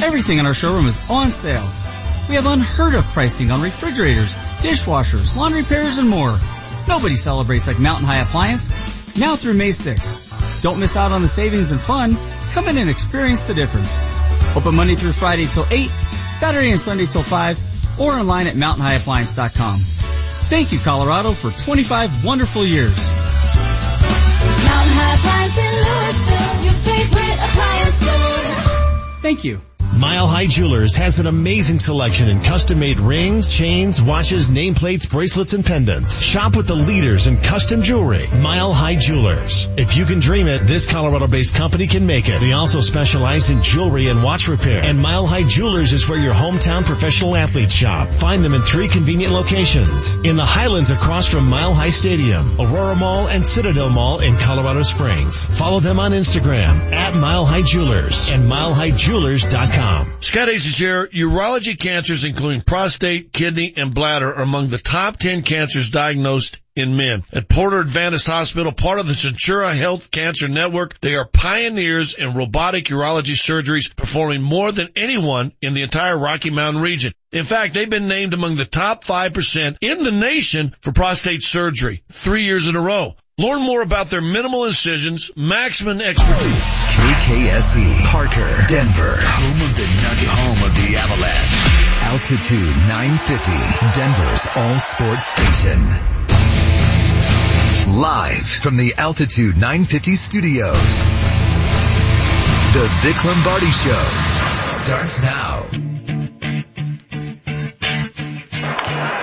Everything 0.00 0.38
in 0.38 0.46
our 0.46 0.54
showroom 0.54 0.86
is 0.86 1.02
on 1.10 1.32
sale. 1.32 1.68
We 2.28 2.36
have 2.36 2.46
unheard 2.46 2.94
of 2.94 3.04
pricing 3.06 3.50
on 3.50 3.62
refrigerators, 3.62 4.36
dishwashers, 4.62 5.36
laundry 5.36 5.62
repairs, 5.62 5.98
and 5.98 6.08
more. 6.08 6.38
Nobody 6.86 7.16
celebrates 7.16 7.66
like 7.66 7.80
Mountain 7.80 8.06
High 8.06 8.20
Appliance. 8.20 8.70
Now 9.18 9.34
through 9.34 9.54
May 9.54 9.70
6th. 9.70 10.62
Don't 10.62 10.78
miss 10.78 10.96
out 10.96 11.10
on 11.10 11.22
the 11.22 11.28
savings 11.28 11.72
and 11.72 11.80
fun. 11.80 12.16
Come 12.52 12.68
in 12.68 12.78
and 12.78 12.88
experience 12.88 13.46
the 13.46 13.54
difference. 13.54 14.00
Open 14.54 14.76
Monday 14.76 14.94
through 14.94 15.12
Friday 15.12 15.46
till 15.46 15.66
8, 15.68 15.90
Saturday 16.32 16.70
and 16.70 16.80
Sunday 16.80 17.06
till 17.06 17.24
5, 17.24 18.00
or 18.00 18.12
online 18.12 18.46
at 18.46 18.54
mountainhighappliance.com. 18.54 19.78
Thank 20.48 20.70
you, 20.72 20.78
Colorado, 20.78 21.32
for 21.32 21.50
25 21.50 22.24
wonderful 22.24 22.64
years. 22.64 23.10
Mountain 23.10 23.34
High 24.94 25.14
Appliance 25.18 25.58
in 25.58 25.74
Louisville, 25.84 26.64
your 26.64 26.78
favorite 26.86 27.38
appliance 27.50 27.96
store. 27.96 29.22
Thank 29.22 29.44
you. 29.44 29.60
Mile 29.98 30.28
High 30.28 30.46
Jewelers 30.46 30.94
has 30.94 31.18
an 31.18 31.26
amazing 31.26 31.80
selection 31.80 32.28
in 32.28 32.40
custom 32.40 32.78
made 32.78 33.00
rings, 33.00 33.52
chains, 33.52 34.00
watches, 34.00 34.48
nameplates, 34.48 35.10
bracelets, 35.10 35.54
and 35.54 35.66
pendants. 35.66 36.20
Shop 36.20 36.54
with 36.54 36.68
the 36.68 36.76
leaders 36.76 37.26
in 37.26 37.36
custom 37.36 37.82
jewelry. 37.82 38.28
Mile 38.40 38.72
High 38.72 38.94
Jewelers. 38.94 39.68
If 39.76 39.96
you 39.96 40.06
can 40.06 40.20
dream 40.20 40.46
it, 40.46 40.68
this 40.68 40.86
Colorado 40.86 41.26
based 41.26 41.56
company 41.56 41.88
can 41.88 42.06
make 42.06 42.28
it. 42.28 42.40
They 42.40 42.52
also 42.52 42.80
specialize 42.80 43.50
in 43.50 43.60
jewelry 43.60 44.06
and 44.06 44.22
watch 44.22 44.46
repair. 44.46 44.78
And 44.84 45.00
Mile 45.00 45.26
High 45.26 45.42
Jewelers 45.42 45.92
is 45.92 46.08
where 46.08 46.20
your 46.20 46.32
hometown 46.32 46.84
professional 46.84 47.34
athletes 47.34 47.74
shop. 47.74 48.10
Find 48.10 48.44
them 48.44 48.54
in 48.54 48.62
three 48.62 48.86
convenient 48.86 49.32
locations. 49.32 50.14
In 50.14 50.36
the 50.36 50.44
Highlands 50.44 50.90
across 50.90 51.26
from 51.26 51.48
Mile 51.48 51.74
High 51.74 51.90
Stadium, 51.90 52.60
Aurora 52.60 52.94
Mall, 52.94 53.26
and 53.26 53.44
Citadel 53.44 53.90
Mall 53.90 54.20
in 54.20 54.36
Colorado 54.36 54.84
Springs. 54.84 55.46
Follow 55.58 55.80
them 55.80 55.98
on 55.98 56.12
Instagram 56.12 56.92
at 56.92 57.16
Mile 57.16 57.44
High 57.44 57.62
Jewelers 57.62 58.30
and 58.30 58.48
milehighjewelers.com. 58.48 59.87
Scott 60.20 60.48
Aces 60.48 60.76
here. 60.76 61.06
Urology 61.06 61.78
cancers, 61.78 62.24
including 62.24 62.60
prostate, 62.60 63.32
kidney, 63.32 63.72
and 63.76 63.94
bladder, 63.94 64.34
are 64.34 64.42
among 64.42 64.68
the 64.68 64.78
top 64.78 65.16
10 65.16 65.42
cancers 65.42 65.90
diagnosed 65.90 66.56
in 66.74 66.96
men. 66.96 67.24
At 67.32 67.48
Porter 67.48 67.80
Adventist 67.80 68.26
Hospital, 68.26 68.72
part 68.72 68.98
of 68.98 69.06
the 69.06 69.14
Centura 69.14 69.76
Health 69.76 70.10
Cancer 70.10 70.48
Network, 70.48 71.00
they 71.00 71.14
are 71.16 71.24
pioneers 71.24 72.14
in 72.14 72.34
robotic 72.34 72.86
urology 72.86 73.36
surgeries, 73.36 73.94
performing 73.94 74.42
more 74.42 74.72
than 74.72 74.88
anyone 74.94 75.52
in 75.60 75.74
the 75.74 75.82
entire 75.82 76.18
Rocky 76.18 76.50
Mountain 76.50 76.82
region. 76.82 77.12
In 77.32 77.44
fact, 77.44 77.74
they've 77.74 77.90
been 77.90 78.08
named 78.08 78.34
among 78.34 78.56
the 78.56 78.64
top 78.64 79.04
5% 79.04 79.76
in 79.80 80.02
the 80.02 80.12
nation 80.12 80.74
for 80.80 80.92
prostate 80.92 81.42
surgery 81.42 82.02
three 82.10 82.42
years 82.42 82.66
in 82.66 82.76
a 82.76 82.80
row. 82.80 83.16
Learn 83.38 83.62
more 83.62 83.82
about 83.82 84.10
their 84.10 84.20
minimal 84.20 84.64
incisions, 84.64 85.30
maximum 85.36 86.00
expertise. 86.00 86.64
KKSE, 87.18 88.04
Parker, 88.06 88.66
Denver, 88.68 89.16
home 89.18 89.60
of 89.62 89.74
the 89.76 89.86
Nuggets, 89.86 90.32
home 90.32 90.62
of 90.68 90.74
the 90.74 90.96
Avalanche. 90.96 91.54
Altitude 92.08 92.76
950, 92.88 93.52
Denver's 93.98 94.46
all 94.56 94.78
sports 94.78 95.26
station. 95.26 95.82
Live 97.98 98.46
from 98.46 98.76
the 98.76 98.94
Altitude 98.96 99.56
950 99.56 100.14
studios. 100.14 101.02
The 102.72 102.86
Vic 103.02 103.24
Lombardi 103.24 103.70
Show 103.70 104.04
starts 104.68 105.20
now. 105.20 105.66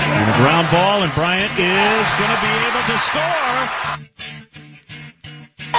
And 0.10 0.30
a 0.30 0.38
ground 0.38 0.68
ball, 0.70 1.02
and 1.02 1.14
Bryant 1.14 1.54
is 1.54 2.14
going 2.20 2.30
to 2.30 2.42
be 2.42 2.52
able 2.68 2.84
to 2.92 2.98
score. 3.00 4.15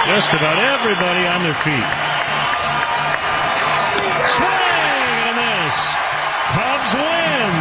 Just 0.05 0.31
about 0.33 0.57
everybody 0.57 1.25
on 1.25 1.43
their 1.43 1.53
feet. 1.53 1.87
Swing 4.27 4.47
and 4.47 5.29
a 5.29 5.35
miss. 5.41 5.77
Cubs 6.53 6.93
win. 6.93 7.51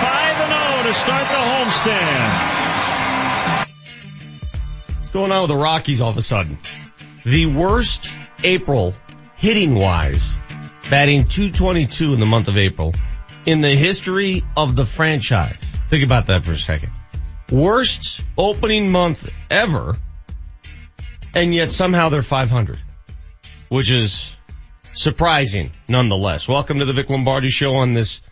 5 0.00 0.40
and 0.40 0.52
0 0.52 0.82
to 0.84 0.94
start 0.94 1.26
the 1.28 1.42
homestand. 1.50 2.30
What's 4.98 5.10
going 5.10 5.32
on 5.32 5.42
with 5.42 5.48
the 5.48 5.56
Rockies 5.56 6.00
all 6.00 6.10
of 6.10 6.18
a 6.18 6.22
sudden? 6.22 6.58
The 7.24 7.46
worst 7.46 8.12
April 8.44 8.94
hitting 9.36 9.74
wise, 9.74 10.22
batting 10.90 11.26
222 11.26 12.14
in 12.14 12.20
the 12.20 12.26
month 12.26 12.48
of 12.48 12.56
April 12.56 12.94
in 13.46 13.60
the 13.60 13.74
history 13.74 14.44
of 14.56 14.76
the 14.76 14.84
franchise. 14.84 15.56
Think 15.88 16.04
about 16.04 16.26
that 16.26 16.44
for 16.44 16.52
a 16.52 16.58
second. 16.58 16.92
Worst 17.50 18.22
opening 18.38 18.92
month 18.92 19.28
ever, 19.50 19.98
and 21.34 21.54
yet 21.54 21.70
somehow 21.70 22.08
they're 22.08 22.22
500, 22.22 22.78
which 23.68 23.90
is 23.90 24.36
surprising 24.92 25.70
nonetheless. 25.88 26.48
Welcome 26.48 26.80
to 26.80 26.84
the 26.84 26.92
Vic 26.92 27.08
Lombardi 27.08 27.48
show 27.48 27.76
on 27.76 27.94
this 27.94 28.22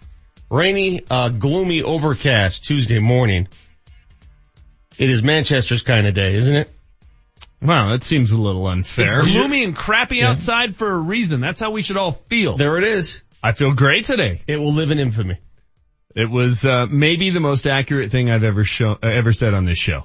rainy, 0.51 1.03
uh, 1.11 1.29
gloomy, 1.29 1.83
overcast 1.83 2.65
Tuesday 2.65 2.99
morning. 2.99 3.49
It 4.97 5.11
is 5.11 5.23
Manchester's 5.23 5.83
kind 5.83 6.07
of 6.07 6.15
day, 6.15 6.35
isn't 6.35 6.55
it? 6.55 6.71
Wow, 7.61 7.91
that 7.91 8.03
seems 8.03 8.31
a 8.31 8.37
little 8.37 8.67
unfair. 8.67 9.21
It's 9.21 9.27
gloomy 9.27 9.65
and 9.65 9.75
crappy 9.75 10.23
outside 10.23 10.77
for 10.77 10.91
a 10.91 10.99
reason. 10.99 11.41
That's 11.41 11.61
how 11.61 11.73
we 11.73 11.83
should 11.83 11.97
all 11.97 12.13
feel. 12.29 12.57
There 12.57 12.79
it 12.79 12.85
is. 12.85 13.21
I 13.43 13.53
feel 13.53 13.73
great 13.73 14.05
today. 14.05 14.43
It 14.47 14.57
will 14.57 14.73
live 14.73 14.91
in 14.91 14.99
infamy. 14.99 15.39
It 16.15 16.31
was 16.31 16.65
uh, 16.65 16.87
maybe 16.89 17.31
the 17.31 17.41
most 17.41 17.67
accurate 17.67 18.11
thing 18.11 18.31
I've 18.31 18.45
ever 18.45 18.65
show, 18.65 18.93
uh, 18.93 18.99
ever 19.03 19.33
said 19.33 19.55
on 19.55 19.65
this 19.65 19.79
show. 19.79 20.05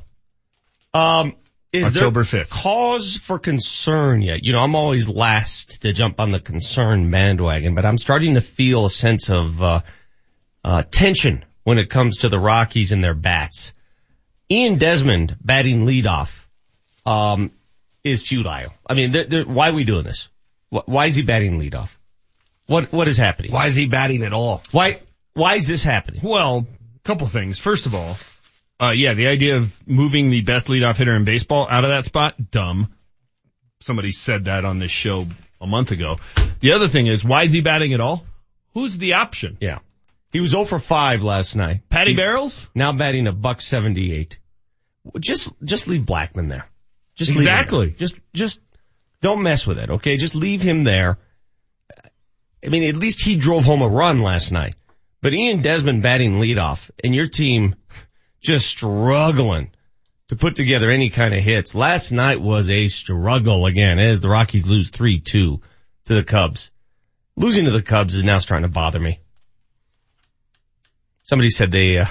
Um, 0.93 1.35
is 1.73 1.97
October 1.97 2.23
there 2.23 2.43
5th. 2.43 2.49
cause 2.51 3.17
for 3.17 3.39
concern 3.39 4.21
yet? 4.21 4.43
You 4.43 4.53
know, 4.53 4.59
I'm 4.59 4.75
always 4.75 5.09
last 5.09 5.81
to 5.81 5.91
jump 5.91 6.19
on 6.19 6.31
the 6.31 6.39
concern 6.39 7.09
bandwagon, 7.09 7.73
but 7.73 7.85
I'm 7.85 7.97
starting 7.97 8.35
to 8.35 8.41
feel 8.41 8.85
a 8.85 8.89
sense 8.89 9.29
of 9.31 9.61
uh, 9.61 9.81
uh, 10.63 10.83
tension 10.83 11.43
when 11.63 11.79
it 11.79 11.89
comes 11.89 12.19
to 12.19 12.29
the 12.29 12.39
Rockies 12.39 12.91
and 12.91 13.03
their 13.03 13.15
bats. 13.15 13.73
Ian 14.51 14.77
Desmond 14.77 15.35
batting 15.41 15.87
leadoff 15.87 16.45
um, 17.07 17.51
is 18.03 18.27
futile. 18.27 18.71
I 18.85 18.93
mean, 18.93 19.11
they're, 19.11 19.25
they're, 19.25 19.45
why 19.45 19.69
are 19.69 19.73
we 19.73 19.83
doing 19.83 20.03
this? 20.03 20.29
Why 20.69 21.07
is 21.07 21.15
he 21.15 21.23
batting 21.23 21.59
leadoff? 21.59 21.95
What 22.65 22.91
what 22.93 23.07
is 23.07 23.17
happening? 23.17 23.51
Why 23.51 23.65
is 23.67 23.75
he 23.75 23.87
batting 23.87 24.23
at 24.23 24.33
all? 24.33 24.63
Why 24.71 25.01
why 25.33 25.55
is 25.55 25.67
this 25.67 25.83
happening? 25.83 26.21
Well, 26.23 26.65
a 26.95 26.99
couple 27.03 27.27
things. 27.27 27.59
First 27.59 27.85
of 27.85 27.93
all, 27.93 28.15
uh, 28.81 28.91
yeah, 28.91 29.13
the 29.13 29.27
idea 29.27 29.57
of 29.57 29.87
moving 29.87 30.29
the 30.29 30.41
best 30.41 30.67
leadoff 30.67 30.97
hitter 30.97 31.15
in 31.15 31.25
baseball 31.25 31.67
out 31.69 31.83
of 31.83 31.91
that 31.91 32.05
spot, 32.05 32.51
dumb. 32.51 32.93
Somebody 33.81 34.11
said 34.11 34.45
that 34.45 34.65
on 34.65 34.79
this 34.79 34.91
show 34.91 35.27
a 35.59 35.67
month 35.67 35.91
ago. 35.91 36.17
The 36.59 36.73
other 36.73 36.87
thing 36.87 37.07
is, 37.07 37.23
why 37.23 37.43
is 37.43 37.51
he 37.51 37.61
batting 37.61 37.93
at 37.93 38.01
all? 38.01 38.25
Who's 38.73 38.97
the 38.97 39.13
option? 39.13 39.57
Yeah, 39.61 39.79
he 40.31 40.39
was 40.39 40.51
0 40.51 40.65
for 40.65 40.79
5 40.79 41.23
last 41.23 41.55
night. 41.55 41.81
Patty 41.89 42.11
He's 42.11 42.17
Barrels? 42.17 42.67
now 42.73 42.91
batting 42.93 43.27
a 43.27 43.31
buck 43.33 43.61
78. 43.61 44.37
Just 45.19 45.53
just 45.63 45.87
leave 45.87 46.03
Blackmon 46.03 46.49
there. 46.49 46.65
Just 47.15 47.31
leave 47.31 47.43
there. 47.43 47.57
Exactly. 47.57 47.91
Just 47.91 48.19
just 48.33 48.59
don't 49.21 49.43
mess 49.43 49.67
with 49.67 49.79
it, 49.79 49.89
okay? 49.89 50.17
Just 50.17 50.35
leave 50.35 50.61
him 50.61 50.83
there. 50.83 51.19
I 52.65 52.69
mean, 52.69 52.83
at 52.87 52.95
least 52.95 53.23
he 53.23 53.35
drove 53.37 53.65
home 53.65 53.81
a 53.81 53.87
run 53.87 54.21
last 54.21 54.51
night. 54.51 54.75
But 55.21 55.33
Ian 55.33 55.61
Desmond 55.61 56.01
batting 56.03 56.39
leadoff 56.39 56.89
and 57.03 57.13
your 57.13 57.27
team 57.27 57.75
just 58.43 58.67
struggling 58.67 59.71
to 60.27 60.35
put 60.35 60.55
together 60.55 60.91
any 60.91 61.09
kind 61.09 61.33
of 61.33 61.41
hits. 61.41 61.73
Last 61.73 62.11
night 62.11 62.41
was 62.41 62.69
a 62.69 62.89
struggle 62.89 63.65
again 63.65 63.99
as 63.99 64.21
the 64.21 64.29
Rockies 64.29 64.67
lose 64.67 64.91
3-2 64.91 65.23
to 65.23 65.61
the 66.05 66.23
Cubs. 66.23 66.69
Losing 67.35 67.65
to 67.65 67.71
the 67.71 67.81
Cubs 67.81 68.13
is 68.13 68.23
now 68.23 68.37
starting 68.37 68.67
to 68.67 68.73
bother 68.73 68.99
me. 68.99 69.19
Somebody 71.23 71.49
said 71.49 71.71
they, 71.71 71.99
uh, 71.99 72.05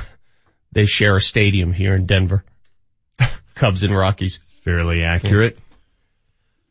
they 0.72 0.86
share 0.86 1.16
a 1.16 1.20
stadium 1.20 1.72
here 1.72 1.94
in 1.94 2.06
Denver. 2.06 2.44
Cubs 3.54 3.82
and 3.82 3.94
Rockies. 3.94 4.36
Fairly 4.64 5.02
accurate. 5.02 5.58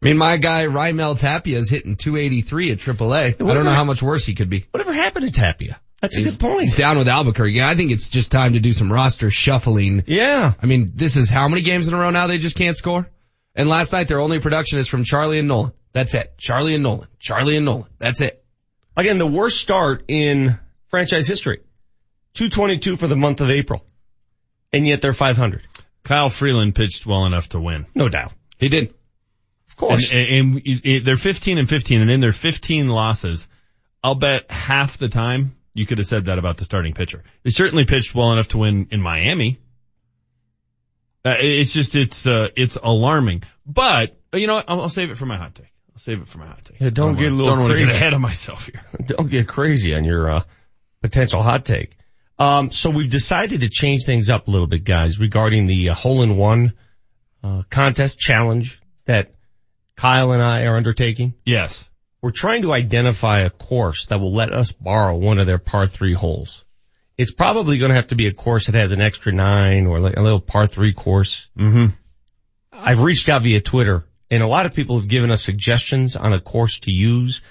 I 0.01 0.05
mean, 0.05 0.17
my 0.17 0.38
guy 0.38 0.66
Raimel 0.66 1.19
Tapia 1.19 1.59
is 1.59 1.69
hitting 1.69 1.95
283 1.95 2.71
at 2.71 2.77
AAA. 2.79 3.25
I 3.25 3.31
don't 3.31 3.66
know 3.66 3.71
how 3.71 3.83
much 3.83 4.01
worse 4.01 4.25
he 4.25 4.33
could 4.33 4.50
be. 4.50 4.65
Whatever 4.71 4.94
happened 4.94 5.27
to 5.27 5.31
Tapia? 5.31 5.80
That's 6.01 6.18
a 6.18 6.24
good 6.24 6.39
point. 6.39 6.62
he's 6.62 6.75
down 6.75 6.98
with 6.98 7.07
Albuquerque. 7.07 7.53
Yeah, 7.53 7.69
I 7.69 7.75
think 7.75 7.92
it's 7.92 8.09
just 8.09 8.31
time 8.31 8.53
to 8.53 8.59
do 8.59 8.74
some 8.74 8.92
roster 8.92 9.30
shuffling. 9.30 10.03
Yeah. 10.07 10.53
I 10.62 10.65
mean, 10.65 10.94
this 10.95 11.15
is 11.15 11.30
how 11.30 11.48
many 11.48 11.62
games 11.62 11.88
in 11.88 11.94
a 11.94 11.98
row 11.98 12.09
now 12.09 12.25
they 12.27 12.39
just 12.39 12.56
can't 12.57 12.75
score? 12.75 13.09
And 13.56 13.69
last 13.69 13.94
night 13.94 14.07
their 14.07 14.19
only 14.19 14.39
production 14.39 14.80
is 14.80 14.88
from 14.88 15.03
Charlie 15.03 15.38
and 15.39 15.48
Nolan. 15.48 15.74
That's 15.94 16.13
it. 16.15 16.38
Charlie 16.38 16.74
and 16.74 16.83
Nolan. 16.83 17.07
Charlie 17.19 17.56
and 17.56 17.65
Nolan. 17.65 17.86
That's 18.00 18.21
it. 18.21 18.44
Again, 18.98 19.18
the 19.19 19.27
worst 19.27 19.57
start 19.59 20.03
in 20.07 20.57
franchise 20.88 21.27
history. 21.27 21.59
222 22.33 22.98
for 22.98 23.07
the 23.07 23.15
month 23.15 23.42
of 23.42 23.50
April. 23.50 23.86
And 24.74 24.88
yet 24.88 25.01
they're 25.01 25.13
500. 25.13 25.62
Kyle 26.03 26.30
Freeland 26.30 26.74
pitched 26.75 27.06
well 27.06 27.25
enough 27.25 27.50
to 27.50 27.59
win. 27.59 27.86
No 27.94 28.09
doubt. 28.09 28.31
He 28.57 28.69
did. 28.69 28.94
Of 29.69 29.75
course. 29.75 30.12
and, 30.12 30.27
and 30.56 30.62
it- 30.65 31.06
they're 31.06 31.15
15 31.18 31.57
and 31.57 31.69
15 31.69 32.01
and 32.01 32.09
in 32.09 32.21
their 32.21 32.31
15 32.31 32.88
losses, 32.88 33.48
I'll 34.03 34.15
bet 34.15 34.50
half 34.50 34.98
the 34.98 35.09
time 35.09 35.56
you 35.73 35.85
could 35.85 35.97
have 36.00 36.07
said 36.07 36.25
that 36.25 36.38
about 36.38 36.57
the 36.57 36.65
starting 36.65 36.94
pitcher. 36.94 37.23
They 37.44 37.50
certainly 37.50 37.85
pitched 37.85 38.13
well 38.13 38.31
enough 38.33 38.50
to 38.50 38.57
win 38.57 38.88
in 38.91 39.01
Miami. 39.01 39.59
Uh, 41.23 41.35
it's 41.39 41.71
just, 41.73 41.95
it's, 41.95 42.25
uh, 42.25 42.47
it's 42.56 42.77
alarming. 42.81 43.44
But, 43.65 44.18
you 44.33 44.47
know 44.47 44.56
what? 44.56 44.65
I'll, 44.68 44.81
I'll 44.81 44.89
save 44.89 45.12
it 45.12 45.18
for 45.18 45.25
my 45.25 45.38
hot 45.38 45.53
take. 45.56 45.71
I'll 45.94 46.00
save 46.00 46.19
it 46.21 46.27
for 46.27 46.39
my 46.39 46.47
hot 46.47 46.65
take. 46.65 46.79
Yeah, 46.79 46.89
don't 46.89 47.15
I 47.15 47.19
get 47.19 47.27
a 47.27 47.29
wanna- 47.29 47.35
little 47.35 47.51
don't 47.56 47.59
wanna 47.63 47.73
get 47.75 47.83
crazy. 47.85 47.97
ahead 47.97 48.13
of 48.13 48.21
myself 48.21 48.65
here. 48.65 48.81
Don't 49.06 49.29
get 49.29 49.47
crazy 49.47 49.94
on 49.94 50.03
your 50.03 50.31
uh, 50.31 50.44
potential 51.01 51.41
hot 51.44 51.63
take. 51.65 51.95
Um, 52.39 52.71
so 52.71 52.89
we've 52.89 53.09
decided 53.09 53.62
to 53.62 53.69
change 53.69 54.03
things 54.06 54.29
up 54.31 54.47
a 54.47 54.51
little 54.51 54.65
bit, 54.67 54.83
guys, 54.83 55.19
regarding 55.19 55.67
the 55.67 55.89
uh, 55.89 55.94
hole-in-one 55.94 56.74
uh, 57.44 57.62
contest 57.69 58.19
challenge 58.19 58.81
that 59.06 59.35
Kyle 59.95 60.31
and 60.31 60.41
I 60.41 60.63
are 60.65 60.75
undertaking. 60.75 61.35
Yes. 61.45 61.88
We're 62.21 62.31
trying 62.31 62.62
to 62.62 62.73
identify 62.73 63.41
a 63.41 63.50
course 63.50 64.06
that 64.07 64.19
will 64.19 64.31
let 64.31 64.53
us 64.53 64.71
borrow 64.71 65.18
one 65.18 65.39
of 65.39 65.47
their 65.47 65.57
par 65.57 65.88
three 65.88 66.13
holes. 66.13 66.63
It's 67.18 67.31
probably 67.31 67.79
going 67.79 67.89
to 67.89 67.95
have 67.95 68.07
to 68.07 68.15
be 68.15 68.27
a 68.27 68.33
course 68.33 68.68
that 68.68 68.75
has 68.75 68.91
an 68.91 69.01
extra 69.01 69.31
nine 69.31 69.88
or 69.88 70.00
like 70.00 70.18
a 70.18 70.21
little 70.21 70.39
par 70.39 70.68
three 70.68 70.94
course. 70.94 71.50
Mm-hmm. 71.57 71.88
I've 72.71 73.01
reached 73.01 73.27
out 73.29 73.41
via 73.41 73.59
Twitter 73.59 74.06
and 74.29 74.44
a 74.44 74.47
lot 74.47 74.65
of 74.65 74.73
people 74.73 75.00
have 75.00 75.09
given 75.09 75.31
us 75.31 75.44
suggestions 75.44 76.15
on 76.15 76.31
a 76.31 76.39
course 76.39 76.79
to 76.81 76.91
use, 76.91 77.41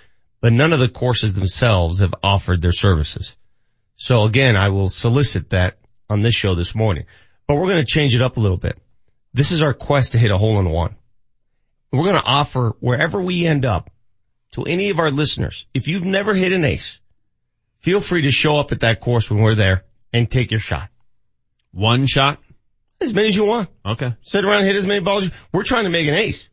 but 0.41 0.53
none 0.53 0.73
of 0.73 0.79
the 0.79 0.89
courses 0.89 1.35
themselves 1.35 1.99
have 1.99 2.15
offered 2.23 2.63
their 2.63 2.73
services. 2.73 3.37
So 3.97 4.25
again, 4.25 4.57
I 4.57 4.71
will 4.71 4.89
solicit 4.89 5.51
that 5.51 5.79
on 6.09 6.21
this 6.21 6.35
show 6.35 6.55
this 6.55 6.75
morning, 6.75 7.05
but 7.47 7.57
we're 7.57 7.69
going 7.69 7.85
to 7.85 7.93
change 7.93 8.15
it 8.15 8.23
up 8.23 8.37
a 8.37 8.41
little 8.41 8.57
bit. 8.57 8.79
This 9.35 9.53
is 9.53 9.63
our 9.63 9.75
quest 9.75 10.13
to 10.13 10.19
hit 10.19 10.31
a 10.31 10.39
hole 10.39 10.59
in 10.59 10.71
one. 10.71 10.97
We're 11.93 12.05
going 12.05 12.23
to 12.23 12.23
offer 12.23 12.77
wherever 12.81 13.21
we 13.21 13.47
end 13.47 13.65
up 13.65 13.91
to 14.53 14.65
any 14.65 14.91
of 14.91 14.99
our 14.99 15.11
listeners. 15.11 15.67
If 15.75 15.89
you've 15.89 16.05
never 16.05 16.35
hit 16.35 16.53
an 16.53 16.65
ace, 16.65 16.99
feel 17.79 18.01
free 18.01 18.23
to 18.23 18.31
show 18.31 18.59
up 18.59 18.73
at 18.73 18.81
that 18.81 19.01
course 19.01 19.31
when 19.31 19.41
we're 19.41 19.55
there 19.55 19.85
and 20.13 20.31
take 20.31 20.51
your 20.51 20.61
shot. 20.61 20.89
One 21.73 22.07
shot? 22.07 22.39
As 23.01 23.15
many 23.15 23.29
as 23.29 23.37
you 23.37 23.45
want. 23.45 23.69
Okay. 23.87 24.15
Sit 24.23 24.45
around 24.45 24.59
and 24.59 24.67
hit 24.67 24.77
as 24.77 24.87
many 24.87 25.01
balls. 25.01 25.27
as- 25.27 25.33
We're 25.53 25.63
trying 25.63 25.85
to 25.85 25.91
make 25.91 26.07
an 26.09 26.15
ace. 26.15 26.47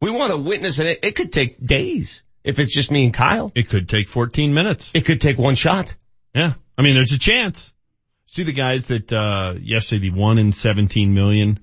We 0.00 0.10
want 0.10 0.30
to 0.32 0.36
witness 0.38 0.78
it. 0.78 0.98
It 1.04 1.14
could 1.14 1.32
take 1.32 1.64
days 1.64 2.22
if 2.44 2.58
it's 2.58 2.74
just 2.74 2.90
me 2.90 3.04
and 3.04 3.14
Kyle. 3.14 3.52
It 3.54 3.68
could 3.68 3.88
take 3.88 4.08
14 4.08 4.52
minutes. 4.52 4.90
It 4.94 5.02
could 5.06 5.20
take 5.20 5.38
one 5.38 5.54
shot. 5.54 5.94
Yeah. 6.34 6.54
I 6.76 6.82
mean, 6.82 6.94
there's 6.94 7.12
a 7.12 7.18
chance. 7.18 7.70
See 8.26 8.42
the 8.44 8.52
guys 8.52 8.86
that, 8.88 9.12
uh, 9.12 9.54
yesterday, 9.60 10.10
the 10.10 10.18
one 10.18 10.38
in 10.38 10.52
17 10.52 11.14
million 11.14 11.60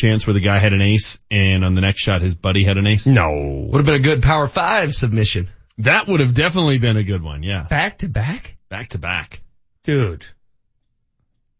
chance 0.00 0.26
where 0.26 0.34
the 0.34 0.40
guy 0.40 0.58
had 0.58 0.72
an 0.72 0.80
ace 0.80 1.18
and 1.30 1.64
on 1.64 1.74
the 1.74 1.80
next 1.80 2.00
shot 2.00 2.22
his 2.22 2.34
buddy 2.34 2.64
had 2.64 2.76
an 2.76 2.86
ace? 2.86 3.06
No. 3.06 3.66
Would 3.70 3.78
have 3.78 3.86
been 3.86 3.94
a 3.94 3.98
good 3.98 4.22
power 4.22 4.48
five 4.48 4.94
submission. 4.94 5.48
That 5.78 6.08
would 6.08 6.20
have 6.20 6.34
definitely 6.34 6.78
been 6.78 6.96
a 6.96 7.02
good 7.02 7.22
one. 7.22 7.42
Yeah. 7.42 7.62
Back 7.64 7.98
to 7.98 8.08
back? 8.08 8.56
Back 8.68 8.88
to 8.90 8.98
back. 8.98 9.40
Dude. 9.84 10.24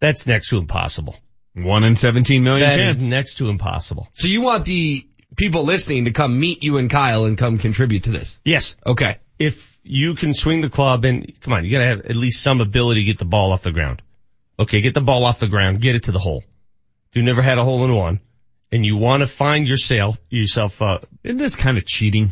That's 0.01 0.27
next 0.27 0.49
to 0.51 0.59
impossible. 0.59 1.17
One 1.55 1.85
in 1.85 1.97
17 1.97 2.43
million 2.43 2.69
That 2.69 2.77
chance. 2.77 2.99
is 2.99 3.03
next 3.11 3.35
to 3.39 3.49
impossible. 3.49 4.09
So 4.15 4.29
you 4.29 4.41
want 4.43 4.65
the 4.65 5.07
people 5.37 5.65
listening 5.65 6.05
to 6.07 6.13
come 6.13 6.39
meet 6.39 6.63
you 6.63 6.79
and 6.79 6.89
Kyle 6.89 7.25
and 7.25 7.37
come 7.37 7.59
contribute 7.59 8.05
to 8.05 8.11
this? 8.11 8.39
Yes. 8.45 8.77
Okay. 8.87 9.17
If 9.39 9.79
you 9.83 10.15
can 10.15 10.35
swing 10.35 10.61
the 10.61 10.69
club 10.71 11.05
and 11.05 11.33
come 11.41 11.53
on, 11.55 11.65
you 11.65 11.71
gotta 11.71 11.85
have 11.87 12.01
at 12.03 12.17
least 12.17 12.43
some 12.43 12.61
ability 12.61 13.01
to 13.03 13.05
get 13.07 13.19
the 13.19 13.25
ball 13.25 13.53
off 13.53 13.63
the 13.63 13.73
ground. 13.73 14.03
Okay, 14.59 14.81
get 14.83 14.93
the 14.95 15.01
ball 15.01 15.25
off 15.25 15.39
the 15.41 15.49
ground, 15.49 15.81
get 15.81 15.95
it 15.97 16.05
to 16.05 16.13
the 16.13 16.19
hole. 16.19 16.45
If 17.09 17.17
you've 17.17 17.25
never 17.25 17.41
had 17.43 17.57
a 17.59 17.65
hole 17.65 17.85
in 17.85 17.95
one 17.95 18.21
and 18.73 18.85
you 18.85 18.97
want 18.97 19.23
to 19.23 19.27
find 19.27 19.67
yourself, 19.67 20.19
yourself, 20.29 20.81
uh, 20.83 21.01
Isn't 21.25 21.39
this 21.39 21.57
kind 21.57 21.79
of 21.79 21.85
cheating? 21.87 22.31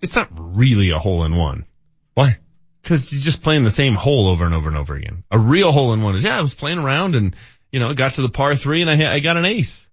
It's 0.00 0.16
not 0.16 0.28
really 0.34 0.90
a 0.90 0.98
hole 0.98 1.24
in 1.24 1.36
one. 1.36 1.64
why? 2.14 2.38
Cause 2.84 3.12
you're 3.12 3.22
just 3.22 3.44
playing 3.44 3.62
the 3.62 3.70
same 3.70 3.94
hole 3.94 4.26
over 4.26 4.44
and 4.44 4.52
over 4.54 4.68
and 4.68 4.76
over 4.76 4.94
again. 4.96 5.22
A 5.30 5.38
real 5.38 5.70
hole 5.70 5.92
in 5.92 6.02
one 6.02 6.16
is, 6.16 6.24
yeah, 6.24 6.36
I 6.36 6.40
was 6.40 6.54
playing 6.54 6.78
around 6.78 7.14
and, 7.14 7.36
you 7.70 7.78
know, 7.78 7.94
got 7.94 8.14
to 8.14 8.22
the 8.22 8.28
par 8.28 8.56
three 8.56 8.82
and 8.82 8.90
I, 8.90 9.14
I 9.14 9.20
got 9.20 9.36
an 9.36 9.46
ace. 9.46 9.86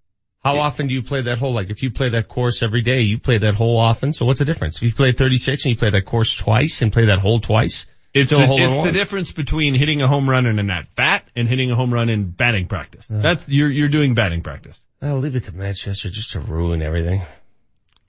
How 0.44 0.58
often 0.58 0.88
do 0.88 0.94
you 0.96 1.04
play 1.04 1.22
that 1.22 1.38
hole? 1.38 1.54
Like 1.54 1.70
if 1.70 1.84
you 1.84 1.92
play 1.92 2.10
that 2.10 2.28
course 2.28 2.64
every 2.64 2.82
day, 2.82 3.02
you 3.02 3.20
play 3.20 3.38
that 3.38 3.54
hole 3.54 3.78
often. 3.78 4.12
So 4.14 4.26
what's 4.26 4.40
the 4.40 4.46
difference? 4.46 4.78
If 4.78 4.84
you 4.84 4.94
play 4.94 5.12
36 5.12 5.66
and 5.66 5.72
you 5.72 5.78
play 5.78 5.92
that 5.92 6.06
course 6.06 6.36
twice 6.36 6.82
and 6.82 6.92
play 6.92 7.06
that 7.08 7.20
hole 7.20 7.40
twice, 7.40 7.86
It's, 8.14 8.32
a 8.32 8.38
the, 8.38 8.48
hole 8.48 8.58
in 8.58 8.70
it's 8.72 8.84
the 8.84 8.92
difference 8.92 9.32
between 9.34 9.76
hitting 9.76 10.02
a 10.02 10.08
home 10.08 10.28
run 10.28 10.48
in 10.48 10.58
a 10.58 10.64
net 10.64 10.88
bat 10.96 11.28
and 11.36 11.48
hitting 11.48 11.70
a 11.70 11.76
home 11.76 11.94
run 11.94 12.10
in 12.10 12.32
batting 12.32 12.66
practice. 12.68 13.06
That's, 13.08 13.48
you're, 13.48 13.70
you're 13.70 13.90
doing 13.90 14.16
batting 14.16 14.42
practice. 14.42 14.82
I'll 15.02 15.18
leave 15.18 15.36
it 15.36 15.46
to 15.46 15.56
Manchester 15.56 16.10
just 16.10 16.32
to 16.32 16.40
ruin 16.40 16.82
everything. 16.82 17.22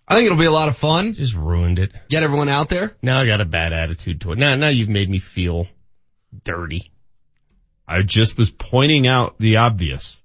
I 0.08 0.14
think 0.14 0.26
it'll 0.26 0.38
be 0.38 0.46
a 0.46 0.50
lot 0.50 0.68
of 0.68 0.76
fun. 0.76 1.14
Just 1.14 1.34
ruined 1.34 1.78
it. 1.78 1.92
Get 2.08 2.24
everyone 2.24 2.48
out 2.48 2.68
there. 2.68 2.96
Now 3.00 3.20
I 3.20 3.26
got 3.26 3.40
a 3.40 3.44
bad 3.44 3.72
attitude 3.72 4.20
toward. 4.20 4.38
it. 4.38 4.40
Now, 4.40 4.56
now 4.56 4.68
you've 4.68 4.88
made 4.88 5.08
me 5.08 5.20
feel 5.20 5.68
dirty. 6.42 6.90
I 7.86 8.02
just 8.02 8.36
was 8.36 8.50
pointing 8.50 9.06
out 9.06 9.36
the 9.38 9.58
obvious. 9.58 10.20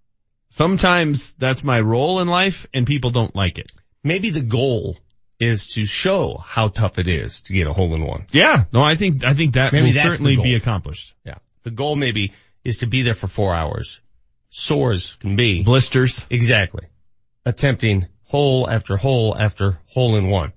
Sometimes 0.50 1.34
that's 1.34 1.64
my 1.64 1.82
role 1.82 2.20
in 2.20 2.28
life 2.28 2.66
and 2.74 2.88
people 2.88 3.12
don't 3.12 3.36
like 3.36 3.60
it. 3.60 3.72
Maybe 4.04 4.32
the 4.32 4.42
goal 4.42 4.98
is 5.40 5.68
to 5.74 5.86
show 5.86 6.38
how 6.44 6.70
tough 6.70 6.98
it 6.98 7.08
is 7.08 7.42
to 7.42 7.54
get 7.54 7.68
a 7.68 7.74
hole 7.74 7.94
in 7.94 8.06
one. 8.06 8.26
Yeah. 8.32 8.64
No, 8.72 8.82
I 8.82 8.96
think, 8.96 9.24
I 9.24 9.34
think 9.34 9.54
that 9.54 9.74
Maybe 9.74 9.94
will 9.94 10.02
certainly 10.02 10.38
be 10.38 10.56
accomplished. 10.56 11.14
Yeah. 11.26 11.36
The 11.64 11.72
goal 11.72 11.96
maybe 11.96 12.34
is 12.64 12.78
to 12.78 12.88
be 12.88 13.02
there 13.04 13.14
for 13.16 13.28
four 13.28 13.54
hours. 13.54 14.00
Sores 14.58 15.18
can 15.18 15.36
be. 15.36 15.64
Blisters, 15.64 16.26
Exactly. 16.30 16.86
Attempting 17.46 18.08
hole 18.24 18.70
after 18.70 18.96
hole 18.96 19.36
after 19.38 19.80
hole 19.88 20.16
in 20.16 20.30
one. 20.30 20.54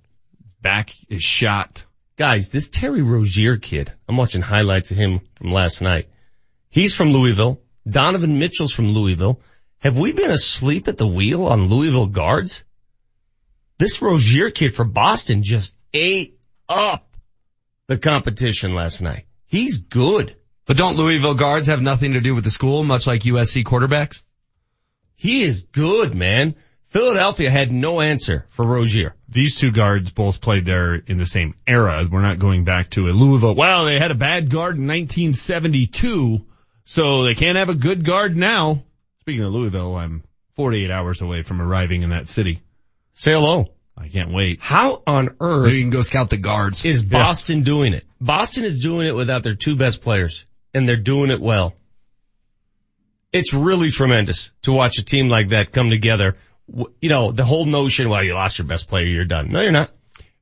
back 0.63 0.95
is 1.09 1.21
shot. 1.21 1.85
Guys, 2.17 2.51
this 2.51 2.71
Terry 2.71 3.03
Rozier 3.03 3.57
kid, 3.57 3.93
I'm 4.09 4.17
watching 4.17 4.41
highlights 4.41 4.93
of 4.93 4.99
him 4.99 5.21
from 5.35 5.51
last 5.51 5.83
night. 5.83 6.09
He's 6.71 6.95
from 6.95 7.13
Louisville. 7.13 7.61
Donovan 7.89 8.39
Mitchell's 8.39 8.73
from 8.73 8.93
Louisville. 8.93 9.41
Have 9.79 9.99
we 9.99 10.13
been 10.13 10.31
asleep 10.31 10.87
at 10.87 10.97
the 10.97 11.07
wheel 11.07 11.47
on 11.47 11.67
Louisville 11.67 12.07
guards? 12.07 12.63
This 13.79 14.01
Rozier 14.01 14.53
kid 14.53 14.77
for 14.77 14.85
Boston 14.85 15.43
just 15.43 15.75
ate 15.93 16.39
up 16.69 17.17
the 17.89 17.99
competition 17.99 18.77
last 18.77 19.03
night. 19.03 19.27
He's 19.47 19.79
good. 19.79 20.37
But 20.69 20.77
don't 20.77 20.99
Louisville 20.99 21.33
guards 21.33 21.69
have 21.69 21.81
nothing 21.81 22.13
to 22.13 22.21
do 22.21 22.35
with 22.35 22.45
the 22.45 22.51
school, 22.51 22.85
much 22.85 23.07
like 23.07 23.23
USC 23.23 23.65
quarterbacks? 23.65 24.21
He 25.17 25.43
is 25.43 25.63
good, 25.63 26.15
man. 26.15 26.57
Philadelphia 26.89 27.51
had 27.51 27.73
no 27.73 28.03
answer 28.03 28.45
for 28.51 28.67
Rozier. 28.67 29.15
These 29.31 29.57
two 29.57 29.73
guards 29.73 30.11
both 30.11 30.43
played 30.43 30.67
there 30.67 30.95
in 30.95 31.17
the 31.17 31.25
same 31.25 31.55
era. 31.67 32.07
We're 32.11 32.21
not 32.21 32.39
going 32.39 32.65
back 32.65 32.91
to 32.91 33.09
a 33.09 33.13
Louisville. 33.13 33.55
Well, 33.55 33.87
they 33.87 33.99
had 33.99 34.11
a 34.11 34.15
bad 34.15 34.51
guard 34.51 34.77
in 34.77 34.87
1972, 34.87 36.45
so 36.85 37.23
they 37.25 37.35
can't 37.35 37.57
have 37.57 37.71
a 37.71 37.75
good 37.75 38.05
guard 38.05 38.37
now. 38.37 38.83
Speaking 39.21 39.45
of 39.45 39.53
Louisville, 39.55 39.97
I'm 39.97 40.23
48 40.57 40.91
hours 40.91 41.23
away 41.23 41.45
from 41.45 41.63
arriving 41.63 42.03
in 42.03 42.11
that 42.11 42.29
city. 42.29 42.61
Say 43.15 43.33
hello. 43.33 43.73
I 43.97 44.09
can't 44.09 44.33
wait. 44.33 44.61
How 44.61 45.03
on 45.07 45.31
earth 45.41 45.65
Maybe 45.65 45.79
you 45.79 45.83
can 45.85 45.91
go 45.91 46.03
scout 46.03 46.29
the 46.29 46.37
guards. 46.37 46.85
is 46.85 47.03
Boston 47.03 47.63
doing 47.63 47.95
it? 47.95 48.05
Boston 48.21 48.65
is 48.65 48.81
doing 48.81 49.07
it 49.07 49.15
without 49.15 49.43
their 49.43 49.55
two 49.55 49.77
best 49.77 50.03
players, 50.03 50.45
and 50.75 50.89
they're 50.89 50.97
doing 50.97 51.31
it 51.31 51.41
well. 51.41 51.75
It's 53.33 53.53
really 53.53 53.91
tremendous 53.91 54.51
to 54.63 54.73
watch 54.73 54.99
a 54.99 55.05
team 55.05 55.29
like 55.29 55.51
that 55.51 55.73
come 55.73 55.91
together. 55.91 56.37
You 57.01 57.09
know, 57.09 57.33
the 57.33 57.45
whole 57.45 57.65
notion, 57.67 58.09
well, 58.09 58.23
you 58.25 58.35
lost 58.35 58.59
your 58.59 58.67
best 58.67 58.89
player, 58.89 59.05
you're 59.07 59.25
done. 59.25 59.51
No, 59.51 59.61
you're 59.61 59.73
not. 59.73 59.91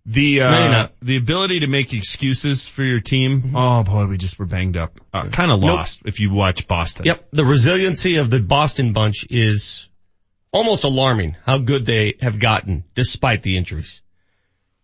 The, 0.08 0.42
uh, 0.42 0.50
No, 0.50 0.58
you're 0.60 0.68
not. 0.70 0.92
the 1.02 1.16
ability 1.16 1.60
to 1.60 1.66
make 1.66 1.92
excuses 1.92 2.68
for 2.68 2.84
your 2.84 3.00
team. 3.00 3.52
Oh 3.56 3.82
boy, 3.82 4.06
we 4.06 4.16
just 4.16 4.38
were 4.38 4.46
banged 4.46 4.76
up. 4.76 4.96
Uh, 5.12 5.26
kind 5.28 5.50
of 5.50 5.58
Nope. 5.60 5.70
lost 5.76 6.02
if 6.04 6.20
you 6.20 6.30
watch 6.30 6.68
Boston. 6.68 7.06
Yep. 7.06 7.28
The 7.32 7.44
resiliency 7.44 8.16
of 8.16 8.30
the 8.30 8.38
Boston 8.38 8.92
bunch 8.92 9.26
is 9.30 9.88
almost 10.52 10.84
alarming 10.84 11.36
how 11.44 11.58
good 11.58 11.84
they 11.86 12.14
have 12.20 12.38
gotten 12.38 12.84
despite 12.94 13.42
the 13.42 13.56
injuries. 13.56 14.00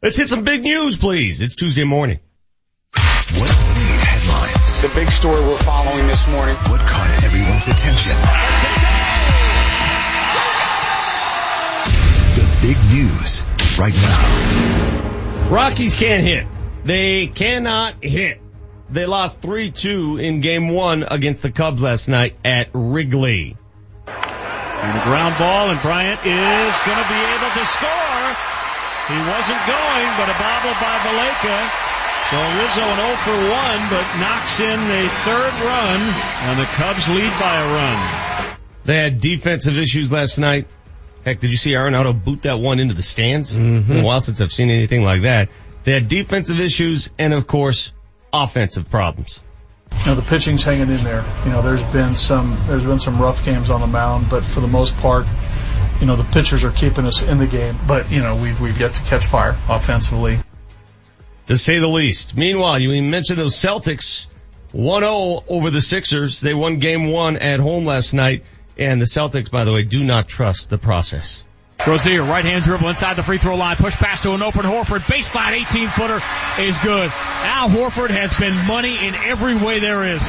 Let's 0.02 0.16
hit 0.16 0.28
some 0.28 0.42
big 0.42 0.62
news, 0.62 0.96
please. 0.96 1.40
It's 1.40 1.54
Tuesday 1.54 1.84
morning. 1.84 2.18
What 2.94 3.00
made 3.00 3.42
headlines? 3.44 3.71
The 4.82 4.88
big 4.96 5.10
story 5.10 5.40
we're 5.40 5.58
following 5.58 6.08
this 6.08 6.26
morning. 6.26 6.56
What 6.56 6.80
caught 6.80 7.22
everyone's 7.22 7.68
attention? 7.68 8.16
The 12.34 12.42
big 12.60 12.76
news 12.90 13.44
right 13.78 13.94
now. 13.94 15.48
Rockies 15.50 15.94
can't 15.94 16.24
hit. 16.24 16.48
They 16.84 17.28
cannot 17.28 18.02
hit. 18.02 18.40
They 18.90 19.06
lost 19.06 19.40
3-2 19.40 20.20
in 20.20 20.40
game 20.40 20.70
one 20.70 21.04
against 21.04 21.42
the 21.42 21.52
Cubs 21.52 21.80
last 21.80 22.08
night 22.08 22.34
at 22.44 22.70
Wrigley. 22.72 23.56
And 24.08 24.98
a 24.98 25.04
ground 25.04 25.38
ball, 25.38 25.70
and 25.70 25.80
Bryant 25.80 26.18
is 26.26 26.80
going 26.80 26.98
to 26.98 27.08
be 27.08 27.22
able 27.22 27.50
to 27.54 27.66
score. 27.66 28.36
He 29.06 29.18
wasn't 29.30 29.62
going, 29.62 30.08
but 30.18 30.26
a 30.26 30.34
bobble 30.42 30.74
by 30.82 30.98
Valaika. 31.06 31.91
So 32.32 32.38
Rizzo 32.38 32.80
an 32.80 32.96
0 32.96 33.16
for 33.16 33.36
1, 33.36 33.90
but 33.90 34.18
knocks 34.18 34.58
in 34.58 34.80
the 34.88 35.08
third 35.26 35.52
run, 35.60 36.00
and 36.00 36.58
the 36.58 36.64
Cubs 36.64 37.06
lead 37.06 37.30
by 37.38 37.60
a 37.60 37.74
run. 37.74 38.56
They 38.84 38.96
had 38.96 39.20
defensive 39.20 39.76
issues 39.76 40.10
last 40.10 40.38
night. 40.38 40.66
Heck, 41.26 41.40
did 41.40 41.50
you 41.50 41.58
see 41.58 41.72
Arenado 41.72 42.14
boot 42.14 42.42
that 42.44 42.58
one 42.58 42.80
into 42.80 42.94
the 42.94 43.02
stands? 43.02 43.54
It's 43.54 43.86
been 43.86 43.98
a 43.98 44.02
while 44.02 44.22
since 44.22 44.40
I've 44.40 44.50
seen 44.50 44.70
anything 44.70 45.04
like 45.04 45.22
that. 45.22 45.50
They 45.84 45.92
had 45.92 46.08
defensive 46.08 46.58
issues 46.58 47.10
and 47.18 47.34
of 47.34 47.46
course, 47.46 47.92
offensive 48.32 48.90
problems. 48.90 49.38
you 50.00 50.06
know, 50.06 50.14
the 50.14 50.22
pitching's 50.22 50.64
hanging 50.64 50.88
in 50.88 51.04
there. 51.04 51.26
You 51.44 51.50
know, 51.50 51.60
there's 51.60 51.82
been 51.92 52.14
some 52.14 52.58
there's 52.66 52.86
been 52.86 52.98
some 52.98 53.20
rough 53.20 53.44
games 53.44 53.68
on 53.68 53.82
the 53.82 53.86
mound, 53.86 54.30
but 54.30 54.42
for 54.42 54.60
the 54.60 54.68
most 54.68 54.96
part, 54.96 55.26
you 56.00 56.06
know, 56.06 56.16
the 56.16 56.24
pitchers 56.24 56.64
are 56.64 56.70
keeping 56.70 57.04
us 57.04 57.22
in 57.22 57.36
the 57.36 57.46
game, 57.46 57.76
but 57.86 58.10
you 58.10 58.22
know, 58.22 58.36
we've, 58.36 58.58
we've 58.58 58.80
yet 58.80 58.94
to 58.94 59.02
catch 59.02 59.26
fire 59.26 59.54
offensively. 59.68 60.38
To 61.46 61.56
say 61.56 61.78
the 61.78 61.88
least. 61.88 62.36
Meanwhile, 62.36 62.78
you 62.78 63.02
mentioned 63.02 63.38
those 63.38 63.56
Celtics 63.56 64.26
1-0 64.72 65.44
over 65.48 65.70
the 65.70 65.80
Sixers. 65.80 66.40
They 66.40 66.54
won 66.54 66.78
game 66.78 67.08
one 67.08 67.36
at 67.36 67.60
home 67.60 67.84
last 67.84 68.14
night. 68.14 68.44
And 68.78 69.00
the 69.00 69.06
Celtics, 69.06 69.50
by 69.50 69.64
the 69.64 69.72
way, 69.72 69.82
do 69.82 70.02
not 70.02 70.28
trust 70.28 70.70
the 70.70 70.78
process. 70.78 71.42
Rozier, 71.86 72.22
right 72.22 72.44
hand 72.44 72.62
dribble 72.62 72.88
inside 72.88 73.14
the 73.14 73.24
free 73.24 73.38
throw 73.38 73.56
line, 73.56 73.74
push 73.74 73.96
pass 73.96 74.22
to 74.22 74.34
an 74.34 74.42
open 74.42 74.62
Horford, 74.62 75.00
baseline 75.00 75.60
18 75.68 75.88
footer 75.88 76.20
is 76.60 76.78
good. 76.78 77.10
Al 77.42 77.68
Horford 77.68 78.10
has 78.10 78.32
been 78.38 78.54
money 78.68 78.94
in 79.04 79.14
every 79.16 79.56
way 79.56 79.80
there 79.80 80.04
is. 80.04 80.22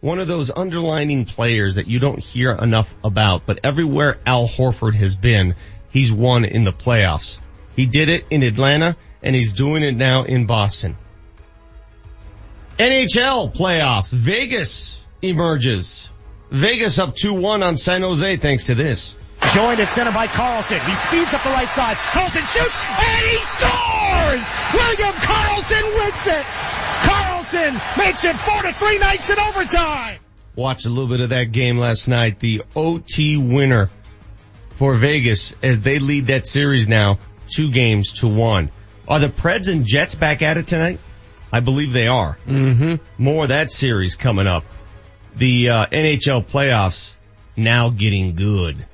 One 0.00 0.18
of 0.18 0.26
those 0.26 0.50
underlining 0.50 1.24
players 1.24 1.76
that 1.76 1.86
you 1.86 2.00
don't 2.00 2.18
hear 2.18 2.50
enough 2.50 2.96
about, 3.04 3.46
but 3.46 3.60
everywhere 3.62 4.18
Al 4.26 4.48
Horford 4.48 4.94
has 4.94 5.14
been, 5.14 5.54
he's 5.90 6.12
won 6.12 6.44
in 6.44 6.64
the 6.64 6.72
playoffs. 6.72 7.38
He 7.76 7.86
did 7.86 8.08
it 8.08 8.24
in 8.30 8.42
Atlanta 8.42 8.96
and 9.22 9.34
he's 9.34 9.52
doing 9.52 9.82
it 9.82 9.96
now 9.96 10.24
in 10.24 10.46
Boston. 10.46 10.96
NHL 12.78 13.54
playoffs. 13.54 14.10
Vegas 14.10 15.00
emerges. 15.20 16.08
Vegas 16.50 16.98
up 16.98 17.14
2-1 17.14 17.62
on 17.62 17.76
San 17.76 18.02
Jose 18.02 18.36
thanks 18.38 18.64
to 18.64 18.74
this. 18.74 19.14
Joined 19.52 19.80
at 19.80 19.90
center 19.90 20.12
by 20.12 20.26
Karlsson. 20.26 20.80
He 20.86 20.94
speeds 20.94 21.34
up 21.34 21.42
the 21.42 21.50
right 21.50 21.68
side. 21.68 21.96
Karlsson 21.96 22.46
shoots 22.46 22.78
and 22.78 23.26
he 23.26 23.36
scores! 23.36 24.46
William 24.74 25.14
Karlsson 25.20 25.94
wins 25.94 26.26
it! 26.26 26.46
Karlsson 27.02 27.98
makes 27.98 28.24
it 28.24 28.36
4 28.36 28.62
to 28.62 28.72
3 28.72 28.98
nights 28.98 29.30
in 29.30 29.38
overtime! 29.38 30.18
Watched 30.56 30.86
a 30.86 30.88
little 30.88 31.08
bit 31.08 31.20
of 31.20 31.30
that 31.30 31.52
game 31.52 31.78
last 31.78 32.08
night. 32.08 32.38
The 32.38 32.62
OT 32.74 33.36
winner 33.36 33.90
for 34.70 34.94
Vegas 34.94 35.54
as 35.62 35.80
they 35.80 35.98
lead 35.98 36.26
that 36.26 36.46
series 36.46 36.88
now 36.88 37.18
two 37.48 37.70
games 37.70 38.12
to 38.20 38.28
one. 38.28 38.70
Are 39.10 39.18
the 39.18 39.28
Preds 39.28 39.66
and 39.66 39.84
Jets 39.84 40.14
back 40.14 40.40
at 40.40 40.56
it 40.56 40.68
tonight? 40.68 41.00
I 41.52 41.58
believe 41.58 41.92
they 41.92 42.06
are. 42.06 42.38
Mm-hmm. 42.46 43.22
More 43.22 43.42
of 43.42 43.48
that 43.48 43.68
series 43.68 44.14
coming 44.14 44.46
up. 44.46 44.64
The 45.34 45.68
uh, 45.68 45.86
NHL 45.86 46.46
playoffs 46.46 47.16
now 47.56 47.90
getting 47.90 48.36
good. 48.36 48.86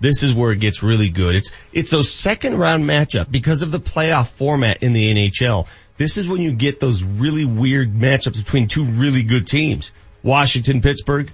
This 0.00 0.22
is 0.22 0.32
where 0.32 0.52
it 0.52 0.60
gets 0.60 0.82
really 0.82 1.10
good. 1.10 1.34
It's 1.34 1.52
it's 1.70 1.90
those 1.90 2.10
second 2.10 2.56
round 2.56 2.84
matchup 2.84 3.30
because 3.30 3.60
of 3.60 3.70
the 3.70 3.80
playoff 3.80 4.28
format 4.28 4.82
in 4.82 4.94
the 4.94 5.12
NHL. 5.12 5.68
This 5.98 6.16
is 6.16 6.26
when 6.26 6.40
you 6.40 6.52
get 6.54 6.80
those 6.80 7.02
really 7.02 7.44
weird 7.44 7.92
matchups 7.92 8.42
between 8.42 8.68
two 8.68 8.84
really 8.84 9.22
good 9.22 9.46
teams. 9.46 9.92
Washington, 10.22 10.80
Pittsburgh, 10.80 11.30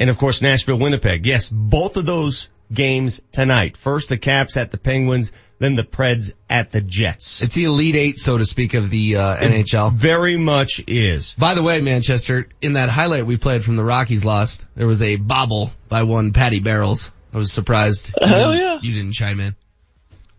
and 0.00 0.10
of 0.10 0.18
course 0.18 0.42
Nashville, 0.42 0.78
Winnipeg. 0.78 1.26
Yes, 1.26 1.48
both 1.48 1.96
of 1.96 2.06
those 2.06 2.50
games 2.72 3.20
tonight. 3.30 3.76
First 3.76 4.08
the 4.08 4.18
Caps 4.18 4.56
at 4.56 4.70
the 4.70 4.78
Penguins, 4.78 5.32
then 5.60 5.76
the 5.76 5.84
Preds 5.84 6.32
at 6.48 6.72
the 6.72 6.80
Jets. 6.80 7.40
It's 7.42 7.54
the 7.54 7.64
Elite 7.64 7.94
Eight, 7.94 8.18
so 8.18 8.36
to 8.38 8.44
speak, 8.46 8.74
of 8.74 8.90
the 8.90 9.16
uh, 9.16 9.36
NHL. 9.36 9.92
Very 9.92 10.36
much 10.36 10.82
is. 10.88 11.34
By 11.34 11.54
the 11.54 11.62
way, 11.62 11.80
Manchester, 11.80 12.48
in 12.60 12.72
that 12.72 12.88
highlight 12.88 13.26
we 13.26 13.36
played 13.36 13.62
from 13.62 13.76
the 13.76 13.84
Rockies 13.84 14.24
lost, 14.24 14.64
there 14.74 14.86
was 14.88 15.02
a 15.02 15.16
bobble 15.16 15.70
by 15.88 16.02
one 16.02 16.32
Patty 16.32 16.60
Barrels. 16.60 17.12
I 17.32 17.36
was 17.36 17.52
surprised. 17.52 18.12
Hell 18.20 18.52
didn't- 18.52 18.58
yeah. 18.66 18.78
You 18.82 18.92
didn't 18.94 19.12
chime 19.12 19.38
in. 19.38 19.54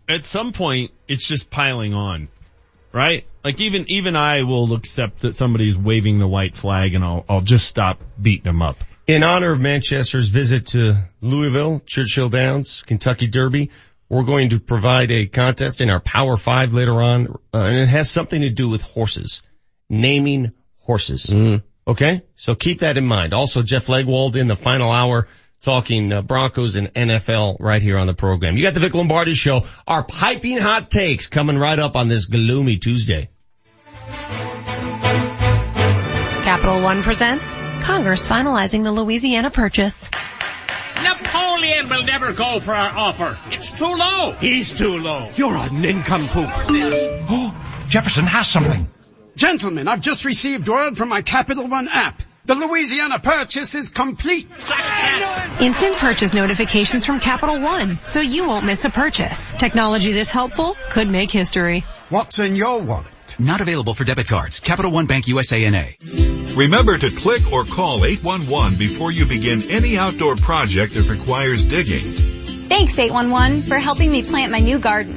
At 0.08 0.24
some 0.24 0.52
point, 0.52 0.90
it's 1.06 1.26
just 1.26 1.48
piling 1.48 1.94
on, 1.94 2.28
right? 2.92 3.24
Like 3.44 3.60
even, 3.60 3.84
even 3.88 4.16
I 4.16 4.42
will 4.42 4.74
accept 4.74 5.20
that 5.20 5.34
somebody's 5.36 5.76
waving 5.78 6.18
the 6.18 6.26
white 6.26 6.56
flag 6.56 6.94
and 6.94 7.04
I'll, 7.04 7.24
I'll 7.28 7.40
just 7.40 7.66
stop 7.68 7.98
beating 8.20 8.44
them 8.44 8.60
up. 8.60 8.76
In 9.06 9.22
honor 9.22 9.52
of 9.52 9.60
Manchester's 9.60 10.28
visit 10.28 10.66
to 10.68 10.96
Louisville, 11.20 11.80
Churchill 11.86 12.28
Downs, 12.28 12.82
Kentucky 12.82 13.26
Derby, 13.28 13.70
we're 14.12 14.24
going 14.24 14.50
to 14.50 14.60
provide 14.60 15.10
a 15.10 15.26
contest 15.26 15.80
in 15.80 15.88
our 15.88 15.98
Power 15.98 16.36
Five 16.36 16.74
later 16.74 17.00
on, 17.00 17.28
uh, 17.54 17.60
and 17.60 17.78
it 17.78 17.88
has 17.88 18.10
something 18.10 18.42
to 18.42 18.50
do 18.50 18.68
with 18.68 18.82
horses, 18.82 19.40
naming 19.88 20.52
horses. 20.80 21.30
Okay, 21.86 22.22
so 22.36 22.54
keep 22.54 22.80
that 22.80 22.98
in 22.98 23.06
mind. 23.06 23.32
Also, 23.32 23.62
Jeff 23.62 23.86
Legwold 23.86 24.36
in 24.36 24.48
the 24.48 24.54
final 24.54 24.92
hour 24.92 25.28
talking 25.62 26.12
uh, 26.12 26.20
Broncos 26.20 26.76
and 26.76 26.92
NFL 26.92 27.56
right 27.58 27.80
here 27.80 27.96
on 27.96 28.06
the 28.06 28.12
program. 28.12 28.58
You 28.58 28.62
got 28.62 28.74
the 28.74 28.80
Vic 28.80 28.92
Lombardi 28.94 29.32
show, 29.32 29.64
our 29.88 30.04
piping 30.04 30.58
hot 30.58 30.90
takes 30.90 31.28
coming 31.28 31.56
right 31.56 31.78
up 31.78 31.96
on 31.96 32.08
this 32.08 32.26
gloomy 32.26 32.76
Tuesday. 32.76 33.30
Capital 36.44 36.82
One 36.82 37.02
presents 37.02 37.50
Congress 37.80 38.28
finalizing 38.28 38.82
the 38.82 38.92
Louisiana 38.92 39.50
Purchase. 39.50 40.10
Napoleon 41.02 41.88
will 41.88 42.04
never 42.04 42.32
go 42.32 42.60
for 42.60 42.74
our 42.74 42.90
offer. 42.90 43.38
It's 43.50 43.70
too 43.70 43.94
low. 43.94 44.32
He's 44.40 44.72
too 44.72 44.98
low. 44.98 45.30
You're 45.34 45.54
a 45.54 45.70
nincompoop. 45.70 46.50
Oh, 46.50 47.84
Jefferson 47.88 48.24
has 48.24 48.48
something. 48.48 48.88
Gentlemen, 49.36 49.88
I've 49.88 50.00
just 50.00 50.24
received 50.24 50.68
word 50.68 50.96
from 50.96 51.08
my 51.08 51.22
Capital 51.22 51.66
One 51.66 51.88
app. 51.88 52.22
The 52.44 52.56
Louisiana 52.56 53.20
purchase 53.20 53.76
is 53.76 53.90
complete. 53.90 54.48
Instant 55.60 55.96
purchase 55.96 56.34
notifications 56.34 57.04
from 57.04 57.20
Capital 57.20 57.60
One, 57.60 57.98
so 58.04 58.20
you 58.20 58.48
won't 58.48 58.66
miss 58.66 58.84
a 58.84 58.90
purchase. 58.90 59.52
Technology 59.52 60.12
this 60.12 60.28
helpful 60.28 60.76
could 60.90 61.08
make 61.08 61.30
history. 61.30 61.84
What's 62.08 62.40
in 62.40 62.56
your 62.56 62.82
wallet? 62.82 63.11
Not 63.38 63.60
available 63.60 63.94
for 63.94 64.04
debit 64.04 64.28
cards. 64.28 64.60
Capital 64.60 64.90
One 64.90 65.06
Bank 65.06 65.28
USA 65.28 65.68
NA. 65.68 65.92
Remember 66.54 66.98
to 66.98 67.10
click 67.10 67.50
or 67.52 67.64
call 67.64 68.04
811 68.04 68.78
before 68.78 69.10
you 69.10 69.24
begin 69.24 69.62
any 69.70 69.96
outdoor 69.96 70.36
project 70.36 70.94
that 70.94 71.08
requires 71.08 71.64
digging. 71.64 72.00
Thanks 72.02 72.98
811 72.98 73.62
for 73.62 73.76
helping 73.78 74.10
me 74.10 74.22
plant 74.22 74.52
my 74.52 74.60
new 74.60 74.78
garden. 74.78 75.14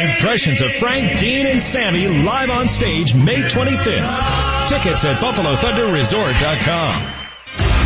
Impressions 0.00 0.60
of 0.60 0.72
Frank, 0.72 1.18
Dean, 1.18 1.46
and 1.46 1.60
Sammy 1.60 2.06
live 2.22 2.50
on 2.50 2.68
stage 2.68 3.16
May 3.16 3.42
25th. 3.42 4.68
Tickets 4.68 5.04
at 5.04 5.16
BuffaloThunderResort.com. 5.16 7.02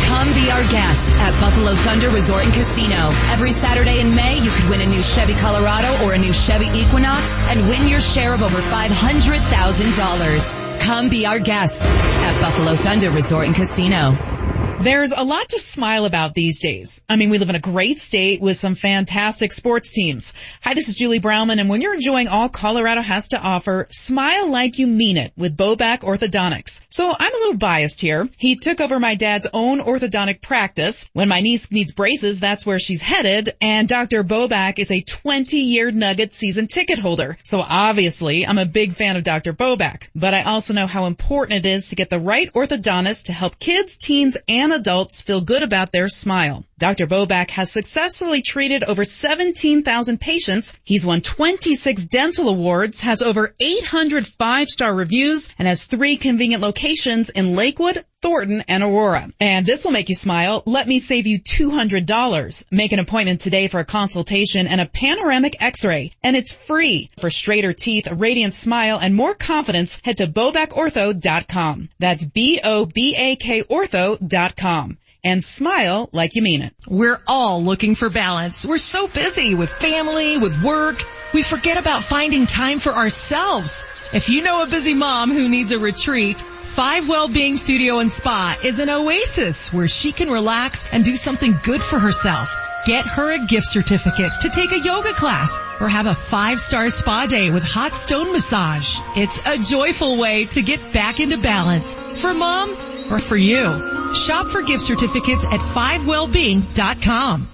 Come 0.05 0.33
be 0.35 0.51
our 0.51 0.63
guest 0.69 1.17
at 1.17 1.41
Buffalo 1.41 1.73
Thunder 1.73 2.11
Resort 2.11 2.45
and 2.45 2.53
Casino. 2.53 3.09
Every 3.31 3.51
Saturday 3.51 3.99
in 3.99 4.13
May, 4.13 4.37
you 4.37 4.51
could 4.51 4.69
win 4.69 4.81
a 4.81 4.85
new 4.85 5.01
Chevy 5.01 5.33
Colorado 5.33 6.05
or 6.05 6.13
a 6.13 6.19
new 6.19 6.33
Chevy 6.33 6.65
Equinox 6.65 7.31
and 7.49 7.67
win 7.67 7.87
your 7.87 7.99
share 7.99 8.35
of 8.35 8.43
over 8.43 8.59
$500,000. 8.59 10.68
Come 10.79 11.09
be 11.09 11.25
our 11.25 11.39
guest 11.39 11.83
at 11.83 12.41
Buffalo 12.41 12.75
Thunder 12.75 13.11
Resort 13.11 13.47
and 13.47 13.55
Casino. 13.55 14.38
There's 14.81 15.11
a 15.11 15.25
lot 15.25 15.49
to 15.49 15.59
smile 15.59 16.05
about 16.05 16.33
these 16.33 16.61
days. 16.61 17.01
I 17.09 17.17
mean, 17.17 17.29
we 17.29 17.37
live 17.37 17.49
in 17.49 17.55
a 17.55 17.59
great 17.59 17.99
state 17.99 18.39
with 18.39 18.55
some 18.55 18.75
fantastic 18.75 19.51
sports 19.51 19.91
teams. 19.91 20.31
Hi, 20.63 20.73
this 20.73 20.87
is 20.87 20.95
Julie 20.95 21.19
Brownman, 21.19 21.59
and 21.59 21.67
when 21.67 21.81
you're 21.81 21.93
enjoying 21.93 22.29
all 22.29 22.47
Colorado 22.47 23.01
has 23.01 23.27
to 23.29 23.41
offer, 23.41 23.87
smile 23.89 24.49
like 24.49 24.79
you 24.79 24.87
mean 24.87 25.17
it 25.17 25.33
with 25.35 25.57
Bobak 25.57 25.99
Orthodontics. 25.99 26.81
So 26.87 27.13
I'm 27.13 27.35
a 27.35 27.37
little 27.39 27.57
biased 27.57 27.99
here. 27.99 28.29
He 28.37 28.55
took 28.55 28.79
over 28.79 29.01
my 29.01 29.15
dad's 29.15 29.49
own 29.51 29.81
orthodontic 29.81 30.41
practice. 30.41 31.09
When 31.11 31.27
my 31.27 31.41
niece 31.41 31.69
needs 31.69 31.91
braces, 31.91 32.39
that's 32.39 32.65
where 32.65 32.79
she's 32.79 33.01
headed, 33.01 33.49
and 33.59 33.85
Dr. 33.85 34.23
Bobak 34.23 34.79
is 34.79 34.91
a 34.91 35.01
20-year 35.01 35.91
Nugget 35.91 36.33
season 36.33 36.67
ticket 36.67 36.99
holder. 36.99 37.37
So 37.43 37.59
obviously, 37.59 38.47
I'm 38.47 38.57
a 38.57 38.65
big 38.65 38.93
fan 38.93 39.17
of 39.17 39.23
Dr. 39.23 39.51
Bobak, 39.51 40.07
but 40.15 40.33
I 40.33 40.43
also 40.43 40.73
know 40.73 40.87
how 40.87 41.05
important 41.05 41.65
it 41.65 41.69
is 41.69 41.89
to 41.89 41.97
get 41.97 42.09
the 42.09 42.19
right 42.19 42.49
orthodontist 42.53 43.25
to 43.25 43.33
help 43.33 43.59
kids, 43.59 43.97
teens, 43.97 44.37
and 44.47 44.68
adults 44.71 45.21
feel 45.21 45.41
good 45.41 45.63
about 45.63 45.91
their 45.91 46.07
smile. 46.07 46.65
Dr. 46.77 47.07
Bobak 47.07 47.49
has 47.51 47.71
successfully 47.71 48.41
treated 48.41 48.83
over 48.83 49.03
17,000 49.03 50.19
patients. 50.19 50.77
He's 50.83 51.05
won 51.05 51.21
26 51.21 52.05
dental 52.05 52.49
awards, 52.49 53.01
has 53.01 53.21
over 53.21 53.53
800 53.59 54.25
five-star 54.25 54.93
reviews, 54.93 55.49
and 55.59 55.67
has 55.67 55.85
three 55.85 56.17
convenient 56.17 56.63
locations 56.63 57.29
in 57.29 57.55
Lakewood, 57.55 58.05
Thornton, 58.21 58.63
and 58.67 58.83
Aurora. 58.83 59.29
And 59.39 59.65
this 59.65 59.85
will 59.85 59.91
make 59.91 60.09
you 60.09 60.15
smile. 60.15 60.63
Let 60.65 60.87
me 60.87 60.99
save 60.99 61.25
you 61.25 61.39
$200. 61.39 62.65
Make 62.71 62.91
an 62.91 62.99
appointment 62.99 63.39
today 63.41 63.67
for 63.67 63.79
a 63.79 63.85
consultation 63.85 64.67
and 64.67 64.81
a 64.81 64.85
panoramic 64.85 65.61
x-ray. 65.61 66.13
And 66.21 66.35
it's 66.35 66.53
free. 66.53 67.09
For 67.19 67.29
straighter 67.29 67.73
teeth, 67.73 68.11
a 68.11 68.15
radiant 68.15 68.53
smile, 68.53 68.99
and 68.99 69.15
more 69.15 69.35
confidence, 69.35 70.01
head 70.03 70.17
to 70.17 70.27
bobakortho.com. 70.27 71.89
That's 71.99 72.25
B-O-B-A-K 72.25 73.63
ortho.com 73.63 74.97
and 75.23 75.43
smile 75.43 76.09
like 76.13 76.35
you 76.35 76.41
mean 76.41 76.61
it. 76.61 76.73
We're 76.87 77.19
all 77.27 77.63
looking 77.63 77.95
for 77.95 78.09
balance. 78.09 78.65
We're 78.65 78.77
so 78.77 79.07
busy 79.07 79.55
with 79.55 79.69
family, 79.69 80.37
with 80.37 80.63
work. 80.63 81.03
We 81.33 81.43
forget 81.43 81.77
about 81.77 82.03
finding 82.03 82.45
time 82.45 82.79
for 82.79 82.91
ourselves. 82.91 83.85
If 84.11 84.27
you 84.27 84.41
know 84.41 84.63
a 84.63 84.67
busy 84.67 84.95
mom 84.95 85.31
who 85.31 85.47
needs 85.47 85.71
a 85.71 85.77
retreat, 85.77 86.39
Five 86.39 87.07
Wellbeing 87.07 87.57
Studio 87.57 87.99
and 87.99 88.11
Spa 88.11 88.57
is 88.63 88.79
an 88.79 88.89
oasis 88.89 89.71
where 89.71 89.87
she 89.87 90.11
can 90.11 90.31
relax 90.31 90.83
and 90.91 91.05
do 91.05 91.15
something 91.15 91.59
good 91.61 91.83
for 91.83 91.99
herself. 91.99 92.57
Get 92.87 93.05
her 93.05 93.31
a 93.31 93.45
gift 93.45 93.67
certificate 93.67 94.31
to 94.41 94.49
take 94.49 94.71
a 94.71 94.79
yoga 94.79 95.13
class 95.13 95.55
or 95.79 95.89
have 95.89 96.07
a 96.07 96.15
five-star 96.15 96.89
spa 96.89 97.27
day 97.27 97.51
with 97.51 97.61
hot 97.61 97.93
stone 97.93 98.31
massage. 98.31 98.97
It's 99.15 99.45
a 99.45 99.59
joyful 99.59 100.17
way 100.17 100.45
to 100.45 100.63
get 100.63 100.91
back 100.91 101.19
into 101.19 101.37
balance 101.37 101.93
for 101.93 102.33
mom 102.33 103.11
or 103.11 103.19
for 103.19 103.37
you. 103.37 104.13
Shop 104.15 104.47
for 104.47 104.63
gift 104.63 104.81
certificates 104.81 105.45
at 105.45 105.59
5wellbeing.com. 105.59 107.47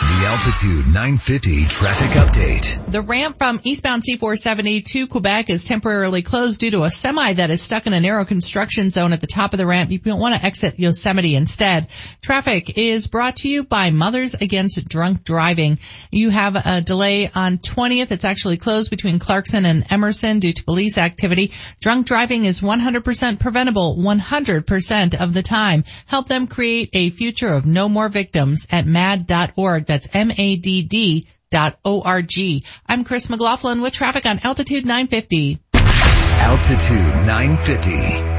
The 0.00 0.26
Altitude 0.26 0.86
950 0.86 1.66
traffic 1.66 2.10
update. 2.12 2.90
The 2.90 3.02
ramp 3.02 3.36
from 3.36 3.60
eastbound 3.64 4.02
C470 4.02 4.86
to 4.92 5.06
Quebec 5.06 5.50
is 5.50 5.64
temporarily 5.64 6.22
closed 6.22 6.58
due 6.58 6.70
to 6.70 6.84
a 6.84 6.90
semi 6.90 7.34
that 7.34 7.50
is 7.50 7.60
stuck 7.60 7.86
in 7.86 7.92
a 7.92 8.00
narrow 8.00 8.24
construction 8.24 8.90
zone 8.90 9.12
at 9.12 9.20
the 9.20 9.26
top 9.26 9.52
of 9.52 9.58
the 9.58 9.66
ramp. 9.66 9.90
You 9.90 10.00
want 10.16 10.34
to 10.34 10.42
exit 10.42 10.80
Yosemite 10.80 11.36
instead. 11.36 11.88
Traffic 12.22 12.78
is 12.78 13.08
brought 13.08 13.36
to 13.36 13.50
you 13.50 13.62
by 13.62 13.90
Mothers 13.90 14.32
Against 14.32 14.88
Drunk 14.88 15.22
Driving. 15.22 15.78
You 16.10 16.30
have 16.30 16.56
a 16.56 16.80
delay 16.80 17.30
on 17.34 17.58
20th. 17.58 18.10
It's 18.10 18.24
actually 18.24 18.56
closed 18.56 18.88
between 18.88 19.18
Clarkson 19.18 19.66
and 19.66 19.84
Emerson 19.90 20.40
due 20.40 20.54
to 20.54 20.64
police 20.64 20.96
activity. 20.96 21.52
Drunk 21.80 22.06
driving 22.06 22.46
is 22.46 22.62
100% 22.62 23.38
preventable 23.38 23.98
100% 23.98 25.20
of 25.20 25.34
the 25.34 25.42
time. 25.42 25.84
Help 26.06 26.26
them 26.26 26.46
create 26.46 26.88
a 26.94 27.10
future 27.10 27.52
of 27.52 27.66
no 27.66 27.86
more 27.86 28.08
victims 28.08 28.66
at 28.70 28.86
mad.org. 28.86 29.89
That's 29.90 30.08
M-A-D-D 30.12 31.26
dot 31.50 31.76
O-R-G. 31.84 32.62
I'm 32.86 33.02
Chris 33.02 33.28
McLaughlin 33.28 33.82
with 33.82 33.92
traffic 33.92 34.24
on 34.24 34.38
Altitude 34.38 34.86
950. 34.86 35.58
Altitude 35.74 37.26
950, 37.26 37.90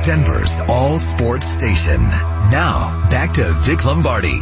Denver's 0.02 0.62
all 0.70 0.98
sports 0.98 1.46
station. 1.46 2.00
Now, 2.00 3.06
back 3.10 3.34
to 3.34 3.54
Vic 3.64 3.84
Lombardi. 3.84 4.40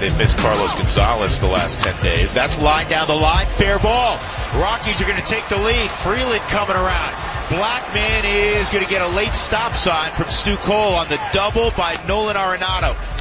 They've 0.00 0.18
missed 0.18 0.36
Carlos 0.38 0.74
Gonzalez 0.74 1.38
the 1.38 1.46
last 1.46 1.80
10 1.80 2.02
days. 2.02 2.34
That's 2.34 2.60
line 2.60 2.90
down 2.90 3.06
the 3.06 3.14
line. 3.14 3.46
Fair 3.46 3.78
ball. 3.78 4.16
Rockies 4.60 5.00
are 5.00 5.04
going 5.04 5.20
to 5.20 5.26
take 5.26 5.48
the 5.48 5.58
lead. 5.58 5.90
Freeland 5.92 6.42
coming 6.48 6.74
around. 6.74 7.14
Blackmon 7.50 8.24
is 8.24 8.68
going 8.70 8.82
to 8.82 8.90
get 8.90 9.00
a 9.00 9.08
late 9.08 9.34
stop 9.34 9.76
sign 9.76 10.10
from 10.10 10.28
Stu 10.28 10.56
Cole 10.56 10.96
on 10.96 11.06
the 11.06 11.20
double 11.32 11.70
by 11.70 12.02
Nolan 12.08 12.34
Arenado. 12.34 13.15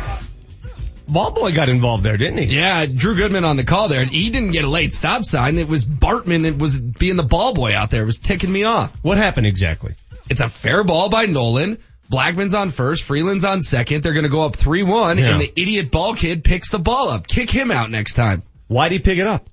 Ball 1.07 1.31
boy 1.31 1.53
got 1.53 1.69
involved 1.69 2.03
there, 2.03 2.17
didn't 2.17 2.37
he? 2.39 2.55
Yeah, 2.55 2.85
Drew 2.85 3.15
Goodman 3.15 3.45
on 3.45 3.57
the 3.57 3.63
call 3.63 3.87
there. 3.87 4.03
He 4.05 4.29
didn't 4.29 4.51
get 4.51 4.65
a 4.65 4.69
late 4.69 4.93
stop 4.93 5.23
sign. 5.25 5.57
It 5.57 5.67
was 5.67 5.85
Bartman 5.85 6.43
that 6.43 6.57
was 6.57 6.81
being 6.81 7.15
the 7.15 7.23
ball 7.23 7.53
boy 7.53 7.75
out 7.75 7.91
there. 7.91 8.03
It 8.03 8.05
was 8.07 8.19
ticking 8.19 8.51
me 8.51 8.63
off. 8.63 8.91
What 9.01 9.17
happened 9.17 9.45
exactly? 9.47 9.95
It's 10.29 10.41
a 10.41 10.49
fair 10.49 10.83
ball 10.83 11.09
by 11.09 11.25
Nolan. 11.25 11.77
Blackmon's 12.11 12.53
on 12.53 12.69
first, 12.69 13.03
Freeland's 13.03 13.43
on 13.43 13.61
second. 13.61 14.03
They're 14.03 14.13
gonna 14.13 14.29
go 14.29 14.41
up 14.43 14.55
3-1 14.55 15.19
Yeah. 15.19 15.31
and 15.31 15.41
the 15.41 15.51
idiot 15.59 15.91
ball 15.91 16.15
kid 16.15 16.43
picks 16.43 16.69
the 16.69 16.79
ball 16.79 17.09
up. 17.09 17.27
Kick 17.27 17.49
him 17.49 17.71
out 17.71 17.89
next 17.91 18.13
time. 18.13 18.43
Why'd 18.67 18.91
he 18.91 18.99
pick 18.99 19.17
it 19.19 19.27
up? 19.27 19.47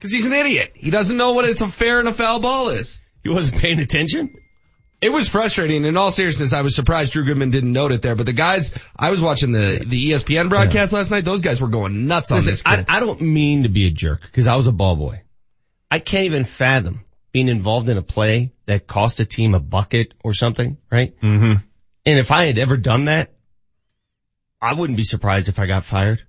Cause 0.00 0.10
he's 0.10 0.26
an 0.26 0.32
idiot. 0.32 0.72
He 0.74 0.90
doesn't 0.90 1.16
know 1.16 1.32
what 1.32 1.48
it's 1.48 1.60
a 1.60 1.68
fair 1.68 2.00
and 2.00 2.08
a 2.08 2.12
foul 2.12 2.40
ball 2.40 2.70
is. 2.70 2.98
He 3.22 3.28
wasn't 3.28 3.60
paying 3.60 3.78
attention? 3.78 4.34
It 5.02 5.10
was 5.10 5.28
frustrating. 5.28 5.84
In 5.84 5.96
all 5.96 6.12
seriousness, 6.12 6.52
I 6.52 6.62
was 6.62 6.76
surprised 6.76 7.12
Drew 7.12 7.24
Goodman 7.24 7.50
didn't 7.50 7.72
note 7.72 7.90
it 7.90 8.02
there. 8.02 8.14
But 8.14 8.26
the 8.26 8.32
guys, 8.32 8.72
I 8.96 9.10
was 9.10 9.20
watching 9.20 9.50
the 9.50 9.82
the 9.84 10.10
ESPN 10.12 10.48
broadcast 10.48 10.92
last 10.92 11.10
night. 11.10 11.24
Those 11.24 11.40
guys 11.40 11.60
were 11.60 11.66
going 11.66 12.06
nuts 12.06 12.30
on 12.30 12.36
Listen, 12.36 12.52
this 12.52 12.62
I, 12.64 12.76
kid. 12.76 12.86
I 12.88 13.00
don't 13.00 13.20
mean 13.20 13.64
to 13.64 13.68
be 13.68 13.88
a 13.88 13.90
jerk 13.90 14.20
because 14.22 14.46
I 14.46 14.54
was 14.54 14.68
a 14.68 14.72
ball 14.72 14.94
boy. 14.94 15.22
I 15.90 15.98
can't 15.98 16.26
even 16.26 16.44
fathom 16.44 17.04
being 17.32 17.48
involved 17.48 17.88
in 17.88 17.98
a 17.98 18.02
play 18.02 18.52
that 18.66 18.86
cost 18.86 19.18
a 19.18 19.24
team 19.24 19.54
a 19.54 19.60
bucket 19.60 20.14
or 20.22 20.34
something, 20.34 20.78
right? 20.88 21.18
Mm-hmm. 21.20 21.54
And 22.06 22.18
if 22.18 22.30
I 22.30 22.44
had 22.44 22.58
ever 22.58 22.76
done 22.76 23.06
that, 23.06 23.32
I 24.60 24.74
wouldn't 24.74 24.96
be 24.96 25.04
surprised 25.04 25.48
if 25.48 25.58
I 25.58 25.66
got 25.66 25.84
fired. 25.84 26.22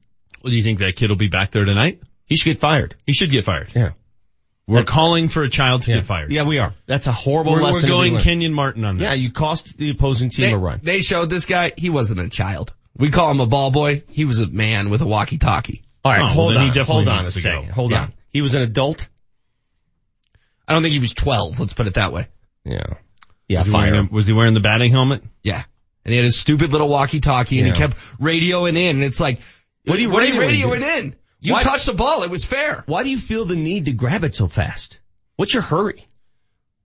Well, 0.43 0.49
do 0.49 0.57
you 0.57 0.63
think 0.63 0.79
that 0.79 0.95
kid 0.95 1.09
will 1.11 1.17
be 1.17 1.27
back 1.27 1.51
there 1.51 1.65
tonight? 1.65 2.01
He 2.25 2.37
should 2.37 2.49
get 2.53 2.59
fired. 2.59 2.95
He 3.05 3.13
should 3.13 3.29
get 3.29 3.45
fired. 3.45 3.71
Yeah. 3.75 3.91
We're 4.65 4.83
calling 4.85 5.27
for 5.27 5.43
a 5.43 5.49
child 5.49 5.83
to 5.83 5.91
Yeah. 5.91 5.97
get 5.97 6.05
fired. 6.05 6.31
Yeah, 6.31 6.43
we 6.43 6.57
are. 6.59 6.73
That's 6.85 7.07
a 7.07 7.11
horrible 7.11 7.53
We're, 7.53 7.59
we're 7.59 7.65
lesson. 7.67 7.81
to 7.81 7.85
be 7.87 7.91
going. 7.91 8.17
Kenyon 8.19 8.53
Martin 8.53 8.85
on 8.85 8.97
this. 8.97 9.03
Yeah, 9.03 9.13
you 9.13 9.31
cost 9.31 9.77
the 9.77 9.89
opposing 9.89 10.29
team 10.29 10.45
they, 10.45 10.53
a 10.53 10.57
run. 10.57 10.79
they 10.83 11.01
showed 11.01 11.29
this 11.29 11.45
guy, 11.45 11.73
he 11.75 11.89
wasn't 11.89 12.21
a 12.21 12.29
child. 12.29 12.73
We 12.97 13.09
call 13.09 13.29
him 13.31 13.39
a 13.41 13.45
ball 13.45 13.71
boy. 13.71 14.03
He 14.09 14.23
was 14.23 14.39
a 14.39 14.47
man 14.47 14.89
with 14.89 15.01
a 15.01 15.05
walkie 15.05 15.37
talkie. 15.37 15.83
All 16.05 16.11
right, 16.11 16.21
Oh, 16.21 16.27
hold 16.27 16.51
then 16.55 16.67
on. 16.69 16.73
he 16.73 16.79
hold 16.79 17.07
on 17.07 17.21
a 17.21 17.23
second. 17.25 17.71
Hold 17.71 17.91
Yeah. 17.91 18.03
on. 18.03 18.13
He 18.29 18.41
was 18.41 18.53
an 18.55 18.61
adult? 18.61 19.07
I 20.67 20.73
don't 20.73 20.81
think 20.81 20.93
he 20.93 20.99
was 20.99 21.13
12. 21.13 21.59
Let's 21.59 21.73
put 21.73 21.87
it 21.87 21.95
that 21.95 22.13
way. 22.13 22.27
Yeah. 22.63 22.83
Yeah, 23.49 23.59
was, 23.59 23.67
he 23.67 23.73
wearing 23.73 23.95
a, 23.95 24.13
was 24.13 24.27
he 24.27 24.33
wearing 24.33 24.53
the 24.53 24.59
batting 24.61 24.91
helmet? 24.91 25.23
Yeah. 25.43 25.61
And 26.05 26.11
he 26.11 26.17
had 26.17 26.23
his 26.25 26.37
stupid 26.37 26.71
little 26.71 26.87
walkie 26.87 27.19
talkie 27.19 27.59
and 27.59 27.67
he 27.67 27.73
kept 27.73 27.97
radioing 28.19 28.77
in 28.77 28.95
and 28.97 29.03
it's 29.03 29.19
like, 29.19 29.39
What 29.85 29.97
are 29.97 30.01
you 30.01 30.09
what 30.09 30.23
are 30.23 30.27
you 30.27 30.33
radioing, 30.35 30.79
radioing 30.79 30.99
in? 31.03 31.15
You 31.43 31.53
Why- 31.53 31.61
touched 31.63 31.85
the 31.87 31.93
ball. 31.93 32.23
It 32.23 32.31
was 32.31 32.45
fair. 32.45 32.83
Why 32.87 33.03
do 33.03 33.09
you 33.09 33.17
feel 33.17 33.43
the 33.45 33.55
need 33.55 33.85
to 33.85 33.91
grab 33.91 34.23
it 34.23 34.33
so 34.33 34.47
fast? 34.47 34.99
What's 35.35 35.53
your 35.53 35.61
hurry? 35.63 36.07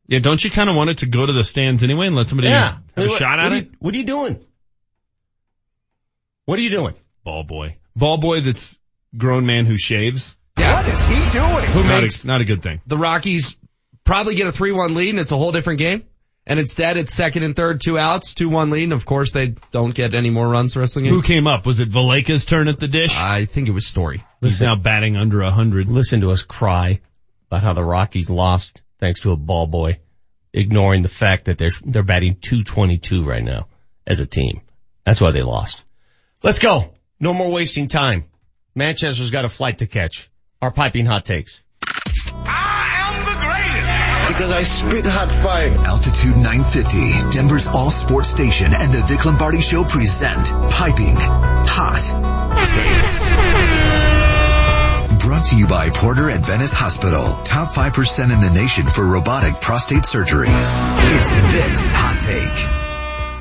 Yeah, 0.08 0.18
don't 0.18 0.42
you 0.42 0.50
kind 0.50 0.68
of 0.68 0.74
want 0.76 0.90
it 0.90 0.98
to 0.98 1.06
go 1.06 1.24
to 1.24 1.32
the 1.32 1.44
stands 1.44 1.82
anyway 1.84 2.08
and 2.08 2.16
let 2.16 2.28
somebody 2.28 2.48
have 2.48 2.78
a 2.96 3.06
What- 3.06 3.18
shot 3.18 3.38
what 3.38 3.46
at 3.46 3.52
are 3.52 3.56
it? 3.56 3.64
you- 3.66 3.72
what 3.78 3.94
are 3.94 3.96
you 3.98 4.04
doing? 4.04 4.40
What 6.46 6.58
are 6.58 6.62
you 6.62 6.70
doing? 6.70 6.94
Ball 7.24 7.44
boy. 7.44 7.76
Ball 7.94 8.16
boy 8.16 8.40
that's 8.40 8.78
grown 9.16 9.46
man 9.46 9.66
who 9.66 9.76
shaves. 9.76 10.34
Yeah. 10.58 10.82
What 10.82 10.88
is 10.92 11.06
he 11.06 11.14
doing? 11.14 11.64
Who 11.72 11.84
Not 11.84 12.02
makes 12.02 12.24
a, 12.24 12.26
not 12.26 12.40
a 12.40 12.44
good 12.44 12.62
thing. 12.62 12.80
the 12.86 12.96
Rockies 12.96 13.56
probably 14.04 14.34
get 14.34 14.46
a 14.48 14.52
3-1 14.52 14.94
lead 14.94 15.10
and 15.10 15.20
it's 15.20 15.30
a 15.32 15.36
whole 15.36 15.52
different 15.52 15.78
game. 15.78 16.04
And 16.48 16.58
instead 16.58 16.96
it's 16.96 17.12
second 17.12 17.42
and 17.42 17.54
third, 17.54 17.82
two 17.82 17.98
outs, 17.98 18.32
2-1 18.32 18.72
lead. 18.72 18.84
And 18.84 18.92
of 18.94 19.04
course 19.04 19.32
they 19.32 19.54
don't 19.70 19.94
get 19.94 20.14
any 20.14 20.30
more 20.30 20.48
runs 20.48 20.72
the 20.72 20.80
rest 20.80 20.96
game. 20.96 21.04
Who 21.04 21.20
came 21.20 21.46
up? 21.46 21.66
Was 21.66 21.78
it 21.78 21.90
Valaika's 21.90 22.46
turn 22.46 22.68
at 22.68 22.80
the 22.80 22.88
dish? 22.88 23.14
I 23.14 23.44
think 23.44 23.68
it 23.68 23.72
was 23.72 23.86
Story. 23.86 24.24
He's 24.40 24.62
now 24.62 24.74
batting 24.74 25.16
under 25.16 25.42
a 25.42 25.50
hundred. 25.50 25.90
Listen 25.90 26.22
to 26.22 26.30
us 26.30 26.42
cry 26.42 27.00
about 27.48 27.62
how 27.62 27.74
the 27.74 27.84
Rockies 27.84 28.30
lost 28.30 28.80
thanks 28.98 29.20
to 29.20 29.32
a 29.32 29.36
ball 29.36 29.66
boy, 29.66 30.00
ignoring 30.52 31.02
the 31.02 31.08
fact 31.08 31.44
that 31.44 31.58
they're, 31.58 31.70
they're 31.84 32.02
batting 32.02 32.36
222 32.40 33.24
right 33.24 33.44
now 33.44 33.68
as 34.06 34.20
a 34.20 34.26
team. 34.26 34.62
That's 35.04 35.20
why 35.20 35.32
they 35.32 35.42
lost. 35.42 35.82
Let's 36.42 36.58
go. 36.58 36.94
No 37.20 37.34
more 37.34 37.50
wasting 37.50 37.88
time. 37.88 38.24
Manchester's 38.74 39.30
got 39.30 39.44
a 39.44 39.48
flight 39.48 39.78
to 39.78 39.86
catch. 39.86 40.30
Our 40.62 40.70
piping 40.70 41.04
hot 41.04 41.24
takes. 41.24 41.62
Ah! 42.32 42.77
Because 44.28 44.50
I 44.50 44.62
spit 44.62 45.06
hot 45.06 45.30
fire. 45.30 45.70
Altitude 45.70 46.36
950, 46.36 47.36
Denver's 47.36 47.66
all 47.66 47.90
sports 47.90 48.28
station 48.28 48.72
and 48.74 48.92
the 48.92 49.02
Vic 49.06 49.24
Lombardi 49.24 49.60
show 49.60 49.84
present 49.84 50.44
Piping 50.70 51.16
Hot 51.16 52.02
Takes. 52.68 53.28
Brought 55.24 55.46
to 55.46 55.56
you 55.56 55.66
by 55.66 55.90
Porter 55.90 56.30
Adventist 56.30 56.74
Hospital. 56.74 57.40
Top 57.42 57.70
5% 57.70 58.24
in 58.24 58.40
the 58.40 58.50
nation 58.50 58.86
for 58.86 59.04
robotic 59.06 59.60
prostate 59.62 60.04
surgery. 60.04 60.48
It's 60.50 61.32
Vic's 61.32 61.92
Hot 61.92 62.20
Take. 62.20 62.88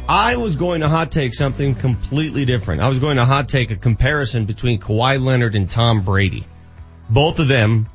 I 0.09 0.37
was 0.37 0.55
going 0.55 0.81
to 0.81 0.87
hot 0.87 1.11
take 1.11 1.33
something 1.33 1.75
completely 1.75 2.45
different. 2.45 2.81
I 2.81 2.87
was 2.87 2.99
going 2.99 3.17
to 3.17 3.25
hot 3.25 3.49
take 3.49 3.71
a 3.71 3.75
comparison 3.75 4.45
between 4.45 4.79
Kawhi 4.79 5.21
Leonard 5.21 5.55
and 5.55 5.69
Tom 5.69 6.01
Brady. 6.01 6.45
Both 7.09 7.39
of 7.39 7.49
them 7.49 7.87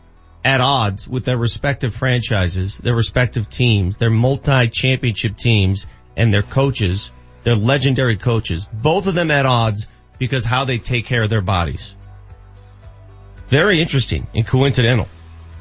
at 0.45 0.61
odds 0.61 1.09
with 1.09 1.25
their 1.25 1.37
respective 1.37 1.95
franchises, 1.95 2.77
their 2.79 2.95
respective 2.95 3.49
teams, 3.49 3.97
their 3.97 4.11
multi-championship 4.11 5.37
teams, 5.37 5.87
and 6.17 6.33
their 6.33 6.43
coaches, 6.43 7.11
their 7.45 7.55
legendary 7.55 8.17
coaches. 8.17 8.69
Both 8.73 9.07
of 9.07 9.15
them 9.15 9.31
at 9.31 9.47
odds 9.47 9.89
because 10.19 10.45
how 10.45 10.65
they 10.65 10.79
take 10.79 11.07
care 11.07 11.23
of 11.23 11.31
their 11.31 11.41
bodies. 11.41 11.95
Very 13.49 13.81
interesting 13.81 14.27
and 14.35 14.47
coincidental. 14.47 15.09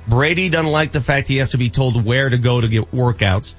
Brady 0.08 0.50
doesn't 0.50 0.72
like 0.72 0.92
the 0.92 1.02
fact 1.02 1.28
he 1.28 1.38
has 1.38 1.50
to 1.50 1.58
be 1.58 1.70
told 1.70 2.04
where 2.04 2.30
to 2.30 2.38
go 2.38 2.60
to 2.60 2.68
get 2.68 2.92
workouts. 2.92 3.56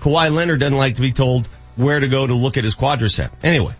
Kawhi 0.00 0.32
Leonard 0.32 0.60
doesn't 0.60 0.76
like 0.76 0.96
to 0.96 1.00
be 1.00 1.12
told 1.12 1.46
where 1.76 2.00
to 2.00 2.08
go 2.08 2.26
to 2.26 2.34
look 2.34 2.56
at 2.56 2.64
his 2.64 2.74
quadricep. 2.74 3.30
Anyway, 3.42 3.74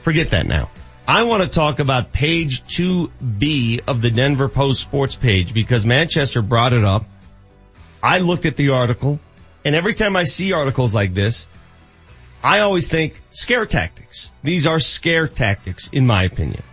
forget 0.00 0.30
that 0.30 0.46
now. 0.46 0.70
I 1.08 1.22
want 1.22 1.44
to 1.44 1.48
talk 1.48 1.78
about 1.78 2.12
page 2.12 2.64
2B 2.64 3.82
of 3.86 4.02
the 4.02 4.10
Denver 4.10 4.48
Post 4.48 4.80
sports 4.80 5.14
page 5.14 5.54
because 5.54 5.86
Manchester 5.86 6.42
brought 6.42 6.72
it 6.72 6.82
up. 6.82 7.04
I 8.02 8.18
looked 8.18 8.44
at 8.44 8.56
the 8.56 8.70
article 8.70 9.20
and 9.64 9.76
every 9.76 9.94
time 9.94 10.16
I 10.16 10.24
see 10.24 10.52
articles 10.52 10.96
like 10.96 11.14
this, 11.14 11.46
I 12.42 12.60
always 12.60 12.88
think 12.88 13.22
scare 13.30 13.66
tactics. 13.66 14.32
These 14.42 14.66
are 14.66 14.80
scare 14.80 15.28
tactics 15.28 15.88
in 15.90 16.06
my 16.06 16.24
opinion. 16.24 16.64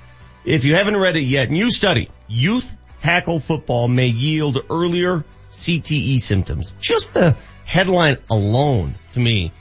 If 0.45 0.65
you 0.65 0.73
haven't 0.75 0.97
read 0.97 1.15
it 1.15 1.21
yet, 1.21 1.51
new 1.51 1.69
study, 1.69 2.09
youth 2.27 2.75
tackle 3.01 3.39
football 3.39 3.87
may 3.87 4.07
yield 4.07 4.65
earlier 4.67 5.23
CTE 5.49 6.19
symptoms. 6.19 6.73
Just 6.79 7.13
the 7.13 7.37
headline 7.65 8.17
alone 8.31 8.95
to 9.11 9.19
me 9.19 9.51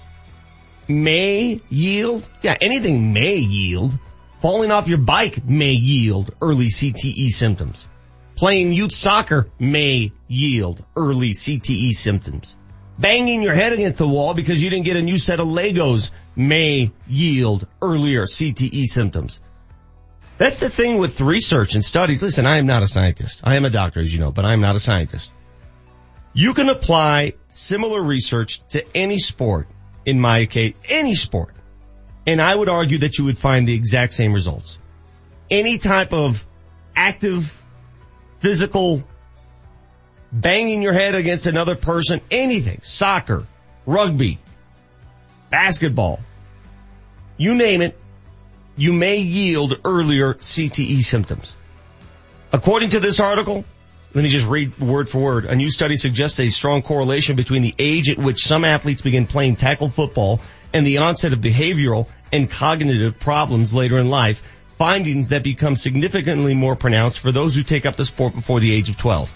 may 0.89 1.61
yield. 1.69 2.27
Yeah, 2.41 2.57
anything 2.59 3.13
may 3.13 3.37
yield. 3.37 3.93
Falling 4.42 4.72
off 4.72 4.88
your 4.88 4.98
bike 4.98 5.44
may 5.44 5.70
yield 5.70 6.35
early 6.42 6.66
CTE 6.66 7.28
symptoms. 7.28 7.87
Playing 8.35 8.72
youth 8.72 8.92
soccer 8.92 9.48
may 9.61 10.11
yield 10.26 10.85
early 10.96 11.31
CTE 11.31 11.92
symptoms. 11.92 12.57
Banging 12.98 13.42
your 13.42 13.55
head 13.55 13.72
against 13.72 13.98
the 13.98 14.09
wall 14.09 14.35
because 14.35 14.61
you 14.61 14.68
didn't 14.68 14.85
get 14.85 14.96
a 14.96 15.02
new 15.02 15.16
set 15.16 15.38
of 15.38 15.46
Legos 15.46 16.11
may 16.35 16.90
yield 17.07 17.68
earlier 17.81 18.24
CTE 18.24 18.87
symptoms. 18.87 19.38
That's 20.38 20.59
the 20.59 20.70
thing 20.70 20.98
with 20.98 21.20
research 21.20 21.76
and 21.76 21.85
studies. 21.85 22.20
Listen, 22.20 22.44
I 22.44 22.57
am 22.57 22.66
not 22.66 22.83
a 22.83 22.88
scientist. 22.88 23.42
I 23.44 23.55
am 23.55 23.64
a 23.64 23.70
doctor, 23.70 24.00
as 24.00 24.12
you 24.12 24.18
know, 24.18 24.33
but 24.33 24.44
I 24.44 24.55
am 24.55 24.61
not 24.61 24.74
a 24.74 24.81
scientist. 24.81 25.31
You 26.33 26.52
can 26.52 26.68
apply 26.68 27.35
similar 27.52 28.02
research 28.02 28.61
to 28.70 28.85
any 28.96 29.18
sport, 29.18 29.68
in 30.05 30.20
my 30.20 30.46
case, 30.46 30.74
any 30.90 31.14
sport. 31.14 31.55
And 32.27 32.41
I 32.41 32.55
would 32.55 32.69
argue 32.69 32.99
that 32.99 33.19
you 33.19 33.25
would 33.25 33.39
find 33.39 33.67
the 33.67 33.75
exact 33.75 34.15
same 34.15 34.33
results. 34.33 34.79
Any 35.51 35.79
type 35.79 36.13
of 36.13 36.47
active, 36.95 37.61
physical, 38.41 39.03
banging 40.31 40.83
your 40.83 40.93
head 40.93 41.15
against 41.15 41.47
another 41.47 41.75
person, 41.75 42.21
anything, 42.31 42.81
soccer, 42.83 43.47
rugby, 43.87 44.39
basketball, 45.51 46.21
you 47.37 47.55
name 47.55 47.83
it, 47.83 47.99
you 48.77 48.93
may 48.93 49.19
yield 49.19 49.79
earlier 49.85 50.35
CTE 50.35 51.01
symptoms. 51.01 51.55
According 52.53 52.91
to 52.91 53.01
this 53.01 53.21
article, 53.21 53.65
let 54.15 54.23
me 54.23 54.29
just 54.29 54.47
read 54.47 54.79
word 54.79 55.09
for 55.09 55.19
word. 55.19 55.45
A 55.47 55.57
new 55.57 55.71
study 55.71 55.97
suggests 55.97 56.39
a 56.39 56.51
strong 56.51 56.83
correlation 56.83 57.35
between 57.35 57.63
the 57.63 57.75
age 57.79 58.09
at 58.11 58.19
which 58.19 58.45
some 58.45 58.65
athletes 58.65 59.03
begin 59.03 59.27
playing 59.27 59.57
tackle 59.57 59.89
football 59.89 60.41
and 60.73 60.87
the 60.87 60.99
onset 60.99 61.33
of 61.33 61.41
behavioral 61.41 62.07
and 62.33 62.51
cognitive 62.51 63.19
problems 63.19 63.75
later 63.75 63.99
in 63.99 64.11
life, 64.11 64.43
findings 64.79 65.29
that 65.29 65.45
become 65.45 65.77
significantly 65.77 66.55
more 66.55 66.77
pronounced 66.77 67.19
for 67.19 67.31
those 67.31 67.55
who 67.55 67.63
take 67.63 67.87
up 67.87 67.97
the 67.97 68.05
sport 68.05 68.35
before 68.35 68.61
the 68.61 68.73
age 68.73 68.89
of 68.89 68.97
12. 68.97 69.35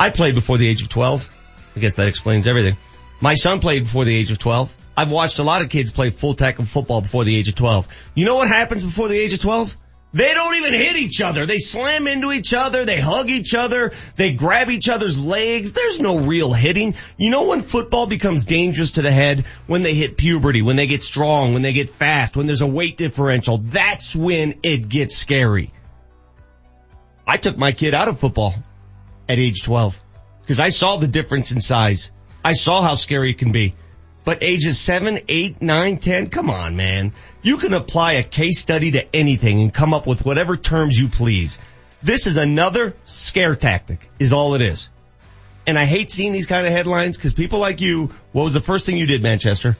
I 0.00 0.10
played 0.10 0.34
before 0.34 0.58
the 0.58 0.68
age 0.68 0.82
of 0.82 0.88
12. 0.88 1.72
I 1.76 1.80
guess 1.80 1.96
that 1.96 2.08
explains 2.08 2.48
everything. 2.48 2.76
My 3.20 3.34
son 3.34 3.60
played 3.60 3.84
before 3.84 4.04
the 4.04 4.16
age 4.16 4.30
of 4.30 4.38
12. 4.38 4.74
I've 4.96 5.10
watched 5.12 5.38
a 5.38 5.44
lot 5.44 5.62
of 5.62 5.68
kids 5.68 5.90
play 5.90 6.10
full 6.10 6.34
tackle 6.34 6.64
football 6.64 7.00
before 7.00 7.24
the 7.24 7.36
age 7.36 7.48
of 7.48 7.54
12. 7.54 7.88
You 8.14 8.24
know 8.24 8.36
what 8.36 8.48
happens 8.48 8.82
before 8.82 9.08
the 9.08 9.18
age 9.18 9.34
of 9.34 9.40
12? 9.40 9.76
They 10.14 10.32
don't 10.32 10.54
even 10.54 10.72
hit 10.72 10.96
each 10.96 11.20
other. 11.20 11.44
They 11.44 11.58
slam 11.58 12.06
into 12.06 12.32
each 12.32 12.54
other. 12.54 12.86
They 12.86 12.98
hug 12.98 13.28
each 13.28 13.54
other. 13.54 13.92
They 14.16 14.32
grab 14.32 14.70
each 14.70 14.88
other's 14.88 15.18
legs. 15.18 15.74
There's 15.74 16.00
no 16.00 16.20
real 16.20 16.54
hitting. 16.54 16.94
You 17.18 17.28
know 17.28 17.44
when 17.44 17.60
football 17.60 18.06
becomes 18.06 18.46
dangerous 18.46 18.92
to 18.92 19.02
the 19.02 19.12
head? 19.12 19.44
When 19.66 19.82
they 19.82 19.94
hit 19.94 20.16
puberty, 20.16 20.62
when 20.62 20.76
they 20.76 20.86
get 20.86 21.02
strong, 21.02 21.52
when 21.52 21.60
they 21.60 21.74
get 21.74 21.90
fast, 21.90 22.36
when 22.36 22.46
there's 22.46 22.62
a 22.62 22.66
weight 22.66 22.96
differential. 22.96 23.58
That's 23.58 24.16
when 24.16 24.60
it 24.62 24.88
gets 24.88 25.14
scary. 25.14 25.74
I 27.26 27.36
took 27.36 27.58
my 27.58 27.72
kid 27.72 27.92
out 27.92 28.08
of 28.08 28.18
football 28.18 28.54
at 29.28 29.38
age 29.38 29.62
12 29.62 30.02
because 30.40 30.58
I 30.58 30.70
saw 30.70 30.96
the 30.96 31.08
difference 31.08 31.52
in 31.52 31.60
size. 31.60 32.10
I 32.42 32.54
saw 32.54 32.80
how 32.80 32.94
scary 32.94 33.32
it 33.32 33.38
can 33.38 33.52
be. 33.52 33.74
But 34.28 34.42
ages 34.42 34.78
7, 34.78 35.20
8, 35.26 35.62
9, 35.62 35.96
10, 35.96 36.26
come 36.28 36.50
on 36.50 36.76
man. 36.76 37.14
You 37.40 37.56
can 37.56 37.72
apply 37.72 38.12
a 38.12 38.22
case 38.22 38.60
study 38.60 38.90
to 38.90 39.16
anything 39.16 39.62
and 39.62 39.72
come 39.72 39.94
up 39.94 40.06
with 40.06 40.22
whatever 40.22 40.54
terms 40.54 40.98
you 41.00 41.08
please. 41.08 41.58
This 42.02 42.26
is 42.26 42.36
another 42.36 42.94
scare 43.06 43.54
tactic 43.56 44.06
is 44.18 44.34
all 44.34 44.52
it 44.52 44.60
is. 44.60 44.90
And 45.66 45.78
I 45.78 45.86
hate 45.86 46.10
seeing 46.10 46.34
these 46.34 46.44
kind 46.44 46.66
of 46.66 46.74
headlines 46.74 47.16
because 47.16 47.32
people 47.32 47.58
like 47.58 47.80
you, 47.80 48.10
what 48.32 48.42
was 48.44 48.52
the 48.52 48.60
first 48.60 48.84
thing 48.84 48.98
you 48.98 49.06
did, 49.06 49.22
Manchester? 49.22 49.78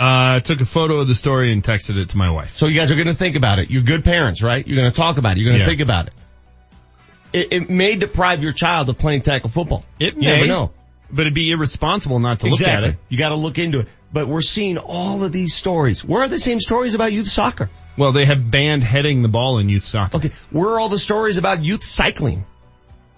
Uh, 0.00 0.36
I 0.36 0.40
took 0.42 0.62
a 0.62 0.64
photo 0.64 1.00
of 1.00 1.06
the 1.06 1.14
story 1.14 1.52
and 1.52 1.62
texted 1.62 1.98
it 1.98 2.08
to 2.08 2.16
my 2.16 2.30
wife. 2.30 2.56
So 2.56 2.68
you 2.68 2.80
guys 2.80 2.90
are 2.92 2.94
going 2.96 3.08
to 3.08 3.14
think 3.14 3.36
about 3.36 3.58
it. 3.58 3.70
You're 3.70 3.82
good 3.82 4.04
parents, 4.04 4.42
right? 4.42 4.66
You're 4.66 4.78
going 4.78 4.90
to 4.90 4.96
talk 4.96 5.18
about 5.18 5.32
it. 5.32 5.40
You're 5.42 5.50
going 5.50 5.58
to 5.58 5.64
Yeah. 5.64 5.68
think 5.68 5.80
about 5.82 6.06
it. 6.06 6.14
it. 7.34 7.52
It 7.52 7.68
may 7.68 7.96
deprive 7.96 8.42
your 8.42 8.52
child 8.52 8.88
of 8.88 8.96
playing 8.96 9.20
tackle 9.20 9.50
football. 9.50 9.84
It 10.00 10.14
You 10.14 10.20
may, 10.20 10.26
never 10.36 10.46
know. 10.46 10.70
But 11.12 11.22
it'd 11.22 11.34
be 11.34 11.50
irresponsible 11.50 12.18
not 12.18 12.40
to 12.40 12.46
exactly. 12.46 12.74
look 12.88 12.94
at 12.94 12.94
it. 12.94 13.04
You 13.08 13.18
got 13.18 13.28
to 13.30 13.34
look 13.36 13.58
into 13.58 13.80
it. 13.80 13.88
But 14.12 14.28
we're 14.28 14.42
seeing 14.42 14.78
all 14.78 15.22
of 15.24 15.32
these 15.32 15.54
stories. 15.54 16.04
Where 16.04 16.22
are 16.22 16.28
the 16.28 16.38
same 16.38 16.60
stories 16.60 16.94
about 16.94 17.12
youth 17.12 17.28
soccer? 17.28 17.70
Well, 17.96 18.12
they 18.12 18.24
have 18.26 18.50
banned 18.50 18.82
heading 18.82 19.22
the 19.22 19.28
ball 19.28 19.58
in 19.58 19.68
youth 19.68 19.86
soccer. 19.86 20.16
Okay. 20.18 20.30
Where 20.50 20.70
are 20.70 20.80
all 20.80 20.88
the 20.88 20.98
stories 20.98 21.38
about 21.38 21.62
youth 21.64 21.82
cycling? 21.84 22.44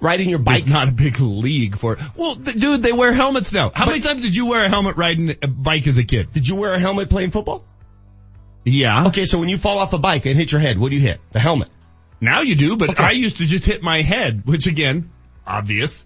Riding 0.00 0.28
your 0.28 0.38
bike? 0.38 0.64
There's 0.64 0.72
not 0.74 0.88
a 0.88 0.92
big 0.92 1.18
league 1.20 1.76
for 1.78 1.94
it. 1.94 1.98
Well, 2.16 2.36
th- 2.36 2.56
dude, 2.58 2.82
they 2.82 2.92
wear 2.92 3.12
helmets 3.12 3.52
now. 3.52 3.70
How 3.74 3.86
many 3.86 4.00
times 4.00 4.22
did 4.22 4.36
you 4.36 4.46
wear 4.46 4.64
a 4.64 4.68
helmet 4.68 4.96
riding 4.96 5.34
a 5.42 5.46
bike 5.48 5.86
as 5.86 5.96
a 5.96 6.04
kid? 6.04 6.32
Did 6.32 6.46
you 6.46 6.56
wear 6.56 6.74
a 6.74 6.78
helmet 6.80 7.08
playing 7.10 7.30
football? 7.30 7.64
Yeah. 8.64 9.06
Okay, 9.08 9.24
so 9.24 9.38
when 9.38 9.48
you 9.48 9.58
fall 9.58 9.78
off 9.78 9.92
a 9.92 9.98
bike 9.98 10.26
and 10.26 10.36
hit 10.36 10.52
your 10.52 10.60
head, 10.60 10.78
what 10.78 10.90
do 10.90 10.94
you 10.96 11.00
hit? 11.00 11.20
The 11.32 11.40
helmet. 11.40 11.68
Now 12.20 12.42
you 12.42 12.54
do, 12.54 12.76
but 12.76 12.90
Okay. 12.90 13.02
I 13.02 13.10
used 13.12 13.38
to 13.38 13.46
just 13.46 13.64
hit 13.64 13.82
my 13.82 14.02
head, 14.02 14.42
which 14.46 14.66
again, 14.66 15.10
obvious. 15.46 16.04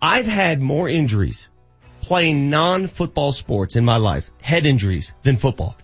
I've 0.00 0.26
had 0.26 0.60
more 0.60 0.88
injuries 0.88 1.48
playing 2.02 2.50
non-football 2.50 3.32
sports 3.32 3.76
in 3.76 3.84
my 3.84 3.96
life, 3.96 4.30
head 4.40 4.66
injuries, 4.66 5.12
than 5.22 5.36
football. 5.36 5.76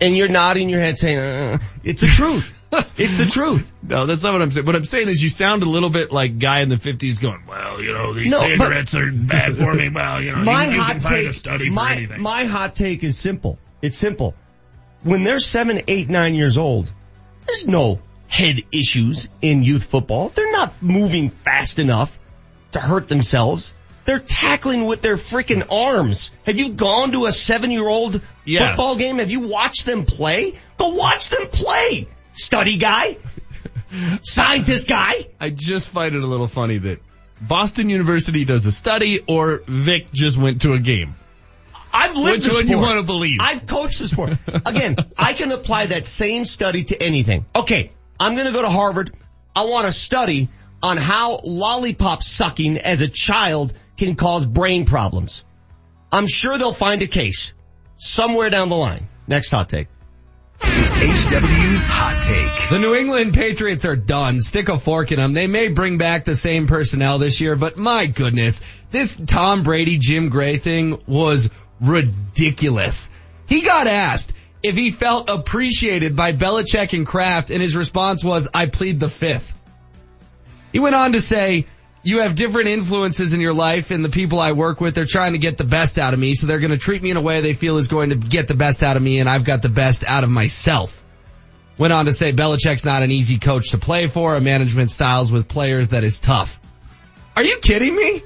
And 0.00 0.16
you're 0.16 0.28
nodding 0.28 0.68
your 0.68 0.80
head 0.80 0.96
saying, 0.96 1.18
uh, 1.18 1.58
it's 1.82 2.00
the 2.00 2.06
truth. 2.06 2.54
it's 2.98 3.18
the 3.18 3.26
truth. 3.26 3.70
No, 3.82 4.06
that's 4.06 4.22
not 4.22 4.32
what 4.32 4.42
I'm 4.42 4.50
saying. 4.52 4.64
What 4.64 4.76
I'm 4.76 4.84
saying 4.84 5.08
is 5.08 5.22
you 5.22 5.28
sound 5.28 5.62
a 5.64 5.68
little 5.68 5.90
bit 5.90 6.12
like 6.12 6.38
guy 6.38 6.60
in 6.60 6.68
the 6.68 6.76
50s 6.76 7.20
going, 7.20 7.44
well, 7.48 7.82
you 7.82 7.92
know, 7.92 8.14
these 8.14 8.30
No, 8.30 8.40
but- 8.40 8.48
cigarettes 8.48 8.94
are 8.94 9.10
bad 9.10 9.56
for 9.56 9.74
me. 9.74 9.88
Well, 9.88 10.22
you 10.22 10.32
know, 10.32 10.38
my 10.44 10.66
you, 10.66 10.72
you 10.72 10.80
hot 10.80 10.92
can 10.92 11.00
find 11.00 11.14
take, 11.16 11.28
a 11.28 11.32
study 11.32 11.68
for 11.68 11.74
my, 11.74 11.94
anything. 11.96 12.22
my 12.22 12.44
hot 12.44 12.74
take 12.76 13.02
is 13.02 13.18
simple. 13.18 13.58
It's 13.82 13.96
simple. 13.96 14.34
When 15.02 15.24
they're 15.24 15.40
seven, 15.40 15.82
eight, 15.88 16.08
nine 16.08 16.34
years 16.34 16.58
old, 16.58 16.90
there's 17.46 17.66
no 17.66 18.00
head 18.28 18.62
issues 18.72 19.28
in 19.42 19.62
youth 19.62 19.84
football. 19.84 20.28
They're 20.28 20.52
not 20.52 20.80
moving 20.82 21.30
fast 21.30 21.78
enough 21.78 22.16
to 22.80 22.86
hurt 22.86 23.08
themselves. 23.08 23.74
They're 24.04 24.18
tackling 24.18 24.86
with 24.86 25.02
their 25.02 25.16
freaking 25.16 25.66
arms. 25.70 26.30
Have 26.46 26.58
you 26.58 26.70
gone 26.70 27.12
to 27.12 27.26
a 27.26 27.32
seven 27.32 27.70
year 27.70 27.86
old 27.86 28.20
Yes. 28.44 28.68
football 28.70 28.96
game? 28.96 29.18
Have 29.18 29.30
you 29.30 29.40
watched 29.40 29.84
them 29.84 30.04
play? 30.06 30.54
Go 30.78 30.88
watch 30.94 31.28
them 31.28 31.48
play. 31.48 32.08
Study 32.32 32.76
guy. 32.78 33.18
Scientist 34.22 34.88
guy. 34.88 35.26
I 35.40 35.50
just 35.50 35.88
find 35.88 36.14
it 36.14 36.22
a 36.22 36.26
little 36.26 36.46
funny 36.48 36.78
that 36.78 37.00
Boston 37.40 37.88
University 37.88 38.44
does 38.44 38.66
a 38.66 38.72
study 38.72 39.20
or 39.26 39.62
Vic 39.66 40.10
just 40.12 40.36
went 40.36 40.62
to 40.62 40.72
a 40.72 40.78
game. 40.78 41.14
I've 41.92 42.16
lived 42.16 42.38
Which 42.38 42.44
the 42.44 42.50
one 42.50 42.54
sport. 42.60 42.68
you 42.70 42.78
want 42.78 42.98
to 43.00 43.06
believe? 43.06 43.40
I've 43.42 43.66
coached 43.66 43.98
the 43.98 44.08
sport. 44.08 44.32
Again, 44.66 44.96
I 45.16 45.32
can 45.32 45.52
apply 45.52 45.86
that 45.86 46.06
same 46.06 46.44
study 46.44 46.84
to 46.84 47.02
anything. 47.02 47.46
Okay, 47.56 47.92
I'm 48.20 48.34
going 48.34 48.46
to 48.46 48.52
go 48.52 48.60
to 48.62 48.68
Harvard. 48.68 49.14
I 49.56 49.64
want 49.64 49.86
to 49.86 49.92
study 49.92 50.48
on 50.82 50.96
how 50.96 51.40
lollipop 51.44 52.22
sucking 52.22 52.78
as 52.78 53.00
a 53.00 53.08
child 53.08 53.72
can 53.96 54.14
cause 54.14 54.46
brain 54.46 54.84
problems. 54.84 55.44
I'm 56.10 56.26
sure 56.26 56.56
they'll 56.56 56.72
find 56.72 57.02
a 57.02 57.06
case 57.06 57.52
somewhere 57.96 58.50
down 58.50 58.68
the 58.68 58.76
line. 58.76 59.08
Next 59.26 59.50
hot 59.50 59.68
take. 59.68 59.88
It's 60.60 60.94
HW's 60.94 61.86
hot 61.86 62.22
take. 62.22 62.70
The 62.70 62.78
New 62.78 62.94
England 62.94 63.34
Patriots 63.34 63.84
are 63.84 63.96
done. 63.96 64.40
Stick 64.40 64.68
a 64.68 64.78
fork 64.78 65.12
in 65.12 65.18
them. 65.18 65.32
They 65.32 65.46
may 65.46 65.68
bring 65.68 65.98
back 65.98 66.24
the 66.24 66.34
same 66.34 66.66
personnel 66.66 67.18
this 67.18 67.40
year, 67.40 67.54
but 67.54 67.76
my 67.76 68.06
goodness, 68.06 68.62
this 68.90 69.16
Tom 69.26 69.62
Brady, 69.62 69.98
Jim 69.98 70.30
Gray 70.30 70.56
thing 70.56 71.00
was 71.06 71.50
ridiculous. 71.80 73.10
He 73.48 73.62
got 73.62 73.86
asked 73.86 74.32
if 74.62 74.74
he 74.74 74.90
felt 74.90 75.30
appreciated 75.30 76.16
by 76.16 76.32
Belichick 76.32 76.92
and 76.92 77.06
Kraft, 77.06 77.50
and 77.50 77.62
his 77.62 77.76
response 77.76 78.24
was, 78.24 78.48
I 78.52 78.66
plead 78.66 78.98
the 78.98 79.08
fifth. 79.08 79.54
He 80.72 80.78
went 80.78 80.94
on 80.94 81.12
to 81.12 81.20
say, 81.20 81.66
you 82.02 82.20
have 82.20 82.34
different 82.34 82.68
influences 82.68 83.32
in 83.32 83.40
your 83.40 83.52
life 83.52 83.90
and 83.90 84.04
the 84.04 84.08
people 84.08 84.38
I 84.38 84.52
work 84.52 84.80
with, 84.80 84.94
they're 84.94 85.04
trying 85.04 85.32
to 85.32 85.38
get 85.38 85.58
the 85.58 85.64
best 85.64 85.98
out 85.98 86.14
of 86.14 86.20
me. 86.20 86.34
So 86.34 86.46
they're 86.46 86.58
going 86.58 86.70
to 86.70 86.78
treat 86.78 87.02
me 87.02 87.10
in 87.10 87.16
a 87.16 87.20
way 87.20 87.40
they 87.40 87.54
feel 87.54 87.76
is 87.76 87.88
going 87.88 88.10
to 88.10 88.16
get 88.16 88.48
the 88.48 88.54
best 88.54 88.82
out 88.82 88.96
of 88.96 89.02
me 89.02 89.18
and 89.20 89.28
I've 89.28 89.44
got 89.44 89.62
the 89.62 89.68
best 89.68 90.04
out 90.06 90.24
of 90.24 90.30
myself. 90.30 91.02
Went 91.76 91.92
on 91.92 92.06
to 92.06 92.12
say 92.12 92.32
Belichick's 92.32 92.84
not 92.84 93.02
an 93.02 93.10
easy 93.10 93.38
coach 93.38 93.70
to 93.70 93.78
play 93.78 94.08
for. 94.08 94.34
A 94.34 94.40
management 94.40 94.90
styles 94.90 95.30
with 95.30 95.48
players 95.48 95.90
that 95.90 96.02
is 96.02 96.18
tough. 96.18 96.60
Are 97.36 97.44
you 97.44 97.58
kidding 97.58 97.94
me? 97.94 98.22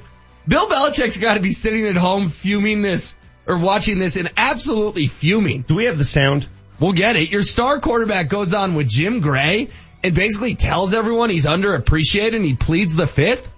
Bill 0.48 0.68
Belichick's 0.68 1.18
got 1.18 1.34
to 1.34 1.40
be 1.40 1.52
sitting 1.52 1.86
at 1.86 1.96
home 1.96 2.28
fuming 2.30 2.82
this 2.82 3.16
or 3.46 3.58
watching 3.58 3.98
this 3.98 4.16
and 4.16 4.30
absolutely 4.36 5.06
fuming. 5.06 5.62
Do 5.62 5.74
we 5.74 5.84
have 5.84 5.98
the 5.98 6.04
sound? 6.04 6.46
We'll 6.80 6.92
get 6.92 7.16
it. 7.16 7.30
Your 7.30 7.42
star 7.42 7.78
quarterback 7.78 8.28
goes 8.28 8.54
on 8.54 8.74
with 8.74 8.88
Jim 8.88 9.20
Gray 9.20 9.68
and 10.02 10.14
basically 10.14 10.54
tells 10.54 10.94
everyone 10.94 11.30
he's 11.30 11.46
underappreciated 11.46 12.36
and 12.36 12.44
he 12.44 12.54
pleads 12.54 12.94
the 12.94 13.06
fifth. 13.06 13.50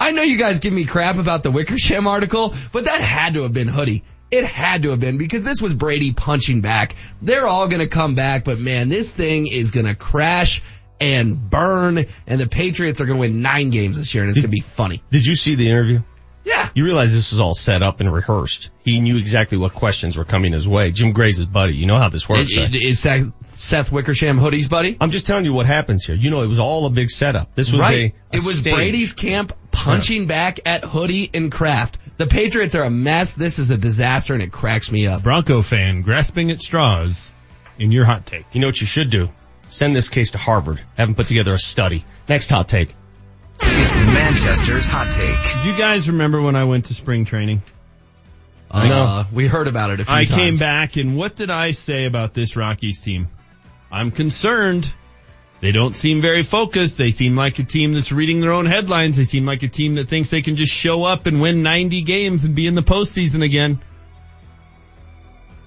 I 0.00 0.12
know 0.12 0.22
you 0.22 0.38
guys 0.38 0.60
give 0.60 0.72
me 0.72 0.84
crap 0.84 1.16
about 1.16 1.42
the 1.42 1.50
Wickersham 1.50 2.06
article, 2.06 2.54
but 2.72 2.84
that 2.84 3.00
had 3.00 3.34
to 3.34 3.42
have 3.42 3.52
been 3.52 3.68
Hoodie. 3.68 4.04
It 4.30 4.44
had 4.44 4.82
to 4.82 4.90
have 4.90 5.00
been 5.00 5.18
because 5.18 5.42
this 5.42 5.60
was 5.62 5.74
Brady 5.74 6.12
punching 6.12 6.60
back. 6.60 6.94
They're 7.22 7.46
all 7.46 7.68
going 7.68 7.80
to 7.80 7.88
come 7.88 8.14
back, 8.14 8.44
but 8.44 8.58
man, 8.58 8.88
this 8.88 9.10
thing 9.12 9.46
is 9.50 9.70
going 9.70 9.86
to 9.86 9.94
crash 9.94 10.62
and 11.00 11.48
burn 11.50 12.06
and 12.26 12.40
the 12.40 12.48
Patriots 12.48 13.00
are 13.00 13.06
going 13.06 13.16
to 13.16 13.20
win 13.20 13.42
nine 13.42 13.70
games 13.70 13.96
this 13.96 14.14
year 14.14 14.24
and 14.24 14.30
it's 14.30 14.38
going 14.38 14.50
to 14.50 14.54
be 14.54 14.60
funny. 14.60 15.02
Did 15.10 15.26
you 15.26 15.34
see 15.34 15.54
the 15.54 15.68
interview? 15.68 16.02
Yeah. 16.48 16.70
You 16.74 16.84
realize 16.84 17.12
this 17.12 17.30
was 17.30 17.40
all 17.40 17.54
set 17.54 17.82
up 17.82 18.00
and 18.00 18.10
rehearsed. 18.12 18.70
He 18.82 19.00
knew 19.00 19.18
exactly 19.18 19.58
what 19.58 19.74
questions 19.74 20.16
were 20.16 20.24
coming 20.24 20.54
his 20.54 20.66
way. 20.66 20.90
Jim 20.90 21.12
Gray's 21.12 21.36
his 21.36 21.46
buddy. 21.46 21.74
You 21.74 21.86
know 21.86 21.98
how 21.98 22.08
this 22.08 22.26
works. 22.26 22.50
Is, 22.50 22.56
right? 22.56 22.74
is 22.74 23.00
Seth, 23.00 23.46
Seth 23.46 23.92
Wickersham 23.92 24.38
Hoodie's 24.38 24.68
buddy? 24.68 24.96
I'm 24.98 25.10
just 25.10 25.26
telling 25.26 25.44
you 25.44 25.52
what 25.52 25.66
happens 25.66 26.06
here. 26.06 26.16
You 26.16 26.30
know, 26.30 26.42
it 26.42 26.46
was 26.46 26.58
all 26.58 26.86
a 26.86 26.90
big 26.90 27.10
setup. 27.10 27.54
This 27.54 27.70
was 27.70 27.82
right. 27.82 28.14
a, 28.32 28.36
a 28.36 28.36
it 28.38 28.44
was 28.46 28.58
stage. 28.58 28.74
Brady's 28.74 29.12
camp 29.12 29.52
punching 29.70 30.26
back 30.26 30.60
at 30.64 30.84
Hoodie 30.84 31.28
and 31.34 31.52
Kraft. 31.52 31.98
The 32.16 32.26
Patriots 32.26 32.74
are 32.74 32.84
a 32.84 32.90
mess. 32.90 33.34
This 33.34 33.58
is 33.58 33.70
a 33.70 33.76
disaster 33.76 34.32
and 34.32 34.42
it 34.42 34.50
cracks 34.50 34.90
me 34.90 35.06
up. 35.06 35.22
Bronco 35.22 35.60
fan 35.60 36.00
grasping 36.00 36.50
at 36.50 36.62
straws 36.62 37.30
in 37.78 37.92
your 37.92 38.06
hot 38.06 38.24
take. 38.24 38.46
You 38.54 38.60
know 38.60 38.68
what 38.68 38.80
you 38.80 38.86
should 38.86 39.10
do? 39.10 39.28
Send 39.68 39.94
this 39.94 40.08
case 40.08 40.30
to 40.30 40.38
Harvard. 40.38 40.80
Have 40.96 41.08
them 41.08 41.14
put 41.14 41.26
together 41.26 41.52
a 41.52 41.58
study. 41.58 42.06
Next 42.26 42.48
hot 42.48 42.68
take. 42.68 42.94
It's 43.60 43.98
Manchester's 43.98 44.86
hot 44.86 45.10
take. 45.10 45.62
Do 45.62 45.70
you 45.70 45.76
guys 45.76 46.08
remember 46.08 46.40
when 46.40 46.56
I 46.56 46.64
went 46.64 46.86
to 46.86 46.94
spring 46.94 47.24
training? 47.24 47.62
I 48.70 48.88
know. 48.88 49.04
Uh, 49.04 49.24
we 49.32 49.46
heard 49.46 49.66
about 49.66 49.90
it 49.90 50.00
a 50.00 50.04
few 50.04 50.14
I 50.14 50.24
times. 50.24 50.38
came 50.38 50.56
back 50.56 50.96
and 50.96 51.16
what 51.16 51.36
did 51.36 51.50
I 51.50 51.70
say 51.72 52.04
about 52.04 52.34
this 52.34 52.54
Rockies 52.56 53.00
team? 53.00 53.28
I'm 53.90 54.10
concerned. 54.10 54.92
They 55.60 55.72
don't 55.72 55.94
seem 55.94 56.20
very 56.20 56.42
focused. 56.42 56.98
They 56.98 57.10
seem 57.10 57.34
like 57.34 57.58
a 57.58 57.64
team 57.64 57.94
that's 57.94 58.12
reading 58.12 58.40
their 58.40 58.52
own 58.52 58.66
headlines. 58.66 59.16
They 59.16 59.24
seem 59.24 59.46
like 59.46 59.62
a 59.62 59.68
team 59.68 59.94
that 59.96 60.08
thinks 60.08 60.28
they 60.30 60.42
can 60.42 60.56
just 60.56 60.72
show 60.72 61.04
up 61.04 61.26
and 61.26 61.40
win 61.40 61.62
90 61.62 62.02
games 62.02 62.44
and 62.44 62.54
be 62.54 62.66
in 62.66 62.74
the 62.74 62.82
postseason 62.82 63.42
again. 63.42 63.80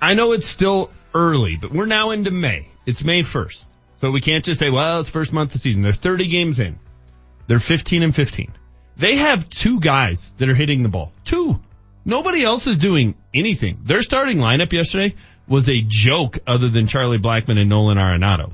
I 0.01 0.13
know 0.13 0.31
it's 0.31 0.47
still 0.47 0.91
early, 1.13 1.57
but 1.57 1.71
we're 1.71 1.87
now 1.87 2.11
into 2.11 2.31
May. 2.31 2.69
It's 2.85 3.03
May 3.03 3.21
1st. 3.21 3.65
So 3.99 4.11
we 4.11 4.21
can't 4.21 4.45
just 4.45 4.59
say, 4.59 4.69
well, 4.69 5.01
it's 5.01 5.09
first 5.09 5.33
month 5.33 5.49
of 5.49 5.53
the 5.53 5.59
season. 5.59 5.81
They're 5.81 5.93
30 5.93 6.27
games 6.27 6.59
in. 6.59 6.79
They're 7.51 7.59
15 7.59 8.01
and 8.01 8.15
15. 8.15 8.53
They 8.95 9.17
have 9.17 9.49
two 9.49 9.81
guys 9.81 10.33
that 10.37 10.47
are 10.47 10.55
hitting 10.55 10.83
the 10.83 10.87
ball. 10.87 11.11
Two. 11.25 11.59
Nobody 12.05 12.45
else 12.45 12.65
is 12.65 12.77
doing 12.77 13.15
anything. 13.33 13.81
Their 13.83 14.01
starting 14.03 14.37
lineup 14.37 14.71
yesterday 14.71 15.15
was 15.49 15.67
a 15.67 15.81
joke 15.81 16.39
other 16.47 16.69
than 16.69 16.87
Charlie 16.87 17.17
Blackmon 17.17 17.59
and 17.59 17.69
Nolan 17.69 17.97
Arenado. 17.97 18.53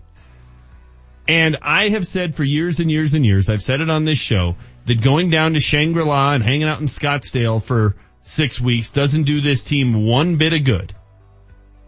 And 1.28 1.58
I 1.62 1.90
have 1.90 2.08
said 2.08 2.34
for 2.34 2.44
years 2.44 2.80
and 2.80 2.90
years 2.90 3.14
and 3.14 3.24
years, 3.24 3.50
I've 3.50 3.62
said 3.62 3.82
it 3.82 3.92
on 3.92 4.04
this 4.04 4.18
show, 4.18 4.56
that 4.88 5.00
going 5.00 5.30
down 5.30 5.54
to 5.54 5.60
Shangri-La 5.60 6.34
and 6.34 6.44
hanging 6.44 6.68
out 6.68 6.82
in 6.82 6.88
Scottsdale 6.88 7.62
for 7.62 7.96
six 8.24 8.60
weeks 8.60 8.90
doesn't 8.90 9.26
do 9.26 9.42
this 9.42 9.64
team 9.64 10.08
one 10.08 10.38
bit 10.38 10.54
of 10.54 10.64
good. 10.64 10.96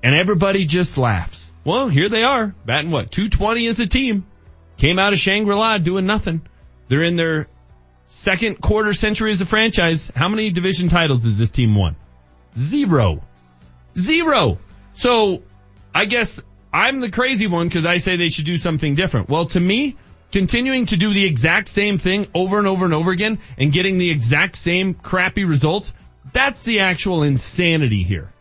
And 0.04 0.14
everybody 0.14 0.64
just 0.66 0.96
laughs. 0.96 1.50
Well, 1.64 1.88
here 1.88 2.10
they 2.10 2.22
are, 2.22 2.54
batting 2.68 2.92
what, 2.92 3.10
220 3.10 3.66
as 3.66 3.80
a 3.80 3.88
team. 3.88 4.28
Came 4.78 5.00
out 5.00 5.14
of 5.14 5.18
Shangri-La 5.18 5.80
doing 5.80 6.06
nothing. 6.06 6.44
They're 6.90 7.04
in 7.04 7.16
their 7.16 7.48
second 8.08 8.60
quarter 8.60 8.94
century 8.94 9.32
as 9.32 9.40
a 9.40 9.46
franchise. 9.46 10.12
How 10.14 10.28
many 10.28 10.50
division 10.50 10.90
titles 10.90 11.24
has 11.24 11.38
this 11.38 11.52
team 11.52 11.76
won? 11.76 11.96
Zero. 12.58 13.22
Zero. 13.98 14.58
So 14.94 15.44
I 15.96 16.06
guess 16.06 16.42
I'm 16.74 17.00
the 17.00 17.12
crazy 17.12 17.48
one 17.48 17.68
because 17.68 17.86
I 17.86 18.00
say 18.00 18.18
they 18.18 18.30
should 18.30 18.46
do 18.46 18.58
something 18.58 18.96
different. 18.96 19.30
Well, 19.30 19.46
to 19.48 19.60
me, 19.60 19.96
continuing 20.32 20.88
to 20.88 20.98
do 20.98 21.14
the 21.14 21.26
exact 21.26 21.70
same 21.70 22.00
thing 22.00 22.28
over 22.34 22.58
and 22.58 22.68
over 22.68 22.86
and 22.86 22.94
over 22.94 23.12
again 23.12 23.40
and 23.58 23.72
getting 23.72 23.98
the 23.98 24.10
exact 24.10 24.56
same 24.56 24.94
crappy 24.94 25.46
results, 25.46 25.94
that's 26.34 26.64
the 26.64 26.82
actual 26.82 27.24
insanity 27.24 28.04
here. 28.04 28.32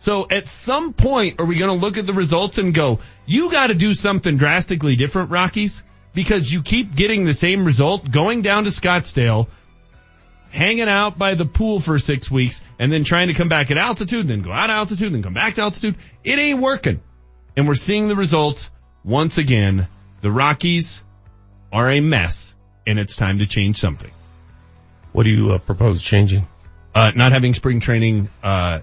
So 0.00 0.28
at 0.30 0.46
some 0.46 0.92
point, 0.92 1.40
are 1.40 1.44
we 1.44 1.56
going 1.56 1.76
to 1.76 1.84
look 1.84 1.98
at 1.98 2.06
the 2.06 2.12
results 2.12 2.58
and 2.58 2.72
go, 2.72 3.00
you 3.26 3.50
got 3.50 3.66
to 3.66 3.74
do 3.74 3.94
something 3.94 4.36
drastically 4.36 4.96
different, 4.96 5.30
Rockies? 5.30 5.82
Because 6.14 6.50
you 6.50 6.62
keep 6.62 6.94
getting 6.94 7.24
the 7.24 7.34
same 7.34 7.64
result, 7.64 8.10
going 8.10 8.42
down 8.42 8.64
to 8.64 8.70
Scottsdale, 8.70 9.48
hanging 10.50 10.88
out 10.88 11.18
by 11.18 11.34
the 11.34 11.44
pool 11.44 11.80
for 11.80 11.98
six 11.98 12.30
weeks, 12.30 12.62
and 12.78 12.90
then 12.90 13.04
trying 13.04 13.28
to 13.28 13.34
come 13.34 13.48
back 13.48 13.70
at 13.70 13.76
altitude, 13.76 14.26
then 14.26 14.40
go 14.40 14.52
out 14.52 14.70
of 14.70 14.76
altitude, 14.76 15.12
then 15.12 15.22
come 15.22 15.34
back 15.34 15.54
to 15.54 15.62
altitude. 15.62 15.96
It 16.24 16.38
ain't 16.38 16.60
working. 16.60 17.00
And 17.56 17.68
we're 17.68 17.74
seeing 17.74 18.08
the 18.08 18.16
results 18.16 18.70
once 19.04 19.38
again. 19.38 19.88
The 20.20 20.30
Rockies 20.30 21.00
are 21.72 21.90
a 21.90 22.00
mess, 22.00 22.52
and 22.86 22.98
it's 22.98 23.16
time 23.16 23.38
to 23.38 23.46
change 23.46 23.78
something. 23.78 24.10
What 25.12 25.24
do 25.24 25.30
you 25.30 25.52
uh, 25.52 25.58
propose 25.58 26.02
changing? 26.02 26.46
Uh, 26.94 27.12
not 27.14 27.32
having 27.32 27.54
spring 27.54 27.80
training, 27.80 28.28
uh, 28.42 28.80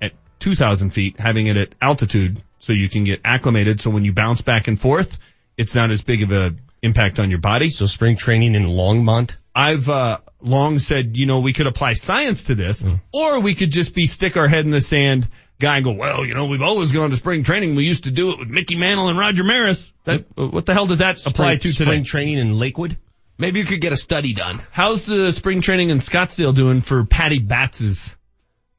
at 0.00 0.12
2,000 0.40 0.90
feet, 0.90 1.18
having 1.18 1.46
it 1.48 1.56
at 1.56 1.74
altitude 1.80 2.40
so 2.58 2.72
you 2.72 2.88
can 2.88 3.04
get 3.04 3.20
acclimated. 3.24 3.80
So 3.80 3.90
when 3.90 4.04
you 4.04 4.12
bounce 4.12 4.40
back 4.42 4.68
and 4.68 4.80
forth, 4.80 5.18
it's 5.56 5.74
not 5.74 5.90
as 5.90 6.02
big 6.02 6.22
of 6.22 6.32
a 6.32 6.54
impact 6.82 7.18
on 7.18 7.30
your 7.30 7.40
body. 7.40 7.68
So 7.68 7.86
spring 7.86 8.16
training 8.16 8.54
in 8.54 8.64
Longmont? 8.64 9.36
I've, 9.54 9.88
uh, 9.88 10.18
long 10.40 10.78
said, 10.78 11.16
you 11.16 11.26
know, 11.26 11.40
we 11.40 11.52
could 11.52 11.66
apply 11.66 11.94
science 11.94 12.44
to 12.44 12.54
this, 12.54 12.82
mm. 12.82 13.00
or 13.12 13.40
we 13.40 13.54
could 13.54 13.70
just 13.70 13.94
be 13.94 14.06
stick 14.06 14.36
our 14.36 14.48
head 14.48 14.64
in 14.64 14.70
the 14.70 14.80
sand 14.80 15.28
guy 15.58 15.76
and 15.76 15.84
go, 15.84 15.92
well, 15.92 16.24
you 16.24 16.34
know, 16.34 16.46
we've 16.46 16.62
always 16.62 16.92
gone 16.92 17.10
to 17.10 17.16
spring 17.16 17.42
training. 17.42 17.74
We 17.74 17.84
used 17.84 18.04
to 18.04 18.10
do 18.10 18.32
it 18.32 18.38
with 18.38 18.48
Mickey 18.48 18.76
Mantle 18.76 19.08
and 19.08 19.18
Roger 19.18 19.44
Maris. 19.44 19.92
That, 20.04 20.26
what 20.34 20.66
the 20.66 20.74
hell 20.74 20.86
does 20.86 20.98
that 20.98 21.18
spring, 21.18 21.32
apply 21.32 21.56
to 21.56 21.72
today? 21.72 21.84
Spring 21.84 22.04
training 22.04 22.38
in 22.38 22.58
Lakewood? 22.58 22.98
Maybe 23.38 23.60
you 23.60 23.66
could 23.66 23.80
get 23.80 23.92
a 23.92 23.96
study 23.96 24.32
done. 24.32 24.60
How's 24.70 25.04
the 25.04 25.32
spring 25.32 25.60
training 25.60 25.90
in 25.90 25.98
Scottsdale 25.98 26.54
doing 26.54 26.80
for 26.80 27.04
Patty 27.04 27.38
Batts's 27.38 28.16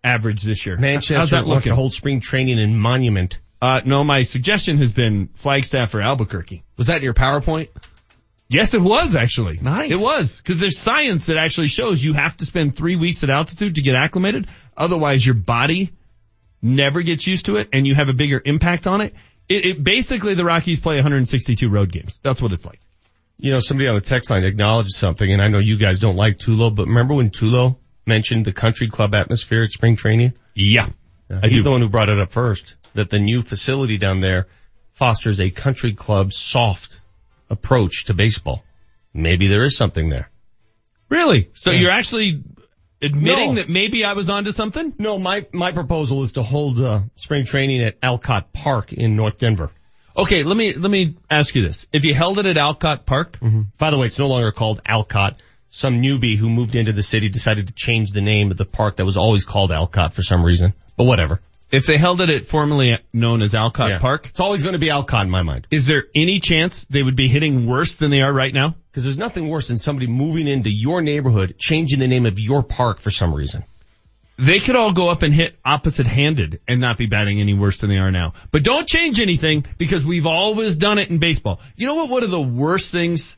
average 0.03 0.43
this 0.43 0.65
year? 0.65 0.77
Manchester 0.77 1.17
How's 1.17 1.31
that 1.31 1.45
wants 1.45 1.65
looking? 1.65 1.71
to 1.71 1.75
hold 1.75 1.93
spring 1.93 2.21
training 2.21 2.59
in 2.59 2.77
Monument. 2.77 3.39
Uh, 3.61 3.81
no, 3.85 4.03
my 4.03 4.23
suggestion 4.23 4.77
has 4.77 4.91
been 4.91 5.29
Flagstaff 5.35 5.95
or 5.95 6.01
Albuquerque. 6.01 6.63
Was 6.77 6.87
that 6.87 7.01
your 7.01 7.13
PowerPoint? 7.13 7.69
Yes, 8.49 8.73
it 8.73 8.81
was 8.81 9.15
actually. 9.15 9.59
Nice. 9.61 9.91
It 9.91 9.97
was. 9.97 10.41
Cause 10.41 10.59
there's 10.59 10.77
science 10.77 11.25
that 11.25 11.37
actually 11.37 11.67
shows 11.67 12.03
you 12.03 12.13
have 12.13 12.37
to 12.37 12.45
spend 12.45 12.77
three 12.77 12.95
weeks 12.95 13.23
at 13.23 13.29
altitude 13.29 13.75
to 13.75 13.81
get 13.81 13.95
acclimated. 13.95 14.47
Otherwise 14.75 15.25
your 15.25 15.35
body 15.35 15.91
never 16.61 17.01
gets 17.01 17.27
used 17.27 17.47
to 17.47 17.57
it 17.57 17.67
and 17.73 17.85
you 17.85 17.95
have 17.95 18.09
a 18.09 18.13
bigger 18.13 18.41
impact 18.43 18.87
on 18.87 19.01
it. 19.01 19.13
It, 19.49 19.65
it 19.65 19.83
basically 19.83 20.33
the 20.33 20.45
Rockies 20.45 20.79
play 20.79 20.95
162 20.95 21.69
road 21.69 21.91
games. 21.91 22.19
That's 22.23 22.41
what 22.41 22.53
it's 22.53 22.65
like. 22.65 22.79
You 23.37 23.51
know, 23.51 23.59
somebody 23.59 23.87
on 23.87 23.95
the 23.95 24.01
text 24.01 24.29
line 24.29 24.45
acknowledged 24.45 24.91
something 24.91 25.31
and 25.31 25.41
I 25.41 25.49
know 25.49 25.59
you 25.59 25.77
guys 25.77 25.99
don't 25.99 26.15
like 26.15 26.37
Tulo, 26.37 26.73
but 26.73 26.87
remember 26.87 27.15
when 27.15 27.31
Tulo 27.31 27.77
mentioned 28.05 28.45
the 28.45 28.53
country 28.53 28.87
club 28.87 29.13
atmosphere 29.13 29.63
at 29.63 29.71
spring 29.71 29.97
training? 29.97 30.33
Yeah. 30.55 30.87
yeah 31.29 31.41
he's 31.43 31.65
the 31.65 31.71
one 31.71 31.81
who 31.81 31.89
brought 31.89 32.07
it 32.07 32.19
up 32.19 32.31
first, 32.31 32.75
that 32.97 33.09
the 33.09 33.19
new 33.19 33.41
facility 33.41 33.97
down 33.97 34.19
there 34.19 34.47
fosters 34.91 35.39
a 35.39 35.49
country 35.49 35.93
club 35.93 36.33
soft 36.33 37.01
approach 37.49 38.05
to 38.05 38.13
baseball. 38.13 38.63
Maybe 39.13 39.47
there 39.47 39.63
is 39.63 39.75
something 39.77 40.09
there. 40.09 40.29
Really? 41.09 41.49
So 41.53 41.71
Yeah. 41.71 41.79
you're 41.79 41.91
actually 41.91 42.43
admitting 43.01 43.55
No. 43.55 43.61
that 43.61 43.69
maybe 43.69 44.03
I 44.03 44.13
was 44.13 44.27
onto 44.29 44.51
something? 44.51 44.93
No, 44.97 45.17
my, 45.17 45.45
my 45.53 45.71
proposal 45.71 46.23
is 46.23 46.33
to 46.33 46.43
hold, 46.43 46.81
uh, 46.81 47.01
spring 47.15 47.45
training 47.45 47.81
at 47.83 47.97
Alcott 48.03 48.51
Park 48.53 48.91
in 48.91 49.15
North 49.15 49.39
Denver. 49.39 49.71
Okay, 50.17 50.41
let 50.43 50.57
me, 50.57 50.73
let 50.73 50.89
me 50.89 51.15
ask 51.29 51.53
you 51.55 51.61
this. 51.61 51.87
If 51.93 52.03
you 52.03 52.13
held 52.15 52.39
it 52.39 52.47
at 52.47 52.57
Alcott 52.57 53.05
Park, 53.05 53.37
By 53.77 53.91
the 53.91 53.97
way, 53.99 54.07
it's 54.07 54.17
no 54.19 54.27
longer 54.27 54.51
called 54.51 54.81
Alcott. 54.85 55.39
Some 55.69 56.01
newbie 56.01 56.35
who 56.37 56.49
moved 56.49 56.75
into 56.75 56.91
the 56.91 57.03
city 57.03 57.29
decided 57.29 57.67
to 57.67 57.73
change 57.73 58.11
the 58.11 58.21
name 58.21 58.49
of 58.51 58.57
the 58.57 58.65
park 58.65 58.95
that 58.95 59.05
was 59.05 59.17
always 59.17 59.45
called 59.45 59.71
Alcott 59.71 60.13
for 60.15 60.23
some 60.23 60.43
reason. 60.43 60.73
But 60.95 61.03
whatever. 61.03 61.39
If 61.71 61.85
they 61.85 61.97
held 61.97 62.21
it 62.21 62.29
at 62.29 62.45
formerly 62.45 62.97
known 63.13 63.41
as 63.41 63.53
Alcott 63.53 63.89
Yeah. 63.89 63.97
Park, 63.99 64.27
It's 64.27 64.39
always 64.39 64.63
going 64.63 64.73
to 64.73 64.79
be 64.79 64.89
Alcott 64.89 65.23
in 65.23 65.29
my 65.29 65.43
mind. 65.43 65.67
is 65.69 65.85
there 65.85 66.05
any 66.15 66.39
chance 66.39 66.85
they 66.89 67.03
would 67.03 67.15
be 67.15 67.27
hitting 67.27 67.65
worse 67.65 67.97
than 67.97 68.09
they 68.11 68.21
are 68.21 68.31
right 68.33 68.53
now? 68.53 68.75
Because 68.91 69.03
there's 69.03 69.17
nothing 69.17 69.49
worse 69.49 69.67
than 69.67 69.77
somebody 69.77 70.07
moving 70.07 70.47
into 70.47 70.69
your 70.69 71.01
neighborhood, 71.01 71.55
changing 71.59 71.99
the 71.99 72.07
name 72.07 72.25
of 72.25 72.39
your 72.39 72.63
park 72.63 72.99
for 72.99 73.11
some 73.11 73.33
reason. 73.33 73.63
They 74.39 74.59
could 74.59 74.75
all 74.75 74.93
go 74.93 75.09
up 75.09 75.23
and 75.23 75.33
hit 75.33 75.57
opposite 75.65 76.05
handed 76.05 76.59
and 76.67 76.79
not 76.79 76.97
be 76.97 77.07
batting 77.07 77.41
any 77.41 77.55
worse 77.55 77.79
than 77.79 77.89
they 77.89 77.97
are 77.97 78.11
now. 78.11 78.33
But 78.51 78.61
don't 78.63 78.87
change 78.87 79.19
anything 79.19 79.65
because 79.79 80.05
we've 80.05 80.27
always 80.27 80.77
done 80.77 80.99
it 80.99 81.09
in 81.09 81.17
baseball. 81.17 81.59
You 81.75 81.87
know 81.87 81.95
what 81.95 82.09
one 82.09 82.23
of 82.23 82.29
the 82.29 82.39
worst 82.41 82.91
things 82.91 83.35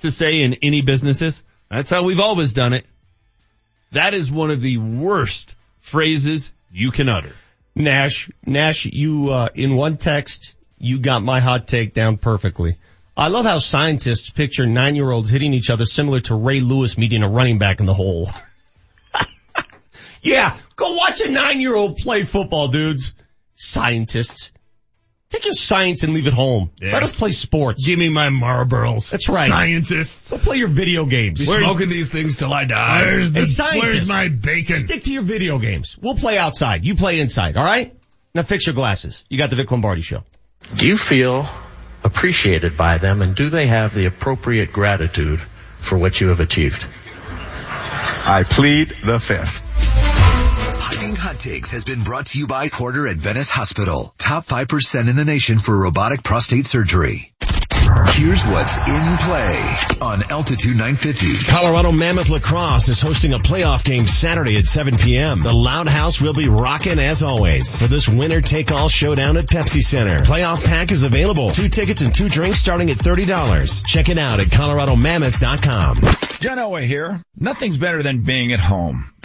to 0.00 0.10
say 0.10 0.42
in 0.42 0.54
any 0.62 0.82
business 0.82 1.22
is? 1.22 1.42
That's 1.70 1.88
how 1.88 2.02
we've 2.02 2.20
always 2.20 2.52
done 2.52 2.74
it. 2.74 2.86
That 3.92 4.12
is 4.12 4.30
one 4.30 4.50
of 4.50 4.60
the 4.60 4.76
worst 4.76 5.54
phrases 5.80 6.52
you 6.70 6.90
can 6.90 7.08
utter. 7.08 7.32
Nash, 7.76 8.30
Nash, 8.46 8.86
you, 8.86 9.28
uh, 9.28 9.48
in 9.54 9.76
one 9.76 9.98
text, 9.98 10.54
you 10.78 10.98
got 10.98 11.22
my 11.22 11.40
hot 11.40 11.68
take 11.68 11.92
down 11.92 12.16
perfectly. 12.16 12.78
I 13.14 13.28
love 13.28 13.44
how 13.44 13.58
scientists 13.58 14.30
picture 14.30 14.66
nine-year-olds 14.66 15.28
hitting 15.28 15.52
each 15.52 15.68
other 15.68 15.84
similar 15.84 16.20
to 16.20 16.34
Ray 16.34 16.60
Lewis 16.60 16.96
meeting 16.96 17.22
a 17.22 17.28
running 17.28 17.58
back 17.58 17.80
in 17.80 17.86
the 17.86 17.94
hole. 17.94 18.30
yeah, 20.22 20.56
go 20.74 20.94
watch 20.94 21.20
a 21.20 21.30
nine-year-old 21.30 21.98
play 21.98 22.24
football, 22.24 22.68
dudes. 22.68 23.14
Scientists. 23.54 24.52
Take 25.28 25.44
your 25.44 25.54
science 25.54 26.04
and 26.04 26.14
leave 26.14 26.28
it 26.28 26.32
home. 26.32 26.70
Yeah. 26.80 26.92
Let 26.92 27.02
us 27.02 27.12
play 27.12 27.32
sports. 27.32 27.84
Give 27.84 27.98
me 27.98 28.08
my 28.08 28.28
marbles. 28.28 29.10
That's 29.10 29.28
right. 29.28 29.48
Scientists. 29.50 30.30
Go 30.30 30.38
play 30.38 30.56
your 30.56 30.68
video 30.68 31.04
games. 31.04 31.46
Where's- 31.46 31.64
Smoking 31.64 31.88
these 31.88 32.12
things 32.12 32.36
till 32.36 32.52
I 32.52 32.64
die. 32.64 33.00
Where's, 33.02 33.32
the, 33.32 33.44
scientists. 33.44 33.82
where's 33.94 34.08
my 34.08 34.28
bacon? 34.28 34.76
Stick 34.76 35.02
to 35.02 35.12
your 35.12 35.22
video 35.22 35.58
games. 35.58 35.96
We'll 36.00 36.14
play 36.14 36.38
outside. 36.38 36.84
You 36.84 36.94
play 36.94 37.18
inside, 37.18 37.56
alright? 37.56 37.96
Now 38.34 38.42
fix 38.42 38.66
your 38.66 38.74
glasses. 38.74 39.24
You 39.28 39.36
got 39.38 39.50
the 39.50 39.56
Vic 39.56 39.68
Lombardi 39.70 40.02
show. 40.02 40.22
Do 40.76 40.86
you 40.86 40.96
feel 40.96 41.46
appreciated 42.04 42.76
by 42.76 42.98
them 42.98 43.20
and 43.20 43.34
do 43.34 43.48
they 43.50 43.66
have 43.66 43.94
the 43.94 44.06
appropriate 44.06 44.72
gratitude 44.72 45.40
for 45.40 45.98
what 45.98 46.20
you 46.20 46.28
have 46.28 46.38
achieved? 46.40 46.84
I 48.28 48.44
plead 48.48 48.90
the 49.04 49.18
fifth. 49.18 49.75
Piping 51.26 51.38
Hot 51.38 51.42
Takes 51.42 51.70
has 51.72 51.84
been 51.84 52.04
brought 52.04 52.26
to 52.26 52.38
you 52.38 52.46
by 52.46 52.68
Porter 52.68 53.08
Adventist 53.08 53.50
Hospital. 53.50 54.14
Top 54.16 54.46
5% 54.46 55.10
in 55.10 55.16
the 55.16 55.24
nation 55.24 55.58
for 55.58 55.76
robotic 55.76 56.22
prostate 56.22 56.66
surgery. 56.66 57.32
Here's 58.14 58.46
what's 58.46 58.76
in 58.76 59.16
play 59.18 59.76
on 60.02 60.22
Altitude 60.30 60.76
950. 60.76 61.50
Colorado 61.50 61.90
Mammoth 61.90 62.28
Lacrosse 62.28 62.88
is 62.88 63.00
hosting 63.00 63.32
a 63.32 63.38
playoff 63.38 63.84
game 63.84 64.04
Saturday 64.04 64.56
at 64.56 64.66
7 64.66 64.98
p.m. 64.98 65.40
The 65.40 65.52
Loud 65.52 65.88
House 65.88 66.20
will 66.20 66.32
be 66.32 66.48
rocking 66.48 67.00
as 67.00 67.24
always 67.24 67.76
for 67.80 67.88
this 67.88 68.08
winner 68.08 68.40
take 68.40 68.70
all 68.70 68.88
showdown 68.88 69.36
at 69.36 69.46
Pepsi 69.46 69.82
Center. 69.82 70.18
Playoff 70.18 70.64
pack 70.64 70.92
is 70.92 71.02
available. 71.02 71.50
Two 71.50 71.68
tickets 71.68 72.02
and 72.02 72.14
two 72.14 72.28
drinks 72.28 72.60
starting 72.60 72.90
at 72.90 72.98
$30. 72.98 73.84
Check 73.84 74.08
it 74.08 74.18
out 74.18 74.38
at 74.38 74.46
coloradomammoth.com. 74.46 76.02
John 76.38 76.58
Elway 76.58 76.84
here. 76.84 77.20
Nothing's 77.36 77.78
better 77.78 78.02
than 78.02 78.22
being 78.22 78.52
at 78.52 78.60
home. 78.60 79.10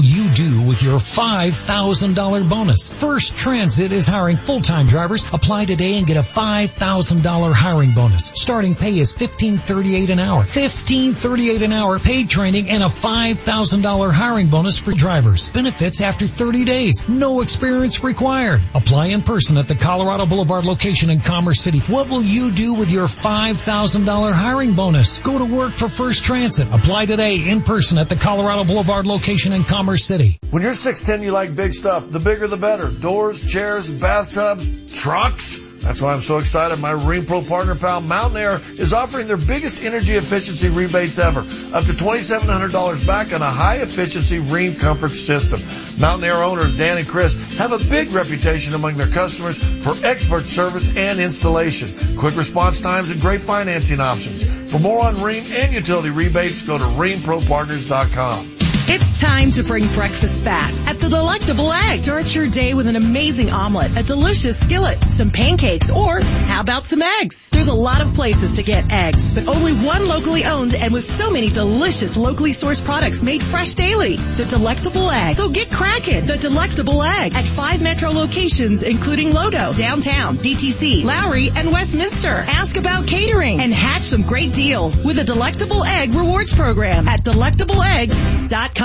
you 0.00 0.28
do 0.30 0.62
with 0.62 0.82
your 0.82 0.98
$5,000 0.98 2.48
bonus? 2.48 2.88
First 2.88 3.36
Transit 3.36 3.92
is 3.92 4.06
hiring 4.06 4.36
full-time 4.36 4.86
drivers. 4.86 5.24
Apply 5.32 5.64
today 5.64 5.98
and 5.98 6.06
get 6.06 6.16
a 6.16 6.20
$5,000 6.20 7.52
hiring 7.52 7.92
bonus. 7.92 8.32
Starting 8.34 8.74
pay 8.74 8.98
is 8.98 9.12
$15.38 9.12 10.10
an 10.10 10.20
hour. 10.20 10.42
$15.38 10.42 11.62
an 11.62 11.72
hour 11.72 11.98
paid 11.98 12.30
training 12.30 12.70
and 12.70 12.82
a 12.82 12.86
$5,000 12.86 14.12
hiring 14.12 14.48
bonus 14.48 14.78
for 14.78 14.92
drivers. 14.92 15.48
Benefits 15.48 16.00
after 16.00 16.26
30 16.26 16.64
days. 16.64 17.08
No 17.08 17.40
experience 17.40 18.02
required. 18.02 18.60
Apply 18.74 19.06
in 19.06 19.22
person 19.22 19.58
at 19.58 19.68
the 19.68 19.74
Colorado 19.74 20.26
Boulevard 20.26 20.64
location 20.64 21.10
in 21.10 21.20
Commerce 21.20 21.60
City. 21.60 21.80
What 21.80 22.08
will 22.08 22.22
you 22.22 22.50
do 22.50 22.74
with 22.74 22.90
your 22.90 23.06
$5,000 23.06 24.32
hiring 24.32 24.74
bonus? 24.74 25.18
Go 25.18 25.38
to 25.38 25.44
work 25.44 25.74
for 25.74 25.88
First 25.88 26.24
Transit. 26.24 26.68
Apply 26.72 27.06
today 27.06 27.48
in 27.48 27.62
person 27.62 27.98
at 27.98 28.08
the 28.08 28.16
Colorado 28.16 28.64
Boulevard 28.64 29.06
location 29.06 29.52
in 29.52 29.64
Commerce 29.64 29.87
City. 29.96 30.38
When 30.50 30.62
you're 30.62 30.72
6'10, 30.72 31.22
you 31.22 31.32
like 31.32 31.54
big 31.54 31.72
stuff. 31.72 32.10
The 32.10 32.20
bigger 32.20 32.46
the 32.46 32.56
better. 32.56 32.88
Doors, 32.88 33.50
chairs, 33.50 33.90
bathtubs, 33.90 34.92
trucks. 34.92 35.60
That's 35.82 36.02
why 36.02 36.12
I'm 36.12 36.20
so 36.20 36.38
excited. 36.38 36.80
My 36.80 36.92
Rheem 36.92 37.26
Pro 37.26 37.40
partner 37.40 37.74
pal 37.74 38.00
Mountain 38.00 38.36
Air 38.36 38.60
is 38.78 38.92
offering 38.92 39.28
their 39.28 39.36
biggest 39.36 39.82
energy 39.82 40.14
efficiency 40.14 40.68
rebates 40.68 41.18
ever. 41.18 41.40
Up 41.40 41.84
to 41.84 41.92
$2,700 41.92 43.06
back 43.06 43.32
on 43.32 43.40
a 43.40 43.46
high 43.46 43.76
efficiency 43.76 44.38
Rheem 44.38 44.78
comfort 44.78 45.10
system. 45.10 45.60
Mountain 46.00 46.28
Air 46.28 46.42
owners 46.42 46.76
Dan 46.76 46.98
and 46.98 47.08
Chris 47.08 47.56
have 47.56 47.72
a 47.72 47.78
big 47.78 48.10
reputation 48.10 48.74
among 48.74 48.96
their 48.96 49.06
customers 49.06 49.62
for 49.62 49.94
expert 50.06 50.44
service 50.44 50.94
and 50.96 51.20
installation. 51.20 52.16
Quick 52.18 52.36
response 52.36 52.80
times 52.80 53.10
and 53.10 53.20
great 53.20 53.40
financing 53.40 54.00
options. 54.00 54.44
For 54.70 54.80
more 54.80 55.02
on 55.04 55.14
Rheem 55.14 55.50
and 55.52 55.72
utility 55.72 56.10
rebates, 56.10 56.66
go 56.66 56.76
to 56.76 56.84
RheemProPartners.com. 56.84 58.57
It's 58.90 59.20
time 59.20 59.50
to 59.50 59.64
bring 59.64 59.86
breakfast 59.88 60.42
back 60.44 60.72
at 60.86 60.98
the 60.98 61.10
Delectable 61.10 61.70
Egg. 61.70 61.98
Start 61.98 62.34
your 62.34 62.48
day 62.48 62.72
with 62.72 62.86
an 62.86 62.96
amazing 62.96 63.50
omelet, 63.50 63.94
a 63.98 64.02
delicious 64.02 64.58
skillet, 64.58 65.04
some 65.10 65.30
pancakes, 65.30 65.90
or 65.90 66.22
how 66.22 66.62
about 66.62 66.86
some 66.86 67.02
eggs? 67.02 67.50
There's 67.50 67.68
a 67.68 67.74
lot 67.74 68.00
of 68.00 68.14
places 68.14 68.52
to 68.52 68.62
get 68.62 68.90
eggs, 68.90 69.34
but 69.34 69.46
only 69.46 69.74
one 69.74 70.08
locally 70.08 70.46
owned 70.46 70.72
and 70.74 70.90
with 70.90 71.04
so 71.04 71.30
many 71.30 71.50
delicious 71.50 72.16
locally 72.16 72.52
sourced 72.52 72.82
products 72.82 73.22
made 73.22 73.42
fresh 73.42 73.74
daily. 73.74 74.16
The 74.16 74.46
Delectable 74.46 75.10
Egg. 75.10 75.34
So 75.34 75.50
get 75.50 75.70
cracking. 75.70 76.24
The 76.24 76.38
Delectable 76.38 77.02
Egg 77.02 77.34
at 77.34 77.44
five 77.44 77.82
metro 77.82 78.08
locations 78.08 78.82
including 78.82 79.32
Lodo, 79.32 79.76
downtown, 79.76 80.38
DTC, 80.38 81.04
Lowry, 81.04 81.50
and 81.54 81.70
Westminster. 81.70 82.30
Ask 82.30 82.78
about 82.78 83.06
catering 83.06 83.60
and 83.60 83.70
hatch 83.70 84.04
some 84.04 84.22
great 84.22 84.54
deals 84.54 85.04
with 85.04 85.18
a 85.18 85.24
Delectable 85.24 85.84
Egg 85.84 86.14
rewards 86.14 86.54
program 86.54 87.06
at 87.06 87.22
delectableegg.com. 87.22 88.77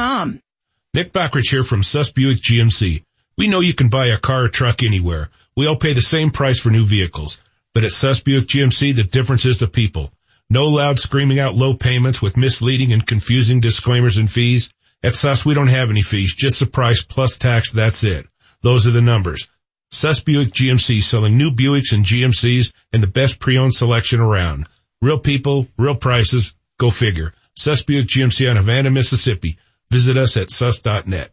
Nick 0.96 1.14
Backridge 1.14 1.52
here 1.52 1.64
from 1.64 1.84
Suss 1.84 2.10
Buick 2.12 2.40
GMC. 2.42 3.04
We 3.38 3.48
know 3.48 3.60
you 3.60 3.76
can 3.76 3.90
buy 3.90 4.08
a 4.08 4.18
car 4.18 4.46
or 4.46 4.48
truck 4.48 4.82
anywhere. 4.82 5.30
We 5.56 5.68
all 5.68 5.76
pay 5.76 5.94
the 5.94 6.02
same 6.02 6.32
price 6.32 6.60
for 6.60 6.72
new 6.72 6.84
vehicles. 6.84 7.40
But 7.76 7.84
at 7.84 7.92
Suss 7.92 8.20
Buick 8.20 8.48
GMC, 8.48 8.96
the 8.96 9.04
difference 9.04 9.46
is 9.46 9.60
the 9.60 9.68
people. 9.68 10.12
No 10.50 10.66
loud 10.66 11.00
screaming 11.00 11.40
out 11.40 11.54
low 11.54 11.76
payments 11.76 12.24
with 12.24 12.38
misleading 12.38 12.92
and 12.92 13.06
confusing 13.06 13.60
disclaimers 13.60 14.18
and 14.18 14.32
fees. 14.32 14.74
At 15.04 15.14
Suss, 15.14 15.46
we 15.46 15.54
don't 15.54 15.68
have 15.68 15.92
any 15.92 16.02
fees, 16.02 16.34
just 16.34 16.60
the 16.60 16.66
price 16.66 17.04
plus 17.04 17.38
tax, 17.38 17.72
that's 17.72 18.04
it. 18.04 18.26
Those 18.64 18.88
are 18.88 18.92
the 18.92 19.02
numbers. 19.02 19.48
Suss 19.92 20.22
Buick 20.22 20.50
GMC 20.54 21.04
selling 21.04 21.38
new 21.38 21.52
Buicks 21.52 21.94
and 21.94 22.04
GMCs 22.04 22.74
and 22.92 23.04
the 23.04 23.08
best 23.08 23.40
pre-owned 23.40 23.76
selection 23.76 24.22
around. 24.22 24.68
Real 25.04 25.20
people, 25.20 25.68
real 25.78 25.94
prices, 25.94 26.56
go 26.80 26.90
figure. 26.90 27.32
Suss 27.56 27.84
Buick 27.84 28.08
GMC 28.08 28.50
on 28.50 28.56
Havana, 28.56 28.90
Mississippi. 28.90 29.60
Visit 29.94 30.18
us 30.18 30.38
at 30.38 30.50
sus.net. 30.50 31.30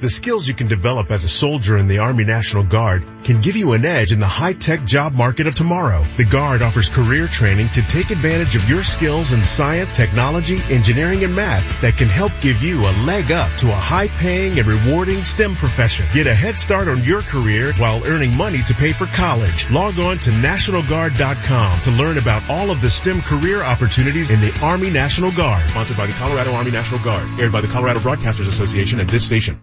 The 0.00 0.10
skills 0.10 0.46
you 0.46 0.52
can 0.52 0.66
develop 0.66 1.10
as 1.10 1.24
a 1.24 1.28
soldier 1.28 1.78
in 1.78 1.88
the 1.88 2.00
Army 2.00 2.24
National 2.24 2.64
Guard 2.64 3.02
can 3.24 3.40
give 3.40 3.56
you 3.56 3.72
an 3.72 3.86
edge 3.86 4.12
in 4.12 4.20
the 4.20 4.26
high-tech 4.26 4.84
job 4.84 5.14
market 5.14 5.46
of 5.46 5.54
tomorrow. 5.54 6.04
The 6.18 6.26
Guard 6.26 6.60
offers 6.60 6.90
career 6.90 7.26
training 7.26 7.68
to 7.70 7.82
take 7.82 8.10
advantage 8.10 8.56
of 8.56 8.68
your 8.68 8.82
skills 8.82 9.32
in 9.32 9.42
science, 9.42 9.92
technology, 9.92 10.58
engineering, 10.68 11.24
and 11.24 11.34
math 11.34 11.80
that 11.80 11.96
can 11.96 12.08
help 12.08 12.32
give 12.42 12.62
you 12.62 12.80
a 12.80 12.92
leg 13.04 13.32
up 13.32 13.56
to 13.58 13.70
a 13.70 13.74
high-paying 13.74 14.58
and 14.58 14.68
rewarding 14.68 15.22
STEM 15.22 15.54
profession. 15.54 16.06
Get 16.12 16.26
a 16.26 16.34
head 16.34 16.58
start 16.58 16.88
on 16.88 17.02
your 17.02 17.22
career 17.22 17.72
while 17.74 18.04
earning 18.04 18.36
money 18.36 18.62
to 18.64 18.74
pay 18.74 18.92
for 18.92 19.06
college. 19.06 19.70
Log 19.70 19.98
on 19.98 20.18
to 20.18 20.30
NationalGuard.com 20.30 21.80
to 21.80 21.90
learn 21.92 22.18
about 22.18 22.42
all 22.50 22.70
of 22.70 22.82
the 22.82 22.90
STEM 22.90 23.22
career 23.22 23.62
opportunities 23.62 24.28
in 24.28 24.42
the 24.42 24.58
Army 24.62 24.90
National 24.90 25.30
Guard. 25.30 25.66
Sponsored 25.70 25.96
by 25.96 26.06
the 26.06 26.12
Colorado 26.12 26.52
Army 26.52 26.70
National 26.70 27.00
Guard. 27.00 27.26
Aired 27.40 27.52
by 27.52 27.62
the 27.62 27.68
Colorado 27.68 28.00
Broadcasters 28.00 28.46
Association 28.46 29.00
and 29.00 29.08
this 29.08 29.24
station. 29.24 29.62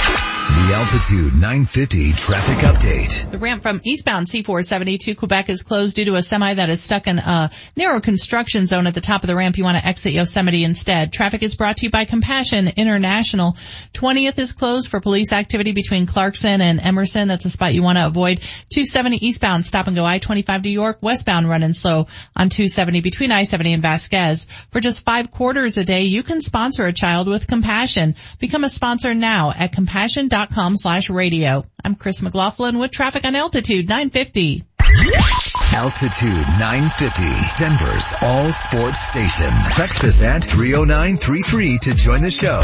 The 0.53 0.73
Altitude 0.75 1.33
950 1.33 2.11
traffic 2.11 2.57
update. 2.57 3.31
The 3.31 3.37
ramp 3.37 3.61
from 3.61 3.79
eastbound 3.85 4.27
C470 4.27 4.99
to 4.99 5.15
Quebec 5.15 5.49
is 5.49 5.63
closed 5.63 5.95
due 5.95 6.05
to 6.05 6.15
a 6.15 6.21
semi 6.21 6.53
that 6.53 6.69
is 6.69 6.83
stuck 6.83 7.07
in 7.07 7.19
a 7.19 7.49
narrow 7.77 8.01
construction 8.01 8.67
zone 8.67 8.85
at 8.85 8.93
the 8.93 8.99
top 8.99 9.23
of 9.23 9.27
the 9.27 9.35
ramp. 9.35 9.57
You 9.57 9.63
want 9.63 9.77
to 9.77 9.87
exit 9.87 10.11
Yosemite 10.11 10.65
instead. 10.65 11.13
Traffic 11.13 11.41
is 11.41 11.55
brought 11.55 11.77
to 11.77 11.85
you 11.85 11.89
by 11.89 12.03
Compassion 12.03 12.67
International. 12.75 13.53
20th 13.93 14.37
is 14.39 14.51
closed 14.51 14.89
for 14.89 14.99
police 14.99 15.31
activity 15.31 15.71
between 15.71 16.05
Clarkson 16.05 16.59
and 16.59 16.81
Emerson. 16.81 17.29
That's 17.29 17.45
a 17.45 17.49
spot 17.49 17.73
you 17.73 17.81
want 17.81 17.97
to 17.97 18.07
avoid. 18.07 18.41
270 18.41 19.25
eastbound 19.25 19.65
stop 19.65 19.87
and 19.87 19.95
go 19.95 20.03
I-25 20.03 20.63
to 20.63 20.69
York. 20.69 20.97
Westbound 21.01 21.49
running 21.49 21.73
slow 21.73 22.07
on 22.35 22.49
270 22.49 22.99
between 22.99 23.31
I-70 23.31 23.73
and 23.73 23.81
Vasquez. 23.81 24.47
For 24.71 24.81
just 24.81 25.05
five 25.05 25.31
quarters 25.31 25.77
a 25.77 25.85
day, 25.85 26.03
you 26.03 26.23
can 26.23 26.41
sponsor 26.41 26.85
a 26.85 26.93
child 26.93 27.27
with 27.27 27.47
Compassion. 27.47 28.15
Become 28.39 28.65
a 28.65 28.69
sponsor 28.69 29.13
now 29.13 29.53
at 29.57 29.71
compassion.com 29.71 30.40
com 30.49 30.77
slash 30.77 31.09
radio. 31.09 31.63
I'm 31.83 31.95
Chris 31.95 32.21
McLaughlin 32.21 32.79
with 32.79 32.91
traffic 32.91 33.25
on 33.25 33.35
altitude 33.35 33.87
950. 33.87 34.63
Altitude 35.73 36.47
950, 36.59 37.63
Denver's 37.63 38.13
all 38.21 38.51
sports 38.51 38.99
station. 38.99 39.51
Text 39.71 40.03
us 40.03 40.21
at 40.21 40.43
30933 40.43 41.77
to 41.77 41.93
join 41.93 42.21
the 42.21 42.31
show. 42.31 42.59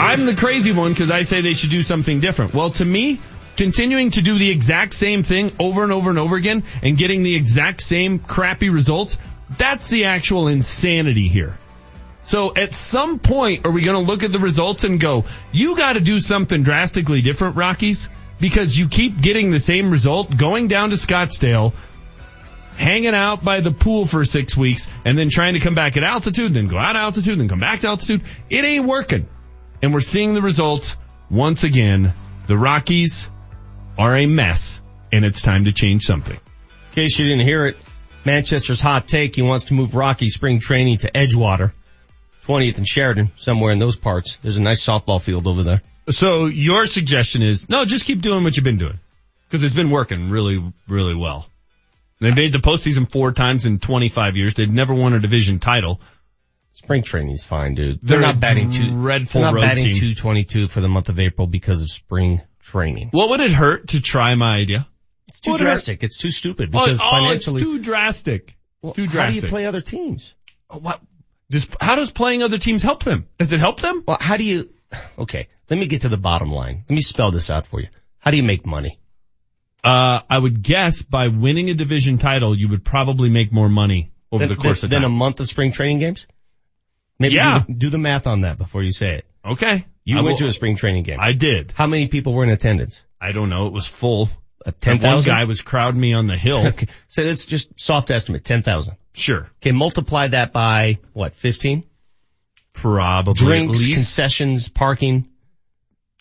I'm 0.00 0.24
the 0.26 0.34
crazy 0.34 0.72
one 0.72 0.92
because 0.92 1.10
I 1.10 1.24
say 1.24 1.42
they 1.42 1.54
should 1.54 1.70
do 1.70 1.82
something 1.82 2.20
different. 2.20 2.54
Well, 2.54 2.70
to 2.70 2.84
me, 2.84 3.20
continuing 3.56 4.10
to 4.12 4.22
do 4.22 4.38
the 4.38 4.50
exact 4.50 4.94
same 4.94 5.22
thing 5.22 5.52
over 5.60 5.82
and 5.82 5.92
over 5.92 6.10
and 6.10 6.18
over 6.18 6.36
again 6.36 6.62
and 6.82 6.96
getting 6.96 7.22
the 7.22 7.36
exact 7.36 7.82
same 7.82 8.18
crappy 8.18 8.70
results, 8.70 9.18
that's 9.58 9.90
the 9.90 10.06
actual 10.06 10.48
insanity 10.48 11.28
here. 11.28 11.54
So 12.24 12.54
at 12.54 12.72
some 12.72 13.18
point, 13.18 13.66
are 13.66 13.70
we 13.70 13.82
going 13.82 14.04
to 14.04 14.10
look 14.10 14.22
at 14.22 14.32
the 14.32 14.38
results 14.38 14.84
and 14.84 15.00
go, 15.00 15.24
you 15.50 15.76
got 15.76 15.94
to 15.94 16.00
do 16.00 16.20
something 16.20 16.62
drastically 16.62 17.20
different, 17.20 17.56
Rockies? 17.56 18.08
Because 18.38 18.76
you 18.76 18.88
keep 18.88 19.20
getting 19.20 19.50
the 19.50 19.60
same 19.60 19.90
result, 19.90 20.36
going 20.36 20.68
down 20.68 20.90
to 20.90 20.96
Scottsdale, 20.96 21.72
hanging 22.76 23.14
out 23.14 23.44
by 23.44 23.60
the 23.60 23.70
pool 23.70 24.06
for 24.06 24.24
six 24.24 24.56
weeks, 24.56 24.88
and 25.04 25.16
then 25.18 25.28
trying 25.30 25.54
to 25.54 25.60
come 25.60 25.74
back 25.74 25.96
at 25.96 26.04
altitude, 26.04 26.54
then 26.54 26.68
go 26.68 26.78
out 26.78 26.96
altitude, 26.96 27.38
then 27.38 27.48
come 27.48 27.60
back 27.60 27.80
to 27.80 27.88
altitude. 27.88 28.22
It 28.50 28.64
ain't 28.64 28.86
working. 28.86 29.28
And 29.82 29.92
we're 29.92 30.00
seeing 30.00 30.34
the 30.34 30.42
results 30.42 30.96
once 31.30 31.64
again. 31.64 32.12
The 32.46 32.56
Rockies 32.56 33.28
are 33.98 34.16
a 34.16 34.26
mess, 34.26 34.80
and 35.12 35.24
it's 35.24 35.42
time 35.42 35.66
to 35.66 35.72
change 35.72 36.02
something. 36.02 36.36
In 36.36 36.94
case 36.94 37.18
you 37.18 37.26
didn't 37.26 37.46
hear 37.46 37.66
it, 37.66 37.76
Manchester's 38.24 38.80
hot 38.80 39.08
take, 39.08 39.36
he 39.36 39.42
wants 39.42 39.66
to 39.66 39.74
move 39.74 39.94
Rocky 39.94 40.28
spring 40.28 40.60
training 40.60 40.98
to 40.98 41.10
Edgewater. 41.10 41.72
20th 42.46 42.78
and 42.78 42.88
Sheridan, 42.88 43.30
somewhere 43.36 43.72
in 43.72 43.78
those 43.78 43.96
parts. 43.96 44.36
There's 44.36 44.58
a 44.58 44.62
nice 44.62 44.84
softball 44.84 45.22
field 45.22 45.46
over 45.46 45.62
there. 45.62 45.82
So 46.10 46.46
your 46.46 46.86
suggestion 46.86 47.42
is, 47.42 47.68
no, 47.68 47.84
just 47.84 48.04
keep 48.04 48.20
doing 48.20 48.42
what 48.42 48.56
you've 48.56 48.64
been 48.64 48.78
doing. 48.78 48.98
Cause 49.50 49.62
it's 49.62 49.74
been 49.74 49.90
working 49.90 50.30
really, 50.30 50.62
really 50.88 51.14
well. 51.14 51.46
They 52.20 52.32
made 52.32 52.52
the 52.52 52.58
postseason 52.58 53.10
four 53.10 53.32
times 53.32 53.66
in 53.66 53.78
25 53.78 54.36
years. 54.36 54.54
They've 54.54 54.70
never 54.70 54.94
won 54.94 55.12
a 55.12 55.20
division 55.20 55.58
title. 55.58 56.00
Spring 56.72 57.02
training's 57.02 57.44
fine, 57.44 57.74
dude. 57.74 57.98
They're, 58.00 58.18
they're 58.18 58.26
not 58.28 58.40
batting 58.40 58.70
two, 58.70 58.88
dreadful 58.88 59.42
they're 59.42 59.52
not 59.52 59.60
batting 59.60 59.84
team. 59.84 59.94
222 59.94 60.68
for 60.68 60.80
the 60.80 60.88
month 60.88 61.10
of 61.10 61.20
April 61.20 61.46
because 61.46 61.82
of 61.82 61.90
spring 61.90 62.40
training. 62.60 63.08
What 63.10 63.28
would 63.30 63.40
it 63.40 63.52
hurt 63.52 63.88
to 63.88 64.00
try 64.00 64.34
my 64.36 64.56
idea? 64.56 64.86
It's 65.28 65.40
too 65.40 65.58
drastic. 65.58 66.02
It's 66.02 66.16
too 66.16 66.30
stupid 66.30 66.70
because 66.70 67.00
oh, 67.00 67.10
financially. 67.10 67.62
Oh, 67.62 67.64
it's 67.64 67.76
too 67.76 67.82
drastic. 67.82 68.48
It's 68.48 68.56
well, 68.82 68.92
too 68.94 69.06
drastic. 69.06 69.34
How 69.34 69.40
do 69.40 69.46
you 69.46 69.50
play 69.50 69.66
other 69.66 69.80
teams? 69.80 70.32
Oh, 70.70 70.78
what? 70.78 71.00
Does, 71.52 71.68
how 71.78 71.96
does 71.96 72.10
playing 72.10 72.42
other 72.42 72.56
teams 72.56 72.82
help 72.82 73.04
them? 73.04 73.28
Does 73.38 73.52
it 73.52 73.60
help 73.60 73.78
them? 73.78 74.04
Well, 74.06 74.16
how 74.18 74.38
do 74.38 74.44
you, 74.44 74.70
okay, 75.18 75.48
let 75.68 75.78
me 75.78 75.86
get 75.86 76.00
to 76.00 76.08
the 76.08 76.16
bottom 76.16 76.50
line. 76.50 76.84
Let 76.88 76.94
me 76.94 77.02
spell 77.02 77.30
this 77.30 77.50
out 77.50 77.66
for 77.66 77.78
you. 77.78 77.88
How 78.20 78.30
do 78.30 78.38
you 78.38 78.42
make 78.42 78.64
money? 78.64 78.98
Uh, 79.84 80.20
I 80.30 80.38
would 80.38 80.62
guess 80.62 81.02
by 81.02 81.28
winning 81.28 81.68
a 81.68 81.74
division 81.74 82.16
title, 82.16 82.56
you 82.56 82.70
would 82.70 82.86
probably 82.86 83.28
make 83.28 83.52
more 83.52 83.68
money 83.68 84.12
over 84.30 84.46
then, 84.46 84.48
the 84.48 84.56
course 84.56 84.80
then, 84.80 84.88
of 84.88 84.92
time. 84.92 85.02
Than 85.02 85.10
a 85.10 85.14
month 85.14 85.40
of 85.40 85.46
spring 85.46 85.72
training 85.72 85.98
games? 85.98 86.26
Maybe 87.18 87.34
yeah. 87.34 87.64
do, 87.66 87.74
do, 87.74 87.90
the 87.90 87.98
math 87.98 88.26
on 88.26 88.40
that 88.42 88.56
before 88.56 88.82
you 88.82 88.90
say 88.90 89.16
it. 89.16 89.26
Okay. 89.44 89.84
You 90.04 90.18
I 90.18 90.22
went 90.22 90.34
will, 90.34 90.38
to 90.38 90.46
a 90.46 90.52
spring 90.52 90.76
training 90.76 91.02
game. 91.02 91.18
I 91.20 91.32
did. 91.34 91.72
How 91.76 91.86
many 91.86 92.08
people 92.08 92.32
were 92.32 92.44
in 92.44 92.50
attendance? 92.50 93.04
I 93.20 93.32
don't 93.32 93.50
know. 93.50 93.66
It 93.66 93.74
was 93.74 93.86
full. 93.86 94.30
A 94.64 94.72
10,000? 94.72 95.06
One 95.06 95.22
guy 95.22 95.44
was 95.44 95.60
crowding 95.60 96.00
me 96.00 96.14
on 96.14 96.28
the 96.28 96.36
hill. 96.36 96.66
okay. 96.68 96.86
So 97.08 97.22
that's 97.22 97.44
just 97.44 97.78
soft 97.78 98.10
estimate, 98.10 98.42
10,000. 98.42 98.96
Sure. 99.12 99.48
Okay, 99.60 99.72
multiply 99.72 100.28
that 100.28 100.52
by, 100.52 100.98
what, 101.12 101.34
15? 101.34 101.84
Probably. 102.72 103.34
Drinks, 103.34 103.86
concessions, 103.86 104.68
parking. 104.68 105.28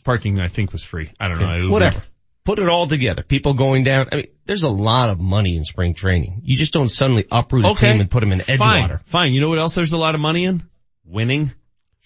Parking, 0.03 0.39
I 0.39 0.47
think, 0.47 0.73
was 0.73 0.83
free. 0.83 1.11
I 1.19 1.27
don't 1.27 1.39
know. 1.39 1.69
Whatever. 1.69 2.01
Put 2.43 2.59
it 2.59 2.67
all 2.67 2.87
together. 2.87 3.21
People 3.21 3.53
going 3.53 3.83
down. 3.83 4.07
I 4.11 4.15
mean, 4.15 4.27
there's 4.45 4.63
a 4.63 4.69
lot 4.69 5.09
of 5.09 5.19
money 5.19 5.55
in 5.55 5.63
spring 5.63 5.93
training. 5.93 6.41
You 6.43 6.57
just 6.57 6.73
don't 6.73 6.89
suddenly 6.89 7.25
uproot 7.31 7.65
a 7.65 7.75
team 7.75 8.01
and 8.01 8.09
put 8.09 8.21
them 8.21 8.31
in 8.31 8.39
Edgewater. 8.39 8.57
Fine. 8.57 8.99
Fine. 9.05 9.33
You 9.33 9.41
know 9.41 9.49
what 9.49 9.59
else 9.59 9.75
there's 9.75 9.93
a 9.93 9.97
lot 9.97 10.15
of 10.15 10.21
money 10.21 10.45
in? 10.45 10.63
Winning. 11.05 11.53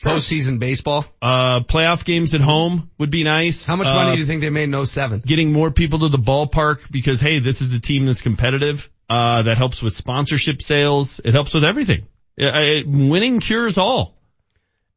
Postseason 0.04 0.60
baseball. 0.60 1.06
Uh, 1.22 1.62
playoff 1.62 2.04
games 2.04 2.34
at 2.34 2.42
home 2.42 2.92
would 2.98 3.10
be 3.10 3.24
nice. 3.24 3.66
How 3.66 3.76
much 3.76 3.88
uh, 3.88 3.94
money 3.94 4.16
do 4.16 4.20
you 4.20 4.26
think 4.26 4.42
they 4.42 4.50
made 4.50 4.74
in 4.74 4.86
07? 4.86 5.22
Getting 5.26 5.54
more 5.54 5.72
people 5.72 6.00
to 6.00 6.10
the 6.10 6.18
ballpark 6.18 6.92
because 6.92 7.22
hey, 7.22 7.40
this 7.40 7.62
is 7.62 7.74
a 7.74 7.82
team 7.82 8.06
that's 8.06 8.22
competitive. 8.22 8.90
Uh, 9.10 9.44
that 9.44 9.58
helps 9.58 9.82
with 9.82 9.94
sponsorship 9.94 10.62
sales. 10.62 11.22
It 11.24 11.34
helps 11.34 11.54
with 11.54 11.64
everything. 11.64 12.08
It, 12.38 12.56
it, 12.56 12.88
winning 12.88 13.40
cures 13.40 13.78
all. 13.78 14.18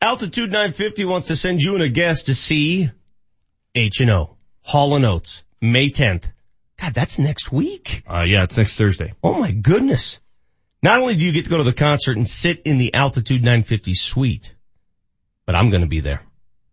Altitude 0.00 0.50
950 0.50 1.04
wants 1.04 1.26
to 1.26 1.36
send 1.36 1.60
you 1.60 1.74
and 1.74 1.82
a 1.82 1.88
guest 1.88 2.26
to 2.26 2.34
see 2.34 2.90
H&O, 3.74 4.36
Hall 4.62 5.04
& 5.04 5.04
Oates, 5.04 5.44
May 5.60 5.90
10th. 5.90 6.24
God, 6.80 6.94
that's 6.94 7.18
next 7.18 7.52
week. 7.52 8.02
Uh, 8.06 8.24
yeah, 8.26 8.44
it's 8.44 8.56
next 8.56 8.76
Thursday. 8.76 9.12
Oh 9.22 9.38
my 9.38 9.50
goodness. 9.50 10.20
Not 10.82 11.00
only 11.00 11.16
do 11.16 11.24
you 11.24 11.32
get 11.32 11.44
to 11.44 11.50
go 11.50 11.58
to 11.58 11.64
the 11.64 11.72
concert 11.72 12.16
and 12.16 12.28
sit 12.28 12.62
in 12.64 12.78
the 12.78 12.94
Altitude 12.94 13.42
950 13.42 13.94
suite, 13.94 14.54
but 15.48 15.54
I'm 15.54 15.70
going 15.70 15.80
to 15.80 15.88
be 15.88 16.00
there. 16.00 16.20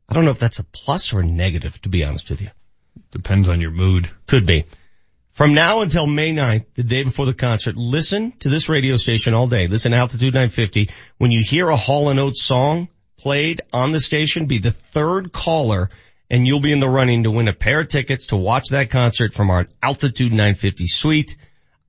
I 0.10 0.14
don't 0.14 0.26
know 0.26 0.32
if 0.32 0.40
that's 0.40 0.60
a 0.60 0.66
plus 0.66 1.14
or 1.14 1.22
a 1.22 1.26
negative, 1.26 1.82
to 1.84 1.90
be 1.90 2.04
honest 2.04 2.30
with 2.30 2.42
you. 2.42 2.50
Depends 3.12 3.48
on 3.48 3.62
your 3.62 3.72
mood. 3.72 4.10
Could 4.28 4.46
be. 4.46 4.66
From 5.32 5.54
now 5.54 5.80
until 5.80 6.06
May 6.06 6.34
9th, 6.34 6.66
the 6.74 6.84
day 6.84 7.04
before 7.04 7.26
the 7.26 7.34
concert, 7.34 7.78
listen 7.78 8.34
to 8.40 8.50
this 8.50 8.68
radio 8.68 8.98
station 8.98 9.34
all 9.34 9.48
day. 9.48 9.70
Listen 9.70 9.94
to 9.94 9.98
Altitude 9.98 10.34
950. 10.34 10.90
When 11.18 11.32
you 11.32 11.42
hear 11.42 11.70
a 11.70 11.78
Hall 11.78 12.10
& 12.10 12.20
Oates 12.20 12.44
song 12.44 12.90
played 13.16 13.62
on 13.72 13.94
the 13.94 14.02
station, 14.02 14.46
be 14.46 14.58
the 14.58 14.72
third 14.72 15.32
caller 15.32 15.90
and 16.30 16.46
you'll 16.46 16.60
be 16.60 16.74
in 16.74 16.82
the 16.82 16.90
running 16.90 17.24
to 17.24 17.32
win 17.32 17.48
a 17.48 17.54
pair 17.54 17.80
of 17.80 17.88
tickets 17.88 18.26
to 18.26 18.36
watch 18.36 18.72
that 18.72 18.90
concert 18.90 19.34
from 19.34 19.52
our 19.52 19.68
Altitude 19.82 20.34
950 20.34 20.88
suite. 20.88 21.38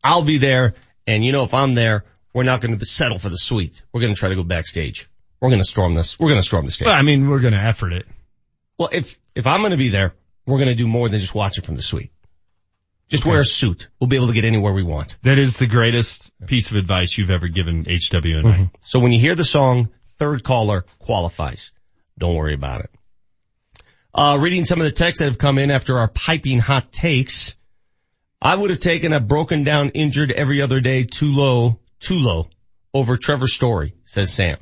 I'll 0.04 0.24
be 0.24 0.38
there. 0.38 0.74
And 1.04 1.24
you 1.24 1.32
know, 1.32 1.42
if 1.42 1.52
I'm 1.52 1.74
there, 1.74 2.04
we're 2.32 2.44
not 2.44 2.60
going 2.60 2.78
to 2.78 2.84
settle 2.86 3.18
for 3.18 3.28
the 3.28 3.36
suite. 3.36 3.82
We're 3.92 4.02
going 4.02 4.14
to 4.14 4.20
try 4.20 4.28
to 4.28 4.36
go 4.36 4.44
backstage. 4.44 5.08
We're 5.40 5.50
going 5.50 5.60
to 5.60 5.68
storm 5.68 5.94
this. 5.94 6.18
We're 6.18 6.28
going 6.28 6.40
to 6.40 6.46
storm 6.46 6.66
the 6.66 6.72
stage. 6.72 6.86
Well, 6.86 6.94
I 6.94 7.02
mean, 7.02 7.28
we're 7.28 7.40
going 7.40 7.54
to 7.54 7.60
effort 7.60 7.92
it. 7.92 8.06
Well, 8.78 8.88
if, 8.92 9.18
if 9.34 9.46
I'm 9.46 9.60
going 9.60 9.72
to 9.72 9.76
be 9.76 9.90
there, 9.90 10.14
we're 10.46 10.58
going 10.58 10.68
to 10.68 10.74
do 10.74 10.86
more 10.86 11.08
than 11.08 11.20
just 11.20 11.34
watch 11.34 11.58
it 11.58 11.64
from 11.64 11.76
the 11.76 11.82
suite. 11.82 12.12
Just 13.08 13.22
okay. 13.22 13.30
wear 13.30 13.40
a 13.40 13.44
suit. 13.44 13.88
We'll 14.00 14.08
be 14.08 14.16
able 14.16 14.28
to 14.28 14.32
get 14.32 14.44
anywhere 14.44 14.72
we 14.72 14.82
want. 14.82 15.16
That 15.22 15.38
is 15.38 15.58
the 15.58 15.66
greatest 15.66 16.30
piece 16.46 16.70
of 16.70 16.76
advice 16.76 17.16
you've 17.16 17.30
ever 17.30 17.48
given 17.48 17.84
HW 17.84 17.88
and 17.88 18.46
mm-hmm. 18.46 18.64
So 18.82 18.98
when 18.98 19.12
you 19.12 19.20
hear 19.20 19.34
the 19.34 19.44
song, 19.44 19.90
third 20.18 20.42
caller 20.42 20.84
qualifies. 20.98 21.70
Don't 22.18 22.34
worry 22.34 22.54
about 22.54 22.80
it. 22.80 22.90
Uh, 24.12 24.38
reading 24.40 24.64
some 24.64 24.80
of 24.80 24.86
the 24.86 24.92
texts 24.92 25.18
that 25.18 25.26
have 25.26 25.38
come 25.38 25.58
in 25.58 25.70
after 25.70 25.98
our 25.98 26.08
piping 26.08 26.58
hot 26.58 26.90
takes. 26.90 27.54
I 28.40 28.54
would 28.56 28.70
have 28.70 28.80
taken 28.80 29.12
a 29.12 29.20
broken 29.20 29.62
down, 29.62 29.90
injured 29.90 30.32
every 30.32 30.62
other 30.62 30.80
day, 30.80 31.04
Tulo, 31.04 31.78
too 32.00 32.18
low 32.18 32.48
over 32.92 33.16
Trevor 33.16 33.46
Story, 33.46 33.94
says 34.04 34.32
Sam. 34.32 34.56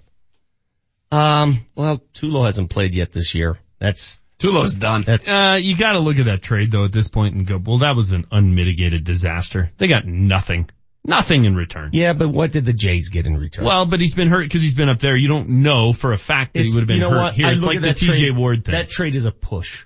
Um, 1.15 1.65
well, 1.75 1.99
Tulo 2.15 2.45
hasn't 2.45 2.71
played 2.71 2.95
yet 2.95 3.11
this 3.13 3.35
year. 3.35 3.59
That's 3.79 4.19
Tulo's 4.39 4.75
done. 4.75 5.03
That's 5.03 5.29
Uh, 5.29 5.59
you 5.61 5.77
gotta 5.77 6.01
look 6.01 6.19
at 6.19 6.27
that 6.27 6.43
trade 6.43 6.71
though 6.71 6.85
at 6.85 6.93
this 6.93 7.09
point 7.09 7.35
and 7.35 7.47
go, 7.47 7.61
well, 7.65 7.79
that 7.79 7.95
was 7.97 8.13
an 8.13 8.27
unmitigated 8.33 9.05
disaster. 9.05 9.71
They 9.79 9.89
got 9.89 10.05
nothing. 10.07 10.69
Nothing 11.07 11.45
in 11.45 11.55
return. 11.55 11.91
yeah, 11.93 12.15
but 12.15 12.31
what 12.31 12.51
did 12.51 12.65
the 12.65 12.73
Jays 12.73 13.11
get 13.11 13.27
in 13.27 13.37
return? 13.37 13.67
Well, 13.67 13.85
but 13.85 14.01
he's 14.01 14.15
been 14.15 14.29
hurt 14.29 14.45
because 14.45 14.63
he's 14.63 14.75
been 14.75 14.89
up 14.89 15.01
there. 15.01 15.15
You 15.15 15.29
don't 15.29 15.49
know 15.63 15.93
for 15.93 16.13
a 16.15 16.17
fact 16.19 16.55
that 16.55 16.61
It's- 16.61 16.73
he 16.73 16.75
would 16.77 16.81
have 16.83 16.89
been 16.89 16.97
you 16.97 17.03
know 17.03 17.11
hurt 17.11 17.21
what? 17.23 17.35
here. 17.35 17.47
I 17.47 17.53
It's 17.53 17.63
like 17.63 17.81
the 17.83 17.89
TJ 17.93 18.07
trade- 18.17 18.37
Ward 18.37 18.65
thing. 18.65 18.73
That 18.73 18.89
trade 18.89 19.15
is 19.15 19.27
a 19.27 19.31
push. 19.31 19.85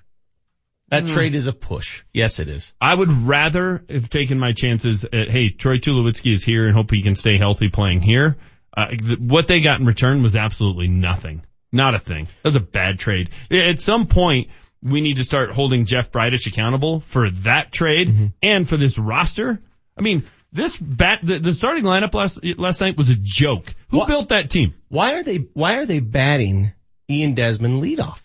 That 0.91 1.03
Mm. 1.03 1.13
trade 1.13 1.35
is 1.35 1.45
a 1.47 1.53
push. 1.53 2.03
Yes, 2.13 2.39
it 2.39 2.47
is. 2.47 2.73
I 2.81 2.95
would 2.95 3.11
rather 3.11 3.83
have 3.89 4.09
taken 4.09 4.39
my 4.39 4.53
chances 4.53 5.03
at, 5.05 5.29
hey, 5.29 5.49
Troy 5.49 5.77
Tulowitzki 5.77 6.31
is 6.33 6.41
here 6.41 6.65
and 6.65 6.73
hope 6.75 6.89
he 6.89 7.01
can 7.03 7.15
stay 7.15 7.37
healthy 7.37 7.67
playing 7.67 8.01
here. 8.01 8.37
Uh, 8.79 8.89
th- 8.89 9.19
what 9.19 9.47
they 9.47 9.61
got 9.61 9.79
in 9.79 9.85
return 9.85 10.23
was 10.23 10.35
absolutely 10.35 10.87
nothing. 10.87 11.43
Not 11.71 11.93
a 11.95 11.99
thing. 11.99 12.25
That 12.25 12.49
was 12.49 12.55
a 12.55 12.59
bad 12.61 12.99
trade. 12.99 13.29
At 13.51 13.79
some 13.79 14.07
point, 14.07 14.49
we 14.81 15.01
need 15.01 15.17
to 15.17 15.23
start 15.23 15.51
holding 15.51 15.85
Jeff 15.85 16.11
Bridich 16.11 16.47
accountable 16.47 17.01
for 17.01 17.29
that 17.29 17.71
trade 17.71 18.07
Mm-hmm. 18.09 18.25
and 18.41 18.67
for 18.67 18.77
this 18.77 18.97
roster. 18.97 19.61
I 19.97 20.01
mean, 20.01 20.23
this 20.51 20.75
bat, 20.77 21.19
the, 21.21 21.37
the 21.39 21.53
starting 21.53 21.83
lineup 21.83 22.13
last, 22.13 22.43
last 22.57 22.81
night 22.81 22.97
was 22.97 23.09
a 23.09 23.15
joke. 23.15 23.73
Who 23.89 24.05
built 24.05 24.29
that 24.29 24.49
team? 24.49 24.73
Why 24.87 25.15
are 25.15 25.23
they, 25.23 25.37
why 25.53 25.75
are 25.75 25.85
they 25.85 25.99
batting 25.99 26.73
Ian 27.09 27.35
Desmond 27.35 27.83
leadoff? 27.83 28.19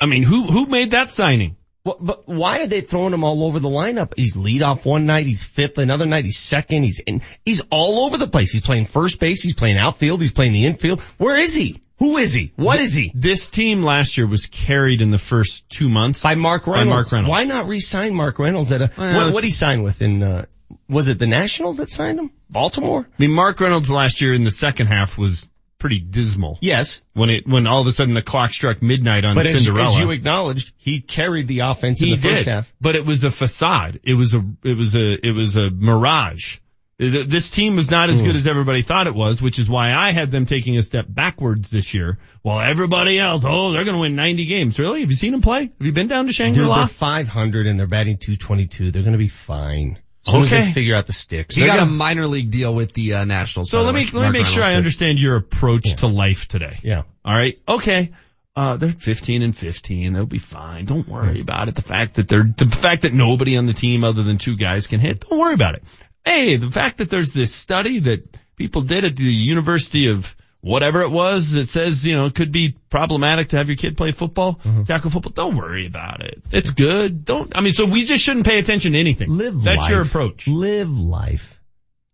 I 0.00 0.06
mean, 0.06 0.24
who, 0.24 0.42
who 0.42 0.66
made 0.66 0.90
that 0.92 1.10
signing? 1.12 1.56
What, 1.84 2.04
but 2.04 2.28
why 2.28 2.60
are 2.60 2.66
they 2.68 2.80
throwing 2.80 3.12
him 3.12 3.24
all 3.24 3.42
over 3.44 3.58
the 3.58 3.68
lineup? 3.68 4.12
He's 4.16 4.36
leadoff 4.36 4.84
one 4.84 5.04
night, 5.04 5.26
he's 5.26 5.42
fifth 5.42 5.78
another 5.78 6.06
night, 6.06 6.24
he's 6.24 6.38
second, 6.38 6.84
he's 6.84 7.00
in, 7.00 7.22
he's 7.44 7.60
all 7.70 8.04
over 8.04 8.18
the 8.18 8.28
place. 8.28 8.52
He's 8.52 8.60
playing 8.60 8.86
first 8.86 9.18
base, 9.18 9.42
he's 9.42 9.54
playing 9.54 9.78
outfield, 9.78 10.20
he's 10.20 10.32
playing 10.32 10.52
the 10.52 10.64
infield. 10.64 11.00
Where 11.18 11.36
is 11.36 11.54
he? 11.56 11.80
Who 11.98 12.18
is 12.18 12.32
he? 12.32 12.52
What 12.56 12.78
is 12.78 12.94
he? 12.94 13.10
This 13.14 13.48
team 13.48 13.82
last 13.82 14.16
year 14.16 14.26
was 14.28 14.46
carried 14.46 15.00
in 15.00 15.10
the 15.10 15.18
first 15.18 15.68
two 15.68 15.88
months 15.88 16.22
By 16.22 16.36
Mark 16.36 16.66
Reynolds. 16.66 16.86
by. 16.88 16.94
Mark 16.94 17.12
Reynolds. 17.12 17.30
Why 17.30 17.44
not 17.44 17.66
re-sign 17.66 18.14
Mark 18.14 18.38
Reynolds 18.38 18.70
at 18.70 18.82
a, 18.82 18.90
Well, 18.96 19.26
what, 19.26 19.34
what 19.34 19.44
he 19.44 19.50
sign 19.50 19.82
with 19.82 20.02
in, 20.02 20.22
uh, 20.22 20.46
was 20.88 21.08
it 21.08 21.18
the 21.18 21.26
Nationals 21.26 21.78
that 21.78 21.90
signed 21.90 22.18
him? 22.18 22.30
Baltimore? 22.48 23.00
I 23.00 23.22
mean, 23.22 23.32
Mark 23.32 23.58
Reynolds 23.60 23.90
last 23.90 24.20
year 24.20 24.34
in 24.34 24.44
the 24.44 24.50
second 24.50 24.86
half 24.86 25.18
was 25.18 25.48
pretty 25.82 25.98
dismal. 26.00 26.56
Yes. 26.62 27.02
When 27.12 27.28
it, 27.28 27.46
when 27.46 27.66
all 27.66 27.80
of 27.82 27.86
a 27.86 27.92
sudden 27.92 28.14
the 28.14 28.22
clock 28.22 28.52
struck 28.52 28.80
midnight 28.80 29.24
on 29.26 29.34
But 29.34 29.44
as, 29.46 29.64
Cinderella. 29.64 29.88
as 29.90 29.98
you 29.98 30.10
acknowledged, 30.12 30.72
he 30.78 31.00
carried 31.02 31.46
the 31.48 31.60
offense 31.60 32.00
in 32.00 32.08
the 32.10 32.16
first 32.16 32.44
did, 32.44 32.46
half. 32.46 32.72
but 32.80 32.96
it 32.96 33.04
was 33.04 33.22
a 33.24 33.30
facade. 33.30 34.00
It 34.02 34.14
was 34.14 34.32
a, 34.32 34.42
it 34.64 34.76
was 34.76 34.94
a, 34.94 35.26
it 35.26 35.32
was 35.32 35.56
a 35.56 35.70
mirage. 35.70 36.58
This 36.98 37.50
team 37.50 37.74
was 37.74 37.90
not 37.90 38.10
as 38.10 38.20
Hmm. 38.20 38.26
good 38.26 38.36
as 38.36 38.46
everybody 38.46 38.82
thought 38.82 39.08
it 39.08 39.14
was, 39.14 39.42
which 39.42 39.58
is 39.58 39.68
why 39.68 39.92
I 39.92 40.12
had 40.12 40.30
them 40.30 40.46
taking 40.46 40.78
a 40.78 40.82
step 40.84 41.06
backwards 41.08 41.68
this 41.68 41.92
year, 41.94 42.18
while 42.42 42.60
everybody 42.60 43.18
else, 43.18 43.42
oh, 43.44 43.72
they're 43.72 43.82
going 43.82 43.96
to 43.96 44.00
win 44.00 44.14
90 44.14 44.44
games. 44.44 44.78
Really? 44.78 45.00
Have 45.00 45.10
you 45.10 45.16
seen 45.16 45.32
them 45.32 45.40
play? 45.40 45.62
Have 45.62 45.72
you 45.80 45.92
been 45.92 46.06
down 46.06 46.26
to 46.26 46.28
Dude, 46.28 46.36
Shangri-La? 46.36 46.76
they're 46.76 46.86
500 46.86 47.66
and 47.66 47.80
they're 47.80 47.88
batting 47.88 48.18
222. 48.18 48.92
They're 48.92 49.02
going 49.02 49.12
to 49.12 49.18
be 49.18 49.26
fine. 49.26 49.98
As 50.26 50.32
soon 50.32 50.42
as 50.42 50.52
Okay. 50.52 50.64
they 50.66 50.72
figure 50.72 50.94
out 50.94 51.06
the 51.06 51.12
sticks. 51.12 51.54
He 51.56 51.64
got 51.66 51.76
a 51.76 51.80
gonna- 51.80 51.90
minor 51.92 52.26
league 52.28 52.50
deal 52.50 52.72
with 52.74 52.92
the 52.92 53.14
uh, 53.14 53.24
Nationals. 53.24 53.70
So 53.70 53.82
let 53.82 53.94
me 53.94 54.00
way. 54.02 54.06
let 54.06 54.12
me 54.14 54.20
Mark 54.20 54.32
make 54.34 54.46
sure 54.46 54.62
I 54.62 54.74
understand 54.74 55.20
your 55.20 55.36
approach 55.36 55.96
to 55.96 56.06
life 56.06 56.46
today. 56.48 56.78
Yeah. 56.82 57.02
All 57.24 57.34
right. 57.34 57.58
Okay. 57.68 58.12
Uh, 58.54 58.76
they're 58.76 58.90
15 58.92 59.42
and 59.42 59.56
15. 59.56 60.12
They'll 60.12 60.26
be 60.26 60.38
fine. 60.38 60.84
Don't 60.84 61.08
worry 61.08 61.40
about 61.40 61.68
it. 61.68 61.74
The 61.74 61.82
fact 61.82 62.14
that 62.14 62.28
they're 62.28 62.44
the 62.56 62.66
fact 62.66 63.02
that 63.02 63.12
nobody 63.14 63.56
on 63.56 63.66
the 63.66 63.72
team 63.72 64.04
other 64.04 64.22
than 64.22 64.38
two 64.38 64.56
guys 64.56 64.86
can 64.86 65.00
hit. 65.00 65.20
Don't 65.28 65.38
worry 65.38 65.54
about 65.54 65.74
it. 65.74 65.84
Hey, 66.24 66.56
the 66.56 66.70
fact 66.70 66.98
that 66.98 67.08
there's 67.10 67.32
this 67.32 67.52
study 67.54 67.98
that 68.00 68.22
people 68.56 68.82
did 68.82 69.04
at 69.04 69.16
the 69.16 69.24
University 69.24 70.08
of 70.08 70.36
whatever 70.62 71.02
it 71.02 71.10
was 71.10 71.50
that 71.52 71.68
says, 71.68 72.06
you 72.06 72.16
know, 72.16 72.24
it 72.26 72.34
could 72.34 72.50
be 72.52 72.74
problematic 72.88 73.48
to 73.50 73.58
have 73.58 73.68
your 73.68 73.76
kid 73.76 73.96
play 73.96 74.12
football, 74.12 74.54
Mm-hmm. 74.64 74.84
tackle 74.84 75.10
football. 75.10 75.32
Don't 75.32 75.56
worry 75.56 75.86
about 75.86 76.22
it. 76.24 76.42
It's 76.50 76.70
good. 76.70 77.24
Don't, 77.26 77.54
I 77.56 77.60
mean, 77.60 77.72
so 77.74 77.84
we 77.84 78.04
just 78.04 78.22
shouldn't 78.24 78.46
pay 78.46 78.58
attention 78.58 78.92
to 78.92 78.98
anything. 79.00 79.28
Live 79.36 79.60
That's 79.62 79.76
life. 79.82 79.90
your 79.90 80.02
approach. 80.02 80.48
Live 80.48 80.88
life. 80.98 81.60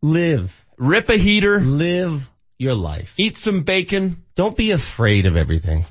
Live. 0.03 0.67
Rip 0.77 1.09
a 1.11 1.17
heater. 1.17 1.61
Live 1.61 2.29
your 2.59 2.75
life. 2.75 3.15
Eat 3.19 3.37
some 3.37 3.63
bacon. 3.63 4.25
Don't 4.35 4.57
be 4.57 4.71
afraid 4.73 5.27
of 5.27 5.37
everything. 5.37 5.85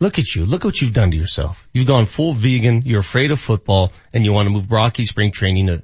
Look 0.00 0.18
at 0.18 0.34
you. 0.34 0.46
Look 0.46 0.64
what 0.64 0.80
you've 0.80 0.92
done 0.92 1.10
to 1.12 1.16
yourself. 1.16 1.68
You've 1.72 1.86
gone 1.86 2.06
full 2.06 2.32
vegan. 2.32 2.82
You're 2.84 3.00
afraid 3.00 3.30
of 3.30 3.38
football 3.40 3.92
and 4.12 4.24
you 4.24 4.32
want 4.32 4.46
to 4.46 4.50
move 4.50 4.68
Brocky 4.68 5.04
spring 5.04 5.30
training 5.32 5.68
to 5.68 5.82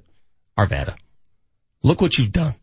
Arvada. 0.59 0.96
Look 1.82 2.00
what 2.00 2.18
you've 2.18 2.32
done. 2.32 2.54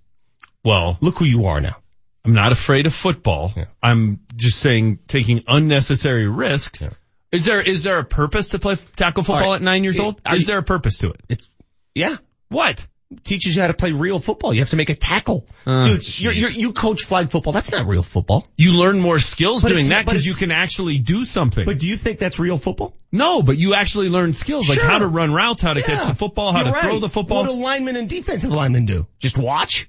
Well, 0.63 0.97
Look 0.99 1.17
who 1.19 1.25
you 1.25 1.45
are 1.45 1.61
now. 1.61 1.77
I'm 2.25 2.33
not 2.33 2.51
afraid 2.51 2.85
of 2.85 2.93
football. 2.93 3.53
I'm 3.83 4.19
just 4.35 4.59
saying 4.59 4.99
taking 5.07 5.43
unnecessary 5.47 6.27
risks. 6.27 6.87
Is 7.31 7.45
there 7.45 7.61
is 7.61 7.83
there 7.83 7.99
a 7.99 8.05
purpose 8.05 8.49
to 8.49 8.59
play 8.59 8.75
tackle 8.95 9.23
football 9.23 9.43
All 9.45 9.51
right. 9.51 9.55
at 9.57 9.61
nine 9.61 9.83
years 9.83 9.97
It- 9.97 10.01
old? 10.01 10.21
Is 10.31 10.41
you- 10.41 10.45
there 10.47 10.57
a 10.59 10.63
purpose 10.63 10.99
to 10.99 11.09
it? 11.11 11.21
It's, 11.29 11.49
yeah. 11.93 12.15
What? 12.49 12.85
Teaches 13.23 13.55
you 13.55 13.61
how 13.61 13.67
to 13.67 13.73
play 13.75 13.91
real 13.91 14.19
football. 14.19 14.53
You 14.53 14.61
have 14.61 14.71
to 14.71 14.75
make 14.77 14.89
a 14.89 14.95
tackle. 14.95 15.45
Oh, 15.67 15.87
Dude, 15.87 16.19
you're, 16.19 16.33
you're, 16.33 16.49
you 16.49 16.73
coach 16.73 17.03
flag 17.03 17.29
football. 17.29 17.53
That's 17.53 17.71
not 17.71 17.87
real 17.87 18.01
football. 18.01 18.47
You 18.57 18.71
learn 18.73 18.99
more 18.99 19.19
skills 19.19 19.61
But 19.61 19.69
doing 19.69 19.89
that 19.89 20.05
because 20.05 20.25
you 20.25 20.33
can 20.33 20.49
actually 20.51 20.97
do 20.97 21.23
something. 21.23 21.65
But 21.65 21.77
do 21.77 21.87
you 21.87 21.97
think 21.97 22.17
that's 22.19 22.39
real 22.39 22.57
football? 22.57 22.95
no, 23.11 23.43
but 23.43 23.57
you 23.57 23.75
actually 23.75 24.09
learn 24.09 24.33
skills 24.33 24.67
like 24.67 24.81
how 24.81 24.97
to 24.97 25.07
run 25.07 25.31
routes, 25.33 25.61
how 25.61 25.73
to 25.73 25.83
catch 25.83 26.07
the 26.07 26.15
football, 26.15 26.51
how 26.51 26.65
You're 26.65 26.73
to 26.73 26.81
throw 26.81 26.99
the 26.99 27.09
football. 27.09 27.43
What 27.43 27.51
do 27.51 27.61
linemen 27.61 27.95
and 27.95 28.09
defensive 28.09 28.51
linemen 28.51 28.85
do? 28.85 29.07
Just 29.19 29.37
watch? 29.37 29.87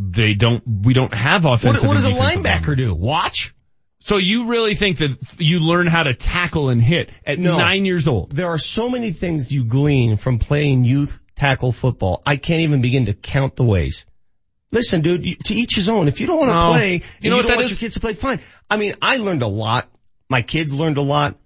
They 0.00 0.34
don't. 0.34 0.62
We 0.84 0.94
don't 0.94 1.12
have 1.14 1.44
offensive. 1.44 1.86
what 1.86 1.94
does 1.94 2.04
a 2.06 2.10
linebacker 2.12 2.76
do? 2.76 2.94
Watch? 2.94 3.54
So 4.02 4.16
you 4.16 4.46
really 4.48 4.74
think 4.74 4.98
that 4.98 5.14
you 5.38 5.60
learn 5.60 5.86
how 5.86 6.04
to 6.04 6.14
tackle 6.14 6.70
and 6.70 6.80
hit 6.82 7.10
at 7.26 7.38
No. 7.38 7.58
nine 7.58 7.84
years 7.84 8.08
old? 8.08 8.34
There 8.34 8.48
are 8.48 8.56
so 8.58 8.88
many 8.88 9.12
things 9.12 9.52
you 9.52 9.64
glean 9.64 10.16
from 10.16 10.38
playing 10.38 10.84
youth 10.84 11.20
tackle 11.36 11.70
football. 11.72 12.22
I 12.24 12.36
can't 12.36 12.62
even 12.62 12.80
begin 12.80 13.06
to 13.06 13.12
count 13.12 13.56
the 13.56 13.64
ways. 13.64 14.06
Listen, 14.72 15.02
dude, 15.02 15.26
you, 15.26 15.34
to 15.44 15.54
each 15.54 15.74
his 15.74 15.88
own. 15.90 16.08
If 16.08 16.20
you 16.20 16.26
don't 16.28 16.38
want 16.38 16.50
to 16.50 16.54
No. 16.54 16.70
play, 16.70 17.02
You 17.20 17.28
know 17.30 17.36
what 17.36 17.42
you 17.42 17.48
don't 17.48 17.56
want 17.58 17.64
is? 17.64 17.70
your 17.72 17.78
kids 17.78 17.94
to 17.94 18.00
play, 18.00 18.14
fine. 18.14 18.40
I 18.70 18.76
mean, 18.78 18.94
I 19.02 19.18
learned 19.18 19.42
a 19.42 19.48
lot. 19.48 19.88
My 20.30 20.42
kids 20.42 20.72
learned 20.72 20.96
a 20.96 21.02
lot. 21.02 21.36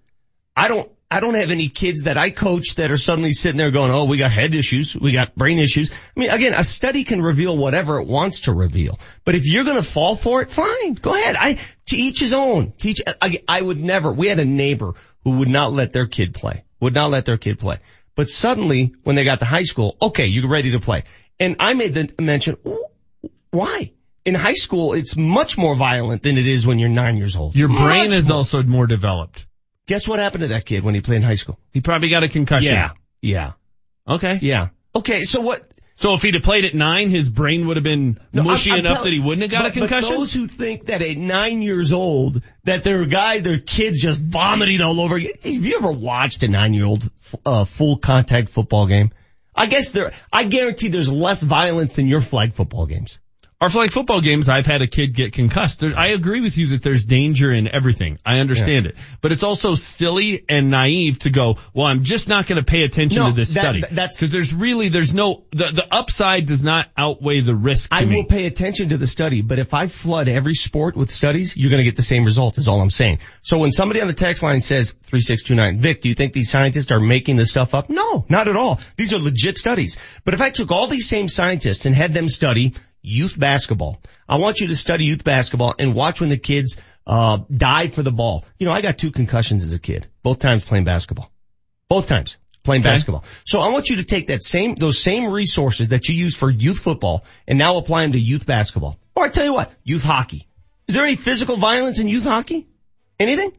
I 0.56 0.68
don't, 0.68 0.88
I 1.14 1.20
don't 1.20 1.34
have 1.34 1.52
any 1.52 1.68
kids 1.68 2.02
that 2.04 2.18
I 2.18 2.30
coach 2.30 2.74
that 2.74 2.90
are 2.90 2.96
suddenly 2.96 3.32
sitting 3.32 3.56
there 3.56 3.70
going, 3.70 3.92
oh, 3.92 4.06
we 4.06 4.16
got 4.16 4.32
head 4.32 4.52
issues. 4.52 4.96
We 4.96 5.12
got 5.12 5.36
brain 5.36 5.60
issues. 5.60 5.92
I 5.92 6.18
mean, 6.18 6.28
again, 6.28 6.54
a 6.54 6.64
study 6.64 7.04
can 7.04 7.22
reveal 7.22 7.56
whatever 7.56 8.00
it 8.00 8.08
wants 8.08 8.40
to 8.40 8.52
reveal. 8.52 8.98
But 9.24 9.36
if 9.36 9.46
you're 9.46 9.62
going 9.62 9.76
to 9.76 9.84
fall 9.84 10.16
for 10.16 10.42
it, 10.42 10.50
fine. 10.50 10.94
Go 10.94 11.14
ahead. 11.14 11.36
I, 11.38 11.60
to 11.86 11.96
each 11.96 12.18
his 12.18 12.34
own. 12.34 12.72
Teach, 12.72 13.00
I, 13.22 13.40
I 13.46 13.60
would 13.60 13.78
never, 13.78 14.10
we 14.12 14.26
had 14.26 14.40
a 14.40 14.44
neighbor 14.44 14.94
who 15.22 15.38
would 15.38 15.48
not 15.48 15.72
let 15.72 15.92
their 15.92 16.08
kid 16.08 16.34
play. 16.34 16.64
Would 16.80 16.94
not 16.94 17.10
let 17.10 17.26
their 17.26 17.38
kid 17.38 17.60
play. 17.60 17.78
But 18.16 18.28
suddenly, 18.28 18.92
when 19.04 19.14
they 19.14 19.22
got 19.22 19.38
to 19.38 19.44
high 19.44 19.62
school, 19.62 19.96
okay, 20.02 20.26
you're 20.26 20.48
ready 20.48 20.72
to 20.72 20.80
play. 20.80 21.04
And 21.38 21.54
I 21.60 21.74
made 21.74 21.94
the 21.94 22.12
mention, 22.20 22.56
why? 23.52 23.92
In 24.24 24.34
high 24.34 24.54
school, 24.54 24.94
it's 24.94 25.16
much 25.16 25.56
more 25.58 25.76
violent 25.76 26.24
than 26.24 26.38
it 26.38 26.46
is 26.48 26.66
when 26.66 26.80
you're 26.80 26.88
nine 26.88 27.16
years 27.18 27.36
old. 27.36 27.54
Your 27.54 27.68
brain 27.68 28.10
Much 28.10 28.18
is 28.18 28.28
more. 28.28 28.38
also 28.38 28.64
more 28.64 28.88
developed. 28.88 29.46
Guess 29.86 30.08
what 30.08 30.18
happened 30.18 30.42
to 30.42 30.48
that 30.48 30.64
kid 30.64 30.82
when 30.82 30.94
he 30.94 31.00
played 31.00 31.16
in 31.16 31.22
high 31.22 31.34
school? 31.34 31.58
He 31.72 31.80
probably 31.80 32.08
got 32.08 32.22
a 32.22 32.28
concussion. 32.28 32.72
Yeah. 32.72 32.92
Yeah. 33.20 33.52
Okay. 34.08 34.38
Yeah. 34.40 34.68
Okay, 34.94 35.24
so 35.24 35.40
what? 35.40 35.60
So 35.96 36.14
if 36.14 36.22
he'd 36.22 36.34
have 36.34 36.42
played 36.42 36.64
at 36.64 36.74
nine, 36.74 37.08
his 37.10 37.28
brain 37.28 37.66
would 37.68 37.76
have 37.76 37.84
been 37.84 38.18
No, 38.32 38.42
I'm- 38.42 38.46
mushy 38.50 38.72
I'm 38.72 38.80
enough 38.80 38.94
tell- 38.96 39.04
that 39.04 39.12
he 39.12 39.20
wouldn't 39.20 39.42
have 39.42 39.50
got 39.50 39.62
but- 39.62 39.70
a 39.76 39.80
concussion. 39.80 40.10
But 40.10 40.16
those 40.18 40.32
who 40.34 40.46
think 40.48 40.86
that 40.86 41.02
at 41.02 41.16
nine 41.16 41.62
years 41.62 41.92
old, 41.92 42.42
that 42.64 42.82
their 42.82 43.04
guy, 43.04 43.40
their 43.40 43.58
kids 43.58 44.00
just 44.00 44.20
vomiting 44.20 44.80
all 44.80 45.00
over. 45.00 45.18
Have 45.18 45.44
you 45.44 45.76
ever 45.76 45.92
watched 45.92 46.42
a 46.42 46.48
nine 46.48 46.74
year 46.74 46.84
old, 46.84 47.08
uh, 47.46 47.64
full 47.64 47.96
contact 47.96 48.48
football 48.48 48.86
game? 48.86 49.10
I 49.54 49.66
guess 49.66 49.90
there, 49.92 50.12
I 50.32 50.44
guarantee 50.44 50.88
there's 50.88 51.08
less 51.10 51.40
violence 51.40 51.94
than 51.94 52.08
your 52.08 52.20
flag 52.20 52.54
football 52.54 52.86
games. 52.86 53.18
Our 53.64 53.70
flag 53.70 53.92
football 53.92 54.20
games, 54.20 54.50
I've 54.50 54.66
had 54.66 54.82
a 54.82 54.86
kid 54.86 55.14
get 55.14 55.32
concussed. 55.32 55.80
There's, 55.80 55.94
I 55.94 56.08
agree 56.08 56.42
with 56.42 56.58
you 56.58 56.66
that 56.68 56.82
there's 56.82 57.06
danger 57.06 57.50
in 57.50 57.66
everything. 57.66 58.18
I 58.22 58.40
understand 58.40 58.84
it. 58.84 58.94
But 59.22 59.32
it's 59.32 59.42
also 59.42 59.74
silly 59.74 60.44
and 60.50 60.70
naive 60.70 61.20
to 61.20 61.30
go, 61.30 61.56
well, 61.72 61.86
I'm 61.86 62.04
just 62.04 62.28
not 62.28 62.46
going 62.46 62.62
to 62.62 62.62
pay 62.62 62.82
attention 62.84 63.22
No, 63.22 63.30
to 63.30 63.34
this 63.34 63.54
that- 63.54 63.62
study. 63.62 63.80
that's- 63.80 64.20
Cause 64.20 64.30
there's 64.30 64.52
really, 64.52 64.90
there's 64.90 65.14
no, 65.14 65.44
the, 65.52 65.70
the 65.72 65.86
upside 65.90 66.44
does 66.44 66.62
not 66.62 66.88
outweigh 66.94 67.40
the 67.40 67.54
risk 67.56 67.88
to 67.88 67.96
I 67.96 68.04
me. 68.04 68.16
will 68.16 68.24
pay 68.26 68.44
attention 68.44 68.90
to 68.90 68.98
the 68.98 69.06
study, 69.06 69.40
but 69.40 69.58
if 69.58 69.72
I 69.72 69.86
flood 69.86 70.28
every 70.28 70.52
sport 70.52 70.94
with 70.94 71.10
studies, 71.10 71.56
you're 71.56 71.70
going 71.70 71.80
to 71.82 71.88
get 71.90 71.96
the 71.96 72.02
same 72.02 72.26
result 72.26 72.58
is 72.58 72.68
all 72.68 72.82
I'm 72.82 72.90
saying. 72.90 73.20
So 73.40 73.56
when 73.56 73.70
somebody 73.72 74.02
on 74.02 74.08
the 74.08 74.12
text 74.12 74.42
line 74.42 74.60
says 74.60 74.90
3629, 74.92 75.80
Vic, 75.80 76.02
do 76.02 76.10
you 76.10 76.14
think 76.14 76.34
these 76.34 76.50
scientists 76.50 76.92
are 76.92 77.00
making 77.00 77.36
this 77.36 77.48
stuff 77.48 77.74
up? 77.74 77.88
No, 77.88 78.26
not 78.28 78.46
at 78.46 78.56
all. 78.56 78.78
These 78.98 79.14
are 79.14 79.18
legit 79.18 79.56
studies. 79.56 79.96
But 80.26 80.34
if 80.34 80.42
I 80.42 80.50
took 80.50 80.70
all 80.70 80.86
these 80.86 81.08
same 81.08 81.30
scientists 81.30 81.86
and 81.86 81.94
had 81.94 82.12
them 82.12 82.28
study 82.28 82.74
youth 83.04 83.38
basketball, 83.38 84.00
I 84.28 84.36
want 84.36 84.60
you 84.60 84.68
to 84.68 84.74
study 84.74 85.04
youth 85.04 85.24
basketball 85.24 85.74
and 85.78 85.94
watch 85.94 86.20
when 86.20 86.30
the 86.30 86.38
kids, 86.38 86.78
uh, 87.06 87.38
dive 87.54 87.94
for 87.94 88.02
the 88.02 88.10
ball. 88.12 88.44
You 88.58 88.66
know, 88.66 88.72
I 88.72 88.80
got 88.80 88.98
two 88.98 89.10
concussions 89.10 89.62
as 89.62 89.72
a 89.74 89.78
kid, 89.78 90.06
both 90.22 90.38
times 90.38 90.64
playing 90.64 90.84
basketball. 90.84 91.30
Both 91.88 92.08
times. 92.08 92.38
playing 92.62 92.80
Okay. 92.80 92.88
basketball. 92.88 93.24
So 93.44 93.60
I 93.60 93.68
want 93.68 93.90
you 93.90 93.96
to 93.96 94.04
take 94.04 94.28
that 94.28 94.42
same, 94.42 94.74
those 94.74 94.98
same 94.98 95.30
resources 95.30 95.90
that 95.90 96.08
you 96.08 96.14
use 96.14 96.34
for 96.34 96.48
youth 96.48 96.78
football 96.78 97.26
and 97.46 97.58
now 97.58 97.76
apply 97.76 98.04
them 98.04 98.12
to 98.12 98.18
youth 98.18 98.46
basketball. 98.46 98.98
Or 99.14 99.26
I 99.26 99.28
tell 99.28 99.44
you 99.44 99.52
what, 99.52 99.70
youth 99.82 100.02
hockey. 100.02 100.48
Is 100.88 100.94
there 100.94 101.04
any 101.04 101.16
physical 101.16 101.58
violence 101.58 102.00
in 102.00 102.08
youth 102.08 102.24
hockey? 102.24 102.66
Anything? 103.20 103.52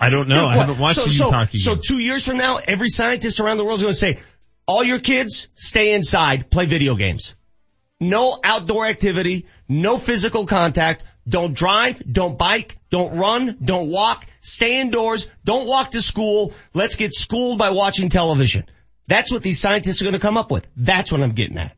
I 0.00 0.08
don't 0.08 0.26
know. 0.26 0.46
I 0.46 0.56
haven't 0.56 0.78
watched 0.78 1.00
so, 1.00 1.04
youth 1.04 1.14
so, 1.16 1.30
hockey. 1.30 1.58
So 1.58 1.76
two 1.76 1.98
years 1.98 2.26
from 2.26 2.38
now, 2.38 2.56
every 2.56 2.88
scientist 2.88 3.40
around 3.40 3.58
the 3.58 3.64
world 3.66 3.80
is 3.80 3.82
going 3.82 3.92
to 3.92 3.98
say, 3.98 4.18
all 4.66 4.82
your 4.82 5.00
kids 5.00 5.48
stay 5.54 5.92
inside, 5.92 6.50
play 6.50 6.64
video 6.64 6.94
games. 6.94 7.34
No 8.00 8.38
outdoor 8.42 8.86
activity, 8.86 9.46
no 9.68 9.98
physical 9.98 10.46
contact. 10.46 11.04
Don't 11.26 11.54
drive, 11.54 12.02
don't 12.10 12.36
bike, 12.36 12.76
don't 12.90 13.16
run, 13.16 13.56
don't 13.64 13.88
walk, 13.90 14.26
stay 14.42 14.80
indoors, 14.80 15.28
don't 15.44 15.66
walk 15.66 15.92
to 15.92 16.02
school. 16.02 16.52
Let's 16.74 16.96
get 16.96 17.14
schooled 17.14 17.58
by 17.58 17.70
watching 17.70 18.10
television. 18.10 18.66
That's 19.06 19.32
what 19.32 19.42
these 19.42 19.58
scientists 19.58 20.02
are 20.02 20.04
going 20.04 20.12
to 20.14 20.18
come 20.20 20.36
up 20.36 20.50
with. 20.50 20.66
That's 20.76 21.10
what 21.12 21.22
I'm 21.22 21.32
getting 21.32 21.56
at. 21.58 21.74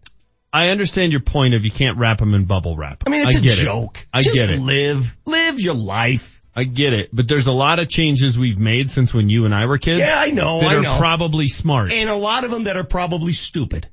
I 0.52 0.68
understand 0.70 1.12
your 1.12 1.20
point 1.20 1.54
of 1.54 1.64
you 1.64 1.70
can't 1.70 1.98
wrap 1.98 2.18
them 2.18 2.34
in 2.34 2.46
bubble 2.46 2.76
wrap. 2.76 3.04
I 3.06 3.10
mean, 3.10 3.22
it's 3.26 3.36
a 3.36 3.38
a 3.38 3.42
get 3.42 3.58
joke. 3.58 3.98
It. 3.98 4.06
I 4.12 4.22
Just 4.22 4.34
get 4.36 4.50
it. 4.50 4.58
live, 4.60 5.16
live 5.26 5.60
your 5.60 5.74
life. 5.74 6.40
I 6.54 6.64
get 6.64 6.92
it. 6.94 7.10
But 7.12 7.28
there's 7.28 7.46
a 7.46 7.52
lot 7.52 7.78
of 7.78 7.88
changes 7.88 8.38
we've 8.38 8.58
made 8.58 8.90
since 8.90 9.12
when 9.12 9.28
you 9.28 9.44
and 9.44 9.54
I 9.54 9.66
were 9.66 9.76
kids. 9.78 10.00
Yeah, 10.00 10.14
I 10.18 10.30
know, 10.30 10.60
That 10.60 10.70
I 10.70 10.74
are 10.76 10.82
know. 10.82 10.96
probably 10.98 11.48
smart. 11.48 11.92
And 11.92 12.08
a 12.08 12.14
lot 12.14 12.44
of 12.44 12.50
them 12.50 12.64
that 12.64 12.76
are 12.76 12.84
probably 12.84 13.32
stupid. 13.32 13.88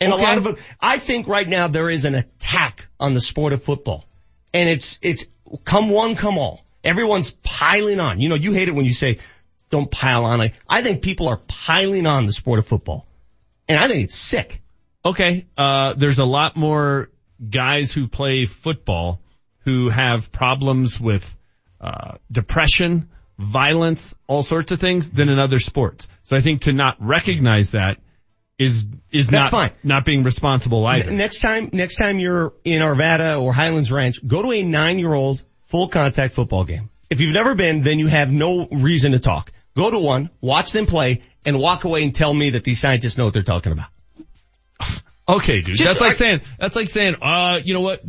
And 0.00 0.12
Okay. 0.12 0.22
a 0.22 0.24
lot 0.24 0.38
of 0.38 0.44
them, 0.44 0.56
I 0.80 0.98
think 0.98 1.26
right 1.26 1.48
now 1.48 1.68
there 1.68 1.90
is 1.90 2.04
an 2.04 2.14
attack 2.14 2.86
on 3.00 3.14
the 3.14 3.20
sport 3.20 3.52
of 3.52 3.62
football. 3.62 4.04
And 4.54 4.68
it's, 4.68 4.98
it's 5.02 5.26
come 5.64 5.90
one, 5.90 6.14
come 6.14 6.38
all. 6.38 6.64
Everyone's 6.84 7.30
piling 7.30 8.00
on. 8.00 8.20
You 8.20 8.28
know, 8.28 8.36
you 8.36 8.52
hate 8.52 8.68
it 8.68 8.74
when 8.74 8.84
you 8.84 8.94
say, 8.94 9.18
don't 9.70 9.90
pile 9.90 10.24
on. 10.24 10.40
I, 10.40 10.52
I 10.68 10.82
think 10.82 11.02
people 11.02 11.28
are 11.28 11.40
piling 11.48 12.06
on 12.06 12.26
the 12.26 12.32
sport 12.32 12.58
of 12.58 12.66
football. 12.66 13.06
And 13.68 13.78
I 13.78 13.88
think 13.88 14.04
it's 14.04 14.14
sick. 14.14 14.62
Okay, 15.04 15.46
uh, 15.56 15.94
there's 15.94 16.18
a 16.18 16.24
lot 16.24 16.56
more 16.56 17.10
guys 17.48 17.92
who 17.92 18.08
play 18.08 18.46
football 18.46 19.20
who 19.60 19.90
have 19.90 20.32
problems 20.32 20.98
with 20.98 21.36
uh, 21.80 22.14
depression, 22.32 23.10
violence, 23.38 24.14
all 24.26 24.42
sorts 24.42 24.72
of 24.72 24.80
things 24.80 25.12
than 25.12 25.28
in 25.28 25.38
other 25.38 25.58
sports. 25.58 26.08
So 26.24 26.36
I 26.36 26.40
think 26.40 26.62
to 26.62 26.72
not 26.72 26.96
recognize 27.00 27.72
that 27.72 27.98
is 28.58 28.86
is 29.12 29.28
That's 29.28 29.50
not 29.52 29.70
fine. 29.70 29.70
not 29.84 30.04
being 30.04 30.24
responsible 30.24 30.84
either. 30.86 31.10
Next 31.12 31.38
time, 31.40 31.70
next 31.72 31.94
time 31.96 32.18
you're 32.18 32.52
in 32.64 32.82
Arvada 32.82 33.40
or 33.40 33.52
Highlands 33.52 33.92
Ranch, 33.92 34.26
go 34.26 34.42
to 34.42 34.52
a 34.52 34.62
nine-year-old 34.62 35.42
full 35.66 35.88
contact 35.88 36.34
football 36.34 36.64
game. 36.64 36.90
If 37.08 37.20
you've 37.20 37.32
never 37.32 37.54
been, 37.54 37.82
then 37.82 37.98
you 37.98 38.08
have 38.08 38.30
no 38.32 38.66
reason 38.66 39.12
to 39.12 39.18
talk. 39.20 39.52
Go 39.76 39.90
to 39.90 39.98
one, 39.98 40.30
watch 40.40 40.72
them 40.72 40.86
play, 40.86 41.22
and 41.44 41.58
walk 41.58 41.84
away 41.84 42.02
and 42.02 42.14
tell 42.14 42.34
me 42.34 42.50
that 42.50 42.64
these 42.64 42.80
scientists 42.80 43.16
know 43.16 43.24
what 43.26 43.34
they're 43.34 43.42
talking 43.42 43.72
about. 43.72 43.88
Okay, 45.28 45.60
dude. 45.60 45.76
Just- 45.76 45.86
that's 45.86 46.00
like 46.00 46.12
I- 46.12 46.14
saying 46.14 46.40
that's 46.58 46.74
like 46.74 46.88
saying, 46.88 47.16
uh, 47.20 47.60
you 47.62 47.74
know 47.74 47.82
what? 47.82 48.02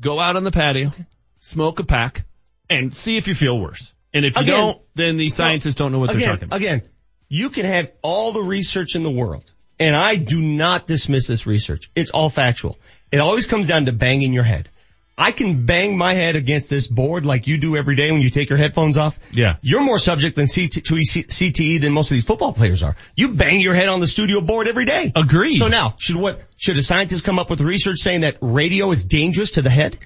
Go 0.00 0.20
out 0.20 0.36
on 0.36 0.44
the 0.44 0.50
patio, 0.50 0.92
smoke 1.40 1.78
a 1.80 1.84
pack, 1.84 2.26
and 2.68 2.94
see 2.94 3.16
if 3.16 3.28
you 3.28 3.34
feel 3.34 3.58
worse. 3.58 3.94
And 4.12 4.26
if 4.26 4.36
you 4.36 4.42
Again- 4.42 4.54
don't, 4.54 4.80
then 4.94 5.16
the 5.16 5.30
scientists 5.30 5.74
don't 5.76 5.90
know 5.90 6.00
what 6.00 6.10
again, 6.10 6.20
they're 6.20 6.28
talking 6.32 6.48
about. 6.48 6.56
Again, 6.56 6.82
you 7.30 7.48
can 7.48 7.64
have 7.64 7.90
all 8.02 8.32
the 8.32 8.42
research 8.42 8.94
in 8.94 9.02
the 9.02 9.10
world, 9.10 9.50
and 9.78 9.96
I 9.96 10.16
do 10.16 10.40
not 10.40 10.86
dismiss 10.86 11.26
this 11.26 11.46
research. 11.46 11.90
It's 11.94 12.10
all 12.10 12.30
factual. 12.30 12.78
It 13.12 13.18
always 13.18 13.46
comes 13.46 13.66
down 13.66 13.86
to 13.86 13.92
banging 13.92 14.32
your 14.32 14.44
head. 14.44 14.68
I 15.16 15.30
can 15.30 15.64
bang 15.64 15.96
my 15.96 16.14
head 16.14 16.34
against 16.34 16.68
this 16.68 16.88
board 16.88 17.24
like 17.24 17.46
you 17.46 17.58
do 17.58 17.76
every 17.76 17.94
day 17.94 18.10
when 18.10 18.20
you 18.20 18.30
take 18.30 18.48
your 18.48 18.58
headphones 18.58 18.98
off. 18.98 19.18
Yeah. 19.30 19.56
You're 19.62 19.82
more 19.82 20.00
subject 20.00 20.34
than 20.34 20.48
CT, 20.48 20.72
to 20.72 20.80
CTE 20.80 21.80
than 21.80 21.92
most 21.92 22.10
of 22.10 22.16
these 22.16 22.24
football 22.24 22.52
players 22.52 22.82
are. 22.82 22.96
You 23.14 23.28
bang 23.28 23.60
your 23.60 23.74
head 23.74 23.88
on 23.88 24.00
the 24.00 24.08
studio 24.08 24.40
board 24.40 24.66
every 24.66 24.86
day. 24.86 25.12
Agreed. 25.14 25.54
So 25.54 25.68
now, 25.68 25.94
should 25.98 26.16
what, 26.16 26.40
should 26.56 26.76
a 26.78 26.82
scientist 26.82 27.22
come 27.22 27.38
up 27.38 27.48
with 27.48 27.60
research 27.60 27.98
saying 27.98 28.22
that 28.22 28.38
radio 28.40 28.90
is 28.90 29.04
dangerous 29.04 29.52
to 29.52 29.62
the 29.62 29.70
head? 29.70 29.96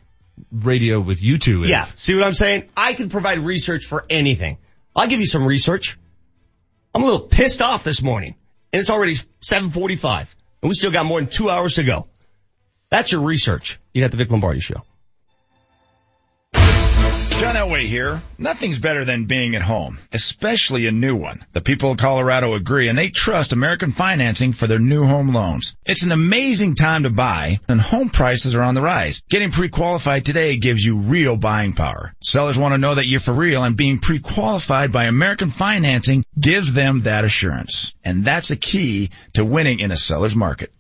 Radio 0.53 1.01
with 1.01 1.23
you 1.23 1.39
two 1.39 1.65
is. 1.65 1.71
Yeah. 1.71 1.85
See 1.85 2.15
what 2.15 2.25
I'm 2.25 2.35
saying? 2.35 2.69
I 2.77 2.93
can 2.93 3.09
provide 3.09 3.39
research 3.39 3.87
for 3.87 4.05
anything. 4.11 4.59
I'll 4.95 5.09
give 5.09 5.21
you 5.21 5.27
some 5.27 5.47
research. 5.47 5.99
I'm 6.95 7.03
a 7.03 7.07
little 7.07 7.27
pissed 7.27 7.63
off 7.63 7.83
this 7.83 8.03
morning 8.03 8.35
and 8.73 8.81
it's 8.81 8.91
already 8.91 9.15
745 9.15 10.37
and 10.63 10.69
we 10.69 10.75
still 10.75 10.91
got 10.91 11.07
more 11.07 11.21
than 11.21 11.31
two 11.31 11.51
hours 11.51 11.77
to 11.77 11.85
go. 11.85 12.07
That's 12.91 13.13
your 13.13 13.23
research. 13.23 13.79
You 13.93 14.03
got 14.03 14.11
the 14.11 14.17
Vic 14.17 14.31
Lombardi 14.31 14.61
show. 14.61 14.83
John 17.49 17.69
Elway 17.69 17.87
here. 17.87 18.21
Nothing's 18.37 18.79
better 18.79 19.07
than 19.07 19.25
being 19.25 19.55
at 19.55 19.63
home, 19.63 19.99
especially 20.13 20.87
a 20.87 20.93
new 20.93 21.17
one. 21.17 21.43
The 21.55 21.63
people 21.63 21.91
of 21.91 21.97
Colorado 21.97 22.53
agree 22.53 22.91
and 22.91 22.99
they 22.99 23.09
trust 23.09 23.55
American 23.55 23.91
Financing 23.91 24.53
for 24.53 24.67
their 24.67 24.79
new 24.79 25.07
home 25.07 25.33
loans. 25.33 25.75
It's 25.87 26.05
an 26.05 26.13
amazing 26.13 26.75
time 26.75 27.05
to 27.05 27.11
buy 27.11 27.59
and 27.67 27.81
home 27.81 28.11
prices 28.11 28.55
are 28.55 28.61
on 28.61 28.75
the 28.75 28.83
rise. 28.83 29.23
Getting 29.31 29.51
pre-qualified 29.51 30.27
today 30.27 30.59
gives 30.59 30.85
you 30.85 30.99
real 30.99 31.39
buying 31.39 31.73
power. 31.73 32.15
Sellers 32.21 32.59
want 32.59 32.75
to 32.75 32.79
know 32.79 32.97
that 32.97 33.07
you're 33.07 33.19
for 33.19 33.33
real 33.33 33.65
and 33.65 33.79
being 33.79 33.99
pre-qualified 33.99 34.93
by 34.93 35.05
American 35.05 35.49
Financing 35.49 36.27
gives 36.39 36.75
them 36.75 37.01
that 37.03 37.25
assurance. 37.25 37.95
And 38.05 38.27
that's 38.27 38.51
a 38.51 38.57
key 38.57 39.09
to 39.33 39.45
winning 39.47 39.81
in 39.81 39.91
a 39.91 39.97
seller's 39.97 40.37
market. 40.37 40.71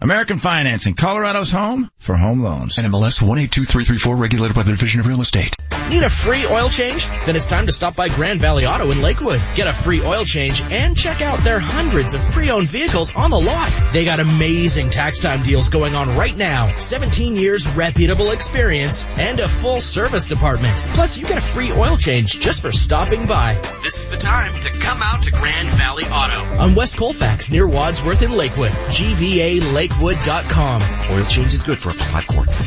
American 0.00 0.38
Financing, 0.38 0.94
Colorado's 0.94 1.50
home 1.50 1.90
for 1.98 2.14
home 2.14 2.40
loans. 2.40 2.76
NMLS 2.76 3.20
182334 3.20 4.14
regulated 4.14 4.54
by 4.54 4.62
the 4.62 4.70
Division 4.70 5.00
of 5.00 5.08
Real 5.08 5.20
Estate. 5.20 5.56
Need 5.90 6.04
a 6.04 6.10
free 6.10 6.46
oil 6.46 6.68
change? 6.68 7.08
Then 7.26 7.34
it's 7.34 7.46
time 7.46 7.66
to 7.66 7.72
stop 7.72 7.96
by 7.96 8.08
Grand 8.08 8.40
Valley 8.40 8.64
Auto 8.64 8.92
in 8.92 9.02
Lakewood. 9.02 9.40
Get 9.56 9.66
a 9.66 9.72
free 9.72 10.02
oil 10.02 10.24
change 10.24 10.60
and 10.60 10.96
check 10.96 11.20
out 11.20 11.42
their 11.42 11.58
hundreds 11.58 12.14
of 12.14 12.20
pre-owned 12.26 12.68
vehicles 12.68 13.12
on 13.16 13.30
the 13.30 13.40
lot. 13.40 13.76
They 13.92 14.04
got 14.04 14.20
amazing 14.20 14.90
tax 14.90 15.18
time 15.18 15.42
deals 15.42 15.68
going 15.68 15.96
on 15.96 16.16
right 16.16 16.36
now. 16.36 16.72
17 16.78 17.34
years 17.34 17.68
reputable 17.68 18.30
experience 18.30 19.04
and 19.18 19.40
a 19.40 19.48
full 19.48 19.80
service 19.80 20.28
department. 20.28 20.76
Plus 20.92 21.18
you 21.18 21.26
get 21.26 21.38
a 21.38 21.40
free 21.40 21.72
oil 21.72 21.96
change 21.96 22.38
just 22.38 22.62
for 22.62 22.70
stopping 22.70 23.26
by. 23.26 23.54
This 23.82 23.96
is 23.96 24.10
the 24.10 24.18
time 24.18 24.60
to 24.60 24.70
come 24.78 25.02
out 25.02 25.24
to 25.24 25.32
Grand 25.32 25.68
Valley 25.70 26.04
Auto 26.04 26.62
on 26.62 26.76
West 26.76 26.98
Colfax 26.98 27.50
near 27.50 27.66
Wadsworth 27.66 28.22
in 28.22 28.30
Lakewood. 28.30 28.70
GVA 28.70 29.72
Lakewood. 29.72 29.87
GVALakewood.com. 29.88 30.82
Oil 31.16 31.24
change 31.26 31.54
is 31.54 31.62
good 31.62 31.78
for 31.78 31.90
up 31.90 31.96
to 31.96 32.04
five 32.04 32.26
quarts. 32.26 32.58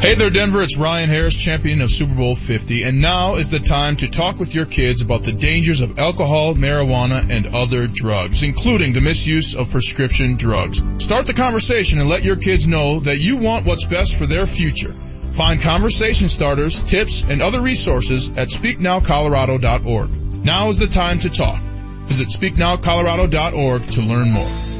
Hey 0.00 0.14
there, 0.16 0.28
Denver. 0.30 0.62
It's 0.62 0.76
Ryan 0.76 1.08
Harris, 1.08 1.34
champion 1.34 1.80
of 1.80 1.90
Super 1.90 2.14
Bowl 2.14 2.34
50, 2.34 2.82
and 2.82 3.00
now 3.00 3.36
is 3.36 3.50
the 3.50 3.58
time 3.58 3.96
to 3.96 4.10
talk 4.10 4.38
with 4.38 4.54
your 4.54 4.66
kids 4.66 5.00
about 5.00 5.22
the 5.22 5.32
dangers 5.32 5.80
of 5.80 5.98
alcohol, 5.98 6.54
marijuana, 6.54 7.30
and 7.30 7.56
other 7.56 7.86
drugs, 7.86 8.42
including 8.42 8.92
the 8.92 9.00
misuse 9.00 9.56
of 9.56 9.70
prescription 9.70 10.36
drugs. 10.36 10.82
Start 11.02 11.26
the 11.26 11.32
conversation 11.32 12.00
and 12.00 12.08
let 12.08 12.22
your 12.22 12.36
kids 12.36 12.68
know 12.68 13.00
that 13.00 13.18
you 13.18 13.38
want 13.38 13.64
what's 13.64 13.84
best 13.84 14.16
for 14.16 14.26
their 14.26 14.46
future. 14.46 14.92
Find 14.92 15.60
conversation 15.60 16.28
starters, 16.28 16.82
tips, 16.82 17.24
and 17.24 17.40
other 17.40 17.62
resources 17.62 18.28
at 18.36 18.48
speaknowcolorado.org. 18.48 20.44
Now 20.44 20.68
is 20.68 20.78
the 20.78 20.86
time 20.86 21.18
to 21.20 21.30
talk. 21.30 21.60
Visit 21.60 22.28
speaknowcolorado.org 22.28 23.86
to 23.86 24.02
learn 24.02 24.30
more. 24.30 24.73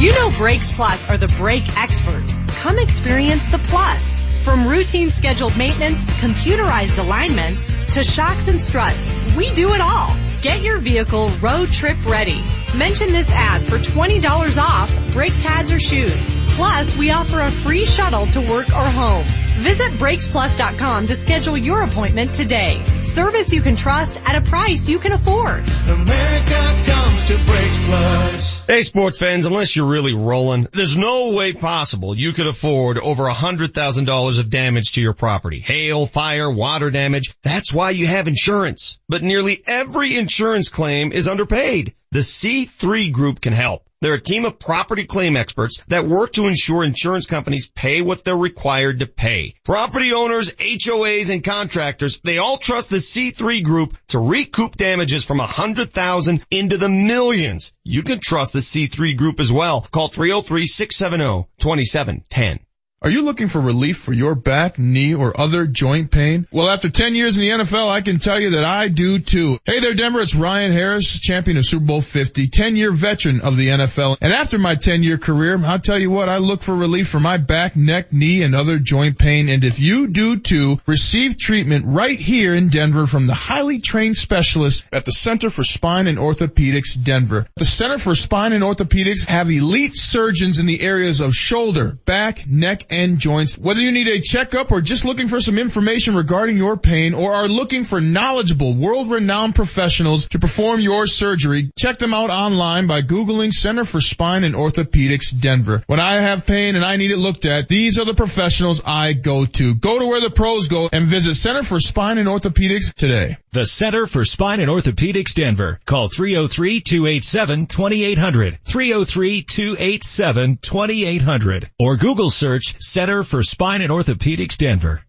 You 0.00 0.12
know 0.12 0.30
Brakes 0.30 0.70
Plus 0.70 1.08
are 1.08 1.16
the 1.16 1.26
brake 1.26 1.76
experts. 1.76 2.38
Come 2.60 2.78
experience 2.78 3.44
the 3.46 3.58
plus. 3.58 4.24
From 4.44 4.68
routine 4.68 5.10
scheduled 5.10 5.58
maintenance, 5.58 5.98
computerized 6.20 7.04
alignments, 7.04 7.66
to 7.94 8.04
shocks 8.04 8.46
and 8.46 8.60
struts, 8.60 9.12
we 9.36 9.52
do 9.54 9.74
it 9.74 9.80
all. 9.80 10.16
Get 10.40 10.62
your 10.62 10.78
vehicle 10.78 11.28
road 11.40 11.72
trip 11.72 11.96
ready. 12.06 12.40
Mention 12.76 13.10
this 13.10 13.28
ad 13.28 13.60
for 13.62 13.78
$20 13.78 14.62
off 14.62 15.12
brake 15.12 15.34
pads 15.40 15.72
or 15.72 15.80
shoes. 15.80 16.38
Plus, 16.54 16.96
we 16.96 17.10
offer 17.10 17.40
a 17.40 17.50
free 17.50 17.84
shuttle 17.84 18.26
to 18.26 18.40
work 18.40 18.68
or 18.68 18.86
home. 18.86 19.26
Visit 19.58 19.90
BrakesPlus.com 19.98 21.08
to 21.08 21.14
schedule 21.16 21.56
your 21.56 21.82
appointment 21.82 22.32
today. 22.32 22.80
Service 23.02 23.52
you 23.52 23.60
can 23.60 23.74
trust 23.74 24.20
at 24.24 24.36
a 24.36 24.40
price 24.40 24.88
you 24.88 25.00
can 25.00 25.10
afford. 25.10 25.64
America 25.88 26.82
comes 26.86 27.26
to 27.26 27.36
Brakes 27.44 27.80
Plus. 27.82 28.66
Hey 28.68 28.82
sports 28.82 29.18
fans, 29.18 29.46
unless 29.46 29.74
you're 29.74 29.90
really 29.90 30.14
rolling, 30.14 30.68
there's 30.72 30.96
no 30.96 31.34
way 31.34 31.52
possible 31.54 32.16
you 32.16 32.32
could 32.32 32.46
afford 32.46 32.98
over 32.98 33.26
a 33.26 33.34
hundred 33.34 33.74
thousand 33.74 34.04
dollars 34.04 34.38
of 34.38 34.48
damage 34.48 34.92
to 34.92 35.00
your 35.00 35.12
property. 35.12 35.58
Hail, 35.58 36.06
fire, 36.06 36.48
water 36.48 36.90
damage. 36.90 37.34
That's 37.42 37.72
why 37.72 37.90
you 37.90 38.06
have 38.06 38.28
insurance. 38.28 39.00
But 39.08 39.22
nearly 39.22 39.58
every 39.66 40.16
insurance 40.16 40.68
claim 40.68 41.10
is 41.10 41.26
underpaid. 41.26 41.94
The 42.12 42.20
C3 42.20 43.10
Group 43.10 43.40
can 43.40 43.54
help. 43.54 43.87
They're 44.00 44.14
a 44.14 44.20
team 44.20 44.44
of 44.44 44.60
property 44.60 45.06
claim 45.06 45.36
experts 45.36 45.82
that 45.88 46.06
work 46.06 46.34
to 46.34 46.46
ensure 46.46 46.84
insurance 46.84 47.26
companies 47.26 47.68
pay 47.68 48.00
what 48.00 48.24
they're 48.24 48.36
required 48.36 49.00
to 49.00 49.06
pay. 49.06 49.56
Property 49.64 50.12
owners, 50.12 50.54
HOAs, 50.54 51.32
and 51.32 51.42
contractors, 51.42 52.20
they 52.20 52.38
all 52.38 52.58
trust 52.58 52.90
the 52.90 52.98
C3 52.98 53.64
Group 53.64 53.98
to 54.08 54.20
recoup 54.20 54.76
damages 54.76 55.24
from 55.24 55.40
a 55.40 55.46
hundred 55.46 55.90
thousand 55.90 56.46
into 56.48 56.76
the 56.76 56.88
millions. 56.88 57.74
You 57.82 58.04
can 58.04 58.20
trust 58.20 58.52
the 58.52 58.60
C3 58.60 59.16
Group 59.16 59.40
as 59.40 59.52
well. 59.52 59.80
Call 59.80 60.08
303-670-2710. 60.10 62.60
Are 63.00 63.10
you 63.10 63.22
looking 63.22 63.46
for 63.46 63.60
relief 63.60 63.98
for 63.98 64.12
your 64.12 64.34
back, 64.34 64.76
knee, 64.76 65.14
or 65.14 65.40
other 65.40 65.68
joint 65.68 66.10
pain? 66.10 66.48
Well, 66.50 66.68
after 66.68 66.90
10 66.90 67.14
years 67.14 67.38
in 67.38 67.42
the 67.42 67.64
NFL, 67.64 67.88
I 67.88 68.00
can 68.00 68.18
tell 68.18 68.40
you 68.40 68.50
that 68.50 68.64
I 68.64 68.88
do 68.88 69.20
too. 69.20 69.56
Hey 69.64 69.78
there, 69.78 69.94
Denver. 69.94 70.18
It's 70.18 70.34
Ryan 70.34 70.72
Harris, 70.72 71.20
champion 71.20 71.58
of 71.58 71.64
Super 71.64 71.84
Bowl 71.84 72.00
50, 72.00 72.48
10 72.48 72.74
year 72.74 72.90
veteran 72.90 73.40
of 73.42 73.56
the 73.56 73.68
NFL. 73.68 74.16
And 74.20 74.32
after 74.32 74.58
my 74.58 74.74
10 74.74 75.04
year 75.04 75.16
career, 75.16 75.56
I'll 75.64 75.78
tell 75.78 75.96
you 75.98 76.10
what, 76.10 76.28
I 76.28 76.38
look 76.38 76.60
for 76.60 76.74
relief 76.74 77.06
for 77.06 77.20
my 77.20 77.36
back, 77.36 77.76
neck, 77.76 78.12
knee, 78.12 78.42
and 78.42 78.52
other 78.52 78.80
joint 78.80 79.16
pain. 79.16 79.48
And 79.48 79.62
if 79.62 79.78
you 79.78 80.08
do 80.08 80.40
too, 80.40 80.80
receive 80.84 81.38
treatment 81.38 81.84
right 81.86 82.18
here 82.18 82.56
in 82.56 82.66
Denver 82.66 83.06
from 83.06 83.28
the 83.28 83.34
highly 83.34 83.78
trained 83.78 84.16
specialists 84.16 84.84
at 84.92 85.04
the 85.04 85.12
Center 85.12 85.50
for 85.50 85.62
Spine 85.62 86.08
and 86.08 86.18
Orthopedics, 86.18 87.00
Denver. 87.00 87.46
The 87.54 87.64
Center 87.64 87.98
for 87.98 88.16
Spine 88.16 88.52
and 88.52 88.64
Orthopedics 88.64 89.24
have 89.26 89.48
elite 89.52 89.94
surgeons 89.94 90.58
in 90.58 90.66
the 90.66 90.80
areas 90.80 91.20
of 91.20 91.32
shoulder, 91.32 91.96
back, 92.04 92.44
neck, 92.48 92.86
and 92.90 93.18
joints. 93.18 93.58
Whether 93.58 93.80
you 93.80 93.92
need 93.92 94.08
a 94.08 94.20
checkup 94.20 94.72
or 94.72 94.80
just 94.80 95.04
looking 95.04 95.28
for 95.28 95.40
some 95.40 95.58
information 95.58 96.14
regarding 96.14 96.56
your 96.56 96.76
pain 96.76 97.14
or 97.14 97.34
are 97.34 97.48
looking 97.48 97.84
for 97.84 98.00
knowledgeable, 98.00 98.74
world-renowned 98.74 99.54
professionals 99.54 100.28
to 100.28 100.38
perform 100.38 100.80
your 100.80 101.06
surgery, 101.06 101.70
check 101.76 101.98
them 101.98 102.14
out 102.14 102.30
online 102.30 102.86
by 102.86 103.02
Googling 103.02 103.52
Center 103.52 103.84
for 103.84 104.00
Spine 104.00 104.44
and 104.44 104.54
Orthopedics 104.54 105.38
Denver. 105.38 105.82
When 105.86 106.00
I 106.00 106.20
have 106.20 106.46
pain 106.46 106.76
and 106.76 106.84
I 106.84 106.96
need 106.96 107.10
it 107.10 107.18
looked 107.18 107.44
at, 107.44 107.68
these 107.68 107.98
are 107.98 108.04
the 108.04 108.14
professionals 108.14 108.82
I 108.84 109.12
go 109.12 109.46
to. 109.46 109.74
Go 109.74 109.98
to 109.98 110.06
where 110.06 110.20
the 110.20 110.30
pros 110.30 110.68
go 110.68 110.88
and 110.92 111.06
visit 111.06 111.34
Center 111.34 111.62
for 111.62 111.80
Spine 111.80 112.18
and 112.18 112.28
Orthopedics 112.28 112.92
today. 112.94 113.36
The 113.52 113.66
Center 113.66 114.06
for 114.06 114.24
Spine 114.24 114.60
and 114.60 114.70
Orthopedics 114.70 115.34
Denver. 115.34 115.80
Call 115.84 116.08
303-287-2800. 116.08 118.58
303-287-2800. 118.64 121.64
Or 121.78 121.96
Google 121.96 122.30
search 122.30 122.77
Center 122.80 123.22
for 123.24 123.42
Spine 123.42 123.82
and 123.82 123.90
Orthopedics 123.90 124.56
Denver. 124.56 125.02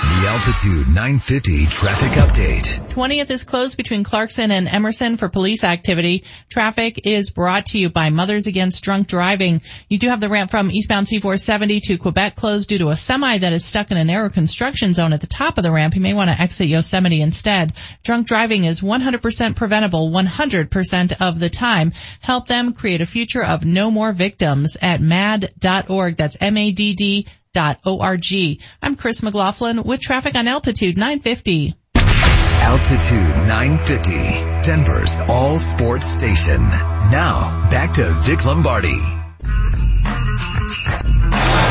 The 0.00 0.28
Altitude 0.28 0.86
950 0.86 1.66
traffic 1.66 2.12
update. 2.12 2.88
20th 2.88 3.30
is 3.30 3.44
closed 3.44 3.76
between 3.76 4.02
Clarkson 4.02 4.50
and 4.50 4.66
Emerson 4.66 5.18
for 5.18 5.28
police 5.28 5.62
activity. 5.62 6.24
Traffic 6.48 7.06
is 7.06 7.30
brought 7.30 7.66
to 7.66 7.78
you 7.78 7.90
by 7.90 8.08
Mothers 8.08 8.46
Against 8.46 8.82
Drunk 8.82 9.08
Driving. 9.08 9.60
You 9.90 9.98
do 9.98 10.08
have 10.08 10.18
the 10.20 10.30
ramp 10.30 10.50
from 10.50 10.70
eastbound 10.70 11.06
C470 11.06 11.82
to 11.82 11.98
Quebec 11.98 12.34
closed 12.34 12.70
due 12.70 12.78
to 12.78 12.88
a 12.88 12.96
semi 12.96 13.36
that 13.38 13.52
is 13.52 13.62
stuck 13.62 13.90
in 13.90 13.98
a 13.98 14.04
narrow 14.04 14.30
construction 14.30 14.94
zone 14.94 15.12
at 15.12 15.20
the 15.20 15.26
top 15.26 15.58
of 15.58 15.64
the 15.64 15.70
ramp. 15.70 15.94
You 15.94 16.00
may 16.00 16.14
want 16.14 16.30
to 16.30 16.40
exit 16.40 16.68
Yosemite 16.68 17.20
instead. 17.20 17.74
Drunk 18.02 18.26
driving 18.26 18.64
is 18.64 18.80
100% 18.80 19.54
preventable 19.54 20.10
100% 20.10 21.16
of 21.20 21.38
the 21.38 21.50
time. 21.50 21.92
Help 22.20 22.48
them 22.48 22.72
create 22.72 23.02
a 23.02 23.06
future 23.06 23.44
of 23.44 23.66
no 23.66 23.90
more 23.90 24.12
victims 24.12 24.78
at 24.80 25.02
mad.org. 25.02 26.16
That's 26.16 26.38
M-A-D-D 26.40 27.26
O-R-G. 27.56 28.60
I'm 28.80 28.94
Chris 28.94 29.24
McLaughlin 29.24 29.82
with 29.82 30.00
traffic 30.00 30.36
on 30.36 30.46
Altitude 30.46 30.96
950. 30.96 31.74
Altitude 31.96 33.48
950, 33.48 34.62
Denver's 34.62 35.20
all 35.28 35.58
sports 35.58 36.06
station. 36.06 36.60
Now, 36.60 37.68
back 37.68 37.94
to 37.94 38.04
Vic 38.20 38.44
Lombardi. 38.44 38.96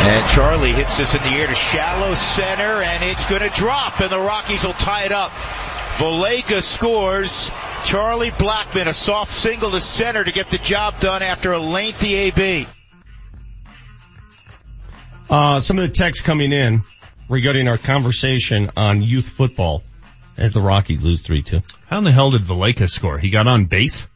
And 0.02 0.30
Charlie 0.30 0.74
hits 0.74 0.98
this 0.98 1.16
in 1.16 1.22
the 1.22 1.30
air 1.30 1.48
to 1.48 1.56
shallow 1.56 2.14
center 2.14 2.82
and 2.82 3.04
it's 3.06 3.30
going 3.30 3.42
to 3.42 3.50
drop 3.50 4.02
and 4.02 4.10
the 4.10 4.20
Rockies 4.20 4.66
will 4.66 4.74
tie 4.74 5.06
it 5.06 5.14
up. 5.14 5.32
Valaika 5.32 6.62
scores. 6.62 7.52
Charlie 7.86 8.32
Blackmon, 8.32 8.88
a 8.88 8.94
soft 8.94 9.32
single 9.32 9.72
to 9.72 9.80
center 9.80 10.26
to 10.26 10.32
get 10.34 10.50
the 10.50 10.58
job 10.58 11.00
done 11.00 11.22
after 11.22 11.54
a 11.54 11.60
lengthy 11.60 12.16
AB. 12.16 12.68
Uh, 15.30 15.60
some 15.60 15.78
of 15.78 15.88
the 15.88 15.94
texts 15.94 16.26
coming 16.26 16.52
in 16.52 16.82
regarding 17.30 17.68
our 17.68 17.78
conversation 17.78 18.72
on 18.76 19.04
youth 19.04 19.30
football 19.30 19.84
as 20.38 20.54
the 20.54 20.62
Rockies 20.62 21.04
lose 21.04 21.22
3-2. 21.22 21.64
How 21.86 22.00
in 22.00 22.04
the 22.04 22.12
hell 22.12 22.32
did 22.32 22.42
Valaika 22.42 22.90
score? 22.90 23.20
He 23.20 23.30
got 23.30 23.46
on 23.46 23.66
base? 23.66 24.08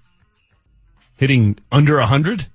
Hitting 1.17 1.59
under 1.71 1.99
100? 1.99 2.47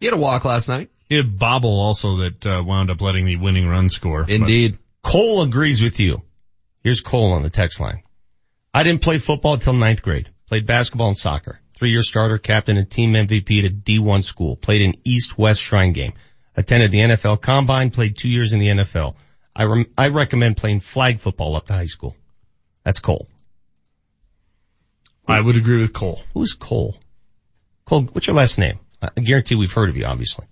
He 0.00 0.06
had 0.06 0.14
a 0.14 0.18
walk 0.18 0.46
last 0.46 0.68
night. 0.68 0.90
He 1.08 1.16
had 1.16 1.38
Bobble 1.38 1.80
also 1.80 2.16
that 2.18 2.46
uh, 2.46 2.62
wound 2.64 2.90
up 2.90 3.02
letting 3.02 3.26
the 3.26 3.36
winning 3.36 3.68
run 3.68 3.90
score. 3.90 4.24
Indeed. 4.26 4.78
Cole 5.02 5.42
agrees 5.42 5.82
with 5.82 6.00
you. 6.00 6.22
Here's 6.82 7.02
Cole 7.02 7.32
on 7.32 7.42
the 7.42 7.50
text 7.50 7.78
line. 7.78 8.02
I 8.72 8.84
didn't 8.84 9.02
play 9.02 9.18
football 9.18 9.54
until 9.54 9.74
ninth 9.74 10.00
grade. 10.00 10.30
Played 10.48 10.66
basketball 10.66 11.08
and 11.08 11.16
soccer. 11.16 11.60
Three-year 11.74 12.02
starter, 12.02 12.38
captain, 12.38 12.78
and 12.78 12.90
team 12.90 13.12
MVP 13.12 13.58
at 13.58 13.70
a 13.70 13.74
D1 13.74 14.24
school. 14.24 14.56
Played 14.56 14.82
in 14.82 14.94
East-West 15.04 15.60
Shrine 15.60 15.92
Game 15.92 16.14
attended 16.56 16.90
the 16.90 16.98
NFL 16.98 17.40
Combine, 17.40 17.90
played 17.90 18.16
two 18.16 18.30
years 18.30 18.52
in 18.52 18.60
the 18.60 18.68
NFL. 18.68 19.16
I, 19.54 19.64
rem- 19.64 19.92
I 19.96 20.08
recommend 20.08 20.56
playing 20.56 20.80
flag 20.80 21.20
football 21.20 21.56
up 21.56 21.66
to 21.66 21.72
high 21.72 21.86
school. 21.86 22.16
That's 22.84 22.98
Cole. 22.98 23.28
I 25.26 25.40
would 25.40 25.56
agree 25.56 25.78
with 25.78 25.92
Cole. 25.92 26.22
Who's 26.34 26.52
Cole? 26.52 26.96
Cole, 27.86 28.02
what's 28.12 28.26
your 28.26 28.36
last 28.36 28.58
name? 28.58 28.78
I 29.00 29.20
guarantee 29.20 29.54
we've 29.54 29.72
heard 29.72 29.88
of 29.88 29.96
you, 29.96 30.04
obviously. 30.04 30.46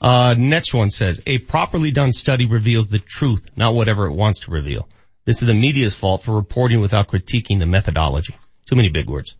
Uh, 0.00 0.34
next 0.36 0.74
one 0.74 0.90
says, 0.90 1.22
a 1.26 1.38
properly 1.38 1.92
done 1.92 2.10
study 2.10 2.46
reveals 2.46 2.88
the 2.88 2.98
truth, 2.98 3.50
not 3.56 3.74
whatever 3.74 4.06
it 4.06 4.12
wants 4.12 4.40
to 4.40 4.50
reveal. 4.50 4.88
This 5.24 5.42
is 5.42 5.46
the 5.46 5.54
media's 5.54 5.96
fault 5.96 6.24
for 6.24 6.32
reporting 6.32 6.80
without 6.80 7.08
critiquing 7.08 7.60
the 7.60 7.66
methodology. 7.66 8.34
Too 8.66 8.74
many 8.74 8.88
big 8.88 9.08
words. 9.08 9.36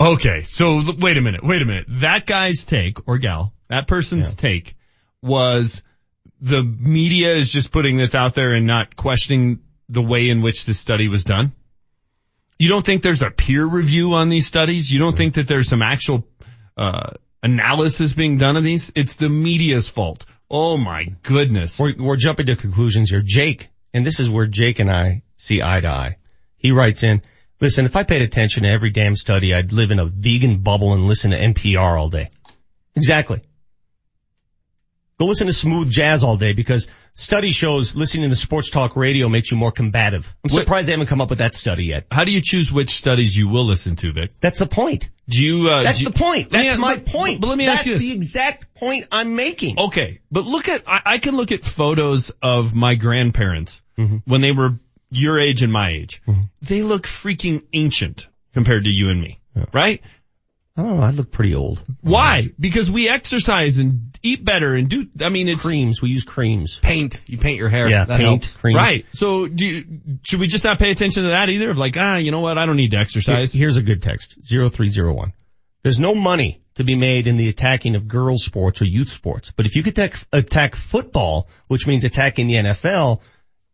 Okay, 0.00 0.42
so 0.42 0.82
wait 0.98 1.18
a 1.18 1.20
minute, 1.20 1.44
wait 1.44 1.62
a 1.62 1.64
minute. 1.64 1.84
That 1.88 2.26
guy's 2.26 2.64
take, 2.64 3.06
or 3.06 3.18
gal, 3.18 3.52
that 3.68 3.86
person's 3.86 4.34
yeah. 4.34 4.50
take 4.50 4.76
was 5.22 5.82
the 6.40 6.62
media 6.62 7.34
is 7.34 7.52
just 7.52 7.72
putting 7.72 7.96
this 7.96 8.14
out 8.14 8.34
there 8.34 8.54
and 8.54 8.66
not 8.66 8.96
questioning 8.96 9.60
the 9.88 10.02
way 10.02 10.30
in 10.30 10.42
which 10.42 10.66
this 10.66 10.78
study 10.78 11.08
was 11.08 11.24
done? 11.24 11.52
You 12.58 12.68
don't 12.68 12.84
think 12.84 13.02
there's 13.02 13.22
a 13.22 13.30
peer 13.30 13.64
review 13.64 14.14
on 14.14 14.28
these 14.28 14.46
studies? 14.46 14.90
You 14.90 14.98
don't 14.98 15.16
think 15.16 15.34
that 15.34 15.48
there's 15.48 15.68
some 15.68 15.82
actual, 15.82 16.26
uh, 16.76 17.12
analysis 17.42 18.12
being 18.12 18.38
done 18.38 18.56
of 18.56 18.62
these? 18.62 18.92
It's 18.94 19.16
the 19.16 19.28
media's 19.28 19.88
fault. 19.88 20.26
Oh 20.50 20.76
my 20.76 21.06
goodness. 21.22 21.78
We're, 21.78 21.94
we're 21.98 22.16
jumping 22.16 22.46
to 22.46 22.56
conclusions 22.56 23.10
here. 23.10 23.22
Jake, 23.24 23.70
and 23.94 24.04
this 24.04 24.20
is 24.20 24.28
where 24.28 24.46
Jake 24.46 24.78
and 24.78 24.90
I 24.90 25.22
see 25.36 25.62
eye 25.62 25.80
to 25.80 25.88
eye. 25.88 26.16
He 26.56 26.72
writes 26.72 27.02
in, 27.02 27.22
listen, 27.60 27.86
if 27.86 27.96
I 27.96 28.02
paid 28.02 28.22
attention 28.22 28.64
to 28.64 28.68
every 28.68 28.90
damn 28.90 29.16
study, 29.16 29.54
I'd 29.54 29.72
live 29.72 29.90
in 29.90 29.98
a 29.98 30.06
vegan 30.06 30.58
bubble 30.58 30.92
and 30.92 31.06
listen 31.06 31.30
to 31.30 31.38
NPR 31.38 31.98
all 31.98 32.10
day. 32.10 32.28
Exactly. 32.94 33.40
Go 35.20 35.26
listen 35.26 35.48
to 35.48 35.52
smooth 35.52 35.90
jazz 35.90 36.24
all 36.24 36.38
day 36.38 36.54
because 36.54 36.88
study 37.12 37.50
shows 37.50 37.94
listening 37.94 38.30
to 38.30 38.36
sports 38.36 38.70
talk 38.70 38.96
radio 38.96 39.28
makes 39.28 39.50
you 39.50 39.58
more 39.58 39.70
combative. 39.70 40.34
I'm 40.42 40.48
surprised 40.48 40.88
they 40.88 40.92
haven't 40.92 41.08
come 41.08 41.20
up 41.20 41.28
with 41.28 41.40
that 41.40 41.54
study 41.54 41.84
yet. 41.84 42.06
How 42.10 42.24
do 42.24 42.32
you 42.32 42.40
choose 42.42 42.72
which 42.72 42.88
studies 42.88 43.36
you 43.36 43.46
will 43.46 43.66
listen 43.66 43.96
to, 43.96 44.14
Vic? 44.14 44.30
That's 44.40 44.60
the 44.60 44.66
point. 44.66 45.10
Do 45.28 45.44
you, 45.44 45.68
uh, 45.68 45.82
That's 45.82 45.98
do 45.98 46.04
you, 46.04 46.10
the 46.10 46.18
point. 46.18 46.48
That's 46.48 46.74
me, 46.74 46.80
my 46.80 46.94
but, 46.94 47.04
point. 47.04 47.42
But 47.42 47.48
let 47.48 47.58
me 47.58 47.66
That's 47.66 47.80
ask 47.80 47.86
you 47.86 47.92
this. 47.98 48.02
the 48.02 48.12
exact 48.12 48.72
point 48.72 49.08
I'm 49.12 49.34
making. 49.36 49.78
Okay. 49.78 50.20
But 50.32 50.46
look 50.46 50.68
at, 50.68 50.88
I, 50.88 51.02
I 51.04 51.18
can 51.18 51.36
look 51.36 51.52
at 51.52 51.66
photos 51.66 52.32
of 52.42 52.74
my 52.74 52.94
grandparents 52.94 53.82
mm-hmm. 53.98 54.16
when 54.24 54.40
they 54.40 54.52
were 54.52 54.78
your 55.10 55.38
age 55.38 55.60
and 55.62 55.70
my 55.70 55.90
age. 55.90 56.22
Mm-hmm. 56.26 56.44
They 56.62 56.80
look 56.80 57.02
freaking 57.02 57.64
ancient 57.74 58.26
compared 58.54 58.84
to 58.84 58.90
you 58.90 59.10
and 59.10 59.20
me. 59.20 59.38
Yeah. 59.54 59.66
Right? 59.74 60.00
I 60.80 60.82
don't 60.82 61.00
know. 61.00 61.02
I 61.02 61.10
look 61.10 61.30
pretty 61.30 61.54
old. 61.54 61.82
Why? 62.00 62.50
Because 62.58 62.90
we 62.90 63.08
exercise 63.08 63.78
and 63.78 64.16
eat 64.22 64.44
better 64.44 64.74
and 64.74 64.88
do. 64.88 65.06
I 65.20 65.28
mean, 65.28 65.48
it's 65.48 65.60
creams. 65.60 66.00
We 66.00 66.10
use 66.10 66.24
creams. 66.24 66.78
Paint. 66.78 67.20
You 67.26 67.38
paint 67.38 67.58
your 67.58 67.68
hair. 67.68 67.88
Yeah, 67.88 68.04
that 68.06 68.16
paint. 68.16 68.28
Helps. 68.28 68.56
Cream. 68.56 68.76
Right. 68.76 69.06
So, 69.12 69.46
do 69.46 69.64
you, 69.64 69.84
should 70.22 70.40
we 70.40 70.46
just 70.46 70.64
not 70.64 70.78
pay 70.78 70.90
attention 70.90 71.24
to 71.24 71.28
that 71.30 71.48
either? 71.48 71.70
Of 71.70 71.78
like, 71.78 71.96
ah, 71.98 72.16
you 72.16 72.30
know 72.30 72.40
what? 72.40 72.58
I 72.58 72.66
don't 72.66 72.76
need 72.76 72.92
to 72.92 72.96
exercise. 72.96 73.52
Here's 73.52 73.76
a 73.76 73.82
good 73.82 74.02
text. 74.02 74.44
Zero 74.44 74.68
three 74.68 74.88
zero 74.88 75.12
one. 75.12 75.32
There's 75.82 76.00
no 76.00 76.14
money 76.14 76.62
to 76.74 76.84
be 76.84 76.94
made 76.94 77.26
in 77.26 77.36
the 77.36 77.48
attacking 77.48 77.94
of 77.94 78.06
girls 78.06 78.44
sports 78.44 78.82
or 78.82 78.86
youth 78.86 79.10
sports. 79.10 79.50
But 79.50 79.66
if 79.66 79.76
you 79.76 79.82
could 79.82 79.98
attack, 79.98 80.18
attack 80.32 80.74
football, 80.74 81.48
which 81.68 81.86
means 81.86 82.04
attacking 82.04 82.46
the 82.46 82.54
NFL, 82.54 83.22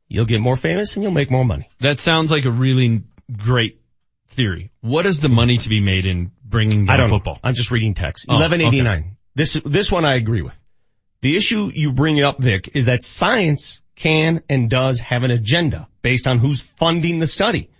you'll 0.09 0.25
get 0.25 0.41
more 0.41 0.57
famous 0.57 0.95
and 0.95 1.03
you'll 1.03 1.13
make 1.13 1.31
more 1.31 1.45
money. 1.45 1.69
That 1.81 1.99
sounds 1.99 2.31
like 2.31 2.45
a 2.45 2.51
really 2.51 3.03
great 3.33 3.81
theory. 4.29 4.71
What 4.81 5.07
is 5.07 5.21
the 5.21 5.29
money 5.29 5.59
to 5.59 5.69
be 5.69 5.81
made 5.81 6.07
in 6.07 6.31
bringing 6.49 6.87
down 6.87 6.95
I 6.95 6.97
don't 6.99 7.09
football? 7.11 7.35
Know. 7.35 7.41
I'm 7.45 7.55
just 7.55 7.71
reading 7.71 7.95
text. 7.95 8.27
Oh, 8.29 8.35
1189. 8.35 8.99
Okay. 8.99 9.11
This, 9.35 9.55
this 9.65 9.93
one 9.93 10.05
I 10.05 10.15
agree 10.15 10.43
with. 10.43 10.59
The 11.21 11.37
issue 11.37 11.71
you 11.75 11.93
bring 11.93 12.23
up, 12.23 12.39
Vic, 12.39 12.71
is 12.75 12.87
that 12.87 13.03
science 13.03 13.81
can 13.95 14.43
and 14.49 14.69
does 14.71 15.01
have 15.01 15.25
an 15.25 15.31
agenda 15.31 15.89
based 16.03 16.27
on 16.27 16.39
who's 16.39 16.61
funding 16.61 17.19
the 17.19 17.27
study. 17.27 17.71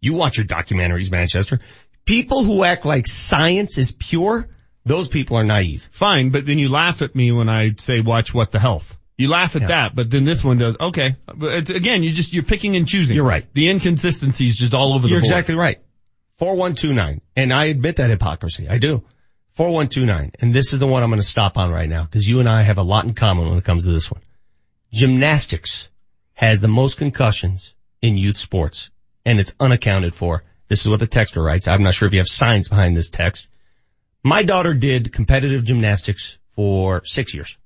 You 0.00 0.14
watch 0.14 0.36
your 0.38 0.46
documentaries, 0.46 1.10
Manchester. 1.10 1.60
People 2.04 2.44
who 2.44 2.64
act 2.64 2.84
like 2.84 3.06
science 3.08 3.76
is 3.78 3.92
pure, 3.92 4.48
those 4.84 5.08
people 5.08 5.36
are 5.36 5.44
naive. 5.44 5.88
Fine, 5.90 6.30
but 6.30 6.46
then 6.46 6.58
you 6.58 6.68
laugh 6.68 7.02
at 7.02 7.14
me 7.14 7.32
when 7.32 7.48
I 7.48 7.74
say 7.78 8.00
watch 8.00 8.32
What 8.32 8.52
the 8.52 8.60
Health. 8.60 8.96
You 9.18 9.28
laugh 9.28 9.56
at 9.56 9.62
Yeah. 9.62 9.66
that, 9.68 9.96
but 9.96 10.08
then 10.10 10.24
this 10.24 10.44
one 10.44 10.58
does. 10.58 10.76
Okay, 10.80 11.16
but 11.26 11.52
it's, 11.54 11.70
again, 11.70 12.04
you 12.04 12.12
just 12.12 12.32
you're 12.32 12.44
picking 12.44 12.76
and 12.76 12.86
choosing. 12.86 13.16
You're 13.16 13.26
right. 13.26 13.44
The 13.52 13.68
inconsistency 13.68 14.46
is 14.46 14.56
just 14.56 14.74
all 14.74 14.94
over 14.94 15.02
the 15.02 15.08
You're 15.10 15.18
exactly 15.18 15.56
right. 15.56 15.78
4129. 16.38 17.20
And 17.36 17.52
I 17.52 17.66
admit 17.66 17.96
that 17.96 18.10
hypocrisy. 18.10 18.68
I 18.68 18.78
do. 18.78 19.04
4129. 19.54 20.32
And 20.38 20.54
this 20.54 20.72
is 20.72 20.78
the 20.78 20.86
one 20.86 21.02
I'm 21.02 21.10
going 21.10 21.20
to 21.20 21.26
stop 21.26 21.58
on 21.58 21.70
right 21.70 21.88
now 21.88 22.04
because 22.04 22.28
you 22.28 22.40
and 22.40 22.48
I 22.48 22.62
have 22.62 22.78
a 22.78 22.82
lot 22.82 23.04
in 23.04 23.14
common 23.14 23.48
when 23.48 23.58
it 23.58 23.64
comes 23.64 23.84
to 23.84 23.90
this 23.90 24.10
one. 24.10 24.22
Gymnastics 24.92 25.88
has 26.34 26.60
the 26.60 26.68
most 26.68 26.96
concussions 26.96 27.74
in 28.00 28.16
youth 28.16 28.36
sports 28.36 28.90
and 29.24 29.40
it's 29.40 29.54
unaccounted 29.58 30.14
for. 30.14 30.44
This 30.68 30.82
is 30.82 30.88
what 30.88 31.00
the 31.00 31.06
texter 31.06 31.44
writes. 31.44 31.66
I'm 31.66 31.82
not 31.82 31.94
sure 31.94 32.06
if 32.06 32.12
you 32.12 32.20
have 32.20 32.28
signs 32.28 32.68
behind 32.68 32.96
this 32.96 33.10
text. 33.10 33.48
My 34.22 34.42
daughter 34.42 34.74
did 34.74 35.12
competitive 35.12 35.64
gymnastics 35.64 36.38
for 36.54 37.02
six 37.04 37.34
years. 37.34 37.56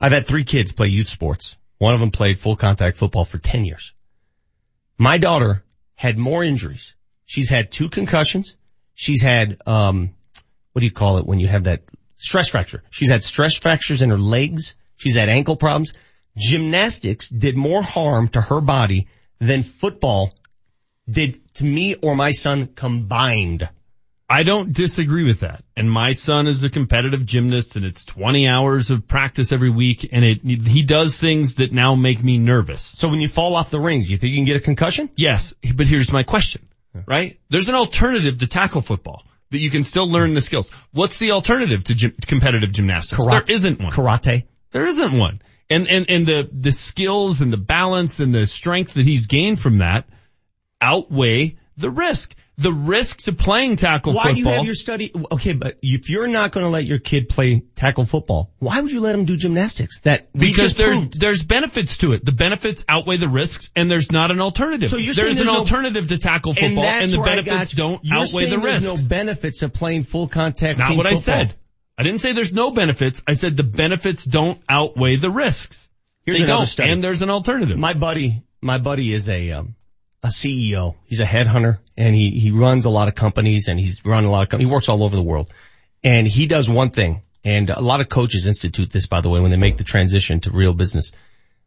I've 0.00 0.12
had 0.12 0.26
three 0.26 0.44
kids 0.44 0.72
play 0.72 0.88
youth 0.88 1.08
sports. 1.08 1.56
One 1.78 1.94
of 1.94 2.00
them 2.00 2.10
played 2.10 2.38
full 2.38 2.56
contact 2.56 2.96
football 2.96 3.24
for 3.24 3.38
10 3.38 3.64
years. 3.64 3.92
My 4.98 5.18
daughter 5.18 5.62
had 5.94 6.18
more 6.18 6.42
injuries. 6.42 6.94
She's 7.32 7.48
had 7.48 7.70
two 7.72 7.88
concussions. 7.88 8.58
She's 8.92 9.22
had, 9.22 9.56
um, 9.64 10.14
what 10.72 10.80
do 10.80 10.84
you 10.84 10.92
call 10.92 11.16
it 11.16 11.24
when 11.24 11.40
you 11.40 11.48
have 11.48 11.64
that 11.64 11.80
stress 12.16 12.50
fracture? 12.50 12.82
She's 12.90 13.08
had 13.08 13.24
stress 13.24 13.56
fractures 13.56 14.02
in 14.02 14.10
her 14.10 14.18
legs. 14.18 14.74
She's 14.96 15.16
had 15.16 15.30
ankle 15.30 15.56
problems. 15.56 15.94
Gymnastics 16.36 17.30
did 17.30 17.56
more 17.56 17.82
harm 17.82 18.28
to 18.28 18.42
her 18.42 18.60
body 18.60 19.08
than 19.38 19.62
football 19.62 20.34
did 21.10 21.54
to 21.54 21.64
me 21.64 21.94
or 21.94 22.14
my 22.14 22.32
son 22.32 22.66
combined. 22.66 23.66
I 24.28 24.42
don't 24.42 24.70
disagree 24.70 25.24
with 25.24 25.40
that. 25.40 25.64
And 25.74 25.90
my 25.90 26.12
son 26.12 26.46
is 26.46 26.62
a 26.64 26.68
competitive 26.68 27.24
gymnast 27.24 27.76
and 27.76 27.86
it's 27.86 28.04
20 28.04 28.46
hours 28.46 28.90
of 28.90 29.08
practice 29.08 29.52
every 29.52 29.70
week 29.70 30.06
and 30.12 30.22
it, 30.22 30.42
he 30.44 30.82
does 30.82 31.18
things 31.18 31.54
that 31.54 31.72
now 31.72 31.94
make 31.94 32.22
me 32.22 32.36
nervous. 32.36 32.82
So 32.82 33.08
when 33.08 33.22
you 33.22 33.28
fall 33.28 33.56
off 33.56 33.70
the 33.70 33.80
rings, 33.80 34.10
you 34.10 34.18
think 34.18 34.32
you 34.32 34.36
can 34.36 34.44
get 34.44 34.56
a 34.56 34.60
concussion? 34.60 35.08
Yes, 35.16 35.54
but 35.74 35.86
here's 35.86 36.12
my 36.12 36.24
question, 36.24 36.68
right? 37.06 37.38
There's 37.48 37.68
an 37.68 37.74
alternative 37.74 38.38
to 38.38 38.46
tackle 38.46 38.82
football 38.82 39.24
that 39.50 39.58
you 39.58 39.70
can 39.70 39.84
still 39.84 40.10
learn 40.10 40.30
mm. 40.30 40.34
the 40.34 40.40
skills. 40.40 40.70
What's 40.92 41.18
the 41.18 41.32
alternative 41.32 41.84
to 41.84 41.94
gym, 41.94 42.14
competitive 42.26 42.72
gymnastics? 42.72 43.20
Karate. 43.20 43.46
There 43.46 43.56
isn't 43.56 43.80
one. 43.80 43.92
Karate. 43.92 44.44
There 44.72 44.86
isn't 44.86 45.18
one. 45.18 45.42
And, 45.70 45.88
and, 45.88 46.06
and 46.08 46.26
the, 46.26 46.48
the 46.52 46.72
skills 46.72 47.40
and 47.40 47.52
the 47.52 47.58
balance 47.58 48.20
and 48.20 48.34
the 48.34 48.46
strength 48.46 48.94
that 48.94 49.04
he's 49.04 49.26
gained 49.26 49.60
from 49.60 49.78
that 49.78 50.06
outweigh 50.80 51.56
the 51.76 51.90
risk. 51.90 52.34
The 52.62 52.72
risk 52.72 53.22
to 53.22 53.32
playing 53.32 53.76
tackle 53.76 54.12
Why 54.12 54.22
football. 54.22 54.32
Why 54.32 54.34
do 54.34 54.40
you 54.40 54.56
have 54.56 54.64
your 54.64 54.74
study? 54.74 55.12
Okay, 55.32 55.52
but 55.52 55.78
if 55.82 56.10
you're 56.10 56.28
not 56.28 56.52
going 56.52 56.64
to 56.64 56.70
let 56.70 56.84
your 56.84 56.98
kid 56.98 57.28
play 57.28 57.64
tackle 57.74 58.04
football, 58.04 58.52
why 58.58 58.80
would 58.80 58.92
you 58.92 59.00
let 59.00 59.14
him 59.14 59.24
do 59.24 59.36
gymnastics? 59.36 60.00
That 60.00 60.32
because 60.32 60.74
there's 60.74 60.98
proved. 60.98 61.20
there's 61.20 61.42
benefits 61.44 61.98
to 61.98 62.12
it. 62.12 62.24
The 62.24 62.32
benefits 62.32 62.84
outweigh 62.88 63.16
the 63.16 63.28
risks, 63.28 63.72
and 63.74 63.90
there's 63.90 64.12
not 64.12 64.30
an 64.30 64.40
alternative. 64.40 64.90
So 64.90 64.96
you're 64.96 65.12
saying 65.12 65.26
there's 65.26 65.40
an 65.40 65.46
no- 65.46 65.58
alternative 65.58 66.08
to 66.08 66.18
tackle 66.18 66.54
football, 66.54 66.84
and, 66.84 67.10
that's 67.10 67.12
the 67.12 67.20
benefits 67.20 67.72
don't 67.72 68.04
You're 68.04 68.18
outweigh 68.18 68.48
the 68.48 68.58
risks. 68.58 68.84
There's 68.84 69.02
no 69.02 69.08
benefits 69.08 69.58
to 69.58 69.68
playing 69.68 70.04
full 70.04 70.28
contact. 70.28 70.78
not 70.78 70.96
what 70.96 71.06
I 71.06 71.14
said. 71.14 71.54
I 71.98 72.04
didn't 72.04 72.20
say 72.20 72.32
there's 72.32 72.52
no 72.52 72.70
benefits. 72.70 73.22
I 73.26 73.34
said 73.34 73.56
the 73.56 73.62
benefits 73.64 74.24
don't 74.24 74.60
outweigh 74.68 75.16
the 75.16 75.30
risks. 75.30 75.88
Here's 76.24 76.38
they 76.38 76.44
another 76.44 76.60
don't, 76.60 76.66
study. 76.66 76.90
and 76.90 77.02
there's 77.02 77.22
an 77.22 77.30
alternative. 77.30 77.76
My 77.76 77.94
buddy, 77.94 78.42
my 78.60 78.78
buddy 78.78 79.12
is 79.12 79.28
a 79.28 79.50
um, 79.52 79.74
a 80.22 80.28
CEO. 80.28 80.94
He's 81.04 81.20
a 81.20 81.24
headhunter, 81.24 81.78
and 81.96 82.14
he 82.14 82.30
he 82.30 82.50
runs 82.50 82.84
a 82.84 82.90
lot 82.90 83.08
of 83.08 83.14
companies, 83.14 83.68
and 83.68 83.78
he's 83.78 84.04
run 84.04 84.24
a 84.24 84.30
lot 84.30 84.42
of 84.42 84.48
companies. 84.48 84.68
He 84.68 84.72
works 84.72 84.88
all 84.88 85.02
over 85.02 85.16
the 85.16 85.22
world, 85.22 85.52
and 86.02 86.26
he 86.26 86.46
does 86.46 86.70
one 86.70 86.90
thing. 86.90 87.22
And 87.44 87.70
a 87.70 87.80
lot 87.80 88.00
of 88.00 88.08
coaches 88.08 88.46
institute 88.46 88.90
this, 88.90 89.06
by 89.06 89.20
the 89.20 89.28
way, 89.28 89.40
when 89.40 89.50
they 89.50 89.56
make 89.56 89.76
the 89.76 89.84
transition 89.84 90.40
to 90.40 90.52
real 90.52 90.74
business. 90.74 91.10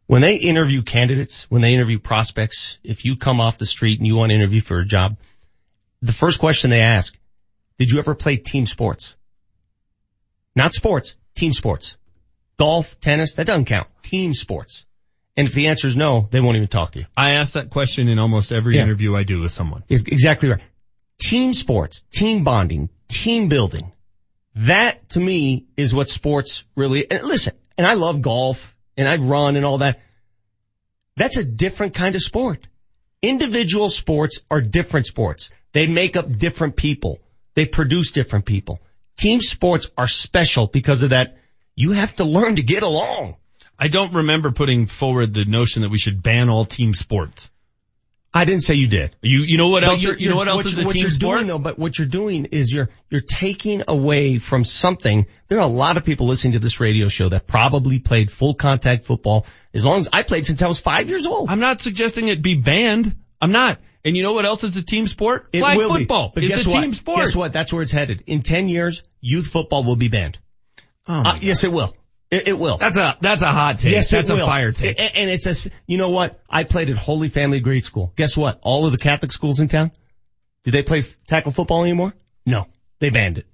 When 0.06 0.22
they 0.22 0.36
interview 0.36 0.82
candidates, 0.82 1.50
when 1.50 1.60
they 1.60 1.74
interview 1.74 1.98
prospects, 1.98 2.78
if 2.82 3.04
you 3.04 3.16
come 3.16 3.40
off 3.40 3.58
the 3.58 3.66
street 3.66 3.98
and 3.98 4.06
you 4.06 4.16
want 4.16 4.30
to 4.30 4.36
interview 4.36 4.60
for 4.62 4.78
a 4.78 4.86
job, 4.86 5.18
the 6.00 6.12
first 6.12 6.38
question 6.38 6.70
they 6.70 6.80
ask, 6.80 7.14
did 7.78 7.90
you 7.90 7.98
ever 7.98 8.14
play 8.14 8.36
team 8.36 8.64
sports? 8.64 9.16
Not 10.54 10.72
sports, 10.72 11.14
team 11.34 11.52
sports. 11.52 11.96
Golf, 12.56 12.98
tennis, 13.00 13.34
that 13.34 13.46
doesn't 13.46 13.66
count. 13.66 13.88
Team 14.02 14.32
sports. 14.32 14.85
And 15.36 15.46
if 15.46 15.54
the 15.54 15.68
answer 15.68 15.86
is 15.86 15.96
no, 15.96 16.28
they 16.30 16.40
won't 16.40 16.56
even 16.56 16.68
talk 16.68 16.92
to 16.92 17.00
you. 17.00 17.06
I 17.16 17.32
ask 17.32 17.52
that 17.54 17.70
question 17.70 18.08
in 18.08 18.18
almost 18.18 18.52
every 18.52 18.76
Yeah. 18.76 18.82
interview 18.84 19.14
I 19.14 19.22
do 19.24 19.40
with 19.40 19.52
someone. 19.52 19.82
Is 19.88 20.04
exactly 20.06 20.48
right. 20.48 20.60
Team 21.20 21.52
sports, 21.52 22.04
team 22.10 22.42
bonding, 22.44 22.88
team 23.08 23.48
building. 23.48 23.92
That 24.56 25.10
to 25.10 25.20
me 25.20 25.66
is 25.76 25.94
what 25.94 26.08
sports 26.08 26.64
really, 26.74 27.10
and 27.10 27.22
listen, 27.22 27.54
and 27.76 27.86
I 27.86 27.94
love 27.94 28.22
golf 28.22 28.74
and 28.96 29.06
I 29.06 29.16
run 29.16 29.56
and 29.56 29.66
all 29.66 29.78
that. 29.78 30.00
That's 31.16 31.36
a 31.36 31.44
different 31.44 31.94
kind 31.94 32.14
of 32.14 32.22
sport. 32.22 32.66
Individual 33.22 33.88
sports 33.88 34.40
are 34.50 34.60
different 34.60 35.06
sports. 35.06 35.50
They 35.72 35.86
make 35.86 36.16
up 36.16 36.30
different 36.36 36.76
people. 36.76 37.18
They 37.54 37.66
produce 37.66 38.12
different 38.12 38.44
people. 38.46 38.78
Team 39.18 39.40
sports 39.40 39.90
are 39.96 40.06
special 40.06 40.66
because 40.66 41.02
of 41.02 41.10
that. 41.10 41.38
You 41.74 41.92
have 41.92 42.16
to 42.16 42.24
learn 42.24 42.56
to 42.56 42.62
get 42.62 42.82
along. 42.82 43.36
I 43.78 43.88
don't 43.88 44.14
remember 44.14 44.50
putting 44.52 44.86
forward 44.86 45.34
the 45.34 45.44
notion 45.44 45.82
that 45.82 45.90
we 45.90 45.98
should 45.98 46.22
ban 46.22 46.48
all 46.48 46.64
team 46.64 46.94
sports. 46.94 47.50
I 48.32 48.44
didn't 48.44 48.62
say 48.64 48.74
you 48.74 48.86
did. 48.86 49.16
You 49.22 49.40
you 49.40 49.56
know 49.56 49.68
what 49.68 49.82
But 49.82 49.90
else? 49.90 50.02
you're- 50.02 50.16
you 50.20 50.28
know 50.28 50.36
what 50.36 50.48
else 50.48 50.66
is 50.66 50.78
a 50.78 50.84
what 50.84 50.92
team 50.92 51.02
you're 51.02 51.10
sport? 51.10 51.36
doing 51.38 51.46
though, 51.46 51.58
but 51.58 51.78
what 51.78 51.98
you're 51.98 52.06
doing 52.08 52.46
is 52.46 52.70
you're, 52.70 52.90
you're 53.08 53.22
taking 53.22 53.82
away 53.88 54.38
from 54.38 54.62
something. 54.64 55.26
There 55.48 55.58
are 55.58 55.62
a 55.64 55.66
lot 55.66 55.96
of 55.96 56.04
people 56.04 56.26
listening 56.26 56.52
to 56.52 56.58
this 56.58 56.78
radio 56.78 57.08
show 57.08 57.30
that 57.30 57.46
probably 57.46 57.98
played 57.98 58.30
full 58.30 58.54
contact 58.54 59.06
football 59.06 59.46
as 59.72 59.86
long 59.86 60.00
as 60.00 60.08
I 60.12 60.22
played 60.22 60.44
since 60.44 60.60
I 60.60 60.68
was 60.68 60.78
five 60.80 61.08
years 61.08 61.24
old. 61.24 61.48
I'm 61.50 61.60
not 61.60 61.80
suggesting 61.80 62.28
it 62.28 62.42
be 62.42 62.56
banned. 62.56 63.16
I'm 63.40 63.52
not. 63.52 63.80
And 64.04 64.14
you 64.16 64.22
know 64.22 64.34
what 64.34 64.44
else 64.44 64.64
is 64.64 64.76
a 64.76 64.84
team 64.84 65.08
sport? 65.08 65.48
It 65.54 65.60
Flag 65.60 65.78
will 65.78 65.94
be. 65.94 66.00
football. 66.00 66.30
But 66.34 66.44
is 66.44 66.50
guess 66.50 66.66
a 66.66 66.70
what? 66.70 66.80
team 66.82 66.92
sport. 66.92 67.18
Guess 67.20 67.36
what? 67.36 67.52
That's 67.54 67.72
where 67.72 67.82
it's 67.82 67.90
headed. 67.92 68.22
In 68.26 68.42
10 68.42 68.68
years, 68.68 69.02
youth 69.22 69.46
football 69.46 69.82
will 69.82 69.96
be 69.96 70.08
banned. 70.08 70.38
Oh 71.08 71.14
Uh, 71.24 71.38
yes, 71.40 71.64
it 71.64 71.72
will. 71.72 71.96
It, 72.30 72.48
it 72.48 72.58
will. 72.58 72.76
That's 72.78 72.96
a 72.96 73.16
that's 73.20 73.42
a 73.42 73.50
hot 73.52 73.78
take. 73.78 73.92
Yes, 73.92 74.10
that's 74.10 74.30
it 74.30 74.32
a 74.32 74.36
will. 74.36 74.46
fire 74.46 74.72
take. 74.72 74.98
A- 74.98 75.16
And 75.16 75.30
it's 75.30 75.46
a 75.66 75.70
you 75.86 75.96
know 75.98 76.10
what? 76.10 76.40
I 76.50 76.64
played 76.64 76.90
at 76.90 76.96
Holy 76.96 77.28
Family 77.28 77.60
Grade 77.60 77.84
School. 77.84 78.12
Guess 78.16 78.36
what? 78.36 78.58
All 78.62 78.84
of 78.86 78.92
the 78.92 78.98
Catholic 78.98 79.32
schools 79.32 79.60
in 79.60 79.68
town, 79.68 79.92
do 80.64 80.70
they 80.72 80.82
play 80.82 81.04
tackle 81.28 81.52
football 81.52 81.84
anymore? 81.84 82.14
No. 82.44 82.66
They 82.98 83.10
banned 83.10 83.38
it. 83.38 83.46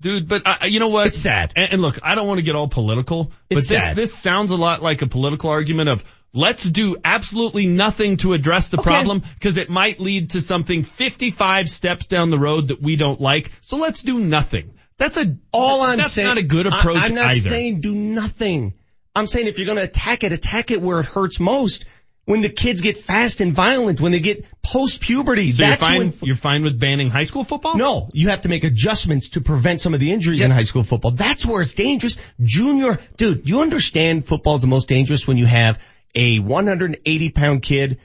Dude, 0.00 0.28
but 0.28 0.42
uh, 0.46 0.66
you 0.66 0.80
know 0.80 0.88
what? 0.88 1.08
It's 1.08 1.18
sad. 1.18 1.52
And, 1.56 1.72
and 1.74 1.82
look, 1.82 1.98
I 2.02 2.14
don't 2.14 2.26
want 2.26 2.38
to 2.38 2.42
get 2.42 2.56
all 2.56 2.68
political, 2.68 3.32
but 3.48 3.58
It's 3.58 3.68
this 3.68 3.82
sad. 3.82 3.96
this 3.96 4.12
sounds 4.14 4.50
a 4.50 4.56
lot 4.56 4.82
like 4.82 5.02
a 5.02 5.06
political 5.06 5.50
argument 5.50 5.88
of 5.90 6.04
let's 6.32 6.64
do 6.64 6.96
absolutely 7.04 7.66
nothing 7.66 8.16
to 8.18 8.32
address 8.32 8.70
the 8.70 8.78
Okay. 8.78 8.84
problem 8.90 9.22
because 9.34 9.56
it 9.58 9.68
might 9.70 10.00
lead 10.00 10.30
to 10.30 10.40
something 10.40 10.82
55 10.82 11.68
steps 11.68 12.06
down 12.06 12.30
the 12.30 12.38
road 12.38 12.68
that 12.68 12.80
we 12.82 12.96
don't 12.96 13.20
like. 13.20 13.50
So 13.62 13.76
let's 13.76 14.02
do 14.02 14.18
nothing. 14.18 14.72
That's 15.00 15.16
a 15.16 15.36
All 15.50 15.80
I'm 15.80 15.96
that's 15.96 16.12
saying, 16.12 16.28
not 16.28 16.36
a 16.38 16.42
good 16.42 16.66
approach 16.66 16.98
I'm 16.98 17.14
not 17.14 17.30
either. 17.30 17.40
saying 17.40 17.80
do 17.80 17.94
nothing. 17.94 18.74
I'm 19.16 19.26
saying 19.26 19.46
if 19.46 19.58
you're 19.58 19.64
going 19.66 19.78
to 19.78 19.82
attack 19.84 20.24
it, 20.24 20.30
attack 20.32 20.70
it 20.70 20.80
where 20.80 21.00
it 21.00 21.06
hurts 21.06 21.40
most. 21.40 21.86
When 22.26 22.42
the 22.42 22.50
kids 22.50 22.82
get 22.82 22.98
fast 22.98 23.40
and 23.40 23.52
violent, 23.54 23.98
when 24.00 24.12
they 24.12 24.20
get 24.20 24.44
post 24.62 25.00
puberty, 25.00 25.50
so 25.52 25.62
you're 25.64 25.70
that's 25.70 25.80
fine. 25.82 25.98
when. 25.98 26.12
you're 26.22 26.36
fine 26.36 26.62
with 26.62 26.78
banning 26.78 27.08
high 27.08 27.24
school 27.24 27.44
football? 27.44 27.76
No, 27.78 28.10
you 28.12 28.28
have 28.28 28.42
to 28.42 28.50
make 28.50 28.62
adjustments 28.62 29.30
to 29.30 29.40
prevent 29.40 29.80
some 29.80 29.94
of 29.94 30.00
the 30.00 30.12
injuries 30.12 30.42
in 30.42 30.50
high 30.50 30.62
school 30.64 30.84
football. 30.84 31.12
That's 31.12 31.46
where 31.46 31.62
it's 31.62 31.74
dangerous. 31.74 32.18
Junior, 32.40 33.00
dude, 33.16 33.48
you 33.48 33.62
understand 33.62 34.26
football 34.26 34.56
is 34.56 34.60
the 34.60 34.68
most 34.68 34.86
dangerous 34.86 35.26
when 35.26 35.38
you 35.38 35.46
have 35.46 35.80
a 36.14 36.38
180 36.40 37.30
pound 37.30 37.62
kid 37.62 37.98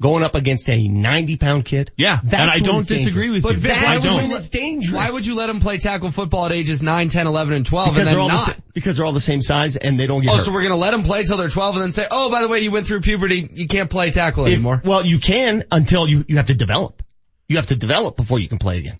going 0.00 0.22
up 0.22 0.34
against 0.36 0.68
a 0.70 0.86
90 0.88 1.36
pound 1.38 1.64
kid. 1.64 1.90
Yeah, 1.96 2.20
That's 2.22 2.40
and 2.40 2.50
I 2.50 2.58
don't 2.60 2.86
disagree 2.86 3.30
with 3.30 3.42
but 3.42 3.54
you. 3.56 3.60
That's 3.62 4.04
I 4.04 4.08
don't. 4.08 4.16
when 4.28 4.32
it's 4.32 4.48
dangerous. 4.48 4.94
Why 4.94 5.10
would 5.10 5.26
you 5.26 5.34
let 5.34 5.48
them 5.48 5.60
play 5.60 5.78
tackle 5.78 6.10
football 6.10 6.46
at 6.46 6.52
ages 6.52 6.82
9, 6.82 7.08
10, 7.08 7.26
11, 7.26 7.54
and 7.54 7.66
12 7.66 7.86
Because 7.94 7.98
and 7.98 8.06
they're 8.06 8.14
then 8.14 8.22
all 8.22 8.28
not? 8.28 8.46
the 8.56 8.62
because 8.74 8.96
they're 8.96 9.06
all 9.06 9.12
the 9.12 9.20
same 9.20 9.42
size 9.42 9.76
and 9.76 9.98
they 9.98 10.06
don't 10.06 10.22
get 10.22 10.30
Oh, 10.30 10.36
hurt. 10.36 10.44
so 10.44 10.52
we're 10.52 10.62
gonna 10.62 10.76
let 10.76 10.92
them 10.92 11.02
play 11.02 11.24
till 11.24 11.36
they're 11.36 11.48
12 11.48 11.74
and 11.76 11.82
then 11.84 11.92
say, 11.92 12.06
oh, 12.10 12.30
by 12.30 12.42
the 12.42 12.48
way, 12.48 12.60
you 12.60 12.70
went 12.70 12.86
through 12.86 13.00
puberty, 13.00 13.48
you 13.52 13.66
can't 13.66 13.90
play 13.90 14.10
tackle 14.12 14.46
If- 14.46 14.52
anymore. 14.54 14.80
well, 14.84 15.04
you 15.04 15.18
can 15.18 15.64
until 15.72 16.06
you, 16.06 16.24
you 16.28 16.36
have 16.36 16.46
to 16.46 16.54
develop. 16.54 17.02
You 17.48 17.56
have 17.56 17.66
to 17.68 17.76
develop 17.76 18.16
before 18.16 18.38
you 18.38 18.46
can 18.48 18.58
play 18.58 18.78
again. 18.78 18.98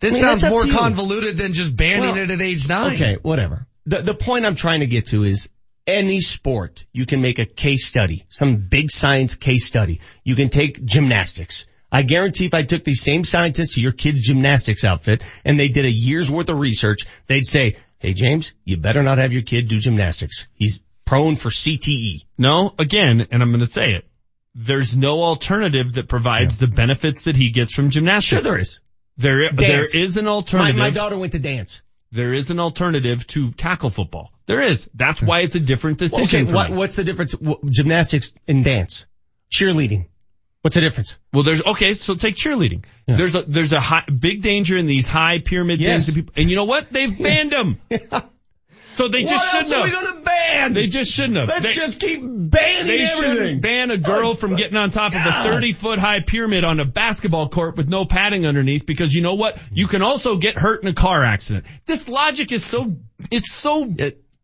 This 0.00 0.14
I 0.14 0.26
mean, 0.26 0.38
sounds 0.40 0.50
more 0.50 0.66
convoluted 0.66 1.36
than 1.36 1.52
just 1.52 1.76
banning 1.76 2.00
Well, 2.02 2.16
it 2.16 2.30
at 2.30 2.40
age 2.40 2.68
9. 2.68 2.94
Okay, 2.94 3.16
whatever. 3.22 3.66
The, 3.86 3.98
the 4.02 4.14
point 4.14 4.46
I'm 4.46 4.56
trying 4.56 4.80
to 4.80 4.86
get 4.86 5.06
to 5.08 5.24
is 5.24 5.48
any 5.90 6.20
sport, 6.20 6.84
you 6.92 7.06
can 7.06 7.20
make 7.20 7.38
a 7.38 7.44
case 7.46 7.86
study, 7.86 8.24
some 8.28 8.56
big 8.56 8.90
science 8.90 9.34
case 9.34 9.66
study. 9.66 10.00
You 10.24 10.34
can 10.36 10.48
take 10.48 10.84
gymnastics. 10.84 11.66
I 11.92 12.02
guarantee 12.02 12.46
if 12.46 12.54
I 12.54 12.62
took 12.62 12.84
these 12.84 13.02
same 13.02 13.24
scientists 13.24 13.74
to 13.74 13.80
your 13.80 13.92
kid's 13.92 14.20
gymnastics 14.20 14.84
outfit 14.84 15.22
and 15.44 15.58
they 15.58 15.68
did 15.68 15.84
a 15.84 15.90
year's 15.90 16.30
worth 16.30 16.48
of 16.48 16.58
research, 16.58 17.06
they'd 17.26 17.44
say, 17.44 17.76
hey 17.98 18.14
James, 18.14 18.52
you 18.64 18.76
better 18.76 19.02
not 19.02 19.18
have 19.18 19.32
your 19.32 19.42
kid 19.42 19.68
do 19.68 19.78
gymnastics. 19.80 20.48
He's 20.54 20.82
prone 21.04 21.34
for 21.36 21.48
E." 21.48 21.52
CTE. 21.52 22.24
No, 22.38 22.72
again, 22.78 23.26
and 23.32 23.42
I'm 23.42 23.50
going 23.50 23.60
to 23.60 23.66
say 23.66 23.92
it. 23.94 24.04
there's 24.54 24.96
no 24.96 25.22
alternative 25.22 25.94
that 25.94 26.08
provides 26.08 26.58
the 26.58 26.68
benefits 26.68 27.24
that 27.24 27.36
he 27.36 27.50
gets 27.50 27.74
from 27.74 27.90
gymnastics. 27.90 28.28
Sure 28.28 28.52
there 28.52 28.58
is. 28.58 28.80
There, 29.16 29.50
there 29.50 29.84
is 29.84 30.16
an 30.16 30.24
My, 30.24 30.30
alternative. 30.30 30.76
my 30.76 30.90
daughter 30.90 31.18
went 31.18 31.32
to 31.32 31.38
dance. 31.38 31.82
There 32.12 32.32
is 32.32 32.50
an 32.50 32.58
alternative 32.58 33.26
to 33.28 33.52
tackle 33.52 33.90
football. 33.90 34.32
There 34.46 34.62
is. 34.62 34.88
That's 34.94 35.22
why 35.22 35.40
it's 35.40 35.54
a 35.54 35.60
different 35.60 35.98
decision. 35.98 36.42
Okay, 36.42 36.52
what, 36.52 36.70
what's 36.70 36.96
the 36.96 37.04
difference? 37.04 37.34
Gymnastics 37.64 38.34
and 38.48 38.64
dance, 38.64 39.06
cheerleading. 39.52 40.06
What's 40.62 40.74
the 40.74 40.80
difference? 40.82 41.18
Well, 41.32 41.42
there's 41.42 41.64
okay. 41.64 41.94
So 41.94 42.16
take 42.16 42.34
cheerleading. 42.34 42.84
There's 43.06 43.34
a 43.34 43.42
there's 43.42 43.72
a 43.72 43.80
high, 43.80 44.04
big 44.04 44.42
danger 44.42 44.76
in 44.76 44.86
these 44.86 45.06
high 45.08 45.38
pyramid 45.38 45.80
Yes. 45.80 46.10
things. 46.10 46.28
And 46.36 46.50
you 46.50 46.56
know 46.56 46.64
what? 46.64 46.92
They've 46.92 47.16
banned 47.16 47.52
them. 47.52 47.80
So 49.00 49.08
they 49.08 49.22
just 49.24 49.32
what 49.32 49.62
else 49.62 49.68
shouldn't 49.70 49.80
are 49.80 49.84
we 49.84 49.90
have. 49.90 50.14
gonna 50.14 50.20
ban? 50.24 50.72
They 50.74 50.86
just 50.86 51.10
shouldn't 51.10 51.36
have. 51.36 51.48
Let's 51.48 51.62
They- 51.62 51.72
just 51.72 52.00
keep 52.00 52.20
banning 52.22 52.86
They 52.86 53.00
everything. 53.00 53.34
shouldn't 53.34 53.62
ban 53.62 53.90
a 53.90 53.96
girl 53.96 54.34
from 54.34 54.56
getting 54.56 54.76
on 54.76 54.90
top 54.90 55.14
of 55.14 55.24
a 55.24 55.42
30 55.44 55.72
foot 55.72 55.98
high 55.98 56.20
pyramid 56.20 56.64
on 56.64 56.80
a 56.80 56.84
basketball 56.84 57.48
court 57.48 57.78
with 57.78 57.88
no 57.88 58.04
padding 58.04 58.44
underneath 58.46 58.84
because 58.84 59.14
you 59.14 59.22
know 59.22 59.34
what? 59.34 59.56
You 59.72 59.86
can 59.86 60.02
also 60.02 60.36
get 60.36 60.58
hurt 60.58 60.82
in 60.82 60.88
a 60.88 60.92
car 60.92 61.24
accident. 61.24 61.64
This 61.86 62.08
logic 62.08 62.52
is 62.52 62.62
so, 62.62 62.94
it's 63.30 63.50
so 63.50 63.86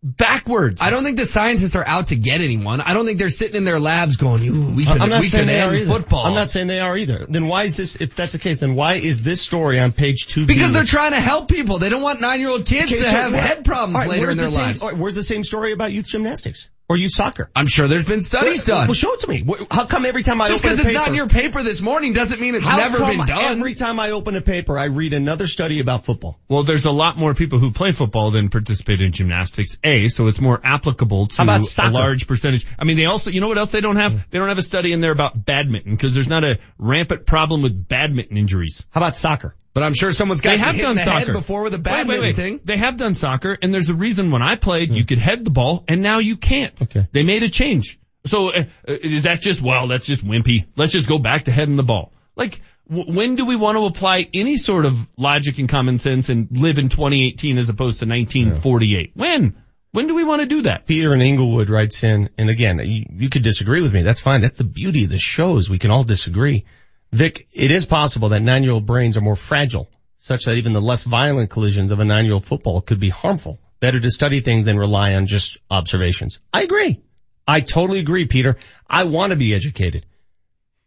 backwards. 0.03 0.80
I 0.80 0.90
don't 0.90 1.05
think 1.05 1.16
the 1.16 1.26
scientists 1.26 1.74
are 1.74 1.86
out 1.86 2.09
to 2.09 2.16
get 2.16 2.40
anyone. 2.40 2.80
I 2.80 2.92
don't 2.94 3.07
think 3.07 3.18
they're 3.18 3.30
sitting 3.30 3.57
in 3.57 3.64
their 3.64 3.80
labs 3.80 4.16
going, 4.16 4.42
Ooh, 4.47 4.70
we 4.70 4.84
could, 4.84 5.01
I'm 5.01 5.09
not 5.09 5.20
we 5.20 5.26
saying 5.26 5.44
could 5.47 5.49
they 5.55 5.61
are 5.61 5.68
end 5.72 5.82
either. 5.82 5.92
football. 5.92 6.26
I'm 6.26 6.34
not 6.34 6.49
saying 6.51 6.66
they 6.68 6.80
are 6.80 6.97
either. 6.97 7.26
Then 7.28 7.47
why 7.49 7.64
is 7.64 7.76
this, 7.76 7.97
if 7.97 8.14
that's 8.14 8.32
the 8.32 8.38
case, 8.38 8.61
then 8.61 8.74
why 8.74 8.94
is 8.94 9.22
this 9.22 9.40
story 9.42 9.80
on 9.80 9.92
page 9.92 10.26
two? 10.28 10.47
because 10.47 10.72
they're 10.72 10.84
trying 10.84 11.12
to 11.12 11.20
help 11.20 11.49
people. 11.49 11.78
They 11.78 11.88
don't 11.88 12.03
want 12.03 12.20
nine 12.20 12.40
year 12.40 12.51
old 12.51 12.66
kids 12.66 12.86
Okay, 12.92 12.97
to 12.99 13.03
so 13.05 13.11
have 13.11 13.32
where- 13.32 13.40
head 13.40 13.64
problems 13.64 13.99
right, 14.01 14.09
later 14.09 14.30
in 14.30 14.36
their 14.36 14.47
the 14.47 14.53
lives. 14.57 14.82
right, 14.82 14.97
where's 14.97 15.14
the 15.14 15.22
same 15.22 15.44
story 15.44 15.72
about 15.72 15.92
youth 15.92 16.07
gymnastics 16.07 16.68
or 16.89 16.97
youth 16.97 17.12
soccer? 17.12 17.51
I'm 17.55 17.66
sure 17.66 17.89
there's 17.89 18.05
been 18.05 18.20
studies 18.20 18.66
Well, 18.66 18.78
done. 18.78 18.89
Well, 18.89 18.95
show 18.95 19.14
it 19.14 19.20
to 19.20 19.28
me. 19.28 19.45
How 19.70 19.87
come 19.87 20.07
every 20.07 20.22
time 20.22 20.41
I 20.41 20.49
Just 20.49 20.62
because 20.62 20.78
it's 20.78 20.93
not 20.93 21.09
in 21.09 21.14
your 21.14 21.28
paper 21.28 21.62
this 21.62 21.80
morning 21.80 22.12
doesn't 22.12 22.41
mean 22.41 22.55
it's 22.55 22.68
never 22.68 22.99
been 22.99 23.26
done. 23.26 23.59
Every 23.59 23.74
time 23.74 23.99
I 23.99 24.12
open 24.12 24.37
a 24.37 24.41
paper, 24.41 24.78
I 24.78 24.84
read 24.84 25.12
another 25.12 25.47
study 25.47 25.80
about 25.80 26.05
football. 26.05 26.39
Well, 26.49 26.62
there's 26.62 26.84
a 26.84 26.91
lot 26.91 27.16
more 27.16 27.34
people 27.34 27.59
who 27.59 27.72
play 27.72 27.93
football 27.93 28.30
than 28.30 28.49
participate 28.49 29.01
in 29.01 29.12
gymnastics. 29.12 29.78
A, 29.82 30.09
so 30.09 30.26
it's 30.28 30.41
more 30.41 30.61
applicable 30.62 31.26
to 31.26 31.43
a 31.43 31.91
large 31.91 32.26
percentage. 32.26 32.66
I 32.78 32.84
mean, 32.84 32.97
they 32.97 33.07
also, 33.07 33.30
you 33.30 33.41
know 33.41 33.49
what 33.49 33.59
else 33.59 33.72
they 33.72 33.80
don't 33.80 33.97
have? 33.97 34.30
They 34.30 34.39
don't 34.39 34.49
have 34.49 34.59
a 34.59 34.62
study 34.62 34.93
in 34.93 35.01
there 35.01 35.12
about 35.12 35.45
badminton 35.45 35.95
because 35.95 36.14
there's 36.14 36.28
not 36.28 36.45
a 36.45 36.59
rampant 36.78 37.26
problem 37.26 37.62
with 37.62 37.89
badminton 37.89 38.37
injuries. 38.37 38.84
How 38.91 39.01
about 39.01 39.16
soccer? 39.16 39.55
But 39.77 39.83
I'm 39.83 39.93
sure 39.93 40.11
someone's 40.11 40.41
got 40.41 40.53
They 40.53 40.57
have 40.57 40.79
done 40.79 40.97
the 40.97 41.03
soccer 41.05 41.35
before 41.35 41.62
with 41.62 41.74
a 41.74 41.77
Wait, 41.77 41.85
badminton 41.85 42.09
wait, 42.22 42.29
wait. 42.29 42.37
thing. 42.37 42.61
They 42.64 42.79
have 42.79 42.97
done 42.97 43.14
soccer, 43.14 43.59
and 43.61 43.74
there's 43.74 43.91
a 43.91 43.95
reason. 43.95 44.31
When 44.31 44.41
I 44.41 44.57
played, 44.57 44.91
you 44.91 45.05
could 45.05 45.18
head 45.18 45.45
the 45.45 45.51
ball, 45.51 45.85
and 45.87 46.01
now 46.01 46.18
you 46.18 46.39
can't. 46.39 46.81
Okay. 46.81 47.07
They 47.12 47.24
made 47.24 47.43
a 47.43 47.51
change. 47.51 47.99
So 48.24 48.55
uh, 48.55 48.64
uh, 48.89 48.93
is 48.95 49.24
that 49.24 49.43
just 49.43 49.61
well? 49.61 49.87
That's 49.87 50.07
just 50.07 50.24
wimpy. 50.24 50.64
Let's 50.79 50.93
just 50.93 51.07
go 51.07 51.18
back 51.18 51.45
to 51.45 51.51
heading 51.51 51.77
the 51.77 51.83
ball. 51.83 52.14
Like, 52.37 52.62
w- 52.89 53.14
when 53.14 53.35
do 53.35 53.45
we 53.45 53.55
want 53.55 53.77
to 53.77 53.85
apply 53.85 54.27
any 54.33 54.57
sort 54.57 54.87
of 54.87 55.11
logic 55.18 55.59
and 55.59 55.68
common 55.68 55.99
sense 55.99 56.31
and 56.31 56.49
live 56.51 56.79
in 56.79 56.89
2018 56.89 57.59
as 57.59 57.68
opposed 57.68 57.99
to 58.01 58.07
1948? 58.07 59.11
When? 59.12 59.62
When 59.93 60.07
do 60.07 60.14
we 60.14 60.24
want 60.24 60.41
to 60.41 60.47
do 60.47 60.62
that? 60.62 60.87
Peter 60.87 61.12
in 61.12 61.20
Inglewood 61.20 61.68
writes 61.68 62.03
in, 62.03 62.31
and 62.39 62.49
again, 62.49 62.81
you, 62.83 63.05
you 63.11 63.29
could 63.29 63.43
disagree 63.43 63.83
with 63.83 63.93
me. 63.93 64.01
That's 64.01 64.22
fine. 64.22 64.41
That's 64.41 64.57
the 64.57 64.64
beauty 64.64 65.05
of 65.05 65.11
the 65.11 65.18
show 65.18 65.59
is 65.59 65.68
we 65.68 65.79
can 65.79 65.91
all 65.91 66.03
disagree. 66.03 66.64
Vic, 67.13 67.49
it 67.53 67.71
is 67.71 67.87
possible 67.87 68.31
that 68.31 68.43
nine-year-old 68.43 68.87
brains 68.87 69.17
are 69.17 69.23
more 69.23 69.37
fragile, 69.37 69.89
such 70.19 70.45
that 70.45 70.57
even 70.57 70.73
the 70.73 70.81
less 70.81 71.05
violent 71.05 71.51
collisions 71.51 71.91
of 71.91 72.01
a 72.01 72.05
nine-year-old 72.05 72.45
football 72.45 72.81
could 72.81 73.01
be 73.01 73.11
harmful. 73.11 73.61
Better 73.81 74.01
to 74.01 74.11
study 74.11 74.41
things 74.41 74.65
than 74.65 74.79
rely 74.79 75.15
on 75.15 75.27
just 75.27 75.59
observations. 75.71 76.41
I 76.53 76.63
agree. 76.63 77.01
I 77.47 77.61
totally 77.61 78.01
agree, 78.01 78.27
Peter. 78.27 78.57
I 78.89 79.05
want 79.05 79.31
to 79.31 79.37
be 79.37 79.55
educated. 79.55 80.07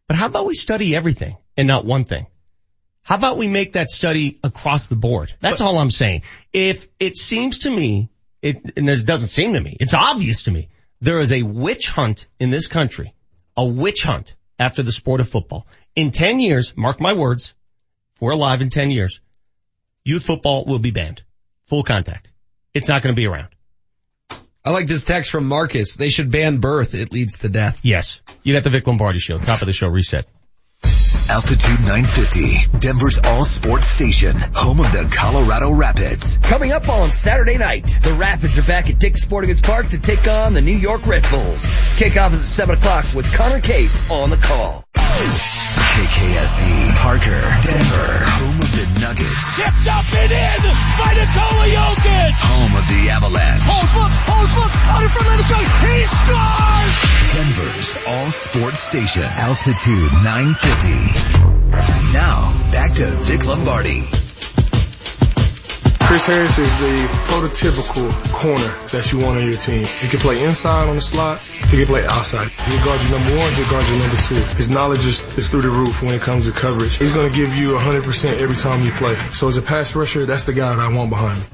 But 0.08 0.18
how 0.18 0.26
about 0.26 0.46
we 0.46 0.56
study 0.56 0.96
everything 0.96 1.38
and 1.56 1.68
not 1.68 1.86
one 1.86 2.04
thing? 2.04 2.26
How 3.04 3.16
about 3.16 3.38
we 3.38 3.48
make 3.48 3.74
that 3.74 3.90
study 3.90 4.40
across 4.44 4.88
the 4.88 4.96
board? 4.96 5.34
That's 5.40 5.62
all 5.62 5.78
I'm 5.78 5.92
saying. 5.92 6.24
If 6.52 6.88
it 7.00 7.16
seems 7.16 7.60
to 7.60 7.70
me, 7.70 8.10
it, 8.42 8.74
and 8.76 8.90
it 8.90 9.06
doesn't 9.06 9.30
seem 9.30 9.54
to 9.54 9.60
me, 9.60 9.78
it's 9.80 9.94
obvious 9.94 10.44
to 10.44 10.52
me, 10.52 10.70
there 11.02 11.20
is 11.20 11.32
a 11.32 11.44
witch 11.44 11.90
hunt 11.90 12.28
in 12.40 12.50
this 12.50 12.68
country, 12.68 13.14
a 13.56 13.66
witch 13.66 14.04
hunt 14.04 14.36
after 14.58 14.84
the 14.84 14.92
sport 14.92 15.22
of 15.22 15.30
football. 15.30 15.66
In 15.96 16.12
10 16.12 16.40
years, 16.40 16.76
mark 16.78 17.02
my 17.02 17.14
words, 17.14 17.54
if 18.16 18.22
we're 18.22 18.32
alive 18.32 18.62
in 18.62 18.70
10 18.70 18.92
years, 18.92 19.20
youth 20.04 20.26
football 20.26 20.66
will 20.66 20.80
be 20.80 20.92
banned. 20.92 21.24
Full 21.66 21.84
contact. 21.84 22.32
It's 22.74 22.90
not 22.90 23.02
going 23.02 23.14
to 23.14 23.20
be 23.20 23.26
around. 23.26 23.50
I 24.64 24.72
like 24.72 24.88
this 24.88 25.06
text 25.06 25.32
from 25.32 25.46
Marcus. 25.46 25.96
They 25.96 26.10
should 26.10 26.32
ban 26.32 26.58
birth. 26.58 26.94
It 26.94 27.12
leads 27.12 27.40
to 27.40 27.50
death. 27.50 27.80
Yes. 27.82 28.22
You 28.44 28.54
got 28.54 28.64
the 28.64 28.70
Vic 28.70 28.86
Lombardi 28.86 29.20
show, 29.20 29.38
top 29.38 29.62
of 29.62 29.66
the 29.66 29.74
show 29.74 29.88
reset. 29.88 30.26
Altitude 31.30 31.82
950, 31.82 32.80
Denver's 32.80 33.20
all 33.24 33.46
sports 33.46 33.88
station, 33.88 34.36
home 34.36 34.80
of 34.80 34.92
the 34.92 35.08
Colorado 35.16 35.76
Rapids. 35.76 36.38
Coming 36.38 36.72
up 36.72 36.90
on 36.90 37.12
Saturday 37.12 37.58
night, 37.58 37.86
the 38.02 38.14
Rapids 38.14 38.58
are 38.58 38.64
back 38.64 38.90
at 38.90 38.98
Dick's 38.98 39.22
Sporting 39.22 39.50
Goods 39.50 39.62
Park 39.62 39.90
to 39.90 40.00
take 40.00 40.28
on 40.28 40.54
the 40.54 40.62
New 40.62 40.76
York 40.76 41.06
Red 41.06 41.24
Bulls. 41.30 41.68
Kickoff 41.98 42.34
is 42.34 42.42
at 42.42 42.48
7 42.48 42.76
o'clock 42.76 43.06
with 43.14 43.32
Connor 43.34 43.62
Cape 43.62 43.92
on 44.10 44.32
the 44.32 44.38
call. 44.38 44.84
KKSE, 45.20 46.96
Parker, 46.96 47.42
Denver, 47.60 48.24
home 48.24 48.62
of 48.62 48.72
the 48.72 48.88
Nuggets, 49.04 49.58
Tipped 49.58 49.88
up 49.92 50.08
and 50.16 50.32
in 50.32 50.64
by 50.96 51.12
Nikola 51.12 51.68
Jokic. 51.68 52.32
home 52.40 52.72
of 52.80 52.88
the 52.88 53.10
Avalanche. 53.12 53.64
Holds 53.68 53.96
looks, 54.00 54.16
holds 54.24 54.56
looks, 54.56 54.78
out 54.88 55.04
in 55.04 55.10
front 55.10 55.28
of 55.28 55.44
the. 55.44 55.60
He 55.84 56.08
scores! 56.08 56.96
Denver's 57.36 57.98
all 58.08 58.32
sports 58.32 58.80
station, 58.80 59.24
Altitude 59.24 60.14
950. 60.24 62.14
Now, 62.14 62.72
back 62.72 62.94
to 62.94 63.08
Vic 63.08 63.46
Lombardi. 63.46 64.29
Chris 66.10 66.26
Harris 66.26 66.58
is 66.58 66.76
the 66.80 67.08
prototypical 67.26 68.34
corner 68.34 68.88
that 68.88 69.12
you 69.12 69.20
want 69.20 69.38
on 69.38 69.46
your 69.46 69.54
team. 69.54 69.86
He 69.86 70.08
can 70.08 70.18
play 70.18 70.44
inside 70.44 70.90
on 70.90 70.96
the 70.96 71.04
slot. 71.04 71.40
He 71.40 71.78
can 71.78 71.86
play 71.86 72.04
outside. 72.04 72.50
He'll 72.50 72.84
guard 72.84 73.00
you 73.04 73.12
number 73.12 73.38
one. 73.38 73.54
He'll 73.54 73.70
guard 73.70 73.88
you 73.88 74.00
number 74.00 74.16
two. 74.24 74.34
His 74.58 74.72
knowledge 74.72 75.06
is, 75.06 75.22
is 75.38 75.52
through 75.52 75.62
the 75.62 75.70
roof 75.70 76.02
when 76.02 76.16
it 76.16 76.22
comes 76.22 76.48
to 76.48 76.52
coverage. 76.52 76.98
He's 76.98 77.14
going 77.14 77.32
to 77.32 77.38
give 77.38 77.56
you 77.56 77.74
100% 77.78 78.40
every 78.40 78.56
time 78.56 78.84
you 78.84 78.92
play. 78.94 79.16
So 79.34 79.50
as 79.50 79.58
a 79.58 79.62
pass 79.62 79.96
rusher, 79.96 80.26
that's 80.26 80.48
the 80.48 80.54
guy 80.54 80.76
that 80.76 80.82
I 80.82 80.92
want 80.92 81.12
behind 81.12 81.40
me. 81.42 81.46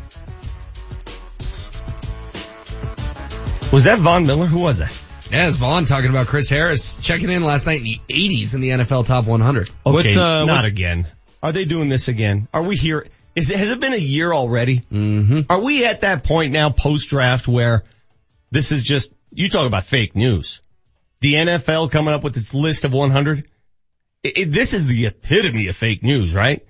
Was 3.73 3.83
that 3.83 3.99
Von 3.99 4.25
Miller? 4.25 4.45
Who 4.45 4.61
was 4.61 4.77
that? 4.77 4.97
Yeah, 5.31 5.49
it's 5.49 5.57
Von 5.57 5.83
talking 5.83 6.11
about 6.11 6.27
Chris 6.27 6.47
Harris 6.47 6.95
checking 7.01 7.29
in 7.29 7.43
last 7.43 7.65
night 7.65 7.79
in 7.79 7.83
the 7.83 7.99
80s 8.07 8.55
in 8.55 8.61
the 8.61 8.69
NFL 8.69 9.05
Top 9.05 9.25
100. 9.25 9.69
Okay, 9.85 10.15
uh, 10.15 10.45
not 10.45 10.63
again. 10.63 11.07
Are 11.43 11.51
they 11.51 11.65
doing 11.65 11.89
this 11.89 12.07
again? 12.07 12.47
Are 12.53 12.63
we 12.63 12.77
here? 12.77 13.05
Is 13.35 13.49
it, 13.49 13.57
has 13.57 13.69
it 13.69 13.79
been 13.79 13.93
a 13.93 13.97
year 13.97 14.31
already? 14.33 14.79
Mm-hmm. 14.91 15.41
Are 15.51 15.61
we 15.61 15.85
at 15.85 16.01
that 16.01 16.23
point 16.23 16.53
now 16.53 16.69
post 16.69 17.09
draft 17.09 17.47
where 17.47 17.83
this 18.51 18.71
is 18.71 18.81
just, 18.81 19.13
you 19.31 19.49
talk 19.49 19.67
about 19.67 19.85
fake 19.85 20.15
news. 20.15 20.61
The 21.19 21.33
NFL 21.33 21.91
coming 21.91 22.13
up 22.13 22.23
with 22.23 22.33
this 22.33 22.53
list 22.53 22.85
of 22.85 22.93
100. 22.93 23.45
It, 24.23 24.37
it- 24.37 24.51
this 24.51 24.73
is 24.73 24.85
the 24.85 25.07
epitome 25.07 25.67
of 25.67 25.75
fake 25.75 26.01
news, 26.01 26.33
right? 26.33 26.65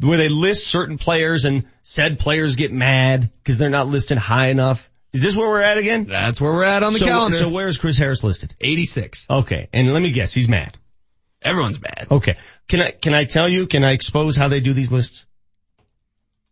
Where 0.00 0.18
they 0.18 0.28
list 0.28 0.66
certain 0.68 0.98
players 0.98 1.44
and 1.44 1.66
said 1.82 2.18
players 2.18 2.54
get 2.54 2.70
mad 2.70 3.30
because 3.42 3.58
they're 3.58 3.70
not 3.70 3.88
listed 3.88 4.18
high 4.18 4.48
enough. 4.48 4.90
Is 5.12 5.22
this 5.22 5.36
where 5.36 5.48
we're 5.48 5.62
at 5.62 5.78
again? 5.78 6.04
That's 6.04 6.40
where 6.40 6.52
we're 6.52 6.64
at 6.64 6.82
on 6.82 6.92
the 6.92 6.98
so, 6.98 7.06
calendar. 7.06 7.36
So 7.36 7.48
where's 7.48 7.78
Chris 7.78 7.96
Harris 7.98 8.22
listed? 8.22 8.54
86. 8.60 9.26
Okay. 9.28 9.68
And 9.72 9.92
let 9.92 10.02
me 10.02 10.10
guess, 10.12 10.34
he's 10.34 10.48
mad. 10.48 10.76
Everyone's 11.42 11.78
bad. 11.78 12.08
Okay. 12.10 12.36
Can 12.66 12.80
I, 12.80 12.90
can 12.90 13.14
I 13.14 13.24
tell 13.24 13.48
you, 13.48 13.66
can 13.66 13.84
I 13.84 13.92
expose 13.92 14.36
how 14.36 14.48
they 14.48 14.60
do 14.60 14.72
these 14.72 14.90
lists? 14.90 15.24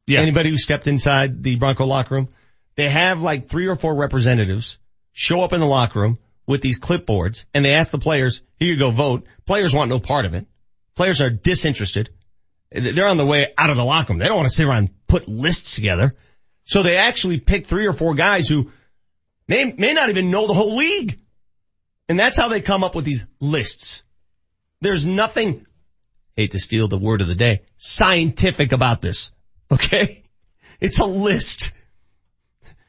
Yeah. 0.07 0.21
Anybody 0.21 0.51
who 0.51 0.59
stepped 0.59 0.87
inside 0.87 1.43
the 1.43 1.57
Bronco 1.57 1.85
locker 1.85 2.15
room, 2.15 2.29
they 2.77 2.89
have 2.89 3.21
like 3.21 3.49
three 3.49 3.67
or 3.67 3.75
four 3.75 3.95
representatives 3.95 4.79
show 5.13 5.43
up 5.43 5.53
in 5.53 5.61
the 5.61 5.67
locker 5.67 6.01
room 6.01 6.19
with 6.47 6.61
these 6.61 6.79
clipboards 6.79 7.45
and 7.53 7.65
they 7.65 7.73
ask 7.73 7.91
the 7.91 7.99
players, 7.99 8.43
here 8.59 8.73
you 8.73 8.79
go 8.79 8.91
vote. 8.91 9.27
Players 9.47 9.75
want 9.75 9.89
no 9.89 9.99
part 9.99 10.25
of 10.25 10.35
it. 10.35 10.47
Players 10.95 11.21
are 11.21 11.31
disinterested. 11.31 12.11
They're 12.71 13.07
on 13.07 13.17
the 13.17 13.27
way 13.27 13.53
out 13.59 13.71
of 13.71 13.77
the 13.77 13.85
locker 13.85 14.13
room. 14.13 14.19
They 14.19 14.27
don't 14.27 14.37
want 14.37 14.49
to 14.49 14.55
sit 14.55 14.67
around 14.67 14.79
and 14.79 15.07
put 15.09 15.29
lists 15.29 15.75
together. 15.75 16.15
So 16.65 16.83
they 16.83 16.97
actually 16.97 17.41
pick 17.41 17.67
three 17.67 17.87
or 17.87 17.93
four 17.93 18.15
guys 18.15 18.49
who 18.49 18.71
may, 19.49 19.73
may 19.73 19.93
not 19.93 20.11
even 20.11 20.31
know 20.31 20.47
the 20.47 20.55
whole 20.55 20.77
league. 20.77 21.19
And 22.09 22.19
that's 22.19 22.37
how 22.37 22.49
they 22.49 22.61
come 22.61 22.85
up 22.85 22.95
with 22.95 23.05
these 23.05 23.27
lists. 23.41 24.03
There's 24.81 25.07
nothing, 25.07 25.67
hate 26.37 26.53
to 26.53 26.59
steal 26.59 26.89
the 26.89 26.99
word 26.99 27.21
of 27.21 27.29
the 27.29 27.35
day, 27.35 27.63
scientific 27.77 28.73
about 28.73 29.01
this. 29.01 29.31
Okay? 29.71 30.23
It's 30.81 31.01
a 31.01 31.05
list. 31.05 31.73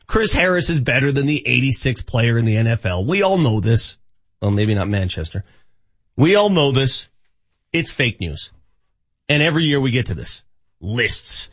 Chris 0.06 0.32
Harris 0.34 0.70
is 0.70 0.80
better 0.80 1.12
than 1.12 1.26
the 1.26 1.44
86th 1.48 2.06
player 2.06 2.38
in 2.38 2.46
the 2.46 2.56
NFL. 2.56 3.08
We 3.08 3.24
all 3.24 3.38
know 3.38 3.60
this. 3.60 3.98
Well, 4.42 4.52
maybe 4.52 4.76
not 4.76 4.88
Manchester. 4.88 5.44
We 6.16 6.36
all 6.36 6.50
know 6.50 6.72
this. 6.72 7.08
It's 7.74 7.92
fake 7.92 8.20
news. 8.20 8.52
And 9.30 9.44
every 9.44 9.66
year 9.66 9.82
we 9.82 9.92
get 9.92 10.08
to 10.08 10.14
this. 10.14 10.44
Lists. 10.80 11.50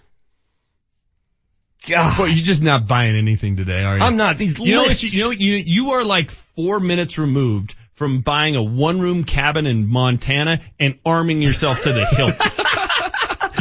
God. 1.89 2.19
Well, 2.19 2.29
you're 2.29 2.45
just 2.45 2.63
not 2.63 2.87
buying 2.87 3.17
anything 3.17 3.57
today, 3.57 3.83
are 3.83 3.97
you? 3.97 4.03
I'm 4.03 4.17
not. 4.17 4.39
These 4.39 4.59
you 4.59 4.81
lists. 4.81 5.03
Know 5.03 5.09
you, 5.09 5.19
you 5.19 5.25
know, 5.25 5.31
you, 5.31 5.53
you 5.65 5.91
are 5.93 6.05
like 6.05 6.31
four 6.31 6.81
minutes 6.81 7.19
removed 7.19 7.75
from 7.95 8.21
buying 8.21 8.57
a 8.57 8.63
one 8.63 9.01
room 9.01 9.25
cabin 9.25 9.67
in 9.67 9.89
Montana 9.89 10.61
and 10.79 10.99
arming 11.05 11.41
yourself 11.43 11.83
to 11.83 11.93
the 11.93 12.07
hilt. 12.07 12.35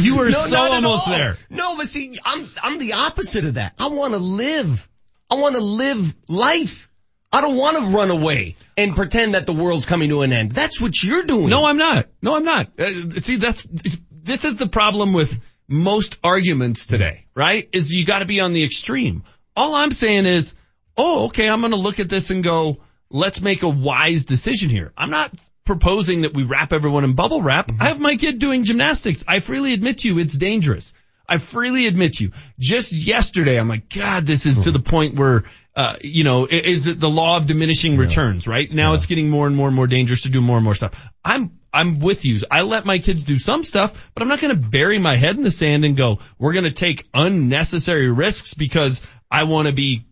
you 0.00 0.16
were 0.16 0.24
No, 0.30 0.44
so 0.46 0.56
almost 0.56 1.06
all. 1.08 1.14
there. 1.14 1.36
No, 1.50 1.76
but 1.76 1.88
see, 1.88 2.18
I'm 2.24 2.48
I'm 2.62 2.78
the 2.78 2.94
opposite 2.94 3.44
of 3.44 3.54
that. 3.54 3.74
I 3.78 3.88
want 3.88 4.12
to 4.14 4.18
live. 4.18 4.88
I 5.30 5.36
want 5.36 5.54
to 5.54 5.60
live 5.62 6.14
life. 6.28 6.88
I 7.32 7.40
don't 7.40 7.56
want 7.56 7.76
to 7.78 7.96
run 7.96 8.10
away 8.12 8.54
and 8.76 8.94
pretend 8.94 9.34
that 9.34 9.44
the 9.46 9.52
world's 9.52 9.86
coming 9.86 10.08
to 10.10 10.22
an 10.22 10.32
end. 10.32 10.52
That's 10.52 10.80
what 10.80 11.02
you're 11.02 11.24
doing. 11.24 11.48
No, 11.50 11.64
I'm 11.64 11.78
not. 11.78 12.06
No, 12.22 12.36
I'm 12.36 12.44
not. 12.44 12.78
Uh, 12.78 13.10
see, 13.18 13.36
that's, 13.36 13.66
this 14.12 14.44
is 14.44 14.54
the 14.56 14.68
problem 14.68 15.12
with 15.12 15.40
most 15.66 16.16
arguments 16.22 16.86
today, 16.86 17.26
right? 17.34 17.68
Is 17.72 17.90
you 17.92 18.04
gotta 18.06 18.24
be 18.24 18.38
on 18.40 18.52
the 18.52 18.62
extreme. 18.64 19.24
All 19.56 19.74
I'm 19.74 19.90
saying 19.90 20.26
is, 20.26 20.54
oh, 20.96 21.24
okay, 21.26 21.48
I'm 21.48 21.60
gonna 21.60 21.74
look 21.74 21.98
at 21.98 22.08
this 22.08 22.30
and 22.30 22.44
go, 22.44 22.78
let's 23.14 23.40
make 23.40 23.62
a 23.62 23.68
wise 23.68 24.24
decision 24.24 24.68
here. 24.68 24.92
I'm 24.96 25.10
not 25.10 25.32
proposing 25.64 26.22
that 26.22 26.34
we 26.34 26.42
wrap 26.42 26.72
everyone 26.72 27.04
in 27.04 27.14
bubble 27.14 27.40
wrap. 27.40 27.70
I 27.80 27.88
have 27.88 28.00
my 28.00 28.16
kid 28.16 28.40
doing 28.40 28.64
gymnastics. 28.64 29.24
I 29.26 29.38
freely 29.38 29.72
admit 29.72 30.00
to 30.00 30.08
you 30.08 30.18
it's 30.18 30.36
dangerous. 30.36 30.92
I 31.26 31.38
freely 31.38 31.86
admit 31.86 32.14
to 32.14 32.24
you. 32.24 32.32
Just 32.58 32.92
yesterday, 32.92 33.58
I'm 33.58 33.68
like, 33.68 33.88
God, 33.88 34.26
this 34.26 34.44
is 34.44 34.64
to 34.64 34.72
the 34.72 34.80
point 34.80 35.14
where, 35.14 35.44
uh, 35.74 35.96
you 36.02 36.22
know, 36.22 36.46
is 36.46 36.86
it 36.86 37.00
the 37.00 37.08
law 37.08 37.38
of 37.38 37.46
diminishing 37.46 37.96
returns, 37.96 38.46
right? 38.46 38.70
Now 38.70 38.92
it's 38.92 39.06
getting 39.06 39.30
more 39.30 39.46
and 39.46 39.56
more 39.56 39.68
and 39.68 39.76
more 39.76 39.86
dangerous 39.86 40.22
to 40.22 40.28
do 40.28 40.42
more 40.42 40.58
and 40.58 40.64
more 40.64 40.74
stuff. 40.74 41.08
I'm, 41.24 41.58
I'm 41.72 42.00
with 42.00 42.26
you. 42.26 42.40
I 42.50 42.60
let 42.62 42.84
my 42.84 42.98
kids 42.98 43.24
do 43.24 43.38
some 43.38 43.64
stuff, 43.64 44.10
but 44.12 44.22
I'm 44.22 44.28
not 44.28 44.40
going 44.40 44.54
to 44.54 44.68
bury 44.68 44.98
my 44.98 45.16
head 45.16 45.36
in 45.36 45.44
the 45.44 45.50
sand 45.50 45.84
and 45.84 45.96
go, 45.96 46.18
we're 46.38 46.52
going 46.52 46.64
to 46.64 46.72
take 46.72 47.08
unnecessary 47.14 48.10
risks 48.10 48.52
because 48.52 49.00
I 49.30 49.44
want 49.44 49.68
to 49.68 49.72
be 49.72 50.04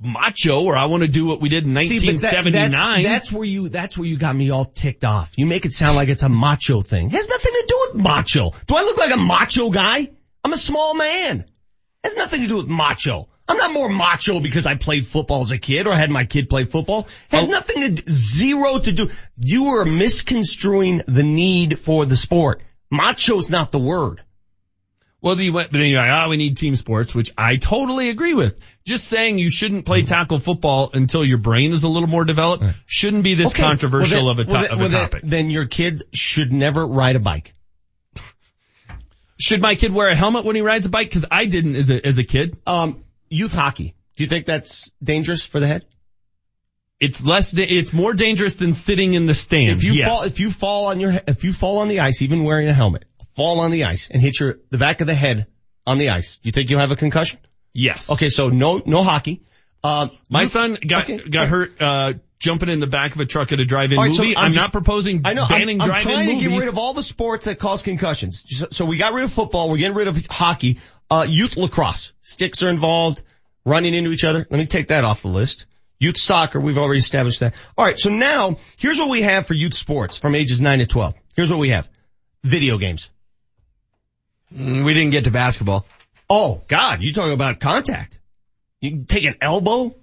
macho 0.00 0.62
or 0.64 0.76
I 0.76 0.86
want 0.86 1.02
to 1.02 1.08
do 1.08 1.24
what 1.26 1.40
we 1.40 1.48
did 1.48 1.66
in 1.66 1.74
See, 1.84 1.98
that- 1.98 2.06
1979. 2.06 2.70
that's, 2.70 3.02
that's 3.04 3.32
where 3.32 3.44
you, 3.44 3.68
that's 3.68 3.98
where 3.98 4.06
you 4.06 4.16
got 4.16 4.34
me 4.34 4.50
all 4.50 4.64
ticked 4.64 5.04
off. 5.04 5.32
You 5.36 5.46
make 5.46 5.66
it 5.66 5.72
sound 5.72 5.96
like 5.96 6.08
it's 6.08 6.22
a 6.22 6.28
macho 6.28 6.82
thing. 6.82 7.06
It 7.08 7.12
has 7.12 7.28
nothing 7.28 7.52
to 7.52 7.64
do 7.66 7.86
with 7.88 8.02
macho. 8.02 8.52
Do 8.66 8.76
I 8.76 8.82
look 8.82 8.98
like 8.98 9.12
a 9.12 9.16
macho 9.16 9.70
guy? 9.70 10.10
I'm 10.42 10.52
a 10.52 10.58
small 10.58 10.94
man. 10.94 11.40
It 11.40 11.48
has 12.04 12.16
nothing 12.16 12.42
to 12.42 12.48
do 12.48 12.56
with 12.56 12.68
macho. 12.68 13.28
I'm 13.46 13.58
not 13.58 13.72
more 13.72 13.88
macho 13.88 14.40
because 14.40 14.66
I 14.66 14.74
played 14.74 15.06
football 15.06 15.42
as 15.42 15.50
a 15.50 15.58
kid 15.58 15.86
or 15.86 15.94
had 15.94 16.10
my 16.10 16.24
kid 16.24 16.48
play 16.48 16.64
football. 16.64 17.08
It 17.30 17.36
has 17.36 17.48
oh. 17.48 17.50
nothing 17.50 17.82
to, 17.82 17.90
do- 17.90 18.02
zero 18.08 18.78
to 18.78 18.92
do. 18.92 19.10
You 19.36 19.66
are 19.76 19.84
misconstruing 19.84 21.02
the 21.06 21.22
need 21.22 21.78
for 21.78 22.06
the 22.06 22.16
sport. 22.16 22.62
Macho's 22.90 23.50
not 23.50 23.70
the 23.70 23.78
word. 23.78 24.22
Well, 25.24 25.36
then 25.36 25.46
you 25.46 25.54
went, 25.54 25.72
but 25.72 25.78
then 25.78 25.88
you're 25.88 26.00
like, 26.00 26.10
oh, 26.10 26.28
we 26.28 26.36
need 26.36 26.58
team 26.58 26.76
sports, 26.76 27.14
which 27.14 27.32
I 27.38 27.56
totally 27.56 28.10
agree 28.10 28.34
with. 28.34 28.60
Just 28.84 29.08
saying 29.08 29.38
you 29.38 29.48
shouldn't 29.48 29.86
play 29.86 30.02
tackle 30.02 30.38
football 30.38 30.90
until 30.92 31.24
your 31.24 31.38
brain 31.38 31.72
is 31.72 31.82
a 31.82 31.88
little 31.88 32.10
more 32.10 32.26
developed 32.26 32.64
shouldn't 32.84 33.24
be 33.24 33.34
this 33.34 33.52
Okay, 33.52 33.62
controversial 33.62 34.26
well, 34.26 34.34
then- 34.34 34.44
of 34.44 34.50
a, 34.50 34.52
to- 34.52 34.52
well, 34.52 34.62
then- 34.64 34.72
of 34.72 34.78
a 34.78 34.82
well, 34.82 34.90
topic. 34.90 35.22
Then 35.24 35.48
your 35.48 35.64
kid 35.64 36.02
should 36.12 36.52
never 36.52 36.86
ride 36.86 37.16
a 37.16 37.20
bike. 37.20 37.54
Should 39.40 39.62
my 39.62 39.76
kid 39.76 39.94
wear 39.94 40.10
a 40.10 40.14
helmet 40.14 40.44
when 40.44 40.56
he 40.56 40.62
rides 40.62 40.84
a 40.84 40.90
bike? 40.90 41.10
Cause 41.10 41.24
I 41.30 41.46
didn't 41.46 41.76
as 41.76 41.88
a, 41.88 42.06
as 42.06 42.18
a 42.18 42.24
kid. 42.24 42.58
Um, 42.66 43.02
youth 43.30 43.54
hockey. 43.54 43.94
Do 44.16 44.24
you 44.24 44.28
think 44.28 44.44
that's 44.44 44.90
dangerous 45.02 45.42
for 45.42 45.58
the 45.58 45.66
head? 45.66 45.86
It's 47.00 47.22
less, 47.24 47.50
da- 47.50 47.64
it's 47.66 47.94
more 47.94 48.12
dangerous 48.12 48.56
than 48.56 48.74
sitting 48.74 49.14
in 49.14 49.24
the 49.24 49.32
stands. 49.34 49.82
If 49.82 49.88
you 49.90 49.96
yes. 49.96 50.06
fall, 50.08 50.22
if 50.24 50.38
you 50.38 50.50
fall 50.50 50.86
on 50.88 51.00
your, 51.00 51.18
if 51.26 51.44
you 51.44 51.54
fall 51.54 51.78
on 51.78 51.88
the 51.88 52.00
ice, 52.00 52.20
even 52.20 52.44
wearing 52.44 52.68
a 52.68 52.74
helmet, 52.74 53.06
fall 53.36 53.60
on 53.60 53.70
the 53.70 53.84
ice 53.84 54.08
and 54.10 54.20
hit 54.22 54.38
your, 54.40 54.58
the 54.70 54.78
back 54.78 55.00
of 55.00 55.06
the 55.06 55.14
head 55.14 55.46
on 55.86 55.98
the 55.98 56.10
ice, 56.10 56.36
do 56.36 56.48
you 56.48 56.52
think 56.52 56.70
you'll 56.70 56.80
have 56.80 56.90
a 56.90 56.96
concussion? 56.96 57.40
Yes. 57.72 58.08
Okay, 58.10 58.28
so 58.28 58.48
no, 58.50 58.80
no 58.84 59.02
hockey. 59.02 59.42
Um, 59.82 60.10
my 60.30 60.42
you- 60.42 60.46
son 60.46 60.78
got, 60.86 61.04
okay, 61.04 61.28
got 61.28 61.48
hurt, 61.48 61.80
uh, 61.80 62.12
jumping 62.38 62.68
in 62.68 62.80
the 62.80 62.86
back 62.86 63.14
of 63.14 63.20
a 63.20 63.26
truck 63.26 63.52
at 63.52 63.60
a 63.60 63.64
drive-in 63.64 63.96
right, 63.98 64.12
so 64.12 64.22
movie. 64.22 64.36
I'm 64.36 64.46
I'm, 64.46 64.52
just- 64.52 64.64
not 64.64 64.72
proposing 64.72 65.22
I 65.24 65.34
know. 65.34 65.46
banning 65.48 65.80
I'm, 65.80 65.82
I'm 65.82 65.88
drive-in 65.88 66.12
trying 66.12 66.26
movies. 66.26 66.42
to 66.44 66.50
get 66.50 66.58
rid 66.60 66.68
of 66.68 66.78
all 66.78 66.94
the 66.94 67.02
sports 67.02 67.44
that 67.46 67.58
cause 67.58 67.82
concussions. 67.82 68.44
So, 68.48 68.68
so 68.70 68.84
we 68.86 68.96
got 68.98 69.12
rid 69.12 69.24
of 69.24 69.32
football. 69.32 69.70
We're 69.70 69.78
getting 69.78 69.96
rid 69.96 70.08
of 70.08 70.26
hockey. 70.26 70.78
Uh, 71.10 71.26
youth 71.28 71.56
lacrosse. 71.56 72.12
Sticks 72.22 72.62
are 72.62 72.70
involved. 72.70 73.22
Running 73.66 73.94
into 73.94 74.10
each 74.10 74.24
other. 74.24 74.46
Let 74.50 74.58
me 74.58 74.66
take 74.66 74.88
that 74.88 75.04
off 75.04 75.22
the 75.22 75.28
list. 75.28 75.64
Youth 75.98 76.18
soccer. 76.18 76.60
We've 76.60 76.76
already 76.76 76.98
established 77.00 77.40
that. 77.40 77.54
All 77.78 77.84
right. 77.84 77.98
So 77.98 78.10
now 78.10 78.56
here's 78.76 78.98
what 78.98 79.08
we 79.08 79.22
have 79.22 79.46
for 79.46 79.54
youth 79.54 79.72
sports 79.74 80.18
from 80.18 80.34
ages 80.34 80.60
9 80.60 80.80
to 80.80 80.86
12. 80.86 81.14
Here's 81.34 81.50
what 81.50 81.58
we 81.60 81.70
have. 81.70 81.88
Video 82.42 82.76
games. 82.76 83.10
Mm, 84.56 84.84
We 84.84 84.94
didn't 84.94 85.10
get 85.10 85.24
to 85.24 85.30
basketball. 85.30 85.86
Oh 86.30 86.62
God. 86.68 87.02
You 87.02 87.12
talking 87.12 87.32
about 87.32 87.60
contact. 87.60 88.18
You 88.80 88.90
can 88.90 89.06
take 89.06 89.24
an 89.24 89.36
elbow. 89.40 89.94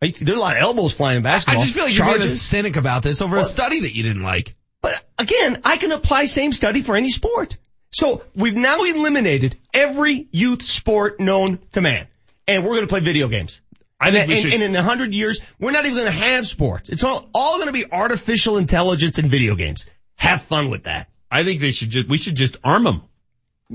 Hey, 0.00 0.12
There's 0.12 0.38
a 0.38 0.40
lot 0.40 0.56
of 0.56 0.62
elbows 0.62 0.92
flying 0.92 1.18
in 1.18 1.22
basketball. 1.22 1.60
I 1.60 1.64
just 1.64 1.74
feel 1.74 1.84
like 1.84 1.94
you're 1.96 2.06
being 2.06 2.22
a 2.22 2.28
cynic 2.28 2.76
about 2.76 3.02
this 3.02 3.20
over 3.20 3.36
Well- 3.36 3.42
a 3.42 3.48
study 3.48 3.80
that 3.80 3.94
you 3.94 4.02
didn't 4.02 4.22
like. 4.22 4.54
But 4.82 5.02
again, 5.18 5.60
I 5.64 5.76
can 5.76 5.92
apply 5.92 6.24
same 6.24 6.52
study 6.52 6.80
for 6.80 6.96
any 6.96 7.10
sport. 7.10 7.56
So 7.92 8.22
we've 8.34 8.56
now 8.56 8.82
eliminated 8.82 9.58
every 9.74 10.28
youth 10.30 10.62
sport 10.62 11.20
known 11.20 11.58
to 11.72 11.80
man. 11.82 12.06
And 12.48 12.62
we're 12.64 12.70
going 12.76 12.82
to 12.82 12.86
play 12.86 13.00
video 13.00 13.28
games. 13.28 13.60
I 14.00 14.10
think 14.10 14.22
and, 14.22 14.28
we 14.28 14.34
and- 14.34 14.42
should- 14.42 14.52
and 14.54 14.62
in 14.62 14.76
a 14.76 14.82
hundred 14.82 15.12
years, 15.14 15.42
we're 15.58 15.72
not 15.72 15.84
even 15.84 15.96
going 15.98 16.06
to 16.06 16.18
have 16.18 16.46
sports. 16.46 16.88
It's 16.88 17.04
all, 17.04 17.28
all 17.34 17.56
going 17.56 17.66
to 17.66 17.72
be 17.74 17.84
artificial 17.92 18.56
intelligence 18.56 19.18
and 19.18 19.30
video 19.30 19.54
games. 19.54 19.84
Have 20.16 20.40
fun 20.42 20.70
with 20.70 20.84
that. 20.84 21.10
I 21.30 21.44
think 21.44 21.60
they 21.60 21.72
should 21.72 21.90
just, 21.90 22.08
we 22.08 22.16
should 22.16 22.36
just 22.36 22.56
arm 22.64 22.84
them. 22.84 23.02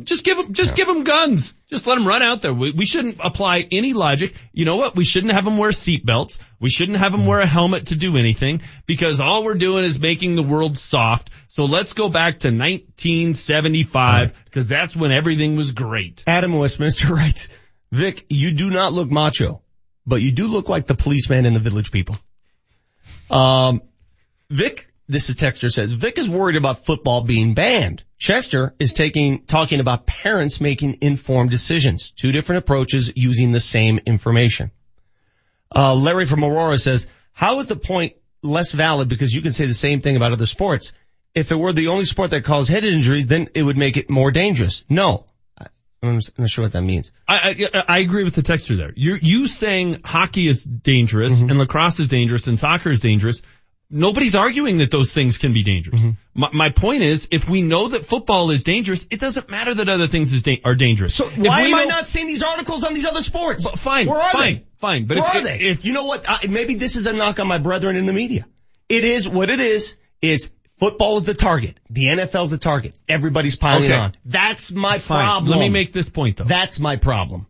Just 0.03 0.25
give 0.25 0.37
them, 0.37 0.53
just 0.53 0.75
give 0.75 0.87
them 0.87 1.03
guns. 1.03 1.53
Just 1.69 1.87
let 1.87 1.95
them 1.95 2.05
run 2.05 2.21
out 2.21 2.41
there. 2.41 2.53
We, 2.53 2.71
we 2.71 2.85
shouldn't 2.85 3.17
apply 3.23 3.65
any 3.71 3.93
logic. 3.93 4.33
You 4.51 4.65
know 4.65 4.75
what? 4.75 4.95
We 4.95 5.05
shouldn't 5.05 5.31
have 5.31 5.45
them 5.45 5.57
wear 5.57 5.69
seatbelts. 5.69 6.37
We 6.59 6.69
shouldn't 6.69 6.97
have 6.97 7.13
them 7.13 7.25
wear 7.25 7.39
a 7.39 7.45
helmet 7.45 7.87
to 7.87 7.95
do 7.95 8.17
anything 8.17 8.61
because 8.85 9.21
all 9.21 9.45
we're 9.45 9.55
doing 9.55 9.85
is 9.85 9.99
making 9.99 10.35
the 10.35 10.43
world 10.43 10.77
soft. 10.77 11.29
So 11.47 11.63
let's 11.63 11.93
go 11.93 12.09
back 12.09 12.39
to 12.39 12.47
1975 12.49 14.43
because 14.45 14.67
that's 14.67 14.95
when 14.95 15.11
everything 15.11 15.55
was 15.55 15.71
great. 15.71 16.23
Adam 16.27 16.53
in 16.53 16.59
Westminster 16.59 17.07
writes, 17.13 17.47
Vic, 17.91 18.25
you 18.29 18.51
do 18.51 18.69
not 18.69 18.91
look 18.91 19.09
macho, 19.09 19.61
but 20.05 20.17
you 20.17 20.31
do 20.31 20.47
look 20.47 20.67
like 20.67 20.87
the 20.87 20.95
policeman 20.95 21.45
in 21.45 21.53
the 21.53 21.61
village 21.61 21.91
people. 21.91 22.17
Um, 23.29 23.81
Vic, 24.49 24.91
this 25.07 25.29
is 25.29 25.35
texter 25.35 25.71
says, 25.71 25.91
Vic 25.91 26.17
is 26.17 26.29
worried 26.29 26.55
about 26.55 26.85
football 26.85 27.21
being 27.21 27.53
banned. 27.53 28.03
Chester 28.17 28.73
is 28.79 28.93
taking, 28.93 29.45
talking 29.45 29.79
about 29.79 30.05
parents 30.05 30.59
making 30.59 30.99
informed 31.01 31.51
decisions. 31.51 32.11
Two 32.11 32.31
different 32.31 32.59
approaches 32.59 33.11
using 33.15 33.51
the 33.51 33.59
same 33.59 33.99
information. 34.05 34.71
Uh, 35.73 35.93
Larry 35.93 36.25
from 36.25 36.43
Aurora 36.43 36.77
says, 36.77 37.07
how 37.33 37.59
is 37.59 37.67
the 37.67 37.75
point 37.75 38.13
less 38.41 38.71
valid 38.71 39.09
because 39.09 39.33
you 39.33 39.41
can 39.41 39.51
say 39.51 39.65
the 39.65 39.73
same 39.73 40.01
thing 40.01 40.15
about 40.15 40.31
other 40.31 40.45
sports? 40.45 40.93
If 41.35 41.51
it 41.51 41.55
were 41.55 41.73
the 41.73 41.89
only 41.89 42.05
sport 42.05 42.31
that 42.31 42.43
caused 42.43 42.69
head 42.69 42.85
injuries, 42.85 43.27
then 43.27 43.49
it 43.53 43.61
would 43.61 43.77
make 43.77 43.97
it 43.97 44.09
more 44.09 44.31
dangerous. 44.31 44.85
No. 44.89 45.25
I'm 46.01 46.19
not 46.37 46.49
sure 46.49 46.63
what 46.63 46.73
that 46.73 46.83
means. 46.83 47.11
I, 47.27 47.69
I, 47.73 47.83
I 47.87 47.97
agree 47.99 48.23
with 48.23 48.35
the 48.35 48.43
texture 48.43 48.75
there. 48.75 48.93
You 48.95 49.17
you 49.21 49.47
saying 49.47 50.01
hockey 50.03 50.47
is 50.47 50.63
dangerous 50.63 51.41
and 51.41 51.57
lacrosse 51.57 51.99
is 51.99 52.07
dangerous 52.07 52.47
and 52.47 52.59
soccer 52.59 52.91
is 52.91 52.99
dangerous. 52.99 53.41
Nobody's 53.95 54.35
arguing 54.35 54.79
that 54.79 54.91
those 54.91 55.13
things 55.13 55.37
can 55.37 55.53
be 55.53 55.63
dangerous. 55.63 56.01
Mm-hmm. 56.01 56.39
My, 56.41 56.49
my 56.51 56.69
point 56.69 57.03
is, 57.03 57.29
if 57.31 57.49
we 57.49 57.61
know 57.61 57.87
that 57.87 58.05
football 58.05 58.51
is 58.51 58.63
dangerous, 58.63 59.07
it 59.09 59.21
doesn't 59.21 59.49
matter 59.49 59.73
that 59.73 59.87
other 59.87 60.07
things 60.07 60.33
is 60.33 60.43
da- 60.43 60.61
are 60.65 60.75
dangerous. 60.75 61.15
So 61.15 61.25
Why 61.29 61.61
am 61.61 61.75
I 61.75 61.85
not 61.85 62.05
seeing 62.05 62.27
these 62.27 62.43
articles 62.43 62.83
on 62.83 62.93
these 62.93 63.05
other 63.05 63.21
sports? 63.21 63.65
fine, 63.81 64.07
Where 64.07 64.19
are 64.21 64.31
fine, 64.33 64.53
they? 64.55 64.63
fine. 64.79 65.05
But 65.05 65.17
Where 65.19 65.27
if- 65.29 65.35
are 65.35 65.41
they? 65.43 65.59
if- 65.59 65.85
you 65.85 65.93
know 65.93 66.03
what? 66.03 66.25
I, 66.27 66.47
maybe 66.47 66.75
this 66.75 66.97
is 66.97 67.07
a 67.07 67.13
knock 67.13 67.39
on 67.39 67.47
my 67.47 67.57
brethren 67.57 67.95
in 67.95 68.05
the 68.05 68.13
media. 68.13 68.45
It 68.89 69.05
is 69.05 69.29
what 69.29 69.49
it 69.49 69.61
is. 69.61 69.95
Is 70.21 70.51
football 70.77 71.19
is 71.19 71.23
the 71.25 71.33
target. 71.33 71.79
The 71.89 72.05
NFL's 72.07 72.51
the 72.51 72.57
target. 72.57 72.95
Everybody's 73.07 73.55
piling 73.55 73.85
Okay. 73.85 73.93
on. 73.95 74.13
That's 74.25 74.71
my 74.73 74.97
Fine. 74.97 75.19
problem. 75.23 75.51
Let 75.51 75.59
me 75.59 75.69
make 75.69 75.93
this 75.93 76.09
point 76.09 76.35
though. 76.37 76.43
That's 76.43 76.79
my 76.79 76.97
problem. 76.97 77.47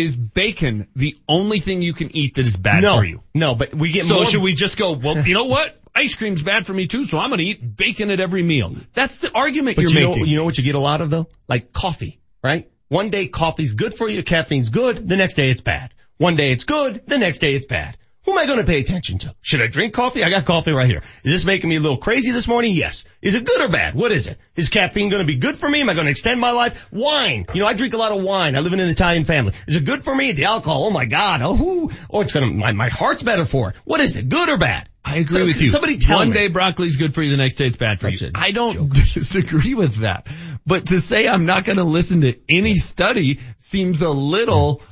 Is 0.00 0.16
bacon 0.16 0.88
the 0.96 1.16
only 1.28 1.60
thing 1.60 1.82
you 1.82 1.92
can 1.92 2.16
eat 2.16 2.36
that 2.36 2.46
is 2.46 2.56
bad 2.56 2.82
no, 2.82 2.96
for 2.96 3.04
you? 3.04 3.22
no, 3.34 3.54
but 3.54 3.74
we 3.74 3.92
get 3.92 4.06
so 4.06 4.14
more. 4.14 4.24
should 4.24 4.40
we 4.40 4.54
just 4.54 4.78
go, 4.78 4.92
well, 4.92 5.26
you 5.26 5.34
know 5.34 5.44
what? 5.44 5.76
Ice 5.94 6.14
cream's 6.14 6.42
bad 6.42 6.66
for 6.66 6.72
me 6.72 6.86
too, 6.86 7.04
so 7.04 7.18
I'm 7.18 7.30
gonna 7.30 7.42
eat 7.42 7.76
bacon 7.76 8.10
at 8.10 8.20
every 8.20 8.42
meal. 8.42 8.74
That's 8.94 9.18
the 9.18 9.30
argument 9.34 9.76
But 9.76 9.82
you're 9.82 9.90
you 9.90 10.00
know, 10.00 10.08
making. 10.10 10.26
you 10.26 10.36
know 10.36 10.44
what 10.44 10.56
you 10.56 10.64
get 10.64 10.74
a 10.74 10.80
lot 10.80 11.00
of 11.00 11.10
though? 11.10 11.26
Like 11.48 11.72
coffee, 11.72 12.20
right? 12.42 12.70
One 12.88 13.10
day 13.10 13.26
coffee's 13.28 13.74
good 13.74 13.92
for 13.94 14.08
you, 14.08 14.22
caffeine's 14.22 14.70
good, 14.70 15.06
the 15.08 15.16
next 15.16 15.34
day 15.34 15.50
it's 15.50 15.60
bad. 15.60 15.92
One 16.16 16.36
day 16.36 16.52
it's 16.52 16.64
good, 16.64 17.02
the 17.06 17.18
next 17.18 17.38
day 17.38 17.54
it's 17.54 17.66
bad. 17.66 17.96
Who 18.24 18.32
am 18.32 18.38
I 18.38 18.44
going 18.46 18.58
to 18.58 18.64
pay 18.64 18.80
attention 18.80 19.18
to? 19.20 19.34
Should 19.40 19.62
I 19.62 19.66
drink 19.66 19.94
coffee? 19.94 20.22
I 20.22 20.28
got 20.28 20.44
coffee 20.44 20.72
right 20.72 20.86
here. 20.86 21.02
Is 21.24 21.32
this 21.32 21.44
making 21.46 21.70
me 21.70 21.76
a 21.76 21.80
little 21.80 21.96
crazy 21.96 22.32
this 22.32 22.46
morning? 22.46 22.74
Yes. 22.74 23.04
Is 23.22 23.34
it 23.34 23.44
good 23.44 23.60
or 23.62 23.68
bad? 23.68 23.94
What 23.94 24.12
is 24.12 24.26
it? 24.26 24.38
Is 24.56 24.68
caffeine 24.68 25.08
going 25.08 25.22
to 25.22 25.26
be 25.26 25.36
good 25.38 25.56
for 25.56 25.66
me? 25.68 25.80
Am 25.80 25.88
I 25.88 25.94
going 25.94 26.04
to 26.04 26.10
extend 26.10 26.38
my 26.38 26.50
life? 26.50 26.86
Wine. 26.92 27.46
You 27.54 27.60
know, 27.62 27.66
I 27.66 27.72
drink 27.72 27.94
a 27.94 27.96
lot 27.96 28.12
of 28.12 28.22
wine. 28.22 28.56
I 28.56 28.60
live 28.60 28.74
in 28.74 28.80
an 28.80 28.90
Italian 28.90 29.24
family. 29.24 29.54
Is 29.66 29.74
it 29.76 29.86
good 29.86 30.04
for 30.04 30.14
me? 30.14 30.32
The 30.32 30.44
alcohol. 30.44 30.84
Oh 30.84 30.90
my 30.90 31.06
God. 31.06 31.40
Oh, 31.42 31.90
oh, 32.10 32.20
it's 32.20 32.32
going 32.34 32.46
to, 32.50 32.54
my, 32.54 32.72
my 32.72 32.88
heart's 32.90 33.22
better 33.22 33.46
for 33.46 33.70
it. 33.70 33.76
What 33.84 34.00
is 34.00 34.16
it? 34.16 34.28
Good 34.28 34.50
or 34.50 34.58
bad? 34.58 34.88
I 35.02 35.16
agree 35.16 35.40
So- 35.40 35.46
with 35.46 35.60
you. 35.62 35.68
Somebody 35.70 35.96
tell 35.96 36.18
me 36.18 36.26
One 36.26 36.28
me. 36.28 36.34
day 36.34 36.48
broccoli's 36.48 36.96
good 36.98 37.14
for 37.14 37.22
you, 37.22 37.30
the 37.30 37.38
next 37.38 37.56
day 37.56 37.66
it's 37.66 37.78
bad 37.78 38.00
for 38.00 38.10
That's 38.10 38.20
you. 38.20 38.28
it. 38.28 38.32
I 38.36 38.50
don't 38.50 38.92
disagree 39.14 39.72
with 39.74 39.96
that. 40.02 40.26
But 40.66 40.88
to 40.88 41.00
say 41.00 41.26
I'm 41.26 41.46
not 41.46 41.64
going 41.64 41.78
to 41.78 41.84
listen 41.84 42.20
to 42.20 42.34
any 42.50 42.76
study 42.76 43.40
seems 43.56 44.02
a 44.02 44.10
little 44.10 44.82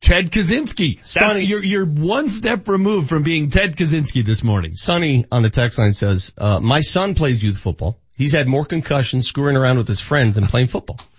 Ted 0.00 0.30
Kaczynski. 0.30 1.04
Sonny, 1.04 1.44
you're, 1.44 1.62
you're 1.62 1.84
one 1.86 2.28
step 2.28 2.68
removed 2.68 3.08
from 3.08 3.22
being 3.22 3.50
Ted 3.50 3.76
Kaczynski 3.76 4.24
this 4.24 4.42
morning. 4.42 4.72
Sonny 4.74 5.26
on 5.30 5.42
the 5.42 5.50
text 5.50 5.78
line 5.78 5.92
says, 5.92 6.32
uh, 6.38 6.58
my 6.60 6.80
son 6.80 7.14
plays 7.14 7.42
youth 7.42 7.58
football. 7.58 7.98
He's 8.16 8.32
had 8.32 8.48
more 8.48 8.64
concussions 8.64 9.26
screwing 9.26 9.56
around 9.56 9.76
with 9.78 9.88
his 9.88 10.00
friends 10.00 10.34
than 10.34 10.46
playing 10.46 10.68
football. 10.68 10.98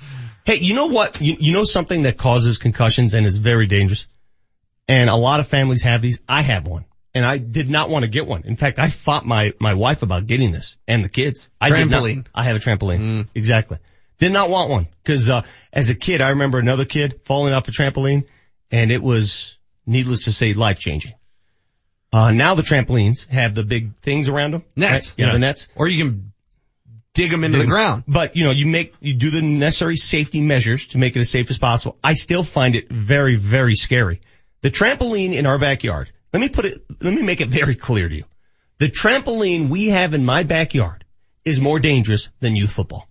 Hey, 0.43 0.55
you 0.55 0.73
know 0.73 0.87
what? 0.87 1.21
You, 1.21 1.37
you 1.39 1.53
know 1.53 1.63
something 1.63 2.01
that 2.01 2.17
causes 2.17 2.57
concussions 2.57 3.13
and 3.13 3.27
is 3.27 3.37
very 3.37 3.67
dangerous? 3.67 4.07
And 4.87 5.07
a 5.07 5.15
lot 5.15 5.39
of 5.39 5.47
families 5.47 5.83
have 5.83 6.01
these. 6.01 6.17
I 6.27 6.41
have 6.41 6.65
one. 6.65 6.85
And 7.13 7.23
I 7.23 7.37
did 7.37 7.69
not 7.69 7.91
want 7.91 8.05
to 8.05 8.09
get 8.09 8.25
one. 8.25 8.41
In 8.45 8.55
fact, 8.55 8.79
I 8.79 8.89
fought 8.89 9.23
my, 9.23 9.53
my 9.59 9.75
wife 9.75 10.01
about 10.01 10.25
getting 10.25 10.51
this 10.51 10.77
and 10.87 11.05
the 11.05 11.09
kids. 11.09 11.51
I 11.61 11.69
did 11.69 11.91
not- 11.91 12.01
Trampoline. 12.01 12.25
I 12.33 12.43
have 12.45 12.55
a 12.55 12.59
trampoline. 12.59 13.27
Exactly. 13.35 13.77
Did 14.17 14.31
not 14.31 14.49
want 14.49 14.71
one. 14.71 14.87
Cause, 15.05 15.29
uh, 15.29 15.43
as 15.71 15.91
a 15.91 15.95
kid, 15.95 16.21
I 16.21 16.29
remember 16.29 16.57
another 16.57 16.85
kid 16.85 17.21
falling 17.23 17.53
off 17.53 17.67
a 17.67 17.71
trampoline 17.71 18.25
and 18.72 18.91
it 18.91 19.02
was, 19.02 19.57
needless 19.85 20.26
to 20.26 20.31
say, 20.31 20.53
life 20.53 20.80
changing. 20.80 21.14
Uh, 22.14 22.31
now 22.31 22.56
the 22.56 22.61
trampolines 22.61 23.27
have 23.27 23.56
the 23.56 23.64
big 23.64 23.95
things 24.02 24.27
around 24.27 24.52
them. 24.52 24.64
Nets. 24.76 24.91
right? 24.91 25.14
Yeah, 25.18 25.26
Yeah. 25.27 25.34
the 25.34 25.39
nets. 25.39 25.68
Or 25.76 25.88
you 25.88 26.03
can 26.03 26.34
dig 27.14 27.31
them 27.31 27.43
into 27.43 27.57
the 27.57 27.65
ground. 27.65 28.03
But 28.07 28.35
you 28.35 28.43
know, 28.43 28.52
you 28.52 28.65
make, 28.68 28.93
you 28.99 29.14
do 29.14 29.30
the 29.30 29.41
necessary 29.41 29.95
safety 29.95 30.41
measures 30.41 30.88
to 30.88 30.98
make 30.98 31.15
it 31.15 31.19
as 31.19 31.30
safe 31.30 31.49
as 31.49 31.57
possible. 31.57 31.98
I 32.03 32.14
still 32.14 32.43
find 32.43 32.76
it 32.76 32.89
very, 32.89 33.35
very 33.38 33.76
scary. 33.76 34.22
The 34.61 34.72
trampoline 34.72 35.34
in 35.34 35.45
our 35.45 35.57
backyard, 35.57 36.11
let 36.34 36.39
me 36.39 36.49
put 36.49 36.65
it, 36.65 36.84
let 37.02 37.14
me 37.14 37.22
make 37.22 37.41
it 37.41 37.49
very 37.49 37.76
clear 37.76 38.07
to 38.07 38.15
you. 38.15 38.26
The 38.77 38.89
trampoline 38.89 39.69
we 39.69 39.88
have 39.88 40.14
in 40.14 40.26
my 40.26 40.43
backyard 40.43 41.06
is 41.45 41.60
more 41.60 41.80
dangerous 41.80 42.30
than 42.39 42.56
youth 42.56 42.72
football. 42.72 43.07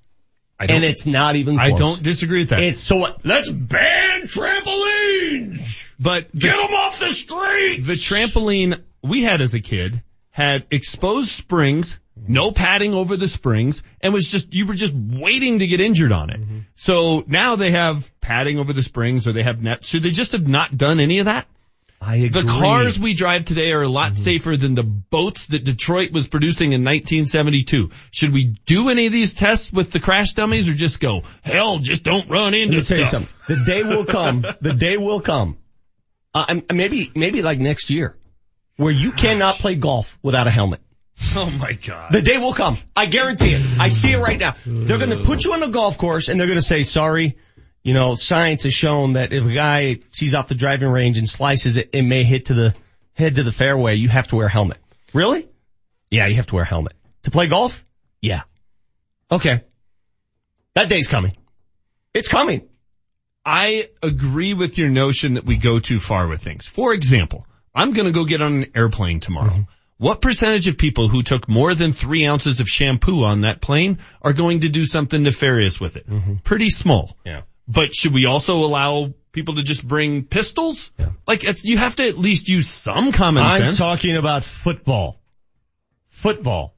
And 0.69 0.85
it's 0.85 1.07
not 1.07 1.37
even 1.37 1.59
I 1.59 1.71
don't 1.71 2.03
disagree 2.03 2.41
with 2.41 2.51
that. 2.51 2.61
It's 2.61 2.81
so 2.81 2.97
what, 2.97 3.25
let's 3.25 3.49
ban 3.49 4.23
trampolines! 4.23 5.89
But 5.99 6.35
Get 6.37 6.57
them 6.57 6.75
off 6.75 7.01
the 7.01 7.11
street! 7.11 7.87
The 7.87 7.95
trampoline 7.95 8.83
we 9.03 9.23
had 9.23 9.41
as 9.41 9.55
a 9.55 9.61
kid 9.61 10.03
had 10.31 10.67
exposed 10.71 11.31
springs, 11.31 11.99
no 12.17 12.53
padding 12.53 12.95
over 12.95 13.17
the 13.17 13.29
springs, 13.29 13.83
and 14.01 14.13
was 14.13 14.31
just, 14.31 14.55
you 14.55 14.67
were 14.67 14.75
just 14.75 14.95
waiting 14.95 15.59
to 15.59 15.67
get 15.67 15.81
injured 15.81 16.13
on 16.13 16.31
it. 16.31 16.41
Mm-hmm. 16.41 16.59
So 16.77 17.25
now 17.27 17.57
they 17.57 17.73
have 17.73 18.11
padding 18.21 18.59
over 18.59 18.73
the 18.73 18.83
springs 18.83 19.27
or 19.27 19.33
they 19.33 19.43
have 19.43 19.63
net. 19.63 19.85
Should 19.85 20.03
they 20.03 20.11
just 20.11 20.33
have 20.33 20.47
not 20.47 20.77
done 20.77 21.01
any 21.01 21.19
of 21.19 21.27
that? 21.27 21.47
I 22.03 22.17
agree. 22.17 22.43
The 22.43 22.49
cars 22.49 22.99
we 22.99 23.13
drive 23.13 23.45
today 23.45 23.73
are 23.73 23.83
a 23.83 23.89
lot 23.89 24.17
safer 24.17 24.57
than 24.57 24.75
the 24.75 24.83
boats 24.83 25.49
that 25.49 25.65
Detroit 25.65 26.13
was 26.13 26.29
producing 26.29 26.73
in 26.73 26.83
1972. 26.83 27.91
Should 28.11 28.33
we 28.33 28.45
do 28.45 28.89
any 28.89 29.07
of 29.07 29.13
these 29.13 29.35
tests 29.35 29.71
with 29.71 29.93
the 29.93 30.01
crash 30.01 30.33
dummies 30.33 30.69
or 30.69 30.75
just 30.75 30.99
go, 30.99 31.23
hell, 31.43 31.79
just 31.79 32.03
don't 32.03 32.29
run 32.31 32.53
Let 32.53 32.63
into 32.63 32.77
me 32.79 32.83
tell 32.83 32.99
you 32.99 33.05
stuff? 33.05 33.21
something. 33.47 33.57
The 33.59 33.65
day 33.65 33.83
will 33.83 34.07
come. 34.07 34.45
The 34.63 34.73
day 34.73 34.97
will 34.97 35.21
come. 35.21 35.59
Uh, 36.33 36.61
maybe, 36.73 37.11
maybe 37.15 37.43
like 37.43 37.59
next 37.59 37.91
year 37.91 38.17
where 38.77 38.93
you 38.93 39.13
cannot 39.13 39.57
play 39.57 39.75
golf 39.75 40.19
without 40.23 40.47
a 40.47 40.51
helmet. 40.51 40.81
Oh 41.37 41.51
my 41.51 41.75
God. 41.75 42.13
The 42.13 42.23
day 42.23 42.39
will 42.39 42.55
come. 42.55 42.79
I 42.97 43.05
guarantee 43.07 43.53
it. 43.53 43.79
I 43.79 43.89
see 43.89 44.13
it 44.13 44.19
right 44.19 44.39
now. 44.39 44.55
They're 44.65 44.97
going 44.97 45.11
to 45.11 45.23
put 45.25 45.45
you 45.45 45.53
on 45.53 45.61
the 45.61 45.69
golf 45.69 45.99
course 45.99 46.31
and 46.31 46.41
they're 46.41 46.47
going 46.47 46.59
to 46.59 46.65
say, 46.65 46.83
sorry, 46.83 47.37
you 47.83 47.95
know, 47.95 48.15
science 48.15 48.65
has 48.65 48.75
shown 48.75 49.15
that 49.15 49.33
if 49.33 49.45
a 49.45 49.53
guy 49.53 49.99
sees 50.13 50.35
off 50.35 50.49
the 50.49 50.55
driving 50.55 50.89
range 50.89 51.19
and 51.19 51.29
slices 51.29 51.77
it, 51.77 51.91
it 51.93 52.03
may 52.03 52.25
hit 52.25 52.47
to 52.47 52.55
the 52.55 52.75
head 53.15 53.37
to 53.37 53.43
the 53.43 53.53
fairway. 53.53 53.95
You 53.95 54.09
have 54.09 54.29
to 54.29 54.37
wear 54.37 54.47
a 54.47 54.51
helmet. 54.51 54.79
Really? 55.13 55.49
Yeah, 56.11 56.27
you 56.27 56.37
have 56.37 56.47
to 56.49 56.55
wear 56.55 56.65
a 56.65 56.69
helmet. 56.69 56.95
To 57.25 57.31
play 57.31 57.47
golf? 57.47 57.85
Yeah. 58.21 58.43
Okay. 59.31 59.65
That 60.75 60.89
day's 60.89 61.09
coming. 61.09 61.37
It's 62.13 62.29
coming. 62.29 62.69
I 63.45 63.89
agree 64.03 64.55
with 64.55 64.77
your 64.77 64.91
notion 64.91 65.35
that 65.35 65.45
we 65.45 65.57
go 65.57 65.79
too 65.79 65.99
far 65.99 66.29
with 66.29 66.43
things. 66.43 66.67
For 66.67 66.93
example, 66.93 67.47
I'm 67.75 67.93
going 67.93 68.07
to 68.07 68.13
go 68.13 68.25
get 68.25 68.43
on 68.43 68.63
an 68.63 68.73
airplane 68.77 69.21
tomorrow. 69.21 69.51
Mm-hmm. 69.51 69.63
What 69.99 70.21
percentage 70.21 70.67
of 70.69 70.79
people 70.79 71.09
who 71.09 71.23
took 71.23 71.49
more 71.49 71.75
than 71.75 71.93
three 71.93 72.27
ounces 72.27 72.61
of 72.61 72.69
shampoo 72.69 73.25
on 73.25 73.43
that 73.43 73.61
plane 73.61 73.99
are 74.23 74.33
going 74.33 74.63
to 74.63 74.69
do 74.69 74.87
something 74.87 75.23
nefarious 75.23 75.79
with 75.79 75.97
it? 75.97 76.07
Pretty 76.43 76.71
small. 76.71 77.09
Mm-hmm. 77.09 77.29
Yeah. 77.29 77.43
But 77.71 77.95
should 77.95 78.13
we 78.13 78.27
also 78.27 78.65
allow 78.65 79.15
people 79.31 79.55
to 79.55 79.63
just 79.63 79.87
bring 79.87 80.25
pistols? 80.25 80.91
Like 81.29 81.45
it's, 81.45 81.65
you 81.65 81.79
have 81.79 81.95
to 81.97 82.09
at 82.09 82.19
least 82.19 82.49
use 82.49 82.69
some 82.69 83.13
common 83.13 83.49
sense. 83.49 83.81
I'm 83.81 83.89
talking 83.89 84.17
about 84.17 84.43
football. 84.43 85.21
Football. 86.09 86.75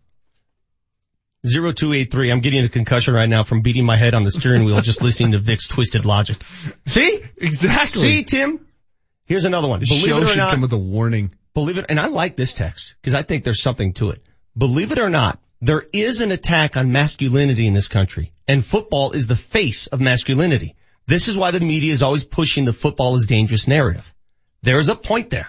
0283. 1.45 2.31
I'm 2.31 2.41
getting 2.41 2.65
a 2.65 2.69
concussion 2.69 3.15
right 3.15 3.29
now 3.29 3.43
from 3.43 3.63
beating 3.63 3.87
my 3.87 3.97
head 3.97 4.15
on 4.15 4.23
the 4.23 4.31
steering 4.31 4.65
wheel 4.65 4.81
just 4.83 5.03
listening 5.03 5.33
to 5.33 5.39
Vic's 5.39 5.67
twisted 5.67 6.05
logic. 6.05 6.37
See? 6.87 7.23
Exactly. 7.39 8.01
See, 8.03 8.25
Tim? 8.25 8.67
Here's 9.25 9.47
another 9.47 9.69
one. 9.69 9.81
The 9.81 9.87
Believe 9.87 10.05
show 10.05 10.19
it 10.19 10.23
or 10.25 10.27
should 10.27 10.37
not, 10.37 10.51
come 10.51 10.61
with 10.61 10.73
a 10.73 10.79
warning. 10.79 11.35
believe 11.55 11.79
it, 11.79 11.87
and 11.89 11.99
I 11.99 12.07
like 12.09 12.37
this 12.37 12.53
text 12.53 12.95
because 13.01 13.15
I 13.15 13.23
think 13.23 13.45
there's 13.45 13.63
something 13.63 13.95
to 13.95 14.11
it. 14.11 14.23
Believe 14.57 14.93
it 14.93 14.99
or 14.99 15.09
not, 15.09 15.41
there 15.63 15.85
is 15.93 16.21
an 16.21 16.33
attack 16.33 16.77
on 16.77 16.93
masculinity 16.93 17.67
in 17.67 17.73
this 17.73 17.89
country 17.89 18.31
and 18.47 18.65
football 18.65 19.13
is 19.13 19.27
the 19.27 19.37
face 19.37 19.87
of 19.87 20.01
masculinity. 20.01 20.75
This 21.07 21.29
is 21.29 21.37
why 21.37 21.51
the 21.51 21.61
media 21.61 21.93
is 21.93 22.03
always 22.03 22.25
pushing 22.25 22.65
the 22.65 22.73
football 22.73 23.17
is 23.17 23.27
dangerous 23.27 23.69
narrative. 23.69 24.13
There 24.63 24.79
is 24.79 24.89
a 24.89 24.95
point 24.95 25.31
there. 25.31 25.49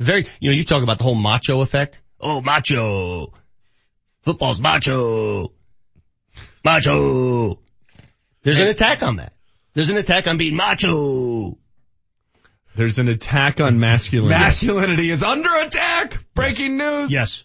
Very, 0.00 0.26
you 0.40 0.50
know, 0.50 0.56
you 0.56 0.64
talk 0.64 0.82
about 0.82 0.98
the 0.98 1.04
whole 1.04 1.14
macho 1.14 1.60
effect. 1.60 2.00
Oh, 2.20 2.40
macho. 2.40 3.32
Football's 4.22 4.60
macho. 4.60 5.52
Macho. 6.64 7.58
There's 8.42 8.60
an 8.60 8.68
attack 8.68 9.02
on 9.02 9.16
that. 9.16 9.32
There's 9.74 9.90
an 9.90 9.96
attack 9.96 10.26
on 10.26 10.38
being 10.38 10.56
macho. 10.56 11.56
There's 12.74 12.98
an 12.98 13.08
attack 13.08 13.60
on 13.60 13.80
masculinity. 13.80 14.38
Masculinity 14.38 15.10
is 15.10 15.22
under 15.22 15.48
attack. 15.52 16.18
Breaking 16.34 16.76
news. 16.76 17.10
Yes. 17.10 17.44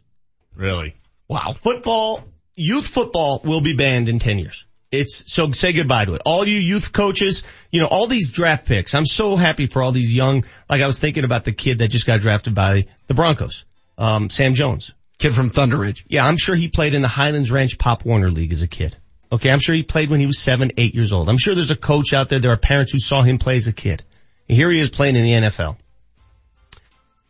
really? 0.56 0.96
Wow. 1.28 1.54
Football, 1.54 2.24
youth 2.56 2.88
football 2.88 3.42
will 3.44 3.62
be 3.62 3.76
banned 3.76 4.10
in 4.10 4.20
10 4.20 4.40
years. 4.40 4.66
It's, 4.94 5.34
so 5.34 5.52
say 5.52 5.74
goodbye 5.74 6.06
to 6.06 6.14
it. 6.14 6.22
All 6.24 6.48
you 6.48 6.60
youth 6.60 6.94
coaches, 6.94 7.44
you 7.72 7.82
know, 7.82 7.88
all 7.88 8.06
these 8.08 8.32
draft 8.32 8.66
picks. 8.66 8.94
I'm 8.94 9.06
so 9.06 9.36
happy 9.36 9.68
for 9.68 9.82
all 9.82 9.92
these 9.92 10.14
young, 10.14 10.46
like 10.70 10.82
I 10.82 10.88
was 10.88 11.00
thinking 11.00 11.24
about 11.24 11.46
the 11.46 11.52
kid 11.52 11.80
that 11.80 11.88
just 11.88 12.06
got 12.06 12.20
drafted 12.20 12.54
by 12.54 12.86
the 13.08 13.14
Broncos, 13.14 13.66
um, 13.98 14.30
Sam 14.30 14.54
Jones. 14.54 14.92
Kid 15.18 15.34
from 15.34 15.50
Thunder 15.50 15.78
Ridge. 15.78 16.06
Yeah, 16.08 16.26
I'm 16.26 16.38
sure 16.38 16.56
he 16.56 16.68
played 16.68 16.94
in 16.94 17.02
the 17.02 17.08
Highlands 17.08 17.52
Ranch 17.52 17.78
Pop 17.80 18.06
Warner 18.06 18.30
League 18.30 18.54
as 18.54 18.62
a 18.62 18.68
kid. 18.68 18.96
Okay, 19.32 19.50
I'm 19.50 19.60
sure 19.60 19.74
he 19.74 19.82
played 19.82 20.12
when 20.12 20.20
he 20.20 20.28
was 20.28 20.38
seven, 20.38 20.72
eight 20.78 20.94
years 20.94 21.12
old. 21.12 21.28
I'm 21.28 21.40
sure 21.40 21.56
there's 21.56 21.72
a 21.72 21.76
coach 21.76 22.14
out 22.14 22.30
there, 22.30 22.40
there 22.40 22.52
are 22.52 22.58
parents 22.58 22.92
who 22.92 23.00
saw 23.00 23.24
him 23.24 23.40
play 23.40 23.58
as 23.58 23.68
a 23.68 23.74
kid. 23.74 24.04
And 24.48 24.56
here 24.56 24.70
he 24.70 24.80
is 24.80 24.90
playing 24.92 25.16
in 25.16 25.24
the 25.24 25.48
NFL. 25.48 25.78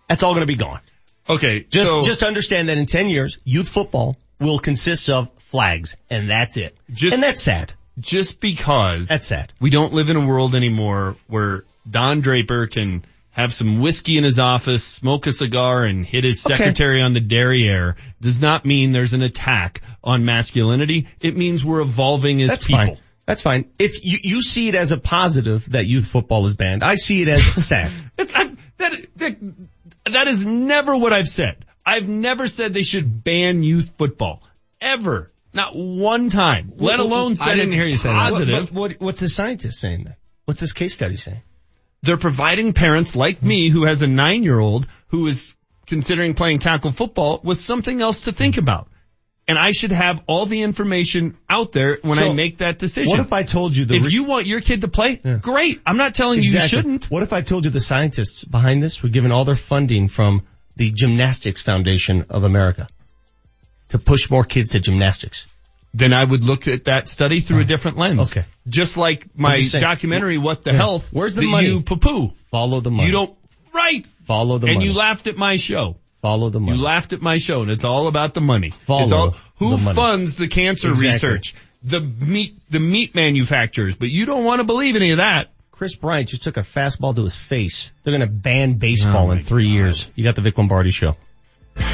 That's 0.09 0.21
all 0.21 0.33
gonna 0.33 0.45
be 0.45 0.55
gone. 0.55 0.81
Okay. 1.29 1.61
Just, 1.63 1.89
so- 1.89 2.03
just 2.03 2.23
understand 2.23 2.67
that 2.67 2.77
in 2.77 2.87
10 2.87 3.09
years, 3.09 3.37
youth 3.45 3.69
football 3.69 4.17
will 4.43 4.59
consist 4.59 5.09
of 5.09 5.31
flags, 5.37 5.95
and 6.09 6.29
that's 6.29 6.57
it. 6.57 6.75
Just- 6.91 7.13
and 7.13 7.23
that's 7.23 7.41
sad. 7.41 7.73
just 7.99 8.39
because 8.39 9.07
That's 9.07 9.25
sad. 9.27 9.53
we 9.59 9.69
don't 9.69 9.93
live 9.93 10.09
in 10.09 10.15
a 10.15 10.25
world 10.25 10.55
anymore 10.55 11.15
where 11.27 11.63
Don 11.89 12.21
Draper 12.21 12.65
can 12.67 13.05
have 13.31 13.53
some 13.53 13.79
whiskey 13.81 14.17
in 14.17 14.23
his 14.23 14.39
office, 14.39 14.83
smoke 14.83 15.25
a 15.27 15.33
cigar, 15.33 15.85
and 15.85 16.05
hit 16.05 16.23
his 16.23 16.45
Okay. 16.45 16.55
secretary 16.57 17.01
on 17.01 17.13
the 17.13 17.19
derriere 17.19 17.95
does 18.21 18.41
not 18.41 18.63
mean 18.65 18.91
there's 18.91 19.13
an 19.13 19.21
attack 19.23 19.81
on 20.03 20.23
masculinity. 20.25 21.07
It 21.21 21.35
means 21.35 21.63
we're 21.65 21.81
evolving 21.81 22.41
as 22.43 22.49
That's 22.49 22.65
people. 22.67 22.85
fine. 22.85 22.97
That's 23.25 23.41
fine. 23.41 23.65
If 23.79 24.03
you, 24.03 24.17
you 24.23 24.41
see 24.41 24.67
it 24.69 24.75
as 24.75 24.91
a 24.91 24.97
positive 24.97 25.69
that 25.71 25.85
youth 25.85 26.05
football 26.07 26.45
is 26.47 26.55
banned, 26.55 26.83
I 26.83 26.95
see 26.95 27.21
it 27.21 27.27
as 27.27 27.43
sad. 27.43 27.91
That, 28.79 29.05
that, 29.17 29.35
that 30.11 30.27
is 30.27 30.45
never 30.45 30.97
what 30.97 31.13
I've 31.13 31.29
said. 31.29 31.63
I've 31.85 32.07
never 32.07 32.47
said 32.47 32.73
they 32.73 32.83
should 32.83 33.23
ban 33.23 33.63
youth 33.63 33.95
football. 33.97 34.43
Ever. 34.79 35.31
Not 35.53 35.75
one 35.75 36.29
time. 36.29 36.73
Let 36.77 36.99
alone 36.99 37.35
I 37.41 37.55
didn't 37.55 37.73
hear 37.73 37.85
you 37.85 37.97
say 37.97 38.09
that. 38.09 38.31
positive. 38.31 38.73
What, 38.73 38.91
what, 38.91 39.01
what's 39.01 39.21
the 39.21 39.29
scientist 39.29 39.79
saying 39.79 40.05
then? 40.05 40.15
What's 40.45 40.59
this 40.59 40.73
case 40.73 40.93
study 40.93 41.15
saying? 41.15 41.41
they're 42.03 42.17
providing 42.17 42.73
parents 42.73 43.15
like 43.15 43.41
me 43.41 43.69
who 43.69 43.85
has 43.85 44.01
a 44.01 44.07
nine 44.07 44.43
year 44.43 44.59
old 44.59 44.85
who 45.07 45.25
is 45.25 45.55
considering 45.87 46.35
playing 46.35 46.59
tackle 46.59 46.91
football 46.91 47.39
with 47.43 47.57
something 47.57 48.01
else 48.01 48.25
to 48.25 48.31
think 48.31 48.57
about. 48.57 48.89
And 49.45 49.59
I 49.59 49.71
should 49.71 49.91
have 49.91 50.23
all 50.25 50.45
the 50.45 50.61
information 50.61 51.37
out 51.49 51.73
there 51.73 51.97
when 52.01 52.17
I 52.17 52.31
make 52.31 52.59
that 52.59 52.79
decision. 52.79 53.09
What 53.09 53.19
if 53.19 53.33
I 53.33 53.43
told 53.43 53.75
you 53.75 53.83
the 53.83 53.95
if 53.95 54.05
re- 54.05 54.11
you 54.11 54.23
want 54.23 54.45
your 54.45 54.61
kid 54.61 54.81
to 54.81 54.87
play, 54.87 55.17
great. 55.41 55.81
I'm 55.85 55.97
not 55.97 56.15
telling 56.15 56.41
you 56.41 56.49
you 56.49 56.61
shouldn't. 56.61 57.11
What 57.11 57.23
if 57.23 57.33
I 57.33 57.41
told 57.41 57.65
you 57.65 57.71
the 57.71 57.81
scientists 57.81 58.45
behind 58.45 58.81
this 58.81 59.03
were 59.03 59.09
given 59.09 59.33
all 59.33 59.43
their 59.43 59.57
funding 59.57 60.07
from 60.07 60.47
the 60.75 60.91
Gymnastics 60.91 61.61
Foundation 61.61 62.25
of 62.29 62.43
America 62.43 62.87
to 63.89 63.99
push 63.99 64.29
more 64.31 64.43
kids 64.43 64.71
to 64.71 64.79
gymnastics? 64.79 65.47
Then 65.95 66.11
I 66.11 66.23
would 66.23 66.43
look 66.43 66.67
at 66.67 66.85
that 66.85 67.07
study 67.07 67.39
through 67.39 67.59
a 67.59 67.65
different 67.65 67.97
lens. 67.97 68.31
Okay. 68.31 68.45
Just 68.67 68.97
like 68.97 69.27
my 69.37 69.53
I'm 69.53 69.59
just 69.59 69.73
saying. 69.73 69.83
documentary, 69.83 70.39
What 70.39 70.63
the 70.63 70.71
Yeah. 70.71 70.77
Health. 70.77 71.09
Where's 71.13 71.35
the 71.35 71.45
money? 71.47 71.67
You 71.67 71.81
poo-poo. 71.81 72.33
Follow 72.49 72.79
the 72.79 72.89
money. 72.89 73.07
You 73.07 73.11
don't, 73.13 73.37
right. 73.73 74.05
follow 74.25 74.57
the 74.57 74.65
and 74.67 74.75
money. 74.77 74.87
And 74.87 74.93
you 74.95 74.97
laughed 74.99 75.27
at 75.27 75.37
my 75.37 75.57
show. 75.57 75.97
follow 76.23 76.49
the 76.49 76.59
money. 76.59 76.77
You 76.77 76.83
laughed 76.83 77.13
at 77.13 77.21
my 77.21 77.37
show 77.37 77.61
and 77.61 77.69
it's 77.69 77.83
all 77.83 78.07
about 78.07 78.33
the 78.33 78.41
money. 78.41 78.71
Follow 78.71 79.03
it's 79.03 79.11
all, 79.11 79.35
who 79.57 79.77
the 79.77 79.93
funds 79.93 80.35
the 80.37 80.47
cancer 80.47 80.89
Exactly. 80.89 81.09
research? 81.09 81.55
The 81.83 81.99
meat, 81.99 82.55
the 82.71 82.79
meat 82.79 83.13
manufacturers, 83.13 83.95
but 83.95 84.09
you 84.09 84.25
don't 84.25 84.45
want 84.45 84.61
to 84.61 84.63
believe 84.65 84.95
any 84.95 85.11
of 85.11 85.17
that. 85.17 85.51
Kris 85.83 85.97
Bryant 85.97 86.29
just 86.29 86.43
took 86.43 86.55
a 86.55 86.61
fastball 86.61 87.13
to 87.13 87.25
his 87.25 87.35
face. 87.35 87.91
They're 88.03 88.17
going 88.17 88.21
to 88.21 88.33
ban 88.33 88.75
baseball 88.75 89.27
oh 89.27 89.31
in 89.31 89.43
three 89.43 89.67
years. 89.67 90.09
You 90.15 90.23
got 90.23 90.35
the 90.35 90.41
Vic 90.41 90.57
Lombardi 90.57 90.91
show. 90.91 91.17
John 91.75 91.87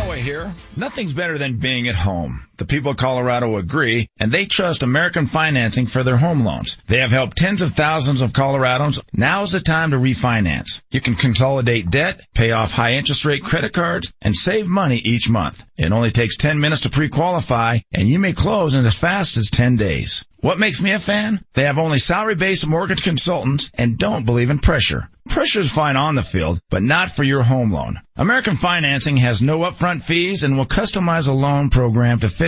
Elway 0.00 0.16
here. 0.16 0.50
Nothing's 0.78 1.12
better 1.12 1.36
than 1.36 1.58
being 1.58 1.86
at 1.88 1.94
home. 1.94 2.40
The 2.58 2.66
people 2.66 2.90
of 2.90 2.96
Colorado 2.96 3.56
agree, 3.56 4.08
and 4.18 4.32
they 4.32 4.46
trust 4.46 4.82
American 4.82 5.26
Financing 5.26 5.86
for 5.86 6.02
their 6.02 6.16
home 6.16 6.44
loans. 6.44 6.76
They 6.88 6.98
have 6.98 7.12
helped 7.12 7.36
tens 7.36 7.62
of 7.62 7.74
thousands 7.74 8.20
of 8.20 8.32
Coloradans. 8.32 9.00
Now 9.12 9.44
is 9.44 9.52
the 9.52 9.60
time 9.60 9.92
to 9.92 9.96
refinance. 9.96 10.82
You 10.90 11.00
can 11.00 11.14
consolidate 11.14 11.88
debt, 11.88 12.20
pay 12.34 12.50
off 12.50 12.72
high 12.72 12.94
interest 12.94 13.24
rate 13.24 13.44
credit 13.44 13.72
cards, 13.72 14.12
and 14.20 14.34
save 14.34 14.66
money 14.66 14.96
each 14.96 15.30
month. 15.30 15.64
It 15.76 15.92
only 15.92 16.10
takes 16.10 16.36
10 16.36 16.58
minutes 16.58 16.82
to 16.82 16.90
pre-qualify, 16.90 17.78
and 17.92 18.08
you 18.08 18.18
may 18.18 18.32
close 18.32 18.74
in 18.74 18.84
as 18.84 18.98
fast 18.98 19.36
as 19.36 19.50
10 19.50 19.76
days. 19.76 20.24
What 20.40 20.58
makes 20.58 20.80
me 20.80 20.92
a 20.92 21.00
fan? 21.00 21.40
They 21.54 21.64
have 21.64 21.78
only 21.78 21.98
salary-based 21.98 22.66
mortgage 22.66 23.02
consultants 23.02 23.72
and 23.74 23.98
don't 23.98 24.24
believe 24.24 24.50
in 24.50 24.60
pressure. 24.60 25.08
Pressure 25.28 25.60
is 25.60 25.70
fine 25.70 25.96
on 25.96 26.14
the 26.14 26.22
field, 26.22 26.60
but 26.70 26.82
not 26.82 27.10
for 27.10 27.24
your 27.24 27.42
home 27.42 27.72
loan. 27.72 27.96
American 28.16 28.54
Financing 28.56 29.16
has 29.16 29.42
no 29.42 29.60
upfront 29.60 30.02
fees 30.02 30.44
and 30.44 30.56
will 30.56 30.66
customize 30.66 31.28
a 31.28 31.32
loan 31.32 31.70
program 31.70 32.20
to 32.20 32.28
fit 32.28 32.47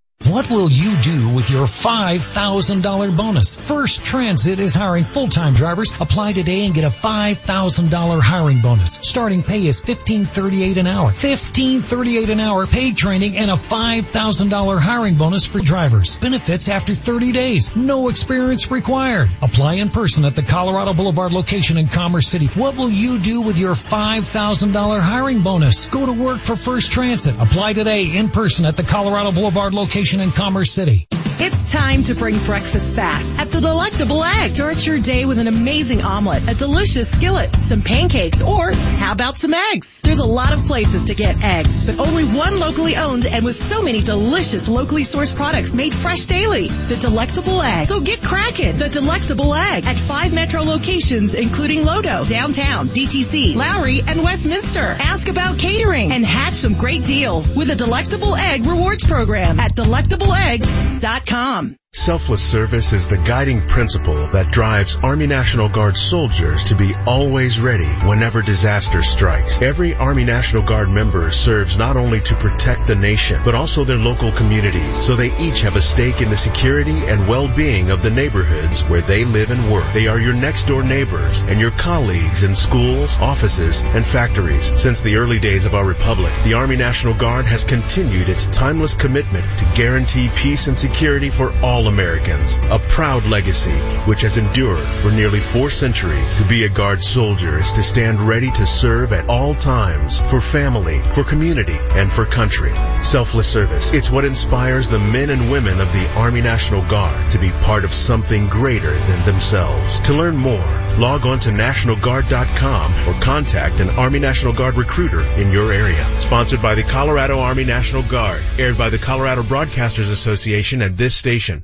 What 0.25 0.49
will 0.51 0.69
you 0.69 0.95
do 0.97 1.29
with 1.29 1.49
your 1.49 1.65
$5,000 1.65 3.17
bonus? 3.17 3.59
First 3.59 4.05
Transit 4.05 4.59
is 4.59 4.75
hiring 4.75 5.03
full-time 5.03 5.53
drivers. 5.53 5.91
Apply 5.99 6.31
today 6.33 6.65
and 6.65 6.75
get 6.75 6.83
a 6.83 6.89
$5,000 6.89 8.21
hiring 8.21 8.61
bonus. 8.61 8.99
Starting 9.01 9.41
pay 9.41 9.65
is 9.65 9.81
$15.38 9.81 10.77
an 10.77 10.85
hour. 10.85 11.11
$15.38 11.11 12.29
an 12.29 12.39
hour 12.39 12.67
paid 12.67 12.95
training 12.97 13.35
and 13.35 13.49
a 13.49 13.55
$5,000 13.55 14.79
hiring 14.79 15.15
bonus 15.15 15.47
for 15.47 15.59
drivers. 15.59 16.17
Benefits 16.17 16.69
after 16.69 16.93
30 16.93 17.31
days. 17.31 17.75
No 17.75 18.07
experience 18.07 18.69
required. 18.69 19.27
Apply 19.41 19.73
in 19.73 19.89
person 19.89 20.23
at 20.23 20.35
the 20.35 20.43
Colorado 20.43 20.93
Boulevard 20.93 21.31
location 21.31 21.77
in 21.77 21.87
Commerce 21.87 22.27
City. 22.27 22.45
What 22.47 22.77
will 22.77 22.91
you 22.91 23.17
do 23.17 23.41
with 23.41 23.57
your 23.57 23.73
$5,000 23.73 25.01
hiring 25.01 25.41
bonus? 25.41 25.87
Go 25.87 26.05
to 26.05 26.13
work 26.13 26.41
for 26.41 26.55
First 26.55 26.91
Transit. 26.91 27.35
Apply 27.39 27.73
today 27.73 28.15
in 28.15 28.29
person 28.29 28.65
at 28.65 28.77
the 28.77 28.83
Colorado 28.83 29.31
Boulevard 29.31 29.73
location 29.73 30.10
in 30.19 30.31
Commerce 30.31 30.71
City. 30.71 31.07
It's 31.43 31.71
time 31.71 32.03
to 32.03 32.13
bring 32.13 32.37
breakfast 32.45 32.95
back 32.95 33.23
at 33.39 33.49
the 33.49 33.61
Delectable 33.61 34.23
Egg. 34.23 34.47
Start 34.49 34.85
your 34.85 34.99
day 34.99 35.25
with 35.25 35.39
an 35.39 35.47
amazing 35.47 36.03
omelet, 36.03 36.47
a 36.47 36.53
delicious 36.53 37.11
skillet, 37.11 37.55
some 37.55 37.81
pancakes, 37.81 38.43
or 38.43 38.71
how 38.73 39.11
about 39.11 39.37
some 39.37 39.51
eggs? 39.51 40.03
There's 40.03 40.19
a 40.19 40.25
lot 40.25 40.53
of 40.53 40.65
places 40.65 41.05
to 41.05 41.15
get 41.15 41.41
eggs, 41.43 41.83
but 41.83 41.97
only 41.97 42.25
one 42.25 42.59
locally 42.59 42.95
owned 42.95 43.25
and 43.25 43.43
with 43.43 43.55
so 43.55 43.81
many 43.81 44.01
delicious 44.03 44.67
locally 44.67 45.01
sourced 45.01 45.35
products 45.35 45.73
made 45.73 45.95
fresh 45.95 46.25
daily. 46.25 46.67
The 46.67 46.97
Delectable 46.97 47.59
Egg. 47.59 47.85
So 47.85 48.01
get 48.01 48.21
cracking. 48.21 48.77
The 48.77 48.89
Delectable 48.89 49.55
Egg 49.55 49.87
at 49.87 49.97
five 49.97 50.33
metro 50.33 50.61
locations, 50.61 51.33
including 51.33 51.79
Lodo, 51.79 52.29
downtown, 52.29 52.87
DTC, 52.87 53.55
Lowry, 53.55 54.01
and 54.07 54.23
Westminster. 54.23 54.95
Ask 54.99 55.27
about 55.27 55.57
catering 55.57 56.11
and 56.11 56.23
hatch 56.23 56.53
some 56.53 56.75
great 56.75 57.03
deals 57.03 57.57
with 57.57 57.71
a 57.71 57.75
Delectable 57.75 58.35
Egg 58.35 58.67
rewards 58.67 59.07
program 59.07 59.59
at 59.59 59.73
delectableegg.com. 60.07 61.80
Selfless 61.93 62.41
service 62.41 62.93
is 62.93 63.09
the 63.09 63.17
guiding 63.17 63.67
principle 63.67 64.27
that 64.27 64.49
drives 64.49 64.95
Army 65.03 65.27
National 65.27 65.67
Guard 65.67 65.97
soldiers 65.97 66.63
to 66.63 66.75
be 66.75 66.93
always 67.05 67.59
ready 67.59 67.89
whenever 68.07 68.41
disaster 68.41 69.03
strikes. 69.03 69.61
Every 69.61 69.93
Army 69.93 70.23
National 70.23 70.63
Guard 70.63 70.89
member 70.89 71.29
serves 71.31 71.77
not 71.77 71.97
only 71.97 72.21
to 72.21 72.35
protect 72.35 72.87
the 72.87 72.95
nation, 72.95 73.41
but 73.43 73.55
also 73.55 73.83
their 73.83 73.97
local 73.97 74.31
communities, 74.31 75.05
so 75.05 75.17
they 75.17 75.37
each 75.37 75.63
have 75.63 75.75
a 75.75 75.81
stake 75.81 76.21
in 76.21 76.29
the 76.29 76.37
security 76.37 76.95
and 77.07 77.27
well-being 77.27 77.89
of 77.89 78.01
the 78.01 78.09
neighborhoods 78.09 78.85
where 78.85 79.01
they 79.01 79.25
live 79.25 79.51
and 79.51 79.69
work. 79.69 79.83
They 79.91 80.07
are 80.07 80.19
your 80.19 80.33
next 80.33 80.67
door 80.67 80.83
neighbors 80.83 81.41
and 81.41 81.59
your 81.59 81.71
colleagues 81.71 82.45
in 82.45 82.55
schools, 82.55 83.19
offices, 83.19 83.81
and 83.81 84.05
factories. 84.05 84.81
Since 84.81 85.01
the 85.01 85.17
early 85.17 85.39
days 85.39 85.65
of 85.65 85.75
our 85.75 85.85
republic, 85.85 86.31
the 86.45 86.53
Army 86.53 86.77
National 86.77 87.15
Guard 87.15 87.47
has 87.47 87.65
continued 87.65 88.29
its 88.29 88.47
timeless 88.47 88.93
commitment 88.93 89.43
to 89.59 89.65
guarantee 89.75 90.29
peace 90.37 90.67
and 90.67 90.79
security 90.79 91.29
for 91.29 91.53
all 91.61 91.80
Americans. 91.87 92.55
A 92.69 92.79
proud 92.79 93.25
legacy 93.25 93.71
which 94.05 94.21
has 94.21 94.37
endured 94.37 94.79
for 94.79 95.11
nearly 95.11 95.39
four 95.39 95.69
centuries. 95.69 96.37
To 96.37 96.47
be 96.47 96.65
a 96.65 96.69
Guard 96.69 97.03
soldier 97.03 97.59
is 97.59 97.71
to 97.73 97.83
stand 97.83 98.19
ready 98.19 98.51
to 98.51 98.65
serve 98.65 99.13
at 99.13 99.29
all 99.29 99.53
times 99.53 100.19
for 100.19 100.41
family, 100.41 100.99
for 101.13 101.23
community, 101.23 101.77
and 101.93 102.11
for 102.11 102.25
country. 102.25 102.73
Selfless 103.03 103.47
service. 103.47 103.93
It's 103.93 104.09
what 104.09 104.25
inspires 104.25 104.89
the 104.89 104.99
men 104.99 105.29
and 105.29 105.51
women 105.51 105.79
of 105.79 105.91
the 105.93 106.11
Army 106.15 106.41
National 106.41 106.81
Guard 106.87 107.31
to 107.31 107.39
be 107.39 107.51
part 107.61 107.83
of 107.83 107.93
something 107.93 108.47
greater 108.47 108.91
than 108.91 109.25
themselves. 109.25 109.99
To 110.01 110.13
learn 110.13 110.37
more, 110.37 110.65
log 110.97 111.25
on 111.25 111.39
to 111.41 111.49
nationalguard.com 111.49 112.91
or 113.07 113.19
contact 113.21 113.79
an 113.79 113.89
Army 113.91 114.19
National 114.19 114.53
Guard 114.53 114.75
recruiter 114.75 115.21
in 115.39 115.51
your 115.51 115.71
area. 115.71 116.03
Sponsored 116.19 116.61
by 116.61 116.75
the 116.75 116.83
Colorado 116.83 117.39
Army 117.39 117.63
National 117.63 118.03
Guard. 118.03 118.41
Aired 118.57 118.77
by 118.77 118.89
the 118.89 118.97
Colorado 118.97 119.43
Broadcasters 119.43 120.11
Association 120.11 120.81
at 120.81 120.97
this 120.97 121.15
station. 121.15 121.63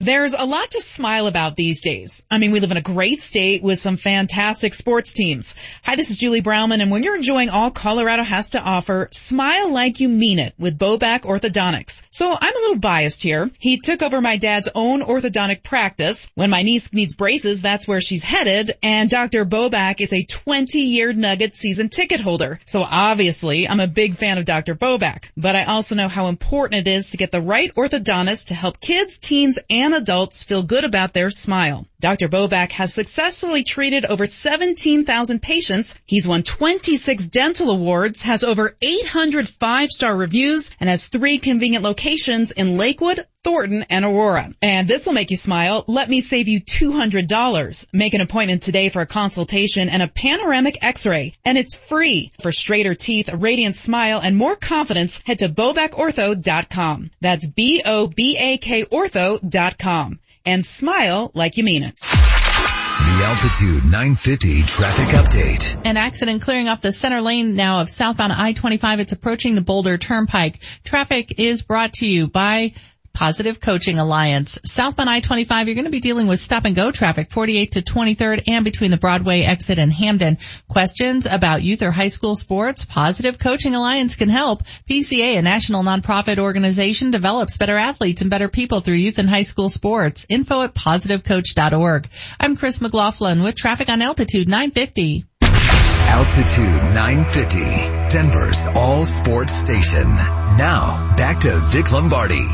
There's 0.00 0.34
a 0.34 0.44
lot 0.44 0.72
to 0.72 0.80
smile 0.80 1.26
about 1.26 1.56
these 1.56 1.80
days. 1.80 2.24
I 2.30 2.38
mean, 2.38 2.50
we 2.50 2.60
live 2.60 2.70
in 2.70 2.76
a 2.76 2.82
great 2.82 3.20
state 3.20 3.62
with 3.62 3.78
some 3.78 3.96
fantastic 3.96 4.74
sports 4.74 5.12
teams. 5.12 5.54
Hi, 5.82 5.96
this 5.96 6.10
is 6.10 6.18
Julie 6.18 6.40
Brownman, 6.40 6.80
and 6.80 6.90
when 6.90 7.02
you're 7.02 7.16
enjoying 7.16 7.48
all 7.48 7.70
Colorado 7.70 8.22
has 8.22 8.50
to 8.50 8.60
offer, 8.60 9.08
smile 9.12 9.70
like 9.70 10.00
you 10.00 10.08
mean 10.08 10.38
it 10.38 10.54
with 10.58 10.78
Bobak 10.78 11.22
Orthodontics. 11.22 12.02
So 12.10 12.36
I'm 12.38 12.56
a 12.56 12.60
little 12.60 12.78
biased 12.78 13.22
here. 13.22 13.50
He 13.58 13.78
took 13.78 14.02
over 14.02 14.20
my 14.20 14.36
dad's 14.36 14.68
own 14.74 15.00
orthodontic 15.00 15.62
practice. 15.62 16.30
When 16.34 16.50
my 16.50 16.62
niece 16.62 16.92
needs 16.92 17.14
braces, 17.14 17.62
that's 17.62 17.88
where 17.88 18.00
she's 18.00 18.22
headed, 18.22 18.72
and 18.82 19.08
Dr. 19.08 19.44
Bobak 19.44 20.00
is 20.00 20.12
a 20.12 20.24
20-year 20.24 21.12
Nugget 21.12 21.54
season 21.54 21.88
ticket 21.88 22.20
holder. 22.20 22.58
So 22.66 22.82
obviously, 22.82 23.68
I'm 23.68 23.80
a 23.80 23.86
big 23.86 24.16
fan 24.16 24.38
of 24.38 24.44
Dr. 24.44 24.74
Bobak. 24.74 25.30
But 25.36 25.56
I 25.56 25.64
also 25.64 25.94
know 25.94 26.08
how 26.08 26.26
important 26.26 26.86
it 26.86 26.90
is 26.90 27.10
to 27.10 27.16
get 27.16 27.30
the 27.30 27.40
right 27.40 27.70
orthodontist 27.74 28.48
to 28.48 28.54
help 28.54 28.80
kids, 28.80 29.18
teens, 29.18 29.58
and 29.70 29.73
adults 29.82 30.44
feel 30.44 30.62
good 30.62 30.84
about 30.84 31.12
their 31.12 31.30
smile. 31.30 31.86
Dr. 32.04 32.28
Bobak 32.28 32.70
has 32.72 32.92
successfully 32.92 33.64
treated 33.64 34.04
over 34.04 34.26
17,000 34.26 35.40
patients. 35.40 35.94
He's 36.04 36.28
won 36.28 36.42
26 36.42 37.28
dental 37.28 37.70
awards, 37.70 38.20
has 38.20 38.44
over 38.44 38.76
800 38.82 39.48
five-star 39.48 40.14
reviews, 40.14 40.70
and 40.78 40.90
has 40.90 41.08
three 41.08 41.38
convenient 41.38 41.82
locations 41.82 42.50
in 42.50 42.76
Lakewood, 42.76 43.26
Thornton, 43.42 43.86
and 43.88 44.04
Aurora. 44.04 44.52
And 44.60 44.86
this 44.86 45.06
will 45.06 45.14
make 45.14 45.30
you 45.30 45.38
smile. 45.38 45.82
Let 45.86 46.10
me 46.10 46.20
save 46.20 46.46
you 46.46 46.60
$200. 46.60 47.86
Make 47.94 48.12
an 48.12 48.20
appointment 48.20 48.60
today 48.60 48.90
for 48.90 49.00
a 49.00 49.06
consultation 49.06 49.88
and 49.88 50.02
a 50.02 50.08
panoramic 50.08 50.76
x-ray. 50.82 51.36
And 51.42 51.56
it's 51.56 51.74
free. 51.74 52.32
For 52.42 52.52
straighter 52.52 52.94
teeth, 52.94 53.32
a 53.32 53.36
radiant 53.38 53.76
smile, 53.76 54.20
and 54.22 54.36
more 54.36 54.56
confidence, 54.56 55.22
head 55.24 55.38
to 55.38 55.48
bobakortho.com. 55.48 57.12
That's 57.22 57.48
B-O-B-A-K 57.48 58.84
ortho.com. 58.84 60.20
And 60.44 60.64
smile 60.64 61.30
like 61.34 61.56
you 61.56 61.64
mean 61.64 61.84
it. 61.84 61.98
The 61.98 63.24
Altitude 63.24 63.84
950 63.84 64.62
traffic 64.62 65.08
update. 65.08 65.80
An 65.84 65.96
accident 65.96 66.42
clearing 66.42 66.68
off 66.68 66.80
the 66.80 66.92
center 66.92 67.20
lane 67.20 67.56
now 67.56 67.80
of 67.80 67.90
southbound 67.90 68.32
I-25. 68.32 69.00
It's 69.00 69.12
approaching 69.12 69.54
the 69.54 69.62
Boulder 69.62 69.98
Turnpike. 69.98 70.60
Traffic 70.84 71.40
is 71.40 71.62
brought 71.62 71.94
to 71.94 72.06
you 72.06 72.28
by 72.28 72.72
Positive 73.14 73.60
Coaching 73.60 74.00
Alliance. 74.00 74.58
Southbound 74.64 75.08
I-25, 75.08 75.66
you're 75.66 75.76
going 75.76 75.84
to 75.84 75.90
be 75.90 76.00
dealing 76.00 76.26
with 76.26 76.40
stop 76.40 76.64
and 76.64 76.74
go 76.74 76.90
traffic 76.90 77.30
48 77.30 77.70
to 77.72 77.82
23rd 77.82 78.42
and 78.48 78.64
between 78.64 78.90
the 78.90 78.96
Broadway 78.96 79.42
exit 79.42 79.78
and 79.78 79.92
Hampden. 79.92 80.38
Questions 80.68 81.26
about 81.30 81.62
youth 81.62 81.82
or 81.82 81.92
high 81.92 82.08
school 82.08 82.34
sports? 82.34 82.84
Positive 82.84 83.38
Coaching 83.38 83.76
Alliance 83.76 84.16
can 84.16 84.28
help. 84.28 84.64
PCA, 84.90 85.38
a 85.38 85.42
national 85.42 85.84
nonprofit 85.84 86.38
organization, 86.38 87.12
develops 87.12 87.56
better 87.56 87.76
athletes 87.76 88.20
and 88.20 88.30
better 88.30 88.48
people 88.48 88.80
through 88.80 88.94
youth 88.94 89.18
and 89.18 89.30
high 89.30 89.44
school 89.44 89.70
sports. 89.70 90.26
Info 90.28 90.62
at 90.62 90.74
positivecoach.org. 90.74 92.08
I'm 92.40 92.56
Chris 92.56 92.80
McLaughlin 92.80 93.44
with 93.44 93.54
traffic 93.54 93.88
on 93.88 94.02
Altitude 94.02 94.48
950. 94.48 95.24
Altitude 96.06 96.94
950, 96.94 98.08
Denver's 98.08 98.66
all 98.68 99.04
sports 99.04 99.52
station. 99.54 100.04
Now, 100.04 101.14
back 101.16 101.40
to 101.40 101.60
Vic 101.70 101.90
Lombardi. 101.90 102.44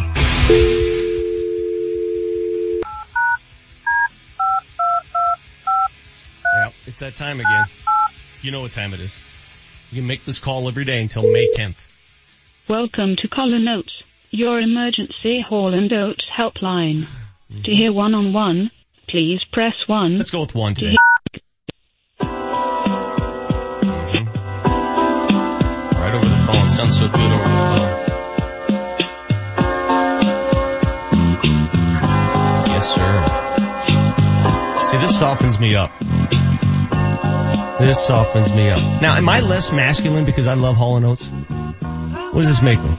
Yeah, 6.52 6.70
it's 6.86 6.98
that 7.00 7.16
time 7.16 7.40
again. 7.40 7.66
You 8.42 8.50
know 8.50 8.62
what 8.62 8.72
time 8.72 8.94
it 8.94 9.00
is. 9.00 9.14
You 9.92 10.00
can 10.00 10.08
make 10.08 10.24
this 10.24 10.38
call 10.38 10.68
every 10.68 10.84
day 10.84 11.00
until 11.00 11.22
May 11.22 11.48
10th. 11.56 11.76
Welcome 12.68 13.16
to 13.16 13.28
Callin' 13.28 13.66
Oates, 13.68 14.02
your 14.30 14.60
emergency 14.60 15.40
Hall 15.40 15.74
and 15.74 15.92
Oates 15.92 16.24
helpline. 16.36 17.04
Mm-hmm. 17.04 17.62
To 17.62 17.70
hear 17.70 17.92
one-on-one, 17.92 18.70
please 19.08 19.40
press 19.52 19.74
1. 19.86 20.18
Let's 20.18 20.30
go 20.30 20.40
with 20.40 20.54
one 20.54 20.74
today. 20.74 20.96
Mm-hmm. 22.20 24.24
Right 25.96 26.14
over 26.14 26.28
the 26.28 26.36
phone. 26.46 26.68
Sounds 26.68 26.98
so 26.98 27.08
good 27.08 27.32
over 27.32 27.42
the 27.42 27.56
phone. 27.56 28.19
Yes, 32.80 32.94
sir. 32.94 34.86
See, 34.90 34.96
this 34.96 35.18
softens 35.18 35.60
me 35.60 35.76
up. 35.76 35.92
This 37.78 38.02
softens 38.06 38.54
me 38.54 38.70
up. 38.70 39.02
Now, 39.02 39.16
am 39.16 39.28
I 39.28 39.40
less 39.40 39.70
masculine 39.70 40.24
because 40.24 40.46
I 40.46 40.54
love 40.54 40.76
Hall 40.76 40.96
and 40.96 41.04
Oates? 41.04 41.28
What 41.28 42.40
does 42.40 42.48
this 42.48 42.62
make 42.62 42.80
me? 42.80 42.98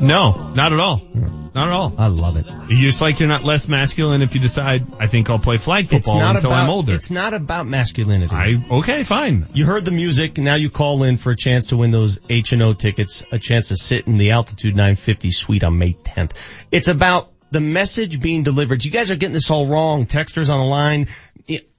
No, 0.00 0.50
not 0.54 0.72
at 0.72 0.80
all. 0.80 0.96
Hmm. 0.98 1.52
Not 1.54 1.68
at 1.68 1.72
all. 1.72 1.94
I 1.98 2.08
love 2.08 2.36
it. 2.36 2.46
You're 2.46 2.80
just 2.80 3.00
like 3.00 3.20
you're 3.20 3.28
not 3.28 3.44
less 3.44 3.68
masculine 3.68 4.22
if 4.22 4.34
you 4.34 4.40
decide, 4.40 4.86
I 4.98 5.06
think 5.06 5.30
I'll 5.30 5.38
play 5.38 5.58
flag 5.58 5.88
football 5.88 6.20
until 6.20 6.50
about, 6.50 6.64
I'm 6.64 6.70
older. 6.70 6.92
It's 6.92 7.12
not 7.12 7.32
about 7.32 7.68
masculinity. 7.68 8.34
I, 8.34 8.64
okay, 8.70 9.04
fine. 9.04 9.48
You 9.52 9.66
heard 9.66 9.84
the 9.84 9.92
music. 9.92 10.36
Now 10.36 10.56
you 10.56 10.68
call 10.68 11.04
in 11.04 11.16
for 11.16 11.30
a 11.30 11.36
chance 11.36 11.66
to 11.66 11.76
win 11.76 11.92
those 11.92 12.18
H&O 12.28 12.74
tickets, 12.74 13.24
a 13.30 13.38
chance 13.38 13.68
to 13.68 13.76
sit 13.76 14.08
in 14.08 14.18
the 14.18 14.32
Altitude 14.32 14.74
950 14.74 15.30
suite 15.30 15.62
on 15.62 15.78
May 15.78 15.94
10th. 15.94 16.32
It's 16.72 16.88
about 16.88 17.29
the 17.50 17.60
message 17.60 18.20
being 18.20 18.42
delivered. 18.42 18.84
You 18.84 18.90
guys 18.90 19.10
are 19.10 19.16
getting 19.16 19.34
this 19.34 19.50
all 19.50 19.66
wrong. 19.66 20.06
Texters 20.06 20.50
on 20.50 20.60
the 20.60 20.66
line. 20.66 21.08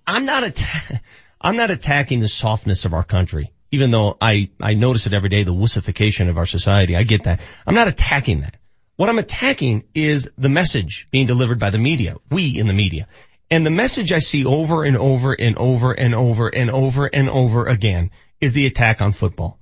I'm 0.06 0.26
not 0.26 0.43
atta- 0.43 1.02
I'm 1.41 1.56
not 1.56 1.72
attacking 1.72 2.19
the 2.19 2.27
softness 2.27 2.85
of 2.85 2.93
our 2.93 3.03
country, 3.03 3.52
even 3.72 3.89
though 3.89 4.15
I, 4.22 4.49
I 4.60 4.73
notice 4.76 5.07
it 5.07 5.14
every 5.14 5.30
day, 5.30 5.43
the 5.43 5.53
wussification 5.53 6.30
of 6.30 6.38
our 6.38 6.45
society. 6.45 6.95
I 6.95 7.03
get 7.03 7.23
that. 7.23 7.41
I'm 7.65 7.73
not 7.73 7.88
attacking 7.88 8.41
that. 8.41 8.57
What 8.95 9.10
I'm 9.10 9.18
attacking 9.18 9.85
is 9.95 10.30
the 10.38 10.49
message 10.49 11.07
being 11.10 11.26
delivered 11.26 11.57
by 11.57 11.72
the 11.72 11.80
media, 11.80 12.18
we 12.30 12.60
in 12.60 12.68
the 12.68 12.73
media. 12.73 13.07
And 13.49 13.65
the 13.65 13.72
message 13.72 14.11
I 14.14 14.19
see 14.19 14.45
over 14.45 14.84
and 14.84 14.95
over 14.95 15.34
and 15.34 15.57
over 15.57 15.91
and 15.91 16.14
over 16.14 16.48
and 16.48 16.69
over 16.69 17.07
and 17.07 17.30
over 17.30 17.65
again 17.65 18.11
is 18.39 18.53
the 18.53 18.68
attack 18.68 19.02
on 19.02 19.11
football. 19.11 19.60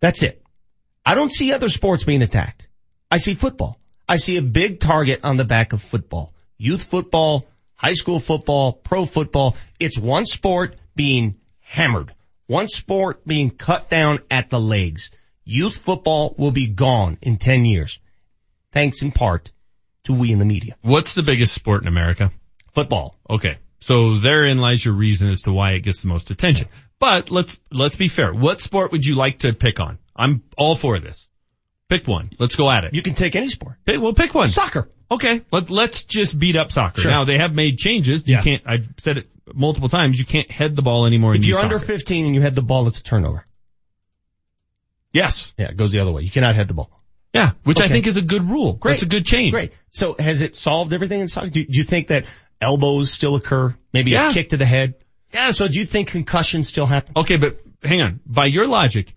That's 0.00 0.22
it. 0.22 0.42
I 1.04 1.14
don't 1.14 1.32
see 1.32 1.52
other 1.52 1.68
sports 1.68 2.04
being 2.04 2.22
attacked. 2.22 2.68
I 3.10 3.16
see 3.16 3.34
football. 3.34 3.80
I 4.08 4.16
see 4.16 4.36
a 4.36 4.42
big 4.42 4.80
target 4.80 5.20
on 5.24 5.36
the 5.36 5.44
back 5.44 5.72
of 5.72 5.82
football. 5.82 6.34
Youth 6.58 6.82
football, 6.82 7.46
high 7.74 7.94
school 7.94 8.20
football, 8.20 8.72
pro 8.72 9.06
football. 9.06 9.56
It's 9.80 9.98
one 9.98 10.26
sport 10.26 10.76
being 10.94 11.36
hammered. 11.60 12.12
One 12.46 12.68
sport 12.68 13.26
being 13.26 13.50
cut 13.50 13.88
down 13.88 14.20
at 14.30 14.50
the 14.50 14.60
legs. 14.60 15.10
Youth 15.44 15.78
football 15.78 16.34
will 16.36 16.50
be 16.50 16.66
gone 16.66 17.18
in 17.22 17.38
10 17.38 17.64
years. 17.64 17.98
Thanks 18.72 19.02
in 19.02 19.12
part 19.12 19.50
to 20.04 20.12
we 20.12 20.32
in 20.32 20.38
the 20.38 20.44
media. 20.44 20.76
What's 20.82 21.14
the 21.14 21.22
biggest 21.22 21.54
sport 21.54 21.82
in 21.82 21.88
America? 21.88 22.30
Football. 22.72 23.16
Okay. 23.28 23.58
So 23.80 24.16
therein 24.16 24.58
lies 24.58 24.84
your 24.84 24.94
reason 24.94 25.30
as 25.30 25.42
to 25.42 25.52
why 25.52 25.72
it 25.72 25.80
gets 25.80 26.02
the 26.02 26.08
most 26.08 26.30
attention. 26.30 26.68
But 26.98 27.30
let's, 27.30 27.58
let's 27.70 27.96
be 27.96 28.08
fair. 28.08 28.32
What 28.32 28.60
sport 28.60 28.92
would 28.92 29.04
you 29.04 29.14
like 29.14 29.40
to 29.40 29.52
pick 29.52 29.80
on? 29.80 29.98
I'm 30.16 30.42
all 30.56 30.74
for 30.74 30.98
this. 30.98 31.26
Pick 31.98 32.08
one. 32.08 32.30
Let's 32.40 32.56
go 32.56 32.68
at 32.70 32.82
it. 32.84 32.92
You 32.94 33.02
can 33.02 33.14
take 33.14 33.36
any 33.36 33.48
sport. 33.48 33.76
Pick, 33.84 34.00
well, 34.00 34.14
pick 34.14 34.34
one. 34.34 34.48
Soccer. 34.48 34.88
Okay. 35.10 35.42
Let, 35.52 35.70
let's 35.70 36.04
just 36.04 36.36
beat 36.36 36.56
up 36.56 36.72
soccer. 36.72 37.02
Sure. 37.02 37.10
Now 37.12 37.24
they 37.24 37.38
have 37.38 37.54
made 37.54 37.78
changes. 37.78 38.26
You 38.28 38.34
Yeah. 38.36 38.42
can't, 38.42 38.62
I've 38.66 38.88
said 38.98 39.18
it 39.18 39.28
multiple 39.54 39.88
times. 39.88 40.18
You 40.18 40.24
can't 40.24 40.50
head 40.50 40.74
the 40.74 40.82
ball 40.82 41.06
anymore 41.06 41.36
If 41.36 41.44
you're 41.44 41.60
under 41.60 41.78
soccer. 41.78 41.92
15 41.92 42.26
and 42.26 42.34
you 42.34 42.40
head 42.40 42.56
the 42.56 42.62
ball, 42.62 42.88
it's 42.88 42.98
a 42.98 43.02
turnover. 43.04 43.44
Yes. 45.12 45.52
Yeah, 45.56 45.68
it 45.68 45.76
goes 45.76 45.92
the 45.92 46.00
other 46.00 46.10
way. 46.12 46.22
You 46.22 46.30
cannot 46.30 46.54
head 46.56 46.68
the 46.68 46.74
ball. 46.74 46.90
Yeah. 47.32 47.52
Which 47.64 47.80
I 47.80 47.88
think 47.88 48.06
is 48.06 48.16
a 48.16 48.22
good 48.22 48.42
rule. 48.48 48.72
Great. 48.72 48.92
That's 48.94 49.02
a 49.04 49.06
good 49.06 49.24
change. 49.26 49.52
Great. 49.52 49.72
So 49.90 50.16
has 50.18 50.42
it 50.42 50.56
solved 50.56 50.92
everything 50.92 51.20
in 51.20 51.28
soccer? 51.28 51.50
Do, 51.50 51.64
do 51.64 51.76
you 51.78 51.84
think 51.84 52.08
that 52.08 52.26
elbows 52.60 53.10
still 53.12 53.36
occur? 53.36 53.76
Maybe 53.92 54.12
Yeah. 54.12 54.30
a 54.30 54.32
kick 54.32 54.48
to 54.50 54.56
the 54.56 54.66
head? 54.66 54.94
Yeah. 55.32 55.52
So 55.52 55.68
do 55.68 55.78
you 55.78 55.86
think 55.86 56.08
concussions 56.08 56.68
still 56.68 56.86
happen? 56.86 57.12
Okay, 57.16 57.36
but 57.36 57.60
hang 57.82 58.00
on. 58.02 58.20
By 58.26 58.46
your 58.46 58.66
logic, 58.66 59.14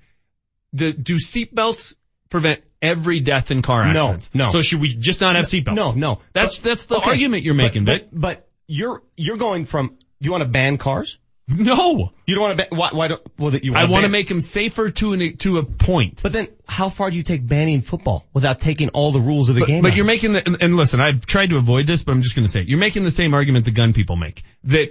the, 0.74 0.94
do 0.94 1.16
seatbelts 1.16 1.95
prevent 2.30 2.62
every 2.82 3.20
death 3.20 3.52
in 3.52 3.62
car 3.62 3.84
accidents? 3.84 4.30
no. 4.34 4.45
no. 4.45 4.52
So 4.52 4.62
should 4.62 4.82
we 4.82 4.90
just 4.90 5.22
not 5.22 5.36
have 5.36 5.45
seatbelts? 5.45 5.76
No, 5.76 5.91
no. 5.94 6.20
That's, 6.34 6.60
that's 6.60 6.88
the 6.88 6.98
Okay. 6.98 7.10
argument 7.12 7.44
you're 7.44 7.56
making, 7.56 7.86
but, 7.86 8.10
but, 8.12 8.20
but 8.20 8.48
you're, 8.68 9.02
you're 9.16 9.38
going 9.38 9.66
from, 9.66 9.90
do 9.90 9.95
you 10.26 10.32
want 10.32 10.44
to 10.44 10.49
ban 10.49 10.78
cars? 10.78 11.20
No. 11.49 12.12
You 12.26 12.36
don't 12.36 12.41
want 12.41 12.60
to 12.60 12.66
ban, 12.68 12.78
why, 12.78 12.90
why 12.91 13.08
don't, 13.08 13.22
well, 13.38 13.52
that 13.52 13.64
you 13.64 13.74
I 13.74 13.84
want 13.84 13.91
want 13.91 14.04
to 14.04 14.10
make 14.10 14.28
them 14.28 14.41
safer 14.41 14.90
to 14.91 15.14
an, 15.14 15.38
to 15.38 15.60
a 15.60 15.64
point. 15.64 16.22
But 16.22 16.34
then 16.34 16.49
how 16.68 16.89
far 16.89 17.10
do 17.10 17.18
you 17.18 17.23
take 17.23 17.48
banning 17.48 17.81
football 17.81 18.26
without 18.34 18.60
taking 18.60 18.89
all 18.89 19.11
the 19.11 19.22
rules 19.22 19.49
of 19.49 19.56
the 19.56 19.61
But, 19.61 19.68
game? 19.68 19.81
but 19.81 19.91
out? 19.91 19.98
you're 19.98 20.06
making 20.06 20.34
the, 20.34 20.45
and, 20.45 20.57
and 20.61 20.76
listen, 20.76 20.99
I've 20.99 21.26
tried 21.26 21.52
to 21.52 21.57
avoid 21.57 21.88
this, 21.88 22.03
but 22.03 22.11
I'm 22.11 22.22
just 22.22 22.35
going 22.35 22.45
to 22.45 22.52
say 22.52 22.61
it. 22.61 22.68
You're 22.68 22.80
making 22.80 23.03
the 23.06 23.11
same 23.11 23.34
argument 23.34 23.65
the 23.65 23.72
gun 23.72 23.94
people 23.94 24.15
make. 24.18 24.44
That 24.65 24.89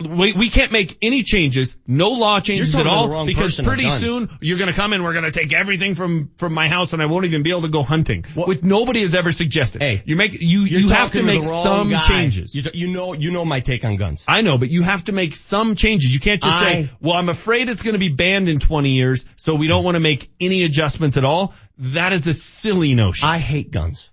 we, 0.00 0.32
we 0.34 0.50
can't 0.50 0.70
make 0.72 0.96
any 1.02 1.22
changes, 1.24 1.76
no 1.86 2.10
law 2.10 2.38
changes 2.40 2.74
at 2.74 2.86
all, 2.86 3.26
because 3.26 3.60
pretty 3.60 3.88
soon 3.90 4.30
you're 4.40 4.58
going 4.58 4.70
to 4.70 4.76
come 4.76 4.92
and 4.92 5.02
we're 5.02 5.12
going 5.12 5.24
to 5.24 5.32
take 5.32 5.52
everything 5.52 5.94
from, 5.96 6.30
from 6.38 6.52
my 6.54 6.68
house 6.68 6.92
and 6.92 7.02
I 7.02 7.06
won't 7.06 7.24
even 7.24 7.42
be 7.42 7.50
able 7.50 7.62
to 7.62 7.68
go 7.68 7.82
hunting. 7.82 8.24
Which 8.36 8.62
nobody 8.62 9.00
has 9.02 9.14
ever 9.14 9.32
suggested. 9.32 9.82
Hey, 9.82 10.02
you 10.06 10.14
make, 10.16 10.32
you, 10.40 10.60
You're 10.60 10.88
have 10.94 11.12
to 11.12 11.22
make 11.22 11.42
the 11.42 11.48
wrong 11.48 11.62
some 11.64 11.90
guy. 11.90 12.06
changes. 12.06 12.54
You, 12.54 12.62
you 12.72 12.88
know, 12.88 13.14
you 13.14 13.32
know 13.32 13.44
my 13.44 13.60
take 13.60 13.84
on 13.84 13.96
guns. 13.96 14.24
I 14.28 14.42
know, 14.42 14.58
but 14.58 14.70
you 14.70 14.82
have 14.82 15.04
to 15.06 15.12
make 15.12 15.34
some 15.34 15.74
changes. 15.74 16.14
You 16.14 16.20
can't 16.20 16.40
just 16.42 16.56
I- 16.56 16.82
say, 16.84 16.90
well, 17.00 17.16
I'm 17.16 17.28
afraid 17.28 17.68
it's 17.68 17.82
going 17.82 17.94
to 17.94 17.98
be 17.98 18.10
banned 18.10 18.48
in 18.48 18.60
20 18.60 18.90
years, 18.90 19.24
so 19.36 19.54
we 19.56 19.66
don't 19.66 19.82
want 19.84 19.96
to 19.96 20.00
make 20.00 20.30
any 20.40 20.62
adjustments 20.64 20.99
at 21.02 21.24
all. 21.24 21.54
That 21.78 22.12
is 22.12 22.26
a 22.26 22.34
silly 22.34 22.94
notion. 22.94 23.28
I 23.28 23.38
hate 23.38 23.70
guns. 23.70 24.10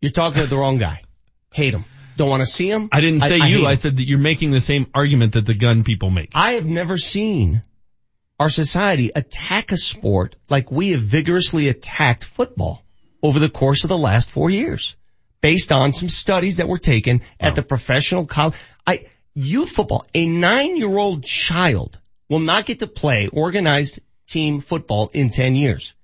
You're 0.00 0.12
talking 0.12 0.42
to 0.42 0.48
the 0.48 0.56
wrong 0.56 0.78
guy. 0.78 1.02
Hate 1.52 1.70
them. 1.70 1.84
Don't 2.16 2.28
want 2.28 2.40
to 2.40 2.46
see 2.46 2.70
them. 2.70 2.88
I 2.92 3.00
didn't 3.00 3.20
say 3.20 3.38
you. 3.48 3.66
I, 3.66 3.70
I 3.70 3.74
said 3.74 3.96
that 3.96 4.04
you're 4.04 4.18
making 4.18 4.50
the 4.50 4.60
same 4.60 4.86
argument 4.94 5.34
that 5.34 5.44
the 5.44 5.54
gun 5.54 5.84
people 5.84 6.10
make. 6.10 6.30
I 6.34 6.52
have 6.52 6.64
never 6.64 6.96
seen 6.96 7.62
our 8.38 8.48
society 8.48 9.10
attack 9.14 9.72
a 9.72 9.76
sport 9.76 10.36
like 10.48 10.70
we 10.70 10.90
have 10.90 11.00
vigorously 11.00 11.68
attacked 11.68 12.24
football 12.24 12.82
over 13.22 13.38
the 13.38 13.48
course 13.48 13.84
of 13.84 13.88
the 13.88 13.98
last 13.98 14.30
four 14.30 14.50
years 14.50 14.96
based 15.40 15.72
on 15.72 15.92
some 15.92 16.08
studies 16.08 16.56
that 16.56 16.68
were 16.68 16.78
taken 16.78 17.22
at 17.40 17.52
oh. 17.52 17.54
the 17.56 17.62
professional 17.62 18.26
college. 18.26 18.54
I, 18.86 19.06
youth 19.34 19.70
football, 19.70 20.06
a 20.14 20.26
nine 20.26 20.76
year 20.76 20.96
old 20.96 21.24
child 21.24 21.98
will 22.28 22.40
not 22.40 22.66
get 22.66 22.80
to 22.80 22.86
play 22.86 23.28
organized 23.28 24.00
team 24.26 24.60
football 24.60 25.10
in 25.12 25.30
10 25.30 25.54
years. 25.54 25.94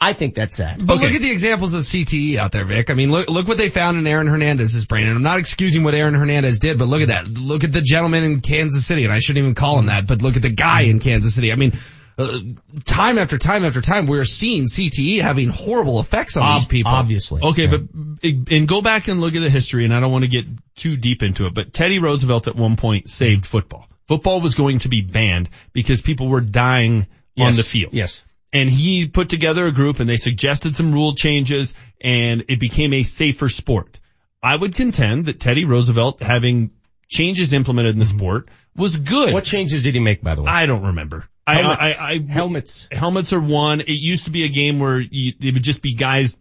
I 0.00 0.12
think 0.12 0.36
that's 0.36 0.54
sad. 0.54 0.86
But 0.86 1.00
look 1.00 1.10
at 1.10 1.20
the 1.20 1.30
examples 1.30 1.74
of 1.74 1.80
CTE 1.80 2.36
out 2.36 2.52
there, 2.52 2.64
Vic. 2.64 2.88
I 2.88 2.94
mean, 2.94 3.10
look, 3.10 3.28
look 3.28 3.48
what 3.48 3.58
they 3.58 3.68
found 3.68 3.98
in 3.98 4.06
Aaron 4.06 4.28
Hernandez's 4.28 4.86
brain. 4.86 5.08
And 5.08 5.16
I'm 5.16 5.24
not 5.24 5.40
excusing 5.40 5.82
what 5.82 5.94
Aaron 5.94 6.14
Hernandez 6.14 6.60
did, 6.60 6.78
but 6.78 6.86
look 6.86 7.02
at 7.02 7.08
that. 7.08 7.26
Look 7.26 7.64
at 7.64 7.72
the 7.72 7.80
gentleman 7.80 8.22
in 8.22 8.40
Kansas 8.40 8.86
City, 8.86 9.04
and 9.04 9.12
I 9.12 9.18
shouldn't 9.18 9.42
even 9.42 9.54
call 9.56 9.78
him 9.80 9.86
that, 9.86 10.06
but 10.06 10.22
look 10.22 10.36
at 10.36 10.42
the 10.42 10.50
guy 10.50 10.82
in 10.82 11.00
Kansas 11.00 11.34
City. 11.34 11.50
I 11.50 11.56
mean, 11.56 11.72
uh, 12.16 12.38
time 12.84 13.18
after 13.18 13.38
time 13.38 13.64
after 13.64 13.80
time, 13.80 14.06
we're 14.06 14.24
seeing 14.24 14.64
CTE 14.64 15.20
having 15.20 15.48
horrible 15.48 15.98
effects 15.98 16.36
on 16.36 16.58
these 16.58 16.66
people. 16.66 16.92
Obviously. 16.92 17.42
Okay, 17.42 17.66
but 17.66 17.82
and 17.92 18.68
go 18.68 18.80
back 18.80 19.08
and 19.08 19.20
look 19.20 19.34
at 19.34 19.40
the 19.40 19.50
history, 19.50 19.84
and 19.84 19.92
I 19.92 19.98
don't 19.98 20.12
want 20.12 20.22
to 20.22 20.28
get 20.28 20.46
too 20.76 20.96
deep 20.96 21.24
into 21.24 21.46
it, 21.46 21.54
but 21.54 21.72
Teddy 21.72 21.98
Roosevelt 21.98 22.46
at 22.46 22.54
one 22.54 22.76
point 22.76 23.08
saved 23.08 23.46
football. 23.46 23.88
Football 24.06 24.40
was 24.40 24.54
going 24.54 24.78
to 24.80 24.88
be 24.88 25.02
banned 25.02 25.50
because 25.72 26.00
people 26.00 26.28
were 26.28 26.40
dying 26.40 27.06
on 27.36 27.54
the 27.54 27.62
field. 27.62 27.92
Yes. 27.94 28.22
And 28.52 28.70
he 28.70 29.06
put 29.06 29.28
together 29.28 29.66
a 29.66 29.72
group 29.72 30.00
and 30.00 30.08
they 30.08 30.16
suggested 30.16 30.74
some 30.74 30.92
rule 30.92 31.14
changes 31.14 31.74
and 32.00 32.44
it 32.48 32.58
became 32.58 32.94
a 32.94 33.02
safer 33.02 33.48
sport. 33.48 34.00
I 34.42 34.56
would 34.56 34.74
contend 34.74 35.26
that 35.26 35.40
Teddy 35.40 35.64
Roosevelt 35.64 36.22
having 36.22 36.72
changes 37.08 37.52
implemented 37.52 37.92
in 37.92 37.98
the 37.98 38.04
mm-hmm. 38.04 38.18
sport 38.18 38.48
was 38.76 38.96
good. 38.96 39.34
What 39.34 39.44
changes 39.44 39.82
did 39.82 39.94
he 39.94 40.00
make, 40.00 40.22
by 40.22 40.34
the 40.34 40.42
way? 40.42 40.50
I 40.50 40.66
don't 40.66 40.84
remember. 40.84 41.24
I, 41.46 41.54
Helmets. 41.54 41.82
I, 41.82 41.94
I, 41.98 42.18
Helmets. 42.28 42.88
Helmets 42.92 43.32
are 43.32 43.40
one. 43.40 43.80
It 43.80 43.90
used 43.90 44.24
to 44.24 44.30
be 44.30 44.44
a 44.44 44.48
game 44.48 44.78
where 44.78 45.00
you, 45.00 45.32
it 45.40 45.54
would 45.54 45.62
just 45.62 45.82
be 45.82 45.94
guys 45.94 46.38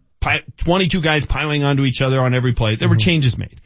22 0.57 1.01
guys 1.01 1.25
piling 1.25 1.63
onto 1.63 1.85
each 1.85 2.01
other 2.01 2.19
on 2.19 2.33
every 2.33 2.53
play. 2.53 2.75
There 2.75 2.89
were 2.89 2.95
mm-hmm. 2.95 3.05
changes 3.05 3.37
made. 3.37 3.61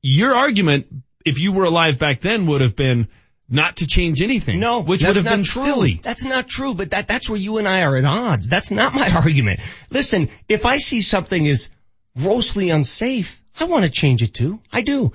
Your 0.00 0.34
argument, 0.34 0.86
if 1.24 1.38
you 1.38 1.52
were 1.52 1.64
alive 1.64 1.98
back 1.98 2.20
then, 2.20 2.46
would 2.46 2.60
have 2.60 2.76
been 2.76 3.08
not 3.48 3.76
to 3.76 3.86
change 3.86 4.20
anything. 4.20 4.60
No, 4.60 4.80
which 4.80 5.04
would 5.04 5.16
have 5.16 5.24
been 5.24 5.44
true. 5.44 5.64
silly. 5.64 6.00
That's 6.02 6.24
not 6.24 6.48
true, 6.48 6.74
but 6.74 6.90
that, 6.90 7.08
that's 7.08 7.28
where 7.30 7.38
you 7.38 7.58
and 7.58 7.66
I 7.66 7.82
are 7.82 7.96
at 7.96 8.04
odds. 8.04 8.48
That's 8.48 8.70
not 8.70 8.94
my 8.94 9.10
argument. 9.14 9.60
Listen, 9.90 10.28
if 10.48 10.66
I 10.66 10.78
see 10.78 11.00
something 11.00 11.44
is 11.44 11.70
grossly 12.16 12.70
unsafe, 12.70 13.42
I 13.58 13.64
want 13.64 13.84
to 13.84 13.90
change 13.90 14.22
it 14.22 14.34
too. 14.34 14.60
I 14.70 14.82
do. 14.82 15.12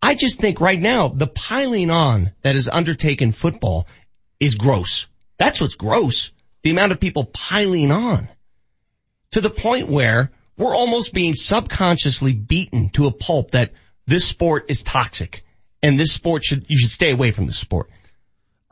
I 0.00 0.14
just 0.14 0.40
think 0.40 0.60
right 0.60 0.80
now, 0.80 1.08
the 1.08 1.26
piling 1.26 1.90
on 1.90 2.32
that 2.42 2.56
is 2.56 2.68
undertaken 2.68 3.32
football 3.32 3.86
is 4.40 4.54
gross. 4.54 5.06
That's 5.38 5.60
what's 5.60 5.74
gross. 5.74 6.30
The 6.62 6.70
amount 6.70 6.92
of 6.92 7.00
people 7.00 7.24
piling 7.24 7.90
on 7.90 8.28
to 9.32 9.40
the 9.40 9.50
point 9.50 9.88
where 9.88 10.30
we're 10.56 10.74
almost 10.74 11.12
being 11.12 11.34
subconsciously 11.34 12.32
beaten 12.32 12.90
to 12.90 13.06
a 13.06 13.12
pulp 13.12 13.52
that 13.52 13.72
this 14.06 14.26
sport 14.26 14.66
is 14.68 14.82
toxic 14.82 15.44
and 15.84 15.98
this 15.98 16.12
sport 16.12 16.44
should, 16.44 16.64
you 16.68 16.78
should 16.78 16.90
stay 16.90 17.10
away 17.10 17.30
from 17.30 17.46
this 17.46 17.58
sport. 17.58 17.90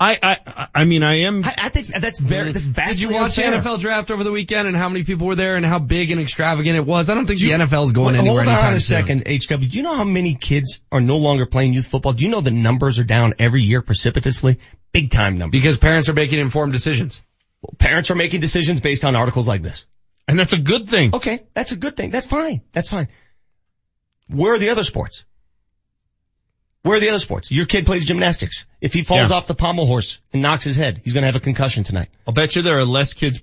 I, 0.00 0.18
I, 0.20 0.68
I 0.74 0.84
mean, 0.84 1.04
I 1.04 1.20
am. 1.20 1.44
I, 1.44 1.54
I 1.56 1.68
think 1.68 1.86
that's 1.86 2.18
very, 2.18 2.50
that's 2.50 2.64
vastly 2.64 2.94
Did 2.94 3.02
you 3.02 3.10
watch 3.10 3.38
unfair. 3.38 3.52
the 3.52 3.68
NFL 3.68 3.78
draft 3.78 4.10
over 4.10 4.24
the 4.24 4.32
weekend 4.32 4.66
and 4.66 4.76
how 4.76 4.88
many 4.88 5.04
people 5.04 5.28
were 5.28 5.36
there 5.36 5.54
and 5.54 5.64
how 5.64 5.78
big 5.78 6.10
and 6.10 6.20
extravagant 6.20 6.76
it 6.76 6.84
was? 6.84 7.08
I 7.08 7.14
don't 7.14 7.26
think 7.26 7.38
the 7.38 7.50
NFL's 7.50 7.92
going 7.92 8.14
Wait, 8.14 8.20
anywhere 8.20 8.44
Hold 8.44 8.58
on 8.58 8.74
a 8.74 8.80
soon. 8.80 8.96
second, 8.96 9.28
HW. 9.28 9.68
Do 9.68 9.76
you 9.76 9.84
know 9.84 9.94
how 9.94 10.02
many 10.02 10.34
kids 10.34 10.80
are 10.90 11.00
no 11.00 11.18
longer 11.18 11.46
playing 11.46 11.74
youth 11.74 11.86
football? 11.86 12.14
Do 12.14 12.24
you 12.24 12.30
know 12.30 12.40
the 12.40 12.50
numbers 12.50 12.98
are 12.98 13.04
down 13.04 13.34
every 13.38 13.62
year 13.62 13.80
precipitously? 13.80 14.58
Big 14.90 15.12
time 15.12 15.38
numbers. 15.38 15.60
Because 15.60 15.78
parents 15.78 16.08
are 16.08 16.14
making 16.14 16.40
informed 16.40 16.72
decisions. 16.72 17.22
Parents 17.78 18.10
are 18.10 18.16
making 18.16 18.40
decisions 18.40 18.80
based 18.80 19.04
on 19.04 19.14
articles 19.14 19.46
like 19.46 19.62
this. 19.62 19.86
And 20.26 20.36
that's 20.36 20.52
a 20.52 20.58
good 20.58 20.88
thing. 20.88 21.14
Okay, 21.14 21.44
that's 21.54 21.70
a 21.70 21.76
good 21.76 21.96
thing. 21.96 22.10
That's 22.10 22.26
fine. 22.26 22.62
That's 22.72 22.90
fine. 22.90 23.06
Where 24.28 24.54
are 24.54 24.58
the 24.58 24.70
other 24.70 24.82
sports? 24.82 25.24
Where 26.82 26.96
are 26.96 27.00
the 27.00 27.10
other 27.10 27.18
sports? 27.20 27.50
Your 27.52 27.66
kid 27.66 27.86
plays 27.86 28.04
gymnastics. 28.04 28.66
If 28.80 28.92
he 28.92 29.02
falls 29.02 29.30
Yeah. 29.30 29.36
off 29.36 29.46
the 29.46 29.54
pommel 29.54 29.86
horse 29.86 30.18
and 30.32 30.42
knocks 30.42 30.64
his 30.64 30.76
head, 30.76 31.00
he's 31.04 31.12
gonna 31.14 31.26
have 31.26 31.36
a 31.36 31.40
concussion 31.40 31.84
tonight. 31.84 32.08
I'll 32.26 32.34
bet 32.34 32.56
you 32.56 32.62
there 32.62 32.78
are 32.78 32.84
less 32.84 33.12
kids 33.14 33.40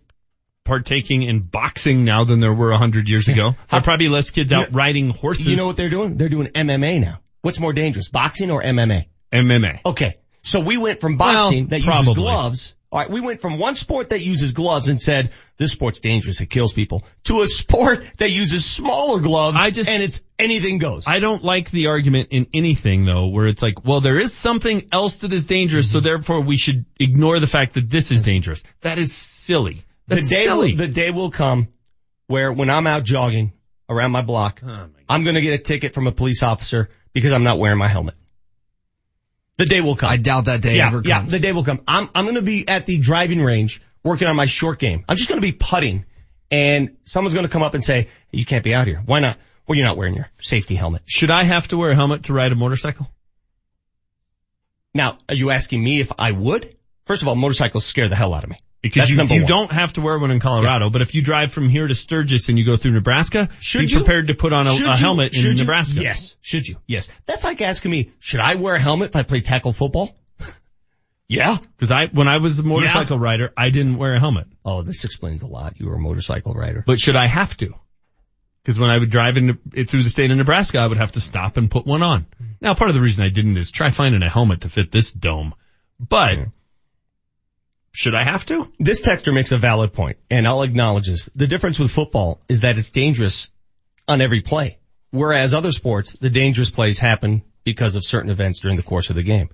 partaking 0.66 1.24
in 1.24 1.40
boxing 1.40 2.04
now 2.04 2.26
than 2.26 2.42
there 2.42 2.54
were 2.54 2.72
a 2.72 2.78
hundred 2.78 3.10
years 3.10 3.28
ago. 3.28 3.56
There 3.72 3.80
are 3.80 3.82
probably 3.84 4.08
less 4.10 4.30
kids 4.30 4.52
out 4.52 4.74
riding 4.76 5.10
horses. 5.10 5.48
You 5.48 5.56
know 5.56 5.66
what 5.68 5.78
they're 5.78 5.90
doing? 5.90 6.18
They're 6.18 6.30
doing 6.30 6.48
MMA 6.54 7.00
now. 7.00 7.20
What's 7.42 7.60
more 7.60 7.74
dangerous, 7.74 8.10
boxing 8.10 8.52
or 8.52 8.62
MMA? 8.62 9.06
MMA. 9.34 9.80
Okay. 9.86 10.18
So 10.42 10.60
we 10.60 10.78
went 10.78 11.00
from 11.00 11.18
boxing 11.18 11.64
Well, 11.64 11.70
that 11.70 11.78
uses 11.78 11.86
probably. 11.86 12.14
gloves. 12.16 12.76
All 12.92 13.00
right, 13.00 13.10
we 13.10 13.22
went 13.22 13.40
from 13.40 13.60
one 13.60 13.76
sport 13.76 14.10
that 14.10 14.22
uses 14.22 14.54
gloves 14.54 14.88
and 14.88 15.00
said 15.00 15.32
this 15.58 15.72
sport's 15.74 16.00
dangerous, 16.00 16.42
it 16.42 16.48
kills 16.48 16.74
people, 16.74 17.04
to 17.26 17.42
a 17.42 17.48
sport 17.48 18.04
that 18.18 18.32
uses 18.32 18.66
smaller 18.66 19.20
gloves 19.20 19.58
I 19.60 19.70
just- 19.70 19.88
and 19.88 20.02
it's 20.02 20.22
anything 20.40 20.80
goes. 20.80 21.04
I 21.06 21.20
don't 21.20 21.44
like 21.44 21.70
the 21.70 21.88
argument 21.88 22.30
in 22.32 22.48
anything 22.52 23.06
though, 23.06 23.28
where 23.28 23.46
it's 23.46 23.62
like, 23.62 23.86
well, 23.86 24.02
there 24.02 24.20
is 24.20 24.34
something 24.34 24.88
else 24.92 25.18
that 25.18 25.32
is 25.34 25.46
dangerous, 25.46 25.90
Mm-hmm. 25.90 25.98
so 25.98 26.00
therefore 26.00 26.42
we 26.42 26.58
should 26.58 26.86
ignore 27.00 27.40
the 27.40 27.46
fact 27.48 27.76
that 27.76 27.92
this 27.92 28.10
is 28.12 28.24
dangerous. 28.24 28.64
That 28.82 28.98
is 28.98 29.14
silly. 29.16 29.84
the 30.08 30.16
That's 30.16 30.30
day 30.30 30.46
silly. 30.46 30.74
the 30.74 30.88
day 30.88 31.12
will 31.12 31.30
come 31.30 31.68
where 32.26 32.52
when 32.52 32.72
I'm 32.72 32.88
out 32.88 33.04
jogging 33.04 33.54
around 33.88 34.12
my 34.12 34.24
block, 34.24 34.64
I'm 35.08 35.24
going 35.24 35.36
to 35.36 35.42
get 35.42 35.54
a 35.60 35.62
ticket 35.64 35.94
from 35.94 36.08
a 36.08 36.12
police 36.12 36.42
officer 36.42 36.90
because 37.14 37.34
I'm 37.34 37.44
not 37.44 37.60
wearing 37.60 37.78
my 37.78 37.88
helmet. 37.88 38.16
The 39.60 39.66
day 39.66 39.82
will 39.82 39.98
come. 39.98 40.10
I 40.10 40.16
doubt 40.16 40.46
that 40.46 40.62
day 40.62 40.78
yeah, 40.78 40.88
ever 40.88 41.02
yeah, 41.04 41.20
comes. 41.20 41.34
the 41.34 41.40
day 41.40 41.52
will 41.52 41.66
come. 41.66 41.82
I'm 41.86 42.10
I'm 42.16 42.24
going 42.24 42.36
to 42.36 42.42
be 42.42 42.66
at 42.66 42.86
the 42.86 42.98
driving 42.98 43.42
range 43.42 43.82
working 44.04 44.30
on 44.30 44.38
my 44.38 44.46
short 44.46 44.80
game. 44.80 45.04
I'm 45.10 45.18
just 45.18 45.28
going 45.28 45.42
to 45.42 45.46
be 45.46 45.52
putting, 45.52 46.06
and 46.50 46.96
someone's 47.04 47.34
going 47.34 47.46
to 47.46 47.52
come 47.52 47.62
up 47.62 47.74
and 47.74 47.84
say, 47.84 48.08
"You 48.32 48.46
can't 48.46 48.64
be 48.64 48.74
out 48.74 48.88
here. 48.88 49.04
Why 49.06 49.20
not? 49.20 49.38
Well, 49.68 49.78
you're 49.78 49.86
not 49.86 49.98
wearing 49.98 50.16
your 50.16 50.30
safety 50.40 50.76
helmet." 50.76 51.02
Should 51.08 51.30
I 51.30 51.44
have 51.44 51.68
to 51.68 51.78
wear 51.78 51.92
a 51.92 51.96
helmet 51.96 52.24
to 52.24 52.34
ride 52.34 52.54
a 52.54 52.56
motorcycle? 52.56 53.12
Now, 54.94 55.18
are 55.28 55.36
you 55.36 55.52
asking 55.52 55.84
me 55.84 56.00
if 56.00 56.10
I 56.18 56.32
would? 56.32 56.74
First 57.04 57.24
of 57.24 57.28
all, 57.28 57.36
motorcycles 57.36 57.86
scare 57.86 58.08
the 58.08 58.16
hell 58.16 58.34
out 58.34 58.46
of 58.46 58.50
me. 58.50 58.62
Because 58.82 59.02
That's 59.02 59.12
you, 59.12 59.18
number 59.18 59.34
you 59.36 59.42
one. 59.42 59.50
don't 59.50 59.72
have 59.74 59.94
to 59.94 60.02
wear 60.02 60.18
one 60.18 60.32
in 60.32 60.40
Colorado, 60.40 60.90
but 60.90 61.02
if 61.02 61.14
you 61.14 61.22
drive 61.22 61.52
from 61.52 61.68
here 61.68 61.86
to 61.86 61.94
Sturgis 61.96 62.48
and 62.48 62.58
you 62.58 62.66
go 62.66 62.78
through 62.78 62.92
Nebraska, 62.92 63.50
Should 63.60 63.80
be 63.80 63.88
you? 63.88 63.98
prepared 63.98 64.28
to 64.28 64.36
put 64.36 64.54
on 64.54 64.68
a, 64.68 64.72
a 64.72 64.96
helmet 64.96 65.36
in 65.36 65.44
you? 65.44 65.54
Nebraska. 65.56 66.02
Yes. 66.02 66.38
Should 66.42 66.66
you? 66.66 66.78
Yes. 66.88 67.10
That's 67.26 67.44
like 67.44 67.60
asking 67.62 67.92
me, 67.92 68.12
should 68.20 68.40
I 68.40 68.56
wear 68.56 68.76
a 68.76 68.80
helmet 68.80 69.10
if 69.10 69.16
I 69.18 69.24
play 69.24 69.42
tackle 69.42 69.74
football? 69.74 70.16
yeah. 71.28 71.58
Because 71.76 71.92
I, 71.92 72.06
when 72.08 72.30
I 72.30 72.38
was 72.38 72.58
a 72.60 72.64
motorcycle 72.64 73.20
rider, 73.20 73.52
I 73.58 73.70
didn't 73.70 73.98
wear 73.98 74.14
a 74.14 74.20
helmet. 74.20 74.48
Oh, 74.64 74.82
this 74.82 75.04
explains 75.04 75.42
a 75.42 75.48
lot. 75.48 75.78
You 75.78 75.88
were 75.90 75.96
a 75.96 76.00
motorcycle 76.00 76.54
rider. 76.54 76.82
But 76.88 77.00
should 77.00 77.18
I 77.18 77.28
have 77.28 77.58
to? 77.58 77.74
Because 78.64 78.80
when 78.80 78.90
I 78.90 78.98
would 78.98 79.10
drive 79.10 79.36
in, 79.36 79.60
it 79.74 79.90
through 79.90 80.04
the 80.04 80.10
state 80.10 80.32
of 80.32 80.38
Nebraska, 80.38 80.80
I 80.80 80.88
would 80.88 80.98
have 81.00 81.14
to 81.14 81.22
stop 81.22 81.58
and 81.58 81.70
put 81.70 81.86
one 81.86 82.04
on. 82.04 82.22
Mm-hmm. 82.22 82.46
Now, 82.62 82.76
part 82.76 82.90
of 82.90 82.94
the 82.96 83.02
reason 83.02 83.26
I 83.26 83.30
didn't 83.30 83.58
is 83.58 83.72
try 83.72 83.90
finding 83.90 84.22
a 84.24 84.30
helmet 84.30 84.62
to 84.62 84.70
fit 84.70 84.90
this 84.92 85.12
dome. 85.12 85.54
But 86.00 86.40
should 87.92 88.16
I 88.16 88.24
have 88.24 88.46
to? 88.48 88.72
This 88.80 89.02
texter 89.02 89.34
makes 89.34 89.52
a 89.52 89.58
valid 89.58 89.94
point, 89.94 90.18
and 90.30 90.48
I'll 90.48 90.64
acknowledge 90.64 91.08
this. 91.08 91.30
The 91.36 91.48
difference 91.48 91.80
with 91.80 91.92
football 91.92 92.40
is 92.48 92.62
that 92.62 92.78
it's 92.78 92.92
dangerous 92.92 93.52
on 94.08 94.22
every 94.22 94.42
play. 94.42 94.78
Whereas 95.12 95.54
other 95.54 95.72
sports, 95.72 96.14
the 96.14 96.30
dangerous 96.30 96.70
plays 96.70 97.00
happen 97.00 97.42
because 97.64 97.96
of 97.96 98.06
certain 98.06 98.30
events 98.30 98.60
during 98.60 98.78
the 98.78 98.84
course 98.84 99.10
of 99.10 99.16
the 99.16 99.24
game. 99.24 99.50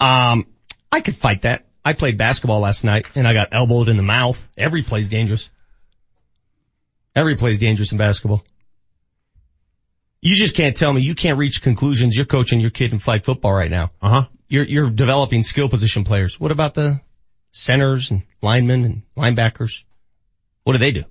Um, 0.00 0.46
I 0.90 1.00
could 1.00 1.16
fight 1.16 1.42
that. 1.42 1.66
I 1.84 1.92
played 1.92 2.18
basketball 2.18 2.60
last 2.60 2.84
night 2.84 3.06
and 3.14 3.28
I 3.28 3.32
got 3.32 3.48
elbowed 3.52 3.88
in 3.88 3.96
the 3.96 4.02
mouth. 4.02 4.48
Every 4.56 4.82
play's 4.82 5.08
dangerous. 5.08 5.48
Every 7.14 7.36
play's 7.36 7.58
dangerous 7.58 7.92
in 7.92 7.98
basketball. 7.98 8.44
You 10.20 10.34
just 10.34 10.56
can't 10.56 10.76
tell 10.76 10.92
me 10.92 11.02
you 11.02 11.14
can't 11.14 11.38
reach 11.38 11.62
conclusions. 11.62 12.16
You're 12.16 12.26
coaching 12.26 12.58
your 12.58 12.70
kid 12.70 12.92
in 12.92 12.98
flag 12.98 13.24
football 13.24 13.52
right 13.52 13.70
now. 13.70 13.92
Uh 14.02 14.08
huh. 14.08 14.24
You're, 14.48 14.64
you're 14.64 14.90
developing 14.90 15.44
skill 15.44 15.68
position 15.68 16.04
players. 16.04 16.40
What 16.40 16.50
about 16.50 16.74
the 16.74 17.00
centers 17.56 18.10
and 18.10 18.22
linemen 18.42 18.84
and 18.84 19.02
linebackers? 19.16 19.84
What 20.64 20.74
do 20.74 20.78
they 20.78 20.92
do? 20.92 21.04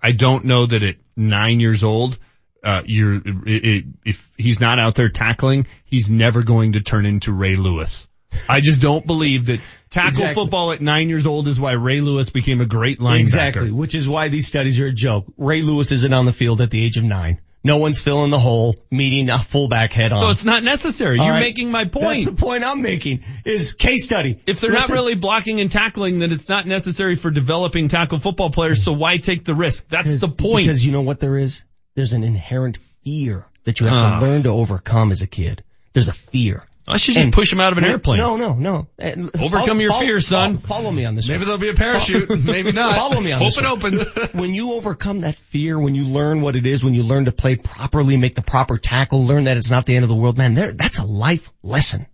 I 0.00 0.12
don't 0.12 0.44
know 0.44 0.66
that 0.66 0.82
at 0.82 0.96
nine 1.16 1.60
years 1.60 1.84
old, 1.84 2.18
uh, 2.62 2.82
you're, 2.84 3.14
it, 3.14 3.24
it, 3.46 3.84
if 4.04 4.28
he's 4.36 4.60
not 4.60 4.78
out 4.78 4.94
there 4.94 5.08
tackling, 5.08 5.66
he's 5.84 6.10
never 6.10 6.42
going 6.42 6.72
to 6.72 6.80
turn 6.80 7.06
into 7.06 7.32
Ray 7.32 7.56
Lewis. 7.56 8.06
I 8.48 8.60
just 8.60 8.80
don't 8.80 9.06
believe 9.06 9.46
that 9.46 9.60
tackle 9.90 10.08
Exactly. 10.10 10.34
football 10.34 10.72
at 10.72 10.80
nine 10.80 11.08
years 11.08 11.26
old 11.26 11.48
is 11.48 11.60
why 11.60 11.72
Ray 11.72 12.00
Lewis 12.00 12.30
became 12.30 12.60
a 12.60 12.66
great 12.66 12.98
linebacker. 12.98 13.20
Exactly, 13.20 13.72
which 13.72 13.94
is 13.94 14.08
why 14.08 14.28
these 14.28 14.46
studies 14.46 14.80
are 14.80 14.86
a 14.86 14.92
joke. 14.92 15.26
Ray 15.36 15.62
Lewis 15.62 15.92
isn't 15.92 16.12
on 16.12 16.24
the 16.26 16.32
field 16.32 16.60
at 16.60 16.70
the 16.70 16.84
age 16.84 16.96
of 16.96 17.04
nine. 17.04 17.40
No 17.64 17.76
one's 17.76 17.98
filling 17.98 18.30
the 18.30 18.38
hole, 18.40 18.74
meeting 18.90 19.30
a 19.30 19.38
fullback 19.38 19.92
head 19.92 20.12
on. 20.12 20.22
So 20.24 20.30
it's 20.30 20.44
not 20.44 20.64
necessary. 20.64 21.18
All 21.18 21.26
You're 21.26 21.34
right. 21.34 21.40
making 21.40 21.70
my 21.70 21.84
point. 21.84 22.24
That's 22.24 22.36
the 22.36 22.42
point 22.44 22.64
I'm 22.64 22.82
making 22.82 23.22
is 23.44 23.72
case 23.72 24.04
study. 24.04 24.40
If 24.46 24.60
they're 24.60 24.70
Listen, 24.70 24.94
not 24.94 25.00
really 25.00 25.14
blocking 25.14 25.60
and 25.60 25.70
tackling, 25.70 26.18
then 26.18 26.32
it's 26.32 26.48
not 26.48 26.66
necessary 26.66 27.14
for 27.14 27.30
developing 27.30 27.88
tackle 27.88 28.18
football 28.18 28.50
players. 28.50 28.82
So 28.82 28.92
why 28.92 29.18
take 29.18 29.44
the 29.44 29.54
risk? 29.54 29.88
That's 29.88 30.20
the 30.20 30.26
point. 30.28 30.66
Because 30.66 30.84
you 30.84 30.90
know 30.90 31.02
what 31.02 31.20
there 31.20 31.38
is? 31.38 31.62
There's 31.94 32.12
an 32.14 32.24
inherent 32.24 32.78
fear 33.04 33.46
that 33.64 33.78
you 33.78 33.86
have 33.86 33.94
Ah. 33.96 34.20
to 34.20 34.26
learn 34.26 34.42
to 34.42 34.48
overcome 34.48 35.12
as 35.12 35.22
a 35.22 35.26
kid. 35.28 35.62
There's 35.92 36.08
a 36.08 36.12
fear. 36.12 36.64
I 36.88 36.96
should 36.96 37.14
just 37.14 37.24
And- 37.24 37.32
push 37.32 37.52
him 37.52 37.60
out 37.60 37.70
of 37.72 37.78
an 37.78 37.84
airplane. 37.84 38.18
No, 38.18 38.36
no, 38.36 38.54
no. 38.54 38.88
Uh, 39.00 39.28
Overcome 39.40 39.80
your 39.80 39.90
follow- 39.92 40.04
fear, 40.04 40.20
son. 40.20 40.58
Follow, 40.58 40.80
follow 40.82 40.90
me 40.90 41.04
on 41.04 41.14
this. 41.14 41.28
Maybe 41.28 41.38
one. 41.38 41.46
there'll 41.46 41.60
be 41.60 41.68
a 41.68 41.74
parachute. 41.74 42.28
Maybe 42.44 42.72
not. 42.72 42.96
Follow 42.96 43.20
me 43.20 43.30
on 43.30 43.38
Hope 43.38 43.54
this. 43.54 43.64
Hope 43.64 43.84
it 43.84 44.00
opens. 44.00 44.32
when 44.34 44.52
you 44.52 44.72
overcome 44.72 45.20
that 45.20 45.36
fear, 45.36 45.78
when 45.78 45.94
you 45.94 46.04
learn 46.06 46.40
what 46.40 46.56
it 46.56 46.66
is, 46.66 46.84
when 46.84 46.94
you 46.94 47.04
learn 47.04 47.26
to 47.26 47.32
play 47.32 47.54
properly, 47.54 48.16
make 48.16 48.34
the 48.34 48.42
proper 48.42 48.78
tackle, 48.78 49.24
learn 49.24 49.44
that 49.44 49.56
it's 49.56 49.70
not 49.70 49.86
the 49.86 49.94
end 49.94 50.02
of 50.02 50.08
the 50.08 50.16
world, 50.16 50.36
man, 50.36 50.54
there, 50.54 50.72
that's 50.72 50.98
a 50.98 51.04
life 51.06 51.52
lesson. 51.62 52.06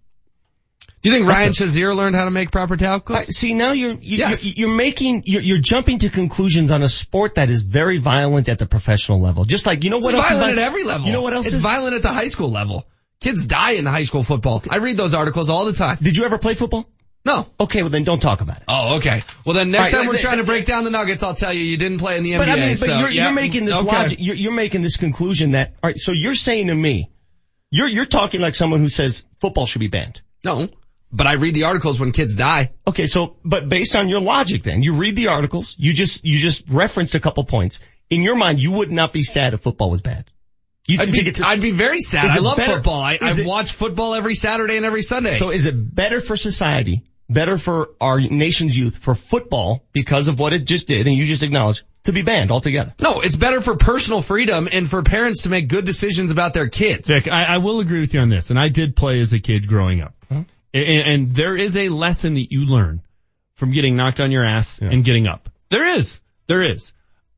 Do 1.00 1.10
you 1.10 1.14
think 1.16 1.28
Ryan 1.28 1.46
That's 1.56 1.60
Shazier 1.60 1.94
learned 1.96 2.16
how 2.16 2.24
to 2.24 2.30
make 2.30 2.50
proper 2.50 2.74
Uh, 2.74 2.76
tackles? 2.76 3.26
see, 3.36 3.54
now 3.54 3.70
you're, 3.72 3.92
you, 3.92 4.18
Yes. 4.18 4.44
you're, 4.44 4.66
you're 4.68 4.76
making, 4.76 5.22
you're, 5.26 5.40
you're 5.42 5.58
jumping 5.58 6.00
to 6.00 6.10
conclusions 6.10 6.72
on 6.72 6.82
a 6.82 6.88
sport 6.88 7.36
that 7.36 7.50
is 7.50 7.62
very 7.62 7.98
violent 7.98 8.48
at 8.48 8.58
the 8.58 8.66
professional 8.66 9.20
level. 9.20 9.44
Just 9.44 9.64
like, 9.64 9.84
you 9.84 9.90
know 9.90 9.98
what 9.98 10.12
it's 10.12 10.24
else 10.28 10.38
violent 10.38 10.56
is 10.58 10.62
at 10.62 10.66
every 10.66 10.82
level. 10.84 11.06
You 11.06 11.12
know 11.12 11.22
what 11.22 11.34
else 11.34 11.46
It's 11.46 11.54
is? 11.56 11.62
violent 11.62 11.94
at 11.94 12.02
the 12.02 12.12
high 12.12 12.26
school 12.26 12.50
level. 12.50 12.84
Kids 13.20 13.46
die 13.46 13.72
in 13.72 13.86
high 13.86 14.04
school 14.04 14.22
football. 14.22 14.62
I 14.70 14.78
read 14.78 14.96
those 14.96 15.14
articles 15.14 15.50
all 15.50 15.64
the 15.64 15.72
time. 15.72 15.98
Did 16.00 16.16
you 16.16 16.24
ever 16.24 16.38
play 16.38 16.54
football? 16.54 16.88
No. 17.24 17.46
Okay, 17.58 17.82
well 17.82 17.90
then 17.90 18.04
don't 18.04 18.20
talk 18.20 18.40
about 18.40 18.58
it. 18.58 18.62
Oh, 18.68 18.96
okay. 18.96 19.22
Well 19.44 19.54
then 19.54 19.70
next 19.70 19.92
right, 19.92 19.98
time 19.98 20.06
we're 20.06 20.12
th- 20.14 20.24
trying 20.24 20.38
to 20.38 20.44
break 20.44 20.64
down 20.64 20.84
the 20.84 20.90
Nuggets, 20.90 21.22
I'll 21.22 21.34
tell 21.34 21.52
you 21.52 21.60
you 21.60 21.76
didn't 21.76 21.98
play 21.98 22.16
in 22.16 22.22
the 22.22 22.32
NBA. 22.32 22.38
But 22.38 22.48
I 22.48 22.54
mean, 22.56 22.68
but 22.70 22.78
so, 22.78 22.98
you're, 23.00 23.10
yeah. 23.10 23.24
you're 23.24 23.34
making 23.34 23.64
this 23.64 23.76
Okay. 23.76 23.86
logic, 23.86 24.18
you're, 24.20 24.36
you're 24.36 24.52
making 24.52 24.82
this 24.82 24.96
conclusion 24.96 25.50
that, 25.50 25.74
alright, 25.82 25.98
so 25.98 26.12
you're 26.12 26.34
saying 26.34 26.68
to 26.68 26.74
me, 26.74 27.10
you're, 27.70 27.88
you're 27.88 28.04
talking 28.04 28.40
like 28.40 28.54
someone 28.54 28.80
who 28.80 28.88
says 28.88 29.24
football 29.40 29.66
should 29.66 29.80
be 29.80 29.88
banned. 29.88 30.20
No. 30.44 30.68
But 31.10 31.26
I 31.26 31.34
read 31.34 31.54
the 31.54 31.64
articles 31.64 31.98
when 31.98 32.12
kids 32.12 32.34
die. 32.34 32.70
Okay, 32.86 33.06
so, 33.06 33.36
but 33.44 33.68
based 33.68 33.96
on 33.96 34.08
your 34.08 34.20
logic 34.20 34.62
then, 34.62 34.82
you 34.82 34.94
read 34.94 35.16
the 35.16 35.28
articles, 35.28 35.74
you 35.76 35.92
just, 35.92 36.24
you 36.24 36.38
just 36.38 36.68
referenced 36.68 37.14
a 37.14 37.20
couple 37.20 37.44
points. 37.44 37.80
In 38.08 38.22
your 38.22 38.36
mind, 38.36 38.60
you 38.60 38.70
would 38.72 38.90
not 38.90 39.12
be 39.12 39.22
sad 39.22 39.54
if 39.54 39.60
football 39.60 39.90
was 39.90 40.02
bad. 40.02 40.30
You 40.88 41.00
I'd 41.00 41.10
think 41.10 41.24
be, 41.24 41.28
it's, 41.28 41.42
I'd 41.42 41.60
be 41.60 41.70
very 41.70 42.00
sad. 42.00 42.26
I 42.26 42.38
love 42.38 42.56
better- 42.56 42.74
football. 42.74 43.00
I, 43.00 43.18
I 43.20 43.30
it- 43.30 43.46
watch 43.46 43.72
football 43.72 44.14
every 44.14 44.34
Saturday 44.34 44.76
and 44.78 44.86
every 44.86 45.02
Sunday. 45.02 45.36
so 45.36 45.50
is 45.50 45.66
it 45.66 45.94
better 45.94 46.18
for 46.20 46.34
society, 46.34 47.02
better 47.28 47.58
for 47.58 47.90
our 48.00 48.18
nation's 48.18 48.76
youth, 48.76 48.96
for 48.96 49.14
football, 49.14 49.84
because 49.92 50.28
of 50.28 50.38
what 50.38 50.54
it 50.54 50.60
just 50.60 50.88
did, 50.88 51.06
and 51.06 51.14
you 51.14 51.26
just 51.26 51.42
acknowledged, 51.42 51.82
to 52.04 52.12
be 52.14 52.22
banned 52.22 52.50
altogether. 52.50 52.94
No, 53.02 53.20
it's 53.20 53.36
better 53.36 53.60
for 53.60 53.76
personal 53.76 54.22
freedom 54.22 54.66
and 54.72 54.88
for 54.88 55.02
parents 55.02 55.42
to 55.42 55.50
make 55.50 55.68
good 55.68 55.84
decisions 55.84 56.30
about 56.30 56.54
their 56.54 56.68
kids. 56.68 57.08
Dick, 57.08 57.28
I, 57.28 57.44
I 57.44 57.58
will 57.58 57.80
agree 57.80 58.00
with 58.00 58.14
you 58.14 58.20
on 58.20 58.30
this, 58.30 58.48
and 58.48 58.58
I 58.58 58.70
did 58.70 58.96
play 58.96 59.20
as 59.20 59.34
a 59.34 59.40
kid 59.40 59.68
growing 59.68 60.00
up. 60.00 60.14
Huh? 60.32 60.44
And, 60.72 61.06
and 61.06 61.34
there 61.34 61.54
is 61.54 61.76
a 61.76 61.90
lesson 61.90 62.34
that 62.34 62.50
you 62.50 62.64
learn 62.64 63.02
from 63.56 63.72
getting 63.72 63.94
knocked 63.94 64.20
on 64.20 64.30
your 64.30 64.44
ass 64.44 64.80
yeah. 64.80 64.88
and 64.88 65.04
getting 65.04 65.26
up. 65.26 65.50
There 65.68 65.84
is. 65.98 66.18
There 66.46 66.62
is. 66.62 66.92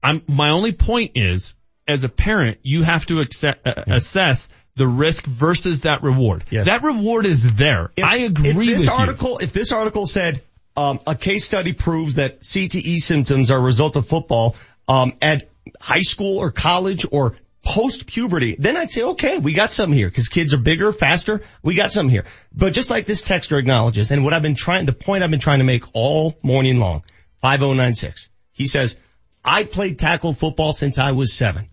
I'm, 0.05 0.23
my 0.29 0.51
only 0.51 0.73
point 0.73 1.13
is, 1.17 1.55
as 1.91 2.05
a 2.05 2.09
parent, 2.09 2.59
you 2.63 2.83
have 2.83 3.07
to 3.07 3.21
accept, 3.21 3.67
uh, 3.67 3.75
yeah. 3.87 3.97
assess 3.97 4.49
the 4.77 4.87
risk 4.87 5.25
versus 5.27 5.83
that 5.83 6.03
reward. 6.03 6.45
Yes. 6.51 6.67
That 6.67 6.83
reward 6.83 7.27
is 7.27 7.55
there. 7.55 7.91
If, 7.97 8.05
I 8.05 8.17
agree 8.19 8.73
if 8.73 8.79
this 8.79 8.89
article, 8.89 9.33
you. 9.33 9.39
If 9.43 9.53
this 9.53 9.73
article 9.73 10.07
said, 10.07 10.43
um, 10.77 11.01
a 11.07 11.15
case 11.15 11.45
study 11.45 11.73
proves 11.73 12.15
that 12.15 12.41
CTE 12.41 12.97
symptoms 12.99 13.51
are 13.51 13.59
a 13.59 13.63
result 13.63 13.97
of 13.97 14.07
football, 14.07 14.57
um, 14.89 15.13
at 15.21 15.49
high 15.81 16.01
school 16.01 16.39
or 16.39 16.51
college 16.51 17.05
or 17.11 17.37
post 17.63 18.07
puberty, 18.07 18.57
then 18.59 18.77
I'd 18.77 18.91
say, 18.91 19.03
okay, 19.03 19.39
we 19.39 19.53
got 19.53 19.71
something 19.71 19.97
here 19.97 20.09
because 20.09 20.29
kids 20.29 20.55
are 20.55 20.59
bigger, 20.59 20.93
faster. 20.93 21.43
We 21.63 21.75
got 21.75 21.93
something 21.93 22.11
here. 22.11 22.25
But 22.55 22.73
just 22.73 22.91
like 22.91 23.07
this 23.07 23.23
texter 23.23 23.59
acknowledges 23.59 24.11
and 24.11 24.25
what 24.25 24.33
I've 24.33 24.43
been 24.43 24.55
trying, 24.55 24.87
the 24.87 24.93
point 24.93 25.23
I've 25.23 25.31
been 25.31 25.41
trying 25.41 25.59
to 25.59 25.65
make 25.65 25.85
all 25.93 26.37
morning 26.43 26.79
long, 26.79 27.03
5096. 27.43 28.29
He 28.53 28.67
says, 28.67 28.99
I 29.45 29.65
played 29.65 29.99
tackle 29.99 30.33
football 30.33 30.73
since 30.73 30.99
I 30.99 31.13
was 31.13 31.33
seven. 31.33 31.69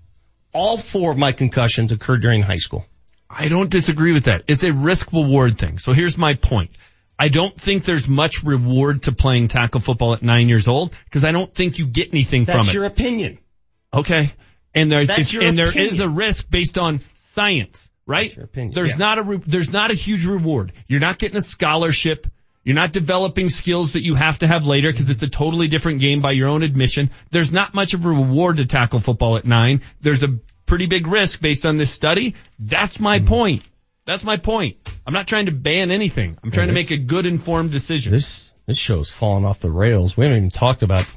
All 0.53 0.77
four 0.77 1.11
of 1.11 1.17
my 1.17 1.31
concussions 1.31 1.91
occurred 1.91 2.21
during 2.21 2.41
high 2.41 2.57
school. 2.57 2.85
I 3.29 3.49
don't 3.49 3.69
disagree 3.69 4.13
with 4.13 4.25
that. 4.25 4.43
It's 4.47 4.63
a 4.63 4.71
risk 4.71 5.11
reward 5.11 5.57
thing. 5.57 5.79
So 5.79 5.93
here's 5.93 6.17
my 6.17 6.35
point. 6.35 6.71
I 7.19 7.29
don't 7.29 7.55
think 7.59 7.83
there's 7.83 8.07
much 8.07 8.43
reward 8.43 9.03
to 9.03 9.11
playing 9.11 9.47
tackle 9.47 9.81
football 9.81 10.13
at 10.13 10.21
nine 10.21 10.49
years 10.49 10.67
old 10.67 10.95
because 11.05 11.25
I 11.25 11.31
don't 11.31 11.53
think 11.53 11.79
you 11.79 11.87
get 11.87 12.09
anything 12.13 12.45
That's 12.45 12.53
from 12.53 12.61
it. 12.61 12.63
That's 12.65 12.73
your 12.73 12.85
opinion. 12.85 13.39
Okay. 13.93 14.31
And 14.75 14.91
there, 14.91 15.05
That's 15.05 15.33
and 15.33 15.43
opinion. 15.43 15.55
there 15.55 15.77
is 15.77 15.99
a 15.99 16.07
risk 16.07 16.49
based 16.49 16.77
on 16.77 17.01
science, 17.15 17.89
right? 18.05 18.37
There's 18.53 18.91
yeah. 18.91 18.95
not 18.97 19.17
a, 19.17 19.23
re- 19.23 19.43
there's 19.45 19.71
not 19.71 19.89
a 19.89 19.95
huge 19.95 20.25
reward. 20.25 20.71
You're 20.87 20.99
not 20.99 21.17
getting 21.17 21.37
a 21.37 21.41
scholarship. 21.41 22.27
You're 22.67 22.75
not 22.75 22.91
developing 22.91 23.47
skills 23.47 23.93
that 23.93 24.03
you 24.03 24.13
have 24.15 24.39
to 24.39 24.47
have 24.47 24.67
later 24.67 24.91
because 24.91 25.09
it's 25.09 25.23
a 25.23 25.29
totally 25.29 25.69
different 25.69 26.01
game 26.01 26.19
by 26.19 26.33
your 26.33 26.49
own 26.49 26.63
admission. 26.63 27.11
There's 27.31 27.53
not 27.53 27.73
much 27.73 27.93
of 27.93 28.05
a 28.05 28.09
reward 28.09 28.57
to 28.57 28.65
tackle 28.65 28.99
football 28.99 29.37
at 29.37 29.45
nine. 29.45 29.83
There's 30.01 30.21
a 30.21 30.39
pretty 30.65 30.85
big 30.85 31.07
risk 31.07 31.39
based 31.39 31.65
on 31.65 31.77
this 31.77 31.91
study. 31.91 32.35
That's 32.59 32.99
my 32.99 33.19
mm-hmm. 33.19 33.27
point. 33.29 33.63
That's 34.05 34.25
my 34.25 34.35
point. 34.35 34.75
I'm 35.05 35.13
not 35.13 35.27
trying 35.27 35.45
to 35.45 35.53
ban 35.53 35.91
anything. 35.91 36.37
I'm 36.43 36.51
trying 36.51 36.67
yeah, 36.67 36.73
this, 36.73 36.87
to 36.87 36.93
make 36.93 36.99
a 36.99 37.05
good 37.05 37.25
informed 37.25 37.71
decision. 37.71 38.11
This, 38.11 38.51
this 38.65 38.77
show's 38.77 39.09
falling 39.09 39.45
off 39.45 39.61
the 39.61 39.71
rails. 39.71 40.17
We 40.17 40.25
haven't 40.25 40.39
even 40.39 40.49
talked 40.49 40.83
about, 40.83 41.09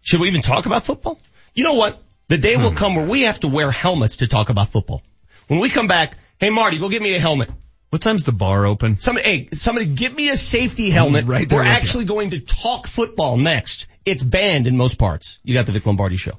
should 0.00 0.18
we 0.18 0.26
even 0.26 0.42
talk 0.42 0.66
about 0.66 0.82
football? 0.82 1.20
You 1.54 1.62
know 1.62 1.74
what? 1.74 2.02
The 2.26 2.38
day 2.38 2.56
will 2.56 2.70
hmm. 2.70 2.76
come 2.76 2.96
where 2.96 3.06
we 3.06 3.20
have 3.20 3.38
to 3.40 3.46
wear 3.46 3.70
helmets 3.70 4.16
to 4.16 4.26
talk 4.26 4.50
about 4.50 4.70
football. 4.70 5.04
When 5.46 5.60
we 5.60 5.70
come 5.70 5.86
back, 5.86 6.18
hey 6.40 6.50
Marty, 6.50 6.78
go 6.78 6.88
get 6.88 7.00
me 7.00 7.14
a 7.14 7.20
helmet. 7.20 7.48
What 7.94 8.02
time's 8.02 8.24
the 8.24 8.32
bar 8.32 8.66
open? 8.66 8.98
Somebody, 8.98 9.28
hey, 9.28 9.48
somebody 9.52 9.86
give 9.86 10.12
me 10.12 10.28
a 10.28 10.36
safety 10.36 10.90
helmet. 10.90 11.26
Right 11.34 11.50
We're 11.50 11.64
actually 11.64 12.06
going 12.06 12.30
to 12.30 12.40
talk 12.40 12.88
football 12.88 13.36
next. 13.36 13.86
It's 14.04 14.24
banned 14.24 14.66
in 14.66 14.76
most 14.76 14.98
parts. 14.98 15.38
You 15.44 15.54
got 15.54 15.66
the 15.66 15.70
Vic 15.70 15.86
Lombardi 15.86 16.16
show. 16.16 16.32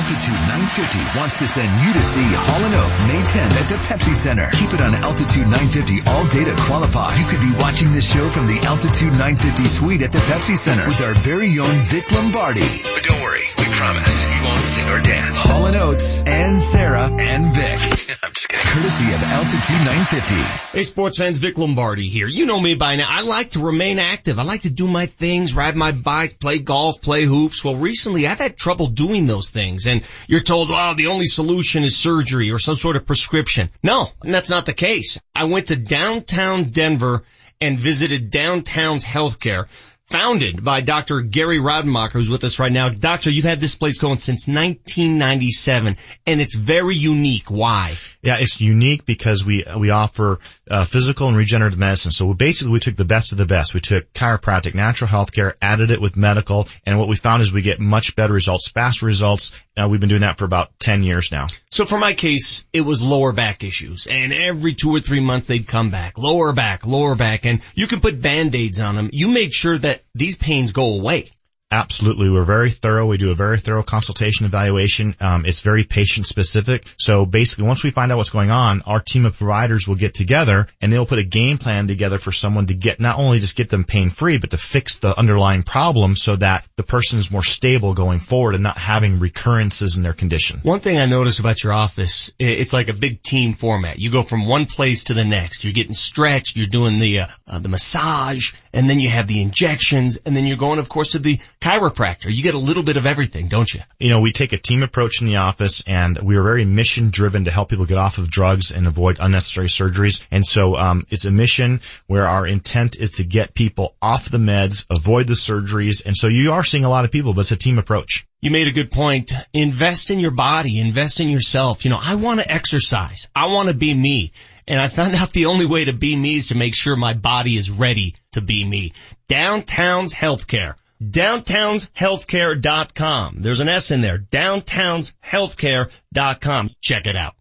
Altitude 0.00 0.32
950 0.32 1.18
wants 1.18 1.34
to 1.34 1.46
send 1.46 1.68
you 1.84 1.92
to 1.92 2.02
see 2.02 2.24
Hall 2.24 2.64
& 2.64 2.72
Oates 2.72 3.06
May 3.06 3.20
10th 3.20 3.52
at 3.52 3.68
the 3.68 3.76
Pepsi 3.84 4.16
Center. 4.16 4.48
Keep 4.48 4.72
it 4.72 4.80
on 4.80 4.94
Altitude 4.94 5.44
950 5.44 6.08
all 6.08 6.24
day 6.32 6.42
to 6.42 6.56
qualify. 6.64 7.14
You 7.20 7.26
could 7.28 7.42
be 7.44 7.52
watching 7.60 7.92
this 7.92 8.10
show 8.10 8.26
from 8.30 8.46
the 8.46 8.64
Altitude 8.64 9.12
950 9.12 9.68
suite 9.68 10.00
at 10.00 10.10
the 10.10 10.24
Pepsi 10.24 10.56
Center 10.56 10.88
with 10.88 11.02
our 11.02 11.12
very 11.20 11.52
own 11.58 11.84
Vic 11.92 12.10
Lombardi. 12.12 12.64
But 12.64 13.04
don't 13.04 13.20
worry, 13.20 13.44
we 13.58 13.64
promise 13.76 14.24
you 14.24 14.42
won't 14.42 14.64
sing 14.64 14.88
or 14.88 15.00
dance. 15.02 15.36
Hall 15.36 15.68
& 15.68 15.76
Oates 15.76 16.22
and 16.24 16.62
Sarah 16.62 17.12
and 17.12 17.52
Vic. 17.52 18.16
I'm 18.24 18.32
just 18.32 18.48
kidding. 18.48 18.64
Courtesy 18.72 19.12
of 19.12 19.22
Altitude 19.22 19.84
950. 19.84 20.34
Hey 20.78 20.82
sports 20.84 21.18
fans, 21.18 21.40
Vic 21.40 21.58
Lombardi 21.58 22.08
here. 22.08 22.28
You 22.28 22.46
know 22.46 22.60
me 22.60 22.74
by 22.74 22.96
now. 22.96 23.06
I 23.08 23.20
like 23.20 23.50
to 23.50 23.60
remain 23.60 23.98
active. 23.98 24.38
I 24.38 24.44
like 24.44 24.62
to 24.62 24.70
do 24.70 24.86
my 24.86 25.06
things, 25.06 25.54
ride 25.54 25.76
my 25.76 25.92
bike, 25.92 26.38
play 26.38 26.58
golf, 26.58 27.02
play 27.02 27.24
hoops. 27.24 27.62
Well 27.62 27.76
recently 27.76 28.26
I've 28.26 28.38
had 28.38 28.56
trouble 28.56 28.86
doing 28.86 29.26
those 29.26 29.50
things 29.50 29.86
and 29.90 30.02
you're 30.28 30.40
told, 30.40 30.70
well, 30.70 30.94
the 30.94 31.08
only 31.08 31.26
solution 31.26 31.84
is 31.84 31.96
surgery 31.96 32.50
or 32.50 32.58
some 32.58 32.76
sort 32.76 32.96
of 32.96 33.06
prescription. 33.06 33.70
No, 33.82 34.08
that's 34.22 34.50
not 34.50 34.66
the 34.66 34.72
case. 34.72 35.18
I 35.34 35.44
went 35.44 35.68
to 35.68 35.76
downtown 35.76 36.64
Denver 36.64 37.24
and 37.60 37.78
visited 37.78 38.30
downtown's 38.30 39.04
healthcare 39.04 39.66
founded 40.10 40.62
by 40.64 40.80
Dr. 40.80 41.22
Gary 41.22 41.60
Rademacher, 41.60 42.18
who's 42.18 42.28
with 42.28 42.42
us 42.44 42.58
right 42.58 42.72
now. 42.72 42.88
Doctor, 42.88 43.30
you've 43.30 43.44
had 43.44 43.60
this 43.60 43.76
place 43.76 43.98
going 43.98 44.18
since 44.18 44.48
1997, 44.48 45.96
and 46.26 46.40
it's 46.40 46.54
very 46.54 46.96
unique. 46.96 47.50
Why? 47.50 47.94
Yeah, 48.20 48.36
it's 48.38 48.60
unique 48.60 49.06
because 49.06 49.46
we 49.46 49.64
we 49.78 49.90
offer 49.90 50.40
uh, 50.68 50.84
physical 50.84 51.28
and 51.28 51.36
regenerative 51.36 51.78
medicine. 51.78 52.10
So 52.10 52.34
basically, 52.34 52.72
we 52.72 52.80
took 52.80 52.96
the 52.96 53.04
best 53.04 53.32
of 53.32 53.38
the 53.38 53.46
best. 53.46 53.72
We 53.72 53.80
took 53.80 54.12
chiropractic, 54.12 54.74
natural 54.74 55.08
health 55.08 55.32
care, 55.32 55.54
added 55.62 55.90
it 55.90 56.00
with 56.00 56.16
medical, 56.16 56.68
and 56.84 56.98
what 56.98 57.08
we 57.08 57.16
found 57.16 57.42
is 57.42 57.52
we 57.52 57.62
get 57.62 57.80
much 57.80 58.16
better 58.16 58.32
results, 58.32 58.68
faster 58.68 59.06
results. 59.06 59.58
Uh, 59.76 59.88
we've 59.88 60.00
been 60.00 60.08
doing 60.08 60.22
that 60.22 60.36
for 60.36 60.44
about 60.44 60.78
10 60.80 61.02
years 61.02 61.32
now. 61.32 61.46
So 61.70 61.84
for 61.84 61.98
my 61.98 62.12
case, 62.12 62.64
it 62.72 62.82
was 62.82 63.00
lower 63.00 63.32
back 63.32 63.62
issues, 63.64 64.06
and 64.06 64.32
every 64.32 64.74
two 64.74 64.90
or 64.90 65.00
three 65.00 65.20
months 65.20 65.46
they'd 65.46 65.66
come 65.66 65.90
back, 65.90 66.18
lower 66.18 66.52
back, 66.52 66.84
lower 66.84 67.14
back, 67.14 67.46
and 67.46 67.62
you 67.74 67.86
can 67.86 68.00
put 68.00 68.20
band-aids 68.20 68.80
on 68.80 68.96
them. 68.96 69.10
You 69.12 69.28
made 69.28 69.52
sure 69.52 69.78
that 69.78 69.99
these 70.14 70.36
pains 70.36 70.72
go 70.72 70.94
away. 70.94 71.30
Absolutely. 71.72 72.28
We're 72.28 72.42
very 72.42 72.72
thorough. 72.72 73.06
We 73.06 73.16
do 73.16 73.30
a 73.30 73.34
very 73.36 73.60
thorough 73.60 73.84
consultation 73.84 74.44
evaluation. 74.44 75.14
Um, 75.20 75.46
it's 75.46 75.60
very 75.60 75.84
patient 75.84 76.26
specific. 76.26 76.92
So 76.98 77.24
basically 77.24 77.66
once 77.68 77.84
we 77.84 77.92
find 77.92 78.10
out 78.10 78.18
what's 78.18 78.30
going 78.30 78.50
on, 78.50 78.82
our 78.82 78.98
team 78.98 79.24
of 79.24 79.36
providers 79.36 79.86
will 79.86 79.94
get 79.94 80.14
together 80.14 80.66
and 80.80 80.92
they'll 80.92 81.06
put 81.06 81.20
a 81.20 81.24
game 81.24 81.58
plan 81.58 81.86
together 81.86 82.18
for 82.18 82.32
someone 82.32 82.66
to 82.66 82.74
get 82.74 82.98
not 82.98 83.18
only 83.20 83.38
just 83.38 83.54
get 83.54 83.70
them 83.70 83.84
pain 83.84 84.10
free, 84.10 84.38
but 84.38 84.50
to 84.50 84.58
fix 84.58 84.98
the 84.98 85.16
underlying 85.16 85.62
problem 85.62 86.16
so 86.16 86.34
that 86.34 86.66
the 86.74 86.82
person 86.82 87.20
is 87.20 87.30
more 87.30 87.44
stable 87.44 87.94
going 87.94 88.18
forward 88.18 88.54
and 88.56 88.64
not 88.64 88.76
having 88.76 89.20
recurrences 89.20 89.96
in 89.96 90.02
their 90.02 90.12
condition. 90.12 90.58
One 90.64 90.80
thing 90.80 90.98
I 90.98 91.06
noticed 91.06 91.38
about 91.38 91.62
your 91.62 91.72
office, 91.72 92.32
it's 92.40 92.72
like 92.72 92.88
a 92.88 92.94
big 92.94 93.22
team 93.22 93.52
format. 93.52 94.00
You 94.00 94.10
go 94.10 94.24
from 94.24 94.44
one 94.44 94.66
place 94.66 95.04
to 95.04 95.14
the 95.14 95.24
next. 95.24 95.62
You're 95.62 95.72
getting 95.72 95.92
stretched. 95.92 96.56
You're 96.56 96.66
doing 96.66 96.98
the, 96.98 97.20
uh, 97.20 97.26
uh, 97.46 97.60
the 97.60 97.68
massage 97.68 98.54
and 98.72 98.88
then 98.88 98.98
you 98.98 99.08
have 99.08 99.26
the 99.26 99.40
injections 99.40 100.18
and 100.26 100.34
then 100.34 100.46
you're 100.46 100.56
going 100.56 100.78
of 100.78 100.88
course 100.88 101.08
to 101.08 101.18
the 101.18 101.38
chiropractor. 101.60 102.34
You 102.34 102.42
get 102.42 102.54
a 102.54 102.58
little 102.58 102.82
bit 102.82 102.96
of 102.96 103.06
everything, 103.06 103.48
don't 103.48 103.72
you? 103.72 103.80
You 103.98 104.08
know, 104.10 104.20
we 104.20 104.32
take 104.32 104.52
a 104.52 104.58
team 104.58 104.82
approach 104.82 105.20
in 105.20 105.26
the 105.26 105.36
office 105.36 105.84
and 105.86 106.18
we 106.18 106.36
are 106.36 106.42
very 106.42 106.64
mission 106.64 107.10
driven 107.10 107.44
to 107.44 107.50
help 107.50 107.68
people 107.68 107.86
get 107.86 107.98
off 107.98 108.18
of 108.18 108.30
drugs 108.30 108.70
and 108.70 108.86
avoid 108.86 109.18
unnecessary 109.20 109.68
surgeries. 109.68 110.22
And 110.30 110.44
so, 110.44 110.76
um, 110.76 111.04
it's 111.10 111.24
a 111.24 111.30
mission 111.30 111.80
where 112.06 112.26
our 112.26 112.46
intent 112.46 112.98
is 112.98 113.12
to 113.12 113.24
get 113.24 113.54
people 113.54 113.94
off 114.00 114.30
the 114.30 114.38
meds, 114.38 114.86
avoid 114.90 115.26
the 115.26 115.34
surgeries. 115.34 116.04
And 116.04 116.16
so 116.16 116.28
you 116.28 116.52
are 116.52 116.64
seeing 116.64 116.84
a 116.84 116.90
lot 116.90 117.04
of 117.04 117.10
people, 117.10 117.34
but 117.34 117.42
it's 117.42 117.52
a 117.52 117.56
team 117.56 117.78
approach. 117.78 118.26
You 118.40 118.50
made 118.50 118.68
a 118.68 118.72
good 118.72 118.90
point. 118.90 119.32
Invest 119.52 120.10
in 120.10 120.18
your 120.18 120.30
body, 120.30 120.80
invest 120.80 121.20
in 121.20 121.28
yourself. 121.28 121.84
You 121.84 121.90
know, 121.90 122.00
I 122.00 122.14
want 122.14 122.40
to 122.40 122.50
exercise. 122.50 123.28
I 123.36 123.46
want 123.46 123.68
to 123.68 123.74
be 123.74 123.92
me. 123.92 124.32
And 124.66 124.80
I 124.80 124.88
found 124.88 125.14
out 125.14 125.30
the 125.30 125.46
only 125.46 125.66
way 125.66 125.86
to 125.86 125.92
be 125.92 126.14
me 126.16 126.36
is 126.36 126.48
to 126.48 126.54
make 126.54 126.74
sure 126.74 126.96
my 126.96 127.12
body 127.12 127.56
is 127.56 127.70
ready 127.70 128.14
to 128.32 128.40
be 128.40 128.64
me. 128.64 128.92
Downtown's 129.28 130.14
Healthcare 130.14 130.74
downtownshealthcare.com. 131.02 133.42
There's 133.42 133.60
an 133.60 133.68
S 133.68 133.90
in 133.90 134.00
there. 134.00 134.18
downtownshealthcare.com. 134.18 136.70
Check 136.80 137.06
it 137.06 137.16
out. 137.16 137.34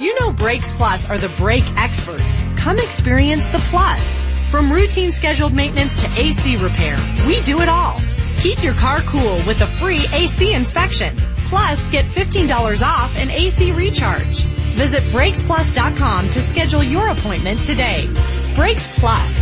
You 0.00 0.18
know 0.20 0.32
Brakes 0.32 0.72
Plus 0.72 1.10
are 1.10 1.18
the 1.18 1.28
brake 1.30 1.64
experts. 1.76 2.38
Come 2.56 2.78
experience 2.78 3.48
the 3.48 3.58
plus. 3.58 4.24
From 4.50 4.72
routine 4.72 5.10
scheduled 5.10 5.52
maintenance 5.52 6.04
to 6.04 6.10
AC 6.18 6.56
repair, 6.56 6.96
we 7.26 7.42
do 7.42 7.60
it 7.60 7.68
all. 7.68 8.00
Keep 8.36 8.62
your 8.62 8.74
car 8.74 9.02
cool 9.02 9.42
with 9.46 9.60
a 9.60 9.66
free 9.66 10.06
AC 10.12 10.54
inspection. 10.54 11.16
Plus, 11.48 11.84
get 11.88 12.04
$15 12.04 12.82
off 12.82 13.16
an 13.16 13.30
AC 13.30 13.72
recharge. 13.72 14.46
Visit 14.78 15.02
BrakesPlus.com 15.12 16.30
to 16.30 16.40
schedule 16.40 16.84
your 16.84 17.08
appointment 17.08 17.64
today. 17.64 18.08
Brakes 18.54 18.86
Plus. 19.00 19.34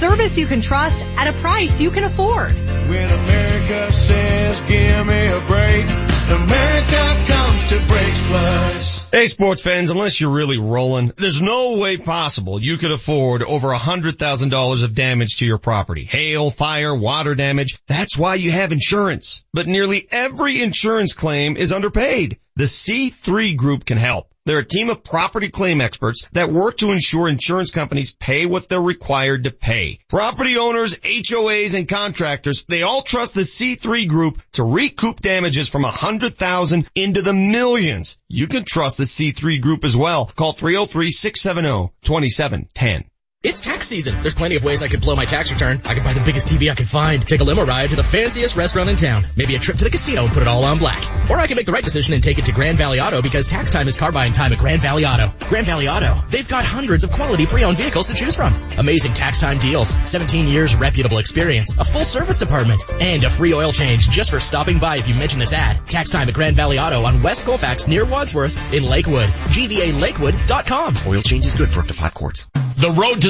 Service 0.00 0.36
you 0.36 0.46
can 0.46 0.62
trust 0.62 1.04
at 1.04 1.28
a 1.28 1.32
price 1.34 1.80
you 1.80 1.92
can 1.92 2.02
afford. 2.02 2.56
When 2.56 3.08
America 3.08 3.92
says 3.92 4.60
give 4.62 5.06
me 5.06 5.26
a 5.28 5.40
break, 5.46 5.84
America 5.86 7.24
comes 7.28 7.68
to 7.68 7.86
Brakes 7.86 8.22
Plus. 8.24 9.10
Hey 9.12 9.26
sports 9.26 9.62
fans, 9.62 9.90
unless 9.90 10.20
you're 10.20 10.34
really 10.34 10.58
rolling, 10.58 11.12
there's 11.16 11.40
no 11.40 11.78
way 11.78 11.96
possible 11.96 12.60
you 12.60 12.76
could 12.76 12.90
afford 12.90 13.44
over 13.44 13.70
a 13.70 13.78
hundred 13.78 14.18
thousand 14.18 14.48
dollars 14.48 14.82
of 14.82 14.96
damage 14.96 15.36
to 15.36 15.46
your 15.46 15.58
property. 15.58 16.04
Hail, 16.04 16.50
fire, 16.50 16.96
water 16.96 17.36
damage. 17.36 17.78
That's 17.86 18.18
why 18.18 18.34
you 18.34 18.50
have 18.50 18.72
insurance. 18.72 19.44
But 19.52 19.68
nearly 19.68 20.04
every 20.10 20.60
insurance 20.60 21.12
claim 21.12 21.56
is 21.56 21.72
underpaid. 21.72 22.40
The 22.56 22.64
C3 22.64 23.56
group 23.56 23.84
can 23.84 23.96
help. 23.96 24.26
They're 24.46 24.58
a 24.58 24.64
team 24.64 24.88
of 24.88 25.04
property 25.04 25.50
claim 25.50 25.82
experts 25.82 26.26
that 26.32 26.50
work 26.50 26.78
to 26.78 26.92
ensure 26.92 27.28
insurance 27.28 27.70
companies 27.70 28.14
pay 28.14 28.46
what 28.46 28.68
they're 28.68 28.80
required 28.80 29.44
to 29.44 29.50
pay. 29.50 29.98
Property 30.08 30.56
owners, 30.56 30.98
HOAs, 30.98 31.74
and 31.74 31.86
contractors, 31.86 32.64
they 32.64 32.80
all 32.82 33.02
trust 33.02 33.34
the 33.34 33.42
C3 33.42 34.08
group 34.08 34.40
to 34.52 34.64
recoup 34.64 35.20
damages 35.20 35.68
from 35.68 35.84
a 35.84 35.90
hundred 35.90 36.36
thousand 36.36 36.88
into 36.94 37.20
the 37.20 37.34
millions. 37.34 38.16
You 38.28 38.46
can 38.46 38.64
trust 38.64 38.96
the 38.96 39.04
C3 39.04 39.60
group 39.60 39.84
as 39.84 39.94
well. 39.96 40.24
Call 40.24 40.54
303-670-2710. 40.54 43.09
It's 43.42 43.62
tax 43.62 43.88
season. 43.88 44.20
There's 44.20 44.34
plenty 44.34 44.56
of 44.56 44.64
ways 44.64 44.82
I 44.82 44.88
could 44.88 45.00
blow 45.00 45.16
my 45.16 45.24
tax 45.24 45.50
return. 45.50 45.80
I 45.86 45.94
could 45.94 46.04
buy 46.04 46.12
the 46.12 46.20
biggest 46.20 46.46
TV 46.46 46.70
I 46.70 46.74
could 46.74 46.86
find, 46.86 47.26
take 47.26 47.40
a 47.40 47.44
limo 47.44 47.64
ride 47.64 47.88
to 47.88 47.96
the 47.96 48.02
fanciest 48.02 48.54
restaurant 48.54 48.90
in 48.90 48.96
town, 48.96 49.24
maybe 49.34 49.54
a 49.54 49.58
trip 49.58 49.78
to 49.78 49.84
the 49.84 49.88
casino 49.88 50.24
and 50.24 50.32
put 50.34 50.42
it 50.42 50.46
all 50.46 50.62
on 50.62 50.76
black. 50.76 51.02
Or 51.30 51.38
I 51.38 51.46
could 51.46 51.56
make 51.56 51.64
the 51.64 51.72
right 51.72 51.82
decision 51.82 52.12
and 52.12 52.22
take 52.22 52.36
it 52.36 52.44
to 52.44 52.52
Grand 52.52 52.76
Valley 52.76 53.00
Auto 53.00 53.22
because 53.22 53.48
tax 53.48 53.70
time 53.70 53.88
is 53.88 53.96
car 53.96 54.12
buying 54.12 54.34
time 54.34 54.52
at 54.52 54.58
Grand 54.58 54.82
Valley 54.82 55.06
Auto. 55.06 55.32
Grand 55.48 55.64
Valley 55.64 55.88
Auto. 55.88 56.16
They've 56.28 56.46
got 56.46 56.66
hundreds 56.66 57.02
of 57.02 57.12
quality 57.12 57.46
pre-owned 57.46 57.78
vehicles 57.78 58.08
to 58.08 58.14
choose 58.14 58.34
from. 58.34 58.52
Amazing 58.76 59.14
tax 59.14 59.40
time 59.40 59.56
deals, 59.56 59.88
17 60.04 60.46
years 60.46 60.76
reputable 60.76 61.16
experience, 61.16 61.74
a 61.78 61.84
full 61.84 62.04
service 62.04 62.36
department, 62.38 62.82
and 63.00 63.24
a 63.24 63.30
free 63.30 63.54
oil 63.54 63.72
change 63.72 64.10
just 64.10 64.32
for 64.32 64.38
stopping 64.38 64.80
by 64.80 64.98
if 64.98 65.08
you 65.08 65.14
mention 65.14 65.40
this 65.40 65.54
ad. 65.54 65.86
Tax 65.86 66.10
time 66.10 66.28
at 66.28 66.34
Grand 66.34 66.56
Valley 66.56 66.78
Auto 66.78 67.06
on 67.06 67.22
West 67.22 67.46
Colfax 67.46 67.88
near 67.88 68.04
Wadsworth 68.04 68.58
in 68.74 68.82
Lakewood. 68.82 69.30
GVALakewood.com. 69.30 70.94
Oil 71.06 71.22
change 71.22 71.46
is 71.46 71.54
good 71.54 71.70
for 71.70 71.80
up 71.80 71.86
to 71.86 71.94
five 71.94 72.12
quarts. 72.12 72.46
The 72.76 72.90
road 72.90 73.20
to 73.20 73.29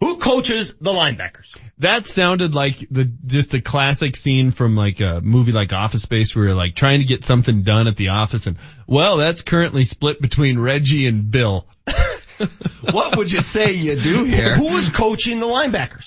who 0.00 0.18
coaches 0.18 0.74
the 0.74 0.92
linebackers? 0.92 1.56
That 1.78 2.06
sounded 2.06 2.54
like 2.54 2.78
the 2.90 3.04
just 3.04 3.54
a 3.54 3.60
classic 3.60 4.16
scene 4.16 4.52
from 4.52 4.76
like 4.76 5.00
a 5.00 5.20
movie 5.20 5.52
like 5.52 5.72
Office 5.72 6.02
Space 6.02 6.34
where 6.34 6.46
you're 6.46 6.54
like 6.54 6.74
trying 6.74 7.00
to 7.00 7.04
get 7.04 7.24
something 7.24 7.62
done 7.62 7.88
at 7.88 7.96
the 7.96 8.08
office 8.08 8.46
and 8.46 8.56
well 8.86 9.16
that's 9.16 9.42
currently 9.42 9.84
split 9.84 10.20
between 10.20 10.58
Reggie 10.58 11.06
and 11.06 11.30
Bill. 11.30 11.66
what 12.92 13.16
would 13.16 13.30
you 13.32 13.40
say 13.42 13.72
you 13.72 13.96
do 13.96 14.24
here? 14.24 14.54
Who 14.56 14.68
is 14.76 14.88
coaching 14.90 15.40
the 15.40 15.46
linebackers? 15.46 16.04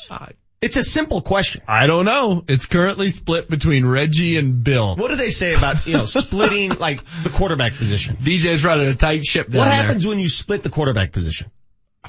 It's 0.62 0.78
a 0.78 0.84
simple 0.84 1.22
question. 1.22 1.64
I 1.68 1.88
don't 1.88 2.06
know. 2.06 2.44
It's 2.48 2.68
currently 2.68 3.10
split 3.10 3.50
between 3.50 3.84
Reggie 3.86 4.38
and 4.38 4.64
Bill. 4.64 4.96
What 4.96 5.08
do 5.10 5.16
they 5.16 5.32
say 5.32 5.56
about, 5.56 5.88
you 5.88 5.94
know, 5.94 6.06
splitting 6.06 6.78
like 6.78 7.04
the 7.24 7.30
quarterback 7.30 7.74
position? 7.74 8.16
DJ's 8.18 8.64
running 8.64 8.88
a 8.88 8.94
tight 8.96 9.26
ship 9.26 9.48
What 9.48 9.54
there. 9.54 9.66
happens 9.66 10.06
when 10.06 10.20
you 10.20 10.30
split 10.30 10.62
the 10.62 10.70
quarterback 10.70 11.12
position? 11.14 11.50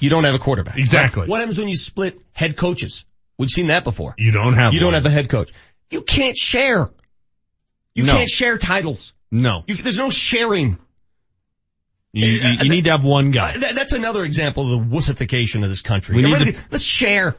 You 0.00 0.10
don't 0.10 0.24
have 0.24 0.34
a 0.34 0.38
quarterback. 0.38 0.76
Exactly. 0.76 1.20
Right? 1.22 1.28
What 1.30 1.40
happens 1.40 1.58
when 1.58 1.68
you 1.68 1.76
split 1.76 2.20
head 2.32 2.56
coaches? 2.58 3.04
We've 3.38 3.48
seen 3.48 3.68
that 3.68 3.84
before. 3.84 4.14
You 4.18 4.32
don't 4.32 4.52
have 4.54 4.74
You 4.74 4.80
one. 4.80 4.92
don't 4.92 4.94
have 5.02 5.06
a 5.06 5.10
head 5.10 5.30
coach. 5.30 5.50
You 5.90 6.02
can't 6.02 6.36
share. 6.36 6.90
You 7.94 8.04
No. 8.04 8.12
can't 8.12 8.28
share 8.28 8.58
titles. 8.58 9.14
No. 9.30 9.64
You, 9.66 9.76
there's 9.76 9.96
no 9.98 10.10
sharing. 10.10 10.78
You, 12.14 12.26
you, 12.26 12.48
you 12.62 12.68
need 12.70 12.84
to 12.84 12.90
have 12.90 13.04
one 13.04 13.30
guy. 13.30 13.54
Uh, 13.54 13.58
that- 13.60 13.74
that's 13.74 13.92
another 13.92 14.24
example 14.24 14.72
of 14.74 14.90
the 14.90 14.96
wussification 14.96 15.62
of 15.62 15.68
this 15.70 15.82
country. 15.82 16.16
We 16.16 16.22
need 16.22 16.54
to- 16.54 16.60
let's 16.70 16.84
share. 16.84 17.36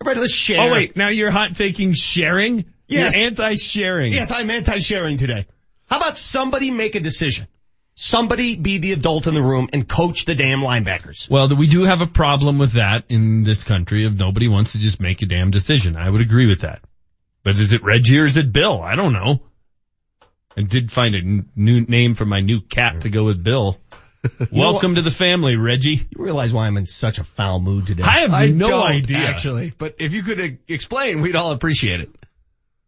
Everybody, 0.00 0.20
let's 0.20 0.34
share. 0.34 0.60
Oh 0.60 0.72
wait, 0.72 0.96
now 0.96 1.08
you're 1.08 1.30
hot 1.30 1.56
taking 1.56 1.92
sharing? 1.94 2.66
Yes. 2.86 3.14
You're 3.16 3.26
anti-sharing. 3.26 4.12
Yes, 4.12 4.30
I'm 4.30 4.50
anti-sharing 4.50 5.16
today. 5.16 5.46
How 5.90 5.96
about 5.96 6.16
somebody 6.18 6.70
make 6.70 6.94
a 6.94 7.00
decision? 7.00 7.48
Somebody 7.94 8.54
be 8.54 8.78
the 8.78 8.92
adult 8.92 9.26
in 9.26 9.34
the 9.34 9.42
room 9.42 9.68
and 9.72 9.88
coach 9.88 10.24
the 10.24 10.36
damn 10.36 10.60
linebackers. 10.60 11.28
Well, 11.28 11.48
we 11.56 11.66
do 11.66 11.82
have 11.82 12.00
a 12.00 12.06
problem 12.06 12.58
with 12.58 12.72
that 12.74 13.04
in 13.08 13.42
this 13.42 13.64
country 13.64 14.04
of 14.04 14.16
nobody 14.16 14.46
wants 14.46 14.72
to 14.72 14.78
just 14.78 15.00
make 15.00 15.20
a 15.22 15.26
damn 15.26 15.50
decision. 15.50 15.96
I 15.96 16.08
would 16.08 16.20
agree 16.20 16.46
with 16.46 16.60
that. 16.60 16.80
But 17.42 17.58
is 17.58 17.72
it 17.72 17.82
Reggie 17.82 18.20
or 18.20 18.24
is 18.24 18.36
it 18.36 18.52
Bill? 18.52 18.80
I 18.80 18.94
don't 18.94 19.12
know. 19.12 19.42
I 20.58 20.62
did 20.62 20.90
find 20.90 21.14
a 21.14 21.18
n- 21.18 21.48
new 21.54 21.82
name 21.82 22.16
for 22.16 22.24
my 22.24 22.40
new 22.40 22.60
cat 22.60 23.02
to 23.02 23.10
go 23.10 23.22
with 23.22 23.44
Bill. 23.44 23.78
Welcome 24.50 24.96
to 24.96 25.02
the 25.02 25.10
family, 25.12 25.54
Reggie. 25.54 26.08
You 26.10 26.24
realize 26.24 26.52
why 26.52 26.66
I'm 26.66 26.76
in 26.76 26.84
such 26.84 27.18
a 27.18 27.24
foul 27.24 27.60
mood 27.60 27.86
today? 27.86 28.02
I 28.02 28.20
have 28.22 28.32
I 28.32 28.48
no 28.48 28.66
don't, 28.66 28.82
idea. 28.82 29.18
actually, 29.18 29.72
but 29.78 29.94
if 30.00 30.12
you 30.12 30.24
could 30.24 30.40
uh, 30.40 30.48
explain, 30.66 31.20
we'd 31.20 31.36
all 31.36 31.52
appreciate 31.52 32.00
it. 32.00 32.10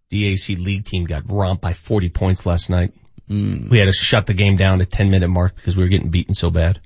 The 0.09 0.27
AC 0.27 0.57
league 0.57 0.85
team 0.85 1.05
got 1.05 1.31
romped 1.31 1.63
by 1.63 1.73
40 1.73 2.09
points 2.09 2.45
last 2.45 2.71
night. 2.71 2.93
We 3.29 3.79
had 3.79 3.85
to 3.85 3.93
shut 3.93 4.27
the 4.27 4.35
game 4.35 4.57
down 4.57 4.81
at 4.81 4.91
10 4.91 5.09
minute 5.09 5.29
mark 5.29 5.55
because 5.55 5.77
we 5.77 5.85
were 5.85 5.89
getting 5.89 6.11
beaten 6.11 6.35
so 6.35 6.51
bad. 6.51 6.81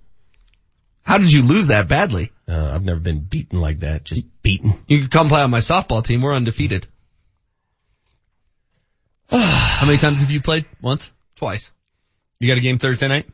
How 1.00 1.16
did 1.16 1.32
you 1.32 1.40
lose 1.40 1.68
that 1.68 1.88
badly? 1.88 2.30
Uh, 2.46 2.72
I've 2.74 2.84
never 2.84 3.00
been 3.00 3.20
beaten 3.20 3.58
like 3.58 3.80
that. 3.80 4.04
Just 4.04 4.26
beaten. 4.42 4.74
You 4.86 5.00
could 5.00 5.10
come 5.10 5.28
play 5.28 5.40
on 5.40 5.50
my 5.50 5.60
softball 5.60 6.04
team. 6.04 6.20
We're 6.20 6.34
undefeated. 6.34 6.86
How 9.30 9.86
many 9.86 9.98
times 9.98 10.20
have 10.20 10.30
you 10.30 10.40
played? 10.40 10.64
Once? 10.80 11.10
Twice. 11.36 11.72
You 12.40 12.48
got 12.48 12.58
a 12.58 12.60
game 12.60 12.78
Thursday 12.78 13.08
night? 13.08 13.26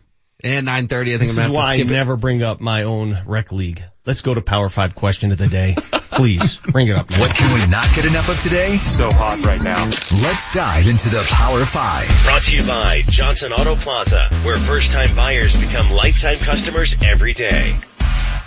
And 0.43 0.67
9.30, 0.67 0.73
I 0.73 0.79
think 0.79 0.89
This 0.89 1.21
I'm 1.21 1.23
is 1.23 1.35
gonna 1.37 1.43
have 1.43 1.53
why 1.53 1.63
to 1.63 1.69
I 1.69 1.77
skip 1.77 1.89
it. 1.89 1.93
never 1.93 2.17
bring 2.17 2.43
up 2.43 2.61
my 2.61 2.85
own 2.85 3.19
rec 3.27 3.53
league. 3.53 3.85
Let's 4.07 4.23
go 4.23 4.33
to 4.33 4.41
Power 4.41 4.71
5 4.71 4.95
question 4.95 5.33
of 5.33 5.39
the 5.39 5.49
day. 5.49 5.77
Please, 6.13 6.57
bring 6.57 6.89
it 6.89 6.97
up. 6.97 7.11
now. 7.11 7.19
What 7.21 7.35
can 7.35 7.53
we 7.53 7.71
not 7.71 7.87
get 7.95 8.07
enough 8.07 8.29
of 8.31 8.41
today? 8.41 8.71
So 8.79 9.11
hot 9.13 9.45
right 9.45 9.61
now. 9.61 9.85
Let's 9.85 10.53
dive 10.53 10.89
into 10.89 11.11
the 11.11 11.27
Power 11.31 11.65
5. 11.65 12.23
Brought 12.25 12.43
to 12.43 12.57
you 12.57 12.67
by 12.67 13.03
Johnson 13.09 13.53
Auto 13.53 13.75
Plaza, 13.77 14.29
where 14.43 14.57
first 14.57 14.93
time 14.93 15.15
buyers 15.15 15.53
become 15.61 15.91
lifetime 15.91 16.39
customers 16.39 16.95
every 17.05 17.35
day. 17.35 17.77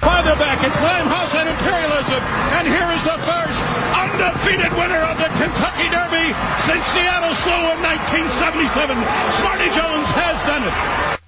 Farther 0.04 0.36
back, 0.36 0.60
it's 0.64 0.76
Limehouse 0.82 1.34
and 1.36 1.48
Imperialism. 1.50 2.22
And 2.60 2.68
here 2.68 2.90
is 2.92 3.04
the 3.04 3.18
first 3.24 3.60
undefeated 3.96 4.72
winner 4.78 5.00
of 5.00 5.18
the 5.18 5.30
Kentucky 5.40 5.88
Derby 5.90 6.28
since 6.60 6.84
Seattle 6.92 7.34
Slew 7.34 7.64
in 7.72 7.80
1977. 7.80 8.98
Smarty 9.40 9.70
Jones 9.72 10.08
has 10.20 10.38
done 10.44 10.64
it. 10.68 11.20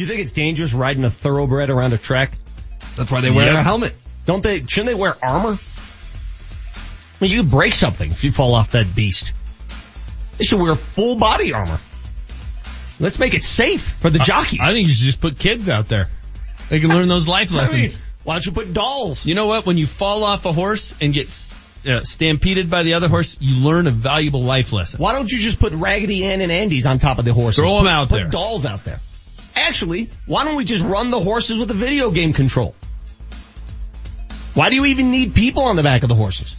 You 0.00 0.06
think 0.06 0.20
it's 0.20 0.32
dangerous 0.32 0.72
riding 0.72 1.04
a 1.04 1.10
thoroughbred 1.10 1.70
around 1.70 1.92
a 1.92 1.98
track? 1.98 2.32
That's 2.96 3.10
why 3.10 3.20
they 3.20 3.30
wear 3.30 3.46
Yep. 3.52 3.56
a 3.56 3.62
helmet. 3.62 3.94
Don't 4.26 4.42
they, 4.42 4.60
shouldn't 4.60 4.86
they 4.86 4.94
wear 4.94 5.14
armor? 5.22 5.58
I 5.58 7.24
mean, 7.24 7.30
you 7.32 7.42
could 7.42 7.50
break 7.50 7.74
something 7.74 8.10
if 8.10 8.24
you 8.24 8.30
fall 8.30 8.54
off 8.54 8.70
that 8.72 8.94
beast. 8.94 9.32
They 10.38 10.44
should 10.44 10.60
wear 10.60 10.74
full 10.76 11.16
body 11.16 11.52
armor. 11.52 11.78
Let's 13.00 13.18
make 13.18 13.34
it 13.34 13.42
safe 13.44 13.82
for 14.00 14.08
the 14.10 14.18
jockeys. 14.18 14.60
I 14.62 14.72
think 14.72 14.88
you 14.88 14.94
should 14.94 15.04
just 15.06 15.20
put 15.20 15.38
kids 15.38 15.68
out 15.68 15.88
there. 15.88 16.08
They 16.68 16.80
can 16.80 16.90
learn 16.90 17.08
those 17.08 17.26
life 17.26 17.52
I 17.52 17.56
lessons. 17.56 17.94
mean, 17.94 18.02
why 18.24 18.34
don't 18.34 18.46
you 18.46 18.52
put 18.52 18.72
dolls? 18.72 19.24
You 19.26 19.34
know 19.34 19.46
what? 19.46 19.64
When 19.66 19.78
you 19.78 19.86
fall 19.86 20.24
off 20.24 20.44
a 20.46 20.52
horse 20.52 20.92
and 21.00 21.14
get 21.14 21.28
uh, 21.88 22.02
stampeded 22.02 22.68
by 22.68 22.82
the 22.82 22.94
other 22.94 23.08
horse, 23.08 23.36
you 23.40 23.64
learn 23.64 23.86
a 23.86 23.90
valuable 23.90 24.42
life 24.42 24.72
lesson. 24.72 25.00
Why 25.00 25.12
don't 25.14 25.30
you 25.30 25.38
just 25.38 25.58
put 25.60 25.72
Raggedy 25.72 26.24
Ann 26.24 26.40
and 26.40 26.52
Andy's 26.52 26.84
on 26.86 26.98
top 26.98 27.18
of 27.18 27.24
the 27.24 27.32
horses? 27.32 27.56
Throw 27.56 27.78
'em 27.78 27.84
Put- 27.84 27.90
out 27.90 28.08
put 28.08 28.16
there. 28.16 28.28
dolls 28.28 28.66
out 28.66 28.84
there. 28.84 29.00
Actually, 29.56 30.10
why 30.26 30.44
don't 30.44 30.56
we 30.56 30.64
just 30.64 30.84
run 30.84 31.10
the 31.10 31.20
horses 31.20 31.58
with 31.58 31.70
a 31.70 31.74
video 31.74 32.10
game 32.10 32.32
control? 32.32 32.74
Why 34.54 34.70
do 34.70 34.74
you 34.76 34.86
even 34.86 35.10
need 35.10 35.34
people 35.34 35.62
on 35.64 35.76
the 35.76 35.82
back 35.82 36.02
of 36.02 36.08
the 36.08 36.14
horses? 36.14 36.54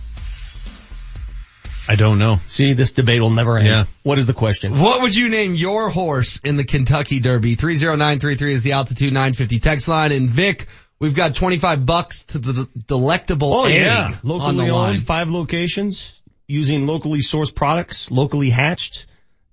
I 1.91 1.95
don't 1.95 2.20
know. 2.20 2.40
See, 2.45 2.74
this 2.74 2.91
debate 2.91 3.20
will 3.20 3.32
never 3.32 3.57
end. 3.57 3.68
Yeah. 3.68 3.86
What 4.03 4.20
is 4.20 4.28
the 4.28 4.34
question? 4.34 4.80
What 4.80 5.02
would 5.02 5.16
you 5.16 5.28
name 5.28 5.56
your 5.56 5.90
horse 5.90 6.40
in 6.44 6.56
the 6.56 6.64
Kentucky 6.64 7.20
Derby? 7.20 7.56
30933 7.56 8.53
is 8.53 8.61
the 8.61 8.74
altitude 8.74 9.11
950 9.11 9.57
text 9.57 9.88
line. 9.88 10.11
And 10.11 10.30
Vic, 10.30 10.68
we've 10.99 11.16
got 11.16 11.34
25 11.34 11.88
bucks 11.88 12.26
to 12.26 12.38
the 12.38 12.70
delectable 12.86 13.52
Oh 13.52 13.66
egg 13.66 13.82
yeah, 13.82 14.06
on 14.06 14.11
the 14.11 14.20
locally 14.24 14.70
line. 14.70 14.98
owned, 14.98 15.03
five 15.03 15.32
locations 15.32 16.16
using 16.45 16.86
locally 16.86 17.22
sourced 17.22 17.56
products, 17.56 18.11
locally 18.11 18.52
hatched. 18.52 19.07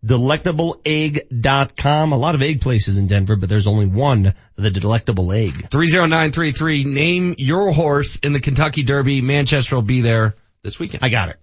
Delectableegg.com. 0.05 2.13
A 2.13 2.19
lot 2.19 2.35
of 2.35 2.43
egg 2.43 2.61
places 2.61 2.99
in 2.99 3.07
Denver, 3.07 3.35
but 3.35 3.49
there's 3.49 3.67
only 3.67 3.87
one, 3.87 4.35
the 4.55 4.71
Delectable 4.71 5.33
Egg. 5.33 5.71
30933, 5.71 6.85
name 6.85 7.35
your 7.39 7.73
horse 7.73 8.17
in 8.17 8.35
the 8.35 8.41
Kentucky 8.41 8.83
Derby. 8.85 9.23
Manchester 9.23 9.75
will 9.75 9.83
be 9.83 10.03
there 10.03 10.37
this 10.63 10.79
weekend. 10.79 11.03
I 11.03 11.09
got 11.09 11.31
it. 11.31 11.39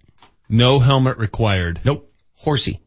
No 0.48 0.78
helmet 0.78 1.18
required. 1.18 1.80
Nope. 1.84 2.12
Horsey. 2.36 2.80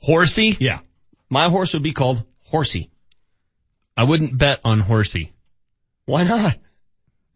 Horsey? 0.00 0.56
Yeah. 0.58 0.80
My 1.28 1.48
horse 1.48 1.74
would 1.74 1.82
be 1.82 1.92
called 1.92 2.24
Horsey. 2.46 2.90
I 3.96 4.04
wouldn't 4.04 4.36
bet 4.38 4.60
on 4.64 4.80
Horsey. 4.80 5.32
Why 6.06 6.22
not? 6.24 6.56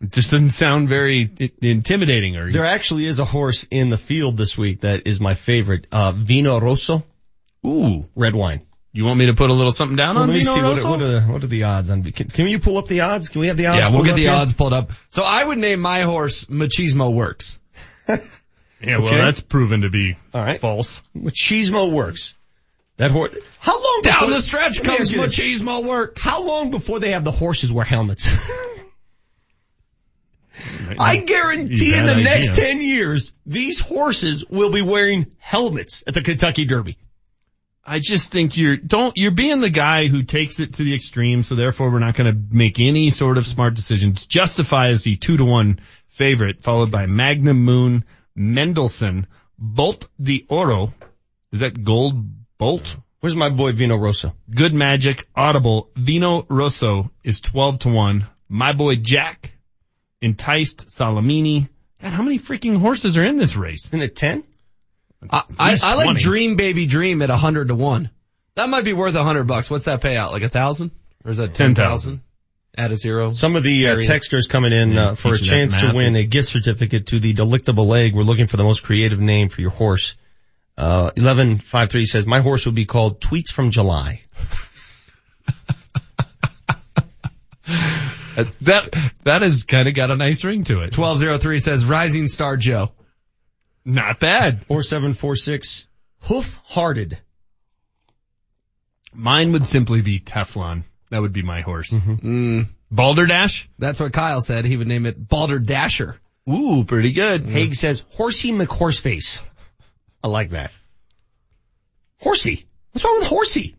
It 0.01 0.13
just 0.13 0.31
doesn't 0.31 0.51
sound 0.51 0.89
very 0.89 1.31
intimidating 1.61 2.37
or 2.37 2.51
There 2.51 2.65
actually 2.65 3.07
is 3.07 3.19
a 3.19 3.25
horse 3.25 3.67
in 3.71 3.91
the 3.91 3.99
field 3.99 4.37
this 4.37 4.57
week 4.57 4.81
that 4.81 5.07
is 5.07 5.21
my 5.21 5.35
favorite. 5.35 5.87
Uh, 5.93 6.13
Vino 6.13 6.59
Rosso. 6.59 7.05
Ooh. 7.67 8.05
Red 8.17 8.35
wine. 8.35 8.63
You 8.95 9.05
want 9.05 9.19
me 9.19 9.27
to 9.27 9.35
put 9.35 9.51
a 9.51 9.55
little 9.55 9.73
something 9.73 9.97
down 9.97 10.15
Well, 10.17 10.25
on 10.25 10.29
let 10.31 10.35
me 10.35 10.41
Vino 10.41 10.55
see 10.55 10.63
what, 10.63 10.77
Rosso? 10.77 10.87
are- 10.87 10.91
what 10.91 11.03
are 11.03 11.09
the 11.09 11.21
what 11.23 11.45
are 11.45 11.47
the 11.47 11.63
odds 11.65 11.91
on? 11.91 12.03
Can, 12.03 12.29
can 12.29 12.49
you 12.49 12.59
pull 12.59 12.79
up 12.79 12.89
the 12.89 13.01
odds? 13.01 13.29
Can 13.29 13.41
we 13.41 13.47
have 13.49 13.57
the 13.57 13.67
odds? 13.67 13.79
Yeah, 13.81 13.91
we'll 13.91 14.05
get 14.05 14.17
the 14.17 14.23
here? 14.23 14.33
odds 14.33 14.53
pulled 14.55 14.73
up. 14.73 14.91
So 15.11 15.23
I 15.23 15.45
would 15.45 15.59
name 15.59 15.81
my 15.81 16.01
horse 16.03 16.45
Machismo 16.47 17.13
Works. 17.13 17.59
Yeah, 18.83 18.99
well, 18.99 19.09
Okay. 19.09 19.17
that's 19.19 19.41
proven 19.41 19.83
to 19.83 19.91
be 19.91 20.17
All 20.35 20.43
right. 20.43 20.61
false. 20.61 21.01
Machismo 21.17 21.91
works. 21.91 22.35
That 22.99 23.11
horse. 23.11 23.35
How 23.59 23.75
long 23.83 24.01
Down 24.03 24.15
before- 24.21 24.31
the 24.31 24.41
stretch 24.43 24.79
Let 24.81 24.85
comes 24.99 25.01
ask 25.01 25.13
this. 25.13 25.39
Machismo 25.39 25.85
Works. 25.85 26.23
How 26.23 26.43
long 26.45 26.71
before 26.71 27.01
they 27.01 27.13
have 27.13 27.25
the 27.25 27.31
horses 27.31 27.73
wear 27.73 27.85
helmets? 27.85 28.29
I 30.99 31.17
guarantee 31.19 31.95
in 31.95 32.05
the 32.07 32.13
Bad 32.13 32.25
next 32.25 32.57
10 32.57 32.81
years, 32.83 33.33
these 33.47 33.81
horses 33.81 34.45
will 34.49 34.71
be 34.71 34.83
wearing 34.83 35.27
helmets 35.39 36.05
at 36.07 36.15
the 36.15 36.23
Kentucky 36.23 36.67
Derby. 36.67 36.99
I 37.85 37.99
just 37.99 38.31
think 38.31 38.57
you're 38.57 38.77
don't 38.77 39.17
you're 39.17 39.33
being 39.33 39.61
the 39.61 39.71
guy 39.71 40.07
who 40.07 40.23
takes 40.23 40.61
it 40.61 40.75
to 40.75 40.85
the 40.85 40.95
extreme, 40.95 41.43
so 41.43 41.57
therefore 41.57 41.91
we're 41.91 41.99
not 41.99 42.15
going 42.15 42.33
to 42.33 42.55
make 42.57 42.79
any 42.79 43.11
sort 43.11 43.39
of 43.39 43.47
smart 43.47 43.75
decisions. 43.75 44.27
Justify 44.27 44.89
as 44.91 45.03
the 45.03 45.17
two 45.17 45.37
to 45.39 45.45
one 45.45 45.81
favorite, 46.11 46.63
followed 46.63 46.93
by 46.93 47.07
Magnum 47.07 47.65
Moon, 47.65 48.05
Mendelssohn, 48.35 49.27
Bolt 49.59 50.09
d'Oro. 50.21 50.93
Is 51.53 51.61
that 51.61 51.83
Gold 51.85 52.25
Bolt? 52.59 52.97
Where's 53.21 53.37
my 53.37 53.51
boy 53.51 53.73
Vino 53.73 53.97
Rosso? 53.97 54.35
Good 54.51 54.75
Magic, 54.75 55.27
Audible, 55.37 55.91
Vino 55.95 56.45
Rosso 56.49 57.11
is 57.23 57.41
twelve 57.41 57.81
to 57.81 57.89
one. 57.89 58.27
My 58.49 58.73
boy 58.73 58.97
Jack, 58.97 59.53
Enticed, 60.21 60.89
Solomini. 60.89 61.69
God, 62.01 62.13
how 62.13 62.23
many 62.23 62.39
freaking 62.39 62.79
horses 62.79 63.17
are 63.17 63.25
in 63.25 63.37
this 63.37 63.57
race? 63.57 63.87
Isn't 63.87 64.03
it 64.03 64.17
10? 64.17 64.45
I, 65.31 65.43
I, 65.59 65.79
I 65.83 65.95
like 65.95 66.17
Dream 66.17 66.57
Baby 66.57 66.87
Dream 66.87 67.23
at 67.23 67.31
a 67.31 67.37
hundred 67.37 67.69
to 67.69 67.75
one. 67.75 68.11
That 68.57 68.69
might 68.69 68.85
be 68.85 68.93
worth 68.93 69.15
a 69.15 69.23
hundred 69.23 69.45
bucks. 69.45 69.71
What's 69.71 69.85
that 69.85 70.01
payout? 70.01 70.33
Like 70.33 70.43
a 70.43 70.49
thousand? 70.49 70.91
Or 71.25 71.31
is 71.31 71.39
that 71.39 71.55
ten 71.55 71.75
10,000. 71.75 72.23
Thousand? 72.77 72.85
Add 72.85 72.93
a 72.93 72.97
zero. 72.97 73.33
Some 73.33 73.57
of 73.57 73.63
the 73.63 73.89
uh, 73.89 73.97
texters 73.97 74.49
coming 74.49 74.73
in 74.73 74.93
Yeah, 74.93 75.09
uh, 75.09 75.15
for 75.15 75.35
a 75.35 75.39
chance 75.39 75.77
to 75.81 75.87
math. 75.87 75.95
win 75.95 76.17
a 76.17 76.25
gift 76.25 76.49
certificate 76.49 77.09
to 77.09 77.19
the 77.21 77.33
Delectable 77.33 77.95
Egg. 77.95 78.15
We're 78.15 78.23
looking 78.23 78.47
for 78.47 78.57
the 78.57 78.65
most 78.65 78.83
creative 78.83 79.21
name 79.21 79.49
for 79.49 79.61
your 79.61 79.71
horse. 79.71 80.17
Uh, 80.77 81.11
1153 81.17 82.07
says, 82.07 82.27
my 82.27 82.41
horse 82.41 82.65
would 82.67 82.75
be 82.75 82.87
called 82.87 83.21
Tweets 83.21 83.53
from 83.53 83.71
July. 83.71 84.23
That 88.63 88.89
that 89.25 89.43
has 89.43 89.65
kind 89.65 89.89
of 89.89 89.95
got 89.95 90.11
a 90.11 90.17
nice 90.17 90.43
ring 90.43 90.65
to 90.65 90.81
it. 90.81 90.97
1203 90.97 91.61
says 91.61 91.85
Rising 91.85 92.27
Star 92.27 92.57
Joe. 92.57 92.91
Not 93.85 94.21
bad. 94.21 94.65
4746, 94.67 95.87
Hoof 96.23 96.59
Hearted. 96.65 97.19
Mine 99.13 99.53
would 99.53 99.67
simply 99.67 100.01
be 100.01 100.19
Teflon. 100.19 100.85
That 101.13 101.21
would 101.21 101.35
be 101.35 101.43
my 101.43 101.61
horse. 101.61 101.91
Mm, 101.91 102.69
Balderdash? 102.91 103.69
that's 103.79 104.01
what 104.01 104.15
Kyle 104.15 104.41
said. 104.41 104.65
He 104.65 104.79
would 104.79 104.89
name 104.89 105.05
it 105.05 105.29
Balder 105.29 105.59
Dasher. 105.59 106.19
Ooh, 106.49 106.85
pretty 106.85 107.13
good. 107.13 107.45
Haig 107.47 107.75
says, 107.75 108.03
Horsey 108.13 108.51
McHorseface. 108.51 109.39
I 110.25 110.29
like 110.29 110.51
that. 110.51 110.71
Horsey. 112.19 112.67
What's 112.93 113.05
wrong 113.05 113.19
with 113.19 113.29
Horsey? 113.29 113.77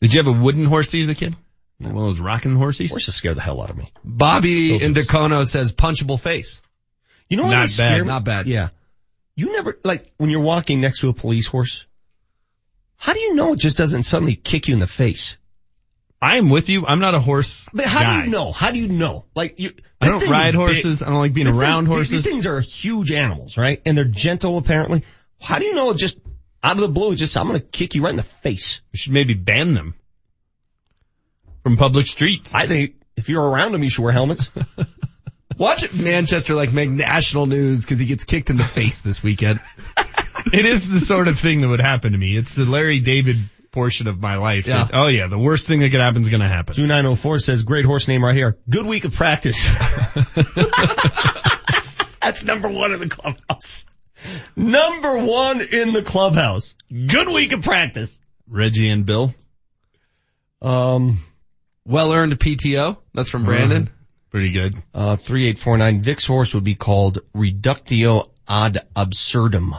Did 0.00 0.14
you 0.14 0.20
have 0.22 0.28
a 0.28 0.32
wooden 0.32 0.64
horsey 0.64 1.02
as 1.02 1.10
a 1.10 1.14
kid? 1.14 1.34
One 1.76 1.90
of 1.90 1.96
those 1.98 2.20
rocking 2.20 2.56
horses? 2.56 2.90
Horses 2.90 3.14
scare 3.14 3.34
the 3.34 3.42
hell 3.42 3.60
out 3.60 3.68
of 3.68 3.76
me. 3.76 3.92
Bobby 4.02 4.82
in 4.82 4.94
Dacono 4.94 5.44
says 5.44 5.72
Punchable 5.74 6.18
Face. 6.18 6.62
You 7.28 7.36
know 7.36 7.42
what 7.42 7.50
Not 7.50 7.60
they 7.60 7.66
scare 7.66 7.90
bad. 7.90 8.00
me? 8.00 8.08
Not 8.08 8.24
bad. 8.24 8.46
Yeah. 8.46 8.68
You 9.36 9.52
never, 9.52 9.78
like, 9.84 10.10
when 10.16 10.30
you're 10.30 10.40
walking 10.40 10.80
next 10.80 11.00
to 11.00 11.10
a 11.10 11.12
police 11.12 11.46
horse, 11.46 11.86
how 12.96 13.12
do 13.12 13.20
you 13.20 13.34
know 13.34 13.52
it 13.52 13.58
just 13.58 13.76
doesn't 13.76 14.04
suddenly 14.04 14.34
kick 14.34 14.68
you 14.68 14.74
in 14.74 14.80
the 14.80 14.86
face? 14.86 15.36
I 16.20 16.38
am 16.38 16.50
with 16.50 16.68
you. 16.68 16.84
I'm 16.86 16.98
not 16.98 17.14
a 17.14 17.20
horse 17.20 17.68
But 17.72 17.84
how 17.86 18.02
guy. 18.02 18.20
do 18.20 18.24
you 18.26 18.30
know? 18.32 18.50
How 18.52 18.70
do 18.72 18.78
you 18.78 18.88
know? 18.88 19.24
Like 19.36 19.60
you, 19.60 19.72
I 20.00 20.08
don't 20.08 20.28
ride 20.28 20.54
horses. 20.54 20.98
big. 20.98 21.06
I 21.06 21.10
don't 21.10 21.20
like 21.20 21.32
being 21.32 21.46
This 21.46 21.56
around 21.56 21.84
thing- 21.84 21.92
horses. 21.92 22.10
These 22.10 22.24
things 22.24 22.46
are 22.46 22.60
huge 22.60 23.12
animals, 23.12 23.56
right? 23.56 23.80
And 23.86 23.96
they're 23.96 24.04
gentle 24.04 24.58
apparently. 24.58 25.04
How 25.40 25.58
do 25.60 25.64
you 25.66 25.74
know 25.74 25.90
it 25.90 25.96
just 25.96 26.18
out 26.62 26.74
of 26.76 26.80
the 26.80 26.88
blue? 26.88 27.14
Just 27.14 27.36
I'm 27.36 27.46
going 27.46 27.60
to 27.60 27.66
kick 27.66 27.94
you 27.94 28.02
right 28.02 28.10
in 28.10 28.16
the 28.16 28.22
face. 28.24 28.80
We 28.92 28.98
should 28.98 29.12
maybe 29.12 29.34
ban 29.34 29.74
them 29.74 29.94
from 31.62 31.76
public 31.76 32.06
streets. 32.06 32.54
I 32.54 32.66
think 32.66 32.94
if 33.16 33.28
you're 33.28 33.44
around 33.44 33.72
them, 33.72 33.82
you 33.84 33.90
should 33.90 34.02
wear 34.02 34.12
helmets. 34.12 34.50
Watch 35.56 35.92
Manchester 35.92 36.54
like 36.54 36.72
make 36.72 36.88
national 36.90 37.46
news 37.46 37.82
because 37.84 37.98
he 37.98 38.06
gets 38.06 38.24
kicked 38.24 38.50
in 38.50 38.56
the 38.56 38.64
face 38.64 39.00
this 39.02 39.22
weekend. 39.22 39.60
it 40.52 40.66
is 40.66 40.88
the 40.88 41.00
sort 41.00 41.26
of 41.28 41.38
thing 41.38 41.62
that 41.62 41.68
would 41.68 41.80
happen 41.80 42.12
to 42.12 42.18
me. 42.18 42.36
It's 42.36 42.54
the 42.54 42.64
Larry 42.64 43.00
David 43.00 43.38
portion 43.78 44.08
of 44.08 44.20
my 44.20 44.36
life. 44.36 44.66
Yeah. 44.66 44.84
that, 44.84 44.90
oh 44.92 45.06
yeah, 45.06 45.28
the 45.28 45.38
worst 45.38 45.68
thing 45.68 45.78
that 45.80 45.90
could 45.90 46.00
happen 46.00 46.22
is 46.22 46.28
going 46.28 46.40
to 46.40 46.48
happen. 46.48 46.74
2904 46.74 47.38
says 47.38 47.62
great 47.62 47.84
horse 47.84 48.08
name 48.08 48.24
right 48.24 48.34
here. 48.34 48.58
Good 48.68 48.86
week 48.86 49.04
of 49.04 49.14
practice. 49.14 49.68
That's 52.20 52.44
number 52.44 52.68
one 52.68 52.92
in 52.92 53.00
the 53.00 53.08
clubhouse. 53.08 53.86
Number 54.56 55.18
one 55.18 55.60
in 55.60 55.92
the 55.92 56.02
clubhouse. 56.02 56.74
Good 56.90 57.28
week 57.28 57.52
of 57.52 57.62
practice. 57.62 58.20
Reggie 58.48 58.88
and 58.88 59.06
Bill. 59.06 59.32
Um, 60.60 61.20
Well 61.86 62.12
earned 62.12 62.38
PTO. 62.38 62.98
That's 63.14 63.30
from 63.30 63.44
Brandon. 63.44 63.88
Pretty 64.30 64.50
good. 64.52 64.74
uh, 64.92 65.16
3849. 65.16 66.02
Vic's 66.02 66.26
horse 66.26 66.52
would 66.54 66.64
be 66.64 66.74
called 66.74 67.20
Reductio 67.32 68.30
ad 68.48 68.78
absurdum. 68.96 69.74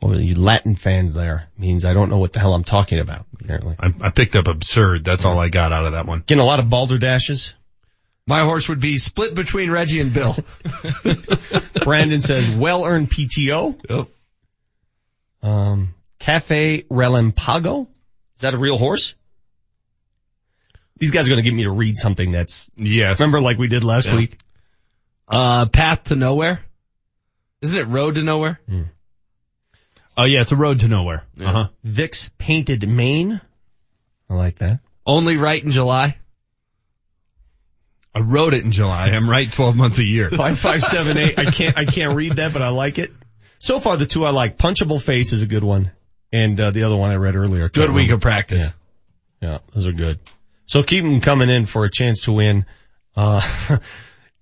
Well, 0.00 0.20
you 0.20 0.36
Latin 0.36 0.76
fans 0.76 1.12
there 1.12 1.48
means 1.58 1.84
I 1.84 1.92
don't 1.92 2.08
know 2.08 2.18
what 2.18 2.32
the 2.32 2.38
hell 2.40 2.54
I'm 2.54 2.62
talking 2.64 3.00
about, 3.00 3.26
apparently. 3.40 3.74
I, 3.80 3.88
I 4.00 4.10
picked 4.10 4.36
up 4.36 4.46
absurd. 4.46 5.04
That's 5.04 5.24
all 5.24 5.38
I 5.38 5.48
got 5.48 5.72
out 5.72 5.86
of 5.86 5.92
that 5.92 6.06
one. 6.06 6.22
Getting 6.24 6.40
a 6.42 6.46
lot 6.46 6.60
of 6.60 6.66
balderdashes. 6.66 7.54
My 8.26 8.42
horse 8.42 8.68
would 8.68 8.78
be 8.80 8.98
split 8.98 9.34
between 9.34 9.70
Reggie 9.70 10.00
and 10.00 10.12
Bill. 10.14 10.36
Brandon 11.84 12.20
says 12.20 12.48
well 12.50 12.84
earned 12.84 13.10
PTO. 13.10 13.80
Yep. 13.88 14.08
Um, 15.42 15.94
Cafe 16.18 16.82
Relampago. 16.90 17.86
Is 18.36 18.42
that 18.42 18.54
a 18.54 18.58
real 18.58 18.76
horse? 18.78 19.14
These 20.98 21.10
guys 21.10 21.26
are 21.26 21.30
going 21.30 21.42
to 21.42 21.48
get 21.50 21.54
me 21.56 21.62
to 21.64 21.70
read 21.70 21.96
something 21.96 22.32
that's, 22.32 22.70
Yes. 22.76 23.18
remember 23.20 23.40
like 23.40 23.56
we 23.58 23.68
did 23.68 23.82
last 23.84 24.06
Yeah. 24.08 24.16
week? 24.16 24.38
Uh, 25.26 25.66
Path 25.66 26.04
to 26.04 26.16
Nowhere. 26.16 26.64
Isn't 27.62 27.76
it 27.76 27.84
Road 27.88 28.16
to 28.16 28.22
Nowhere? 28.22 28.60
Oh 30.18 30.24
yeah, 30.24 30.40
it's 30.40 30.50
a 30.50 30.56
road 30.56 30.80
to 30.80 30.88
nowhere. 30.88 31.24
Yeah. 31.36 31.48
Uh 31.48 31.52
huh. 31.52 31.68
Vic's 31.84 32.28
Painted 32.38 32.86
Mane. 32.88 33.40
I 34.28 34.34
like 34.34 34.56
that. 34.56 34.80
Only 35.06 35.36
right 35.36 35.62
in 35.62 35.70
July. 35.70 36.18
I 38.12 38.20
wrote 38.20 38.52
it 38.52 38.64
in 38.64 38.72
July. 38.72 39.10
I'm 39.10 39.30
right 39.30 39.50
12 39.50 39.76
months 39.76 39.98
a 39.98 40.04
year. 40.04 40.28
Five 40.36 40.58
five 40.58 40.82
seven 40.82 41.16
eight. 41.18 41.38
I 41.38 41.44
can't 41.44 41.78
I 41.78 41.84
can't 41.84 42.16
read 42.16 42.36
that, 42.36 42.52
but 42.52 42.62
I 42.62 42.70
like 42.70 42.98
it. 42.98 43.12
So 43.60 43.78
far, 43.78 43.96
the 43.96 44.06
two 44.06 44.24
I 44.24 44.30
like. 44.30 44.58
Punchable 44.58 45.00
face 45.00 45.32
is 45.32 45.42
a 45.42 45.46
good 45.46 45.62
one, 45.62 45.92
and 46.32 46.58
uh, 46.58 46.72
the 46.72 46.82
other 46.82 46.96
one 46.96 47.10
I 47.10 47.14
read 47.14 47.36
earlier. 47.36 47.68
Good 47.68 47.90
week 47.90 48.08
remember. 48.08 48.14
of 48.14 48.20
practice. 48.20 48.74
Yeah, 49.40 49.58
those 49.72 49.86
are 49.86 49.92
good. 49.92 50.18
So 50.66 50.82
keep 50.82 51.04
them 51.04 51.20
coming 51.20 51.48
in 51.48 51.64
for 51.64 51.84
a 51.84 51.90
chance 51.90 52.22
to 52.22 52.32
win, 52.32 52.66
uh, 53.16 53.40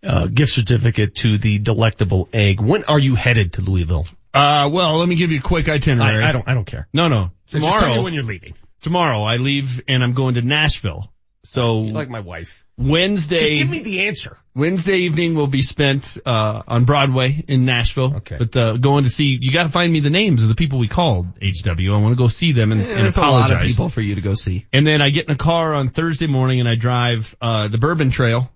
uh, 0.03 0.27
gift 0.27 0.53
certificate 0.53 1.17
to 1.17 1.37
the 1.37 1.59
delectable 1.59 2.31
egg. 2.33 2.61
When 2.61 2.85
are 2.85 2.99
you 2.99 3.15
headed 3.15 3.55
to 3.55 3.61
Louisville? 3.61 4.07
Uh, 4.37 4.69
well, 4.69 4.99
let 4.99 5.09
me 5.09 5.15
give 5.15 5.33
you 5.33 5.39
a 5.39 5.43
quick 5.43 5.69
itinerary. 5.69 6.23
I, 6.23 6.29
I 6.29 6.33
don't, 6.33 6.49
I 6.49 6.55
don't 6.55 6.65
care. 6.67 6.89
No, 6.93 7.09
no. 7.09 7.31
Tomorrow. 7.49 7.73
Just 7.73 7.85
tell 7.85 7.97
me 7.97 8.03
when 8.03 8.15
you're 8.15 8.23
leaving. 8.23 8.55
tomorrow 8.81 9.23
I 9.23 9.37
leave 9.37 9.83
and 9.89 10.03
I'm 10.05 10.13
going 10.15 10.35
to 10.35 10.43
Nashville. 10.43 11.13
So 11.45 11.85
You're 11.85 11.95
like 11.95 12.09
my 12.09 12.21
wife. 12.21 12.65
Wednesday. 12.77 13.39
Just 13.39 13.55
give 13.55 13.71
me 13.71 13.79
the 13.79 14.09
answer. 14.09 14.37
Wednesday 14.55 14.97
evening 14.99 15.35
will 15.37 15.47
be 15.47 15.63
spent 15.63 16.19
uh 16.27 16.63
on 16.67 16.85
Broadway 16.85 17.43
in 17.47 17.65
Nashville. 17.65 18.17
Okay. 18.17 18.37
But 18.37 18.57
uh, 18.57 18.77
going 18.79 19.05
to 19.05 19.11
see, 19.11 19.39
you 19.41 19.53
got 19.53 19.63
to 19.63 19.69
find 19.69 19.93
me 19.93 20.01
the 20.01 20.11
names 20.11 20.43
of 20.43 20.49
the 20.49 20.55
people 20.57 20.79
we 20.81 20.89
called 20.89 21.27
HW. 21.41 21.69
I 21.95 21.99
want 21.99 22.13
to 22.13 22.17
go 22.17 22.29
see 22.29 22.53
them 22.53 22.73
and, 22.73 22.81
and 22.81 22.91
There's 22.91 23.17
a 23.17 23.21
apologize. 23.21 23.51
lot 23.51 23.63
of 23.63 23.67
people 23.67 23.89
for 23.89 24.01
you 24.01 24.17
to 24.17 24.21
go 24.21 24.35
see. 24.35 24.67
And 24.73 24.85
then 24.87 25.01
I 25.01 25.11
get 25.11 25.27
in 25.29 25.35
a 25.35 25.39
car 25.39 25.73
on 25.75 25.89
Thursday 25.89 26.27
morning 26.27 26.59
and 26.61 26.69
I 26.69 26.75
drive 26.75 27.35
uh 27.41 27.69
the 27.69 27.79
Bourbon 27.79 28.11
Trail 28.11 28.51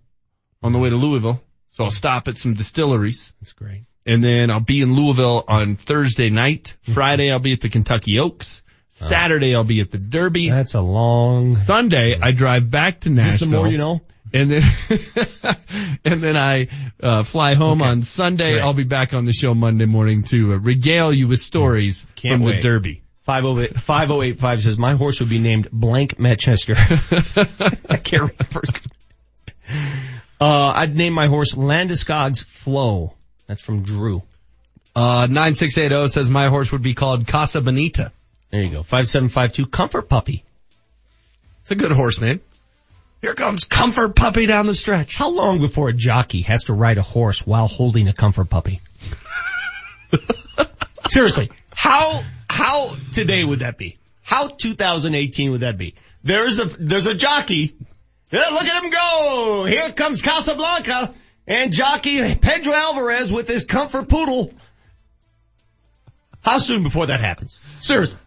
on 0.62 0.72
the 0.72 0.78
way 0.80 0.90
to 0.90 0.96
Louisville. 0.96 1.40
So 1.70 1.84
I'll 1.84 1.90
stop 1.92 2.26
at 2.28 2.36
some 2.36 2.54
distilleries. 2.54 3.32
That's 3.40 3.52
great. 3.52 3.84
And 4.06 4.24
then 4.24 4.50
I'll 4.50 4.60
be 4.60 4.80
in 4.82 4.94
Louisville 4.94 5.44
on 5.46 5.76
Thursday 5.76 6.30
night. 6.30 6.74
Friday 6.82 7.30
I'll 7.30 7.38
be 7.38 7.52
at 7.52 7.60
the 7.60 7.68
Kentucky 7.68 8.18
Oaks. 8.18 8.62
Saturday 8.88 9.54
I'll 9.54 9.64
be 9.64 9.80
at 9.80 9.90
the 9.90 9.98
Derby. 9.98 10.50
That's 10.50 10.74
a 10.74 10.80
long. 10.80 11.54
Sunday 11.54 12.18
I 12.20 12.32
drive 12.32 12.70
back 12.70 13.00
to 13.00 13.10
Is 13.10 13.16
Nashville. 13.16 13.32
this 13.32 13.40
the 13.40 13.56
more 13.56 13.68
you 13.68 13.78
know? 13.78 14.00
And 14.32 14.50
then, 14.50 14.62
and 16.04 16.22
then 16.22 16.36
I, 16.36 16.68
uh, 17.02 17.22
fly 17.24 17.54
home 17.54 17.82
on 17.82 18.02
Sunday. 18.02 18.52
Great. 18.52 18.62
I'll 18.62 18.74
be 18.74 18.84
back 18.84 19.12
on 19.12 19.24
the 19.24 19.32
show 19.32 19.54
Monday 19.54 19.86
morning 19.86 20.22
to 20.24 20.54
uh, 20.54 20.58
regale 20.58 21.12
you 21.12 21.26
with 21.26 21.40
stories 21.40 22.06
Can't 22.14 22.36
from 22.36 22.46
wait. 22.46 22.56
the 22.56 22.62
Derby. 22.62 23.02
508 23.24 23.74
5085 23.74 24.62
says, 24.62 24.78
my 24.78 24.94
horse 24.94 25.20
would 25.20 25.28
be 25.28 25.38
named 25.38 25.68
blank 25.72 26.18
Manchester. 26.18 26.74
I 26.76 27.96
can't 27.96 28.22
remember 28.22 28.44
first. 28.44 28.78
Uh, 30.40 30.72
I'd 30.76 30.96
name 30.96 31.12
my 31.12 31.26
horse 31.26 31.54
Landeskog's 31.54 32.42
Flow. 32.42 33.14
That's 33.50 33.62
from 33.62 33.82
Drew. 33.82 34.22
Uh, 34.94 35.26
9680 35.28 36.06
says 36.06 36.30
my 36.30 36.46
horse 36.46 36.70
would 36.70 36.82
be 36.82 36.94
called 36.94 37.26
Casa 37.26 37.60
Bonita. 37.60 38.12
There 38.50 38.62
you 38.62 38.70
go. 38.70 38.84
5752 38.84 39.66
Comfort 39.66 40.08
Puppy. 40.08 40.44
It's 41.62 41.72
a 41.72 41.74
good 41.74 41.90
horse 41.90 42.20
name. 42.20 42.40
Here 43.22 43.34
comes 43.34 43.64
Comfort 43.64 44.14
Puppy 44.14 44.46
down 44.46 44.66
the 44.66 44.74
stretch. 44.76 45.16
How 45.16 45.30
long 45.30 45.58
before 45.58 45.88
a 45.88 45.92
jockey 45.92 46.42
has 46.42 46.66
to 46.66 46.74
ride 46.74 46.98
a 46.98 47.02
horse 47.02 47.44
while 47.44 47.66
holding 47.66 48.06
a 48.06 48.12
comfort 48.12 48.48
puppy? 48.48 48.80
Seriously, 51.08 51.50
how, 51.74 52.22
how 52.48 52.94
today 53.12 53.42
would 53.42 53.60
that 53.60 53.78
be? 53.78 53.98
How 54.22 54.46
2018 54.46 55.50
would 55.50 55.62
that 55.62 55.76
be? 55.76 55.96
There's 56.22 56.60
a, 56.60 56.66
there's 56.66 57.06
a 57.06 57.16
jockey. 57.16 57.74
Yeah, 58.30 58.44
look 58.52 58.62
at 58.62 58.84
him 58.84 58.90
go. 58.90 59.66
Here 59.68 59.90
comes 59.90 60.22
Casablanca 60.22 61.14
and 61.50 61.72
jockey 61.72 62.34
Pedro 62.36 62.72
Alvarez 62.72 63.30
with 63.30 63.48
his 63.48 63.66
comfort 63.66 64.08
poodle. 64.08 64.54
How 66.42 66.58
soon 66.58 66.82
before 66.82 67.06
that 67.06 67.20
happens? 67.20 67.58
Seriously. 67.80 68.20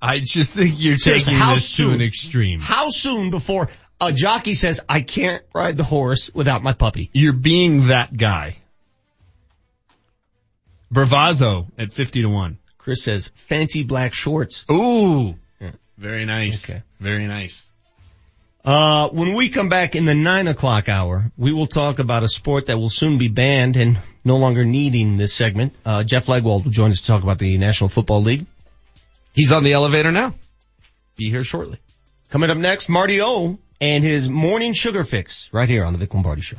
I 0.00 0.20
just 0.20 0.52
think 0.52 0.74
you're 0.76 0.96
Seriously, 0.96 1.32
taking 1.32 1.48
this 1.54 1.76
to 1.78 1.90
an 1.90 2.00
extreme. 2.00 2.60
How 2.60 2.88
soon 2.90 3.30
before 3.30 3.68
a 4.00 4.12
jockey 4.12 4.54
says, 4.54 4.80
I 4.88 5.00
can't 5.00 5.42
ride 5.52 5.76
the 5.76 5.82
horse 5.82 6.30
without 6.32 6.62
my 6.62 6.72
puppy? 6.72 7.10
You're 7.12 7.32
being 7.32 7.88
that 7.88 8.16
guy. 8.16 8.58
Bravazo 10.92 11.66
at 11.76 11.92
50 11.92 12.22
to 12.22 12.28
1. 12.28 12.58
Chris 12.78 13.02
says, 13.02 13.32
fancy 13.34 13.82
black 13.82 14.14
shorts. 14.14 14.64
Ooh. 14.70 15.34
Very 15.96 16.26
nice. 16.26 16.70
Okay. 16.70 16.82
Very 17.00 17.26
nice. 17.26 17.68
Uh, 18.68 19.08
when 19.08 19.32
we 19.32 19.48
come 19.48 19.70
back 19.70 19.96
in 19.96 20.04
the 20.04 20.14
nine 20.14 20.46
o'clock 20.46 20.90
hour, 20.90 21.32
we 21.38 21.54
will 21.54 21.66
talk 21.66 21.98
about 21.98 22.22
a 22.22 22.28
sport 22.28 22.66
that 22.66 22.76
will 22.76 22.90
soon 22.90 23.16
be 23.16 23.28
banned 23.28 23.78
and 23.78 23.98
no 24.26 24.36
longer 24.36 24.62
needing 24.62 25.16
this 25.16 25.32
segment. 25.32 25.74
Uh, 25.86 26.04
Jeff 26.04 26.26
Legwold 26.26 26.64
will 26.64 26.70
join 26.70 26.90
us 26.90 27.00
to 27.00 27.06
talk 27.06 27.22
about 27.22 27.38
the 27.38 27.56
National 27.56 27.88
Football 27.88 28.20
League. 28.20 28.44
He's 29.32 29.52
on 29.52 29.64
the 29.64 29.72
elevator 29.72 30.12
now. 30.12 30.34
Be 31.16 31.30
here 31.30 31.44
shortly. 31.44 31.78
Coming 32.28 32.50
up 32.50 32.58
next, 32.58 32.90
Marty 32.90 33.22
O 33.22 33.58
and 33.80 34.04
his 34.04 34.28
morning 34.28 34.74
sugar 34.74 35.02
fix 35.02 35.48
right 35.50 35.66
here 35.66 35.82
on 35.82 35.94
the 35.94 35.98
Vic 35.98 36.12
Lombardi 36.12 36.42
Show. 36.42 36.58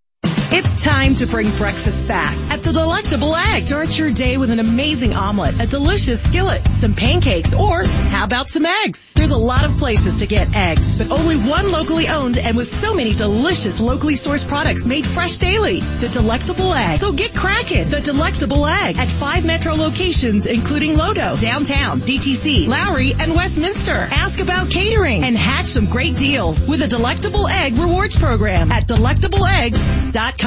It's 0.53 0.83
time 0.83 1.15
to 1.15 1.27
bring 1.27 1.49
breakfast 1.51 2.09
back 2.09 2.35
at 2.51 2.61
the 2.61 2.73
Delectable 2.73 3.33
Egg. 3.33 3.61
Start 3.61 3.97
your 3.97 4.11
day 4.11 4.35
with 4.35 4.51
an 4.51 4.59
amazing 4.59 5.13
omelet, 5.13 5.57
a 5.61 5.65
delicious 5.65 6.21
skillet, 6.21 6.73
some 6.73 6.93
pancakes, 6.93 7.53
or 7.53 7.85
how 7.85 8.25
about 8.25 8.49
some 8.49 8.65
eggs? 8.65 9.13
There's 9.13 9.31
a 9.31 9.37
lot 9.37 9.63
of 9.63 9.77
places 9.77 10.17
to 10.17 10.27
get 10.27 10.53
eggs, 10.53 10.97
but 10.97 11.09
only 11.09 11.37
one 11.37 11.71
locally 11.71 12.09
owned 12.09 12.37
and 12.37 12.57
with 12.57 12.67
so 12.67 12.93
many 12.93 13.13
delicious 13.13 13.79
locally 13.79 14.15
sourced 14.15 14.45
products 14.45 14.85
made 14.85 15.07
fresh 15.07 15.37
daily. 15.37 15.79
The 15.79 16.09
Delectable 16.09 16.73
Egg. 16.73 16.97
So 16.97 17.13
get 17.13 17.33
cracking. 17.33 17.87
The 17.87 18.01
Delectable 18.01 18.65
Egg 18.65 18.97
at 18.97 19.07
five 19.07 19.45
metro 19.45 19.75
locations 19.75 20.47
including 20.47 20.95
Lodo, 20.95 21.39
downtown, 21.39 22.01
DTC, 22.01 22.67
Lowry, 22.67 23.13
and 23.17 23.33
Westminster. 23.33 23.93
Ask 23.93 24.41
about 24.41 24.69
catering 24.69 25.23
and 25.23 25.37
hatch 25.37 25.67
some 25.67 25.85
great 25.85 26.17
deals 26.17 26.67
with 26.67 26.81
a 26.81 26.89
Delectable 26.89 27.47
Egg 27.47 27.77
rewards 27.77 28.19
program 28.19 28.69
at 28.69 28.85
delectableegg.com. 28.85 30.40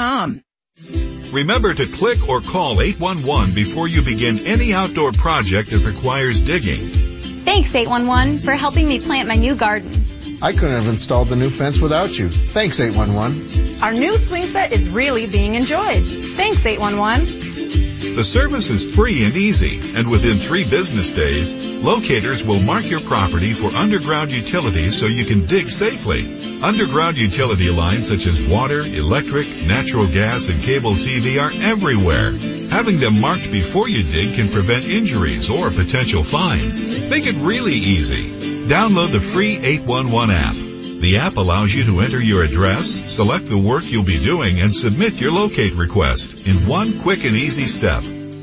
Remember 1.33 1.75
to 1.75 1.87
click 1.87 2.29
or 2.29 2.41
call 2.41 2.81
811 2.81 3.55
before 3.55 3.89
you 3.89 4.03
begin 4.03 4.39
any 4.47 4.73
outdoor 4.73 5.13
project 5.13 5.71
that 5.71 5.85
requires 5.85 6.41
digging. 6.41 6.77
Thanks 6.77 7.75
811 7.75 8.39
for 8.39 8.53
helping 8.53 8.89
me 8.89 9.01
plant 9.01 9.29
my 9.29 9.37
new 9.37 9.55
garden. 9.55 9.91
I 10.45 10.53
couldn't 10.53 10.77
have 10.77 10.89
installed 10.89 11.29
the 11.29 11.37
new 11.37 11.49
fence 11.49 11.81
without 11.81 12.19
you. 12.19 12.29
Thanks 12.29 12.79
811. 12.79 13.83
Our 13.83 13.95
new 13.95 14.15
swing 14.19 14.43
set 14.43 14.75
is 14.75 14.91
really 14.91 15.27
being 15.27 15.55
enjoyed. 15.55 16.03
Thanks 16.03 16.67
811. 16.67 18.15
The 18.15 18.23
service 18.23 18.69
is 18.69 18.95
free 18.95 19.25
and 19.25 19.35
easy, 19.35 19.81
and 19.97 20.11
within 20.11 20.37
three 20.37 20.65
business 20.65 21.13
days, 21.13 21.57
locators 21.83 22.45
will 22.45 22.61
mark 22.61 22.85
your 22.91 23.01
property 23.01 23.55
for 23.55 23.75
underground 23.75 24.33
utilities 24.33 25.01
so 25.01 25.07
you 25.07 25.25
can 25.25 25.47
dig 25.47 25.71
safely. 25.71 26.27
Underground 26.63 27.17
utility 27.17 27.71
lines 27.71 28.09
such 28.09 28.27
as 28.27 28.47
water, 28.47 28.81
electric, 28.81 29.47
natural 29.67 30.07
gas, 30.07 30.51
and 30.51 30.63
cable 30.63 30.93
TV 30.93 31.41
are 31.41 31.53
everywhere. 31.71 32.33
Having 32.71 33.01
them 33.01 33.19
marked 33.19 33.51
before 33.51 33.89
you 33.89 34.03
dig 34.03 34.35
can 34.35 34.51
prevent 34.51 34.87
injuries 34.87 35.49
or 35.49 35.71
potential 35.71 36.23
fines. 36.23 37.09
Make 37.09 37.27
it 37.27 37.37
really 37.37 37.73
easy. 37.73 38.54
Download 38.65 39.13
the 39.13 39.21
free 39.21 39.59
811 39.59 40.35
app. 40.35 40.55
The 41.01 41.19
app 41.19 41.37
allows 41.37 41.75
you 41.75 41.85
to 41.85 42.01
enter 42.01 42.19
your 42.19 42.43
address, 42.43 42.87
select 42.87 43.47
the 43.47 43.59
work 43.59 43.85
you'll 43.85 44.05
be 44.05 44.19
doing, 44.19 44.59
and 44.59 44.75
submit 44.75 45.21
your 45.21 45.33
locate 45.33 45.75
request 45.75 46.47
in 46.47 46.67
one 46.67 46.99
quick 47.01 47.27
and 47.27 47.37
easy 47.37 47.67
step. 47.67 48.03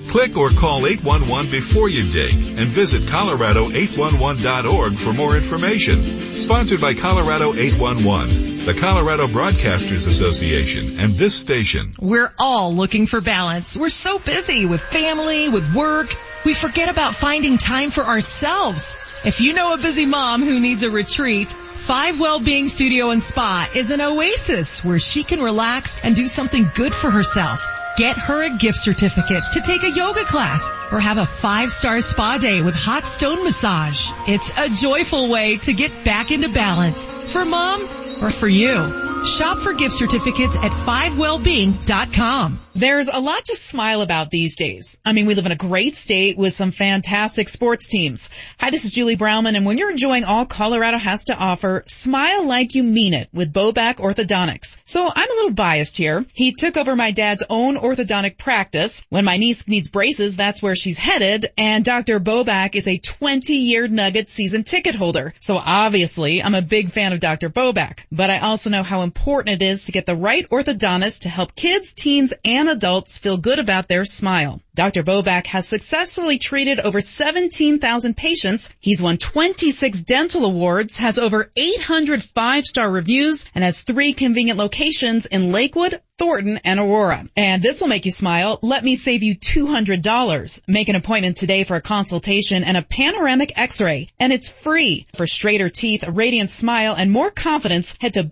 Click 0.09 0.37
or 0.37 0.51
call 0.51 0.85
811 0.85 1.49
before 1.49 1.89
you 1.89 2.03
dig 2.13 2.33
and 2.33 2.67
visit 2.67 3.01
Colorado811.org 3.01 4.93
for 4.93 5.13
more 5.13 5.35
information. 5.35 6.03
Sponsored 6.03 6.81
by 6.81 6.93
Colorado 6.93 7.55
811, 7.55 8.65
the 8.67 8.79
Colorado 8.79 9.25
Broadcasters 9.25 10.07
Association, 10.07 10.99
and 10.99 11.15
this 11.15 11.33
station. 11.33 11.93
We're 11.99 12.31
all 12.37 12.75
looking 12.75 13.07
for 13.07 13.21
balance. 13.21 13.75
We're 13.75 13.89
so 13.89 14.19
busy 14.19 14.67
with 14.67 14.81
family, 14.81 15.49
with 15.49 15.73
work. 15.73 16.15
We 16.45 16.53
forget 16.53 16.89
about 16.89 17.15
finding 17.15 17.57
time 17.57 17.89
for 17.89 18.03
ourselves. 18.03 18.95
If 19.23 19.39
you 19.39 19.53
know 19.53 19.75
a 19.75 19.77
busy 19.77 20.07
mom 20.07 20.43
who 20.43 20.59
needs 20.59 20.81
a 20.81 20.89
retreat, 20.89 21.51
Five 21.51 22.19
Wellbeing 22.19 22.69
Studio 22.69 23.11
and 23.11 23.21
Spa 23.21 23.69
is 23.75 23.91
an 23.91 24.01
oasis 24.01 24.83
where 24.83 24.97
she 24.97 25.23
can 25.23 25.43
relax 25.43 25.95
and 26.01 26.15
do 26.15 26.27
something 26.27 26.71
good 26.73 26.91
for 26.91 27.11
herself. 27.11 27.63
Get 27.97 28.17
her 28.17 28.41
a 28.43 28.57
gift 28.57 28.79
certificate 28.79 29.43
to 29.53 29.61
take 29.61 29.83
a 29.83 29.91
yoga 29.91 30.23
class 30.23 30.65
or 30.91 30.99
have 30.99 31.19
a 31.19 31.27
five-star 31.27 32.01
spa 32.01 32.39
day 32.39 32.63
with 32.63 32.73
hot 32.73 33.05
stone 33.05 33.43
massage. 33.43 34.09
It's 34.27 34.51
a 34.57 34.69
joyful 34.69 35.29
way 35.29 35.57
to 35.57 35.73
get 35.73 36.03
back 36.03 36.31
into 36.31 36.49
balance 36.49 37.07
for 37.31 37.45
mom 37.45 38.23
or 38.23 38.31
for 38.31 38.47
you. 38.47 39.00
Shop 39.25 39.59
for 39.59 39.73
gift 39.73 39.93
certificates 39.93 40.55
at 40.55 40.71
5wellbeing.com. 40.71 42.59
There's 42.73 43.09
a 43.09 43.19
lot 43.19 43.45
to 43.45 43.55
smile 43.55 44.01
about 44.01 44.31
these 44.31 44.55
days. 44.55 44.97
I 45.03 45.11
mean, 45.11 45.25
we 45.25 45.35
live 45.35 45.45
in 45.45 45.51
a 45.51 45.57
great 45.57 45.93
state 45.93 46.37
with 46.37 46.53
some 46.53 46.71
fantastic 46.71 47.49
sports 47.49 47.87
teams. 47.87 48.29
Hi, 48.59 48.71
this 48.71 48.85
is 48.85 48.93
Julie 48.93 49.17
Browman, 49.17 49.57
and 49.57 49.65
when 49.65 49.77
you're 49.77 49.91
enjoying 49.91 50.23
all 50.23 50.45
Colorado 50.45 50.97
has 50.97 51.25
to 51.25 51.35
offer, 51.35 51.83
smile 51.87 52.45
like 52.45 52.73
you 52.73 52.83
mean 52.83 53.13
it 53.13 53.27
with 53.33 53.53
Bobak 53.53 53.97
Orthodontics. 53.97 54.77
So 54.85 55.11
I'm 55.13 55.29
a 55.29 55.33
little 55.33 55.51
biased 55.51 55.97
here. 55.97 56.25
He 56.33 56.53
took 56.53 56.77
over 56.77 56.95
my 56.95 57.11
dad's 57.11 57.43
own 57.49 57.75
orthodontic 57.75 58.37
practice. 58.37 59.05
When 59.09 59.25
my 59.25 59.35
niece 59.35 59.67
needs 59.67 59.91
braces, 59.91 60.37
that's 60.37 60.63
where 60.63 60.75
she's 60.75 60.97
headed, 60.97 61.51
and 61.57 61.83
Dr. 61.83 62.21
Bobak 62.21 62.75
is 62.75 62.87
a 62.87 62.97
20-year 62.97 63.89
Nugget 63.89 64.29
season 64.29 64.63
ticket 64.63 64.95
holder. 64.95 65.33
So 65.41 65.57
obviously, 65.57 66.41
I'm 66.41 66.55
a 66.55 66.61
big 66.61 66.89
fan 66.89 67.11
of 67.11 67.19
Dr. 67.19 67.49
Bobak, 67.49 68.05
but 68.13 68.29
I 68.29 68.39
also 68.39 68.69
know 68.69 68.83
how 68.83 69.01
important 69.11 69.61
it 69.61 69.65
is 69.65 69.85
to 69.85 69.91
get 69.91 70.05
the 70.05 70.15
right 70.15 70.47
orthodontist 70.49 71.23
to 71.23 71.29
help 71.29 71.53
kids, 71.53 71.91
teens, 71.91 72.33
and 72.45 72.69
adults 72.69 73.17
feel 73.17 73.37
good 73.37 73.59
about 73.59 73.89
their 73.89 74.05
smile. 74.05 74.61
Dr. 74.73 75.03
Bobak 75.03 75.47
has 75.47 75.67
successfully 75.67 76.37
treated 76.37 76.79
over 76.79 77.01
17,000 77.01 78.15
patients. 78.15 78.73
He's 78.79 79.01
won 79.01 79.17
26 79.17 80.01
dental 80.03 80.45
awards, 80.45 80.97
has 80.97 81.19
over 81.19 81.51
800 81.57 82.23
five-star 82.23 82.89
reviews, 82.89 83.45
and 83.53 83.65
has 83.65 83.81
three 83.81 84.13
convenient 84.13 84.57
locations 84.57 85.25
in 85.25 85.51
Lakewood, 85.51 85.99
Thornton, 86.17 86.61
and 86.63 86.79
Aurora. 86.79 87.27
And 87.35 87.61
this 87.61 87.81
will 87.81 87.89
make 87.89 88.05
you 88.05 88.11
smile. 88.11 88.59
Let 88.61 88.83
me 88.83 88.95
save 88.95 89.23
you 89.23 89.35
$200. 89.35 90.61
Make 90.67 90.87
an 90.87 90.95
appointment 90.95 91.35
today 91.35 91.65
for 91.65 91.75
a 91.75 91.81
consultation 91.81 92.63
and 92.63 92.77
a 92.77 92.83
panoramic 92.83 93.51
x-ray. 93.57 94.09
And 94.19 94.31
it's 94.31 94.51
free. 94.51 95.07
For 95.15 95.27
straighter 95.27 95.67
teeth, 95.67 96.03
a 96.07 96.11
radiant 96.11 96.49
smile, 96.49 96.93
and 96.93 97.11
more 97.11 97.31
confidence, 97.31 97.97
head 97.99 98.13
to 98.13 98.23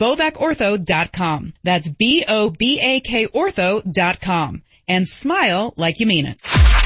That's 1.64 1.90
B-O-B-A-K 1.90 3.28
ortho.com. 3.28 4.64
And 4.88 5.08
smile 5.08 5.74
like 5.78 6.00
you 6.00 6.06
mean 6.08 6.26
it. 6.26 6.79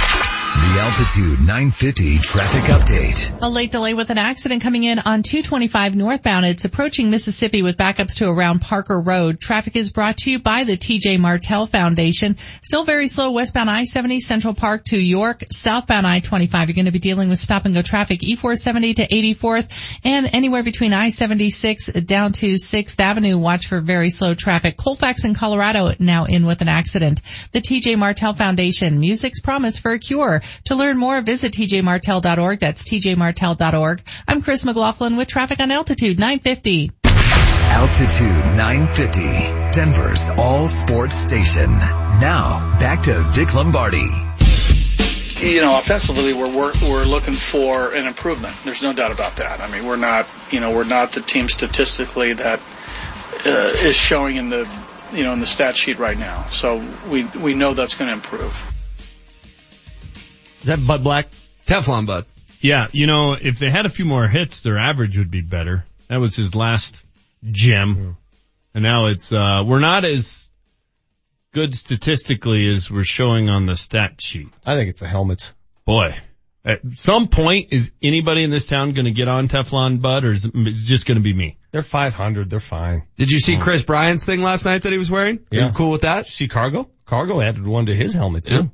Altitude 0.79 1.39
950 1.39 2.17
traffic 2.17 2.63
update. 2.63 3.37
A 3.41 3.47
late 3.47 3.71
delay 3.71 3.93
with 3.93 4.09
an 4.09 4.17
accident 4.17 4.63
coming 4.63 4.83
in 4.83 4.97
on 4.97 5.21
225 5.21 5.95
northbound. 5.95 6.47
It's 6.47 6.65
approaching 6.65 7.11
Mississippi 7.11 7.61
with 7.61 7.77
backups 7.77 8.15
to 8.17 8.29
around 8.29 8.61
Parker 8.61 8.99
Road. 8.99 9.39
Traffic 9.39 9.75
is 9.75 9.91
brought 9.91 10.17
to 10.17 10.31
you 10.31 10.39
by 10.39 10.63
the 10.63 10.75
TJ 10.75 11.19
Martell 11.19 11.67
Foundation. 11.67 12.37
Still 12.61 12.85
very 12.85 13.07
slow 13.07 13.31
westbound 13.31 13.69
I-70 13.69 14.19
Central 14.19 14.55
Park 14.55 14.83
to 14.85 14.97
York. 14.97 15.43
Southbound 15.51 16.07
I-25. 16.07 16.67
You're 16.67 16.75
going 16.75 16.85
to 16.85 16.91
be 16.91 16.99
dealing 16.99 17.29
with 17.29 17.37
stop 17.37 17.65
and 17.65 17.75
go 17.75 17.81
traffic 17.81 18.21
E470 18.21 18.95
to 18.95 19.07
84th 19.07 19.99
and 20.03 20.27
anywhere 20.33 20.63
between 20.63 20.93
I-76 20.93 22.05
down 22.05 22.31
to 22.33 22.53
6th 22.53 22.99
Avenue. 22.99 23.37
Watch 23.37 23.67
for 23.67 23.79
very 23.79 24.09
slow 24.09 24.33
traffic. 24.33 24.77
Colfax 24.77 25.23
in 25.23 25.35
Colorado 25.35 25.91
now 25.99 26.25
in 26.25 26.45
with 26.47 26.61
an 26.61 26.67
accident. 26.67 27.21
The 27.51 27.61
TJ 27.61 27.97
Martell 27.97 28.33
Foundation. 28.33 28.99
Music's 28.99 29.39
promise 29.39 29.77
for 29.77 29.91
a 29.91 29.99
cure. 29.99 30.41
To 30.65 30.75
learn 30.75 30.97
more, 30.97 31.21
visit 31.21 31.53
tjmartell.org. 31.53 32.59
That's 32.59 32.87
tjmartell.org. 32.87 34.01
I'm 34.27 34.41
Chris 34.41 34.63
McLaughlin 34.63 35.17
with 35.17 35.27
traffic 35.27 35.59
on 35.59 35.71
Altitude 35.71 36.19
950. 36.19 36.91
Altitude 37.05 38.55
950, 38.55 39.71
Denver's 39.71 40.29
all 40.37 40.69
sports 40.69 41.15
station. 41.15 41.71
Now, 41.71 42.77
back 42.79 43.03
to 43.03 43.23
Vic 43.31 43.53
Lombardi. 43.53 44.07
You 45.39 45.59
know, 45.59 45.77
offensively, 45.77 46.31
we're, 46.31 46.55
we're 46.55 46.71
we're 46.81 47.03
looking 47.03 47.33
for 47.33 47.93
an 47.93 48.05
improvement. 48.05 48.55
There's 48.63 48.81
no 48.81 48.93
doubt 48.93 49.11
about 49.11 49.37
that. 49.37 49.59
I 49.59 49.69
mean, 49.69 49.85
we're 49.85 49.97
not, 49.97 50.27
you 50.49 50.61
know, 50.61 50.73
we're 50.73 50.85
not 50.85 51.11
the 51.11 51.19
team 51.19 51.49
statistically 51.49 52.33
that 52.33 52.61
uh, 53.45 53.49
is 53.49 53.97
showing 53.97 54.37
in 54.37 54.49
the, 54.49 54.69
you 55.11 55.23
know, 55.23 55.33
in 55.33 55.41
the 55.41 55.45
stat 55.45 55.75
sheet 55.75 55.99
right 55.99 56.17
now. 56.17 56.45
So 56.45 56.77
we 57.09 57.25
we 57.25 57.53
know 57.53 57.73
that's 57.73 57.95
going 57.95 58.07
to 58.07 58.13
improve. 58.13 58.72
Is 60.63 60.67
that 60.67 60.85
Bud 60.85 61.03
Black? 61.03 61.27
Teflon 61.65 62.07
Bud. 62.07 62.25
Yeah, 62.61 62.87
you 62.93 63.05
know, 63.05 63.33
if 63.33 63.59
they 63.59 63.69
had 63.69 63.85
a 63.85 63.89
few 63.89 64.05
more 64.05 64.27
hits, 64.29 64.61
their 64.61 64.77
average 64.77 65.17
would 65.17 65.29
be 65.29 65.41
better. 65.41 65.85
That 66.07 66.21
was 66.21 66.37
his 66.37 66.55
last 66.55 67.05
gem. 67.43 68.15
And 68.73 68.81
now 68.83 69.07
it's, 69.07 69.33
uh, 69.33 69.63
we're 69.65 69.81
not 69.81 70.05
as 70.05 70.49
good 71.51 71.75
statistically 71.75 72.67
as 72.71 72.89
we're 72.89 73.03
showing 73.03 73.49
on 73.49 73.65
the 73.65 73.75
stat 73.75 74.21
sheet. 74.21 74.47
I 74.65 74.75
think 74.75 74.89
it's 74.89 75.01
the 75.01 75.07
helmets. 75.07 75.51
Boy, 75.85 76.15
at 76.63 76.79
some 76.95 77.27
point, 77.27 77.73
is 77.73 77.91
anybody 78.01 78.43
in 78.43 78.49
this 78.49 78.67
town 78.67 78.93
going 78.93 79.05
to 79.05 79.11
get 79.11 79.27
on 79.27 79.49
Teflon 79.49 80.01
Bud 80.01 80.23
or 80.23 80.31
is 80.31 80.45
it 80.45 80.53
just 80.53 81.05
going 81.05 81.17
to 81.17 81.23
be 81.23 81.33
me? 81.33 81.57
They're 81.71 81.81
500. 81.81 82.49
They're 82.49 82.61
fine. 82.61 83.03
Did 83.17 83.29
you 83.29 83.41
see 83.41 83.57
Kris 83.57 83.83
Bryant's 83.83 84.25
thing 84.25 84.41
last 84.41 84.63
night 84.63 84.83
that 84.83 84.91
he 84.93 84.97
was 84.97 85.11
wearing? 85.11 85.39
Are 85.51 85.57
you 85.57 85.69
cool 85.71 85.91
with 85.91 86.01
that? 86.01 86.27
See 86.27 86.47
Cargo? 86.47 86.89
Cargo 87.05 87.41
added 87.41 87.67
one 87.67 87.87
to 87.87 87.95
his 87.95 88.13
helmet 88.13 88.45
too. 88.45 88.53
Yeah. 88.53 88.65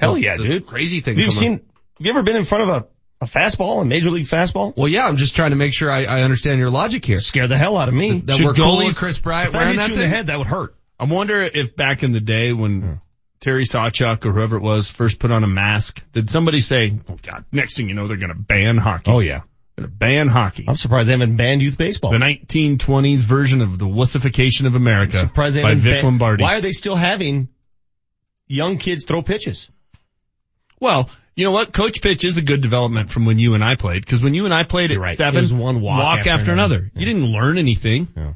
Hell 0.00 0.12
Well, 0.12 0.18
yeah, 0.18 0.36
the 0.36 0.44
dude. 0.44 0.66
Crazy 0.66 1.00
thing. 1.00 1.16
Have 1.16 1.20
you 1.20 1.30
from 1.30 1.34
seen, 1.34 1.52
have 1.52 2.06
you 2.06 2.10
ever 2.10 2.22
been 2.22 2.36
in 2.36 2.44
front 2.44 2.62
of 2.62 2.68
a, 2.70 2.86
a 3.20 3.26
fastball, 3.26 3.82
a 3.82 3.84
major 3.84 4.10
league 4.10 4.24
fastball? 4.24 4.74
Well, 4.74 4.88
yeah, 4.88 5.06
I'm 5.06 5.18
just 5.18 5.36
trying 5.36 5.50
to 5.50 5.56
make 5.56 5.74
sure 5.74 5.90
I, 5.90 6.04
I 6.04 6.22
understand 6.22 6.58
your 6.58 6.70
logic 6.70 7.04
here. 7.04 7.20
Scare 7.20 7.48
the 7.48 7.58
hell 7.58 7.76
out 7.76 7.88
of 7.88 7.94
me. 7.94 8.20
That 8.20 8.36
Should 8.36 8.46
we're 8.46 8.54
cool 8.54 8.78
goalies- 8.78 8.86
with 8.86 8.96
Kris 8.96 9.18
Bryant 9.18 9.48
if 9.48 9.52
that 9.52 9.58
wearing 9.58 9.74
hits 9.74 9.88
that 9.88 9.94
you 9.94 10.02
in 10.02 10.10
the 10.10 10.16
head, 10.16 10.26
that 10.28 10.38
would 10.38 10.46
hurt. 10.46 10.74
I 10.98 11.04
wonder 11.04 11.42
if 11.42 11.76
back 11.76 12.02
in 12.02 12.12
the 12.12 12.20
day 12.20 12.52
when 12.52 12.80
hmm. 12.80 12.92
Terry 13.40 13.64
Sawchuk 13.64 14.24
or 14.24 14.32
whoever 14.32 14.56
it 14.56 14.62
was 14.62 14.90
first 14.90 15.18
put 15.18 15.32
on 15.32 15.44
a 15.44 15.46
mask, 15.46 16.02
did 16.12 16.30
somebody 16.30 16.60
say, 16.60 16.96
oh 17.10 17.16
God, 17.22 17.44
next 17.52 17.76
thing 17.76 17.88
you 17.88 17.94
know, 17.94 18.06
they're 18.06 18.16
going 18.16 18.32
to 18.32 18.38
ban 18.38 18.78
hockey. 18.78 19.10
Oh 19.10 19.20
yeah. 19.20 19.40
Going 19.76 19.88
to 19.88 19.94
ban 19.94 20.28
hockey. 20.28 20.66
I'm 20.68 20.76
surprised 20.76 21.08
they 21.08 21.12
haven't 21.12 21.36
banned 21.36 21.62
youth 21.62 21.78
baseball. 21.78 22.10
The 22.10 22.18
1920s 22.18 23.20
version 23.20 23.62
of 23.62 23.78
the 23.78 23.86
wussification 23.86 24.66
of 24.66 24.74
America 24.74 25.18
surprised 25.18 25.56
they 25.56 25.62
by 25.62 25.70
haven't 25.70 25.84
Vic 25.84 25.96
ban- 25.96 26.04
Lombardi. 26.04 26.42
Why 26.42 26.56
are 26.56 26.60
they 26.60 26.72
still 26.72 26.96
having 26.96 27.48
young 28.46 28.76
kids 28.78 29.04
throw 29.04 29.22
pitches? 29.22 29.70
Well, 30.80 31.08
you 31.36 31.44
know 31.44 31.52
what? 31.52 31.72
Coach 31.72 32.02
pitch 32.02 32.24
is 32.24 32.36
a 32.38 32.42
good 32.42 32.60
development 32.60 33.10
from 33.10 33.24
when 33.26 33.38
you 33.38 33.54
and 33.54 33.62
I 33.62 33.76
played. 33.76 34.04
Because 34.04 34.22
when 34.22 34.34
you 34.34 34.44
and 34.46 34.52
I 34.54 34.64
played 34.64 34.90
at 34.90 34.98
right. 34.98 35.16
seven, 35.16 35.38
It 35.38 35.42
was 35.42 35.54
one 35.54 35.80
walk 35.80 36.18
after, 36.18 36.30
after 36.30 36.52
another. 36.52 36.76
another. 36.76 36.90
You 36.94 37.06
didn't 37.06 37.26
learn 37.26 37.58
anything. 37.58 38.08
Yeah. 38.16 38.32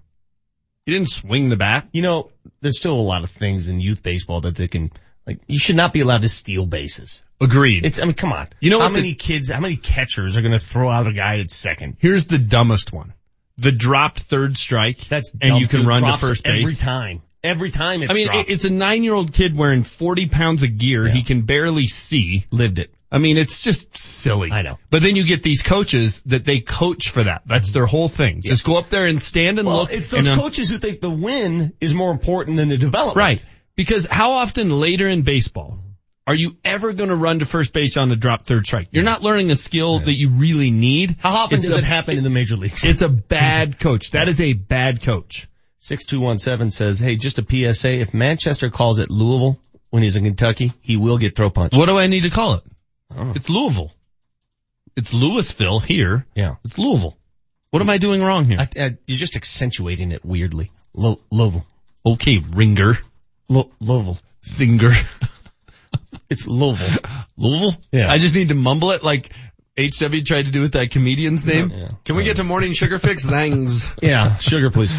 You 0.86 0.92
didn't 0.94 1.08
swing 1.08 1.48
the 1.48 1.56
bat. 1.56 1.88
You 1.92 2.02
know, 2.02 2.30
there's 2.60 2.78
still 2.78 2.94
a 2.94 3.00
lot 3.02 3.24
of 3.24 3.30
things 3.30 3.68
in 3.68 3.80
youth 3.80 4.02
baseball 4.02 4.42
that 4.42 4.54
they 4.54 4.68
can, 4.68 4.92
like, 5.26 5.40
you 5.46 5.58
should 5.58 5.76
not 5.76 5.92
be 5.94 6.00
allowed 6.00 6.22
to 6.22 6.28
steal 6.28 6.66
bases. 6.66 7.22
Agreed. 7.40 7.84
It's, 7.84 8.00
I 8.00 8.04
mean, 8.04 8.14
come 8.14 8.32
on. 8.32 8.48
You 8.60 8.70
know 8.70 8.78
how 8.78 8.84
what 8.84 8.92
the- 8.92 8.98
many 9.00 9.14
kids, 9.14 9.50
how 9.50 9.60
many 9.60 9.76
catchers 9.76 10.36
are 10.36 10.42
going 10.42 10.52
to 10.52 10.58
throw 10.60 10.88
out 10.88 11.06
a 11.06 11.12
guy 11.12 11.40
at 11.40 11.50
second? 11.50 11.96
Here's 11.98 12.26
the 12.26 12.38
dumbest 12.38 12.92
one. 12.92 13.14
The 13.56 13.72
dropped 13.72 14.20
third 14.20 14.56
strike. 14.58 14.98
That's 15.08 15.34
and 15.40 15.58
you 15.58 15.68
can 15.68 15.86
run 15.86 16.02
to 16.02 16.16
first 16.16 16.44
base. 16.44 16.62
every 16.62 16.74
time. 16.74 17.22
Every 17.44 17.70
time 17.70 18.02
it's 18.02 18.10
I 18.10 18.14
mean, 18.14 18.26
dropped. 18.28 18.50
it's 18.50 18.64
a 18.64 18.70
nine-year-old 18.70 19.32
kid 19.32 19.56
wearing 19.56 19.82
40 19.82 20.26
pounds 20.28 20.62
of 20.62 20.78
gear. 20.78 21.06
Yeah. 21.06 21.12
He 21.12 21.22
can 21.22 21.42
barely 21.42 21.86
see. 21.86 22.46
lived 22.50 22.78
it. 22.78 22.92
I 23.12 23.18
mean, 23.18 23.36
it's 23.36 23.62
just 23.62 23.96
silly. 23.96 24.50
I 24.50 24.62
know. 24.62 24.78
But 24.90 25.02
then 25.02 25.14
you 25.14 25.24
get 25.24 25.42
these 25.44 25.62
coaches 25.62 26.20
that 26.22 26.44
they 26.44 26.58
coach 26.60 27.10
for 27.10 27.22
that. 27.22 27.42
That's 27.46 27.70
their 27.70 27.86
whole 27.86 28.08
thing. 28.08 28.40
Just 28.42 28.64
go 28.64 28.76
up 28.76 28.88
there 28.88 29.06
and 29.06 29.22
stand 29.22 29.58
and 29.60 29.68
Well, 29.68 29.76
look. 29.82 29.92
it's 29.92 30.08
those 30.08 30.26
and, 30.26 30.36
uh, 30.36 30.42
coaches 30.42 30.68
who 30.68 30.78
think 30.78 31.00
the 31.00 31.10
win 31.10 31.74
is 31.80 31.94
more 31.94 32.10
important 32.10 32.56
than 32.56 32.70
the 32.70 32.76
development. 32.76 33.16
Right. 33.16 33.42
Because 33.76 34.06
how 34.10 34.32
often 34.32 34.80
later 34.80 35.06
in 35.08 35.22
baseball 35.22 35.78
are 36.26 36.34
you 36.34 36.56
ever 36.64 36.92
going 36.92 37.10
to 37.10 37.16
run 37.16 37.38
to 37.40 37.44
first 37.44 37.72
base 37.72 37.96
on 37.96 38.10
a 38.10 38.16
drop 38.16 38.46
third 38.46 38.66
strike? 38.66 38.88
You're 38.90 39.04
not 39.04 39.22
learning 39.22 39.50
a 39.52 39.56
skill 39.56 39.98
that 40.00 40.12
you 40.14 40.30
really 40.30 40.70
need. 40.70 41.16
How 41.20 41.34
often 41.36 41.58
It's 41.58 41.66
does 41.66 41.76
a- 41.76 41.80
it 41.80 41.84
happen 41.84 42.16
in 42.16 42.24
the 42.24 42.30
major 42.30 42.56
leagues? 42.56 42.82
It's 42.84 43.02
a 43.02 43.08
bad 43.38 43.78
coach. 43.78 44.12
That 44.12 44.28
is 44.28 44.40
a 44.40 44.54
bad 44.54 45.02
coach. 45.02 45.46
6217 45.84 46.70
says, 46.70 46.98
hey, 46.98 47.16
just 47.16 47.38
a 47.38 47.44
PSA. 47.46 47.90
If 48.00 48.14
Manchester 48.14 48.70
calls 48.70 48.98
it 48.98 49.10
Louisville 49.10 49.60
when 49.90 50.02
he's 50.02 50.16
in 50.16 50.24
Kentucky, 50.24 50.72
he 50.80 50.96
will 50.96 51.18
get 51.18 51.36
throw 51.36 51.50
punched. 51.50 51.76
What 51.76 51.86
do 51.86 51.98
I 51.98 52.06
need 52.06 52.22
to 52.22 52.30
call 52.30 52.54
it? 52.54 52.62
Oh. 53.14 53.32
It's 53.36 53.50
Louisville. 53.50 53.92
It's 54.96 55.12
Louisville 55.12 55.80
here. 55.80 56.24
Yeah. 56.34 56.54
It's 56.64 56.78
Louisville. 56.78 57.18
What 57.70 57.82
am 57.82 57.90
I 57.90 57.98
doing 57.98 58.22
wrong 58.22 58.46
here? 58.46 58.58
I, 58.60 58.68
I, 58.80 58.96
you're 59.06 59.18
just 59.18 59.36
accentuating 59.36 60.10
it 60.12 60.24
weirdly. 60.24 60.72
Lo- 60.94 61.20
Louisville. 61.30 61.66
okay, 62.06 62.38
ringer, 62.38 62.98
Lo- 63.50 63.70
Louisville. 63.80 64.18
singer, 64.40 64.92
It's 66.30 66.46
Louisville. 66.46 66.98
Louisville. 67.36 67.74
Yeah. 67.92 68.10
I 68.10 68.16
just 68.18 68.34
need 68.34 68.48
to 68.48 68.54
mumble 68.54 68.92
it 68.92 69.02
like 69.02 69.30
HW 69.78 70.22
tried 70.24 70.46
to 70.46 70.50
do 70.50 70.62
with 70.62 70.72
that 70.72 70.90
comedian's 70.92 71.44
name. 71.44 71.70
Yeah. 71.70 71.88
Can 72.04 72.16
we 72.16 72.24
get 72.24 72.36
to 72.36 72.44
morning 72.44 72.72
sugar 72.72 72.98
fix? 72.98 73.24
Thanks. 73.26 73.92
Yeah. 74.00 74.36
Sugar, 74.36 74.70
please. 74.70 74.92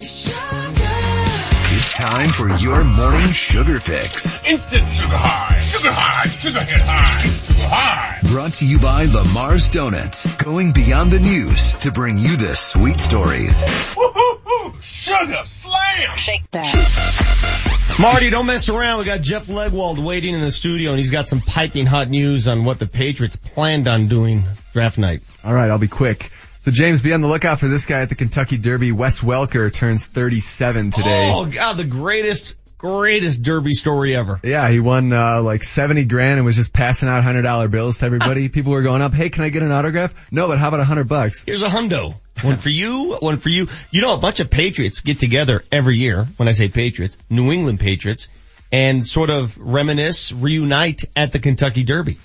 It's 0.00 1.92
Time 1.94 2.28
for 2.28 2.48
your 2.56 2.82
morning 2.82 3.28
sugar 3.28 3.78
fix. 3.78 4.44
Instant 4.44 4.88
sugar 4.88 5.16
high, 5.16 5.62
sugar 5.62 5.92
high, 5.92 6.26
sugar 6.26 6.60
hit 6.60 6.80
high, 6.80 7.20
sugar 7.20 7.68
high. 7.68 8.18
Brought 8.24 8.54
to 8.54 8.66
you 8.66 8.80
by 8.80 9.04
Lamar's 9.04 9.68
Donuts. 9.68 10.36
Going 10.42 10.72
beyond 10.72 11.12
the 11.12 11.20
news 11.20 11.72
to 11.80 11.92
bring 11.92 12.18
you 12.18 12.36
the 12.36 12.56
sweet 12.56 12.98
stories. 12.98 13.94
Woo-hoo-hoo, 13.96 14.74
sugar 14.80 15.42
slam. 15.44 16.16
Shake 16.16 16.50
that. 16.50 17.96
Marty, 18.00 18.30
don't 18.30 18.46
mess 18.46 18.68
around. 18.68 18.98
We 18.98 19.04
got 19.04 19.20
Jeff 19.20 19.46
Legwold 19.46 20.04
waiting 20.04 20.34
in 20.34 20.40
the 20.40 20.50
studio 20.50 20.90
and 20.90 20.98
he's 20.98 21.12
got 21.12 21.28
some 21.28 21.40
piping 21.40 21.86
hot 21.86 22.08
news 22.08 22.48
on 22.48 22.64
what 22.64 22.80
the 22.80 22.86
Patriots 22.86 23.36
planned 23.36 23.86
on 23.86 24.08
doing 24.08 24.42
draft 24.72 24.98
night. 24.98 25.22
All 25.44 25.54
right, 25.54 25.70
I'll 25.70 25.78
be 25.78 25.86
quick. 25.86 26.32
So 26.64 26.70
James, 26.70 27.02
be 27.02 27.12
on 27.12 27.20
the 27.20 27.28
lookout 27.28 27.60
for 27.60 27.68
this 27.68 27.84
guy 27.84 28.00
at 28.00 28.08
the 28.08 28.14
Kentucky 28.14 28.56
Derby. 28.56 28.90
Wes 28.90 29.20
Welker 29.20 29.70
turns 29.70 30.06
37 30.06 30.92
today. 30.92 31.30
Oh 31.30 31.44
god, 31.44 31.76
the 31.76 31.84
greatest, 31.84 32.56
greatest 32.78 33.42
Derby 33.42 33.74
story 33.74 34.16
ever. 34.16 34.40
Yeah, 34.42 34.70
he 34.70 34.80
won 34.80 35.12
uh, 35.12 35.42
like 35.42 35.62
70 35.62 36.06
grand 36.06 36.38
and 36.38 36.46
was 36.46 36.56
just 36.56 36.72
passing 36.72 37.10
out 37.10 37.22
$100 37.22 37.70
bills 37.70 37.98
to 37.98 38.06
everybody. 38.06 38.48
People 38.48 38.72
were 38.72 38.80
going 38.80 39.02
up, 39.02 39.12
hey, 39.12 39.28
can 39.28 39.44
I 39.44 39.50
get 39.50 39.62
an 39.62 39.72
autograph? 39.72 40.14
No, 40.32 40.48
but 40.48 40.56
how 40.56 40.68
about 40.68 40.78
a 40.80 40.88
100 40.88 41.06
bucks? 41.06 41.44
Here's 41.44 41.60
a 41.60 41.68
hundo. 41.68 42.14
One 42.40 42.56
for 42.56 42.70
you, 42.70 43.16
one 43.16 43.36
for 43.36 43.50
you. 43.50 43.68
You 43.90 44.00
know, 44.00 44.14
a 44.14 44.18
bunch 44.18 44.40
of 44.40 44.48
Patriots 44.48 45.00
get 45.00 45.18
together 45.18 45.62
every 45.70 45.98
year. 45.98 46.26
When 46.38 46.48
I 46.48 46.52
say 46.52 46.70
Patriots, 46.70 47.18
New 47.28 47.52
England 47.52 47.78
Patriots, 47.78 48.28
and 48.72 49.06
sort 49.06 49.28
of 49.28 49.58
reminisce, 49.58 50.32
reunite 50.32 51.04
at 51.14 51.30
the 51.30 51.40
Kentucky 51.40 51.82
Derby. 51.82 52.16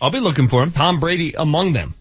I'll 0.00 0.12
be 0.12 0.20
looking 0.20 0.46
for 0.46 0.62
him. 0.62 0.70
Tom 0.70 1.00
Brady 1.00 1.34
among 1.36 1.72
them. 1.72 1.94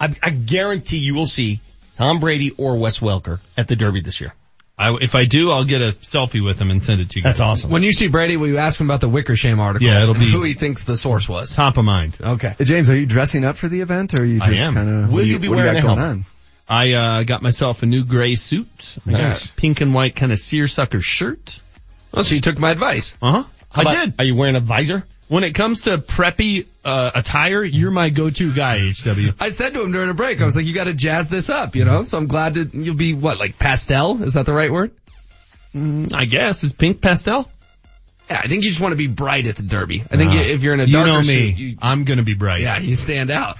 I, 0.00 0.14
I 0.22 0.30
guarantee 0.30 0.98
you 0.98 1.14
will 1.14 1.26
see 1.26 1.60
Tom 1.96 2.18
Brady 2.20 2.52
or 2.56 2.78
Wes 2.78 3.00
Welker 3.00 3.38
at 3.56 3.68
the 3.68 3.76
Derby 3.76 4.00
this 4.00 4.20
year. 4.20 4.32
I, 4.78 4.96
if 4.98 5.14
I 5.14 5.26
do, 5.26 5.50
I'll 5.50 5.64
get 5.64 5.82
a 5.82 5.92
selfie 5.92 6.42
with 6.42 6.58
him 6.58 6.70
and 6.70 6.82
send 6.82 7.02
it 7.02 7.10
to 7.10 7.18
you 7.18 7.22
guys. 7.22 7.36
That's 7.36 7.40
awesome. 7.40 7.70
When 7.70 7.82
you 7.82 7.92
see 7.92 8.08
Brady, 8.08 8.38
will 8.38 8.46
you 8.48 8.56
ask 8.56 8.80
him 8.80 8.86
about 8.86 9.02
the 9.02 9.10
Wickersham 9.10 9.60
article? 9.60 9.86
Yeah, 9.86 10.02
it'll 10.02 10.14
be- 10.14 10.30
who 10.32 10.42
he 10.42 10.54
thinks 10.54 10.84
the 10.84 10.96
source 10.96 11.28
was. 11.28 11.54
Top 11.54 11.76
of 11.76 11.84
mind. 11.84 12.16
Okay. 12.18 12.54
Hey, 12.56 12.64
James, 12.64 12.88
are 12.88 12.96
you 12.96 13.04
dressing 13.04 13.44
up 13.44 13.56
for 13.56 13.68
the 13.68 13.82
event 13.82 14.18
or 14.18 14.22
are 14.22 14.26
you 14.26 14.40
just 14.40 14.74
kind 14.74 15.04
of, 15.04 15.12
Will 15.12 15.22
you 15.26 15.38
be 15.38 15.48
what 15.48 15.56
do 15.56 15.60
wearing 15.62 15.74
got 15.74 15.78
a 15.80 15.86
going 15.86 15.98
helmet? 15.98 16.16
on? 16.18 16.24
I 16.66 16.92
uh, 16.94 17.22
got 17.24 17.42
myself 17.42 17.82
a 17.82 17.86
new 17.86 18.04
gray 18.04 18.36
suit. 18.36 18.96
I 19.06 19.10
got 19.10 19.44
a 19.44 19.52
pink 19.54 19.82
and 19.82 19.92
white 19.92 20.16
kind 20.16 20.32
of 20.32 20.38
seersucker 20.38 21.02
shirt. 21.02 21.60
Oh, 22.14 22.22
so 22.22 22.34
you 22.34 22.40
took 22.40 22.58
my 22.58 22.70
advice. 22.70 23.14
Uh 23.20 23.42
huh. 23.42 23.44
I 23.74 23.80
about- 23.82 23.94
did. 24.06 24.14
Are 24.18 24.24
you 24.24 24.34
wearing 24.34 24.56
a 24.56 24.60
visor? 24.60 25.04
When 25.30 25.44
it 25.44 25.54
comes 25.54 25.82
to 25.82 25.98
preppy 25.98 26.66
uh, 26.84 27.12
attire, 27.14 27.62
you're 27.62 27.92
my 27.92 28.10
go-to 28.10 28.52
guy, 28.52 28.90
HW. 28.90 29.30
I 29.38 29.50
said 29.50 29.74
to 29.74 29.80
him 29.80 29.92
during 29.92 30.10
a 30.10 30.14
break, 30.14 30.40
I 30.40 30.44
was 30.44 30.56
like, 30.56 30.66
you 30.66 30.74
gotta 30.74 30.92
jazz 30.92 31.28
this 31.28 31.48
up, 31.48 31.76
you 31.76 31.84
know? 31.84 32.02
So 32.02 32.18
I'm 32.18 32.26
glad 32.26 32.54
that 32.54 32.74
you'll 32.74 32.96
be, 32.96 33.14
what, 33.14 33.38
like 33.38 33.56
pastel? 33.56 34.20
Is 34.24 34.34
that 34.34 34.44
the 34.44 34.52
right 34.52 34.72
word? 34.72 34.90
Mm, 35.72 36.12
I 36.12 36.24
guess 36.24 36.64
is 36.64 36.72
pink 36.72 37.00
pastel. 37.00 37.48
Yeah, 38.28 38.40
I 38.42 38.48
think 38.48 38.64
you 38.64 38.70
just 38.70 38.80
want 38.80 38.90
to 38.90 38.96
be 38.96 39.06
bright 39.06 39.46
at 39.46 39.54
the 39.54 39.62
Derby. 39.62 40.02
I 40.10 40.16
think 40.16 40.32
Uh, 40.32 40.38
if 40.38 40.64
you're 40.64 40.74
in 40.74 40.80
a 40.80 40.84
you 40.86 40.94
darker 40.94 41.06
know 41.12 41.20
me, 41.20 41.24
suit, 41.54 41.58
you, 41.58 41.76
I'm 41.80 42.02
gonna 42.04 42.24
be 42.24 42.34
bright. 42.34 42.62
yeah, 42.62 42.78
you 42.80 42.96
stand 42.96 43.30
out. 43.30 43.56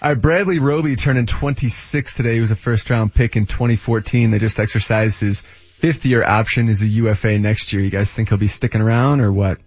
All 0.00 0.10
right, 0.10 0.14
Bradley 0.20 0.60
Roby 0.60 0.94
turning 0.94 1.26
26 1.26 2.14
today. 2.14 2.34
He 2.34 2.40
was 2.40 2.52
a 2.52 2.56
first 2.56 2.88
round 2.90 3.12
pick 3.12 3.34
in 3.36 3.46
2014. 3.46 4.30
They 4.30 4.38
just 4.38 4.60
exercised 4.60 5.20
his 5.20 5.40
fifth 5.40 6.04
year 6.04 6.22
option 6.22 6.68
as 6.68 6.82
a 6.82 6.86
UFA 6.86 7.40
next 7.40 7.72
year. 7.72 7.82
You 7.82 7.90
guys 7.90 8.12
think 8.12 8.28
he'll 8.28 8.38
be 8.38 8.46
sticking 8.46 8.80
around 8.80 9.20
or 9.20 9.32
what? 9.32 9.58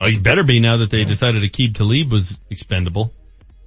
Oh, 0.00 0.06
you 0.06 0.20
better 0.20 0.44
be 0.44 0.60
now 0.60 0.78
that 0.78 0.90
they 0.90 1.04
decided 1.04 1.42
Aqib 1.42 1.76
Talib 1.76 2.10
was 2.10 2.40
expendable. 2.48 3.12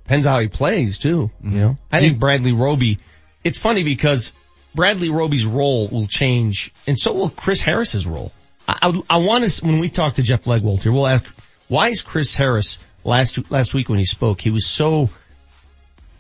Depends 0.04 0.26
how 0.26 0.40
he 0.40 0.48
plays 0.48 0.98
too. 0.98 1.32
You 1.42 1.48
mm-hmm. 1.50 1.60
know, 1.60 1.78
I 1.92 2.00
think 2.00 2.20
Bradley 2.20 2.52
Roby. 2.52 3.00
It's 3.44 3.58
funny 3.58 3.84
because 3.84 4.34
Bradley 4.74 5.10
Roby's 5.10 5.46
role 5.46 5.88
will 5.88 6.08
change, 6.08 6.72
and 6.88 6.98
so 6.98 7.14
will 7.14 7.30
Chris 7.30 7.62
Harris's 7.62 8.08
role. 8.08 8.32
I, 8.68 8.78
I, 8.82 9.02
I 9.10 9.18
want 9.18 9.48
to 9.48 9.66
when 9.66 9.80
we 9.80 9.90
talk 9.90 10.16
to 10.16 10.24
Jeff 10.24 10.46
Legwold 10.46 10.82
here, 10.82 10.92
we'll 10.92 11.08
ask 11.08 11.26
why 11.68 11.90
is 11.90 12.02
Chris 12.02 12.36
Harris 12.36 12.80
last 13.04 13.52
last 13.52 13.74
week 13.74 13.90
when 13.90 14.00
he 14.00 14.06
spoke, 14.06 14.42
he 14.42 14.50
was 14.50 14.66
so 14.66 15.10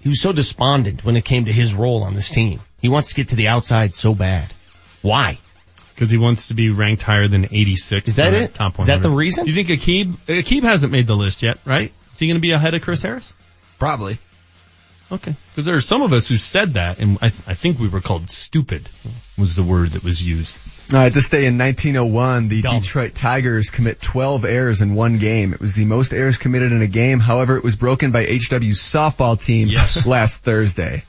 he 0.02 0.10
was 0.10 0.22
so 0.22 0.31
despondent 0.31 1.03
when 1.03 1.15
it 1.15 1.26
came 1.26 1.45
to 1.45 1.52
his 1.52 1.73
role 1.73 2.03
on 2.03 2.14
this 2.14 2.30
team. 2.30 2.60
He 2.81 2.90
wants 2.90 3.10
to 3.10 3.15
get 3.15 3.30
to 3.30 3.35
the 3.35 3.48
outside 3.48 3.94
so 3.94 4.14
bad. 4.14 4.52
Why? 5.02 5.38
Because 5.94 6.10
he 6.10 6.18
wants 6.18 6.48
to 6.48 6.53
be 6.56 6.70
ranked 6.72 7.03
higher 7.03 7.28
than 7.28 7.45
86. 7.45 8.07
Is 8.07 8.15
that 8.15 8.32
the 8.32 8.44
it? 8.44 8.56
Top 8.56 8.80
Is 8.80 8.88
that 8.88 9.02
the 9.02 9.10
reason? 9.10 9.45
You 9.45 9.53
think 9.53 9.68
Aqib, 9.70 10.14
Aqib 10.28 10.64
hasn't 10.64 10.91
made 10.91 11.06
the 11.07 11.14
list 11.15 11.44
yet, 11.44 11.60
right? 11.65 11.91
Is 12.14 12.20
he 12.20 12.28
going 12.28 12.38
to 12.38 12.41
be 12.41 12.52
ahead 12.52 12.74
of 12.74 12.82
Chris 12.82 13.02
Harris? 13.02 13.32
Probably. 13.78 14.18
Okay. 15.11 15.36
Because 15.52 15.65
there 15.65 15.76
are 15.76 15.82
some 15.82 16.02
of 16.02 16.11
us 16.14 16.28
who 16.28 16.38
said 16.38 16.74
that, 16.74 16.99
and 16.99 17.20
I, 17.22 17.28
I 17.28 17.53
think 17.53 17.78
we 17.80 17.88
were 17.88 18.02
called 18.02 18.32
stupid 18.32 18.88
was 19.38 19.56
the 19.56 19.61
word 19.61 19.90
that 19.90 20.03
was 20.03 20.26
used. 20.26 20.57
All 20.94 20.99
right, 20.99 21.14
this 21.14 21.30
day 21.30 21.45
in 21.45 21.57
1901, 21.57 22.48
the 22.48 22.61
Dumb. 22.64 22.80
Detroit 22.80 23.14
Tigers 23.14 23.70
commit 23.70 24.02
12 24.02 24.45
errors 24.45 24.82
in 24.82 24.95
one 24.95 25.20
game. 25.20 25.53
It 25.53 25.60
was 25.60 25.76
the 25.76 25.86
most 25.86 26.14
errors 26.14 26.38
committed 26.38 26.72
in 26.72 26.82
a 26.82 26.88
game. 26.88 27.20
However, 27.20 27.57
it 27.57 27.64
was 27.64 27.76
broken 27.76 28.11
by 28.11 28.26
HW's 28.26 28.80
softball 28.80 29.40
team 29.41 29.68
Yes. 29.68 30.06
last 30.06 30.44
Thursday. 30.44 31.03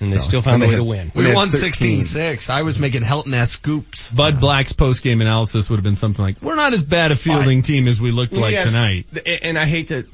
And 0.00 0.12
they 0.12 0.18
So, 0.18 0.28
still 0.28 0.42
found 0.42 0.62
a 0.62 0.66
way 0.66 0.72
they 0.72 0.76
to 0.78 0.84
win. 0.84 1.10
We 1.14 1.26
We 1.26 1.34
won 1.34 1.50
13. 1.50 2.00
16-6. 2.00 2.50
I 2.50 2.62
was 2.62 2.78
making 2.78 3.02
Helton-esque 3.02 3.58
scoops. 3.58 4.10
Bud 4.12 4.38
Black's 4.40 4.72
post-game 4.72 5.20
analysis 5.20 5.68
would 5.68 5.76
have 5.76 5.84
been 5.84 5.96
something 5.96 6.24
like, 6.24 6.40
we're 6.40 6.54
not 6.54 6.72
as 6.72 6.84
bad 6.84 7.10
a 7.10 7.16
fielding 7.16 7.62
team 7.62 7.88
as 7.88 8.00
we 8.00 8.12
looked 8.12 8.32
Let 8.32 8.40
like 8.42 8.54
ask- 8.54 8.70
tonight. 8.70 9.06
And 9.42 9.58
I 9.58 9.66
hate 9.66 9.88
to 9.88 10.06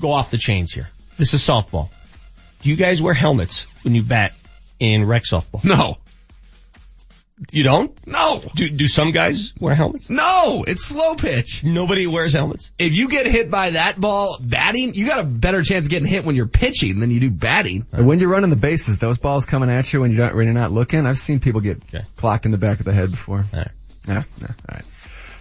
go 0.00 0.10
off 0.12 0.30
the 0.30 0.38
chains 0.38 0.72
here. 0.72 0.88
This 1.18 1.34
is 1.34 1.42
softball. 1.42 1.90
Do 2.62 2.70
you 2.70 2.76
guys 2.76 3.02
wear 3.02 3.12
helmets 3.14 3.66
when 3.84 3.94
you 3.94 4.02
bat 4.02 4.32
in 4.78 5.04
rec 5.04 5.24
softball? 5.24 5.62
No. 5.64 5.98
You 7.50 7.64
don't? 7.64 8.06
No. 8.06 8.42
Do, 8.54 8.68
do 8.68 8.86
some 8.86 9.10
guys 9.10 9.52
wear 9.58 9.74
helmets? 9.74 10.08
No. 10.08 10.64
It's 10.66 10.84
slow 10.84 11.14
pitch. 11.16 11.64
Nobody 11.64 12.06
wears 12.06 12.34
helmets. 12.34 12.70
If 12.78 12.94
you 12.94 13.08
get 13.08 13.26
hit 13.26 13.50
by 13.50 13.70
that 13.70 14.00
ball 14.00 14.36
batting, 14.40 14.94
you 14.94 15.06
got 15.06 15.20
a 15.20 15.26
better 15.26 15.62
chance 15.62 15.86
of 15.86 15.90
getting 15.90 16.06
hit 16.06 16.24
when 16.24 16.36
you're 16.36 16.46
pitching 16.46 17.00
than 17.00 17.10
you 17.10 17.18
do 17.20 17.30
batting. 17.30 17.86
And 17.92 18.06
when 18.06 18.20
you're 18.20 18.28
running 18.30 18.50
the 18.50 18.56
bases, 18.56 18.98
those 18.98 19.18
balls 19.18 19.44
coming 19.44 19.70
at 19.70 19.92
you 19.92 20.02
when 20.02 20.12
you're 20.12 20.24
not, 20.26 20.34
when 20.36 20.44
you're 20.44 20.54
not 20.54 20.70
looking, 20.72 21.04
I've 21.06 21.18
seen 21.18 21.40
people 21.40 21.60
get 21.60 21.82
Okay. 21.92 22.04
clocked 22.16 22.44
in 22.44 22.52
the 22.52 22.58
back 22.58 22.78
of 22.78 22.84
the 22.84 22.92
head 22.92 23.10
before. 23.10 23.38
All 23.52 23.58
right. 23.58 23.70
Yeah, 24.06 24.22
yeah, 24.40 24.46
all 24.48 24.54
right. 24.74 24.84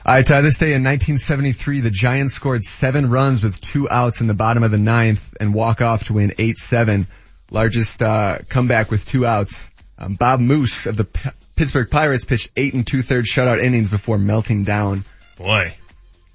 All 0.03 0.13
right, 0.15 0.31
uh, 0.31 0.41
this 0.41 0.57
day 0.57 0.73
in 0.73 0.83
1973, 0.83 1.81
the 1.81 1.91
Giants 1.91 2.33
scored 2.33 2.63
seven 2.63 3.09
runs 3.11 3.43
with 3.43 3.61
two 3.61 3.87
outs 3.89 4.21
in 4.21 4.27
the 4.27 4.33
bottom 4.33 4.63
of 4.63 4.71
the 4.71 4.79
ninth 4.79 5.35
and 5.39 5.53
walk 5.53 5.81
off 5.81 6.05
to 6.05 6.13
win 6.13 6.31
8-7. 6.39 7.05
Largest, 7.51 8.01
uh, 8.01 8.39
comeback 8.49 8.89
with 8.89 9.05
two 9.05 9.27
outs. 9.27 9.73
Um, 10.01 10.15
Bob 10.15 10.39
Moose 10.39 10.87
of 10.87 10.97
the 10.97 11.03
P- 11.03 11.29
Pittsburgh 11.55 11.89
Pirates 11.89 12.25
pitched 12.25 12.49
eight 12.55 12.73
and 12.73 12.85
two 12.87 13.03
thirds 13.03 13.29
shutout 13.29 13.61
innings 13.61 13.89
before 13.91 14.17
melting 14.17 14.63
down. 14.63 15.05
Boy. 15.37 15.75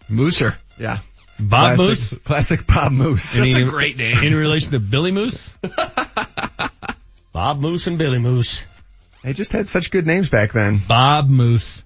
Mooser. 0.09 0.55
Yeah. 0.78 0.98
Bob 1.40 1.76
classic, 1.76 1.78
Moose? 1.88 2.14
Classic 2.24 2.66
Bob 2.66 2.93
Moose. 2.93 3.36
Any- 3.36 3.52
That's 3.55 3.66
a 3.66 3.70
great 3.70 3.97
name. 3.97 4.22
In 4.22 4.34
relation 4.36 4.72
to 4.72 4.78
Billy 4.78 5.10
Moose? 5.10 5.51
Bob 7.32 7.59
Moose 7.60 7.86
and 7.88 7.98
Billy 7.98 8.18
Moose. 8.20 8.62
They 9.24 9.32
just 9.32 9.51
had 9.52 9.66
such 9.68 9.90
good 9.90 10.06
names 10.06 10.30
back 10.30 10.52
then. 10.52 10.80
Bob 10.86 11.28
Moose. 11.28 11.82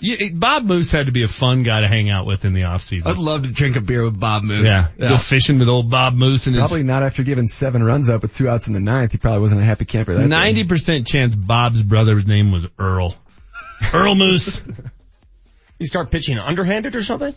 You, 0.00 0.32
Bob 0.34 0.64
Moose 0.64 0.92
had 0.92 1.06
to 1.06 1.12
be 1.12 1.24
a 1.24 1.28
fun 1.28 1.64
guy 1.64 1.80
to 1.80 1.88
hang 1.88 2.08
out 2.08 2.24
with 2.24 2.44
in 2.44 2.52
the 2.52 2.64
off 2.64 2.82
season. 2.82 3.10
I'd 3.10 3.18
love 3.18 3.42
to 3.42 3.50
drink 3.50 3.74
a 3.76 3.80
beer 3.80 4.04
with 4.04 4.18
Bob 4.18 4.44
Moose. 4.44 4.64
yeah. 4.64 4.88
Go 4.96 5.16
fishing 5.16 5.58
with 5.58 5.68
old 5.68 5.90
Bob 5.90 6.14
Moose 6.14 6.46
and 6.46 6.54
his 6.54 6.62
Probably 6.62 6.84
not 6.84 7.02
after 7.02 7.24
giving 7.24 7.48
seven 7.48 7.82
runs 7.82 8.08
up 8.08 8.22
with 8.22 8.34
two 8.34 8.48
outs 8.48 8.68
in 8.68 8.74
the 8.74 8.80
ninth. 8.80 9.10
He 9.12 9.18
probably 9.18 9.40
wasn't 9.40 9.60
a 9.60 9.64
happy 9.64 9.86
camper 9.86 10.14
that 10.14 10.28
ninety 10.28 10.64
percent 10.64 11.06
chance 11.06 11.34
Bob's 11.34 11.82
brother's 11.82 12.26
name 12.26 12.52
was 12.52 12.68
Earl. 12.78 13.16
Earl 13.92 14.14
Moose. 14.14 14.62
You 15.80 15.86
start 15.86 16.10
pitching 16.10 16.38
underhanded 16.38 16.96
or 16.96 17.04
something? 17.04 17.32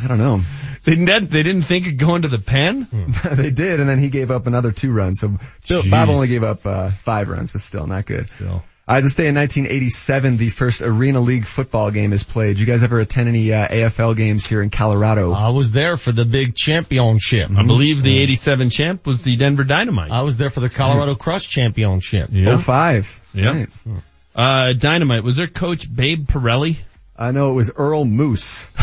I 0.00 0.06
don't 0.06 0.18
know. 0.18 0.40
They 0.84 0.94
didn't, 0.94 1.30
they 1.30 1.42
didn't 1.42 1.62
think 1.62 1.88
of 1.88 1.96
going 1.96 2.22
to 2.22 2.28
the 2.28 2.38
pen? 2.38 2.86
they 3.32 3.50
did, 3.50 3.80
and 3.80 3.88
then 3.88 3.98
he 3.98 4.08
gave 4.08 4.30
up 4.30 4.46
another 4.46 4.70
two 4.70 4.92
runs. 4.92 5.18
So 5.18 5.36
Jeez. 5.64 5.90
Bob 5.90 6.08
only 6.10 6.28
gave 6.28 6.44
up 6.44 6.64
uh, 6.64 6.90
five 6.92 7.28
runs, 7.28 7.50
but 7.50 7.60
still 7.60 7.88
not 7.88 8.06
good. 8.06 8.28
Still. 8.36 8.62
Right, 8.90 9.04
this 9.04 9.14
day 9.14 9.28
in 9.28 9.36
1987, 9.36 10.36
the 10.36 10.48
first 10.48 10.82
Arena 10.82 11.20
League 11.20 11.46
football 11.46 11.92
game 11.92 12.12
is 12.12 12.24
played. 12.24 12.58
You 12.58 12.66
guys 12.66 12.82
ever 12.82 12.98
attend 12.98 13.28
any 13.28 13.52
uh, 13.52 13.68
AFL 13.68 14.16
games 14.16 14.48
here 14.48 14.62
in 14.62 14.70
Colorado? 14.70 15.32
I 15.32 15.50
was 15.50 15.70
there 15.70 15.96
for 15.96 16.10
the 16.10 16.24
big 16.24 16.56
championship. 16.56 17.52
I 17.56 17.64
believe 17.64 18.02
the 18.02 18.18
87 18.18 18.70
champ 18.70 19.06
was 19.06 19.22
the 19.22 19.36
Denver 19.36 19.62
Dynamite. 19.62 20.10
I 20.10 20.22
was 20.22 20.38
there 20.38 20.50
for 20.50 20.58
the 20.58 20.68
Colorado 20.68 21.14
Crush 21.14 21.48
championship. 21.48 22.30
Yeah. 22.32 22.50
Oh 22.50 22.58
five. 22.58 23.20
Yeah. 23.32 23.66
Right. 23.86 24.02
Uh, 24.34 24.72
Dynamite. 24.72 25.22
Was 25.22 25.36
there 25.36 25.46
coach 25.46 25.86
Babe 25.94 26.26
Parilli? 26.26 26.78
I 27.16 27.30
know 27.30 27.52
it 27.52 27.54
was 27.54 27.70
Earl 27.70 28.04
Moose. 28.04 28.66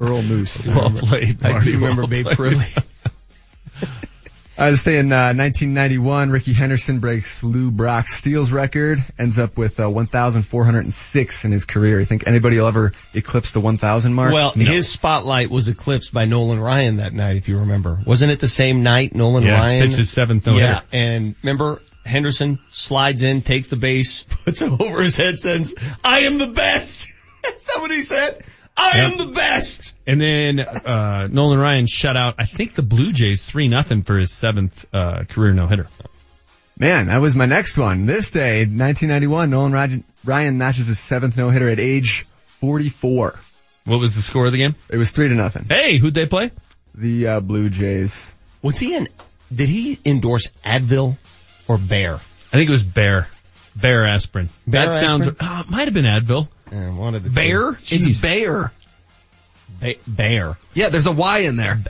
Earl 0.00 0.20
Moose. 0.20 0.66
Well 0.66 0.90
played. 0.90 1.42
I 1.42 1.52
Marty, 1.52 1.72
do 1.72 1.78
remember 1.78 2.02
well 2.02 2.10
Babe. 2.10 2.26
Parilli. 2.26 2.84
Uh, 4.56 4.70
this 4.70 4.84
day 4.84 4.98
in 4.98 5.12
uh, 5.12 5.34
1991, 5.34 6.30
Rickey 6.30 6.52
Henderson 6.52 7.00
breaks 7.00 7.42
Lou 7.42 7.72
Brock's 7.72 8.14
steals 8.14 8.52
record, 8.52 9.04
ends 9.18 9.36
up 9.40 9.56
with 9.58 9.80
uh, 9.80 9.90
1,406 9.90 11.44
in 11.44 11.50
his 11.50 11.64
career. 11.64 11.98
You 11.98 12.04
think 12.04 12.28
anybody 12.28 12.58
will 12.58 12.68
ever 12.68 12.92
eclipse 13.14 13.50
the 13.50 13.58
1,000 13.58 14.14
mark? 14.14 14.32
Well, 14.32 14.52
his 14.52 14.88
spotlight 14.88 15.50
was 15.50 15.66
eclipsed 15.66 16.12
by 16.12 16.26
Nolan 16.26 16.60
Ryan 16.60 16.96
that 16.96 17.12
night, 17.12 17.34
if 17.34 17.48
you 17.48 17.58
remember. 17.60 17.98
Wasn't 18.06 18.30
it 18.30 18.38
the 18.38 18.46
same 18.46 18.84
night, 18.84 19.12
Nolan 19.12 19.42
Yeah, 19.42 19.58
Ryan? 19.58 19.86
pitched 19.86 19.96
his 19.98 20.10
seventh 20.10 20.46
no-hitter. 20.46 20.64
Yeah, 20.64 20.80
and 20.92 21.34
remember, 21.42 21.80
Henderson 22.06 22.60
slides 22.70 23.22
in, 23.22 23.42
takes 23.42 23.66
the 23.68 23.76
base, 23.76 24.22
puts 24.44 24.62
it 24.62 24.70
over 24.70 25.02
his 25.02 25.16
head, 25.16 25.40
says, 25.40 25.74
I 26.04 26.20
am 26.20 26.38
the 26.38 26.46
best. 26.46 27.08
That's 27.42 27.66
not 27.66 27.80
what 27.82 27.90
he 27.90 28.02
said. 28.02 28.44
I 28.76 28.96
Yep. 28.98 29.12
am 29.12 29.18
the 29.18 29.32
best. 29.32 29.94
And 30.06 30.20
then 30.20 30.60
uh 30.60 31.28
Nolan 31.30 31.58
Ryan 31.58 31.86
shut 31.86 32.16
out 32.16 32.34
I 32.38 32.46
think 32.46 32.74
the 32.74 32.82
Blue 32.82 33.12
Jays 33.12 33.44
three 33.44 33.68
nothing 33.68 34.02
for 34.02 34.18
his 34.18 34.32
seventh 34.32 34.84
uh 34.92 35.24
career 35.28 35.52
no 35.52 35.66
hitter. 35.66 35.86
Man, 36.78 37.06
that 37.06 37.18
was 37.20 37.36
my 37.36 37.46
next 37.46 37.78
one. 37.78 38.04
This 38.06 38.32
day, 38.32 38.62
1991, 38.62 39.48
Nolan 39.50 39.72
Ryan, 39.72 40.04
Ryan 40.24 40.58
notches 40.58 40.88
his 40.88 40.98
seventh 40.98 41.36
no-hitter 41.38 41.68
at 41.68 41.78
age 41.78 42.26
44. 42.58 43.38
What 43.84 44.00
was 44.00 44.16
the 44.16 44.22
score 44.22 44.46
of 44.46 44.50
the 44.52 44.58
game? 44.58 44.74
It 44.90 44.96
was 44.96 45.12
three 45.12 45.28
to 45.28 45.34
nothing. 45.34 45.66
Hey, 45.68 45.98
who'd 45.98 46.14
they 46.14 46.26
play? 46.26 46.50
The 46.96 47.28
uh, 47.28 47.40
Blue 47.40 47.68
Jays. 47.68 48.34
Was 48.60 48.76
he 48.80 48.96
in, 48.96 49.08
did 49.54 49.68
he 49.68 50.00
endorse 50.04 50.48
Advil 50.64 51.16
or 51.68 51.78
Bear? 51.78 52.14
I 52.14 52.56
think 52.56 52.68
it 52.68 52.72
was 52.72 52.82
Bear. 52.82 53.28
Bear 53.76 54.08
aspirin. 54.08 54.48
Bear 54.66 54.86
that 54.88 55.06
sounds 55.06 55.28
uh, 55.38 55.62
might 55.68 55.84
have 55.84 55.94
been 55.94 56.04
Advil. 56.06 56.48
Yeah, 56.74 56.90
one 56.90 57.14
of 57.14 57.22
the 57.22 57.30
Bear? 57.30 57.70
It's 57.78 58.18
Bear. 58.20 58.72
Ba- 59.80 59.94
Bear. 60.06 60.58
Yeah, 60.74 60.88
there's 60.88 61.06
a 61.06 61.12
Y 61.12 61.38
in 61.40 61.56
there. 61.56 61.82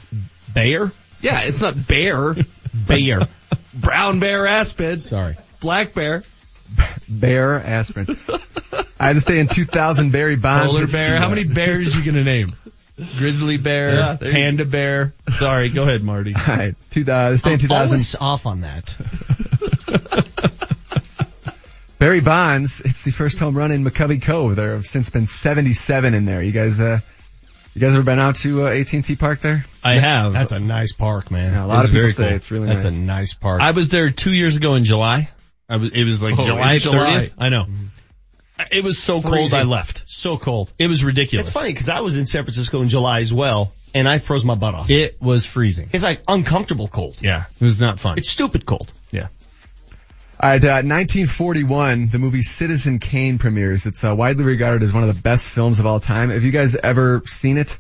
Bear? 0.53 0.93
Yeah, 1.23 1.41
it's 1.43 1.61
not 1.63 1.75
bear. 1.89 2.35
Bear. 2.87 3.27
Brown 3.73 4.21
bear 4.21 4.47
aspid. 4.47 5.01
Sorry. 5.03 5.37
Black 5.61 5.95
bear. 5.95 6.23
Bear 7.09 7.55
aspirin. 7.55 8.07
I 9.01 9.07
had 9.09 9.15
to 9.15 9.21
stay 9.21 9.39
in 9.39 9.49
2000 9.49 10.11
Barry 10.13 10.37
Bonds. 10.37 10.73
Polar 10.75 10.87
bear. 10.87 11.17
How 11.19 11.29
many 11.29 11.45
bears 11.45 11.97
you 11.97 12.05
gonna 12.05 12.25
name? 12.25 12.55
Grizzly 13.19 13.57
bear, 13.57 13.95
Yeah, 13.95 14.13
there 14.15 14.29
you 14.31 14.35
panda 14.35 14.65
bear. 14.65 15.13
Sorry, 15.39 15.69
go 15.69 15.83
ahead, 15.83 16.03
Marty. 16.03 16.35
All 16.37 16.43
right, 16.57 16.75
two, 16.91 17.01
uh, 17.11 17.31
this 17.31 17.43
day 17.43 17.51
in 17.51 17.55
I'm 17.55 17.59
2000. 17.61 17.95
always 17.95 18.15
off 18.17 18.47
on 18.47 18.61
that. 18.61 18.97
Barry 22.05 22.21
Bonds, 22.21 22.83
it's 22.83 23.01
the 23.01 23.11
first 23.11 23.39
home 23.39 23.57
run 23.57 23.73
in 23.73 23.83
McCovey 23.83 24.21
Cove. 24.21 24.57
There 24.57 24.73
have 24.73 24.85
since 24.85 25.09
been 25.09 25.27
77 25.27 26.13
in 26.13 26.27
there. 26.27 26.43
You 26.43 26.53
guys, 26.53 26.79
uh, 26.79 27.01
you 27.73 27.81
guys 27.81 27.95
ever 27.95 28.03
been 28.03 28.19
out 28.19 28.35
to 28.37 28.67
uh, 28.67 28.71
AT&T 28.73 29.17
Park 29.17 29.41
there? 29.41 29.65
I 29.83 29.95
have. 29.95 30.35
That's 30.35 30.53
a 30.53 30.61
nice 30.61 30.93
park, 30.93 31.31
man. 31.31 31.55
Yeah, 31.55 31.65
a 31.65 31.67
lot 31.67 31.79
It's 31.79 31.89
of 31.89 31.95
people 31.95 32.09
say 32.11 32.25
cool. 32.27 32.37
it's 32.37 32.51
really 32.51 32.67
That's 32.67 32.85
nice. 32.85 32.93
That's 32.93 33.01
a 33.03 33.07
nice 33.07 33.33
park. 33.33 33.63
I 33.63 33.71
was 33.71 33.89
there 33.89 34.11
two 34.11 34.35
years 34.35 34.55
ago 34.55 34.75
in 34.75 34.85
July. 34.85 35.31
I 35.67 35.79
was, 35.79 35.93
it 35.95 36.05
was 36.05 36.23
like 36.23 36.39
Oh, 36.39 36.45
July 36.45 36.75
in 36.75 36.81
July. 36.81 36.97
30th. 37.31 37.33
I 37.39 37.49
know. 37.49 37.67
It 38.71 38.85
was 38.85 38.99
so 39.03 39.23
cold 39.23 39.55
I 39.55 39.63
left. 39.63 40.03
so 40.05 40.37
cold. 40.37 40.71
It 40.79 40.89
was 40.89 41.03
ridiculous. 41.07 41.47
It's 41.47 41.55
funny 41.55 41.71
because 41.73 41.89
I 41.89 42.01
was 42.01 42.19
in 42.19 42.27
San 42.27 42.45
Francisco 42.45 42.83
in 42.83 42.89
July 42.91 43.21
as 43.21 43.33
well, 43.33 43.73
and 43.95 44.07
I 44.07 44.19
froze 44.19 44.45
my 44.45 44.57
butt 44.57 44.75
off. 44.75 44.91
It 44.91 45.23
was 45.23 45.47
freezing. 45.47 45.89
It's 45.95 46.05
like 46.05 46.21
uncomfortable 46.29 46.87
cold. 46.87 47.17
Yeah, 47.23 47.47
it 47.59 47.65
was 47.65 47.81
not 47.81 47.99
fun. 47.99 48.19
It's 48.19 48.29
stupid 48.29 48.67
cold. 48.67 48.93
Yeah. 50.45 50.51
All 50.51 50.53
right, 50.53 50.65
uh, 50.65 50.87
1941, 50.87 52.09
the 52.09 52.19
movie 52.19 52.43
Citizen 52.43 52.99
Kane 52.99 53.39
premieres. 53.39 53.87
It's 53.87 54.05
uh, 54.05 54.15
widely 54.15 54.45
regarded 54.45 54.83
as 54.83 54.93
one 54.93 55.03
of 55.03 55.15
the 55.15 55.21
best 55.21 55.51
films 55.51 55.79
of 55.79 55.87
all 55.87 56.01
time. 56.01 56.31
Have 56.31 56.45
you 56.45 56.53
guys 56.53 56.77
ever 56.77 57.23
seen 57.27 57.59
it? 57.59 57.79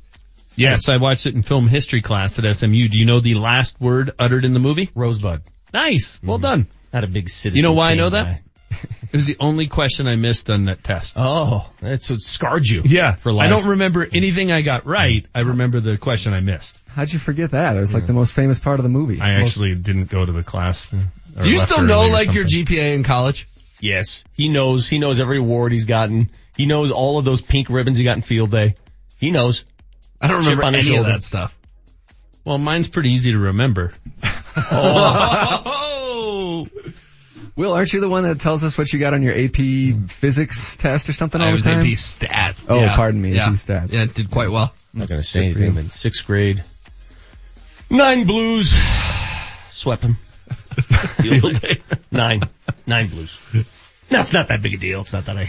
Yes, 0.57 0.89
I 0.89 0.99
watched 0.99 1.27
it 1.27 1.35
in 1.35 1.43
film 1.43 1.67
history 1.69 2.01
class 2.01 2.39
at 2.39 2.57
SMU. 2.57 2.89
Do 2.89 2.99
you 2.99 3.07
know 3.07 3.21
the 3.21 3.35
last 3.35 3.81
word 3.81 4.13
uttered 4.19 4.45
in 4.45 4.55
the 4.55 4.61
movie? 4.61 4.91
Rosebud. 4.95 5.43
Nice. 5.73 6.21
Well 6.23 6.39
done. 6.39 6.69
Not 6.93 7.03
a 7.05 7.09
big 7.09 7.29
citizen. 7.29 7.57
You 7.57 7.63
know 7.65 7.73
why 7.73 7.91
I 7.91 7.95
know 7.97 8.11
that? 8.11 8.25
guy. 8.25 8.43
It 9.13 9.19
was 9.19 9.27
the 9.27 9.37
only 9.39 9.69
question 9.69 10.09
I 10.09 10.17
missed 10.17 10.51
on 10.51 10.65
that 10.65 10.83
test. 10.83 11.13
Oh, 11.17 11.71
that's 11.81 12.11
what 12.11 12.21
scarred 12.21 12.67
you. 12.67 12.83
Yeah. 12.85 13.15
For 13.15 13.33
life. 13.33 13.47
I 13.47 13.49
don't 13.49 13.67
remember 13.67 14.05
anything 14.13 14.51
I 14.51 14.63
got 14.63 14.87
right. 14.87 15.25
I 15.33 15.43
remember 15.43 15.79
the 15.79 15.97
question 15.99 16.33
I 16.33 16.41
missed. 16.41 16.77
How'd 16.95 17.13
you 17.13 17.19
forget 17.19 17.51
that? 17.53 17.77
It 17.77 17.81
was 17.81 17.93
like 17.93 18.07
the 18.07 18.13
most 18.13 18.33
famous 18.35 18.59
part 18.61 18.79
of 18.79 18.85
the 18.85 18.89
movie. 18.89 19.21
I 19.21 19.35
actually 19.35 19.75
didn't 19.75 20.07
go 20.11 20.25
to 20.25 20.31
the 20.33 20.43
class. 20.45 20.93
Uh, 20.93 21.43
Do 21.43 21.51
you 21.51 21.59
still 21.59 21.83
know 21.83 22.07
like 22.09 22.33
your. 22.35 22.45
GPA 22.45 22.95
in 22.95 23.03
college? 23.03 23.49
Yes. 23.81 24.23
He 24.33 24.49
knows. 24.49 24.89
He 24.89 24.99
knows 24.99 25.21
every 25.21 25.39
award 25.39 25.73
he's 25.73 25.87
gotten. 25.87 26.31
He 26.57 26.67
knows 26.67 26.91
all 26.93 27.19
of 27.19 27.25
those 27.25 27.41
pink 27.43 27.69
ribbons 27.69 27.99
he 27.99 28.05
got 28.05 28.17
in 28.17 28.23
field 28.23 28.51
day. 28.53 28.77
He 29.19 29.31
knows. 29.33 29.65
I 30.21 30.29
don't 30.29 30.43
Chip 30.45 30.51
remember 30.51 30.65
on 30.67 30.75
his 30.75 30.87
any 30.87 30.97
of 30.97 31.01
shoulder. 31.03 31.13
that 31.13 31.23
stuff. 31.23 31.59
Well, 32.45 32.59
mine's 32.59 32.89
pretty 32.89 33.11
easy 33.11 33.33
to 33.33 33.39
remember. 33.39 33.93
Oh, 35.37 36.67
Will, 37.57 37.73
aren't 37.73 37.93
you 37.93 38.01
the 38.01 38.09
one 38.09 38.25
that 38.25 38.41
tells 38.41 38.65
us 38.65 38.77
what 38.79 38.93
you 38.93 38.99
got 38.99 39.15
on 39.15 39.23
your 39.23 39.35
AP 39.35 39.57
physics 40.11 40.77
test 40.77 41.09
or 41.09 41.13
something 41.13 41.41
all 41.41 41.47
I 41.47 41.51
the 41.51 41.57
was 41.57 41.65
time? 41.65 41.87
AP 41.87 41.97
stat. 41.97 42.57
Oh, 42.69 42.81
Yeah. 42.81 42.97
pardon 42.97 43.21
me, 43.21 43.33
Yeah. 43.35 43.47
AP 43.49 43.53
stats. 43.55 43.93
Yeah, 43.93 44.03
it 44.05 44.15
did 44.15 44.31
quite 44.31 44.51
well. 44.51 44.73
I'm 44.93 45.01
not 45.01 45.09
going 45.09 45.21
to 45.21 45.27
say 45.27 45.45
anything. 45.47 45.77
In 45.77 45.91
sixth 45.91 46.27
grade, 46.27 46.63
nine 47.91 48.27
blues, 48.27 48.71
swept 49.71 50.03
him. 50.03 50.15
Field 51.23 51.61
day. 51.61 51.81
nine, 52.11 52.43
nine 52.87 53.09
blues. 53.09 53.39
That's 54.09 54.33
not 54.33 54.49
that 54.49 54.63
big 54.63 54.75
a 54.75 54.77
deal. 54.77 55.01
It's 55.03 55.13
not 55.13 55.27
that 55.27 55.37
I, 55.37 55.43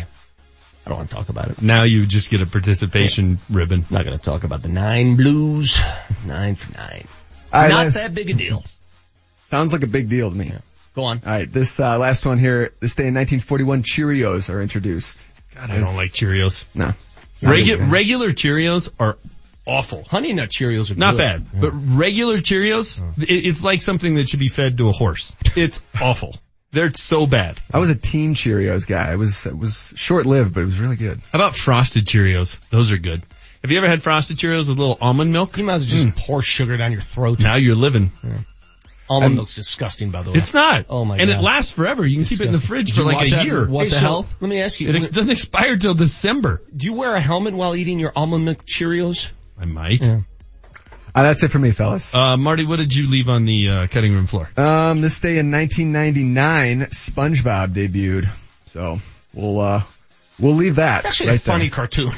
I 0.86 0.90
don't 0.90 0.98
want 0.98 1.10
to 1.10 1.16
talk 1.16 1.30
about 1.30 1.50
it. 1.50 1.62
Now 1.62 1.84
you 1.84 2.06
just 2.06 2.30
get 2.32 2.42
a 2.42 2.46
participation 2.46 3.40
ribbon. 3.50 3.86
not 3.90 4.06
going 4.06 4.18
to 4.18 4.24
talk 4.24 4.44
about 4.44 4.62
the 4.62 4.70
nine 4.70 5.16
blues. 5.16 5.80
Nine 6.26 6.56
for 6.56 6.78
nine. 6.78 7.06
All 7.54 7.62
right, 7.62 7.70
not 7.70 7.84
let's- 7.86 7.96
that 7.96 8.14
big 8.14 8.30
a 8.30 8.34
deal. 8.34 8.64
Sounds 9.44 9.74
like 9.74 9.84
a 9.84 9.88
big 9.88 10.10
deal 10.10 10.30
to 10.30 10.36
me. 10.36 10.52
Go 10.96 11.04
on. 11.04 11.22
All 11.26 11.32
right, 11.32 11.52
this 11.52 11.80
uh, 11.80 11.98
last 12.00 12.26
one 12.26 12.40
here. 12.40 12.72
This 12.80 12.96
day 12.96 13.08
in 13.08 13.14
1941, 13.16 13.84
Cheerios 13.84 14.50
are 14.50 14.62
introduced. 14.62 15.22
God, 15.54 15.70
I 15.70 15.80
don't 15.80 15.96
like 15.96 16.12
Cheerios. 16.12 16.64
No. 16.74 16.94
Regu- 17.42 17.92
regular 17.92 18.32
Cheerios 18.32 18.90
are 19.00 19.18
awful. 19.66 20.04
Honey 20.04 20.34
Nut 20.34 20.50
Cheerios 20.50 20.92
are 20.92 20.96
Not 20.96 21.12
good. 21.12 21.18
bad, 21.18 21.46
but 21.62 21.72
regular 21.72 22.38
Cheerios, 22.40 23.00
it, 23.22 23.30
it's 23.30 23.64
like 23.64 23.82
something 23.82 24.16
that 24.16 24.30
should 24.30 24.40
be 24.40 24.50
fed 24.50 24.78
to 24.78 24.90
a 24.90 24.92
horse. 24.92 25.34
It's 25.56 25.82
awful. 26.02 26.36
They're 26.72 26.94
so 26.94 27.26
bad. 27.26 27.58
I 27.74 27.80
was 27.80 27.90
a 27.90 27.96
Team 27.96 28.34
Cheerios 28.36 28.86
guy. 28.86 29.14
It 29.14 29.18
was 29.18 29.46
it 29.46 29.58
was 29.58 29.94
short 29.96 30.26
lived, 30.26 30.54
but 30.54 30.62
it 30.62 30.66
was 30.66 30.80
really 30.80 30.98
good. 30.98 31.20
How 31.32 31.40
about 31.40 31.56
frosted 31.56 32.06
Cheerios? 32.06 32.60
Those 32.70 32.92
are 32.92 32.98
good. 32.98 33.22
Have 33.64 33.72
you 33.72 33.78
ever 33.78 33.88
had 33.88 34.04
frosted 34.04 34.38
Cheerios 34.38 34.68
with 34.68 34.78
a 34.78 34.82
little 34.82 34.98
almond 35.02 35.32
milk? 35.32 35.58
You 35.58 35.64
might 35.64 35.76
as 35.76 35.84
well 35.84 35.90
just 36.04 36.08
mm. 36.08 36.16
pour 36.18 36.42
sugar 36.42 36.76
down 36.78 36.92
your 36.92 37.02
throat. 37.02 37.40
Now 37.40 37.56
you're 37.56 37.76
living. 37.76 38.12
Almond 39.08 39.24
I'm- 39.30 39.36
milk's 39.36 39.56
disgusting, 39.56 40.12
by 40.12 40.24
the 40.24 40.32
way. 40.32 40.38
It's 40.38 40.54
not. 40.54 40.86
Oh 40.90 41.06
my 41.06 41.18
and 41.18 41.30
god. 41.30 41.40
it 41.40 41.42
lasts 41.42 41.72
forever. 41.72 42.06
You 42.06 42.18
can 42.18 42.26
keep 42.26 42.42
it 42.42 42.48
in 42.48 42.52
the 42.52 42.60
fridge 42.60 42.88
Did 42.88 42.96
for 42.96 43.04
like 43.04 43.28
a 43.28 43.32
that? 43.32 43.46
year. 43.46 43.68
What 43.68 43.84
Hey, 43.84 43.90
the 43.90 43.96
so, 43.96 44.02
hell? 44.02 44.26
Let 44.42 44.50
me 44.50 44.62
ask 44.62 44.80
you. 44.82 44.90
It 44.90 44.96
ex- 44.96 45.08
doesn't 45.08 45.32
expire 45.32 45.78
till 45.78 45.94
December. 45.94 46.62
do 46.76 46.86
you 46.86 46.94
wear 46.94 47.16
a 47.16 47.22
helmet 47.22 47.54
while 47.54 47.76
eating 47.76 48.00
your 48.00 48.12
almond 48.16 48.44
milk 48.46 48.66
Cheerios? 48.66 49.32
I 49.60 49.66
might. 49.66 50.02
Yeah. 50.02 50.22
Uh, 51.14 51.24
that's 51.24 51.44
it 51.44 51.48
for 51.50 51.60
me, 51.60 51.72
fellas. 51.72 52.14
Uh, 52.14 52.36
Marty, 52.36 52.66
what 52.66 52.78
did 52.78 52.94
you 52.94 53.08
leave 53.10 53.30
on 53.30 53.46
the 53.46 53.70
uh, 53.70 53.88
cutting 53.88 54.14
room 54.14 54.26
floor? 54.26 54.50
Um, 54.58 55.00
this 55.00 55.22
day 55.22 55.38
in 55.38 55.50
1999, 55.50 56.90
SpongeBob 56.90 57.68
debuted. 57.70 58.28
So 58.66 59.00
we'll 59.34 59.60
uh 59.62 59.84
we'll 60.40 60.56
leave 60.56 60.76
that. 60.76 60.98
It's 60.98 61.06
actually 61.06 61.30
right 61.30 61.40
a 61.40 61.44
funny 61.44 61.66
there. 61.70 61.76
cartoon. 61.76 62.12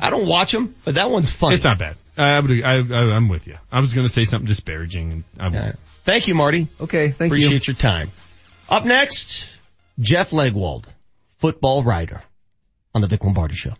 I 0.00 0.10
don't 0.10 0.28
watch 0.28 0.52
them, 0.52 0.74
but 0.84 0.94
that 0.94 1.10
one's 1.10 1.30
funny. 1.30 1.56
It's 1.56 1.64
not 1.64 1.78
bad. 1.78 1.96
I 2.16 2.38
would. 2.38 2.62
I, 2.62 2.74
I, 2.74 3.16
I'm 3.16 3.28
with 3.28 3.48
you. 3.48 3.56
I 3.72 3.80
was 3.80 3.94
going 3.94 4.06
to 4.06 4.12
say 4.12 4.24
something 4.24 4.46
disparaging, 4.46 5.12
and 5.12 5.24
I 5.40 5.48
Yeah. 5.48 5.72
Thank 6.04 6.28
you, 6.28 6.34
Marty. 6.34 6.68
Okay, 6.80 7.08
thank 7.10 7.32
you. 7.32 7.38
Appreciate 7.38 7.66
your 7.66 7.74
time. 7.74 8.10
Up 8.68 8.84
next, 8.84 9.52
Jeff 9.98 10.30
Legwold, 10.30 10.84
football 11.38 11.82
writer 11.82 12.22
on 12.94 13.00
the 13.00 13.08
Vic 13.08 13.24
Lombardi 13.24 13.54
Show. 13.54 13.74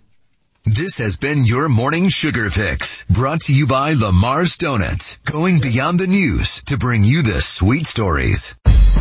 This 0.64 0.98
has 0.98 1.16
been 1.16 1.44
your 1.44 1.68
morning 1.68 2.08
sugar 2.08 2.50
fix 2.50 3.04
brought 3.04 3.42
to 3.42 3.54
you 3.54 3.66
by 3.66 3.92
Lamar's 3.92 4.56
Donuts, 4.56 5.16
going 5.18 5.60
beyond 5.60 5.98
the 5.98 6.06
news 6.06 6.62
to 6.64 6.76
bring 6.76 7.04
you 7.04 7.22
the 7.22 7.40
sweet 7.40 7.86
stories. 7.86 8.56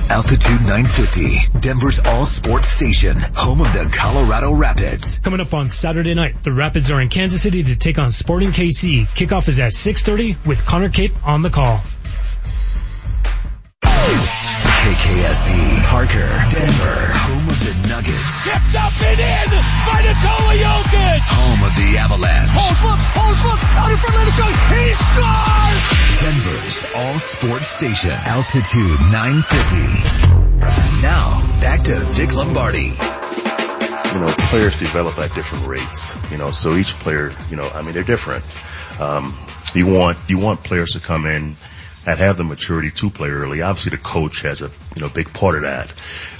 Altitude 0.10 0.62
950, 0.62 1.60
Denver's 1.60 2.00
all 2.00 2.26
sports 2.26 2.70
station, 2.70 3.18
home 3.18 3.60
of 3.62 3.74
the 3.74 3.90
Colorado 3.92 4.56
Rapids. 4.56 5.18
Coming 5.20 5.42
up 5.42 5.54
on 5.54 5.70
Saturday 5.70 6.14
night, 6.14 6.44
the 6.44 6.54
Rapids 6.54 6.92
are 6.92 7.02
in 7.02 7.10
Kansas 7.10 7.42
City 7.42 7.64
to 7.64 7.76
take 7.76 7.98
on 7.98 8.12
Sporting 8.12 8.50
KC. 8.52 9.08
Kickoff 9.08 9.48
is 9.48 9.60
at 9.60 9.74
6.30 9.74 10.46
with 10.46 10.64
Connor 10.64 10.90
Cape 10.90 11.14
on 11.28 11.42
the 11.42 11.50
call. 11.50 11.82
KKSE, 13.98 15.58
E, 15.58 15.82
Parker, 15.90 16.30
Denver, 16.54 17.00
home 17.18 17.50
of 17.50 17.58
the 17.60 17.74
Nuggets, 17.90 18.44
Tipped 18.46 18.76
up 18.78 18.94
and 19.02 19.20
in 19.20 19.50
by 19.90 20.00
Nikola 20.06 20.54
Jokic. 20.54 21.22
home 21.26 21.62
of 21.66 21.74
the 21.76 21.98
Avalanche, 21.98 22.50
Holmes 22.54 22.82
looks, 22.86 23.06
Holmes 23.18 23.42
looks, 23.42 23.66
out 23.74 23.90
in 23.90 23.98
front 23.98 24.16
of 24.22 24.26
the 24.30 24.36
shot. 24.38 24.54
He 24.70 24.94
scores! 24.94 25.82
Denver's 26.22 26.86
all 26.96 27.18
sports 27.20 27.68
station, 27.68 28.12
Altitude 28.14 29.00
950. 29.12 31.02
Now, 31.02 31.60
back 31.60 31.84
to 31.84 31.96
Vic 32.14 32.36
Lombardi. 32.36 32.94
you 34.14 34.20
know, 34.22 34.34
players 34.54 34.78
develop 34.80 35.18
at 35.18 35.34
different 35.34 35.68
rates, 35.68 36.16
you 36.32 36.38
know, 36.38 36.52
so 36.52 36.76
each 36.76 36.94
player, 37.00 37.32
you 37.50 37.58
know, 37.58 37.68
I 37.68 37.82
mean, 37.82 37.94
they're 37.94 38.04
different. 38.04 38.46
Um, 39.00 39.34
you 39.74 39.86
want, 39.88 40.18
you 40.28 40.38
want 40.38 40.64
players 40.64 40.92
to 40.92 41.00
come 41.00 41.26
in 41.26 41.56
and 42.08 42.18
have 42.18 42.38
the 42.38 42.44
maturity 42.44 42.90
to 42.90 43.10
play 43.10 43.30
early. 43.30 43.62
Obviously 43.62 43.90
the 43.92 44.02
coach 44.02 44.42
has 44.42 44.62
a, 44.62 44.72
you 44.96 45.02
know, 45.02 45.10
big 45.10 45.32
part 45.34 45.56
of 45.56 45.64
that, 45.64 45.94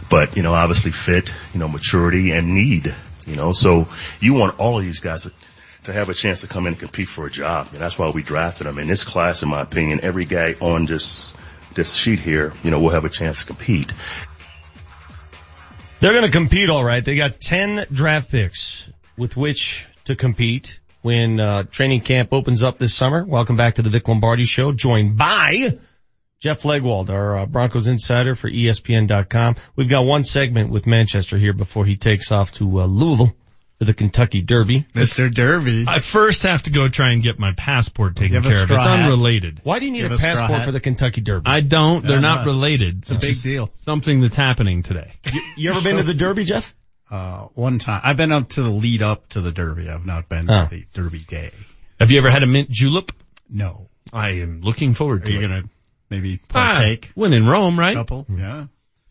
but, 0.10 0.38
you 0.38 0.42
know, 0.42 0.54
obviously 0.54 0.92
fit, 0.92 1.32
you 1.54 1.60
know, 1.60 1.68
maturity 1.68 2.32
and 2.32 2.56
need, 2.56 2.96
you 3.28 3.36
know, 3.36 3.52
so 3.52 3.88
you 4.22 4.34
want 4.34 4.58
all 4.60 4.80
of 4.80 4.86
these 4.86 5.02
guys 5.02 5.24
to, 5.24 5.34
to 5.84 5.92
have 5.92 6.08
a 6.08 6.14
chance 6.14 6.42
to 6.42 6.48
come 6.48 6.68
in 6.68 6.74
and 6.74 6.80
compete 6.80 7.10
for 7.10 7.28
a 7.28 7.30
job. 7.30 7.68
And 7.74 7.82
that's 7.82 8.00
why 8.00 8.10
we 8.10 8.24
drafted 8.24 8.66
them. 8.66 8.80
In 8.80 8.88
this 8.88 9.04
class, 9.04 9.44
in 9.44 9.50
my 9.50 9.62
opinion, 9.62 10.00
every 10.04 10.24
guy 10.24 10.56
on 10.62 10.86
this, 10.86 11.36
this 11.74 11.94
sheet 11.94 12.20
here, 12.20 12.54
you 12.64 12.72
know, 12.72 12.80
will 12.80 12.90
have 12.90 13.06
a 13.06 13.10
chance 13.10 13.42
to 13.42 13.48
compete. 13.48 13.92
They're 16.00 16.14
going 16.14 16.26
to 16.26 16.32
compete 16.32 16.70
all 16.70 16.84
right. 16.84 17.04
They 17.04 17.18
got 17.18 17.42
10 17.42 17.88
draft 17.92 18.32
picks 18.32 18.88
with 19.18 19.36
which 19.36 19.86
to 20.06 20.16
compete 20.16 20.80
when 21.08 21.40
uh, 21.40 21.64
training 21.64 22.02
camp 22.02 22.34
opens 22.34 22.62
up 22.62 22.78
this 22.78 22.94
summer. 22.94 23.24
Welcome 23.24 23.56
back 23.56 23.76
to 23.76 23.82
the 23.82 23.88
Vic 23.90 24.10
Lombardi 24.10 24.44
Show, 24.44 24.74
joined 24.74 25.16
by 25.18 25.78
Jeff 26.42 26.64
Legwold, 26.64 27.10
our 27.10 27.38
uh, 27.38 27.46
Broncos 27.46 27.88
insider 27.88 28.36
for 28.36 28.50
ESPN.com. 28.52 29.56
We've 29.78 29.88
got 29.88 30.02
one 30.02 30.26
segment 30.26 30.70
with 30.70 30.86
Manchester 30.86 31.38
here 31.38 31.54
before 31.54 31.86
he 31.86 31.96
takes 31.96 32.30
off 32.34 32.52
to 32.56 32.82
uh, 32.82 32.86
Louisville 32.88 33.34
for 33.80 33.86
the 33.86 33.94
Kentucky 33.94 34.42
Derby. 34.42 34.86
Mr. 34.94 35.34
Derby. 35.34 35.86
I 35.88 36.00
first 36.00 36.44
have 36.44 36.64
to 36.64 36.72
go 36.72 36.90
try 36.90 37.12
and 37.12 37.24
get 37.24 37.40
my 37.40 37.54
passport 37.54 38.18
taken 38.18 38.34
You 38.34 38.42
have 38.42 38.46
a 38.46 38.50
care 38.50 38.58
of. 38.58 38.66
straw 38.66 38.76
It's 38.80 38.86
hat? 38.86 39.00
unrelated. 39.06 39.62
Why 39.64 39.80
do 39.80 39.86
you 39.86 39.92
need 39.94 40.02
Give 40.02 40.12
a 40.12 40.18
passport 40.18 40.64
for 40.64 40.74
the 40.74 40.82
Kentucky 40.82 41.22
Derby? 41.22 41.44
I 41.46 41.62
don't. 41.62 42.02
They're 42.04 42.16
Yeah, 42.16 42.20
not 42.20 42.46
no. 42.46 42.52
related. 42.52 43.04
It's 43.04 43.12
a 43.12 43.16
big 43.16 43.42
deal. 43.42 43.70
Something 43.76 44.20
that's 44.20 44.36
happening 44.36 44.84
today. 44.84 45.14
you, 45.32 45.42
you 45.56 45.70
ever 45.72 45.82
been 45.82 45.96
to 45.96 46.04
the 46.04 46.14
Derby, 46.14 46.44
Jeff? 46.44 46.76
Uh, 47.10 47.48
one 47.56 47.80
time. 47.80 48.02
I've 48.04 48.18
been 48.18 48.32
up 48.32 48.50
to 48.50 48.62
the 48.64 48.70
lead 48.70 49.02
up 49.02 49.30
to 49.30 49.42
the 49.42 49.52
Derby. 49.52 49.90
I've 49.90 50.06
not 50.06 50.28
been 50.28 50.50
Oh. 50.50 50.66
to 50.66 50.70
the 50.70 50.86
Derby 50.94 51.20
day. 51.20 51.52
Have 52.00 52.12
you 52.12 52.18
ever 52.20 52.30
had 52.30 52.44
a 52.44 52.48
mint 52.48 52.70
julep? 52.70 53.12
No. 53.50 53.88
I 54.12 54.32
am 54.42 54.62
looking 54.62 54.94
forward 54.94 55.24
Are 55.24 55.26
to 55.26 55.32
you 55.32 55.40
it. 55.40 55.42
gonna 55.42 55.64
maybe 56.10 56.40
Ah, 56.54 56.74
partake? 56.74 57.12
when 57.16 57.34
in 57.34 57.46
Rome, 57.48 57.80
right? 57.80 57.96
couple? 57.96 58.26
Yeah. 58.30 58.66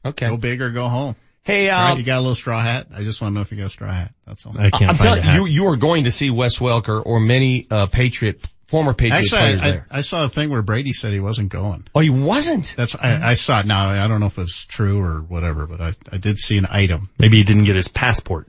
Okay. 0.05 0.29
Go 0.29 0.37
big 0.37 0.61
or 0.63 0.71
go 0.71 0.89
home. 0.89 1.17
Hey, 1.47 1.69
Right, 1.69 1.93
uh, 1.93 1.97
you 1.97 2.03
got 2.03 2.19
a 2.19 2.21
little 2.21 2.35
straw 2.35 2.61
hat? 2.61 2.89
I 2.93 3.03
just 3.05 3.21
want 3.23 3.31
to 3.33 3.35
know 3.37 3.41
if 3.43 3.53
you 3.53 3.59
got 3.59 3.67
a 3.67 3.71
straw 3.71 3.93
hat. 3.93 4.13
That's 4.27 4.45
all. 4.45 4.53
I 4.59 4.71
can't 4.71 4.91
I'm 4.91 4.97
find 4.97 5.23
telling 5.23 5.37
you, 5.37 5.47
you 5.47 5.67
are 5.69 5.77
going 5.77 6.05
to 6.05 6.11
see 6.11 6.29
Wes 6.31 6.59
Welker 6.59 7.01
or 7.07 7.21
many 7.21 7.69
uh, 7.71 7.87
Patriot, 7.87 8.45
former 8.67 8.95
Patriot 8.95 9.21
Actually, 9.21 9.39
players 9.39 9.63
I, 9.63 9.67
I, 9.67 9.71
there. 9.71 9.87
I 9.93 10.01
saw 10.01 10.25
a 10.25 10.29
thing 10.29 10.51
where 10.51 10.63
Brady 10.63 10.93
said 10.93 11.13
he 11.13 11.21
wasn't 11.21 11.51
going. 11.51 11.87
Oh, 11.95 12.01
he 12.01 12.11
wasn't? 12.11 12.75
That's 12.77 12.97
I, 12.97 13.31
I 13.31 13.35
saw 13.35 13.61
it 13.61 13.67
now. 13.67 13.91
I 13.91 14.09
don't 14.09 14.19
know 14.19 14.27
if 14.27 14.39
it's 14.39 14.65
true 14.65 15.01
or 15.01 15.21
whatever, 15.21 15.69
but 15.69 15.81
I, 15.81 15.93
I 16.11 16.17
did 16.19 16.39
see 16.39 16.59
an 16.59 16.67
item. 16.69 17.11
Maybe 17.17 17.37
he 17.37 17.45
didn't 17.45 17.65
get 17.65 17.77
his 17.77 17.87
passport. 17.87 18.49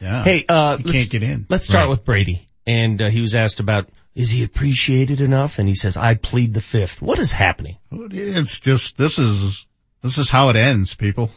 Yeah. 0.00 0.22
Hey, 0.22 0.44
uh, 0.48 0.76
you 0.78 0.84
let's- 0.84 0.98
can't 0.98 1.10
get 1.10 1.22
in. 1.24 1.46
Let's 1.48 1.64
start 1.64 1.86
Right. 1.86 1.90
with 1.90 2.04
Brady. 2.04 2.46
And 2.68 3.02
uh, 3.02 3.08
he 3.08 3.20
was 3.20 3.34
asked 3.34 3.58
about, 3.58 3.88
is 4.14 4.30
he 4.30 4.44
appreciated 4.44 5.20
enough? 5.20 5.58
And 5.58 5.66
he 5.66 5.74
says, 5.74 5.96
I 5.96 6.14
plead 6.14 6.54
the 6.54 6.60
fifth. 6.60 7.02
What 7.02 7.18
is 7.18 7.32
happening? 7.32 7.78
It's 7.90 8.60
just 8.60 8.96
this 8.96 9.18
is 9.18 9.66
this 10.02 10.18
is 10.18 10.30
how 10.30 10.50
it 10.50 10.56
ends, 10.56 10.94
people. 10.94 11.30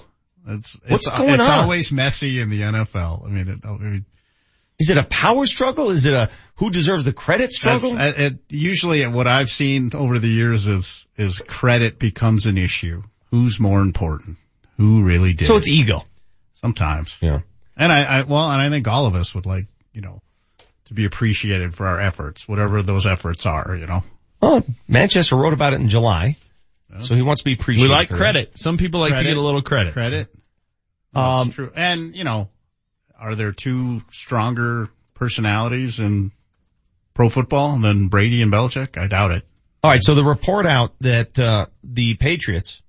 It's 0.47 0.77
What's 0.87 1.07
it's, 1.07 1.17
going 1.17 1.35
it's 1.35 1.49
on? 1.49 1.59
always 1.59 1.91
messy 1.91 2.39
in 2.39 2.49
the 2.49 2.61
NFL. 2.61 3.25
I 3.25 3.29
mean, 3.29 3.47
it, 3.47 3.59
I 3.65 3.71
mean 3.77 4.05
Is 4.79 4.89
it 4.89 4.97
a 4.97 5.03
power 5.03 5.45
struggle? 5.45 5.89
Is 5.91 6.05
it 6.05 6.13
a 6.13 6.29
who 6.55 6.69
deserves 6.71 7.05
the 7.05 7.13
credit 7.13 7.51
struggle? 7.51 7.99
it, 7.99 8.19
it, 8.19 8.39
usually 8.49 9.05
what 9.07 9.27
I've 9.27 9.49
seen 9.49 9.91
over 9.93 10.19
the 10.19 10.27
years 10.27 10.67
is 10.67 11.07
is 11.17 11.39
credit 11.39 11.99
becomes 11.99 12.45
an 12.45 12.57
issue. 12.57 13.03
Who's 13.29 13.59
more 13.59 13.81
important? 13.81 14.37
Who 14.77 15.03
really 15.03 15.33
did? 15.33 15.47
so 15.47 15.57
it's 15.57 15.67
ego. 15.67 16.03
sometimes. 16.55 17.17
Yeah. 17.21 17.41
And 17.77 17.91
I, 17.91 18.03
I 18.03 18.21
well, 18.23 18.51
and 18.51 18.61
I 18.61 18.69
think 18.69 18.87
all 18.87 19.05
of 19.05 19.15
us 19.15 19.33
would 19.35 19.45
like 19.45 19.67
you 19.93 20.01
know 20.01 20.21
to 20.85 20.93
be 20.93 21.05
appreciated 21.05 21.73
for 21.75 21.85
our 21.87 21.99
efforts, 21.99 22.47
whatever 22.47 22.81
those 22.81 23.05
efforts 23.05 23.45
are. 23.45 23.75
You 23.75 23.85
know. 23.85 24.03
Oh, 24.41 24.63
Manchester 24.87 25.35
wrote 25.35 25.53
about 25.53 25.73
it 25.73 25.81
in 25.81 25.89
July. 25.89 26.35
So 27.01 27.15
he 27.15 27.21
wants 27.21 27.41
to 27.41 27.45
be 27.45 27.53
appreciated. 27.53 27.89
We 27.89 27.93
like 27.93 28.09
credit. 28.09 28.57
Some 28.57 28.77
people 28.77 28.99
like 28.99 29.15
to 29.15 29.23
get 29.23 29.37
a 29.37 29.41
little 29.41 29.61
credit. 29.61 29.93
Credit. 29.93 30.27
Um, 31.13 31.51
true. 31.51 31.71
And, 31.75 32.15
you 32.15 32.23
know, 32.23 32.49
are 33.19 33.35
there 33.35 33.51
two 33.51 34.01
stronger 34.11 34.87
personalities 35.13 35.99
in 35.99 36.31
pro 37.13 37.29
football 37.29 37.77
than 37.77 38.07
Brady 38.07 38.41
and 38.41 38.51
Belichick? 38.51 38.97
I 38.97 39.07
doubt 39.07 39.31
it. 39.31 39.45
All 39.83 39.89
right, 39.91 40.01
so 40.03 40.15
the 40.15 40.23
report 40.23 40.65
out 40.65 40.93
that 41.01 41.39
uh, 41.39 41.65
the 41.83 42.15
Patriots 42.15 42.81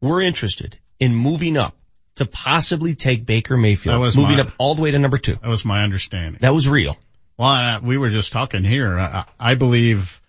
were 0.00 0.22
interested 0.22 0.78
in 1.00 1.14
moving 1.14 1.56
up 1.56 1.74
to 2.16 2.24
possibly 2.24 2.94
take 2.94 3.26
Baker 3.26 3.56
Mayfield, 3.56 4.00
moving 4.16 4.36
my- 4.36 4.42
up 4.42 4.52
all 4.58 4.74
the 4.74 4.82
way 4.82 4.90
to 4.90 4.98
number 4.98 5.18
two. 5.18 5.34
That 5.34 5.48
was 5.48 5.64
my 5.64 5.82
understanding. 5.82 6.38
That 6.40 6.54
was 6.54 6.68
real. 6.68 6.96
Well, 7.36 7.48
uh, 7.48 7.80
we 7.80 7.98
were 7.98 8.08
just 8.08 8.32
talking 8.32 8.64
here. 8.64 8.98
I, 8.98 9.24
I 9.38 9.54
believe 9.56 10.20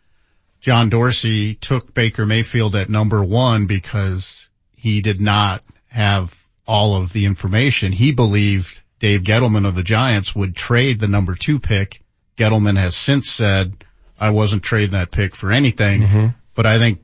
John 0.59 0.89
Dorsey 0.89 1.55
took 1.55 1.93
Baker 1.93 2.25
Mayfield 2.25 2.75
at 2.75 2.89
number 2.89 3.23
one 3.23 3.67
because 3.67 4.47
he 4.75 5.01
did 5.01 5.21
not 5.21 5.63
have 5.87 6.35
all 6.67 6.95
of 6.95 7.13
the 7.13 7.25
information. 7.25 7.91
He 7.91 8.11
believed 8.11 8.81
Dave 8.99 9.21
Gettleman 9.21 9.67
of 9.67 9.75
the 9.75 9.83
Giants 9.83 10.35
would 10.35 10.55
trade 10.55 10.99
the 10.99 11.07
number 11.07 11.35
two 11.35 11.59
pick. 11.59 12.01
Gettleman 12.37 12.77
has 12.77 12.95
since 12.95 13.29
said, 13.29 13.83
I 14.19 14.31
wasn't 14.31 14.63
trading 14.63 14.91
that 14.91 15.11
pick 15.11 15.35
for 15.35 15.51
anything, 15.51 16.01
mm-hmm. 16.01 16.27
but 16.55 16.65
I 16.65 16.79
think, 16.79 17.01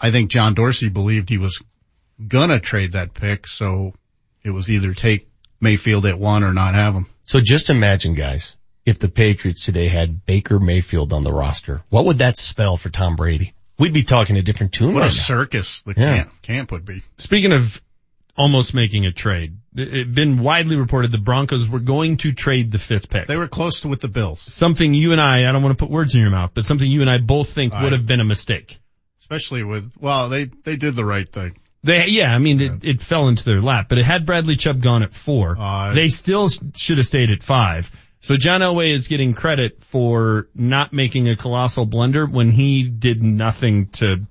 I 0.00 0.10
think 0.10 0.30
John 0.30 0.54
Dorsey 0.54 0.88
believed 0.88 1.28
he 1.28 1.38
was 1.38 1.62
gonna 2.26 2.58
trade 2.58 2.92
that 2.92 3.14
pick. 3.14 3.46
So 3.46 3.94
it 4.42 4.50
was 4.50 4.70
either 4.70 4.94
take 4.94 5.28
Mayfield 5.60 6.06
at 6.06 6.18
one 6.18 6.42
or 6.42 6.52
not 6.52 6.74
have 6.74 6.94
him. 6.94 7.06
So 7.24 7.40
just 7.40 7.70
imagine, 7.70 8.14
guys, 8.14 8.56
if 8.84 8.98
the 8.98 9.08
Patriots 9.08 9.64
today 9.64 9.88
had 9.88 10.24
Baker 10.26 10.58
Mayfield 10.58 11.12
on 11.12 11.22
the 11.24 11.32
roster, 11.32 11.82
what 11.88 12.04
would 12.06 12.18
that 12.18 12.36
spell 12.36 12.76
for 12.76 12.88
Tom 12.90 13.16
Brady? 13.16 13.54
We'd 13.78 13.92
be 13.92 14.02
talking 14.02 14.36
a 14.36 14.42
different 14.42 14.72
tune 14.72 14.94
What 14.94 15.00
right 15.02 15.12
a 15.12 15.16
now. 15.16 15.22
circus 15.22 15.82
the 15.82 15.94
Yeah. 15.96 16.14
camp, 16.16 16.42
camp 16.42 16.72
would 16.72 16.84
be. 16.84 17.02
Speaking 17.18 17.52
of 17.52 17.80
almost 18.36 18.74
making 18.74 19.06
a 19.06 19.12
trade, 19.12 19.56
it 19.76 19.94
it 19.94 20.14
been 20.14 20.38
widely 20.42 20.76
reported 20.76 21.10
the 21.12 21.18
Broncos 21.18 21.68
were 21.68 21.80
going 21.80 22.16
to 22.18 22.32
trade 22.32 22.70
the 22.72 22.78
fifth 22.78 23.08
pick. 23.08 23.26
They 23.26 23.36
were 23.36 23.48
close 23.48 23.80
to 23.80 23.88
with 23.88 24.00
the 24.00 24.08
Bills, 24.08 24.40
Something 24.40 24.94
you 24.94 25.12
and 25.12 25.20
I, 25.20 25.48
I 25.48 25.52
don't 25.52 25.62
want 25.62 25.76
to 25.76 25.82
put 25.84 25.90
words 25.90 26.14
in 26.14 26.20
your 26.20 26.30
mouth, 26.30 26.52
but 26.54 26.64
something 26.66 26.88
you 26.90 27.00
and 27.02 27.10
I 27.10 27.18
both 27.18 27.50
think 27.50 27.72
I- 27.74 27.82
would 27.82 27.92
have 27.92 28.06
been 28.06 28.20
a 28.20 28.24
mistake. 28.24 28.78
especially 29.20 29.62
with, 29.62 29.92
well, 29.98 30.28
they, 30.28 30.44
they 30.64 30.76
did 30.76 30.94
the 30.94 31.04
right 31.04 31.26
thing. 31.28 31.56
They, 31.84 32.06
yeah, 32.08 32.32
I 32.34 32.38
mean, 32.38 32.60
it, 32.60 32.84
it 32.84 33.00
fell 33.00 33.28
into 33.28 33.44
their 33.44 33.60
lap, 33.60 33.86
but 33.88 33.98
it 33.98 34.04
had 34.04 34.26
Bradley 34.26 34.56
Chubb 34.56 34.82
gone 34.82 35.02
at 35.02 35.12
four. 35.14 35.56
Uh, 35.58 35.94
they 35.94 36.10
still 36.10 36.48
should 36.76 36.98
have 36.98 37.06
stayed 37.06 37.30
at 37.32 37.42
five. 37.42 37.90
So 38.22 38.36
John 38.36 38.60
Elway 38.60 38.92
is 38.92 39.08
getting 39.08 39.34
credit 39.34 39.82
for 39.82 40.48
not 40.54 40.92
making 40.92 41.28
a 41.28 41.36
colossal 41.36 41.86
blunder 41.86 42.24
when 42.24 42.52
he 42.52 42.88
did 42.88 43.20
nothing 43.20 43.88
to 43.94 44.26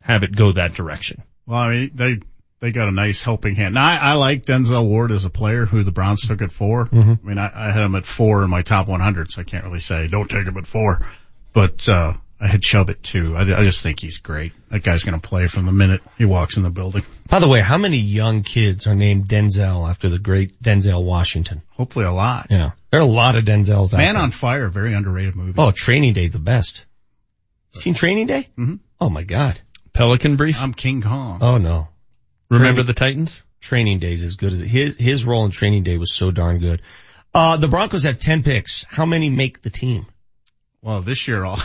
have 0.00 0.24
it 0.24 0.34
go 0.34 0.52
that 0.52 0.74
direction. 0.74 1.22
Well, 1.46 1.60
I 1.60 1.70
mean, 1.70 1.90
they, 1.94 2.18
they 2.58 2.72
got 2.72 2.88
a 2.88 2.90
nice 2.90 3.22
helping 3.22 3.54
hand. 3.54 3.74
Now 3.74 3.86
I, 3.86 3.94
I 3.94 4.12
like 4.14 4.44
Denzel 4.44 4.84
Ward 4.88 5.12
as 5.12 5.24
a 5.24 5.30
player 5.30 5.64
who 5.64 5.84
the 5.84 5.92
Browns 5.92 6.26
took 6.26 6.42
at 6.42 6.50
4 6.50 6.86
Mm-hmm. 6.86 7.12
I 7.24 7.28
mean, 7.28 7.38
I, 7.38 7.50
I 7.54 7.70
had 7.70 7.84
him 7.84 7.94
at 7.94 8.04
four 8.04 8.42
in 8.42 8.50
my 8.50 8.62
top 8.62 8.88
100, 8.88 9.30
so 9.30 9.40
I 9.40 9.44
can't 9.44 9.64
really 9.64 9.80
say 9.80 10.08
don't 10.08 10.28
take 10.28 10.46
him 10.46 10.56
at 10.56 10.66
four, 10.66 11.06
but, 11.52 11.88
uh, 11.88 12.14
I 12.44 12.48
had 12.48 12.60
Chubb 12.60 12.90
at 12.90 13.02
two. 13.02 13.34
I, 13.34 13.40
I 13.40 13.64
just 13.64 13.82
think 13.82 14.00
he's 14.00 14.18
great. 14.18 14.52
That 14.68 14.82
guy's 14.82 15.02
going 15.02 15.18
to 15.18 15.26
play 15.26 15.46
from 15.46 15.64
the 15.64 15.72
minute 15.72 16.02
he 16.18 16.26
walks 16.26 16.58
in 16.58 16.62
the 16.62 16.68
building. 16.70 17.02
By 17.26 17.38
the 17.38 17.48
way, 17.48 17.62
how 17.62 17.78
many 17.78 17.96
young 17.96 18.42
kids 18.42 18.86
are 18.86 18.94
named 18.94 19.28
Denzel 19.28 19.88
after 19.88 20.10
the 20.10 20.18
great 20.18 20.62
Denzel 20.62 21.02
Washington? 21.04 21.62
Hopefully 21.70 22.04
a 22.04 22.12
lot. 22.12 22.48
Yeah. 22.50 22.72
There 22.90 23.00
are 23.00 23.02
a 23.02 23.06
lot 23.06 23.36
of 23.36 23.44
Denzels 23.44 23.94
out 23.94 23.98
Man 23.98 24.14
there. 24.14 24.22
on 24.22 24.30
Fire, 24.30 24.68
very 24.68 24.92
underrated 24.92 25.34
movie. 25.36 25.54
Oh, 25.56 25.70
Training 25.70 26.12
Day's 26.12 26.32
the 26.32 26.38
best. 26.38 26.84
Seen 27.72 27.94
Training 27.94 28.26
Day? 28.26 28.48
Mhm. 28.58 28.80
Oh 29.00 29.08
my 29.08 29.22
God. 29.22 29.58
Pelican 29.94 30.36
brief. 30.36 30.62
I'm 30.62 30.74
King 30.74 31.00
Kong. 31.00 31.38
Oh 31.40 31.56
no. 31.56 31.88
Remember 32.50 32.82
Training- 32.82 32.86
the 32.86 32.92
Titans? 32.92 33.42
Training 33.62 34.00
Day's 34.00 34.22
as 34.22 34.36
good 34.36 34.52
as 34.52 34.60
his 34.60 34.96
his 34.98 35.24
role 35.24 35.46
in 35.46 35.50
Training 35.50 35.82
Day 35.84 35.96
was 35.96 36.12
so 36.12 36.30
darn 36.30 36.58
good. 36.58 36.82
Uh, 37.32 37.56
the 37.56 37.68
Broncos 37.68 38.04
have 38.04 38.18
ten 38.18 38.42
picks. 38.42 38.84
How 38.84 39.06
many 39.06 39.30
make 39.30 39.62
the 39.62 39.70
team? 39.70 40.04
Well, 40.82 41.00
this 41.00 41.26
year 41.26 41.42
all, 41.44 41.58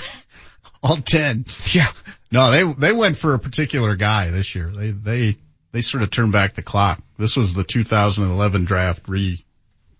all 0.83 0.97
10. 0.97 1.45
Yeah. 1.73 1.87
No, 2.31 2.51
they, 2.51 2.73
they 2.73 2.93
went 2.93 3.17
for 3.17 3.33
a 3.33 3.39
particular 3.39 3.95
guy 3.95 4.29
this 4.29 4.53
year. 4.53 4.69
They, 4.69 4.91
they, 4.91 5.37
they 5.71 5.81
sort 5.81 6.03
of 6.03 6.11
turned 6.11 6.31
back 6.31 6.53
the 6.53 6.61
clock. 6.61 7.01
This 7.17 7.35
was 7.35 7.53
the 7.53 7.63
2011 7.63 8.65
draft 8.65 9.07
re, 9.07 9.43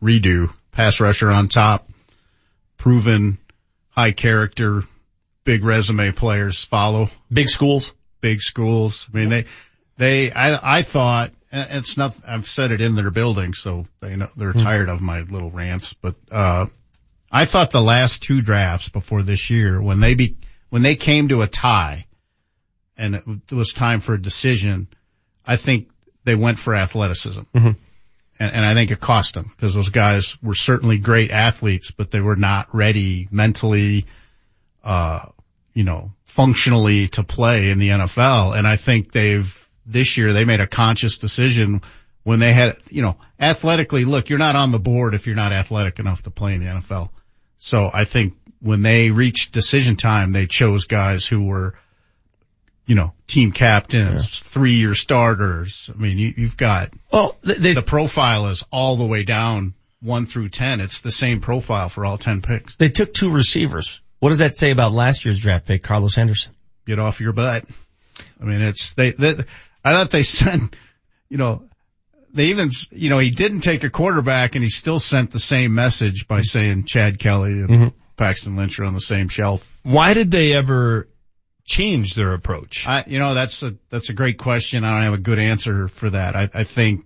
redo. 0.02 0.54
Pass 0.72 1.00
rusher 1.00 1.32
on 1.32 1.48
top, 1.48 1.90
proven, 2.78 3.40
high 3.90 4.12
character, 4.12 4.84
big 5.44 5.64
resume 5.64 6.12
players 6.12 6.64
follow. 6.64 7.10
Big 7.32 7.50
schools. 7.50 7.94
Big 8.22 8.42
schools. 8.42 9.10
I 9.12 9.18
mean, 9.18 9.30
they, 9.30 9.46
they, 9.98 10.32
I, 10.32 10.78
I 10.78 10.82
thought, 10.84 11.32
it's 11.52 11.98
not, 11.98 12.16
I've 12.28 12.48
said 12.48 12.72
it 12.72 12.82
in 12.82 12.96
their 12.96 13.10
building, 13.10 13.56
so 13.56 13.88
they 14.00 14.16
know, 14.16 14.30
they're 14.38 14.54
tired 14.54 14.90
of 14.90 15.02
my 15.02 15.22
little 15.22 15.50
rants, 15.50 15.94
but, 15.94 16.16
uh, 16.32 16.68
I 17.32 17.46
thought 17.46 17.72
the 17.72 17.82
last 17.82 18.24
two 18.24 18.42
drafts 18.42 18.90
before 18.90 19.24
this 19.24 19.50
year, 19.50 19.82
when 19.82 20.00
they 20.00 20.16
be, 20.16 20.38
when 20.70 20.82
they 20.82 20.96
came 20.96 21.28
to 21.30 21.41
a 21.41 21.48
tie 21.48 22.06
and 22.98 23.16
it 23.50 23.56
was 23.56 23.74
time 23.74 24.00
for 24.02 24.14
a 24.14 24.22
decision, 24.22 24.88
I 25.46 25.56
think 25.56 25.90
they 26.26 26.36
went 26.36 26.60
for 26.60 26.76
athleticism. 26.76 27.41
Mhm. 27.54 27.76
And, 28.40 28.54
and 28.54 28.66
I 28.66 28.74
think 28.74 28.91
it 28.91 29.00
cost 29.00 29.34
them 29.34 29.52
because 29.56 29.74
those 29.74 29.90
guys 29.90 30.41
were 30.41 30.56
certainly 30.56 30.98
great 30.98 31.32
athletes, 31.32 31.91
but 31.91 32.12
they 32.12 32.22
were 32.22 32.36
not 32.36 32.74
ready 32.74 33.28
mentally, 33.32 34.06
uh, 34.84 35.26
you 35.74 35.84
know, 35.84 36.12
functionally 36.24 37.08
to 37.10 37.24
play 37.24 37.70
in 37.70 37.80
the 37.80 37.90
NFL. 37.90 38.58
And 38.58 38.68
I 38.68 38.76
think 38.76 39.12
they've, 39.12 39.68
this 39.86 40.18
year 40.18 40.34
they 40.34 40.46
made 40.46 40.62
a 40.62 40.68
conscious 40.68 41.18
decision 41.18 41.82
when 42.24 42.40
they 42.40 42.54
had, 42.54 42.78
you 42.90 43.02
know, 43.02 43.18
athletically, 43.40 44.06
look, 44.06 44.30
you're 44.30 44.40
not 44.40 44.56
on 44.56 44.72
the 44.72 44.80
board 44.80 45.14
if 45.16 45.26
you're 45.26 45.36
not 45.36 45.52
athletic 45.52 46.00
enough 46.00 46.24
to 46.24 46.30
play 46.30 46.54
in 46.54 46.64
the 46.64 46.70
NFL. 46.70 47.10
So 47.58 47.90
I 47.94 48.06
think 48.06 48.36
when 48.61 48.81
they 48.81 49.11
reached 49.11 49.52
decision 49.52 49.95
time, 49.95 50.31
they 50.31 50.45
chose 50.45 50.86
guys 50.86 51.26
who 51.26 51.44
were 51.44 51.76
you 52.90 52.95
know, 52.95 53.14
team 53.27 53.52
captains, 53.52 54.40
three-year 54.40 54.95
starters. 54.95 55.91
I 55.94 56.02
mean, 56.02 56.18
you, 56.18 56.34
you've 56.36 56.57
got 56.57 56.91
well, 57.14 57.38
they, 57.44 57.76
the 57.76 57.84
profile 57.84 58.48
is 58.48 58.65
all 58.72 58.95
the 58.95 59.06
way 59.06 59.23
down 59.23 59.76
one 60.02 60.26
through 60.26 60.49
ten. 60.49 60.81
It's 60.81 61.02
the 61.02 61.11
same 61.11 61.40
profile 61.40 61.90
for 61.90 62.03
all 62.03 62.18
ten 62.18 62.41
picks. 62.41 62.76
They 62.77 62.90
took 62.90 63.14
two 63.14 63.30
receivers. 63.30 64.02
What 64.18 64.30
does 64.30 64.40
that 64.40 64.57
say 64.57 64.72
about 64.72 64.91
last 64.91 65.23
year's 65.23 65.40
draft 65.40 65.68
pick, 65.68 65.84
Carlos 65.84 66.15
Henderson? 66.15 66.52
Get 66.88 66.98
off 66.98 67.22
your 67.22 67.31
butt. 67.31 67.65
I 68.41 68.44
mean, 68.44 68.61
it's 68.61 68.95
they. 68.95 69.11
they 69.11 69.36
I 69.86 69.91
thought 69.91 70.10
they 70.10 70.23
sent, 70.23 70.76
you 71.30 71.38
know, 71.38 71.69
they 72.34 72.45
even, 72.45 72.72
you 72.91 73.11
know, 73.11 73.19
he 73.19 73.30
didn't 73.30 73.61
take 73.61 73.84
a 73.84 73.91
quarterback 73.91 74.56
and 74.56 74.64
he 74.64 74.69
still 74.72 74.98
sent 74.98 75.30
the 75.30 75.40
same 75.40 75.76
message 75.76 76.27
by 76.27 76.41
saying 76.41 76.86
Chad 76.86 77.19
Kelly 77.19 77.52
and 77.52 77.69
Mm-hmm. 77.69 77.99
Paxton 78.20 78.56
Lynch 78.56 78.80
are 78.80 78.86
on 78.86 78.94
the 78.94 79.02
same 79.02 79.30
shelf. 79.30 79.80
Why 79.84 80.14
did 80.14 80.30
they 80.30 80.54
ever 80.54 81.08
change 81.66 82.14
their 82.14 82.34
approach? 82.34 82.86
I, 82.88 83.06
you 83.08 83.18
know, 83.18 83.34
that's 83.34 83.64
a, 83.64 83.76
that's 83.90 84.10
a 84.10 84.14
great 84.14 84.38
question. 84.38 84.84
I 84.84 84.91
don't 84.91 85.04
have 85.04 85.14
a 85.14 85.18
good 85.18 85.40
answer 85.40 85.88
for 85.88 86.10
that. 86.10 86.36
I, 86.36 86.50
I 86.54 86.64
think, 86.66 87.06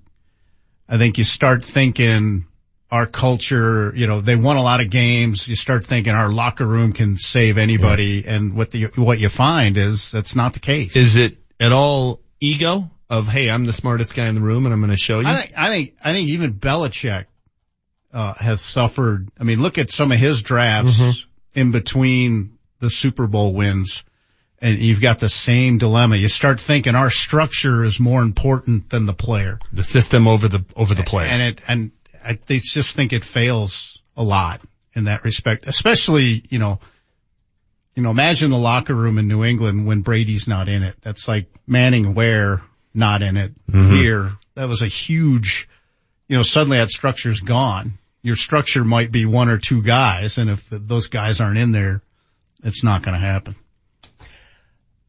I 0.90 0.98
think 0.98 1.18
you 1.18 1.24
start 1.24 1.64
thinking 1.64 2.48
our 2.92 3.06
culture, 3.06 3.94
you 3.96 4.08
know, 4.08 4.22
they 4.22 4.36
won 4.36 4.58
a 4.58 4.62
lot 4.62 4.82
of 4.82 4.90
games. 4.90 5.48
You 5.48 5.56
start 5.56 5.86
thinking 5.86 6.14
our 6.14 6.30
locker 6.30 6.66
room 6.66 6.94
can 6.94 7.18
save 7.18 7.58
anybody. 7.58 8.26
And 8.28 8.56
what 8.56 8.72
the, 8.72 8.86
what 8.96 9.20
you 9.20 9.30
find 9.30 9.78
is 9.78 10.12
that's 10.12 10.36
not 10.36 10.54
the 10.54 10.60
case. 10.60 10.96
Is 10.96 11.16
it 11.16 11.38
at 11.60 11.72
all 11.72 12.22
ego 12.40 12.92
of, 13.10 13.28
hey, 13.28 13.50
I'm 13.50 13.66
the 13.66 13.74
smartest 13.74 14.16
guy 14.16 14.28
in 14.28 14.36
the 14.36 14.42
room 14.42 14.66
and 14.66 14.74
I'm 14.74 14.80
going 14.80 14.92
to 14.92 14.98
show 14.98 15.20
you? 15.20 15.28
I 15.28 15.42
think, 15.42 15.54
I 15.58 15.70
think, 15.70 15.96
I 16.04 16.14
think 16.14 16.30
even 16.30 16.54
Belichick, 16.54 17.26
uh, 18.14 18.34
has 18.36 18.62
suffered. 18.62 19.28
I 19.40 19.44
mean, 19.44 19.62
look 19.62 19.78
at 19.78 19.92
some 19.92 20.12
of 20.12 20.20
his 20.20 20.42
drafts 20.42 21.00
Mm-hmm. 21.00 21.60
in 21.60 21.72
between 21.72 22.58
the 22.80 22.90
Super 22.90 23.28
Bowl 23.28 23.54
wins 23.54 24.04
and 24.62 24.78
you've 24.80 25.02
got 25.02 25.20
the 25.20 25.28
same 25.30 25.78
dilemma. 25.78 26.16
You 26.16 26.30
start 26.30 26.60
thinking 26.60 26.96
our 26.96 27.10
structure 27.10 27.84
is 27.84 28.00
more 28.00 28.22
important 28.22 28.90
than 28.90 29.06
the 29.06 29.14
player. 29.14 29.60
the 29.74 29.84
system 29.84 30.28
over 30.28 30.48
the, 30.48 30.64
over 30.76 30.94
the 30.96 31.04
player. 31.04 31.28
And 31.28 31.42
it, 31.42 31.62
and 31.68 31.92
I 32.24 32.40
they 32.48 32.60
just 32.60 32.96
think 32.96 33.12
it 33.12 33.24
fails 33.26 34.02
a 34.16 34.24
lot 34.24 34.62
in 34.94 35.06
that 35.06 35.24
respect, 35.26 35.66
especially, 35.68 36.44
you 36.50 36.60
know, 36.60 36.80
you 37.96 38.04
know, 38.04 38.10
imagine 38.12 38.52
the 38.52 38.58
locker 38.58 38.94
room 38.96 39.18
in 39.18 39.28
New 39.28 39.44
England 39.44 39.86
when 39.86 40.02
Brady's 40.02 40.48
not 40.48 40.70
in 40.70 40.84
it. 40.84 40.96
That's 41.02 41.28
like 41.28 41.48
Manning 41.68 42.14
Ware 42.16 42.62
not 42.94 43.22
in 43.22 43.38
it 43.38 43.52
Mhm. 43.70 43.92
here. 43.96 44.34
That 44.56 44.70
was 44.70 44.82
a 44.82 44.88
huge, 44.88 45.68
you 46.28 46.38
know, 46.38 46.44
suddenly 46.44 46.78
that 46.78 46.90
structure's 46.90 47.40
gone. 47.42 47.98
Your 48.24 48.36
structure 48.38 48.84
might 48.84 49.12
be 49.12 49.26
one 49.26 49.50
or 49.50 49.58
two 49.60 49.84
guys. 49.84 50.38
And 50.38 50.50
if 50.50 50.70
the, 50.70 50.80
those 50.80 51.08
guys 51.08 51.42
aren't 51.42 51.58
in 51.58 51.72
there, 51.72 52.02
it's 52.64 52.84
not 52.84 53.04
going 53.04 53.14
to 53.14 53.20
happen. 53.20 53.56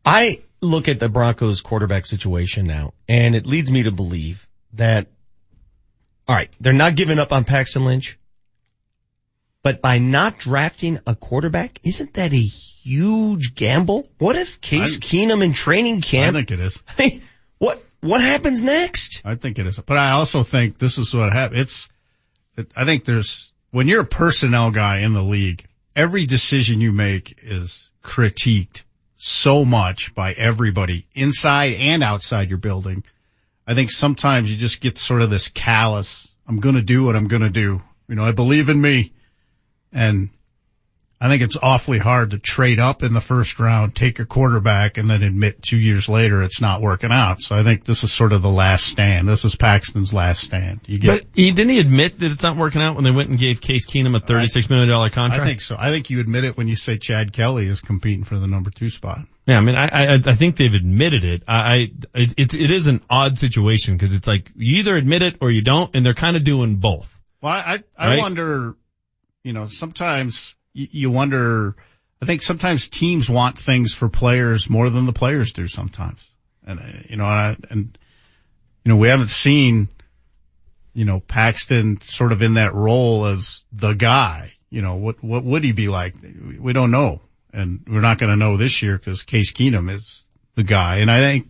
I 0.05 0.43
look 0.61 0.89
at 0.89 1.01
the 1.01 1.09
Broncos 1.09 1.61
quarterback 1.61 2.05
situation 2.05 2.66
now, 2.66 2.93
and 3.09 3.35
it 3.35 3.47
leads 3.47 3.70
me 3.70 3.85
to 3.85 3.93
believe 3.93 4.47
that, 4.74 5.07
all 6.28 6.35
right, 6.35 6.51
they're 6.61 6.73
not 6.73 6.97
giving 6.97 7.19
up 7.19 7.32
on 7.32 7.45
Paxton 7.45 7.85
Lynch, 7.85 8.19
but 9.62 9.81
by 9.81 9.99
not 9.99 10.39
drafting 10.39 10.99
a 11.07 11.15
quarterback, 11.15 11.78
isn't 11.85 12.15
that 12.15 12.32
a 12.32 12.36
huge 12.36 13.55
gamble? 13.55 14.09
What 14.19 14.36
if 14.36 14.61
Case 14.61 14.97
I- 14.97 15.01
Keenum 15.01 15.43
in 15.43 15.53
training 15.53 16.03
camp? 16.03 16.36
I 16.36 16.41
think 16.41 16.51
it 16.51 16.61
is. 16.61 16.78
what 17.59 17.82
what 18.01 18.20
happens 18.20 18.62
next? 18.62 19.23
I 19.24 19.36
think 19.36 19.59
it 19.59 19.66
is. 19.66 19.78
But 19.78 19.97
I 19.97 20.11
also 20.11 20.43
think 20.43 20.77
this 20.77 20.99
is 20.99 21.15
what 21.15 21.32
happened. 21.32 21.61
It's, 21.61 21.86
it, 21.86 21.93
I 22.76 22.85
think 22.85 23.05
there's, 23.05 23.52
when 23.70 23.89
you're 23.89 24.02
a 24.02 24.06
personnel 24.06 24.70
guy 24.70 24.98
in 24.98 25.12
the 25.12 25.22
league, 25.22 25.66
every 25.97 26.26
decision 26.26 26.81
you 26.81 26.93
make 26.93 27.39
is 27.43 27.89
critiqued 28.02 28.82
so 29.16 29.64
much 29.64 30.14
by 30.14 30.32
everybody 30.32 31.06
inside 31.14 31.74
and 31.74 32.02
outside 32.02 32.48
your 32.51 32.59
building. 32.59 33.05
I 33.66 33.74
think 33.74 33.90
sometimes 33.90 34.51
you 34.51 34.56
just 34.56 34.81
get 34.81 34.98
sort 34.98 35.22
of 35.22 35.31
this 35.31 35.48
callous, 35.48 36.28
I'm 36.47 36.60
going 36.60 36.74
to 36.74 36.82
do 36.82 37.05
what 37.05 37.16
I'm 37.16 37.28
going 37.28 37.43
to 37.43 37.51
do. 37.51 37.81
You 38.09 38.14
know, 38.14 38.24
I 38.24 38.32
believe 38.32 38.68
in 38.68 38.81
me. 38.81 39.12
And 39.93 40.28
I 41.24 41.28
think 41.30 41.40
it's 41.40 41.56
awfully 41.56 41.96
hard 41.96 42.32
to 42.32 42.38
trade 42.38 42.78
up 42.78 43.02
in 43.02 43.14
the 43.14 43.20
first 43.22 43.59
round, 43.59 43.96
take 43.96 44.18
a 44.18 44.26
quarterback 44.26 44.98
and 44.98 45.09
then 45.09 45.22
admit 45.22 45.62
two 45.62 45.78
years 45.78 46.06
later 46.06 46.42
it's 46.42 46.60
not 46.60 46.82
working 46.82 47.10
out. 47.10 47.40
So 47.40 47.56
I 47.56 47.62
think 47.62 47.82
this 47.82 48.05
is 48.05 48.12
sort 48.12 48.34
of 48.34 48.42
the 48.42 48.51
last 48.51 48.84
stand. 48.84 49.26
This 49.26 49.46
is 49.46 49.56
Paxton's 49.56 50.12
last 50.12 50.42
stand. 50.42 50.80
You 50.84 50.98
get, 50.98 51.20
but 51.22 51.26
he, 51.34 51.51
didn't 51.51 51.70
he 51.70 51.80
admit 51.80 52.18
that 52.18 52.30
it's 52.30 52.42
not 52.42 52.59
working 52.59 52.82
out 52.82 52.94
when 52.94 53.05
they 53.05 53.10
went 53.10 53.30
and 53.30 53.38
gave 53.38 53.62
Case 53.62 53.86
Keenum 53.86 54.14
a 54.14 54.20
$36 54.20 54.68
million 54.68 54.90
contract? 55.10 55.42
I 55.42 55.46
think 55.46 55.62
so. 55.62 55.76
I 55.78 55.88
think 55.88 56.10
you 56.10 56.20
admit 56.20 56.44
it 56.44 56.59
when 56.59 56.68
you 56.68 56.76
say 56.76 56.98
Chad 56.98 57.32
Kelly 57.32 57.68
is 57.68 57.80
competing 57.80 58.24
for 58.24 58.38
the 58.38 58.46
number 58.46 58.68
two 58.68 58.90
spot. 58.90 59.20
Yeah, 59.46 59.56
I 59.56 59.60
mean, 59.62 59.76
I, 59.76 59.86
I, 59.86 60.14
I 60.26 60.34
think 60.34 60.56
they've 60.56 60.74
admitted 60.74 61.24
it. 61.24 61.42
I, 61.48 61.55
I 61.55 61.74
it, 62.12 62.34
it, 62.36 62.55
it 62.55 62.70
is 62.70 62.86
an 62.86 63.01
odd 63.09 63.38
situation 63.38 63.94
because 63.96 64.12
it's 64.12 64.26
like 64.26 64.52
you 64.56 64.80
either 64.80 64.94
admit 64.94 65.22
it 65.22 65.36
or 65.40 65.51
you 65.51 65.62
don't, 65.62 65.96
and 65.96 66.05
they're 66.05 66.12
kind 66.12 66.36
of 66.36 66.44
doing 66.44 66.76
both. 66.76 67.18
Well, 67.40 67.51
I, 67.51 67.82
I 67.96 68.09
Right? 68.09 68.18
wonder, 68.18 68.74
you 69.42 69.55
know, 69.55 69.68
sometimes 69.68 70.55
you, 70.74 71.09
wonder, 71.10 71.76
I 72.20 72.26
think 72.26 72.42
sometimes 72.42 72.88
teams 72.88 73.30
want 73.30 73.56
things 73.56 73.94
for 73.94 74.09
players 74.09 74.68
more 74.68 74.90
than 74.90 75.06
the 75.06 75.12
players 75.12 75.52
do 75.52 75.68
sometimes. 75.68 76.28
And, 76.66 76.80
uh, 76.80 76.82
you 77.09 77.16
know, 77.16 77.24
I, 77.24 77.56
and, 77.70 77.96
you 78.84 78.90
know, 78.90 78.96
we 78.96 79.09
haven't 79.09 79.30
seen, 79.30 79.88
you 80.92 81.05
know, 81.05 81.20
Paxton 81.20 82.01
sort 82.01 82.32
of 82.32 82.42
in 82.42 82.55
that 82.55 82.74
role 82.74 83.26
as 83.26 83.62
the 83.72 83.94
guy. 83.94 84.52
You 84.68 84.82
know, 84.82 84.96
what, 84.96 85.22
what 85.22 85.44
would 85.44 85.62
he 85.62 85.72
be 85.72 85.88
like? 85.88 86.16
We 86.59 86.72
don't 86.72 86.90
know. 86.90 87.22
And 87.52 87.84
we're 87.88 88.01
not 88.01 88.18
going 88.18 88.30
to 88.30 88.36
know 88.36 88.56
this 88.56 88.82
year 88.82 88.98
because 88.98 89.22
Case 89.22 89.52
Keenum 89.52 89.88
is 89.88 90.24
the 90.56 90.64
guy. 90.64 90.96
And 90.96 91.10
I 91.10 91.20
think 91.20 91.48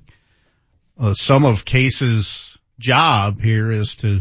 uh, 0.98 1.14
some 1.14 1.46
of 1.46 1.64
Case's 1.64 2.58
job 2.78 3.40
here 3.40 3.72
is 3.72 3.94
to 3.96 4.20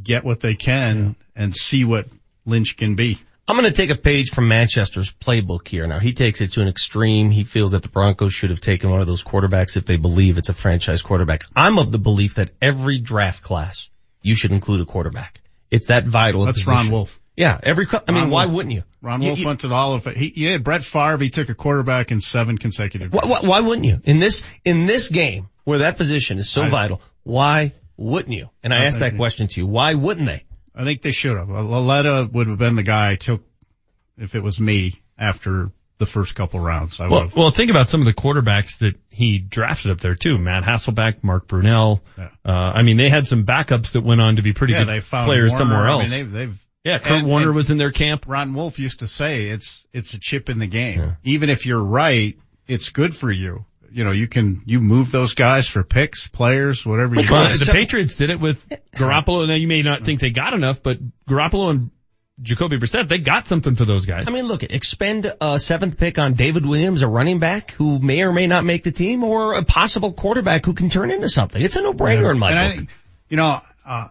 get 0.00 0.24
what 0.24 0.40
they 0.40 0.54
can 0.54 1.16
and 1.34 1.56
see 1.56 1.84
what 1.84 2.06
Lynch 2.46 2.76
can 2.76 2.94
be. 2.94 3.18
I'm 3.46 3.56
going 3.56 3.66
to 3.70 3.76
take 3.76 3.90
a 3.90 3.94
page 3.96 4.30
from 4.30 4.48
Manchester's 4.48 5.12
playbook 5.12 5.68
here. 5.68 5.86
Now 5.86 5.98
he 5.98 6.14
takes 6.14 6.40
it 6.40 6.52
to 6.52 6.62
an 6.62 6.68
extreme. 6.68 7.30
He 7.30 7.44
feels 7.44 7.72
that 7.72 7.82
the 7.82 7.88
Broncos 7.90 8.32
should 8.32 8.50
have 8.50 8.60
taken 8.60 8.90
one 8.90 9.00
of 9.02 9.06
those 9.06 9.22
quarterbacks 9.22 9.76
if 9.76 9.84
they 9.84 9.96
believe 9.98 10.38
it's 10.38 10.48
a 10.48 10.54
franchise 10.54 11.02
quarterback. 11.02 11.44
I'm 11.54 11.78
of 11.78 11.92
the 11.92 11.98
belief 11.98 12.36
that 12.36 12.50
every 12.62 12.98
draft 12.98 13.42
class 13.42 13.90
you 14.22 14.34
should 14.34 14.52
include 14.52 14.80
a 14.80 14.86
quarterback. 14.86 15.42
It's 15.70 15.88
that 15.88 16.04
vital. 16.06 16.46
That's 16.46 16.58
position. 16.62 16.72
Ron 16.72 16.90
Wolf. 16.90 17.20
Yeah, 17.36 17.58
every. 17.62 17.86
I 17.92 18.12
mean, 18.12 18.22
Ron 18.22 18.30
why 18.30 18.44
Wolf. 18.46 18.54
wouldn't 18.56 18.74
you? 18.76 18.84
Ron 19.02 19.20
You- 19.20 19.26
Wolf 19.28 19.38
you- 19.40 19.46
went 19.46 19.60
to 19.60 19.72
all 19.74 19.94
of 19.94 20.06
it. 20.06 20.16
He, 20.16 20.32
yeah, 20.36 20.58
Brett 20.58 20.84
Favre, 20.84 21.18
he 21.18 21.30
took 21.30 21.48
a 21.50 21.54
quarterback 21.54 22.12
in 22.12 22.20
seven 22.20 22.56
consecutive. 22.56 23.12
Why, 23.12 23.22
why, 23.26 23.40
why 23.40 23.60
wouldn't 23.60 23.86
you? 23.86 24.00
In 24.04 24.20
this, 24.20 24.44
in 24.64 24.86
this 24.86 25.08
game 25.08 25.48
where 25.64 25.80
that 25.80 25.96
position 25.98 26.38
is 26.38 26.48
so 26.48 26.62
I- 26.62 26.68
vital, 26.70 27.02
why 27.24 27.72
wouldn't 27.96 28.34
you? 28.34 28.48
And 28.62 28.72
I 28.72 28.82
I 28.82 28.84
asked 28.86 29.00
that 29.00 29.16
question 29.16 29.48
to 29.48 29.60
you. 29.60 29.66
Why 29.66 29.94
wouldn't 29.94 30.26
they? 30.26 30.44
I 30.74 30.84
think 30.84 31.02
they 31.02 31.12
should 31.12 31.36
have. 31.36 31.48
Lauletta 31.48 32.28
would 32.32 32.48
have 32.48 32.58
been 32.58 32.74
the 32.76 32.82
guy 32.82 33.10
I 33.12 33.16
took 33.16 33.42
if 34.18 34.34
it 34.34 34.42
was 34.42 34.58
me 34.60 34.94
after 35.18 35.70
the 35.98 36.06
first 36.06 36.34
couple 36.34 36.58
rounds. 36.58 36.98
I 37.00 37.04
would 37.04 37.10
Well, 37.12 37.20
have. 37.22 37.36
well, 37.36 37.50
think 37.50 37.70
about 37.70 37.88
some 37.88 38.00
of 38.00 38.06
the 38.06 38.12
quarterbacks 38.14 38.78
that 38.78 38.96
he 39.10 39.38
drafted 39.38 39.92
up 39.92 40.00
there 40.00 40.16
too. 40.16 40.36
Matt 40.38 40.64
Hasselbeck, 40.64 41.22
Mark 41.22 41.46
Brunell. 41.46 42.00
Yeah. 42.18 42.28
Uh, 42.44 42.50
I 42.52 42.82
mean, 42.82 42.96
they 42.96 43.08
had 43.08 43.28
some 43.28 43.44
backups 43.44 43.92
that 43.92 44.02
went 44.02 44.20
on 44.20 44.36
to 44.36 44.42
be 44.42 44.52
pretty 44.52 44.72
yeah, 44.72 44.84
good 44.84 45.02
players 45.04 45.50
Warner. 45.52 45.64
somewhere 45.64 45.86
I 45.88 45.90
else. 45.92 46.02
mean, 46.02 46.10
they've, 46.10 46.32
they've 46.32 46.64
yeah, 46.84 46.98
Kurt 46.98 47.12
and- 47.18 47.26
Warner 47.28 47.46
and 47.48 47.54
was 47.56 47.70
in 47.70 47.78
their 47.78 47.92
camp. 47.92 48.24
Ron 48.26 48.54
Wolf 48.54 48.78
used 48.78 48.98
to 48.98 49.06
say 49.06 49.46
it's 49.46 49.86
it's 49.92 50.14
a 50.14 50.18
chip 50.18 50.48
in 50.50 50.58
the 50.58 50.66
game. 50.66 51.16
Even 51.22 51.48
if 51.48 51.64
you're 51.64 51.82
right, 51.82 52.36
it's 52.66 52.90
good 52.90 53.14
for 53.16 53.30
you. 53.30 53.64
You 53.94 54.02
know, 54.02 54.10
you 54.10 54.26
can 54.26 54.60
you 54.66 54.80
move 54.80 55.12
those 55.12 55.34
guys 55.34 55.68
for 55.68 55.84
picks, 55.84 56.26
players, 56.26 56.84
whatever 56.84 57.14
you 57.14 57.22
Well, 57.30 57.44
want. 57.44 57.60
the 57.60 57.70
Patriots 57.70 58.16
did 58.16 58.30
it 58.30 58.40
with 58.40 58.68
Garoppolo. 58.92 59.46
Now 59.46 59.54
you 59.54 59.68
may 59.68 59.82
not 59.82 60.04
think 60.04 60.18
they 60.18 60.30
got 60.30 60.52
enough, 60.52 60.82
but 60.82 60.98
Garoppolo 61.28 61.70
and 61.70 61.90
Jacoby 62.42 62.78
Brissett, 62.78 63.06
they 63.08 63.18
got 63.18 63.46
something 63.46 63.76
for 63.76 63.84
those 63.84 64.06
guys. 64.06 64.26
I 64.26 64.32
mean, 64.32 64.46
look, 64.46 64.64
expend 64.64 65.32
a 65.40 65.60
seventh 65.60 65.96
pick 65.96 66.18
on 66.18 66.34
David 66.34 66.66
Williams, 66.66 67.02
a 67.02 67.06
running 67.08 67.38
back 67.38 67.70
who 67.70 68.00
may 68.00 68.22
or 68.22 68.32
may 68.32 68.48
not 68.48 68.64
make 68.64 68.82
the 68.82 68.90
team, 68.90 69.22
or 69.22 69.54
a 69.54 69.62
possible 69.64 70.12
quarterback 70.12 70.64
who 70.66 70.74
can 70.74 70.90
turn 70.90 71.12
into 71.12 71.28
something. 71.28 71.62
It's 71.62 71.76
a 71.76 71.82
no-brainer 71.82 72.32
in 72.32 72.40
my 72.40 72.50
and 72.50 72.58
I 72.58 72.66
book. 72.66 72.76
think, 72.78 72.88
you 73.28 73.36
know, 73.36 73.60
uh, 73.86 74.08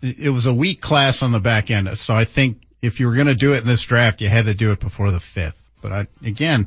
it 0.00 0.18
it 0.20 0.30
was 0.30 0.46
a 0.46 0.54
weak 0.54 0.80
class 0.80 1.24
on 1.24 1.32
the 1.32 1.40
back 1.40 1.72
end. 1.72 1.98
So 1.98 2.14
I 2.14 2.24
think 2.24 2.62
if 2.80 3.00
you 3.00 3.08
were 3.08 3.14
going 3.14 3.26
to 3.26 3.34
do 3.34 3.54
it 3.54 3.62
in 3.62 3.66
this 3.66 3.82
draft, 3.82 4.20
you 4.20 4.28
had 4.28 4.44
to 4.44 4.54
do 4.54 4.70
it 4.70 4.78
before 4.78 5.10
the 5.10 5.18
fifth. 5.18 5.60
But 5.82 5.92
I, 5.92 6.06
again, 6.24 6.66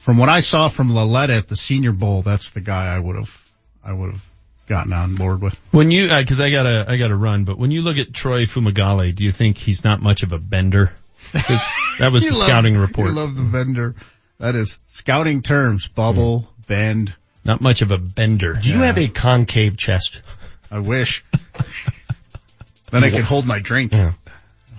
from 0.00 0.18
what 0.18 0.28
I 0.28 0.40
saw 0.40 0.68
from 0.68 0.94
Lauletta 0.94 1.34
at 1.34 1.48
the 1.48 1.56
Senior 1.56 1.92
Bowl, 1.92 2.22
that's 2.22 2.50
the 2.50 2.60
guy 2.60 2.86
I 2.94 2.98
would 2.98 3.16
have, 3.16 3.50
I 3.84 3.92
would 3.92 4.12
have 4.12 4.30
gotten 4.66 4.92
on 4.92 5.14
board 5.14 5.40
with. 5.42 5.60
When 5.72 5.90
you, 5.90 6.08
uh 6.08 6.24
'cause 6.24 6.40
I 6.40 6.50
gotta, 6.50 6.86
I 6.88 6.96
gotta 6.96 7.16
run, 7.16 7.44
but 7.44 7.58
when 7.58 7.70
you 7.70 7.82
look 7.82 7.98
at 7.98 8.12
Troy 8.12 8.44
Fumagalli, 8.46 9.14
do 9.14 9.24
you 9.24 9.32
think 9.32 9.58
he's 9.58 9.84
not 9.84 10.00
much 10.00 10.22
of 10.22 10.32
a 10.32 10.38
bender? 10.38 10.92
That 11.32 12.10
was 12.12 12.22
the 12.28 12.30
love- 12.34 12.46
scouting 12.46 12.76
report. 12.76 13.10
You 13.10 13.14
love 13.16 13.34
the 13.34 13.42
vendor. 13.42 13.94
That 14.38 14.54
is 14.54 14.78
scouting 14.92 15.42
terms, 15.42 15.86
bubble, 15.86 16.50
bend. 16.66 17.14
Not 17.44 17.60
much 17.60 17.82
of 17.82 17.90
a 17.90 17.98
bender. 17.98 18.54
Do 18.54 18.68
you 18.70 18.78
have 18.80 18.96
a 18.98 19.08
concave 19.08 19.76
chest? 19.76 20.22
I 20.70 20.78
wish. 20.78 21.24
then 22.90 23.04
I 23.04 23.10
could 23.10 23.24
hold 23.24 23.46
my 23.46 23.58
drink. 23.58 23.92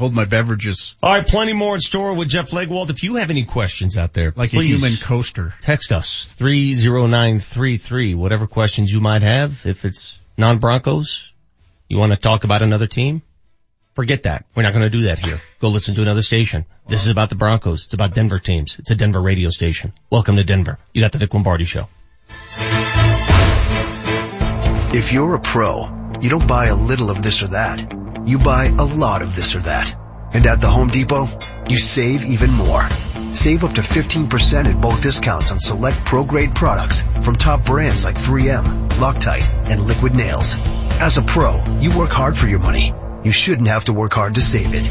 Hold 0.01 0.15
my 0.15 0.25
beverages. 0.25 0.95
All 1.03 1.13
right, 1.13 1.27
plenty 1.27 1.53
more 1.53 1.75
in 1.75 1.79
store 1.79 2.15
with 2.15 2.27
Jeff 2.27 2.49
Legwold. 2.49 2.89
If 2.89 3.03
you 3.03 3.17
have 3.17 3.29
any 3.29 3.43
questions 3.43 3.99
out 3.99 4.13
there, 4.13 4.33
Like 4.35 4.49
please 4.49 4.81
a 4.81 4.87
human 4.87 4.97
coaster. 4.99 5.53
text 5.61 5.91
us 5.91 6.33
30933. 6.39 8.15
Whatever 8.15 8.47
questions 8.47 8.91
you 8.91 8.99
might 8.99 9.21
have. 9.21 9.63
If 9.63 9.85
it's 9.85 10.17
non-Broncos, 10.39 11.33
you 11.87 11.99
want 11.99 12.13
to 12.13 12.17
talk 12.17 12.43
about 12.45 12.63
another 12.63 12.87
team, 12.87 13.21
forget 13.93 14.23
that. 14.23 14.45
We're 14.55 14.63
not 14.63 14.73
going 14.73 14.85
to 14.85 14.89
do 14.89 15.03
that 15.03 15.23
here. 15.23 15.39
Go 15.59 15.67
listen 15.67 15.93
to 15.93 16.01
another 16.01 16.23
station. 16.23 16.65
This 16.87 17.03
is 17.03 17.09
about 17.09 17.29
the 17.29 17.35
Broncos. 17.35 17.83
It's 17.85 17.93
about 17.93 18.15
Denver 18.15 18.39
teams. 18.39 18.79
It's 18.79 18.89
a 18.89 18.95
Denver 18.95 19.21
radio 19.21 19.51
station. 19.51 19.93
Welcome 20.09 20.37
to 20.37 20.43
Denver. 20.43 20.79
You 20.95 21.01
got 21.03 21.11
the 21.11 21.19
Vic 21.19 21.31
Lombardi 21.31 21.65
show. 21.65 21.87
If 24.97 25.13
you're 25.13 25.35
a 25.35 25.39
pro, 25.39 26.17
you 26.21 26.31
don't 26.31 26.47
buy 26.47 26.65
a 26.65 26.75
little 26.75 27.11
of 27.11 27.21
this 27.21 27.43
or 27.43 27.49
that. 27.49 28.00
You 28.25 28.37
buy 28.37 28.65
a 28.65 28.85
lot 28.85 29.23
of 29.23 29.35
this 29.35 29.55
or 29.55 29.61
that. 29.61 29.95
And 30.33 30.45
at 30.45 30.61
the 30.61 30.67
Home 30.67 30.89
Depot, 30.89 31.27
you 31.67 31.77
save 31.77 32.23
even 32.25 32.51
more. 32.51 32.87
Save 33.33 33.63
up 33.63 33.73
to 33.73 33.81
15% 33.81 34.69
in 34.69 34.81
bulk 34.81 35.01
discounts 35.01 35.51
on 35.51 35.59
select 35.59 35.97
pro-grade 36.05 36.53
products 36.53 37.01
from 37.23 37.35
top 37.35 37.65
brands 37.65 38.05
like 38.05 38.17
3M, 38.17 38.89
Loctite, 38.99 39.47
and 39.69 39.81
Liquid 39.81 40.13
Nails. 40.13 40.55
As 40.99 41.17
a 41.17 41.21
pro, 41.21 41.63
you 41.79 41.97
work 41.97 42.11
hard 42.11 42.37
for 42.37 42.47
your 42.47 42.59
money. 42.59 42.93
You 43.23 43.31
shouldn't 43.31 43.67
have 43.67 43.85
to 43.85 43.93
work 43.93 44.13
hard 44.13 44.35
to 44.35 44.41
save 44.41 44.73
it. 44.73 44.89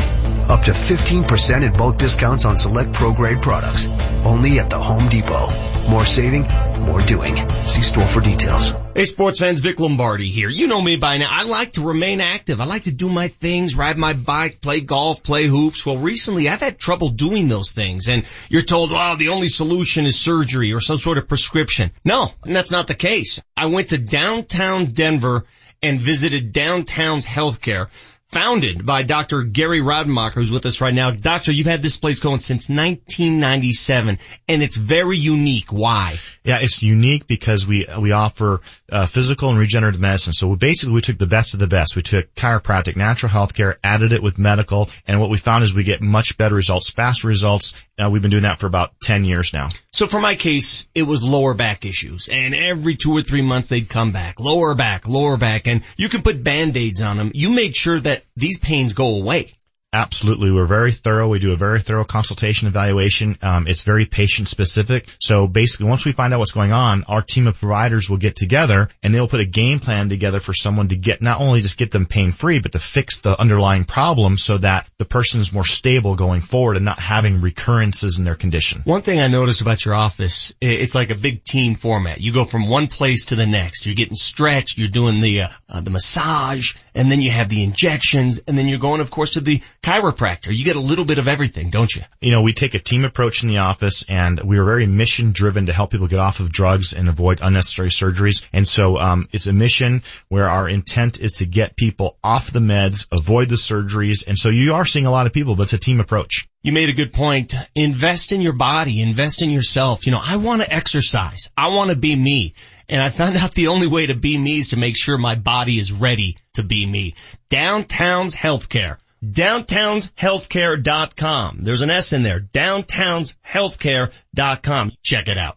Up 0.49 0.63
to 0.63 0.71
15% 0.71 1.67
in 1.67 1.73
bulk 1.77 1.99
discounts 1.99 2.45
on 2.45 2.57
select 2.57 2.93
pro-grade 2.93 3.43
products. 3.43 3.87
Only 4.25 4.61
at 4.61 4.71
the 4.71 4.79
Home 4.79 5.09
Depot. 5.09 5.49
More 5.89 6.05
saving, 6.05 6.47
more 6.79 7.01
doing. 7.01 7.49
See 7.67 7.83
store 7.83 8.07
for 8.07 8.21
details. 8.21 8.73
Hey 8.95 9.07
sports 9.07 9.41
fans, 9.41 9.61
Vic 9.61 9.81
Lombardi 9.81 10.31
here. 10.31 10.49
You 10.49 10.69
know 10.69 10.81
me 10.81 10.97
by 10.97 11.17
now. 11.17 11.27
I 11.29 11.43
like 11.43 11.73
to 11.73 11.83
remain 11.83 12.21
active. 12.21 12.61
I 12.61 12.67
like 12.67 12.85
to 12.85 12.93
do 12.93 13.09
my 13.09 13.27
things, 13.27 13.77
ride 13.77 13.97
my 13.99 14.13
bike, 14.13 14.61
play 14.61 14.81
golf, 14.81 15.25
play 15.25 15.47
hoops. 15.49 15.85
Well 15.85 15.99
recently 15.99 16.49
I've 16.49 16.61
had 16.61 16.79
trouble 16.79 17.09
doing 17.09 17.49
those 17.49 17.73
things 17.73 18.09
and 18.09 18.25
you're 18.49 18.63
told, 18.63 18.93
well, 18.93 19.17
the 19.17 19.31
only 19.31 19.49
solution 19.49 20.07
is 20.07 20.17
surgery 20.17 20.73
or 20.73 20.81
some 20.81 20.99
sort 20.99 21.19
of 21.19 21.27
prescription. 21.27 21.91
No, 22.05 22.31
and 22.45 22.55
that's 22.55 22.71
not 22.71 22.87
the 22.87 22.95
case. 22.95 23.43
I 23.57 23.67
went 23.67 23.89
to 23.89 23.99
downtown 23.99 24.87
Denver 24.87 25.47
and 25.83 25.99
visited 25.99 26.53
downtown's 26.53 27.27
healthcare. 27.27 27.89
Founded 28.33 28.87
by 28.87 29.03
Dr. 29.03 29.43
Gary 29.43 29.81
Rademacher, 29.81 30.39
who's 30.39 30.53
with 30.53 30.65
us 30.65 30.81
right 30.81 30.95
now. 30.95 31.11
Doctor, 31.11 31.51
you've 31.51 31.67
had 31.67 31.83
this 31.83 31.97
place 31.97 32.21
going 32.21 32.39
since 32.39 32.69
1997, 32.69 34.19
and 34.47 34.63
it's 34.63 34.77
very 34.77 35.19
unique. 35.19 35.73
Why? 35.73 36.17
Yeah, 36.45 36.59
it's 36.61 36.81
unique 36.81 37.27
because 37.27 37.67
we 37.67 37.89
we 37.99 38.13
offer 38.13 38.61
uh, 38.91 39.07
physical 39.07 39.51
and 39.51 39.59
regenerative 39.59 40.01
medicine. 40.01 40.33
So 40.33 40.47
we 40.47 40.55
basically 40.55 40.95
we 40.95 41.01
took 41.01 41.19
the 41.19 41.27
best 41.27 41.55
of 41.55 41.61
the 41.61 41.67
best. 41.67 41.97
We 41.97 42.03
took 42.03 42.33
chiropractic, 42.37 42.95
natural 42.95 43.31
health 43.31 43.53
care, 43.53 43.77
added 43.83 44.13
it 44.13 44.23
with 44.23 44.39
medical, 44.39 44.91
and 45.09 45.21
what 45.21 45.29
we 45.29 45.37
found 45.37 45.65
is 45.65 45.75
we 45.75 45.83
get 45.83 46.01
much 46.01 46.39
better 46.39 46.55
results, 46.55 46.89
faster 46.89 47.27
results. 47.27 47.75
Uh, 47.99 48.11
we've 48.11 48.23
been 48.23 48.31
doing 48.31 48.45
that 48.45 48.61
for 48.61 48.67
about 48.67 48.93
10 49.03 49.25
years 49.25 49.53
now. 49.53 49.71
So 49.93 50.07
for 50.07 50.21
my 50.21 50.37
case, 50.37 50.87
it 50.95 51.03
was 51.03 51.25
lower 51.25 51.53
back 51.53 51.85
issues, 51.85 52.29
and 52.29 52.55
every 52.55 52.95
two 52.95 53.13
or 53.13 53.23
three 53.23 53.43
months 53.43 53.69
they'd 53.69 53.89
come 53.89 54.13
back, 54.13 54.39
lower 54.39 54.75
back, 54.75 55.09
lower 55.09 55.37
back, 55.37 55.67
and 55.67 55.83
you 55.97 56.09
can 56.09 56.23
put 56.23 56.45
band-aids 56.45 57.01
on 57.01 57.17
them. 57.17 57.33
You 57.35 57.51
made 57.51 57.75
sure 57.75 57.99
that 57.99 58.23
these 58.37 58.59
pains 58.59 58.93
go 58.93 59.17
away. 59.17 59.55
Absolutely. 59.93 60.53
We're 60.53 60.67
very 60.67 60.93
thorough. 60.93 61.29
We 61.29 61.41
do 61.41 61.53
a 61.53 61.57
very 61.57 61.81
thorough 61.81 62.05
consultation 62.05 62.69
evaluation. 62.69 63.37
Um, 63.43 63.67
it's 63.67 63.83
very 63.83 64.07
patient 64.07 64.47
specific. 64.47 65.09
So 65.19 65.49
basically 65.49 65.89
once 65.89 66.05
we 66.05 66.13
find 66.13 66.33
out 66.33 66.39
what's 66.39 66.53
going 66.53 66.71
on, 66.71 67.03
our 67.09 67.23
team 67.23 67.49
of 67.49 67.59
providers 67.59 68.09
will 68.09 68.17
get 68.17 68.37
together 68.37 68.89
and 69.03 69.13
they'll 69.13 69.27
put 69.27 69.41
a 69.41 69.45
game 69.45 69.81
plan 69.81 70.09
together 70.09 70.39
for 70.39 70.55
someone 70.55 70.89
to 70.89 70.97
get, 70.97 71.21
not 71.21 71.41
only 71.41 71.61
just 71.61 71.77
get 71.77 71.91
them 71.91 72.07
pain 72.07 72.31
free, 72.31 72.61
but 72.61 72.71
to 72.73 72.79
fix 72.79 73.21
the 73.21 73.39
underlying 73.41 73.85
problem 73.85 74.39
so 74.39 74.59
that 74.59 74.89
the 74.99 75.05
person 75.05 75.41
is 75.41 75.53
more 75.53 75.65
stable 75.65 76.15
going 76.15 76.41
forward 76.41 76.77
and 76.77 76.85
not 76.85 77.01
having 77.01 77.41
recurrences 77.41 78.21
in 78.21 78.25
their 78.25 78.37
condition. 78.37 78.83
One 78.85 79.03
thing 79.03 79.19
I 79.19 79.27
noticed 79.27 79.61
about 79.61 79.85
your 79.85 79.95
office, 79.95 80.55
it's 80.61 80.95
like 80.95 81.11
a 81.11 81.17
big 81.17 81.43
team 81.43 81.75
format. 81.75 82.21
You 82.21 82.33
go 82.33 82.45
from 82.45 82.69
one 82.69 82.87
place 82.87 83.27
to 83.27 83.35
the 83.35 83.47
next. 83.47 83.87
You're 83.87 83.97
getting 83.97 84.15
stretched. 84.15 84.79
You're 84.79 84.89
doing 84.89 85.21
the, 85.21 85.43
uh, 85.43 85.49
uh, 85.69 85.81
the 85.81 85.91
massage 85.91 86.77
and 86.95 87.11
then 87.11 87.21
you 87.21 87.31
have 87.31 87.49
the 87.49 87.65
injections 87.65 88.41
and 88.47 88.57
then 88.57 88.69
you're 88.69 88.79
going 88.79 89.01
of 89.01 89.11
course 89.11 89.31
to 89.31 89.41
the 89.41 89.61
chiropractor. 89.83 90.55
You 90.55 90.65
get 90.65 90.77
a 90.77 90.81
little 90.81 91.05
bit 91.05 91.19
of 91.19 91.27
everything, 91.27 91.71
don't 91.71 91.95
you? 91.95 92.03
You 92.21 92.33
know, 92.33 92.43
we 92.43 92.53
take 92.53 92.75
a 92.75 92.79
team 92.79 93.05
approach 93.05 93.43
in 93.43 93.49
the 93.49 93.59
office 93.59 94.05
and 94.09 94.41
we 94.41 94.59
are 94.59 94.65
very 94.65 94.87
mission 94.87 95.33
driven 95.33 95.67
to 95.67 95.73
help 95.73 95.91
people 95.91 96.07
get 96.07 96.19
off 96.19 96.41
of 96.41 96.53
drugs 96.53 96.93
and 96.93 97.09
avoid 97.09 97.41
unnecessary 97.43 97.89
surgeries. 97.89 98.45
And 98.53 98.67
so, 98.67 98.99
um, 98.99 99.29
it's 99.33 99.47
a 99.47 99.53
mission 99.53 100.03
where 100.29 100.49
our 100.49 100.69
intent 100.69 101.21
is 101.21 101.33
to 101.39 101.47
get 101.47 101.77
people 101.77 102.19
off 102.23 102.53
the 102.53 102.61
meds, 102.61 103.07
avoid 103.11 103.49
the 103.49 103.57
surgeries. 103.57 104.27
And 104.27 104.39
so 104.39 104.51
you 104.51 104.75
are 104.75 104.85
seeing 104.85 105.07
a 105.07 105.11
lot 105.11 105.27
of 105.27 105.33
people, 105.33 105.57
but 105.57 105.65
it's 105.65 105.73
a 105.73 105.79
team 105.79 106.01
approach. 106.01 106.49
You 106.63 106.73
made 106.73 106.91
a 106.91 106.95
good 106.95 107.13
point. 107.13 107.55
Invest 107.75 108.33
in 108.33 108.43
your 108.43 108.53
body, 108.53 109.01
invest 109.01 109.41
in 109.41 109.51
yourself. 109.51 110.05
You 110.05 110.13
know, 110.13 110.21
I 110.23 110.37
want 110.37 110.63
to 110.63 110.73
exercise. 110.73 111.49
I 111.57 111.69
want 111.69 111.91
to 111.91 111.97
be 111.97 112.15
me. 112.15 112.55
And 112.91 113.01
I 113.01 113.09
found 113.09 113.37
out 113.37 113.53
the 113.55 113.69
only 113.69 113.87
way 113.87 114.07
to 114.07 114.15
be 114.15 114.37
me 114.37 114.59
is 114.59 114.69
to 114.69 114.77
make 114.77 114.97
sure 114.97 115.17
my 115.17 115.37
body 115.37 115.79
is 115.79 115.93
ready 115.93 116.37
to 116.55 116.63
be 116.63 116.85
me. 116.85 117.15
Downtown's 117.49 118.35
Healthcare. 118.35 118.99
Downtownshealthcare.com. 119.25 121.59
There's 121.61 121.83
an 121.83 121.91
S 121.91 122.13
in 122.13 122.23
there. 122.23 122.41
Downtownshealthcare.com. 122.41 124.93
Check 125.03 125.29
it 125.29 125.39
out. 125.39 125.57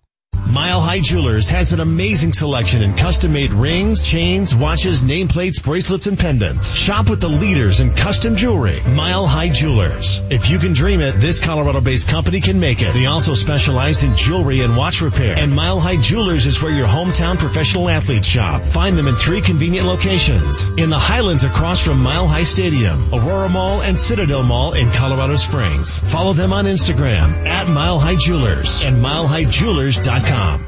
Mile 0.53 0.81
High 0.81 0.99
Jewelers 0.99 1.49
has 1.49 1.73
an 1.73 1.80
amazing 1.80 2.34
selection 2.34 2.81
in 2.81 2.93
custom-made 2.93 3.53
rings, 3.53 4.05
chains, 4.05 4.53
watches, 4.53 5.03
nameplates, 5.03 5.64
bracelets, 5.64 6.05
and 6.05 6.19
pendants. 6.19 6.76
Shop 6.76 7.10
with 7.10 7.22
the 7.22 7.27
leaders 7.30 7.81
in 7.81 7.93
custom 7.95 8.35
jewelry. 8.35 8.80
Mile 8.85 9.26
High 9.26 9.49
Jewelers. 9.49 10.22
If 10.30 10.49
you 10.49 10.60
can 10.60 10.73
dream 10.73 11.01
it, 11.01 11.14
this 11.14 11.39
Colorado-based 11.39 12.07
company 12.07 12.39
can 12.41 12.60
make 12.60 12.81
it. 12.81 12.93
They 12.93 13.05
also 13.05 13.34
specialize 13.34 14.03
in 14.03 14.16
jewelry 14.16 14.61
and 14.61 14.77
watch 14.77 15.01
repair. 15.01 15.33
And 15.38 15.56
Mile 15.56 15.80
High 15.80 15.98
Jewelers 15.98 16.45
is 16.45 16.61
where 16.61 16.74
your 16.74 16.88
hometown 16.88 17.38
professional 17.38 17.90
athletes 17.90 18.27
shop. 18.27 18.61
Find 18.61 18.98
them 18.98 19.08
in 19.08 19.16
three 19.16 19.41
convenient 19.41 19.88
locations. 19.88 20.67
In 20.77 20.90
the 20.90 20.99
Highlands 20.99 21.45
across 21.45 21.83
from 21.83 21.99
Mile 22.01 22.27
High 22.27 22.43
Stadium, 22.43 23.14
Aurora 23.14 23.49
Mall, 23.49 23.82
and 23.82 23.99
Citadel 23.99 24.43
Mall 24.43 24.74
in 24.74 24.91
Colorado 24.91 25.35
Springs. 25.35 25.99
Follow 25.99 26.33
them 26.33 26.53
on 26.53 26.66
Instagram 26.66 27.48
at 27.48 27.67
Mile 27.67 27.99
High 27.99 28.17
Jewelers 28.17 28.83
and 28.83 29.03
milehighjewelers.com. 29.03 30.23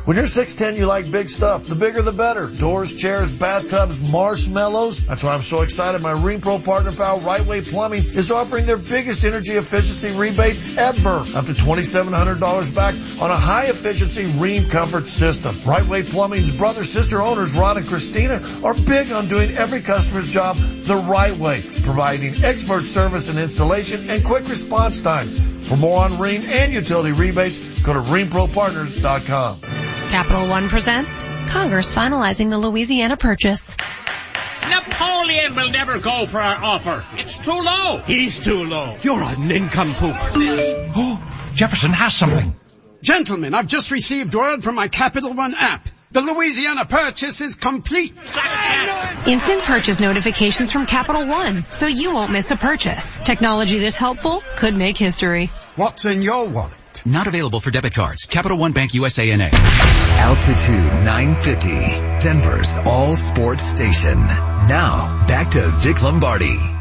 When 0.06 0.18
you're 0.18 0.28
6'10, 0.28 0.78
you 0.78 0.86
like 0.86 1.10
big 1.10 1.32
stuff. 1.32 1.66
The 1.66 1.74
bigger 1.74 2.04
the 2.04 2.12
better. 2.12 2.46
Doors, 2.46 2.94
chairs, 2.94 3.32
bathtubs, 3.32 4.00
marshmallows. 4.12 5.04
That's 5.08 5.24
why 5.24 5.34
I'm 5.34 5.42
so 5.42 5.62
excited. 5.62 6.00
My 6.04 6.14
Rheem 6.14 6.44
Pro 6.44 6.60
partner 6.60 6.92
pal, 6.92 7.22
Right 7.22 7.44
Way 7.44 7.62
Plumbing, 7.62 8.04
is 8.04 8.30
offering 8.30 8.68
their 8.68 8.78
biggest 8.78 9.24
energy 9.26 9.54
efficiency 9.54 10.16
rebates 10.16 10.78
ever. 10.78 11.10
Up 11.10 11.46
to 11.48 11.54
$2,700 11.54 12.76
back 12.76 12.94
on 13.20 13.32
a 13.32 13.36
high 13.36 13.66
efficiency 13.66 14.26
Rheem 14.26 14.70
comfort 14.70 15.08
system. 15.08 15.56
Right 15.66 15.86
Way 15.88 16.04
Plumbing's 16.04 16.56
brother, 16.56 16.84
sister 16.84 17.20
owners, 17.20 17.54
Ron 17.54 17.78
and 17.78 17.88
Christina, 17.88 18.42
are 18.64 18.76
big 18.76 19.12
on 19.12 19.28
doing 19.28 19.58
every 19.58 19.82
customer's 19.82 20.32
job 20.32 20.56
the 20.56 20.98
right 20.98 21.36
way, 21.36 21.64
providing 21.84 22.44
expert 22.44 22.84
service 22.84 23.28
and 23.28 23.40
installation 23.40 24.08
and 24.12 24.24
quick 24.24 24.48
response 24.48 25.02
times. 25.02 25.68
For 25.68 25.78
more 25.78 26.04
on 26.04 26.12
Rheem 26.12 26.48
and 26.48 26.72
utility 26.72 27.12
rebates, 27.12 27.80
go 27.82 27.94
to 27.94 28.00
RheemProPartners.com. 29.54 30.10
Capital 30.10 30.48
One 30.48 30.70
presents 30.70 31.14
Congress 31.52 31.94
finalizing 31.94 32.50
the 32.50 32.58
Louisiana 32.58 33.18
Purchase. 33.18 33.76
Napoleon 34.68 35.56
will 35.56 35.70
never 35.70 36.00
go 36.00 36.26
for 36.26 36.40
our 36.42 36.64
offer. 36.64 37.06
It's 37.18 37.36
too 37.36 37.52
low. 37.52 38.02
He's 38.06 38.40
too 38.40 38.64
low. 38.64 38.98
You're 39.02 39.22
a 39.22 39.36
nincompoop. 39.36 40.16
Oh, 40.98 41.52
Jefferson 41.56 41.92
has 41.92 42.14
something. 42.14 42.56
Gentlemen, 43.02 43.54
I've 43.54 43.68
just 43.68 43.92
received 43.92 44.34
word 44.34 44.64
from 44.64 44.76
my 44.76 44.88
Capital 44.88 45.34
One 45.34 45.54
app. 45.54 45.90
The 46.12 46.22
Louisiana 46.22 46.86
purchase 46.86 47.42
is 47.42 47.56
complete. 47.56 48.14
Instant 49.28 49.62
purchase 49.64 50.00
notifications 50.00 50.72
from 50.72 50.86
Capital 50.86 51.28
One, 51.28 51.66
so 51.72 51.86
you 51.86 52.14
won't 52.14 52.32
miss 52.32 52.50
a 52.52 52.56
purchase. 52.56 53.20
Technology 53.20 53.80
this 53.80 53.98
helpful 53.98 54.42
could 54.56 54.74
make 54.74 54.98
history. 54.98 55.52
What's 55.76 56.06
in 56.06 56.22
your 56.22 56.48
wallet? 56.48 56.78
Not 57.04 57.28
available 57.28 57.60
for 57.60 57.72
debit 57.72 57.94
cards. 57.94 58.26
Capital 58.26 58.58
One 58.58 58.72
Bank 58.72 58.94
USA. 58.94 59.32
Altitude 59.32 60.94
950, 61.06 61.70
Denver's 62.20 62.78
all 62.86 63.16
sports 63.16 63.64
station. 63.64 64.18
Now, 64.18 65.26
back 65.28 65.52
to 65.52 65.72
Vic 65.80 66.02
Lombardi. 66.02 66.75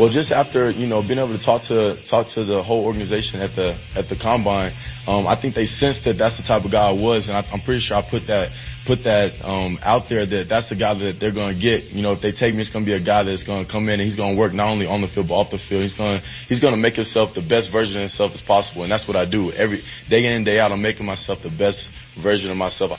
Well, 0.00 0.08
just 0.08 0.32
after 0.32 0.70
you 0.70 0.86
know 0.86 1.02
being 1.02 1.18
able 1.18 1.36
to 1.36 1.44
talk 1.44 1.64
to 1.64 2.02
talk 2.08 2.28
to 2.28 2.42
the 2.42 2.62
whole 2.62 2.86
organization 2.86 3.42
at 3.42 3.54
the 3.54 3.76
at 3.94 4.08
the 4.08 4.16
combine, 4.16 4.72
um, 5.06 5.26
I 5.26 5.34
think 5.34 5.54
they 5.54 5.66
sensed 5.66 6.04
that 6.04 6.16
that's 6.16 6.38
the 6.38 6.42
type 6.42 6.64
of 6.64 6.70
guy 6.70 6.88
I 6.88 6.92
was, 6.92 7.28
and 7.28 7.36
I, 7.36 7.44
I'm 7.52 7.60
pretty 7.60 7.82
sure 7.82 7.98
I 7.98 8.00
put 8.00 8.26
that 8.28 8.50
put 8.86 9.04
that 9.04 9.44
um, 9.44 9.78
out 9.82 10.08
there 10.08 10.24
that 10.24 10.48
that's 10.48 10.70
the 10.70 10.74
guy 10.74 10.94
that 10.94 11.20
they're 11.20 11.32
going 11.32 11.54
to 11.54 11.60
get. 11.60 11.92
You 11.92 12.00
know, 12.00 12.12
if 12.12 12.22
they 12.22 12.32
take 12.32 12.54
me, 12.54 12.62
it's 12.62 12.70
going 12.70 12.86
to 12.86 12.90
be 12.90 12.96
a 12.96 13.00
guy 13.00 13.24
that's 13.24 13.42
going 13.42 13.66
to 13.66 13.70
come 13.70 13.90
in 13.90 14.00
and 14.00 14.02
he's 14.02 14.16
going 14.16 14.36
to 14.36 14.40
work 14.40 14.54
not 14.54 14.70
only 14.70 14.86
on 14.86 15.02
the 15.02 15.06
field 15.06 15.28
but 15.28 15.34
off 15.34 15.50
the 15.50 15.58
field. 15.58 15.82
He's 15.82 15.92
going 15.92 16.22
to 16.22 16.26
he's 16.48 16.60
going 16.60 16.72
to 16.72 16.80
make 16.80 16.96
himself 16.96 17.34
the 17.34 17.42
best 17.42 17.68
version 17.68 17.96
of 17.96 18.00
himself 18.00 18.32
as 18.32 18.40
possible, 18.40 18.84
and 18.84 18.90
that's 18.90 19.06
what 19.06 19.18
I 19.18 19.26
do 19.26 19.52
every 19.52 19.84
day 20.08 20.24
in 20.24 20.32
and 20.32 20.46
day 20.46 20.60
out. 20.60 20.72
I'm 20.72 20.80
making 20.80 21.04
myself 21.04 21.42
the 21.42 21.50
best 21.50 21.90
version 22.16 22.50
of 22.50 22.56
myself. 22.56 22.98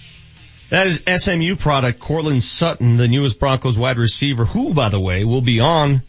That 0.69 0.85
is 0.85 1.01
SMU 1.17 1.55
product 1.55 1.99
Courtland 1.99 2.43
Sutton, 2.43 2.97
the 2.97 3.07
newest 3.07 3.39
Broncos 3.39 3.75
wide 3.79 3.97
receiver, 3.97 4.45
who, 4.45 4.75
by 4.75 4.89
the 4.89 4.99
way, 4.99 5.25
will 5.25 5.41
be 5.41 5.59
on 5.59 6.03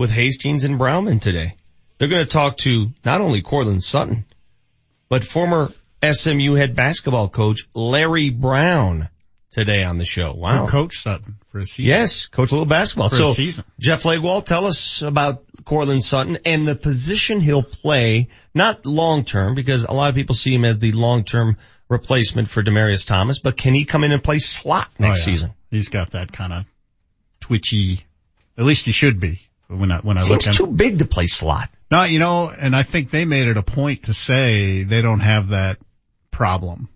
with 0.00 0.10
Hastings 0.10 0.64
and 0.64 0.78
Browman 0.78 1.20
today. 1.20 1.56
They're 1.98 2.08
going 2.08 2.24
to 2.24 2.32
talk 2.32 2.56
to 2.58 2.90
not 3.04 3.20
only 3.20 3.42
Courtland 3.42 3.82
Sutton, 3.82 4.24
but 5.10 5.24
former 5.24 5.74
SMU 6.02 6.54
head 6.54 6.74
basketball 6.74 7.28
coach 7.28 7.68
Larry 7.74 8.30
Brown 8.30 9.10
today 9.50 9.84
on 9.84 9.98
the 9.98 10.06
show. 10.06 10.32
Wow. 10.32 10.64
Good 10.64 10.70
coach 10.70 11.02
Sutton 11.02 11.36
for 11.48 11.58
a 11.58 11.66
season. 11.66 11.84
Yes, 11.84 12.28
coach 12.28 12.50
a 12.50 12.54
little 12.54 12.64
basketball. 12.64 13.10
For 13.10 13.16
a 13.16 13.18
so, 13.18 13.32
season. 13.34 13.66
Jeff 13.78 14.04
Legwold, 14.04 14.46
tell 14.46 14.64
us 14.64 15.02
about 15.02 15.44
Courtland 15.66 16.02
Sutton 16.02 16.38
and 16.46 16.66
the 16.66 16.76
position 16.76 17.40
he'll 17.40 17.62
play, 17.62 18.28
not 18.54 18.86
long 18.86 19.24
term, 19.26 19.54
because 19.54 19.84
a 19.84 19.92
lot 19.92 20.08
of 20.08 20.14
people 20.14 20.34
see 20.34 20.54
him 20.54 20.64
as 20.64 20.78
the 20.78 20.92
long 20.92 21.24
term 21.24 21.58
replacement 21.90 22.48
for 22.48 22.62
Demaryius 22.62 23.06
Thomas, 23.06 23.38
but 23.38 23.54
can 23.54 23.74
he 23.74 23.84
come 23.84 24.02
in 24.04 24.12
and 24.12 24.24
play 24.24 24.38
slot 24.38 24.88
next 24.98 25.28
Oh, 25.28 25.30
yeah. 25.30 25.36
season? 25.36 25.50
He's 25.70 25.90
got 25.90 26.12
that 26.12 26.32
kind 26.32 26.54
of 26.54 26.64
twitchy, 27.40 28.06
at 28.56 28.64
least 28.64 28.86
he 28.86 28.92
should 28.92 29.20
be 29.20 29.42
when 29.70 29.90
I, 29.92 29.98
when 29.98 30.16
I 30.18 30.22
Seems 30.22 30.30
look 30.30 30.46
at 30.48 30.54
too 30.54 30.66
big 30.66 30.98
to 30.98 31.04
play 31.04 31.26
slot. 31.26 31.68
No, 31.90 32.04
you 32.04 32.18
know, 32.18 32.50
and 32.50 32.74
I 32.76 32.82
think 32.82 33.10
they 33.10 33.24
made 33.24 33.46
it 33.48 33.56
a 33.56 33.62
point 33.62 34.04
to 34.04 34.14
say 34.14 34.82
they 34.84 35.02
don't 35.02 35.20
have 35.20 35.48
that 35.48 35.78
problem. 36.30 36.88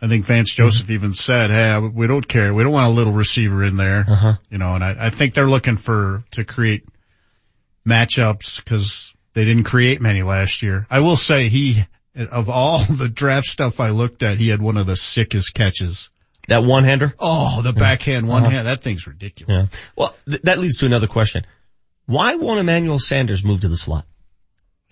I 0.00 0.08
think 0.08 0.24
Vance 0.24 0.52
Joseph 0.52 0.90
even 0.90 1.14
said, 1.14 1.50
"Hey, 1.50 1.78
we 1.78 2.06
don't 2.08 2.26
care. 2.26 2.52
We 2.52 2.64
don't 2.64 2.72
want 2.72 2.90
a 2.90 2.94
little 2.94 3.12
receiver 3.12 3.62
in 3.64 3.76
there." 3.76 4.04
Uh-huh. 4.08 4.34
You 4.50 4.58
know, 4.58 4.74
and 4.74 4.82
I, 4.82 4.96
I 5.06 5.10
think 5.10 5.34
they're 5.34 5.48
looking 5.48 5.76
for 5.76 6.24
to 6.32 6.44
create 6.44 6.84
matchups 7.86 8.56
because 8.56 9.12
they 9.34 9.44
didn't 9.44 9.64
create 9.64 10.00
many 10.00 10.22
last 10.22 10.62
year. 10.62 10.86
I 10.90 11.00
will 11.00 11.16
say 11.16 11.48
he, 11.48 11.84
of 12.16 12.48
all 12.50 12.78
the 12.90 13.08
draft 13.08 13.46
stuff 13.46 13.80
I 13.80 13.90
looked 13.90 14.22
at, 14.22 14.38
he 14.38 14.48
had 14.48 14.60
one 14.60 14.76
of 14.76 14.86
the 14.86 14.96
sickest 14.96 15.54
catches. 15.54 16.10
That 16.48 16.64
one 16.64 16.82
hander? 16.82 17.14
Oh, 17.20 17.62
the 17.62 17.72
backhand 17.72 18.26
one 18.28 18.42
Uh-huh. 18.42 18.50
hand. 18.50 18.66
That 18.66 18.80
thing's 18.80 19.06
ridiculous. 19.06 19.68
Yeah. 19.70 19.78
Well, 19.94 20.14
th- 20.28 20.42
that 20.42 20.58
leads 20.58 20.78
to 20.78 20.86
another 20.86 21.06
question. 21.06 21.46
Why 22.06 22.34
won't 22.34 22.60
Emmanuel 22.60 22.98
Sanders 22.98 23.44
move 23.44 23.60
to 23.60 23.68
the 23.68 23.76
slot? 23.76 24.06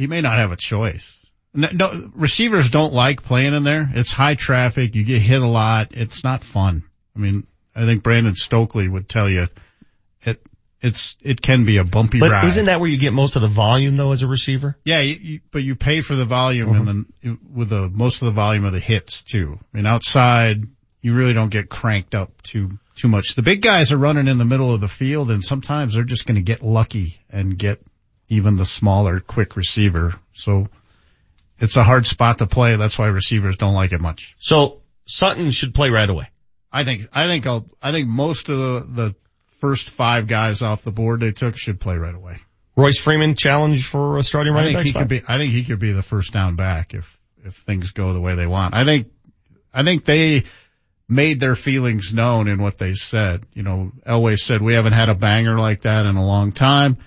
he 0.00 0.06
may 0.06 0.22
not 0.22 0.38
have 0.38 0.50
a 0.50 0.56
choice. 0.56 1.16
No, 1.52 1.68
no, 1.72 2.10
receivers 2.14 2.70
don't 2.70 2.94
like 2.94 3.22
playing 3.22 3.54
in 3.54 3.64
there. 3.64 3.90
It's 3.94 4.10
high 4.10 4.34
traffic. 4.34 4.94
You 4.94 5.04
get 5.04 5.20
hit 5.20 5.42
a 5.42 5.46
lot. 5.46 5.88
It's 5.90 6.24
not 6.24 6.42
fun. 6.42 6.84
I 7.14 7.18
mean, 7.18 7.46
I 7.76 7.84
think 7.84 8.02
Brandon 8.02 8.34
Stokley 8.34 8.88
would 8.88 9.08
tell 9.10 9.28
you 9.28 9.48
it, 10.22 10.42
it's, 10.80 11.18
it 11.20 11.42
can 11.42 11.66
be 11.66 11.76
a 11.76 11.84
bumpy 11.84 12.18
But 12.18 12.30
ride. 12.30 12.44
isn't 12.44 12.64
that 12.66 12.80
where 12.80 12.88
you 12.88 12.96
get 12.96 13.12
most 13.12 13.36
of 13.36 13.42
the 13.42 13.48
volume 13.48 13.98
though 13.98 14.12
as 14.12 14.22
a 14.22 14.26
receiver? 14.26 14.78
yeah, 14.84 15.00
you, 15.00 15.14
you, 15.20 15.40
but 15.50 15.62
you 15.62 15.74
pay 15.76 16.00
for 16.00 16.16
the 16.16 16.24
volume 16.24 16.74
and 16.74 16.86
mm-hmm. 16.86 17.28
then 17.28 17.38
with 17.52 17.68
the, 17.68 17.90
most 17.90 18.22
of 18.22 18.26
the 18.26 18.34
volume 18.34 18.64
of 18.64 18.72
the 18.72 18.80
hits 18.80 19.22
too. 19.22 19.58
I 19.60 19.76
mean, 19.76 19.86
outside, 19.86 20.64
you 21.02 21.12
really 21.14 21.34
don't 21.34 21.50
get 21.50 21.68
cranked 21.68 22.14
up 22.14 22.40
too, 22.42 22.78
too 23.00 23.08
much. 23.08 23.34
The 23.34 23.42
big 23.42 23.62
guys 23.62 23.92
are 23.92 23.98
running 23.98 24.28
in 24.28 24.38
the 24.38 24.44
middle 24.44 24.74
of 24.74 24.80
the 24.80 24.88
field 24.88 25.30
and 25.30 25.44
sometimes 25.44 25.94
they're 25.94 26.04
just 26.04 26.26
going 26.26 26.36
to 26.36 26.42
get 26.42 26.62
lucky 26.62 27.20
and 27.30 27.56
get 27.58 27.80
even 28.28 28.56
the 28.56 28.66
smaller, 28.66 29.20
quick 29.20 29.56
receiver. 29.56 30.14
So 30.32 30.66
it's 31.58 31.76
a 31.76 31.82
hard 31.82 32.06
spot 32.06 32.38
to 32.38 32.46
play. 32.46 32.76
That's 32.76 32.98
why 32.98 33.06
receivers 33.06 33.56
don't 33.56 33.74
like 33.74 33.92
it 33.92 34.00
much. 34.00 34.36
So 34.38 34.82
Sutton 35.06 35.50
should 35.50 35.74
play 35.74 35.90
right 35.90 36.08
away. 36.08 36.28
I 36.72 36.84
think, 36.84 37.08
I 37.12 37.26
think 37.26 37.46
I'll, 37.46 37.66
I 37.82 37.90
think 37.90 38.08
most 38.08 38.48
of 38.48 38.58
the, 38.58 38.86
the 38.88 39.14
first 39.52 39.90
five 39.90 40.26
guys 40.26 40.62
off 40.62 40.82
the 40.82 40.92
board 40.92 41.20
they 41.20 41.32
took 41.32 41.56
should 41.56 41.80
play 41.80 41.96
right 41.96 42.14
away. 42.14 42.38
Royce 42.76 43.00
Freeman 43.00 43.34
challenge 43.34 43.86
for 43.86 44.18
a 44.18 44.22
starting 44.22 44.52
I 44.52 44.56
running 44.56 44.74
think 44.74 44.78
back 44.78 44.84
he 44.84 44.90
spot? 44.90 45.02
could 45.02 45.08
be, 45.08 45.22
I 45.26 45.38
think 45.38 45.52
he 45.52 45.64
could 45.64 45.80
be 45.80 45.92
the 45.92 46.02
first 46.02 46.32
down 46.32 46.56
back 46.56 46.94
if, 46.94 47.20
if 47.44 47.54
things 47.54 47.90
go 47.90 48.12
the 48.12 48.20
way 48.20 48.36
they 48.36 48.46
want. 48.46 48.74
I 48.74 48.84
think, 48.84 49.08
I 49.74 49.82
think 49.82 50.04
they 50.04 50.44
made 51.10 51.40
their 51.40 51.56
feelings 51.56 52.14
known 52.14 52.48
in 52.48 52.62
what 52.62 52.78
they 52.78 52.94
said. 52.94 53.44
You 53.52 53.62
know, 53.62 53.92
Elway 54.06 54.38
said 54.38 54.62
we 54.62 54.74
haven't 54.74 54.92
had 54.92 55.08
a 55.08 55.14
banger 55.14 55.58
like 55.58 55.82
that 55.82 56.06
in 56.06 56.16
a 56.16 56.24
long 56.24 56.52
time. 56.52 56.98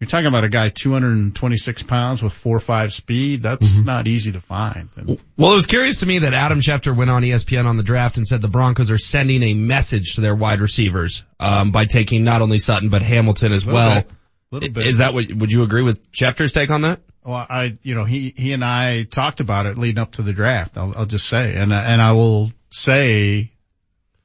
You're 0.00 0.08
talking 0.08 0.26
about 0.26 0.44
a 0.44 0.48
guy 0.48 0.68
226 0.68 1.84
pounds 1.84 2.22
with 2.22 2.32
four 2.32 2.58
five 2.58 2.92
speed. 2.92 3.42
That's 3.42 3.78
not 3.80 4.06
easy 4.06 4.32
to 4.32 4.40
find. 4.40 4.88
And 4.96 5.18
Well, 5.38 5.52
it 5.52 5.54
was 5.54 5.66
curious 5.66 6.00
to 6.00 6.06
me 6.06 6.18
that 6.18 6.34
Adam 6.34 6.60
Schefter 6.60 6.94
went 6.94 7.10
on 7.10 7.22
ESPN 7.22 7.64
on 7.64 7.76
the 7.76 7.82
draft 7.84 8.18
and 8.18 8.26
said 8.26 8.42
the 8.42 8.48
Broncos 8.48 8.90
are 8.90 8.98
sending 8.98 9.42
a 9.42 9.54
message 9.54 10.16
to 10.16 10.20
their 10.20 10.34
wide 10.34 10.60
receivers 10.60 11.24
um, 11.40 11.70
by 11.70 11.86
taking 11.86 12.24
not 12.24 12.42
only 12.42 12.58
Sutton 12.58 12.90
but 12.90 13.02
Hamilton 13.02 13.52
as 13.52 13.64
well. 13.64 14.02
bit. 14.02 14.10
Little 14.50 14.68
bit. 14.70 14.86
Is 14.86 14.98
that 14.98 15.14
what? 15.14 15.32
Would 15.32 15.50
you 15.50 15.62
agree 15.62 15.82
with 15.82 16.12
Schefter's 16.12 16.52
take 16.52 16.70
on 16.70 16.82
that? 16.82 17.00
Well, 17.24 17.46
I, 17.48 17.78
you 17.82 17.94
know, 17.94 18.04
he, 18.04 18.34
he 18.36 18.52
and 18.52 18.62
I 18.62 19.04
talked 19.04 19.40
about 19.40 19.64
it 19.64 19.78
leading 19.78 19.98
up 19.98 20.12
to 20.12 20.22
the 20.22 20.34
draft. 20.34 20.76
I'll, 20.76 20.92
I'll 20.94 21.06
just 21.06 21.26
say, 21.26 21.56
and, 21.56 21.72
and 21.72 22.02
I 22.02 22.12
will 22.12 22.52
say, 22.74 23.52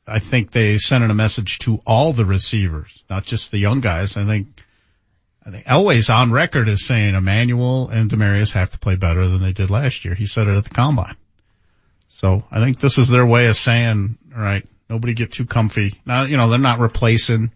I 0.07 0.19
think 0.19 0.51
they 0.51 0.77
sent 0.79 1.03
in 1.03 1.11
a 1.11 1.15
message 1.15 1.59
to 1.59 1.79
all 1.85 2.13
the 2.13 2.25
receivers, 2.25 3.03
not 3.09 3.23
just 3.23 3.51
the 3.51 3.59
young 3.59 3.79
guys. 3.79 4.17
I 4.17 4.25
think, 4.25 4.47
I 5.45 5.51
think 5.51 5.65
Elway's 5.65 6.09
on 6.09 6.31
record 6.31 6.67
as 6.67 6.83
saying 6.83 7.13
Emmanuel 7.13 7.89
and 7.89 8.09
Demaryius 8.09 8.53
have 8.53 8.71
to 8.71 8.79
play 8.79 8.95
better 8.95 9.27
than 9.27 9.41
they 9.41 9.53
did 9.53 9.69
last 9.69 10.03
year. 10.03 10.15
He 10.15 10.25
said 10.25 10.47
it 10.47 10.57
at 10.57 10.63
the 10.63 10.71
combine. 10.71 11.15
So 12.09 12.43
I 12.51 12.59
think 12.59 12.79
this 12.79 12.97
is 12.97 13.07
their 13.07 13.25
way 13.25 13.47
of 13.47 13.55
saying, 13.55 14.17
all 14.35 14.41
right, 14.41 14.67
nobody 14.89 15.13
get 15.13 15.31
too 15.31 15.45
comfy. 15.45 16.01
Now, 16.05 16.23
you 16.23 16.37
know, 16.37 16.49
they're 16.49 16.57
not 16.57 16.79
replacing, 16.79 17.51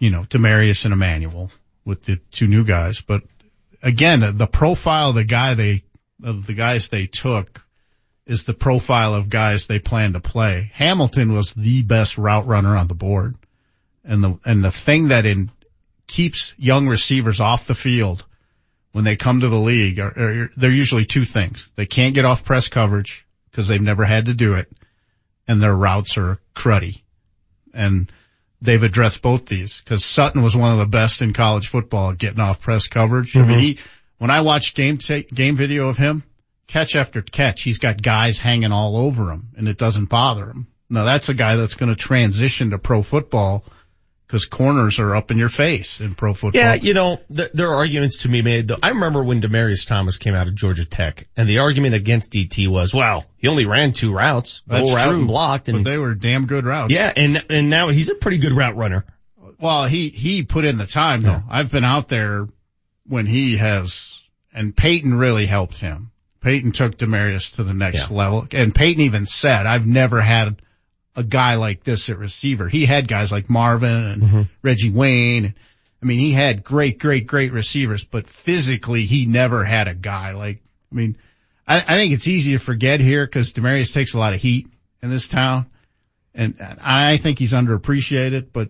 you 0.00 0.10
know, 0.10 0.24
Demaryius 0.24 0.84
and 0.84 0.92
Emmanuel 0.92 1.50
with 1.84 2.02
the 2.02 2.16
two 2.32 2.48
new 2.48 2.64
guys, 2.64 3.00
but 3.02 3.22
again, 3.82 4.36
the 4.36 4.48
profile 4.48 5.10
of 5.10 5.14
the 5.14 5.24
guy 5.24 5.54
they, 5.54 5.84
of 6.24 6.44
the 6.44 6.54
guys 6.54 6.88
they 6.88 7.06
took 7.06 7.65
is 8.26 8.44
the 8.44 8.54
profile 8.54 9.14
of 9.14 9.30
guys 9.30 9.66
they 9.66 9.78
plan 9.78 10.14
to 10.14 10.20
play. 10.20 10.70
Hamilton 10.74 11.32
was 11.32 11.52
the 11.54 11.82
best 11.82 12.18
route 12.18 12.46
runner 12.46 12.76
on 12.76 12.88
the 12.88 12.94
board. 12.94 13.36
And 14.04 14.22
the, 14.22 14.38
and 14.44 14.62
the 14.62 14.72
thing 14.72 15.08
that 15.08 15.26
in, 15.26 15.50
keeps 16.06 16.54
young 16.56 16.88
receivers 16.88 17.40
off 17.40 17.66
the 17.66 17.74
field 17.74 18.24
when 18.92 19.04
they 19.04 19.16
come 19.16 19.40
to 19.40 19.48
the 19.48 19.56
league 19.56 19.98
are, 19.98 20.08
are 20.08 20.50
they're 20.56 20.70
usually 20.70 21.04
two 21.04 21.24
things. 21.24 21.70
They 21.76 21.86
can't 21.86 22.14
get 22.14 22.24
off 22.24 22.44
press 22.44 22.68
coverage 22.68 23.26
because 23.50 23.68
they've 23.68 23.80
never 23.80 24.04
had 24.04 24.26
to 24.26 24.34
do 24.34 24.54
it 24.54 24.72
and 25.48 25.60
their 25.60 25.74
routes 25.74 26.18
are 26.18 26.38
cruddy. 26.54 27.02
And 27.72 28.10
they've 28.62 28.82
addressed 28.82 29.22
both 29.22 29.46
these 29.46 29.78
because 29.78 30.04
Sutton 30.04 30.42
was 30.42 30.56
one 30.56 30.72
of 30.72 30.78
the 30.78 30.86
best 30.86 31.22
in 31.22 31.32
college 31.32 31.68
football 31.68 32.10
at 32.10 32.18
getting 32.18 32.40
off 32.40 32.60
press 32.60 32.86
coverage. 32.86 33.36
I 33.36 33.40
mean, 33.40 33.48
mm-hmm. 33.48 33.60
he, 33.60 33.78
when 34.18 34.30
I 34.30 34.40
watched 34.40 34.76
game 34.76 34.96
game 34.96 35.56
video 35.56 35.88
of 35.88 35.98
him, 35.98 36.22
catch 36.66 36.96
after 36.96 37.22
catch, 37.22 37.62
he's 37.62 37.78
got 37.78 38.02
guys 38.02 38.38
hanging 38.38 38.72
all 38.72 38.96
over 38.96 39.30
him 39.30 39.48
and 39.56 39.68
it 39.68 39.78
doesn't 39.78 40.06
bother 40.06 40.46
him. 40.46 40.66
Now 40.88 41.04
that's 41.04 41.28
a 41.28 41.34
guy 41.34 41.56
that's 41.56 41.74
going 41.74 41.90
to 41.90 41.96
transition 41.96 42.70
to 42.70 42.78
pro 42.78 43.02
football 43.02 43.64
because 44.26 44.44
corners 44.46 44.98
are 44.98 45.14
up 45.14 45.30
in 45.30 45.38
your 45.38 45.48
face 45.48 46.00
in 46.00 46.14
pro 46.14 46.34
football. 46.34 46.60
Yeah, 46.60 46.74
you 46.74 46.94
know, 46.94 47.20
th- 47.34 47.50
there 47.54 47.70
are 47.70 47.76
arguments 47.76 48.18
to 48.18 48.28
be 48.28 48.42
made. 48.42 48.68
Though. 48.68 48.78
I 48.82 48.88
remember 48.90 49.22
when 49.22 49.40
Demaryius 49.40 49.86
Thomas 49.86 50.18
came 50.18 50.34
out 50.34 50.48
of 50.48 50.54
Georgia 50.54 50.84
Tech, 50.84 51.28
and 51.36 51.48
the 51.48 51.58
argument 51.58 51.94
against 51.94 52.32
DT 52.32 52.66
was, 52.68 52.92
well, 52.92 53.24
he 53.36 53.46
only 53.48 53.66
ran 53.66 53.92
two 53.92 54.12
routes, 54.12 54.62
That's 54.66 54.92
route 54.94 55.08
true, 55.08 55.18
and 55.18 55.28
blocked, 55.28 55.68
and 55.68 55.84
but 55.84 55.90
they 55.90 55.96
were 55.98 56.14
damn 56.14 56.46
good 56.46 56.64
routes. 56.64 56.92
yeah, 56.92 57.12
and 57.14 57.44
and 57.50 57.70
now 57.70 57.90
he's 57.90 58.08
a 58.08 58.14
pretty 58.16 58.38
good 58.38 58.52
route 58.52 58.76
runner. 58.76 59.04
Well, 59.60 59.84
he, 59.86 60.08
he 60.10 60.42
put 60.42 60.64
in 60.64 60.76
the 60.76 60.86
time 60.86 61.22
though. 61.22 61.42
I've 61.48 61.70
been 61.70 61.84
out 61.84 62.08
there 62.08 62.46
when 63.06 63.26
he 63.26 63.56
has, 63.56 64.20
and 64.52 64.76
Peyton 64.76 65.14
really 65.14 65.46
helped 65.46 65.80
him. 65.80 66.10
Peyton 66.46 66.70
took 66.70 66.96
Demaryius 66.96 67.56
to 67.56 67.64
the 67.64 67.74
next 67.74 68.08
level. 68.12 68.46
And 68.52 68.72
Peyton 68.72 69.02
even 69.02 69.26
said, 69.26 69.66
I've 69.66 69.84
never 69.84 70.20
had 70.20 70.62
a 71.16 71.24
guy 71.24 71.56
like 71.56 71.82
this 71.82 72.08
at 72.08 72.18
receiver. 72.18 72.68
He 72.68 72.86
had 72.86 73.08
guys 73.08 73.32
like 73.32 73.50
Marvin 73.50 74.04
and 74.06 74.22
mm-hmm. 74.22 74.42
Reggie 74.62 74.90
Wayne. 74.90 75.56
I 76.00 76.06
mean, 76.06 76.20
he 76.20 76.30
had 76.30 76.62
great, 76.62 77.00
great, 77.00 77.26
great 77.26 77.52
receivers, 77.52 78.04
but 78.04 78.30
physically 78.30 79.06
he 79.06 79.26
never 79.26 79.64
had 79.64 79.88
a 79.88 79.94
guy 79.94 80.34
like, 80.34 80.62
I 80.92 80.94
mean, 80.94 81.16
I, 81.66 81.78
I 81.78 81.96
think 81.96 82.12
it's 82.12 82.28
easy 82.28 82.52
to 82.52 82.58
forget 82.60 83.00
here 83.00 83.26
because 83.26 83.52
Demaryius 83.52 83.92
takes 83.92 84.14
a 84.14 84.18
lot 84.20 84.32
of 84.32 84.40
heat 84.40 84.68
in 85.02 85.10
this 85.10 85.26
town. 85.26 85.66
And 86.32 86.54
I 86.80 87.16
think 87.16 87.40
he's 87.40 87.54
underappreciated, 87.54 88.52
but 88.52 88.68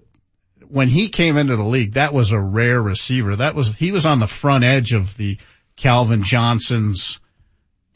when 0.67 0.89
he 0.89 1.11
came 1.11 1.37
into 1.37 1.57
the 1.57 1.63
league, 1.63 1.93
that 1.93 2.15
was 2.15 2.33
a 2.33 2.41
rare 2.41 2.81
receiver. 2.81 3.37
That 3.37 3.55
was, 3.55 3.69
he 3.75 3.93
was 3.93 4.07
on 4.07 4.19
the 4.19 4.27
front 4.27 4.65
edge 4.65 4.95
of 4.95 5.15
the 5.19 5.37
Calvin 5.77 6.23
Johnsons, 6.23 7.21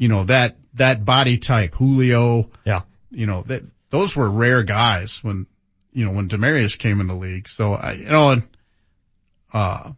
you 0.01 0.09
know, 0.09 0.25
that, 0.25 0.57
that 0.75 1.05
body 1.05 1.37
type, 1.37 1.75
Julio. 1.75 2.51
Yeah. 2.65 2.81
You 3.11 3.27
know, 3.27 3.43
that, 3.43 3.63
those 3.91 4.17
were 4.17 4.31
rare 4.31 4.63
guys 4.63 5.23
when, 5.23 5.47
you 5.93 6.07
know, 6.07 6.13
when 6.13 6.27
Demaryius 6.27 6.79
came 6.79 7.03
in 7.03 7.07
the 7.07 7.15
league. 7.15 7.49
So 7.49 7.75
I, 7.75 7.93
you 7.93 8.09
know, 8.09 8.31
and, 8.31 8.49
uh, 9.53 9.93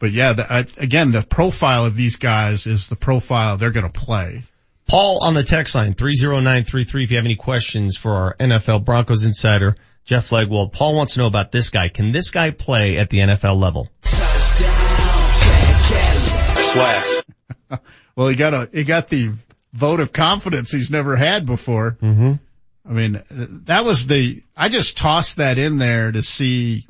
but 0.00 0.10
yeah, 0.10 0.32
the, 0.32 0.52
I, 0.52 0.64
again, 0.78 1.12
the 1.12 1.22
profile 1.22 1.84
of 1.84 1.94
these 1.94 2.16
guys 2.16 2.66
is 2.66 2.88
the 2.88 2.96
profile 2.96 3.56
they're 3.56 3.70
going 3.70 3.86
to 3.88 3.92
play. 3.92 4.42
Paul 4.88 5.20
on 5.22 5.34
the 5.34 5.44
text 5.44 5.76
line, 5.76 5.94
30933, 5.94 7.04
if 7.04 7.12
you 7.12 7.18
have 7.18 7.24
any 7.24 7.36
questions 7.36 7.96
for 7.96 8.16
our 8.16 8.36
NFL 8.40 8.84
Broncos 8.84 9.22
insider, 9.22 9.76
Jeff 10.04 10.30
Legwold. 10.30 10.72
Paul 10.72 10.96
wants 10.96 11.14
to 11.14 11.20
know 11.20 11.28
about 11.28 11.52
this 11.52 11.70
guy. 11.70 11.90
Can 11.90 12.10
this 12.10 12.32
guy 12.32 12.50
play 12.50 12.96
at 12.96 13.08
the 13.08 13.18
NFL 13.18 13.60
level? 13.60 13.88
Swag. 16.72 17.24
well, 18.18 18.26
he 18.26 18.34
got 18.34 18.52
a, 18.52 18.68
he 18.72 18.82
got 18.82 19.06
the 19.06 19.30
vote 19.72 20.00
of 20.00 20.12
confidence 20.12 20.72
he's 20.72 20.90
never 20.90 21.14
had 21.14 21.46
before. 21.46 21.96
Mm-hmm. 22.02 22.32
I 22.84 22.92
mean, 22.92 23.22
that 23.66 23.84
was 23.84 24.08
the, 24.08 24.42
I 24.56 24.70
just 24.70 24.98
tossed 24.98 25.36
that 25.36 25.56
in 25.56 25.78
there 25.78 26.10
to 26.10 26.20
see 26.20 26.88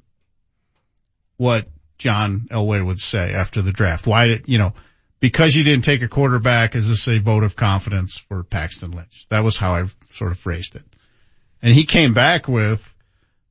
what 1.36 1.68
John 1.98 2.48
Elway 2.50 2.82
would 2.82 2.98
say 2.98 3.34
after 3.34 3.60
the 3.60 3.73
draft. 3.73 4.07
Why 4.07 4.28
did, 4.28 4.48
you 4.48 4.57
know, 4.57 4.73
because 5.20 5.55
you 5.55 5.65
didn't 5.65 5.84
take 5.84 6.00
a 6.00 6.08
quarterback, 6.08 6.74
is 6.74 6.89
this 6.89 7.07
a 7.08 7.18
vote 7.18 7.44
of 7.44 7.57
confidence 7.57 8.16
for 8.16 8.42
Paxton 8.42 8.92
Lynch? 8.92 9.26
That 9.28 9.44
was 9.44 9.58
how 9.58 9.74
I 9.74 9.84
sort 10.12 10.31
of 10.31 10.39
phrased 10.39 10.76
it. 10.76 10.84
And 11.60 11.74
he 11.74 11.84
came 11.84 12.15
back 12.15 12.48
with 12.48 12.82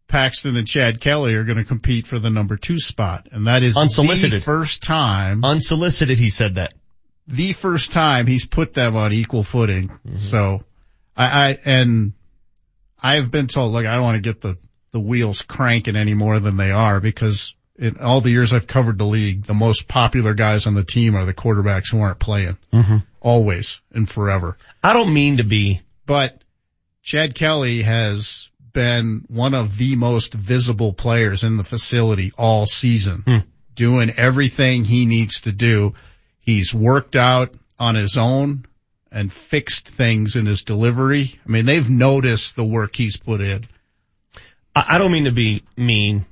Paxton 0.07 0.57
and 0.57 0.65
Chad 0.65 0.99
Kelly 0.99 1.35
are 1.35 1.43
going 1.43 1.59
to 1.59 1.63
compete 1.63 2.07
for 2.07 2.17
the 2.17 2.31
number 2.31 2.57
two 2.57 2.79
spot. 2.79 3.27
And 3.31 3.45
that 3.45 3.61
is 3.61 3.77
Unsolicited. 3.77 4.41
the 4.41 4.43
first 4.43 4.81
time, 4.81 5.45
Unsolicited, 5.45 6.17
he 6.17 6.31
said 6.31 6.55
that. 6.55 6.73
The 7.27 7.53
first 7.53 7.91
time 7.91 8.27
he's 8.27 8.45
put 8.45 8.73
them 8.73 8.95
on 8.95 9.13
equal 9.13 9.43
footing. 9.43 9.91
So 10.17 10.63
I, 11.15 11.49
I, 11.49 11.57
and 11.65 12.13
I 13.01 13.15
have 13.15 13.31
been 13.31 13.47
told, 13.47 13.73
like, 13.73 13.85
I 13.85 13.95
don't 13.95 14.03
want 14.03 14.15
to 14.15 14.21
get 14.21 14.41
the, 14.41 14.57
the 14.91 14.99
wheels 14.99 15.41
cranking 15.41 15.95
any 15.95 16.13
more 16.13 16.39
than 16.39 16.57
they 16.57 16.71
are 16.71 16.99
because 16.99 17.55
in 17.77 17.97
all 17.99 18.21
the 18.21 18.31
years 18.31 18.53
I've 18.53 18.67
covered 18.67 18.97
the 18.97 19.05
league, 19.05 19.43
the 19.43 19.53
most 19.53 19.87
popular 19.87 20.33
guys 20.33 20.65
on 20.67 20.73
the 20.73 20.83
team 20.83 21.15
are 21.15 21.25
the 21.25 21.33
quarterbacks 21.33 21.91
who 21.91 21.99
aren't 22.01 22.19
playing. 22.19 22.57
Mhm. 22.73 23.03
Always 23.19 23.81
and 23.91 24.09
forever. 24.09 24.57
I 24.83 24.93
don't 24.93 25.13
mean 25.13 25.37
to 25.37 25.43
be. 25.43 25.81
But 26.05 26.41
Chad 27.03 27.35
Kelly 27.35 27.81
has 27.81 28.49
been 28.73 29.25
one 29.27 29.53
of 29.53 29.75
the 29.75 29.95
most 29.95 30.33
visible 30.33 30.93
players 30.93 31.43
in 31.43 31.57
the 31.57 31.63
facility 31.63 32.31
all 32.37 32.65
season, 32.67 33.43
doing 33.75 34.11
everything 34.11 34.85
he 34.85 35.05
needs 35.05 35.41
to 35.41 35.51
do. 35.51 35.93
He's 36.47 36.73
worked 36.73 37.17
out 37.17 37.53
on 37.77 37.95
his 37.95 38.17
own 38.17 38.65
and 39.11 39.31
fixed 39.31 39.85
things 39.89 40.37
in 40.37 40.45
his 40.45 40.61
delivery. 40.61 41.35
I 41.45 41.49
mean, 41.51 41.65
they've 41.65 41.89
noticed 41.89 42.55
the 42.55 42.63
work 42.63 42.95
he's 42.95 43.17
put 43.17 43.41
in. 43.41 43.65
I, 44.73 44.85
I 44.95 44.97
don't 44.97 45.11
mean 45.11 45.25
to 45.25 45.33
be 45.33 45.63
mean. 45.75 46.25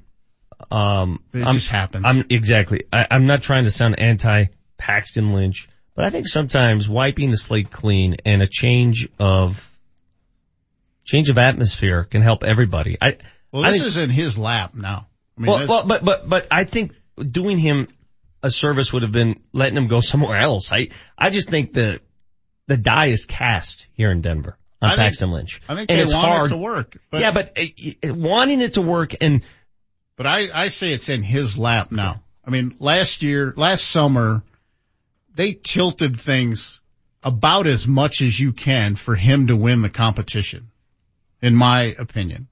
Um, 0.72 1.20
It 1.34 1.44
I'm, 1.44 1.54
just 1.54 1.68
happens. 1.68 2.06
I'm 2.08 2.24
exactly. 2.30 2.84
I, 2.94 3.08
I'm 3.12 3.28
not 3.28 3.42
trying 3.42 3.66
to 3.66 3.72
sound 3.72 4.00
anti 4.00 4.46
Paxton 4.78 5.34
Lynch, 5.34 5.68
but 5.96 6.06
I 6.06 6.12
think 6.12 6.30
sometimes 6.30 6.88
wiping 6.88 7.32
the 7.32 7.38
slate 7.38 7.70
clean 7.70 8.16
and 8.26 8.42
a 8.42 8.48
change 8.48 9.10
of 9.20 9.70
change 11.04 11.30
of 11.30 11.38
atmosphere 11.38 12.06
can 12.06 12.22
help 12.22 12.46
everybody. 12.46 12.98
I 13.02 13.18
Well, 13.52 13.66
I 13.66 13.72
this 13.72 13.80
think- 13.80 13.88
is 13.88 13.98
in 13.98 14.10
his 14.12 14.38
lap 14.38 14.74
now. 14.76 15.08
I 15.38 15.42
mean, 15.42 15.52
well, 15.52 15.68
well, 15.68 15.86
but 15.86 16.06
but 16.06 16.30
but 16.30 16.48
I 16.50 16.64
think 16.64 16.94
doing 17.18 17.58
him 17.58 17.90
a 18.46 18.52
service 18.52 18.94
would 18.94 19.02
have 19.02 19.12
been 19.12 19.42
letting 19.54 19.76
him 19.76 19.88
go 19.88 20.02
somewhere 20.02 20.38
else. 20.38 20.72
I 20.72 20.90
I 21.18 21.32
just 21.32 21.50
think 21.50 21.74
the 21.74 22.00
the 22.68 22.78
die 22.78 23.08
is 23.08 23.26
cast 23.26 23.88
here 23.94 24.12
in 24.12 24.22
Denver 24.22 24.58
on 24.82 24.90
I 24.90 24.92
think- 24.94 25.02
Paxton 25.02 25.32
Lynch. 25.32 25.62
I 25.68 25.76
think 25.76 25.90
and 25.90 26.00
it's 26.00 26.14
want 26.14 26.26
it 26.26 26.30
hard 26.30 26.50
to 26.52 26.58
work, 26.58 26.98
but- 27.10 27.22
yeah, 27.22 27.32
but 27.32 27.58
uh, 27.58 28.10
uh, 28.10 28.14
wanting 28.14 28.62
it 28.62 28.76
to 28.76 28.82
work 28.82 29.16
and 29.20 29.42
But 30.16 30.28
I, 30.28 30.48
I 30.54 30.68
say 30.70 30.94
it's 30.94 31.10
in 31.10 31.24
his 31.24 31.58
lap 31.58 31.92
now. 31.92 32.24
I 32.46 32.52
mean, 32.52 32.76
last 32.80 33.24
year, 33.24 33.54
last 33.58 33.84
summer, 33.90 34.44
they 35.34 35.54
tilted 35.54 36.20
things 36.20 36.80
about 37.24 37.66
as 37.66 37.88
much 37.88 38.22
as 38.22 38.40
you 38.40 38.54
can 38.54 38.96
for 38.96 39.16
him 39.16 39.48
to 39.48 39.58
win 39.58 39.82
the 39.82 39.90
competition, 39.90 40.70
in 41.42 41.56
my 41.56 41.96
opinion. 41.98 42.48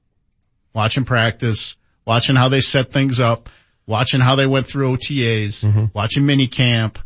Watching 0.73 1.05
practice, 1.05 1.75
watching 2.03 2.35
how 2.35 2.49
they 2.49 2.61
set 2.61 2.91
things 2.91 3.19
up, 3.21 3.49
watching 3.85 4.21
how 4.21 4.35
they 4.35 4.47
went 4.47 4.67
through 4.67 4.95
OTAs, 4.95 5.63
mm-hmm. 5.63 5.85
watching 5.93 6.25
mini 6.25 6.47
camp. 6.47 6.99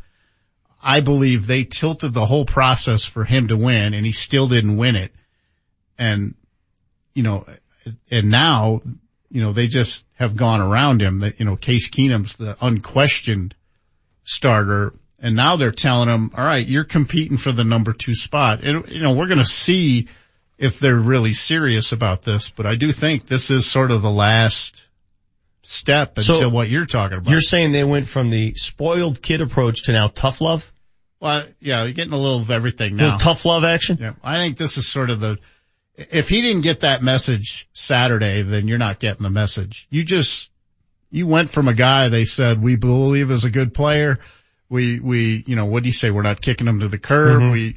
I 0.81 1.01
believe 1.01 1.47
they 1.47 1.63
tilted 1.63 2.13
the 2.13 2.25
whole 2.25 2.45
process 2.45 3.03
for 3.03 3.23
him 3.23 3.47
to 3.49 3.57
win 3.57 3.93
and 3.93 4.05
he 4.05 4.11
still 4.11 4.47
didn't 4.47 4.77
win 4.77 4.95
it. 4.95 5.11
And, 5.97 6.35
you 7.13 7.23
know, 7.23 7.45
and 8.11 8.29
now, 8.29 8.81
you 9.29 9.41
know, 9.41 9.53
they 9.53 9.67
just 9.67 10.05
have 10.15 10.35
gone 10.35 10.61
around 10.61 11.01
him 11.01 11.19
that, 11.19 11.39
you 11.39 11.45
know, 11.45 11.55
Case 11.55 11.89
Keenum's 11.89 12.35
the 12.35 12.55
unquestioned 12.61 13.55
starter. 14.23 14.93
And 15.19 15.35
now 15.35 15.55
they're 15.55 15.71
telling 15.71 16.09
him, 16.09 16.31
all 16.37 16.43
right, 16.43 16.65
you're 16.65 16.83
competing 16.83 17.37
for 17.37 17.51
the 17.51 17.63
number 17.63 17.91
two 17.91 18.13
spot. 18.13 18.63
And, 18.63 18.87
you 18.89 19.01
know, 19.01 19.13
we're 19.13 19.27
going 19.27 19.39
to 19.39 19.45
see 19.45 20.07
if 20.57 20.79
they're 20.79 20.95
really 20.95 21.33
serious 21.33 21.91
about 21.91 22.23
this, 22.23 22.49
but 22.49 22.65
I 22.65 22.75
do 22.75 22.91
think 22.91 23.25
this 23.25 23.51
is 23.51 23.69
sort 23.69 23.91
of 23.91 24.01
the 24.01 24.09
last 24.09 24.86
step 25.69 26.17
So, 26.19 26.35
until 26.35 26.51
what 26.51 26.69
you're 26.69 26.85
talking 26.85 27.17
about. 27.17 27.29
you're 27.29 27.41
saying 27.41 27.71
they 27.71 27.83
went 27.83 28.07
from 28.07 28.29
the 28.29 28.53
spoiled 28.55 29.21
kid 29.21 29.41
approach 29.41 29.83
to 29.83 29.91
now 29.91 30.07
tough 30.07 30.41
love? 30.41 30.71
Well, 31.19 31.45
yeah, 31.59 31.83
you're 31.83 31.93
getting 31.93 32.13
a 32.13 32.17
little 32.17 32.37
of 32.39 32.51
everything 32.51 32.95
Little 32.97 33.11
now. 33.13 33.17
tough 33.17 33.43
love 33.45 33.63
action? 33.63 33.97
Yeah, 33.99 34.13
I 34.23 34.37
think 34.37 34.57
this 34.57 34.77
is 34.77 34.87
sort 34.87 35.09
of 35.09 35.19
the. 35.19 35.37
If 35.95 36.29
he 36.29 36.41
didn't 36.41 36.61
get 36.61 36.81
that 36.81 37.01
message 37.01 37.67
Saturday, 37.73 38.43
then 38.43 38.67
you're 38.67 38.77
not 38.77 38.99
getting 38.99 39.23
the 39.23 39.31
message. 39.31 39.87
You 39.89 40.03
just 40.03 40.51
you 41.09 41.25
went 41.25 41.49
from 41.49 41.67
a 41.67 41.73
guy 41.73 42.09
they 42.09 42.25
said 42.25 42.61
we 42.61 42.75
believe 42.75 43.31
is 43.31 43.45
a 43.45 43.49
good 43.49 43.73
player. 43.73 44.19
We 44.69 44.99
we 44.99 45.43
you 45.47 45.55
know 45.55 45.65
what 45.65 45.81
do 45.83 45.89
you 45.89 45.93
say? 45.93 46.11
We're 46.11 46.21
not 46.21 46.39
kicking 46.39 46.67
him 46.67 46.81
to 46.81 46.87
the 46.87 46.99
curb. 46.99 47.41
Mhm. 47.41 47.51
We 47.51 47.75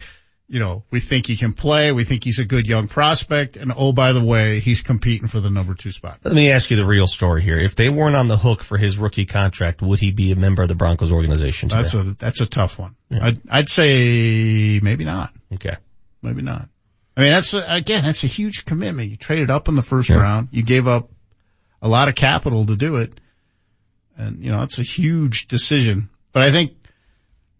you 0.51 0.59
know 0.59 0.83
we 0.91 1.01
think 1.01 1.27
he 1.27 1.37
can 1.37 1.55
play. 1.55 1.93
We 1.93 2.05
think 2.05 2.25
he's 2.25 2.41
a 2.41 2.45
good 2.45 2.67
young 2.67 2.89
prospect. 2.89 3.57
And 3.57 3.73
oh 3.75 3.93
by 3.93 4.13
the 4.13 4.23
way, 4.23 4.61
he's 4.61 4.83
competing 4.83 5.29
for 5.29 5.41
the 5.41 5.49
number 5.49 5.75
two 5.75 5.93
spot. 5.93 6.19
Let 6.25 6.35
me 6.35 6.51
ask 6.51 6.71
you 6.71 6.77
the 6.77 6.85
real 6.85 7.07
story 7.07 7.43
here. 7.43 7.59
If 7.59 7.77
they 7.77 7.89
weren't 7.89 8.17
on 8.17 8.27
the 8.27 8.37
hook 8.37 8.63
for 8.63 8.77
his 8.77 8.99
rookie 8.99 9.27
contract, 9.27 9.81
would 9.81 10.01
he 10.01 10.11
be 10.11 10.33
a 10.33 10.37
member 10.37 10.63
of 10.63 10.69
the 10.69 10.75
Broncos 10.75 11.13
organization 11.13 11.69
today? 11.69 11.83
That's 11.83 11.95
a 11.95 12.03
that's 12.19 12.41
a 12.41 12.47
tough 12.47 12.79
one. 12.79 12.97
I'd 13.11 13.39
I'd 13.49 13.69
say 13.69 14.81
maybe 14.83 15.05
not. 15.05 15.33
Okay. 15.55 15.77
Maybe 16.23 16.43
not. 16.43 16.69
I 17.17 17.23
mean, 17.23 17.33
that's 17.33 17.55
a, 17.55 17.65
again, 17.67 18.05
that's 18.05 18.25
a 18.25 18.29
huge 18.29 18.65
commitment. 18.65 19.11
You 19.11 19.17
traded 19.17 19.51
up 19.51 19.69
in 19.69 19.75
the 19.75 19.83
first 19.83 20.11
round. 20.11 20.49
You 20.53 20.63
gave 20.63 20.87
up 20.87 21.11
a 21.83 21.89
lot 21.89 22.09
of 22.09 22.15
capital 22.15 22.67
to 22.67 22.77
do 22.77 22.97
it. 22.97 23.21
And, 24.17 24.45
you 24.45 24.51
know, 24.51 24.61
that's 24.61 24.79
a 24.79 24.85
huge 24.85 25.49
decision. 25.49 26.11
But 26.33 26.43
I 26.43 26.51
think 26.51 26.77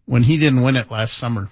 when 0.05 0.23
he 0.23 0.39
didn't 0.39 0.63
win 0.63 0.77
it 0.77 0.91
last 0.91 1.17
summer, 1.17 1.49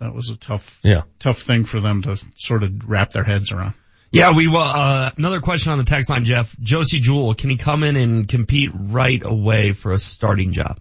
that 0.00 0.14
was 0.14 0.30
a 0.30 0.36
tough, 0.36 0.80
Yeah. 0.82 1.02
tough 1.18 1.38
thing 1.38 1.64
for 1.64 1.80
them 1.80 2.02
to 2.02 2.16
sort 2.36 2.62
of 2.62 2.88
wrap 2.88 3.10
their 3.10 3.24
heads 3.24 3.52
around. 3.52 3.74
Yeah, 4.12 4.32
we 4.34 4.48
will. 4.48 4.58
Uh, 4.58 5.10
another 5.16 5.40
question 5.40 5.70
on 5.70 5.78
the 5.78 5.84
text 5.84 6.10
line, 6.10 6.24
Jeff. 6.24 6.56
Josey 6.58 6.98
Jewell, 6.98 7.34
can 7.34 7.48
he 7.48 7.56
come 7.56 7.84
in 7.84 7.94
and 7.96 8.26
compete 8.26 8.70
right 8.74 9.22
away 9.24 9.72
for 9.72 9.92
a 9.92 9.98
starting 10.00 10.52
job? 10.52 10.80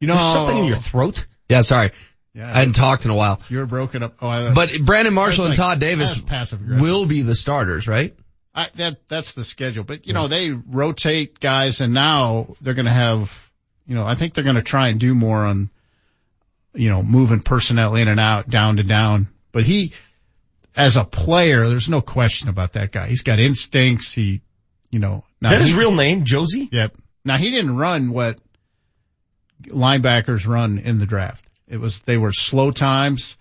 You 0.00 0.08
know, 0.08 0.14
There's 0.16 0.32
something 0.32 0.58
in 0.58 0.64
your 0.64 0.76
throat? 0.76 1.24
Yeah, 1.48 1.60
sorry. 1.60 1.92
Yeah. 2.34 2.48
I 2.48 2.58
hadn't 2.58 2.74
talked 2.74 3.04
in 3.04 3.10
a 3.10 3.16
while. 3.16 3.40
You 3.48 3.58
were 3.58 3.66
broken 3.66 4.02
up. 4.02 4.14
Oh, 4.20 4.28
I, 4.28 4.52
But 4.52 4.70
Brandon 4.82 5.14
Marshall 5.14 5.46
and 5.46 5.54
Todd 5.54 5.78
Davis 5.80 6.20
passive 6.20 6.60
will 6.62 7.04
be 7.06 7.22
the 7.22 7.34
starters, 7.34 7.86
right? 7.88 8.14
I, 8.54 8.68
that 8.76 9.08
that's 9.08 9.34
the 9.34 9.44
schedule. 9.44 9.84
But 9.84 10.06
you 10.06 10.12
know, 10.14 10.26
they 10.28 10.50
rotate 10.50 11.38
guys, 11.38 11.80
and 11.80 11.94
now 11.94 12.54
they're 12.60 12.74
going 12.74 12.86
to 12.86 12.92
have, 12.92 13.50
you 13.86 13.94
know, 13.94 14.04
I 14.04 14.14
think 14.14 14.34
they're 14.34 14.44
going 14.44 14.56
to 14.56 14.62
try 14.62 14.88
and 14.88 14.98
do 14.98 15.14
more 15.14 15.44
on, 15.46 15.70
you 16.74 16.90
know, 16.90 17.02
moving 17.02 17.40
personnel 17.40 17.94
in 17.96 18.08
and 18.08 18.20
out, 18.20 18.46
down 18.48 18.76
to 18.76 18.82
down. 18.82 19.28
But 19.52 19.64
he, 19.64 19.92
as 20.76 20.96
a 20.96 21.04
player, 21.04 21.68
there's 21.68 21.88
no 21.88 22.00
question 22.00 22.48
about 22.48 22.74
that 22.74 22.92
guy. 22.92 23.08
He's 23.08 23.22
got 23.22 23.38
instincts. 23.38 24.12
He, 24.12 24.42
you 24.90 24.98
know, 24.98 25.24
Is 25.42 25.50
that 25.50 25.60
his 25.60 25.74
real 25.74 25.92
name, 25.92 26.24
Josey? 26.24 26.68
Yep. 26.70 26.96
Now 27.24 27.36
he 27.36 27.50
didn't 27.50 27.76
run 27.76 28.10
what 28.10 28.40
linebackers 29.64 30.46
run 30.46 30.78
in 30.78 30.98
the 30.98 31.06
draft. 31.06 31.44
It 31.66 31.78
was 31.78 32.00
they 32.02 32.16
were 32.16 32.32
slow 32.32 32.70
times. 32.70 33.36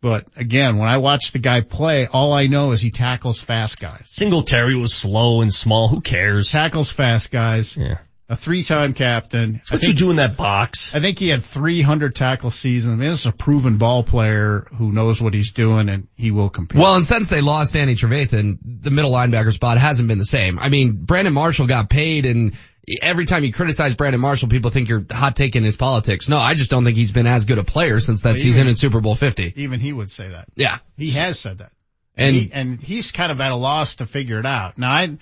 But 0.00 0.26
again, 0.36 0.76
when 0.76 0.88
I 0.88 0.98
watch 0.98 1.32
the 1.32 1.38
guy 1.38 1.62
play, 1.62 2.06
all 2.06 2.34
I 2.34 2.46
know 2.46 2.72
is 2.72 2.82
he 2.82 2.90
tackles 2.90 3.40
fast 3.40 3.80
guys. 3.80 4.04
Singletary 4.06 4.76
was 4.76 4.92
slow 4.92 5.40
and 5.40 5.52
small. 5.52 5.88
Who 5.88 6.02
cares? 6.02 6.50
Tackles 6.50 6.92
fast 6.92 7.30
guys. 7.30 7.74
Yeah. 7.74 7.98
A 8.26 8.36
three-time 8.36 8.94
captain. 8.94 9.54
That's 9.54 9.70
what 9.70 9.82
you 9.82 9.92
do 9.92 10.08
in 10.10 10.16
that 10.16 10.36
box. 10.38 10.94
I 10.94 11.00
think 11.00 11.18
he 11.18 11.28
had 11.28 11.42
300 11.44 12.14
tackle 12.14 12.50
season. 12.50 12.92
I 12.92 12.96
mean, 12.96 13.10
this 13.10 13.20
is 13.20 13.26
a 13.26 13.32
proven 13.32 13.76
ball 13.76 14.02
player 14.02 14.66
who 14.78 14.92
knows 14.92 15.20
what 15.20 15.34
he's 15.34 15.52
doing 15.52 15.90
and 15.90 16.08
he 16.16 16.30
will 16.30 16.48
compete. 16.48 16.80
Well, 16.80 16.94
and 16.94 17.04
since 17.04 17.28
they 17.28 17.42
lost 17.42 17.74
Danny 17.74 17.94
Trevathan, 17.96 18.58
the 18.64 18.90
middle 18.90 19.10
linebacker 19.10 19.52
spot 19.52 19.76
hasn't 19.76 20.08
been 20.08 20.16
the 20.18 20.24
same. 20.24 20.58
I 20.58 20.70
mean, 20.70 21.04
Brandon 21.04 21.34
Marshall 21.34 21.66
got 21.66 21.90
paid 21.90 22.24
and 22.24 22.54
every 23.02 23.26
time 23.26 23.44
you 23.44 23.52
criticize 23.52 23.94
Brandon 23.94 24.22
Marshall, 24.22 24.48
people 24.48 24.70
think 24.70 24.88
you're 24.88 25.04
hot 25.10 25.36
taking 25.36 25.62
his 25.62 25.76
politics. 25.76 26.26
No, 26.26 26.38
I 26.38 26.54
just 26.54 26.70
don't 26.70 26.84
think 26.84 26.96
he's 26.96 27.12
been 27.12 27.26
as 27.26 27.44
good 27.44 27.58
a 27.58 27.64
player 27.64 28.00
since 28.00 28.22
that 28.22 28.30
Well, 28.30 28.36
season 28.38 28.60
even- 28.62 28.68
in 28.70 28.76
Super 28.76 29.00
Bowl 29.02 29.14
50. 29.16 29.52
Even 29.56 29.80
he 29.80 29.92
would 29.92 30.10
say 30.10 30.28
that. 30.30 30.48
Yeah. 30.56 30.78
He 30.96 31.10
has 31.10 31.38
said 31.38 31.58
that. 31.58 31.72
And- 32.16 32.34
he, 32.34 32.50
and 32.54 32.80
he's 32.80 33.12
kind 33.12 33.30
of 33.32 33.40
at 33.42 33.52
a 33.52 33.56
loss 33.56 33.96
to 33.96 34.06
figure 34.06 34.38
it 34.38 34.46
out. 34.46 34.78
Now 34.78 34.90
I, 34.90 35.18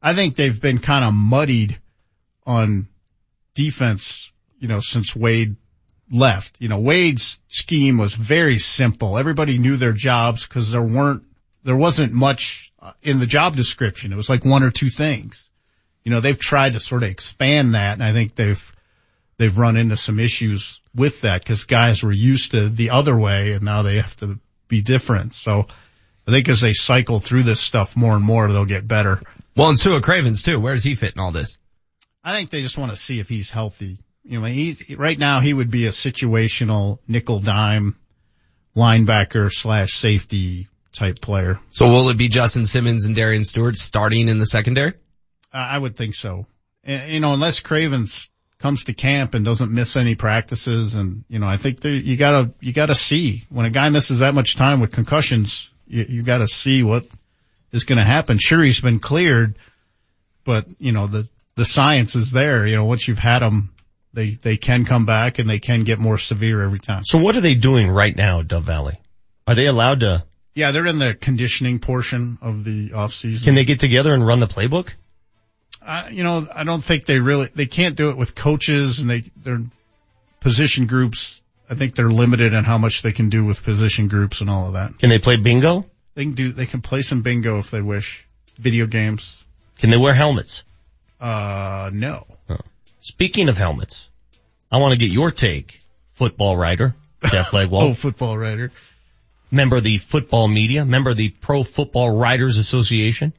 I 0.00 0.14
think 0.14 0.36
they've 0.36 0.60
been 0.60 0.78
kind 0.78 1.04
of 1.04 1.12
muddied 1.12 1.80
on 2.46 2.88
defense, 3.54 4.30
you 4.58 4.68
know, 4.68 4.80
since 4.80 5.14
Wade 5.14 5.56
left. 6.10 6.56
You 6.60 6.68
know, 6.68 6.78
Wade's 6.78 7.40
scheme 7.48 7.98
was 7.98 8.14
very 8.14 8.58
simple. 8.58 9.18
Everybody 9.18 9.58
knew 9.58 9.76
their 9.76 9.92
jobs 9.92 10.46
because 10.46 10.70
there 10.70 10.82
weren't, 10.82 11.24
there 11.64 11.76
wasn't 11.76 12.12
much 12.12 12.72
uh, 12.80 12.92
in 13.02 13.18
the 13.18 13.26
job 13.26 13.56
description. 13.56 14.12
It 14.12 14.16
was 14.16 14.30
like 14.30 14.44
one 14.44 14.62
or 14.62 14.70
two 14.70 14.90
things. 14.90 15.48
You 16.04 16.12
know, 16.12 16.20
they've 16.20 16.38
tried 16.38 16.74
to 16.74 16.80
sort 16.80 17.02
of 17.02 17.08
expand 17.08 17.74
that 17.74 17.94
and 17.94 18.02
I 18.02 18.12
think 18.12 18.36
they've, 18.36 18.72
they've 19.38 19.58
run 19.58 19.76
into 19.76 19.96
some 19.96 20.20
issues 20.20 20.80
with 20.94 21.22
that 21.22 21.42
because 21.42 21.64
guys 21.64 22.02
were 22.02 22.12
used 22.12 22.52
to 22.52 22.68
the 22.68 22.90
other 22.90 23.18
way 23.18 23.52
and 23.52 23.64
now 23.64 23.82
they 23.82 23.96
have 23.96 24.16
to 24.18 24.38
be 24.68 24.82
different. 24.82 25.32
So 25.32 25.66
I 26.26 26.30
think 26.30 26.48
as 26.48 26.60
they 26.60 26.72
cycle 26.72 27.18
through 27.18 27.42
this 27.42 27.60
stuff 27.60 27.96
more 27.96 28.14
and 28.14 28.24
more, 28.24 28.50
they'll 28.52 28.64
get 28.64 28.86
better. 28.86 29.20
Well, 29.56 29.68
and 29.68 29.78
Sua 29.78 30.00
Cravens 30.00 30.42
too. 30.42 30.60
Where 30.60 30.74
does 30.74 30.84
he 30.84 30.94
fit 30.94 31.14
in 31.14 31.20
all 31.20 31.32
this? 31.32 31.56
I 32.26 32.36
think 32.36 32.50
they 32.50 32.60
just 32.60 32.76
want 32.76 32.90
to 32.90 32.96
see 32.96 33.20
if 33.20 33.28
he's 33.28 33.52
healthy. 33.52 34.00
You 34.24 34.40
know, 34.40 34.46
he's 34.46 34.90
right 34.96 35.16
now 35.16 35.38
he 35.38 35.54
would 35.54 35.70
be 35.70 35.86
a 35.86 35.90
situational 35.90 36.98
nickel 37.06 37.38
dime 37.38 37.94
linebacker 38.74 39.52
slash 39.52 39.94
safety 39.94 40.66
type 40.92 41.20
player. 41.20 41.60
So 41.70 41.88
will 41.88 42.08
it 42.08 42.16
be 42.16 42.28
Justin 42.28 42.66
Simmons 42.66 43.06
and 43.06 43.14
Darian 43.14 43.44
Stewart 43.44 43.76
starting 43.76 44.28
in 44.28 44.40
the 44.40 44.46
secondary? 44.46 44.94
I 45.52 45.78
would 45.78 45.96
think 45.96 46.16
so. 46.16 46.46
And, 46.82 47.12
you 47.12 47.20
know, 47.20 47.32
unless 47.32 47.60
Cravens 47.60 48.28
comes 48.58 48.84
to 48.84 48.92
camp 48.92 49.34
and 49.34 49.44
doesn't 49.44 49.70
miss 49.70 49.96
any 49.96 50.16
practices, 50.16 50.96
and 50.96 51.24
you 51.28 51.38
know, 51.38 51.46
I 51.46 51.58
think 51.58 51.78
there, 51.80 51.94
you 51.94 52.16
gotta 52.16 52.50
you 52.58 52.72
gotta 52.72 52.96
see 52.96 53.44
when 53.50 53.66
a 53.66 53.70
guy 53.70 53.88
misses 53.90 54.18
that 54.18 54.34
much 54.34 54.56
time 54.56 54.80
with 54.80 54.90
concussions, 54.90 55.70
you, 55.86 56.04
you 56.08 56.22
gotta 56.24 56.48
see 56.48 56.82
what 56.82 57.06
is 57.70 57.84
going 57.84 57.98
to 57.98 58.04
happen. 58.04 58.38
Sure, 58.38 58.62
he's 58.62 58.80
been 58.80 58.98
cleared, 58.98 59.56
but 60.44 60.66
you 60.80 60.90
know 60.90 61.06
the 61.06 61.28
the 61.56 61.64
science 61.64 62.14
is 62.14 62.30
there. 62.30 62.66
You 62.66 62.76
know, 62.76 62.84
once 62.84 63.08
you've 63.08 63.18
had 63.18 63.40
them, 63.40 63.74
they 64.12 64.30
they 64.30 64.56
can 64.56 64.84
come 64.84 65.04
back 65.04 65.38
and 65.38 65.48
they 65.48 65.58
can 65.58 65.84
get 65.84 65.98
more 65.98 66.18
severe 66.18 66.62
every 66.62 66.80
time. 66.80 67.04
So 67.04 67.18
what 67.18 67.36
are 67.36 67.40
they 67.40 67.54
doing 67.54 67.88
right 67.88 68.14
now 68.14 68.40
at 68.40 68.48
Dove 68.48 68.64
Valley? 68.64 68.96
Are 69.46 69.54
they 69.54 69.66
allowed 69.66 70.00
to? 70.00 70.24
Yeah, 70.54 70.70
they're 70.70 70.86
in 70.86 70.98
the 70.98 71.14
conditioning 71.14 71.80
portion 71.80 72.38
of 72.40 72.64
the 72.64 72.94
off 72.94 73.12
season. 73.12 73.44
Can 73.44 73.54
they 73.54 73.64
get 73.64 73.78
together 73.78 74.14
and 74.14 74.26
run 74.26 74.40
the 74.40 74.46
playbook? 74.46 74.92
Uh, 75.84 76.08
you 76.10 76.24
know, 76.24 76.48
I 76.52 76.64
don't 76.64 76.82
think 76.82 77.04
they 77.04 77.20
really, 77.20 77.48
they 77.54 77.66
can't 77.66 77.94
do 77.94 78.08
it 78.08 78.16
with 78.16 78.34
coaches 78.34 79.00
and 79.00 79.10
they, 79.10 79.22
their 79.36 79.62
position 80.40 80.86
groups. 80.86 81.42
I 81.68 81.74
think 81.74 81.94
they're 81.94 82.10
limited 82.10 82.54
on 82.54 82.64
how 82.64 82.78
much 82.78 83.02
they 83.02 83.12
can 83.12 83.28
do 83.28 83.44
with 83.44 83.62
position 83.62 84.08
groups 84.08 84.40
and 84.40 84.48
all 84.48 84.68
of 84.68 84.72
that. 84.72 84.98
Can 84.98 85.10
they 85.10 85.18
play 85.18 85.36
bingo? 85.36 85.84
They 86.14 86.24
can 86.24 86.32
do, 86.32 86.52
they 86.52 86.66
can 86.66 86.80
play 86.80 87.02
some 87.02 87.20
bingo 87.20 87.58
if 87.58 87.70
they 87.70 87.82
wish. 87.82 88.26
Video 88.56 88.86
games. 88.86 89.40
Can 89.78 89.90
they 89.90 89.98
wear 89.98 90.14
helmets? 90.14 90.64
Uh, 91.20 91.90
no. 91.92 92.24
Oh. 92.48 92.56
Speaking 93.00 93.48
of 93.48 93.56
helmets, 93.56 94.08
I 94.70 94.78
want 94.78 94.92
to 94.92 94.98
get 94.98 95.12
your 95.12 95.30
take, 95.30 95.80
football 96.12 96.56
writer, 96.56 96.94
Jeff 97.30 97.50
Legwold. 97.52 97.82
oh, 97.82 97.94
football 97.94 98.36
writer. 98.36 98.70
Member 99.50 99.76
of 99.76 99.84
the 99.84 99.98
football 99.98 100.48
media, 100.48 100.84
member 100.84 101.10
of 101.10 101.16
the 101.16 101.28
Pro 101.28 101.62
Football 101.62 102.10
Writers 102.10 102.58
Association. 102.58 103.32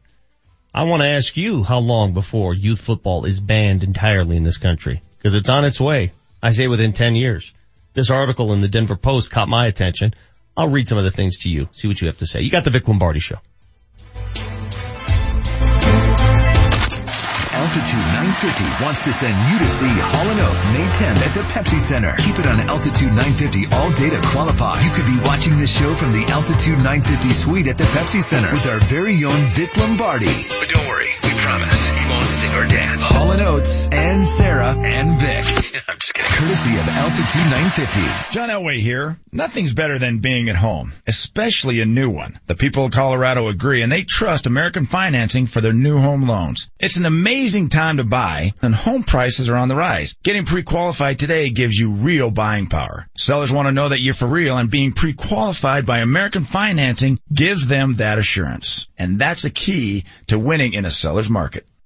I 0.73 0.83
want 0.83 1.01
to 1.01 1.07
ask 1.07 1.35
you 1.35 1.63
how 1.63 1.79
long 1.79 2.13
before 2.13 2.53
youth 2.53 2.79
football 2.79 3.25
is 3.25 3.39
banned 3.39 3.83
entirely 3.83 4.37
in 4.37 4.43
this 4.43 4.57
country? 4.57 5.01
Because 5.17 5.33
it's 5.33 5.49
on 5.49 5.65
its 5.65 5.81
way. 5.81 6.11
I 6.41 6.51
say 6.51 6.67
within 6.67 6.93
10 6.93 7.15
years. 7.15 7.51
This 7.93 8.09
article 8.11 8.53
in 8.53 8.61
the 8.61 8.67
Denver 8.67 8.95
Post 8.95 9.31
caught 9.31 9.49
my 9.49 9.67
attention. 9.67 10.13
I'll 10.55 10.69
read 10.69 10.87
some 10.87 10.97
of 10.97 11.03
the 11.03 11.11
things 11.11 11.39
to 11.39 11.49
you, 11.49 11.67
see 11.71 11.87
what 11.87 11.99
you 11.99 12.07
have 12.07 12.19
to 12.19 12.27
say. 12.27 12.41
You 12.41 12.51
got 12.51 12.63
the 12.63 12.69
Vic 12.69 12.87
Lombardi 12.87 13.19
show. 13.19 13.39
Altitude 17.77 18.09
950 18.41 18.83
wants 18.83 19.01
to 19.01 19.13
send 19.13 19.37
you 19.37 19.59
to 19.59 19.69
see 19.69 19.85
Hall 19.85 20.25
& 20.25 20.49
Oates 20.49 20.73
May 20.73 20.87
10th 20.89 21.21
at 21.21 21.33
the 21.37 21.45
Pepsi 21.53 21.79
Center. 21.79 22.15
Keep 22.17 22.39
it 22.39 22.47
on 22.47 22.59
Altitude 22.61 23.13
950 23.13 23.67
all 23.69 23.91
day 23.93 24.09
to 24.09 24.19
qualify. 24.33 24.81
You 24.81 24.89
could 24.89 25.05
be 25.05 25.21
watching 25.21 25.59
this 25.59 25.69
show 25.77 25.93
from 25.93 26.11
the 26.11 26.25
Altitude 26.25 26.81
950 26.81 27.29
suite 27.29 27.67
at 27.67 27.77
the 27.77 27.83
Pepsi 27.83 28.23
Center 28.23 28.51
with 28.51 28.65
our 28.65 28.79
very 28.79 29.23
own 29.23 29.53
Vic 29.53 29.77
Lombardi. 29.77 30.25
But 30.25 30.69
don't 30.73 30.87
worry, 30.89 31.13
we 31.21 31.29
promise 31.37 31.87
he 31.87 32.09
won't 32.09 32.25
sing 32.25 32.53
or 32.55 32.65
dance. 32.65 33.03
Hall 33.05 33.29
& 33.31 33.39
Oates 33.39 33.87
and 33.91 34.27
Sarah 34.27 34.73
and 34.73 35.19
Vic. 35.21 35.45
I'm 35.87 35.99
just 35.99 36.15
kidding. 36.15 36.31
Courtesy 36.33 36.73
of 36.81 36.89
Altitude 36.89 37.45
950. 37.45 38.33
John 38.33 38.49
Elway 38.49 38.79
here. 38.79 39.17
Nothing's 39.31 39.73
better 39.73 39.99
than 39.99 40.17
being 40.17 40.49
at 40.49 40.55
home, 40.55 40.93
especially 41.05 41.79
a 41.81 41.85
new 41.85 42.09
one. 42.09 42.39
The 42.47 42.55
people 42.55 42.85
of 42.85 42.91
Colorado 42.91 43.49
agree 43.49 43.83
and 43.83 43.91
they 43.91 44.01
trust 44.01 44.47
American 44.47 44.87
Financing 44.87 45.45
for 45.45 45.61
their 45.61 45.73
new 45.73 45.99
home 45.99 46.27
loans. 46.27 46.71
It's 46.79 46.97
an 46.97 47.05
amazing 47.05 47.66
time 47.69 47.97
to 47.97 48.03
buy 48.03 48.53
and 48.61 48.73
home 48.73 49.03
prices 49.03 49.49
are 49.49 49.55
on 49.55 49.67
the 49.67 49.75
rise. 49.75 50.15
Getting 50.23 50.45
pre-qualified 50.45 51.19
today 51.19 51.49
gives 51.49 51.77
you 51.77 51.93
real 51.93 52.31
buying 52.31 52.67
power. 52.67 53.07
Sellers 53.15 53.51
want 53.51 53.67
to 53.67 53.71
know 53.71 53.89
that 53.89 53.99
you're 53.99 54.13
for 54.13 54.27
real 54.27 54.57
and 54.57 54.69
being 54.69 54.91
pre-qualified 54.91 55.85
by 55.85 55.99
American 55.99 56.45
Financing 56.45 57.19
gives 57.33 57.67
them 57.67 57.95
that 57.95 58.19
assurance. 58.19 58.87
And 58.97 59.19
that's 59.19 59.43
the 59.43 59.49
key 59.49 60.05
to 60.27 60.39
winning 60.39 60.73
in 60.73 60.85
a 60.85 60.91
seller's 60.91 61.29
market. 61.29 61.65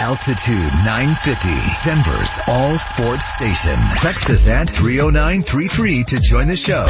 Altitude 0.00 0.72
950, 0.84 1.48
Denver's 1.82 2.38
all 2.46 2.78
sports 2.78 3.26
station. 3.34 3.76
Text 3.96 4.30
us 4.30 4.46
at 4.46 4.70
30933 4.70 6.04
to 6.04 6.20
join 6.20 6.46
the 6.46 6.56
show. 6.56 6.86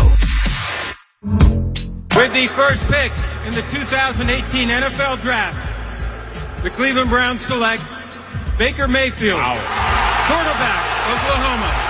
With 2.18 2.32
the 2.32 2.46
first 2.48 2.82
pick 2.88 3.12
in 3.46 3.54
the 3.54 3.62
2018 3.62 4.68
NFL 4.68 5.20
Draft, 5.22 6.62
the 6.62 6.70
Cleveland 6.70 7.10
Browns 7.10 7.40
select 7.40 7.82
Baker 8.58 8.88
Mayfield, 8.88 9.40
quarterback, 9.40 10.84
Oklahoma. 11.14 11.87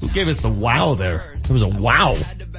Who 0.00 0.08
gave 0.08 0.28
us 0.28 0.40
the 0.40 0.48
wow 0.48 0.94
there? 0.94 1.34
It 1.42 1.50
was 1.50 1.62
a 1.62 1.68
wow. 1.68 2.16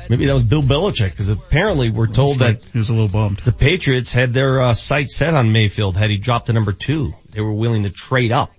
Maybe 0.09 0.25
that 0.25 0.33
was 0.33 0.49
Bill 0.49 0.61
Belichick 0.61 1.11
because 1.11 1.29
apparently 1.29 1.89
we're 1.89 2.07
told 2.07 2.39
that 2.39 2.61
he 2.61 2.77
was 2.77 2.89
a 2.89 2.93
little 2.93 3.07
bummed. 3.07 3.37
The 3.37 3.51
Patriots 3.51 4.13
had 4.13 4.33
their 4.33 4.61
uh, 4.61 4.73
sights 4.73 5.15
set 5.15 5.33
on 5.33 5.51
Mayfield 5.51 5.95
had 5.95 6.09
he 6.09 6.17
dropped 6.17 6.47
to 6.47 6.53
number 6.53 6.73
two. 6.73 7.13
They 7.31 7.41
were 7.41 7.53
willing 7.53 7.83
to 7.83 7.89
trade 7.89 8.31
up. 8.31 8.51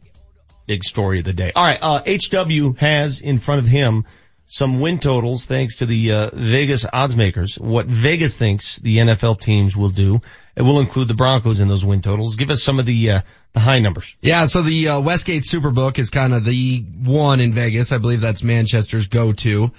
Big 0.67 0.85
story 0.85 1.19
of 1.19 1.25
the 1.25 1.33
day. 1.33 1.53
All 1.55 1.65
right, 1.65 1.79
uh, 1.83 2.03
HW 2.07 2.79
has 2.79 3.21
in 3.21 3.39
front 3.39 3.61
of 3.61 3.67
him 3.67 4.05
some 4.53 4.81
win 4.81 4.99
totals 4.99 5.47
thanks 5.47 5.77
to 5.77 5.87
the 5.87 6.13
uh, 6.13 6.31
Vegas 6.35 6.85
odds 6.93 7.17
makers. 7.17 7.59
What 7.59 7.87
Vegas 7.87 8.37
thinks 8.37 8.77
the 8.77 8.99
NFL 8.99 9.41
teams 9.41 9.75
will 9.75 9.89
do. 9.89 10.21
It 10.55 10.61
will 10.61 10.81
include 10.81 11.09
the 11.09 11.15
Broncos 11.15 11.61
in 11.63 11.69
those 11.69 11.87
win 11.87 12.03
totals. 12.03 12.37
Give 12.37 12.51
us 12.51 12.63
some 12.63 12.79
of 12.79 12.85
the 12.85 13.13
uh, 13.13 13.21
the 13.55 13.61
high 13.61 13.79
numbers. 13.79 14.15
Yeah, 14.21 14.45
so 14.45 14.61
the 14.61 14.89
uh, 14.89 15.01
Westgate 15.01 15.45
Superbook 15.45 15.99
is 15.99 16.11
kind 16.11 16.35
of 16.35 16.45
the 16.45 16.85
one 17.03 17.41
in 17.41 17.55
Vegas. 17.55 17.93
I 17.93 17.99
believe 17.99 18.21
that's 18.21 18.43
Manchester's 18.43 19.07
go-to. 19.07 19.73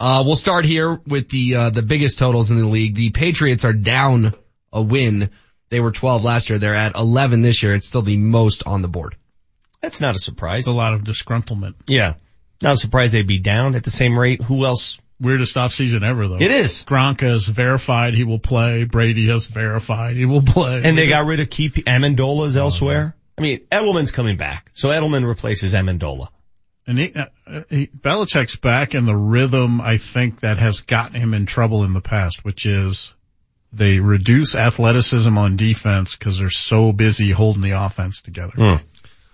Uh, 0.00 0.22
we'll 0.24 0.36
start 0.36 0.64
here 0.64 0.98
with 1.06 1.28
the 1.28 1.54
uh, 1.54 1.70
the 1.70 1.82
biggest 1.82 2.18
totals 2.18 2.50
in 2.50 2.56
the 2.56 2.64
league. 2.64 2.94
The 2.94 3.10
Patriots 3.10 3.66
are 3.66 3.74
down 3.74 4.32
a 4.72 4.80
win. 4.80 5.28
They 5.68 5.80
were 5.80 5.92
12 5.92 6.24
last 6.24 6.48
year. 6.48 6.58
They're 6.58 6.74
at 6.74 6.96
11 6.96 7.42
this 7.42 7.62
year. 7.62 7.74
It's 7.74 7.86
still 7.86 8.00
the 8.00 8.16
most 8.16 8.62
on 8.64 8.80
the 8.80 8.88
board. 8.88 9.14
That's 9.82 10.00
not 10.00 10.16
a 10.16 10.18
surprise. 10.18 10.66
a 10.66 10.72
lot 10.72 10.94
of 10.94 11.02
disgruntlement. 11.02 11.74
Yeah. 11.86 12.14
Not 12.62 12.78
surprised 12.78 13.14
they'd 13.14 13.26
be 13.26 13.38
down 13.38 13.74
at 13.74 13.84
the 13.84 13.90
same 13.90 14.18
rate. 14.18 14.42
Who 14.42 14.64
else? 14.64 14.98
Weirdest 15.18 15.56
offseason 15.56 16.06
ever 16.06 16.28
though. 16.28 16.40
It 16.40 16.50
is. 16.50 16.84
Gronk 16.84 17.22
has 17.22 17.46
verified 17.46 18.14
he 18.14 18.24
will 18.24 18.38
play. 18.38 18.84
Brady 18.84 19.28
has 19.28 19.46
verified 19.46 20.16
he 20.16 20.26
will 20.26 20.42
play. 20.42 20.82
And 20.84 20.96
they 20.98 21.08
got 21.08 21.26
rid 21.26 21.40
of 21.40 21.48
key 21.48 21.70
Amendola's 21.70 22.56
elsewhere. 22.56 23.16
I 23.38 23.40
mean, 23.40 23.60
Edelman's 23.72 24.12
coming 24.12 24.36
back. 24.36 24.70
So 24.74 24.88
Edelman 24.88 25.26
replaces 25.26 25.72
Amendola. 25.72 26.28
And 26.86 26.98
he, 26.98 27.12
uh, 27.14 27.62
he, 27.68 27.86
Belichick's 27.88 28.56
back 28.56 28.94
in 28.94 29.06
the 29.06 29.16
rhythm, 29.16 29.80
I 29.80 29.96
think, 29.96 30.40
that 30.40 30.58
has 30.58 30.80
gotten 30.80 31.20
him 31.20 31.34
in 31.34 31.46
trouble 31.46 31.84
in 31.84 31.92
the 31.92 32.00
past, 32.00 32.44
which 32.44 32.64
is 32.64 33.12
they 33.72 33.98
reduce 34.00 34.54
athleticism 34.54 35.36
on 35.36 35.56
defense 35.56 36.14
because 36.14 36.38
they're 36.38 36.50
so 36.50 36.92
busy 36.92 37.30
holding 37.30 37.62
the 37.62 37.72
offense 37.72 38.22
together. 38.22 38.52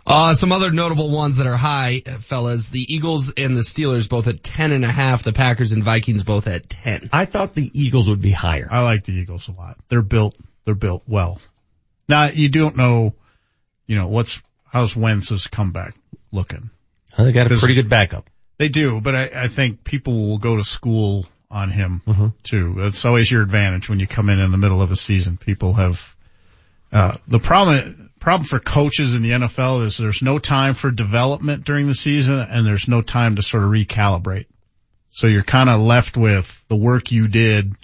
Uh, 0.04 0.34
some 0.34 0.50
other 0.52 0.70
notable 0.72 1.10
ones 1.10 1.36
that 1.36 1.46
are 1.46 1.56
high, 1.56 2.00
fellas. 2.00 2.70
The 2.70 2.92
Eagles 2.92 3.32
and 3.36 3.56
the 3.56 3.60
Steelers 3.60 4.08
both 4.08 4.26
at 4.26 4.42
ten 4.42 4.72
and 4.72 4.84
a 4.84 4.90
half. 4.90 5.22
The 5.22 5.32
Packers 5.32 5.72
and 5.72 5.84
Vikings 5.84 6.24
both 6.24 6.46
at 6.46 6.68
ten. 6.68 7.08
I 7.12 7.24
thought 7.24 7.54
the 7.54 7.70
Eagles 7.72 8.10
would 8.10 8.20
be 8.20 8.32
higher. 8.32 8.68
I 8.70 8.82
like 8.82 9.04
the 9.04 9.12
Eagles 9.12 9.48
a 9.48 9.52
lot. 9.52 9.78
They're 9.88 10.02
built, 10.02 10.36
they're 10.64 10.74
built 10.74 11.04
well. 11.06 11.40
Now, 12.08 12.30
you 12.30 12.48
don't 12.48 12.76
know, 12.76 13.14
you 13.86 13.96
know, 13.96 14.08
what's, 14.08 14.42
how's 14.66 14.96
Wentz's 14.96 15.46
comeback 15.46 15.94
looking? 16.32 16.70
They 17.16 17.30
got 17.32 17.50
a 17.50 17.56
pretty 17.56 17.74
good 17.74 17.88
backup. 17.88 18.28
They 18.58 18.68
do, 18.68 19.00
but 19.00 19.14
I, 19.14 19.30
I 19.44 19.48
think 19.48 19.84
people 19.84 20.28
will 20.28 20.38
go 20.38 20.56
to 20.56 20.64
school 20.64 21.26
on 21.50 21.70
him 21.70 22.02
Mm-hmm. 22.06 22.26
too. 22.42 22.74
It's 22.78 23.04
always 23.04 23.30
your 23.30 23.42
advantage 23.42 23.88
when 23.88 24.00
you 24.00 24.06
come 24.06 24.30
in 24.30 24.40
in 24.40 24.50
the 24.50 24.56
middle 24.56 24.82
of 24.82 24.90
a 24.90 24.96
season. 24.96 25.36
People 25.36 25.74
have, 25.74 26.16
uh, 26.90 27.16
the 27.28 27.38
problem, 27.38 28.01
problem 28.22 28.46
for 28.46 28.60
coaches 28.60 29.16
in 29.16 29.22
the 29.22 29.32
NFL 29.32 29.84
is 29.84 29.98
there's 29.98 30.22
no 30.22 30.38
time 30.38 30.74
for 30.74 30.90
development 30.90 31.64
during 31.64 31.88
the 31.88 31.94
season 31.94 32.38
and 32.38 32.64
there's 32.64 32.86
no 32.86 33.02
time 33.02 33.36
to 33.36 33.42
sort 33.42 33.64
of 33.64 33.70
recalibrate. 33.70 34.46
So 35.08 35.26
you're 35.26 35.42
kind 35.42 35.68
of 35.68 35.80
left 35.80 36.16
with 36.16 36.62
the 36.68 36.76
work 36.76 37.10
you 37.10 37.26
did 37.26 37.74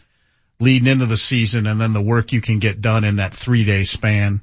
leading 0.60 0.91
into 0.91 1.07
the 1.07 1.17
season 1.17 1.67
and 1.67 1.81
then 1.81 1.92
the 1.92 2.00
work 2.00 2.33
you 2.33 2.41
can 2.41 2.60
get 2.60 2.81
done 2.81 3.05
in 3.05 3.17
that 3.17 3.34
three 3.34 3.65
day 3.65 3.83
span 3.83 4.41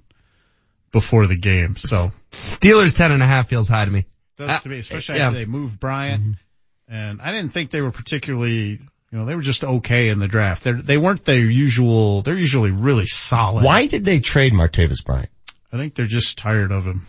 before 0.91 1.27
the 1.27 1.37
game. 1.37 1.77
So 1.77 2.11
Steelers 2.31 2.95
ten 2.95 3.11
and 3.11 3.23
a 3.23 3.25
half 3.25 3.47
feels 3.47 3.69
high 3.69 3.85
to 3.85 3.91
me. 3.91 4.05
does 4.37 4.49
uh, 4.49 4.59
to 4.59 4.69
me, 4.69 4.79
especially 4.79 5.17
yeah. 5.17 5.27
after 5.27 5.39
they 5.39 5.45
moved 5.45 5.79
Bryant. 5.79 6.23
Mm-hmm. 6.23 6.93
And 6.93 7.21
I 7.21 7.31
didn't 7.31 7.53
think 7.53 7.71
they 7.71 7.81
were 7.81 7.91
particularly, 7.91 8.53
you 8.53 8.79
You 9.11 9.17
know, 9.19 9.25
they 9.25 9.33
were 9.33 9.41
just 9.41 9.63
okay 9.63 10.09
in 10.09 10.19
the 10.19 10.27
draft. 10.27 10.63
They're, 10.63 10.81
they 10.81 10.97
weren't 10.97 11.25
their 11.25 11.39
usual, 11.39 12.21
they're 12.21 12.37
usually 12.37 12.71
really 12.71 13.07
solid. 13.07 13.63
Why 13.63 13.87
did 13.87 14.03
they 14.03 14.19
trade 14.19 14.53
Martavis 14.53 15.03
Bryant? 15.03 15.29
I 15.75 15.77
think 15.77 15.93
they're 15.93 16.05
just 16.05 16.37
tired 16.37 16.71
of 16.71 16.85
him. 16.85 17.05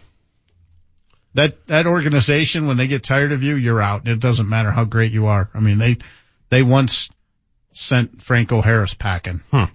That, 1.35 1.67
that 1.69 1.86
organization, 1.86 2.67
when 2.67 2.77
they 2.77 2.89
get 2.89 3.05
tired 3.05 3.31
of 3.31 3.45
you, 3.45 3.55
you're 3.55 3.81
out. 3.81 4.09
It 4.09 4.19
doesn't 4.19 4.49
matter 4.49 4.73
how 4.73 4.83
great 4.83 5.12
you 5.12 5.27
are. 5.27 5.49
I 5.55 5.61
mean, 5.61 5.78
they, 5.78 5.99
they 6.49 6.65
once 6.65 7.09
sent 7.73 8.23
Franco 8.23 8.62
Harris 8.62 8.93
packing. 8.93 9.41
Hmm. 9.53 9.67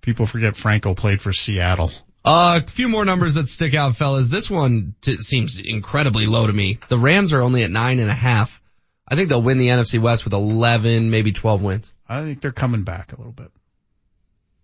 People 0.00 0.26
forget 0.26 0.56
Franco 0.56 0.94
played 0.94 1.20
for 1.20 1.32
Seattle. 1.32 1.92
Uh, 2.24 2.62
a 2.64 2.68
few 2.68 2.88
more 2.88 3.04
numbers 3.04 3.34
that 3.34 3.46
stick 3.46 3.72
out, 3.72 3.94
fellas. 3.94 4.26
This 4.26 4.50
one 4.50 4.96
t- 5.00 5.18
seems 5.18 5.60
incredibly 5.60 6.26
low 6.26 6.44
to 6.44 6.52
me. 6.52 6.80
The 6.88 6.98
Rams 6.98 7.32
are 7.32 7.40
only 7.40 7.62
at 7.62 7.70
nine 7.70 8.00
and 8.00 8.10
a 8.10 8.14
half. 8.14 8.60
I 9.06 9.14
think 9.14 9.28
they'll 9.28 9.42
win 9.42 9.58
the 9.58 9.68
NFC 9.68 10.00
West 10.00 10.24
with 10.24 10.32
11, 10.32 11.08
maybe 11.08 11.30
12 11.30 11.62
wins. 11.62 11.92
I 12.08 12.22
think 12.22 12.40
they're 12.40 12.50
coming 12.50 12.82
back 12.82 13.12
a 13.12 13.16
little 13.16 13.32
bit. 13.32 13.52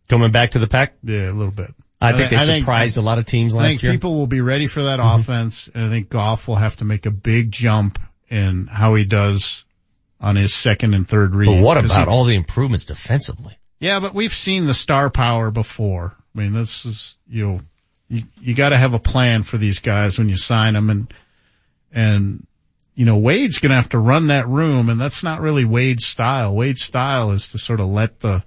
Coming 0.08 0.32
back 0.32 0.52
to 0.52 0.58
the 0.58 0.66
pack? 0.66 0.94
Yeah, 1.04 1.30
a 1.30 1.32
little 1.32 1.52
bit. 1.52 1.72
I 2.00 2.12
think 2.14 2.30
they 2.30 2.36
I 2.36 2.40
think- 2.40 2.62
surprised 2.62 2.96
a 2.96 3.02
lot 3.02 3.18
of 3.18 3.26
teams 3.26 3.54
I 3.54 3.58
last 3.58 3.68
think 3.68 3.82
year. 3.82 3.92
people 3.92 4.16
will 4.16 4.26
be 4.26 4.40
ready 4.40 4.66
for 4.66 4.84
that 4.84 4.98
mm-hmm. 5.00 5.20
offense, 5.20 5.68
and 5.74 5.84
I 5.84 5.88
think 5.88 6.08
Goff 6.08 6.48
will 6.48 6.56
have 6.56 6.76
to 6.78 6.84
make 6.84 7.06
a 7.06 7.10
big 7.10 7.52
jump 7.52 7.98
in 8.28 8.66
how 8.66 8.94
he 8.94 9.04
does 9.04 9.64
on 10.20 10.36
his 10.36 10.54
second 10.54 10.94
and 10.94 11.08
third 11.08 11.34
reads. 11.34 11.52
But 11.52 11.62
what 11.62 11.76
about 11.76 12.08
he- 12.08 12.12
all 12.12 12.24
the 12.24 12.36
improvements 12.36 12.84
defensively? 12.84 13.58
Yeah, 13.80 14.00
but 14.00 14.14
we've 14.14 14.32
seen 14.32 14.66
the 14.66 14.74
star 14.74 15.08
power 15.10 15.50
before. 15.50 16.14
I 16.34 16.38
mean, 16.38 16.52
this 16.52 16.84
is 16.84 17.18
you 17.28 17.46
know, 17.46 17.60
you 18.08 18.24
you 18.40 18.54
got 18.54 18.70
to 18.70 18.78
have 18.78 18.94
a 18.94 18.98
plan 18.98 19.42
for 19.42 19.58
these 19.58 19.80
guys 19.80 20.18
when 20.18 20.28
you 20.28 20.36
sign 20.36 20.74
them, 20.74 20.90
and 20.90 21.14
and 21.92 22.46
you 22.94 23.06
know 23.06 23.18
Wade's 23.18 23.58
gonna 23.58 23.76
have 23.76 23.88
to 23.90 23.98
run 23.98 24.28
that 24.28 24.48
room, 24.48 24.90
and 24.90 25.00
that's 25.00 25.22
not 25.22 25.40
really 25.40 25.64
Wade's 25.64 26.06
style. 26.06 26.54
Wade's 26.54 26.82
style 26.82 27.32
is 27.32 27.48
to 27.52 27.58
sort 27.58 27.80
of 27.80 27.86
let 27.86 28.20
the 28.20 28.44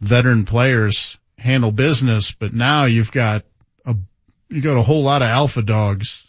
veteran 0.00 0.44
players 0.44 1.16
handle 1.38 1.72
business, 1.72 2.32
but 2.32 2.52
now 2.52 2.84
you've 2.86 3.12
got 3.12 3.44
a 3.84 3.94
you 4.48 4.60
got 4.60 4.76
a 4.76 4.82
whole 4.82 5.02
lot 5.02 5.22
of 5.22 5.28
alpha 5.28 5.62
dogs 5.62 6.26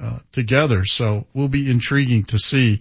uh, 0.00 0.18
together, 0.32 0.84
so 0.84 1.26
we'll 1.34 1.48
be 1.48 1.70
intriguing 1.70 2.24
to 2.24 2.38
see. 2.38 2.80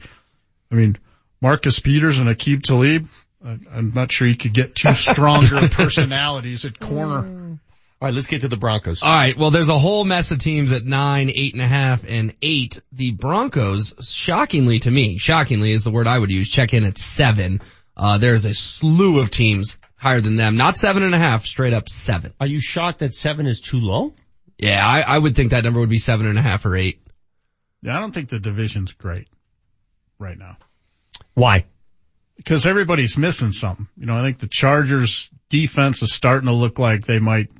I 0.71 0.75
mean, 0.75 0.97
Marcus 1.41 1.79
Peters 1.79 2.19
and 2.19 2.27
Aqib 2.29 2.63
Talib. 2.63 3.07
I- 3.45 3.59
I'm 3.73 3.93
not 3.95 4.11
sure 4.11 4.27
you 4.27 4.35
could 4.35 4.53
get 4.53 4.75
two 4.75 4.93
stronger 4.93 5.67
personalities 5.69 6.65
at 6.65 6.79
corner. 6.79 7.59
All 7.99 8.07
right, 8.07 8.13
let's 8.13 8.27
get 8.27 8.41
to 8.41 8.47
the 8.47 8.57
Broncos. 8.57 9.01
All 9.01 9.09
right. 9.09 9.35
Well, 9.35 9.49
there's 9.49 9.69
a 9.69 9.77
whole 9.79 10.03
mess 10.03 10.29
of 10.29 10.37
teams 10.37 10.71
at 10.71 10.85
nine, 10.85 11.31
eight 11.33 11.53
and 11.53 11.63
a 11.63 11.67
half, 11.67 12.03
and 12.07 12.35
eight. 12.43 12.79
The 12.91 13.09
Broncos, 13.11 13.95
shockingly 14.07 14.77
to 14.79 14.91
me, 14.91 15.17
shockingly 15.17 15.71
is 15.71 15.83
the 15.83 15.89
word 15.89 16.05
I 16.05 16.19
would 16.19 16.29
use, 16.29 16.47
check 16.47 16.75
in 16.75 16.83
at 16.83 16.99
seven. 16.99 17.59
Uh, 17.97 18.19
there's 18.19 18.45
a 18.45 18.53
slew 18.53 19.19
of 19.19 19.31
teams 19.31 19.77
higher 19.95 20.21
than 20.21 20.35
them. 20.35 20.55
Not 20.55 20.77
seven 20.77 21.01
and 21.01 21.15
a 21.15 21.17
half, 21.17 21.45
straight 21.45 21.73
up 21.73 21.89
seven. 21.89 22.31
Are 22.39 22.45
you 22.45 22.61
shocked 22.61 22.99
that 22.99 23.15
seven 23.15 23.47
is 23.47 23.59
too 23.59 23.79
low? 23.79 24.13
Yeah, 24.59 24.87
I, 24.87 25.01
I 25.01 25.17
would 25.17 25.35
think 25.35 25.51
that 25.51 25.63
number 25.63 25.79
would 25.79 25.89
be 25.89 25.97
seven 25.97 26.27
and 26.27 26.37
a 26.37 26.41
half 26.41 26.65
or 26.65 26.75
eight. 26.75 27.01
Yeah, 27.81 27.97
I 27.97 27.99
don't 27.99 28.13
think 28.13 28.29
the 28.29 28.39
division's 28.39 28.93
great 28.93 29.27
right 30.19 30.37
now 30.37 30.57
Why? 31.33 31.65
because 32.37 32.65
everybody's 32.67 33.17
missing 33.17 33.51
something. 33.51 33.87
You 33.97 34.05
know, 34.05 34.15
I 34.15 34.21
think 34.21 34.37
the 34.37 34.47
Chargers 34.47 35.29
defense 35.49 36.03
is 36.03 36.13
starting 36.13 36.47
to 36.47 36.53
look 36.53 36.79
like 36.79 37.05
they 37.05 37.19
might 37.19 37.51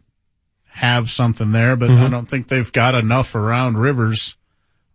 have 0.65 1.09
something 1.09 1.51
there, 1.51 1.75
but 1.75 1.89
I 1.89 2.07
don't 2.07 2.29
think 2.29 2.47
they've 2.47 2.71
got 2.71 2.93
enough 2.93 3.33
around 3.33 3.77
Rivers 3.77 4.37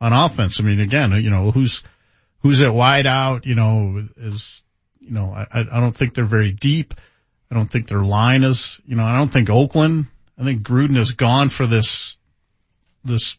on 0.00 0.12
offense. 0.12 0.60
I 0.60 0.62
mean, 0.62 0.80
again, 0.80 1.10
you 1.12 1.30
know, 1.30 1.50
who's, 1.50 1.82
who's 2.38 2.62
at 2.62 2.72
wide 2.72 3.06
out, 3.06 3.44
you 3.44 3.56
know, 3.56 4.06
is, 4.16 4.62
you 5.02 5.12
know, 5.12 5.32
I, 5.32 5.60
I 5.60 5.80
don't 5.80 5.96
think 5.96 6.14
they're 6.14 6.24
very 6.24 6.52
deep. 6.52 6.94
I 7.50 7.54
don't 7.54 7.70
think 7.70 7.88
their 7.88 8.02
line 8.02 8.44
is, 8.44 8.80
you 8.86 8.96
know, 8.96 9.04
I 9.04 9.16
don't 9.16 9.28
think 9.28 9.50
Oakland, 9.50 10.06
I 10.38 10.44
think 10.44 10.62
Gruden 10.62 10.96
has 10.96 11.12
gone 11.12 11.50
for 11.50 11.66
this, 11.66 12.16
this, 13.04 13.36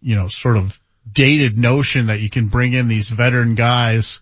you 0.00 0.14
know, 0.14 0.28
sort 0.28 0.56
of 0.56 0.78
dated 1.10 1.58
notion 1.58 2.06
that 2.06 2.20
you 2.20 2.30
can 2.30 2.48
bring 2.48 2.72
in 2.74 2.86
these 2.86 3.08
veteran 3.08 3.54
guys 3.56 4.20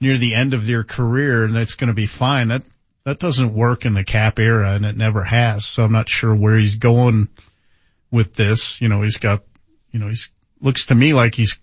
near 0.00 0.16
the 0.16 0.34
end 0.34 0.54
of 0.54 0.66
their 0.66 0.84
career 0.84 1.44
and 1.44 1.54
that's 1.54 1.74
going 1.74 1.88
to 1.88 1.94
be 1.94 2.06
fine. 2.06 2.48
That, 2.48 2.62
that 3.04 3.18
doesn't 3.18 3.52
work 3.52 3.84
in 3.84 3.94
the 3.94 4.04
cap 4.04 4.38
era 4.38 4.72
and 4.72 4.86
it 4.86 4.96
never 4.96 5.22
has. 5.22 5.66
So 5.66 5.84
I'm 5.84 5.92
not 5.92 6.08
sure 6.08 6.34
where 6.34 6.56
he's 6.56 6.76
going 6.76 7.28
with 8.10 8.34
this. 8.34 8.80
You 8.80 8.88
know, 8.88 9.02
he's 9.02 9.18
got, 9.18 9.42
you 9.90 10.00
know, 10.00 10.08
he's 10.08 10.30
looks 10.60 10.86
to 10.86 10.94
me 10.94 11.12
like 11.14 11.34
he's 11.34 11.58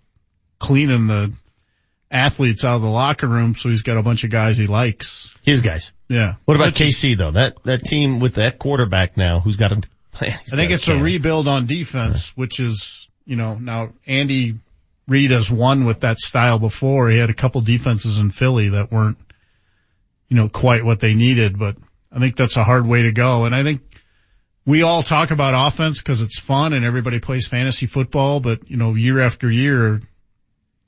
cleaning 0.60 1.08
the 1.08 1.34
athletes 2.10 2.64
out 2.64 2.76
of 2.78 2.82
the 2.82 2.88
locker 2.90 3.28
room. 3.28 3.56
So 3.56 3.70
he's 3.70 3.82
got 3.82 3.98
a 3.98 4.04
bunch 4.04 4.24
of 4.24 4.30
guys 4.30 4.58
he 4.58 4.68
likes. 4.68 5.36
His 5.44 5.62
guys. 5.62 5.92
Yeah. 6.08 6.36
What 6.46 6.56
about 6.56 6.68
Which 6.68 6.82
is- 6.82 6.96
KC 6.96 7.18
though? 7.18 7.32
That 7.32 7.64
that 7.64 7.80
team 7.84 8.20
with 8.20 8.36
that 8.36 8.60
quarterback 8.60 9.18
now 9.18 9.40
who's 9.40 9.56
got 9.58 9.72
him. 9.72 9.82
I 10.22 10.32
think 10.32 10.72
it's 10.72 10.88
a 10.88 10.98
rebuild 10.98 11.48
on 11.48 11.66
defense, 11.68 12.36
which 12.36 12.60
is, 12.60 13.08
you 13.26 13.36
know, 13.36 13.56
now 13.56 13.90
Andy 14.08 14.56
Reid 15.08 15.32
has 15.32 15.52
won 15.52 15.86
with 15.86 16.00
that 16.02 16.20
style 16.20 16.58
before. 16.60 17.10
He 17.10 17.18
had 17.18 17.30
a 17.30 17.34
couple 17.36 17.62
defenses 17.62 18.18
in 18.18 18.32
Philly 18.32 18.70
that 18.70 18.92
weren't, 18.92 19.18
you 20.28 20.36
know, 20.36 20.50
quite 20.50 20.84
what 20.84 21.00
they 21.00 21.14
needed, 21.14 21.60
but 21.60 21.78
I 22.12 22.20
think 22.20 22.36
that's 22.36 22.58
a 22.58 22.64
hard 22.64 22.88
way 22.88 23.04
to 23.04 23.12
go. 23.12 23.46
And 23.46 23.54
I 23.54 23.62
think 23.64 23.82
we 24.66 24.82
all 24.82 25.04
talk 25.04 25.30
about 25.32 25.54
offense 25.68 26.00
because 26.00 26.20
it's 26.22 26.40
fun 26.40 26.74
and 26.74 26.84
everybody 26.84 27.20
plays 27.20 27.48
fantasy 27.48 27.86
football, 27.86 28.40
but 28.40 28.70
you 28.72 28.78
know, 28.78 28.96
year 28.96 29.20
after 29.22 29.52
year, 29.52 30.02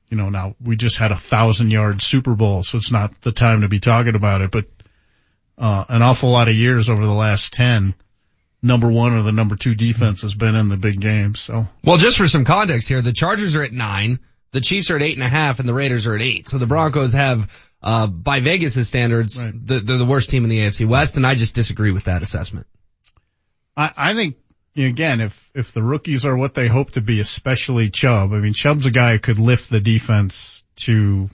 you 0.10 0.18
know, 0.18 0.30
now 0.30 0.56
we 0.62 0.76
just 0.76 0.98
had 0.98 1.12
a 1.12 1.16
thousand 1.18 1.72
yard 1.72 2.02
Super 2.02 2.36
Bowl, 2.36 2.64
so 2.64 2.78
it's 2.78 2.92
not 2.92 3.20
the 3.22 3.32
time 3.32 3.62
to 3.62 3.68
be 3.68 3.80
talking 3.80 4.16
about 4.16 4.42
it, 4.42 4.52
but, 4.52 4.66
uh, 5.58 5.86
an 5.90 6.02
awful 6.02 6.32
lot 6.32 6.48
of 6.48 6.56
years 6.56 6.90
over 6.90 7.06
the 7.06 7.14
last 7.14 7.54
10, 7.54 7.94
number 8.62 8.90
one 8.90 9.14
or 9.14 9.24
the 9.24 9.32
number 9.32 9.56
two 9.56 9.76
defense 9.76 10.22
has 10.24 10.34
been 10.34 10.56
in 10.56 10.70
the 10.70 10.78
big 10.78 11.00
games. 11.00 11.40
So 11.40 11.68
Well, 11.84 11.98
just 11.98 12.18
for 12.18 12.28
some 12.28 12.46
context 12.46 12.88
here, 12.88 13.02
the 13.02 13.14
Chargers 13.14 13.56
are 13.56 13.64
at 13.64 13.72
nine, 13.72 14.20
the 14.52 14.62
Chiefs 14.62 14.90
are 14.90 14.96
at 14.96 15.02
eight 15.02 15.16
and 15.16 15.24
a 15.24 15.30
half, 15.30 15.60
and 15.60 15.68
the 15.68 15.74
Raiders 15.74 16.08
are 16.08 16.16
at 16.16 16.22
eight. 16.22 16.48
So 16.48 16.58
the 16.58 16.66
Broncos 16.66 17.14
have, 17.14 17.52
uh, 17.84 18.08
by 18.08 18.40
Vegas' 18.40 18.88
standards, 18.88 19.36
the, 19.36 19.80
they're 19.80 19.98
the 19.98 20.06
worst 20.06 20.30
team 20.30 20.44
in 20.44 20.50
the 20.50 20.60
AFC 20.60 20.88
West, 20.88 21.18
and 21.18 21.26
I 21.26 21.36
just 21.36 21.56
disagree 21.56 21.92
with 21.92 22.06
that 22.06 22.24
assessment. 22.24 22.68
I, 23.78 23.92
I 23.96 24.14
think 24.16 24.38
again, 24.76 25.22
if 25.22 25.50
if 25.54 25.72
the 25.72 25.84
rookies 25.84 26.26
are 26.26 26.36
what 26.36 26.54
they 26.54 26.68
hope 26.68 26.92
to 26.92 27.02
be, 27.02 27.20
especially 27.20 27.90
Chubb, 27.90 28.34
I 28.34 28.38
mean 28.40 28.54
Chubb's 28.54 28.86
a 28.86 28.92
guy 28.92 29.14
who 29.14 29.20
could 29.20 29.40
lift 29.40 29.70
the 29.70 29.80
defense 29.80 30.64
to 30.78 31.30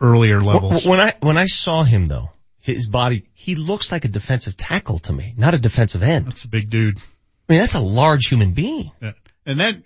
earlier 0.00 0.40
levels. 0.40 0.86
When 0.86 1.00
I 1.00 1.14
when 1.20 1.36
I 1.38 1.46
saw 1.46 1.82
him 1.84 2.06
though, 2.06 2.30
his 2.60 2.88
body, 2.88 3.24
he 3.34 3.54
looks 3.56 3.92
like 3.92 4.04
a 4.04 4.08
defensive 4.08 4.56
tackle 4.56 4.98
to 5.00 5.12
me, 5.12 5.34
not 5.36 5.54
a 5.54 5.58
defensive 5.58 6.02
end. 6.02 6.26
That's 6.26 6.44
a 6.44 6.48
big 6.48 6.70
dude. 6.70 6.98
I 6.98 7.52
mean, 7.52 7.60
that's 7.60 7.74
a 7.74 7.80
large 7.80 8.26
human 8.26 8.52
being. 8.52 8.90
Yeah. 9.02 9.12
And 9.44 9.60
then 9.60 9.84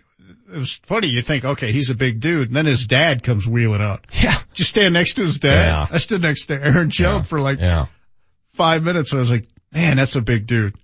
it 0.53 0.57
was 0.59 0.75
funny. 0.85 1.09
You 1.09 1.23
think, 1.23 1.45
okay, 1.45 1.73
he's 1.73 1.91
a 1.91 1.95
big 1.95 2.21
dude, 2.21 2.49
and 2.49 2.57
then 2.57 2.67
his 2.67 2.87
dad 2.87 3.23
comes 3.23 3.47
wheeling 3.47 3.83
out. 3.83 4.07
Yeah. 4.13 4.37
Just 4.55 4.71
stand 4.71 4.95
next 4.95 5.15
to 5.15 5.23
his 5.23 5.39
dad. 5.41 5.67
Yeah. 5.67 5.87
I 5.91 5.99
stood 5.99 6.23
next 6.23 6.47
to 6.47 6.55
Aaron 6.55 6.91
Chubb 6.91 7.27
for 7.27 7.41
like 7.41 7.59
Yeah. 7.59 7.87
five 8.53 8.83
minutes, 8.85 9.11
and 9.13 9.19
I 9.19 9.21
was 9.21 9.31
like, 9.31 9.47
man, 9.73 9.97
that's 9.97 10.17
a 10.17 10.23
big 10.23 10.47
dude. 10.47 10.77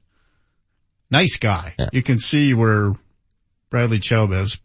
Nice 1.15 1.36
guy. 1.36 1.75
You 1.93 2.02
can 2.02 2.18
see 2.18 2.55
where 2.55 2.93
Bradley 3.70 3.99
Chubb 4.01 4.33
is, 4.33 4.59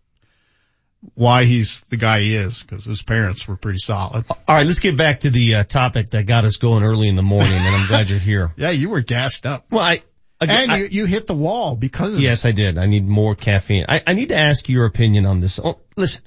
why 1.13 1.45
he's 1.45 1.81
the 1.85 1.95
guy 1.97 2.21
he 2.21 2.35
is, 2.35 2.61
because 2.63 2.83
his 2.85 3.01
parents 3.01 3.47
were 3.47 3.55
pretty 3.55 3.79
solid. 3.79 4.25
All 4.29 4.55
right, 4.55 4.65
let's 4.65 4.79
get 4.79 4.97
back 4.97 5.21
to 5.21 5.29
the 5.29 5.55
uh, 5.55 5.63
topic 5.63 6.09
that 6.09 6.25
got 6.25 6.45
us 6.45 6.57
going 6.57 6.83
early 6.83 7.07
in 7.07 7.15
the 7.15 7.21
morning, 7.21 7.53
and 7.53 7.75
I'm 7.75 7.87
glad 7.87 8.09
you're 8.09 8.19
here. 8.19 8.51
Yeah, 8.57 8.71
you 8.71 8.89
were 8.89 9.01
gassed 9.01 9.45
up. 9.45 9.71
Well, 9.71 9.81
I 9.83 10.01
again, 10.41 10.63
and 10.63 10.71
I- 10.71 10.77
you, 10.79 10.85
you 10.91 11.05
hit 11.05 11.27
the 11.27 11.33
wall 11.35 11.75
because 11.75 12.13
of 12.15 12.19
Yes, 12.19 12.45
I 12.45 12.51
did. 12.51 12.77
I 12.77 12.87
need 12.87 13.07
more 13.07 13.35
caffeine. 13.35 13.85
I, 13.87 14.01
I 14.05 14.13
need 14.13 14.29
to 14.29 14.37
ask 14.37 14.67
your 14.67 14.85
opinion 14.85 15.25
on 15.25 15.39
this. 15.39 15.59
Oh, 15.63 15.79
listen, 15.95 16.21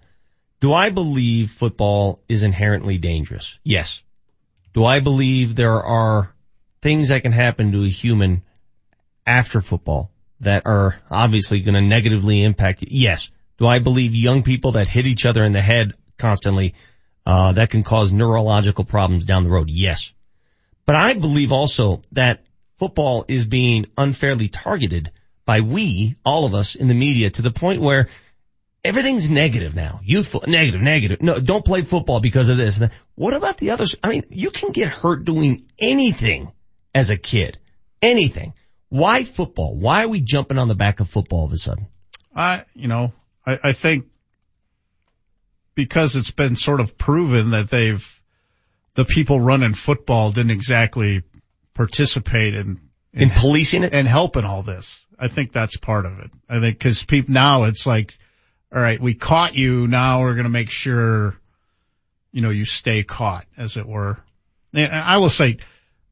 do 0.61 0.73
I 0.73 0.91
believe 0.91 1.51
football 1.51 2.21
is 2.29 2.43
inherently 2.45 2.97
dangerous? 2.99 3.59
Yes. 3.65 4.03
Do 4.73 4.85
I 4.85 5.01
believe 5.01 5.55
there 5.57 5.83
are 5.83 6.33
things 6.81 7.09
that 7.09 7.23
can 7.23 7.33
happen 7.33 7.73
to 7.73 7.85
a 7.85 7.89
human 7.89 8.43
after 9.27 9.61
football 9.61 10.11
that 10.43 10.67
are 10.67 10.97
obviously 11.11 11.61
going 11.61 11.75
to 11.75 11.81
negatively 11.81 12.43
impact 12.43 12.83
you? 12.83 12.89
Yes. 12.91 13.31
Do 13.59 13.67
I 13.67 13.79
believe 13.79 14.15
young 14.15 14.43
people 14.43 14.73
that 14.73 14.89
hit 14.89 15.07
each 15.07 15.25
other 15.25 15.45
in 15.45 15.53
the 15.53 15.61
head 15.61 15.95
constantly, 16.19 16.75
uh, 17.25 17.53
that 17.53 17.71
can 17.71 17.83
cause 17.83 18.13
neurological 18.13 18.85
problems 18.85 19.25
down 19.25 19.45
the 19.45 19.51
road? 19.51 19.71
Yes. 19.71 20.13
But 20.85 20.97
I 20.97 21.15
believe 21.15 21.53
also 21.53 22.03
that 22.13 22.45
football 22.79 23.25
is 23.29 23.47
being 23.47 23.87
unfairly 23.97 24.49
targeted 24.49 25.13
by 25.45 25.61
we, 25.61 26.17
all 26.25 26.45
of 26.45 26.55
us 26.55 26.75
in 26.75 26.89
the 26.89 26.95
media 26.95 27.31
to 27.31 27.43
the 27.43 27.51
point 27.51 27.81
where 27.81 28.09
everything's 28.85 29.31
negative 29.31 29.75
now. 29.75 30.01
Youthful, 30.05 30.45
negative, 30.47 30.81
negative. 30.81 31.23
No, 31.23 31.39
don't 31.39 31.65
play 31.65 31.83
football 31.83 32.21
because 32.21 32.49
of 32.49 32.57
this. 32.57 32.81
What 33.15 33.35
about 33.35 33.59
the 33.59 33.71
others? 33.71 33.97
I 34.03 34.09
mean, 34.09 34.25
you 34.31 34.51
can 34.51 34.73
get 34.73 34.89
hurt 34.89 35.25
doing 35.25 35.67
anything 35.81 36.53
as 36.95 37.11
a 37.11 37.17
kid. 37.17 37.59
Anything. 38.01 38.55
Why 38.93 39.25
football? 39.25 39.75
Why 39.75 40.05
are 40.05 40.09
we 40.09 40.21
jumping 40.21 40.59
on 40.59 40.69
the 40.69 40.75
back 40.75 41.01
of 41.01 41.09
football 41.09 41.41
all 41.41 41.45
of 41.47 41.53
a 41.55 41.57
sudden? 41.57 41.87
I, 42.37 42.65
you 42.75 42.89
know, 42.89 43.15
I, 43.47 43.59
I 43.65 43.73
think 43.73 44.05
because 45.75 46.15
it's 46.15 46.31
been 46.31 46.57
sort 46.57 46.79
of 46.79 46.99
proven 46.99 47.53
that 47.53 47.71
they've 47.71 48.23
the 48.93 49.07
people 49.07 49.41
running 49.41 49.73
football 49.73 50.31
didn't 50.31 50.51
exactly 50.51 51.23
participate 51.73 52.55
in 52.55 52.83
In 53.15 53.31
policing 53.31 53.85
it? 53.85 53.95
and 53.95 54.07
helping 54.07 54.45
all 54.45 54.63
this. 54.63 55.03
I 55.19 55.29
think 55.29 55.53
that's 55.53 55.79
part 55.79 56.05
of 56.05 56.19
it. 56.19 56.31
I 56.47 56.61
think 56.61 56.79
because 56.79 57.03
people 57.03 57.33
now 57.33 57.65
it's 57.65 57.87
like, 57.87 58.13
all 58.71 58.83
right, 58.83 59.01
we 59.01 59.15
caught 59.15 59.55
you. 59.55 59.89
Now 59.89 60.21
we're 60.21 60.35
going 60.35 60.45
to 60.45 60.51
make 60.51 60.69
sure, 60.69 61.35
you 62.31 62.43
know, 62.43 62.51
you 62.51 62.67
stay 62.67 63.05
caught, 63.05 63.47
as 63.57 63.79
it 63.79 63.87
were. 63.87 64.23
And 64.75 64.93
I 64.93 65.17
will 65.17 65.31
say, 65.31 65.57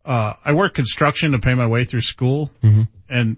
uh, 0.04 0.34
I 0.44 0.52
worked 0.54 0.74
construction 0.76 1.32
to 1.32 1.38
pay 1.38 1.54
my 1.54 1.66
way 1.66 1.84
through 1.84 2.00
school, 2.02 2.50
Mm-hmm. 2.62 2.82
and 3.08 3.36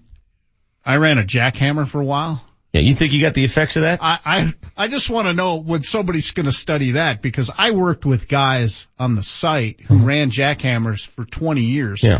I 0.85 0.97
ran 0.97 1.17
a 1.17 1.23
jackhammer 1.23 1.87
for 1.87 2.01
a 2.01 2.05
while. 2.05 2.43
Yeah, 2.73 2.81
you 2.81 2.93
think 2.95 3.13
you 3.13 3.21
got 3.21 3.35
the 3.35 3.43
effects 3.45 3.75
of 3.75 3.83
that? 3.83 3.99
I, 4.01 4.19
I, 4.25 4.53
I 4.75 4.87
just 4.87 5.09
want 5.09 5.27
to 5.27 5.33
know 5.33 5.57
when 5.57 5.83
somebody's 5.83 6.31
going 6.31 6.47
to 6.47 6.51
study 6.51 6.91
that 6.91 7.21
because 7.21 7.51
I 7.55 7.71
worked 7.71 8.03
with 8.03 8.27
guys 8.27 8.87
on 8.97 9.13
the 9.15 9.21
site 9.23 9.79
who 9.81 9.99
ran 10.03 10.31
jackhammers 10.31 11.05
for 11.05 11.23
20 11.23 11.61
years. 11.61 12.01
Mm-hmm. 12.01 12.07
Yeah. 12.07 12.19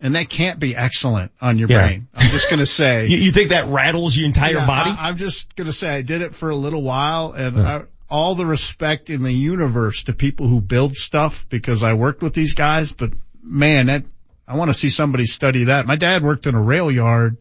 And 0.00 0.14
that 0.16 0.28
can't 0.28 0.60
be 0.60 0.76
excellent 0.76 1.32
on 1.40 1.56
your 1.56 1.70
Yeah. 1.70 1.78
brain. 1.86 2.08
I'm 2.14 2.28
just 2.30 2.50
going 2.50 2.58
to 2.60 2.66
say. 2.66 3.06
You, 3.06 3.16
you 3.16 3.32
think 3.32 3.48
that 3.48 3.68
rattles 3.68 4.14
your 4.14 4.26
entire 4.26 4.58
Yeah, 4.58 4.66
body? 4.66 4.90
I, 4.90 5.08
am 5.08 5.16
just 5.16 5.56
going 5.56 5.66
to 5.68 5.72
say 5.72 5.88
I 5.88 6.02
did 6.02 6.20
it 6.20 6.34
for 6.34 6.50
a 6.50 6.56
little 6.56 6.82
while 6.82 7.32
and 7.32 7.58
I, 7.60 7.82
all 8.10 8.34
the 8.34 8.44
respect 8.44 9.08
in 9.08 9.22
the 9.22 9.32
universe 9.32 10.02
to 10.04 10.12
people 10.12 10.46
who 10.46 10.60
build 10.60 10.94
stuff 10.96 11.48
because 11.48 11.82
I 11.82 11.94
worked 11.94 12.20
with 12.22 12.34
these 12.34 12.52
guys, 12.52 12.92
but 12.92 13.14
man, 13.44 13.86
that, 13.86 14.04
I 14.46 14.56
want 14.56 14.70
to 14.70 14.74
see 14.74 14.90
somebody 14.90 15.26
study 15.26 15.64
that. 15.64 15.86
My 15.86 15.96
dad 15.96 16.22
worked 16.22 16.46
in 16.46 16.54
a 16.54 16.62
rail 16.62 16.90
yard 16.90 17.36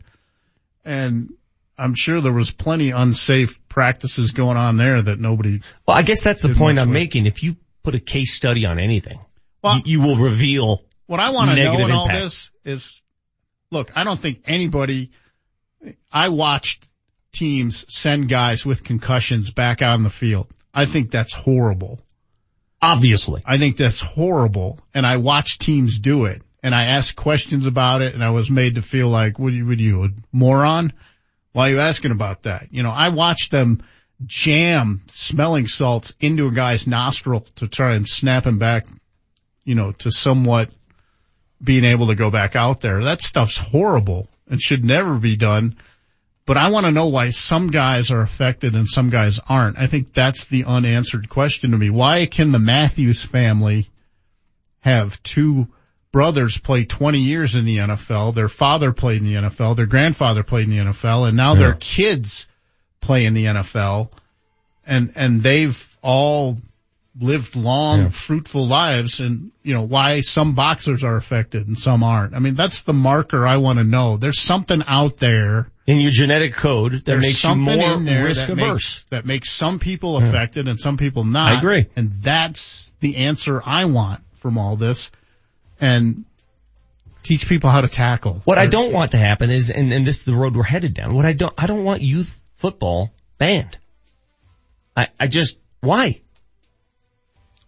and 0.85 1.33
I'm 1.77 1.95
sure 1.95 2.21
there 2.21 2.31
was 2.31 2.51
plenty 2.51 2.91
unsafe 2.91 3.67
practices 3.67 4.31
going 4.31 4.57
on 4.57 4.77
there 4.77 5.01
that 5.01 5.19
nobody. 5.19 5.61
Well, 5.87 5.97
I 5.97 6.03
guess 6.03 6.23
that's 6.23 6.41
the 6.41 6.53
point 6.53 6.79
I'm 6.79 6.89
with. 6.89 6.93
making. 6.93 7.25
If 7.25 7.43
you 7.43 7.57
put 7.81 7.95
a 7.95 7.99
case 7.99 8.33
study 8.35 8.65
on 8.65 8.79
anything, 8.79 9.19
Well- 9.61 9.77
you, 9.77 9.99
you 9.99 10.01
will 10.01 10.17
reveal 10.17 10.83
What 11.07 11.19
I 11.19 11.31
want 11.31 11.51
to 11.51 11.63
know 11.63 11.77
in 11.79 11.91
all 11.91 12.07
this 12.07 12.51
is, 12.63 13.01
look, 13.71 13.91
I 13.95 14.03
don't 14.03 14.19
think 14.19 14.43
anybody, 14.45 15.11
I 16.11 16.29
watched 16.29 16.85
teams 17.31 17.85
send 17.93 18.29
guys 18.29 18.65
with 18.65 18.83
concussions 18.83 19.51
back 19.51 19.81
out 19.81 19.93
on 19.93 20.03
the 20.03 20.09
field. 20.09 20.47
I 20.73 20.85
think 20.85 21.11
that's 21.11 21.33
horrible. 21.33 21.99
Obviously. 22.83 23.41
I 23.45 23.57
think 23.57 23.77
that's 23.77 24.01
horrible. 24.01 24.77
And 24.93 25.07
I 25.07 25.17
watched 25.17 25.61
teams 25.61 25.99
do 25.99 26.25
it 26.25 26.41
and 26.61 26.75
I 26.75 26.85
asked 26.87 27.15
questions 27.15 27.65
about 27.65 28.01
it 28.01 28.13
and 28.13 28.21
I 28.21 28.31
was 28.31 28.51
made 28.51 28.75
to 28.75 28.81
feel 28.81 29.07
like, 29.07 29.39
what 29.39 29.53
are 29.53 29.55
you, 29.55 29.65
what 29.65 29.77
are 29.77 29.81
you, 29.81 30.03
a 30.03 30.09
moron? 30.33 30.91
Why 31.53 31.69
are 31.69 31.71
you 31.71 31.79
asking 31.79 32.11
about 32.11 32.43
that? 32.43 32.67
You 32.71 32.83
know, 32.83 32.91
I 32.91 33.09
watched 33.09 33.51
them 33.51 33.83
jam 34.25 35.01
smelling 35.07 35.67
salts 35.67 36.13
into 36.19 36.47
a 36.47 36.51
guy's 36.51 36.85
nostril 36.85 37.47
to 37.55 37.69
try 37.69 37.95
and 37.95 38.07
snap 38.07 38.45
him 38.45 38.59
back, 38.59 38.85
you 39.63 39.75
know, 39.75 39.93
to 39.93 40.11
somewhat 40.11 40.69
being 41.63 41.85
able 41.85 42.07
to 42.07 42.15
go 42.15 42.29
back 42.31 42.57
out 42.57 42.81
there. 42.81 43.05
That 43.05 43.21
stuff's 43.21 43.57
horrible 43.57 44.27
and 44.49 44.61
should 44.61 44.83
never 44.83 45.15
be 45.15 45.37
done. 45.37 45.77
But 46.45 46.57
I 46.57 46.69
want 46.69 46.85
to 46.85 46.91
know 46.91 47.07
why 47.07 47.29
some 47.29 47.69
guys 47.69 48.11
are 48.11 48.21
affected 48.21 48.75
and 48.75 48.87
some 48.87 49.09
guys 49.09 49.39
aren't. 49.47 49.79
I 49.79 49.87
think 49.87 50.13
that's 50.13 50.45
the 50.45 50.65
unanswered 50.65 51.29
question 51.29 51.71
to 51.71 51.77
me. 51.77 51.89
Why 51.89 52.25
can 52.25 52.51
the 52.51 52.59
Matthews 52.59 53.21
family 53.21 53.89
have 54.81 55.23
two 55.23 55.69
brothers 56.11 56.57
play 56.57 56.83
20 56.83 57.19
years 57.19 57.55
in 57.55 57.63
the 57.63 57.77
NFL? 57.77 58.35
Their 58.35 58.49
father 58.49 58.91
played 58.91 59.21
in 59.21 59.27
the 59.27 59.35
NFL. 59.35 59.77
Their 59.77 59.85
grandfather 59.85 60.43
played 60.43 60.65
in 60.65 60.71
the 60.71 60.91
NFL 60.91 61.29
and 61.29 61.37
now 61.37 61.55
their 61.55 61.75
kids 61.75 62.47
play 62.99 63.25
in 63.25 63.33
the 63.33 63.45
NFL 63.45 64.11
and, 64.85 65.13
and 65.15 65.41
they've 65.41 65.97
all 66.01 66.57
lived 67.17 67.55
long, 67.55 68.09
fruitful 68.09 68.67
lives 68.67 69.21
and, 69.21 69.51
you 69.61 69.73
know, 69.73 69.83
why 69.83 70.21
some 70.21 70.55
boxers 70.55 71.05
are 71.05 71.15
affected 71.15 71.67
and 71.67 71.77
some 71.77 72.03
aren't. 72.03 72.35
I 72.35 72.39
mean, 72.39 72.55
that's 72.55 72.81
the 72.81 72.91
marker 72.91 73.47
I 73.47 73.57
want 73.57 73.79
to 73.79 73.85
know. 73.85 74.17
There's 74.17 74.39
something 74.39 74.83
out 74.85 75.17
there 75.17 75.69
in 75.85 75.99
your 75.99 76.11
genetic 76.11 76.53
code 76.53 76.93
that 76.93 77.05
there's 77.05 77.21
makes 77.21 77.43
you 77.43 77.49
something 77.49 77.77
more 77.77 77.93
in 77.93 78.05
there 78.05 78.23
risk 78.23 78.47
that 78.47 78.53
averse. 78.53 78.63
makes, 78.71 79.03
that 79.09 79.25
makes 79.25 79.51
some 79.51 79.79
people 79.79 80.17
affected 80.17 80.67
and 80.67 80.79
some 80.79 80.97
people 80.97 81.23
not. 81.23 81.53
I 81.53 81.57
agree. 81.57 81.87
And 81.95 82.11
that's 82.21 82.91
the 82.99 83.17
answer 83.17 83.61
I 83.63 83.85
want 83.85 84.21
from 84.35 84.57
all 84.57 84.75
this. 84.75 85.11
And 85.81 86.25
teach 87.23 87.47
people 87.47 87.69
how 87.69 87.81
to 87.81 87.87
tackle. 87.87 88.41
What 88.45 88.57
I 88.57 88.67
don't 88.67 88.93
want 88.93 89.11
to 89.11 89.17
happen 89.17 89.49
is, 89.49 89.69
and, 89.71 89.91
and 89.91 90.05
this 90.05 90.19
is 90.19 90.25
the 90.25 90.35
road 90.35 90.55
we're 90.55 90.63
headed 90.63 90.93
down. 90.93 91.13
What 91.13 91.25
I 91.25 91.33
don't, 91.33 91.53
I 91.57 91.67
don't 91.67 91.83
want 91.83 92.01
youth 92.01 92.41
football 92.55 93.11
banned. 93.37 93.77
I, 94.95 95.07
I 95.19 95.27
just, 95.27 95.57
why? 95.81 96.21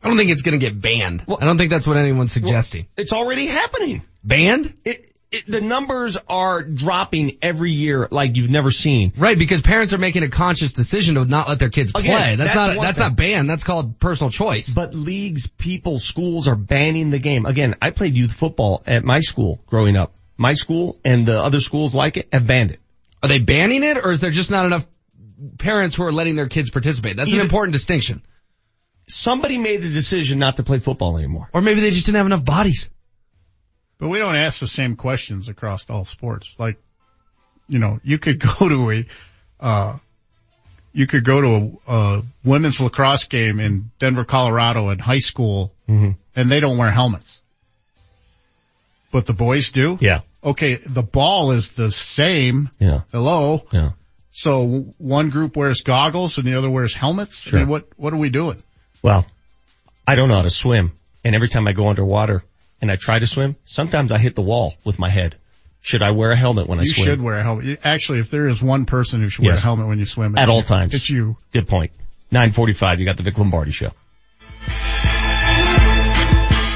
I 0.04 0.08
don't 0.08 0.18
think 0.18 0.30
it's 0.30 0.44
going 0.44 0.58
to 0.58 0.64
get 0.64 0.80
banned. 0.80 1.24
Well, 1.26 1.40
I 1.42 1.46
don't 1.46 1.58
think 1.58 1.72
that's 1.72 1.88
what 1.88 1.98
anyone's 1.98 2.32
suggesting. 2.32 2.88
It's 2.96 3.12
already 3.12 3.48
happening. 3.48 4.04
Banned? 4.24 4.74
It, 4.86 5.15
it, 5.36 5.46
the 5.48 5.62
numbers 5.62 6.18
are 6.28 6.62
dropping 6.64 7.38
every 7.42 7.72
year 7.72 8.08
like 8.10 8.36
you've 8.36 8.50
never 8.50 8.72
seen. 8.72 9.14
Right, 9.18 9.38
because 9.38 9.62
parents 9.62 9.94
are 9.94 9.98
making 9.98 10.24
a 10.24 10.30
conscious 10.30 10.74
decision 10.74 11.16
to 11.16 11.26
not 11.26 11.48
let 11.48 11.60
their 11.60 11.70
kids 11.70 11.92
Again, 11.92 12.04
play. 12.04 12.36
That's, 12.36 12.54
that's 12.54 12.76
not 12.76 12.82
that's 12.82 12.98
thing. 12.98 13.08
not 13.08 13.16
banned. 13.16 13.50
That's 13.50 13.64
called 13.64 14.00
personal 14.00 14.32
choice. 14.32 14.70
But 14.70 14.96
leagues, 14.96 15.48
people, 15.48 16.00
schools 16.00 16.48
are 16.48 16.56
banning 16.56 17.10
the 17.10 17.20
game. 17.20 17.46
Again, 17.46 17.76
I 17.82 17.92
played 17.92 18.16
youth 18.16 18.34
football 18.34 18.84
at 18.86 19.04
my 19.04 19.20
school 19.20 19.60
growing 19.68 19.96
up. 19.96 20.14
My 20.38 20.54
school 20.54 21.00
and 21.06 21.26
the 21.26 21.42
other 21.42 21.60
schools 21.60 21.96
like 21.96 22.18
it 22.18 22.28
have 22.32 22.46
banned 22.46 22.72
it. 22.72 22.80
Are 23.24 23.30
they 23.30 23.40
banning 23.40 23.84
it, 23.84 23.98
or 23.98 24.12
is 24.12 24.20
there 24.20 24.32
just 24.32 24.52
not 24.52 24.66
enough 24.66 24.86
parents 25.58 25.96
who 25.96 26.04
are 26.04 26.12
letting 26.12 26.36
their 26.36 26.48
kids 26.48 26.70
participate? 26.70 27.18
That's 27.18 27.34
an 27.34 27.40
important 27.40 27.74
distinction. 27.74 28.22
Somebody 29.08 29.58
made 29.58 29.82
the 29.82 29.92
decision 29.92 30.40
not 30.40 30.58
to 30.58 30.64
play 30.64 30.80
football 30.80 31.18
anymore. 31.18 31.50
Or 31.54 31.62
maybe 31.62 31.82
they 31.82 31.92
just 31.92 32.06
didn't 32.06 32.18
have 32.18 32.26
enough 32.26 32.44
bodies. 32.44 32.90
But 33.98 34.10
we 34.10 34.20
don't 34.20 34.36
ask 34.36 34.60
the 34.60 34.68
same 34.68 34.96
questions 34.96 35.48
across 35.48 35.90
all 35.90 36.06
sports. 36.06 36.56
Like, 36.60 36.78
you 37.68 37.80
know, 37.80 38.00
you 38.04 38.18
could 38.18 38.40
go 38.60 38.70
to 38.70 38.92
a, 38.92 39.06
uh, 39.60 39.98
you 40.94 41.08
could 41.08 41.24
go 41.24 41.42
to 41.42 41.80
a, 41.88 41.94
a 41.94 42.24
women's 42.44 42.80
lacrosse 42.80 43.26
game 43.26 43.60
in 43.60 43.92
Denver, 44.00 44.26
Colorado 44.26 44.90
in 44.90 45.00
high 45.00 45.20
school 45.20 45.74
and 46.36 46.52
they 46.52 46.60
don't 46.60 46.78
wear 46.78 46.92
helmets. 46.92 47.42
But 49.12 49.26
the 49.26 49.34
boys 49.34 49.72
do? 49.72 49.98
Yeah. 50.02 50.22
Okay, 50.44 50.76
the 50.76 51.02
ball 51.02 51.52
is 51.52 51.72
the 51.72 51.92
same. 51.92 52.70
Yeah. 52.80 53.02
Hello? 53.12 53.66
Yeah. 53.72 53.92
So 54.32 54.66
one 54.98 55.30
group 55.30 55.56
wears 55.56 55.82
goggles 55.82 56.38
and 56.38 56.46
the 56.46 56.56
other 56.56 56.70
wears 56.70 56.94
helmets? 56.94 57.40
Sure. 57.40 57.60
I 57.60 57.62
mean, 57.64 57.70
what, 57.70 57.88
what 57.96 58.14
are 58.14 58.18
we 58.18 58.30
doing? 58.30 58.62
Well, 59.02 59.26
I 60.06 60.16
don't 60.16 60.28
know 60.28 60.36
how 60.36 60.42
to 60.42 60.50
swim. 60.50 60.92
And 61.24 61.36
every 61.36 61.48
time 61.48 61.68
I 61.68 61.72
go 61.72 61.88
underwater 61.88 62.44
and 62.82 62.92
I 62.92 62.96
try 62.96 63.20
to 63.20 63.28
swim, 63.28 63.56
sometimes 63.66 64.12
I 64.12 64.18
hit 64.18 64.36
the 64.36 64.42
wall 64.42 64.74
with 64.84 65.00
my 65.00 65.10
head. 65.10 65.36
Should 65.82 66.02
I 66.02 66.12
wear 66.12 66.32
a 66.32 66.36
helmet 66.36 66.68
when 66.68 66.80
I 66.80 66.84
swim? 66.84 67.06
You 67.06 67.12
should 67.14 67.22
wear 67.22 67.36
a 67.36 67.44
helmet. 67.44 67.80
Actually, 67.84 68.20
if 68.20 68.32
there 68.32 68.48
is 68.48 68.62
one 68.62 68.86
person 68.86 69.22
who 69.22 69.30
should 69.30 69.46
wear 69.46 69.54
a 69.54 69.60
helmet 69.60 69.88
when 69.88 70.00
you 70.00 70.06
swim, 70.06 70.38
At 70.38 70.50
all 70.50 70.58
you. 70.58 70.64
times. 70.64 70.94
It's 70.96 71.10
you. 71.10 71.38
Good 71.54 71.68
point. 71.68 71.92
945, 72.32 73.00
you 73.00 73.06
got 73.06 73.18
the 73.18 73.24
Vic 73.24 73.38
Lombardi 73.38 73.72
show. 73.72 73.92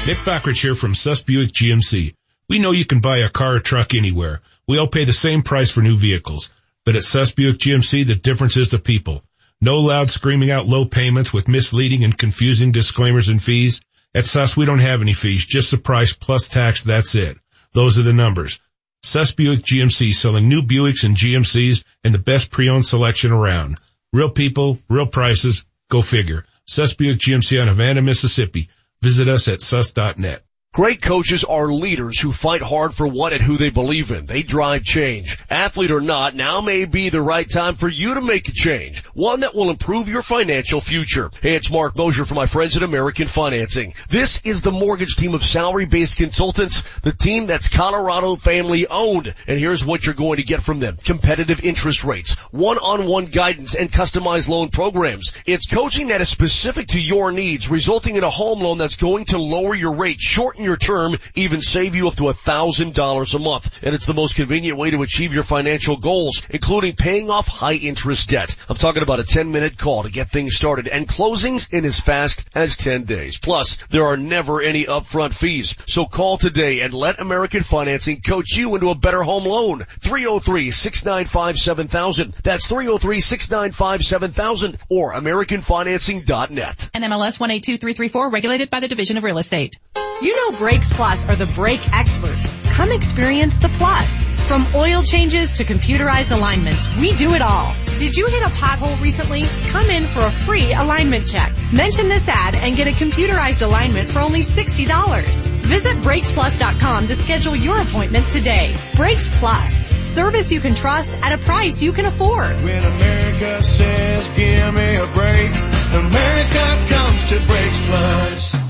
Nick 0.06 0.18
Backridge 0.18 0.62
here 0.62 0.74
from 0.74 0.94
Suss 0.94 1.22
Buick 1.22 1.52
GMC. 1.52 2.14
We 2.48 2.58
know 2.58 2.72
you 2.72 2.84
can 2.84 3.00
buy 3.00 3.18
a 3.18 3.28
car 3.28 3.56
or 3.56 3.60
truck 3.60 3.94
anywhere. 3.94 4.40
We 4.66 4.78
all 4.78 4.88
pay 4.88 5.04
the 5.04 5.12
same 5.12 5.42
price 5.42 5.70
for 5.70 5.82
new 5.82 5.96
vehicles. 5.96 6.50
But 6.84 6.96
at 6.96 7.02
Suss 7.02 7.32
Buick 7.32 7.58
GMC, 7.58 8.06
the 8.06 8.14
difference 8.14 8.56
is 8.56 8.70
the 8.70 8.78
people. 8.78 9.22
No 9.60 9.78
loud 9.80 10.10
screaming 10.10 10.50
out 10.50 10.66
low 10.66 10.84
payments 10.84 11.32
with 11.32 11.46
misleading 11.46 12.02
and 12.02 12.16
confusing 12.16 12.72
disclaimers 12.72 13.28
and 13.28 13.42
fees. 13.42 13.80
At 14.14 14.26
Suss, 14.26 14.56
we 14.56 14.66
don't 14.66 14.80
have 14.80 15.02
any 15.02 15.12
fees, 15.12 15.44
just 15.44 15.70
the 15.70 15.78
price 15.78 16.12
plus 16.12 16.48
tax, 16.48 16.82
that's 16.82 17.14
it. 17.14 17.38
Those 17.72 17.96
are 17.96 18.02
the 18.02 18.12
numbers. 18.12 18.58
Suss 19.02 19.32
Buick 19.32 19.60
GMC 19.60 20.14
selling 20.14 20.48
new 20.48 20.62
Buicks 20.62 21.04
and 21.04 21.16
GMCs 21.16 21.84
and 22.02 22.12
the 22.12 22.18
best 22.18 22.50
pre-owned 22.50 22.84
selection 22.84 23.30
around. 23.30 23.78
Real 24.12 24.30
people, 24.30 24.78
real 24.88 25.06
prices, 25.06 25.64
go 25.88 26.02
figure. 26.02 26.44
Suss 26.66 26.94
Buick 26.94 27.18
GMC 27.18 27.62
on 27.62 27.68
Havana, 27.68 28.02
Mississippi. 28.02 28.68
Visit 29.00 29.28
us 29.28 29.46
at 29.48 29.60
suss.net. 29.60 30.42
Great 30.72 31.02
coaches 31.02 31.42
are 31.42 31.66
leaders 31.66 32.20
who 32.20 32.30
fight 32.30 32.62
hard 32.62 32.94
for 32.94 33.04
what 33.04 33.32
and 33.32 33.42
who 33.42 33.56
they 33.56 33.70
believe 33.70 34.12
in. 34.12 34.24
They 34.24 34.44
drive 34.44 34.84
change. 34.84 35.36
Athlete 35.50 35.90
or 35.90 36.00
not, 36.00 36.36
now 36.36 36.60
may 36.60 36.84
be 36.84 37.08
the 37.08 37.20
right 37.20 37.50
time 37.50 37.74
for 37.74 37.88
you 37.88 38.14
to 38.14 38.20
make 38.20 38.48
a 38.48 38.52
change. 38.52 39.04
One 39.06 39.40
that 39.40 39.52
will 39.52 39.70
improve 39.70 40.06
your 40.06 40.22
financial 40.22 40.80
future. 40.80 41.28
Hey, 41.42 41.56
it's 41.56 41.72
Mark 41.72 41.98
Mosier 41.98 42.24
for 42.24 42.34
my 42.34 42.46
friends 42.46 42.76
at 42.76 42.84
American 42.84 43.26
Financing. 43.26 43.94
This 44.08 44.42
is 44.46 44.62
the 44.62 44.70
mortgage 44.70 45.16
team 45.16 45.34
of 45.34 45.42
salary-based 45.42 46.16
consultants, 46.16 46.82
the 47.00 47.10
team 47.10 47.46
that's 47.46 47.68
Colorado 47.68 48.36
family 48.36 48.86
owned. 48.86 49.34
And 49.48 49.58
here's 49.58 49.84
what 49.84 50.06
you're 50.06 50.14
going 50.14 50.36
to 50.36 50.44
get 50.44 50.62
from 50.62 50.78
them. 50.78 50.94
Competitive 51.04 51.64
interest 51.64 52.04
rates, 52.04 52.36
one-on-one 52.52 53.26
guidance, 53.26 53.74
and 53.74 53.90
customized 53.90 54.48
loan 54.48 54.68
programs. 54.68 55.32
It's 55.46 55.66
coaching 55.66 56.08
that 56.08 56.20
is 56.20 56.28
specific 56.28 56.86
to 56.88 57.02
your 57.02 57.32
needs, 57.32 57.68
resulting 57.68 58.14
in 58.14 58.22
a 58.22 58.30
home 58.30 58.60
loan 58.60 58.78
that's 58.78 58.94
going 58.94 59.24
to 59.26 59.38
lower 59.38 59.74
your 59.74 59.96
rate, 59.96 60.20
shorten 60.20 60.59
shorten 60.60 60.64
your 60.64 60.76
term, 60.76 61.16
even 61.34 61.62
save 61.62 61.94
you 61.94 62.08
up 62.08 62.16
to 62.16 62.28
a 62.28 62.34
thousand 62.34 62.92
dollars 62.94 63.34
a 63.34 63.38
month. 63.38 63.78
And 63.82 63.94
it's 63.94 64.06
the 64.06 64.14
most 64.14 64.34
convenient 64.34 64.78
way 64.78 64.90
to 64.90 65.02
achieve 65.02 65.34
your 65.34 65.42
financial 65.42 65.96
goals, 65.96 66.46
including 66.50 66.94
paying 66.96 67.28
off 67.30 67.48
high 67.48 67.74
interest 67.74 68.28
debt. 68.30 68.56
I'm 68.68 68.76
talking 68.76 69.02
about 69.02 69.20
a 69.20 69.24
10 69.24 69.50
minute 69.50 69.78
call 69.78 70.02
to 70.02 70.10
get 70.10 70.28
things 70.28 70.56
started 70.56 70.88
and 70.88 71.08
closings 71.08 71.72
in 71.72 71.84
as 71.84 72.00
fast 72.00 72.48
as 72.54 72.76
10 72.76 73.04
days. 73.04 73.38
Plus, 73.38 73.76
there 73.90 74.04
are 74.04 74.16
never 74.16 74.62
any 74.62 74.84
upfront 74.84 75.34
fees. 75.34 75.76
So 75.86 76.06
call 76.06 76.38
today 76.38 76.80
and 76.80 76.92
let 76.92 77.20
American 77.20 77.62
Financing 77.62 78.20
coach 78.20 78.56
you 78.56 78.74
into 78.74 78.90
a 78.90 78.94
better 78.94 79.22
home 79.22 79.44
loan. 79.44 79.80
303-695-7000. 79.80 82.34
That's 82.42 82.66
303-695-7000 82.68 84.76
or 84.88 85.14
AmericanFinancing.net. 85.14 86.90
NMLS 86.94 87.40
182334 87.40 88.30
regulated 88.30 88.70
by 88.70 88.80
the 88.80 88.88
Division 88.88 89.16
of 89.16 89.22
Real 89.24 89.38
Estate. 89.38 89.78
You 90.22 90.36
know 90.36 90.58
Brakes 90.58 90.92
Plus 90.92 91.26
are 91.26 91.36
the 91.36 91.50
brake 91.54 91.80
experts. 91.94 92.54
Come 92.64 92.92
experience 92.92 93.56
the 93.56 93.70
plus. 93.70 94.28
From 94.46 94.66
oil 94.74 95.02
changes 95.02 95.54
to 95.54 95.64
computerized 95.64 96.30
alignments, 96.36 96.86
we 96.96 97.14
do 97.14 97.32
it 97.34 97.40
all. 97.40 97.74
Did 97.98 98.14
you 98.16 98.26
hit 98.26 98.42
a 98.42 98.50
pothole 98.50 99.00
recently? 99.00 99.44
Come 99.68 99.88
in 99.88 100.04
for 100.04 100.18
a 100.18 100.30
free 100.30 100.74
alignment 100.74 101.26
check. 101.26 101.54
Mention 101.72 102.08
this 102.08 102.28
ad 102.28 102.54
and 102.54 102.76
get 102.76 102.86
a 102.86 102.90
computerized 102.90 103.62
alignment 103.62 104.10
for 104.10 104.18
only 104.18 104.40
$60. 104.40 105.46
Visit 105.62 105.96
BrakesPlus.com 105.98 107.06
to 107.06 107.14
schedule 107.14 107.56
your 107.56 107.80
appointment 107.80 108.26
today. 108.26 108.74
Brakes 108.96 109.28
Plus. 109.38 109.72
Service 109.72 110.52
you 110.52 110.60
can 110.60 110.74
trust 110.74 111.16
at 111.22 111.32
a 111.32 111.38
price 111.38 111.80
you 111.80 111.92
can 111.92 112.04
afford. 112.04 112.62
When 112.62 112.84
America 112.84 113.62
says 113.62 114.28
give 114.36 114.74
me 114.74 114.96
a 114.96 115.06
break, 115.06 115.50
America 115.94 116.94
comes 116.94 117.28
to 117.30 117.36
Brakes 117.46 117.80
Plus. 117.86 118.69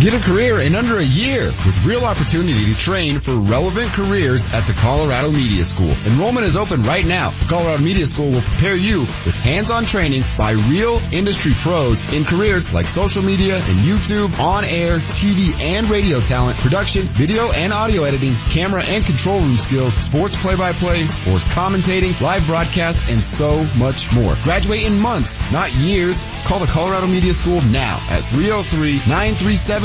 Get 0.00 0.12
a 0.12 0.18
career 0.18 0.58
in 0.58 0.74
under 0.74 0.98
a 0.98 1.04
year 1.04 1.46
with 1.46 1.84
real 1.84 2.04
opportunity 2.04 2.64
to 2.64 2.76
train 2.76 3.20
for 3.20 3.36
relevant 3.36 3.92
careers 3.92 4.44
at 4.52 4.66
the 4.66 4.72
Colorado 4.72 5.30
Media 5.30 5.64
School. 5.64 5.92
Enrollment 6.04 6.44
is 6.44 6.56
open 6.56 6.82
right 6.82 7.06
now. 7.06 7.30
The 7.30 7.44
Colorado 7.46 7.80
Media 7.80 8.04
School 8.04 8.32
will 8.32 8.40
prepare 8.40 8.74
you 8.74 9.02
with 9.02 9.36
hands-on 9.36 9.84
training 9.84 10.24
by 10.36 10.52
real 10.68 11.00
industry 11.12 11.52
pros 11.54 12.02
in 12.12 12.24
careers 12.24 12.74
like 12.74 12.86
social 12.86 13.22
media 13.22 13.54
and 13.54 13.78
YouTube, 13.86 14.36
on-air, 14.40 14.98
TV 14.98 15.54
and 15.62 15.88
radio 15.88 16.18
talent, 16.20 16.58
production, 16.58 17.02
video 17.06 17.52
and 17.52 17.72
audio 17.72 18.02
editing, 18.02 18.34
camera 18.50 18.82
and 18.84 19.06
control 19.06 19.38
room 19.38 19.56
skills, 19.56 19.94
sports 19.94 20.34
play-by-play, 20.34 21.06
sports 21.06 21.46
commentating, 21.46 22.20
live 22.20 22.44
broadcasts, 22.46 23.12
and 23.12 23.22
so 23.22 23.64
much 23.78 24.12
more. 24.12 24.34
Graduate 24.42 24.82
in 24.82 24.98
months, 24.98 25.40
not 25.52 25.72
years. 25.76 26.24
Call 26.46 26.58
the 26.58 26.66
Colorado 26.66 27.06
Media 27.06 27.32
School 27.32 27.62
now 27.70 28.04
at 28.10 28.24
oh 28.34 28.40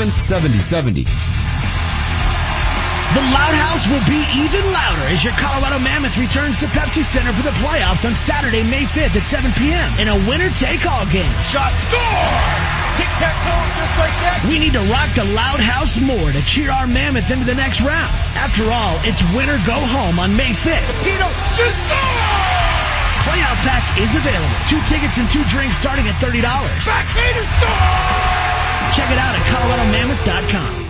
303-937-7070. 0.08 1.04
The 3.10 3.26
Loud 3.34 3.58
House 3.58 3.90
will 3.90 4.06
be 4.06 4.22
even 4.38 4.62
louder 4.70 5.10
as 5.10 5.24
your 5.26 5.34
Colorado 5.34 5.82
Mammoth 5.82 6.16
returns 6.16 6.60
to 6.62 6.70
Pepsi 6.70 7.02
Center 7.02 7.34
for 7.34 7.42
the 7.42 7.50
playoffs 7.58 8.06
on 8.06 8.14
Saturday, 8.14 8.62
May 8.62 8.86
5th 8.86 9.18
at 9.18 9.26
7 9.26 9.50
p.m. 9.58 9.90
in 9.98 10.06
a 10.06 10.14
winner-take-all 10.30 11.10
game. 11.10 11.34
Shot 11.50 11.74
score! 11.82 12.30
Tic-tac-toe 12.94 13.66
just 13.82 13.94
like 13.98 14.14
that. 14.22 14.46
We 14.46 14.62
need 14.62 14.78
to 14.78 14.84
rock 14.86 15.10
the 15.18 15.26
Loud 15.26 15.58
House 15.58 15.98
more 15.98 16.30
to 16.30 16.40
cheer 16.46 16.70
our 16.70 16.86
Mammoth 16.86 17.34
into 17.34 17.44
the 17.44 17.58
next 17.58 17.82
round. 17.82 18.14
After 18.38 18.70
all, 18.70 18.94
it's 19.02 19.20
winner 19.34 19.58
go 19.66 19.74
home 19.74 20.22
on 20.22 20.38
May 20.38 20.54
5th. 20.54 20.90
Pino 21.02 21.26
should 21.58 21.76
score! 21.82 22.40
Playoff 23.26 23.58
pack 23.66 23.82
is 23.98 24.14
available. 24.14 24.60
Two 24.70 24.80
tickets 24.86 25.18
and 25.18 25.26
two 25.28 25.42
drinks 25.50 25.76
starting 25.76 26.06
at 26.06 26.14
$30. 26.22 26.46
Backhander 26.86 27.46
score! 27.58 28.49
Check 28.92 29.08
it 29.12 29.18
out 29.18 29.36
at 29.36 29.42
coloradomammoth.com. 29.42 30.79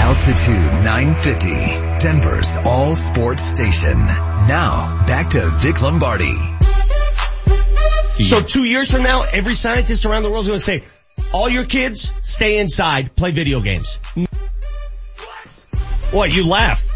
Altitude 0.00 0.84
950, 0.84 1.48
Denver's 2.00 2.56
all 2.64 2.96
sports 2.96 3.42
station. 3.42 3.98
Now, 3.98 5.04
back 5.06 5.30
to 5.30 5.50
Vic 5.58 5.80
Lombardi. 5.82 6.34
So 8.24 8.40
two 8.40 8.64
years 8.64 8.90
from 8.90 9.02
now, 9.02 9.22
every 9.22 9.54
scientist 9.54 10.04
around 10.04 10.24
the 10.24 10.30
world 10.30 10.42
is 10.42 10.48
going 10.48 10.58
to 10.58 10.64
say, 10.64 10.84
all 11.32 11.48
your 11.48 11.64
kids 11.64 12.10
stay 12.22 12.58
inside, 12.58 13.14
play 13.14 13.30
video 13.30 13.60
games. 13.60 13.98
What, 16.10 16.34
you 16.34 16.46
laugh? 16.46 16.86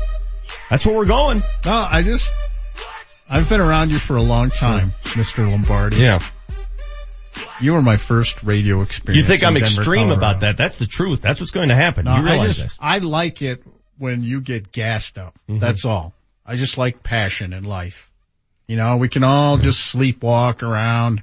That's 0.70 0.84
where 0.86 0.97
we're 0.97 1.05
going. 1.05 1.42
No, 1.65 1.86
I 1.89 2.02
just, 2.02 2.33
I've 3.28 3.49
been 3.49 3.60
around 3.60 3.91
you 3.91 3.99
for 3.99 4.16
a 4.16 4.23
long 4.23 4.50
time, 4.50 4.92
Mr. 5.02 5.49
Lombardi. 5.49 5.99
Yeah. 5.99 6.20
You 7.65 7.73
were 7.73 7.83
my 7.83 7.97
first 7.97 8.43
radio 8.43 8.83
experience. 8.83 9.23
You 9.23 9.26
think 9.26 9.43
in 9.43 9.49
I'm 9.49 9.55
Denver, 9.55 9.67
extreme 9.67 10.09
Colorado. 10.09 10.18
about 10.18 10.41
that? 10.41 10.57
That's 10.59 10.76
the 10.76 10.86
truth. 10.86 11.23
That's 11.23 11.41
what's 11.41 11.51
going 11.51 11.70
to 11.70 11.75
happen. 11.75 12.05
No, 12.05 12.17
you 12.17 12.28
I 12.28 12.47
just, 12.47 12.62
this. 12.62 12.76
I 12.78 12.99
like 12.99 13.41
it 13.41 13.65
when 13.97 14.23
you 14.23 14.43
get 14.43 14.70
gassed 14.70 15.17
up. 15.17 15.34
Mm-hmm. 15.49 15.60
That's 15.60 15.86
all. 15.86 16.12
I 16.44 16.57
just 16.57 16.76
like 16.76 17.02
passion 17.02 17.55
in 17.55 17.65
life. 17.65 18.10
You 18.67 18.76
know, 18.76 18.99
we 18.99 19.09
can 19.09 19.25
all 19.25 19.57
just 19.57 19.94
sleepwalk 19.94 20.62
around 20.62 21.23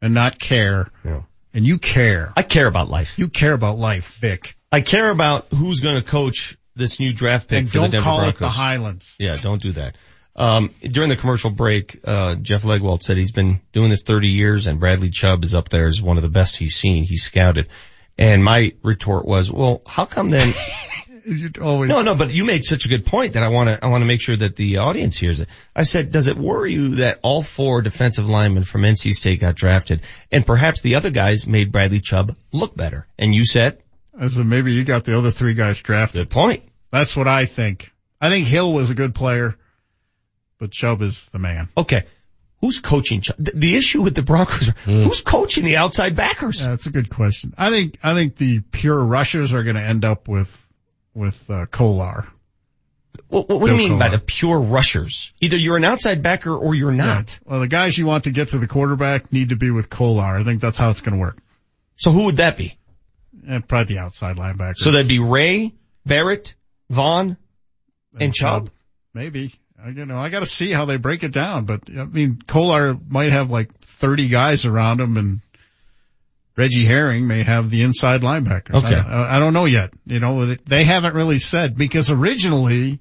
and 0.00 0.14
not 0.14 0.38
care. 0.38 0.88
Yeah. 1.04 1.22
And 1.52 1.66
you 1.66 1.78
care. 1.78 2.32
I 2.36 2.42
care 2.42 2.66
about 2.66 2.88
life. 2.88 3.18
You 3.18 3.28
care 3.28 3.52
about 3.52 3.78
life, 3.78 4.14
Vic. 4.14 4.56
I 4.72 4.80
care 4.80 5.10
about 5.10 5.48
who's 5.52 5.80
going 5.80 5.96
to 5.96 6.08
coach 6.08 6.56
this 6.74 7.00
new 7.00 7.12
draft 7.12 7.48
pick 7.48 7.58
And 7.60 7.68
for 7.70 7.80
the 7.80 7.88
Denver 7.88 8.02
Broncos. 8.02 8.04
don't 8.04 8.20
call 8.20 8.28
it 8.28 8.38
the 8.38 8.48
Highlands. 8.48 9.16
Yeah, 9.18 9.36
don't 9.36 9.60
do 9.60 9.72
that. 9.72 9.96
Um, 10.36 10.74
during 10.82 11.08
the 11.08 11.16
commercial 11.16 11.50
break, 11.50 11.98
uh, 12.04 12.34
Jeff 12.36 12.62
Legwold 12.62 13.02
said 13.02 13.16
he's 13.16 13.32
been 13.32 13.60
doing 13.72 13.88
this 13.88 14.02
30 14.02 14.28
years 14.28 14.66
and 14.66 14.78
Bradley 14.78 15.08
Chubb 15.10 15.42
is 15.44 15.54
up 15.54 15.70
there 15.70 15.86
as 15.86 16.02
one 16.02 16.18
of 16.18 16.22
the 16.22 16.28
best 16.28 16.56
he's 16.56 16.76
seen. 16.76 17.04
He's 17.04 17.22
scouted. 17.22 17.68
And 18.18 18.44
my 18.44 18.72
retort 18.82 19.26
was, 19.26 19.50
well, 19.50 19.82
how 19.86 20.04
come 20.04 20.28
then? 20.28 20.54
you 21.24 21.50
always. 21.60 21.88
No, 21.88 22.02
no, 22.02 22.14
but 22.14 22.30
you 22.30 22.44
made 22.44 22.64
such 22.64 22.84
a 22.84 22.88
good 22.88 23.06
point 23.06 23.32
that 23.32 23.42
I 23.42 23.48
want 23.48 23.68
to, 23.68 23.84
I 23.84 23.88
want 23.88 24.02
to 24.02 24.06
make 24.06 24.20
sure 24.20 24.36
that 24.36 24.56
the 24.56 24.78
audience 24.78 25.16
hears 25.16 25.40
it. 25.40 25.48
I 25.74 25.84
said, 25.84 26.12
does 26.12 26.26
it 26.26 26.36
worry 26.36 26.74
you 26.74 26.96
that 26.96 27.18
all 27.22 27.42
four 27.42 27.80
defensive 27.80 28.28
linemen 28.28 28.64
from 28.64 28.82
NC 28.82 29.12
State 29.12 29.40
got 29.40 29.54
drafted 29.54 30.02
and 30.30 30.46
perhaps 30.46 30.82
the 30.82 30.96
other 30.96 31.10
guys 31.10 31.46
made 31.46 31.72
Bradley 31.72 32.00
Chubb 32.00 32.36
look 32.52 32.76
better? 32.76 33.06
And 33.18 33.34
you 33.34 33.46
said, 33.46 33.82
I 34.18 34.28
said 34.28 34.46
maybe 34.46 34.72
you 34.72 34.84
got 34.84 35.04
the 35.04 35.16
other 35.16 35.30
three 35.30 35.54
guys 35.54 35.80
drafted. 35.80 36.20
good 36.20 36.30
point. 36.30 36.62
That's 36.90 37.16
what 37.16 37.28
I 37.28 37.46
think. 37.46 37.90
I 38.20 38.30
think 38.30 38.46
Hill 38.46 38.72
was 38.72 38.90
a 38.90 38.94
good 38.94 39.14
player, 39.14 39.56
but 40.58 40.70
Chubb 40.70 41.02
is 41.02 41.26
the 41.26 41.38
man. 41.38 41.68
Okay. 41.76 42.04
Who's 42.60 42.80
coaching 42.80 43.20
Chubb? 43.20 43.36
The, 43.38 43.52
the 43.52 43.76
issue 43.76 44.02
with 44.02 44.14
the 44.14 44.22
Broncos, 44.22 44.70
are, 44.70 44.72
who's 44.84 45.20
coaching 45.20 45.64
the 45.64 45.76
outside 45.76 46.16
backers? 46.16 46.60
Yeah, 46.60 46.70
that's 46.70 46.86
a 46.86 46.90
good 46.90 47.10
question. 47.10 47.54
I 47.58 47.70
think 47.70 47.98
I 48.02 48.14
think 48.14 48.36
the 48.36 48.60
pure 48.60 49.04
rushers 49.04 49.52
are 49.52 49.62
going 49.62 49.76
to 49.76 49.82
end 49.82 50.04
up 50.04 50.28
with 50.28 50.66
with 51.14 51.50
uh, 51.50 51.66
Kollar. 51.66 52.26
What, 53.28 53.48
what, 53.48 53.60
what 53.60 53.66
do 53.66 53.72
you 53.72 53.78
Bill 53.78 53.88
mean 53.88 53.98
by 53.98 54.08
the 54.08 54.18
pure 54.18 54.58
rushers? 54.58 55.32
Either 55.40 55.56
you're 55.56 55.76
an 55.76 55.84
outside 55.84 56.22
backer 56.22 56.54
or 56.54 56.74
you're 56.74 56.92
not. 56.92 57.38
Well, 57.44 57.60
the 57.60 57.68
guys 57.68 57.96
you 57.96 58.06
want 58.06 58.24
to 58.24 58.30
get 58.30 58.48
to 58.48 58.58
the 58.58 58.66
quarterback 58.66 59.32
need 59.32 59.50
to 59.50 59.56
be 59.56 59.70
with 59.70 59.90
Kollar. 59.90 60.38
I 60.38 60.44
think 60.44 60.60
that's 60.60 60.78
how 60.78 60.90
it's 60.90 61.00
going 61.00 61.14
to 61.14 61.20
work. 61.20 61.38
So 61.96 62.10
who 62.10 62.26
would 62.26 62.36
that 62.36 62.56
be? 62.56 62.78
Eh, 63.48 63.60
probably 63.66 63.94
the 63.94 64.00
outside 64.00 64.36
linebacker. 64.36 64.76
So 64.76 64.90
that'd 64.90 65.08
be 65.08 65.18
Ray, 65.18 65.74
Barrett, 66.04 66.54
Von, 66.90 67.36
and 68.18 68.34
Chubb. 68.34 68.70
Maybe. 69.14 69.54
You 69.94 70.06
know, 70.06 70.18
I 70.18 70.28
got 70.28 70.40
to 70.40 70.46
see 70.46 70.72
how 70.72 70.84
they 70.84 70.96
break 70.96 71.22
it 71.22 71.32
down. 71.32 71.64
But 71.64 71.82
I 71.88 72.04
mean, 72.04 72.38
Kollar 72.46 72.96
might 73.08 73.32
have 73.32 73.50
like 73.50 73.78
30 73.82 74.28
guys 74.28 74.64
around 74.64 75.00
him, 75.00 75.16
and 75.16 75.40
Reggie 76.56 76.84
Herring 76.84 77.26
may 77.26 77.42
have 77.42 77.70
the 77.70 77.82
inside 77.82 78.22
linebackers. 78.22 78.74
Okay. 78.74 78.94
I, 78.94 79.36
I 79.36 79.38
don't 79.38 79.52
know 79.52 79.66
yet. 79.66 79.92
You 80.06 80.20
know, 80.20 80.46
they 80.46 80.84
haven't 80.84 81.14
really 81.14 81.38
said 81.38 81.76
because 81.76 82.10
originally 82.10 83.00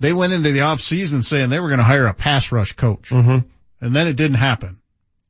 they 0.00 0.12
went 0.12 0.32
into 0.32 0.52
the 0.52 0.62
off 0.62 0.80
season 0.80 1.22
saying 1.22 1.50
they 1.50 1.60
were 1.60 1.68
going 1.68 1.78
to 1.78 1.84
hire 1.84 2.06
a 2.06 2.14
pass 2.14 2.52
rush 2.52 2.72
coach. 2.72 3.10
Mm-hmm. 3.10 3.46
And 3.80 3.94
then 3.94 4.06
it 4.06 4.16
didn't 4.16 4.38
happen. 4.38 4.78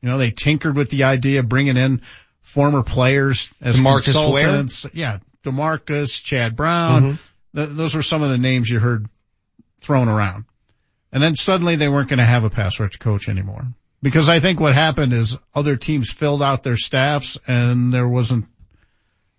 You 0.01 0.09
know, 0.09 0.19
they 0.19 0.31
tinkered 0.31 0.77
with 0.77 0.91
the 0.91 1.05
idea 1.05 1.41
of 1.41 1.49
bringing 1.49 1.77
in 1.77 2.03
former 2.41 2.83
players 2.83 3.53
as 3.61 3.77
DeMarcus 3.77 4.33
Ware? 4.33 4.45
consultants. 4.45 4.87
Yeah. 4.93 5.19
DeMarcus, 5.45 6.23
Chad 6.23 6.55
Brown. 6.57 7.03
Mhm. 7.03 7.19
Th- 7.55 7.69
those 7.71 7.95
were 7.95 8.03
some 8.03 8.23
of 8.23 8.31
the 8.31 8.39
names 8.39 8.71
you 8.71 8.79
heard 8.79 9.09
thrown 9.81 10.09
around. 10.09 10.45
And 11.17 11.23
then 11.23 11.35
suddenly 11.35 11.77
they 11.77 11.89
weren't 11.89 12.11
going 12.11 12.19
to 12.19 12.27
have 12.27 12.45
a 12.45 12.51
pass 12.51 12.79
rush 12.79 12.99
coach 12.99 13.31
anymore. 13.31 13.65
Because 14.03 14.29
I 14.29 14.39
think 14.39 14.61
what 14.61 14.75
happened 14.75 15.15
is 15.15 15.35
other 15.55 15.75
teams 15.77 16.13
filled 16.13 16.43
out 16.43 16.63
their 16.63 16.77
staffs 16.77 17.39
and 17.47 17.91
there 17.91 18.07
wasn't 18.07 18.45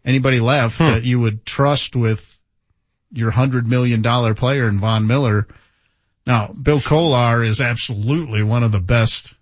anybody 0.03 0.39
left 0.39 0.79
hmm. 0.79 0.85
that 0.85 1.03
you 1.03 1.19
would 1.19 1.45
trust 1.45 1.95
with 1.95 2.35
your 3.11 3.29
hundred 3.29 3.67
million 3.67 4.01
dollar 4.01 4.33
player 4.33 4.67
in 4.67 4.79
Von 4.79 5.05
Miller. 5.05 5.47
Now, 6.25 6.47
Bill 6.47 6.79
Kollar 6.79 7.43
is 7.43 7.61
absolutely 7.61 8.41
one 8.41 8.63
of 8.63 8.71
the 8.71 8.79
best 8.79 9.35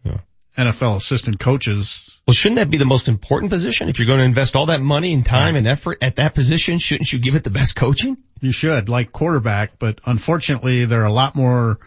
NFL 0.58 0.98
assistant 0.98 1.40
coaches. 1.40 2.20
Well, 2.28 2.34
shouldn't 2.34 2.58
that 2.58 2.70
be 2.70 2.80
the 2.80 2.86
most 2.86 3.08
important 3.08 3.50
position? 3.50 3.88
If 3.88 3.98
you're 3.98 4.08
going 4.08 4.20
to 4.20 4.26
invest 4.26 4.58
all 4.58 4.66
that 4.66 4.82
money 4.82 5.14
and 5.14 5.26
time 5.26 5.56
and 5.56 5.66
effort 5.66 6.00
at 6.02 6.18
that 6.18 6.34
position, 6.34 6.80
shouldn't 6.80 7.14
you 7.14 7.20
give 7.20 7.36
it 7.36 7.46
the 7.46 7.50
best 7.50 7.78
coaching? 7.78 8.18
You 8.42 8.52
should, 8.52 8.90
like 8.90 9.14
quarterback, 9.14 9.80
but 9.80 10.02
unfortunately 10.06 10.84
there 10.84 11.02
are 11.02 11.06
a 11.06 11.14
lot 11.14 11.34
more 11.34 11.80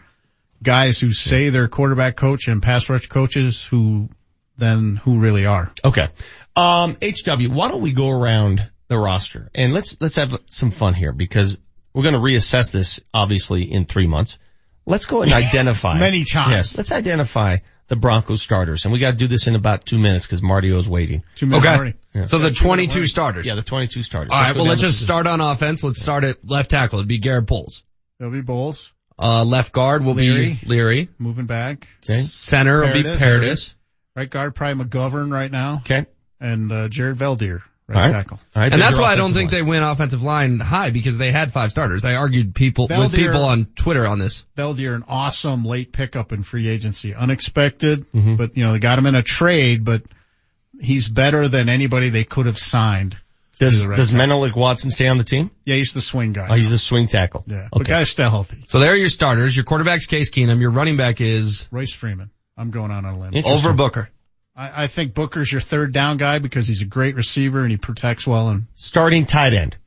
guys 0.61 0.99
who 0.99 1.11
say 1.13 1.49
they're 1.49 1.67
quarterback 1.67 2.15
coach 2.15 2.47
and 2.47 2.61
pass 2.61 2.89
rush 2.89 3.07
coaches 3.07 3.63
who 3.63 4.09
than 4.57 4.97
who 4.97 5.19
really 5.19 5.45
are. 5.45 5.73
Okay. 5.83 6.07
Um, 6.55 6.97
HW, 7.01 7.49
why 7.49 7.69
don't 7.69 7.81
we 7.81 7.93
go 7.93 8.09
around 8.09 8.69
the 8.87 8.97
roster 8.97 9.49
and 9.55 9.73
let's, 9.73 9.99
let's 10.01 10.17
have 10.17 10.37
some 10.47 10.71
fun 10.71 10.93
here 10.93 11.13
because 11.13 11.57
we're 11.93 12.03
going 12.03 12.13
to 12.13 12.19
reassess 12.19 12.71
this 12.71 12.99
obviously 13.13 13.71
in 13.71 13.85
three 13.85 14.07
months. 14.07 14.37
Let's 14.85 15.05
go 15.05 15.21
and 15.21 15.31
identify. 15.33 15.97
Many 15.97 16.25
times. 16.25 16.51
Yes. 16.51 16.77
Let's 16.77 16.91
identify 16.91 17.57
the 17.87 17.95
Broncos 17.95 18.41
starters 18.41 18.85
and 18.85 18.91
we 18.91 18.99
got 18.99 19.11
to 19.11 19.17
do 19.17 19.27
this 19.27 19.47
in 19.47 19.55
about 19.55 19.85
two 19.85 19.97
minutes 19.97 20.25
because 20.25 20.43
Martio's 20.43 20.89
waiting. 20.89 21.23
Two 21.35 21.45
minutes 21.45 21.67
Okay. 21.67 21.93
Yeah. 22.13 22.25
So 22.25 22.39
the 22.39 22.51
22 22.51 23.07
starters. 23.07 23.45
Yeah, 23.45 23.55
the 23.55 23.63
22 23.63 24.03
starters. 24.03 24.31
All 24.33 24.41
right. 24.41 24.53
go 24.53 24.59
Well, 24.59 24.65
let's 24.65 24.81
just 24.81 25.01
start 25.01 25.25
on 25.25 25.41
offense. 25.41 25.83
Let's 25.83 26.01
start 26.01 26.23
at 26.23 26.45
left 26.45 26.71
tackle. 26.71 26.99
It'd 26.99 27.07
be 27.07 27.19
Garrett 27.19 27.45
Bolles. 27.45 27.83
It'll 28.19 28.31
be 28.31 28.41
Bolles 28.41 28.93
Uh, 29.21 29.43
left 29.43 29.73
guard 29.73 30.03
will 30.05 30.13
Leary. 30.13 30.59
be 30.61 30.67
Leary. 30.67 31.09
moving 31.19 31.45
back. 31.45 31.87
Center 32.03 32.81
will 32.85 32.93
be 32.93 33.03
Paradis. 33.03 33.19
Paradis. 33.19 33.75
Right 34.15 34.29
guard 34.29 34.55
probably 34.55 34.85
McGovern 34.85 35.31
right 35.31 35.51
now. 35.51 35.77
Okay. 35.85 36.05
And, 36.39 36.71
uh, 36.71 36.87
Jared 36.87 37.17
Veldheer, 37.17 37.61
right, 37.87 37.95
All 37.97 38.01
right. 38.03 38.11
tackle. 38.13 38.39
All 38.55 38.61
right. 38.61 38.71
And 38.71 38.81
that's 38.81 38.97
why 38.97 39.11
I 39.11 39.17
don't 39.17 39.33
think 39.33 39.51
line. 39.51 39.59
they 39.59 39.69
went 39.69 39.83
offensive 39.83 40.23
line 40.23 40.59
high 40.59 40.91
because 40.91 41.17
they 41.17 41.31
had 41.31 41.51
five 41.51 41.69
starters. 41.71 42.05
I 42.05 42.15
argued 42.15 42.55
people 42.55 42.87
with 42.89 43.13
people 43.13 43.43
on 43.43 43.65
Twitter 43.75 44.07
on 44.07 44.19
this. 44.19 44.45
Veldheer, 44.57 44.95
an 44.95 45.03
awesome 45.09 45.65
late 45.65 45.91
pickup 45.91 46.31
in 46.31 46.43
free 46.43 46.69
agency. 46.69 47.13
Unexpected, 47.13 48.09
Mm-hmm. 48.13 48.35
but 48.37 48.55
you 48.55 48.63
know, 48.63 48.71
they 48.71 48.79
got 48.79 48.97
him 48.97 49.05
in 49.05 49.15
a 49.15 49.23
trade, 49.23 49.83
but 49.83 50.03
he's 50.79 51.09
better 51.09 51.49
than 51.49 51.67
anybody 51.67 52.09
they 52.09 52.23
could 52.23 52.45
have 52.45 52.57
signed. 52.57 53.17
To 53.59 53.65
Does, 53.65 53.81
do 53.83 53.95
does. 53.95 54.13
Menelik 54.13 54.55
Watson 54.55 54.89
stay 54.91 55.07
on 55.07 55.17
the 55.17 55.23
team? 55.23 55.51
Yeah, 55.65 55.75
he's 55.75 55.93
the 55.93 56.01
swing 56.01 56.33
guy. 56.33 56.47
Oh, 56.49 56.55
he's 56.55 56.69
the 56.69 56.77
swing 56.77 57.07
tackle. 57.07 57.43
yeah, 57.47 57.67
but 57.71 57.81
Okay. 57.81 57.91
guy's 57.91 58.09
still 58.09 58.29
healthy. 58.29 58.63
So 58.67 58.79
there 58.79 58.91
are 58.91 58.95
your 58.95 59.09
starters. 59.09 59.55
Your 59.55 59.65
quarterback's 59.65 60.05
Case 60.07 60.31
Keenum. 60.31 60.59
Your 60.61 60.71
running 60.71 60.97
back 60.97 61.21
is 61.21 61.67
Royce 61.71 61.93
Freeman. 61.93 62.31
I'm 62.57 62.71
going 62.71 62.91
on 62.91 63.05
a 63.05 63.17
limb. 63.17 63.33
Over 63.45 63.73
Booker. 63.73 64.09
I, 64.55 64.83
I 64.83 64.87
think 64.87 65.13
Booker's 65.13 65.51
your 65.51 65.61
third 65.61 65.93
down 65.93 66.17
guy 66.17 66.39
because 66.39 66.67
he's 66.67 66.81
a 66.81 66.85
great 66.85 67.15
receiver 67.15 67.61
and 67.61 67.71
he 67.71 67.77
protects 67.77 68.25
well 68.27 68.49
and, 68.49 68.67
Starting 68.75 69.25
tight 69.25 69.53
end. 69.53 69.77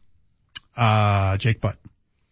uh, 0.77 1.37
Jake 1.37 1.61
Butt. 1.61 1.77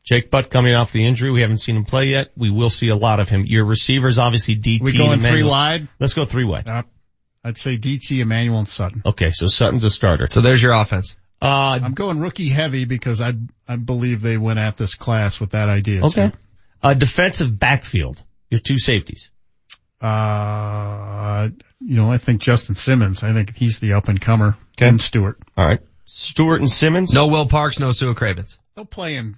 Jake 0.03 0.31
Butt 0.31 0.51
coming 0.51 0.75
off 0.75 0.93
the 0.93 1.05
injury. 1.07 1.31
We 1.31 1.43
haven't 1.43 1.59
seen 1.59 1.77
him 1.77 1.85
play 1.85 2.07
yet. 2.07 2.33
We 2.37 2.51
will 2.51 2.71
see 2.71 2.89
a 2.89 2.97
lot 2.97 3.21
of 3.21 3.29
him. 3.29 3.45
Your 3.47 3.65
receivers, 3.65 4.19
obviously 4.19 4.57
DT. 4.57 4.81
We 4.83 4.97
going 4.97 5.13
and 5.13 5.23
three 5.23 5.43
wide? 5.43 5.89
Let's 5.99 6.15
go 6.15 6.25
three 6.25 6.45
wide. 6.45 6.67
Uh, 6.67 6.83
I'd 7.45 7.57
say 7.59 7.77
DT, 7.79 8.21
Emmanuel 8.21 8.59
and 8.59 8.69
Sutton. 8.69 9.03
Okay, 9.05 9.31
so 9.31 9.47
Sutton's 9.49 9.85
a 9.85 9.91
starter. 9.91 10.27
So 10.31 10.41
there's 10.41 10.63
your 10.63 10.73
offense. 10.73 11.17
Uh, 11.43 11.81
I'm 11.83 11.95
going 11.95 12.21
rookie 12.21 12.49
heavy 12.49 12.85
because 12.85 13.21
I, 13.21 13.33
I 13.67 13.77
believe 13.77 14.21
they 14.21 14.37
went 14.37 14.59
at 14.59 14.77
this 14.77 14.95
class 14.95 15.41
with 15.41 15.51
that 15.51 15.69
idea. 15.69 16.05
okay. 16.05 16.33
Uh, 16.83 16.95
defensive 16.95 17.59
backfield. 17.59 18.23
Your 18.51 18.61
two 18.61 18.79
safeties. 18.79 19.31
Uh, 20.01 21.49
you 21.81 21.97
know, 21.97 22.11
I 22.13 22.19
think 22.19 22.41
Justin 22.41 22.75
Simmons, 22.75 23.23
I 23.23 23.33
think 23.33 23.55
he's 23.55 23.79
the 23.81 23.95
up 23.95 24.09
and 24.09 24.21
comer. 24.21 24.57
Okay. 24.77 24.89
And 24.89 25.01
Stewart. 25.01 25.39
All 25.57 25.65
right. 25.67 25.81
Stewart 26.05 26.61
and 26.61 26.71
Simmons. 26.71 27.15
No 27.15 27.29
Will 27.29 27.47
Parks, 27.47 27.79
no 27.79 27.93
Sua 27.93 28.15
Cravens, 28.15 28.59
They'll 28.75 28.85
play 28.85 29.17
in 29.17 29.37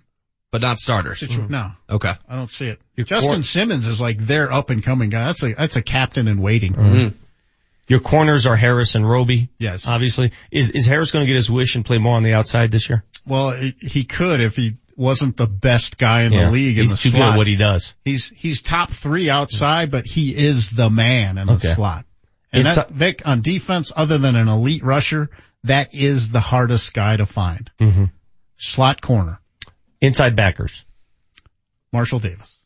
but 0.50 0.60
not 0.60 0.78
starters. 0.78 1.20
situ- 1.20 1.46
No, 1.48 1.70
Okay. 1.88 2.12
I 2.28 2.36
don't 2.36 2.50
see 2.50 2.68
it. 2.68 2.78
Your 2.94 3.04
Justin 3.06 3.36
cor- 3.36 3.42
Simmons 3.42 3.86
is 3.86 4.00
like 4.00 4.18
their 4.18 4.52
up 4.52 4.68
and 4.70 4.82
coming 4.82 5.08
guy. 5.10 5.26
That's 5.26 5.42
a, 5.42 5.54
that's 5.54 5.76
a 5.76 5.82
captain 5.82 6.28
in 6.28 6.38
waiting. 6.40 6.74
Mm-hmm. 6.74 7.16
Your 7.88 8.00
corners 8.00 8.46
are 8.46 8.56
Harris 8.56 8.94
and 8.94 9.08
Roby. 9.08 9.50
Yes. 9.58 9.86
Obviously. 9.86 10.32
Is, 10.50 10.70
is 10.70 10.86
Harris 10.86 11.10
going 11.10 11.24
to 11.24 11.26
get 11.26 11.36
his 11.36 11.50
wish 11.50 11.74
and 11.76 11.84
play 11.84 11.98
more 11.98 12.16
on 12.16 12.22
the 12.22 12.32
outside 12.34 12.70
this 12.70 12.88
year? 12.88 13.04
Well, 13.26 13.50
he, 13.52 13.74
he 13.80 14.04
could 14.04 14.40
if 14.40 14.56
he 14.56 14.76
wasn't 14.96 15.36
the 15.36 15.46
best 15.46 15.98
guy 15.98 16.22
in 16.22 16.32
Yeah. 16.32 16.46
the 16.46 16.50
league 16.52 16.78
in 16.78 16.82
He's 16.84 16.92
the 16.92 16.96
too 16.98 17.08
slot. 17.10 17.20
good 17.20 17.32
at 17.32 17.36
what 17.38 17.46
he 17.46 17.56
does. 17.56 17.94
He's 18.04 18.28
he's 18.28 18.62
top 18.62 18.90
three 18.90 19.30
outside, 19.30 19.90
but 19.90 20.06
he 20.06 20.30
is 20.36 20.70
the 20.70 20.90
man 20.90 21.38
in 21.38 21.46
the 21.48 21.58
slot. 21.58 22.04
And 22.52 22.66
that, 22.66 22.90
Vic, 22.90 23.22
on 23.24 23.40
defense, 23.40 23.90
other 23.96 24.18
than 24.18 24.36
an 24.36 24.48
elite 24.48 24.84
rusher, 24.84 25.30
that 25.64 25.94
is 25.94 26.30
the 26.30 26.40
hardest 26.40 26.92
guy 26.92 27.16
to 27.16 27.24
find. 27.26 27.70
Mm-hmm. 27.80 28.04
Slot 28.56 29.00
corner, 29.00 29.40
Inside 30.00 30.36
backers. 30.36 30.84
Marshall 31.92 32.18
Davis. 32.20 32.60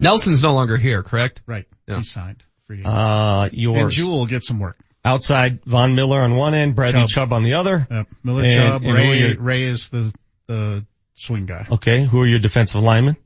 Nelson's 0.00 0.42
no 0.42 0.54
longer 0.54 0.76
here, 0.76 1.02
correct? 1.02 1.40
Right. 1.46 1.66
Yeah. 1.86 1.98
He 1.98 2.02
signed. 2.02 2.42
Free 2.66 2.80
agent. 2.80 2.92
Uh, 2.94 3.48
and. 3.52 3.90
Jewell 3.90 4.18
will 4.18 4.26
get 4.26 4.42
some 4.44 4.58
work. 4.60 4.76
Outside, 5.04 5.64
Von 5.64 5.94
Miller 5.94 6.18
on 6.20 6.34
one 6.36 6.54
end, 6.54 6.74
Bradley 6.74 7.02
Chubb. 7.02 7.08
Chubb, 7.08 7.32
on 7.32 7.42
the 7.44 7.54
other. 7.54 7.86
Uh, 7.88 8.04
Miller 8.24 8.42
And- 8.42 8.52
Chubb, 8.52 8.82
and 8.82 8.94
Ray, 8.94 9.18
your- 9.20 9.38
Ray 9.40 9.62
is 9.62 9.88
the, 9.88 10.12
the 10.48 10.84
swing 11.14 11.46
guy. 11.46 11.66
Okay. 11.70 12.04
Who 12.04 12.20
are 12.20 12.26
your 12.26 12.40
defensive 12.40 12.82
linemen? 12.82 13.16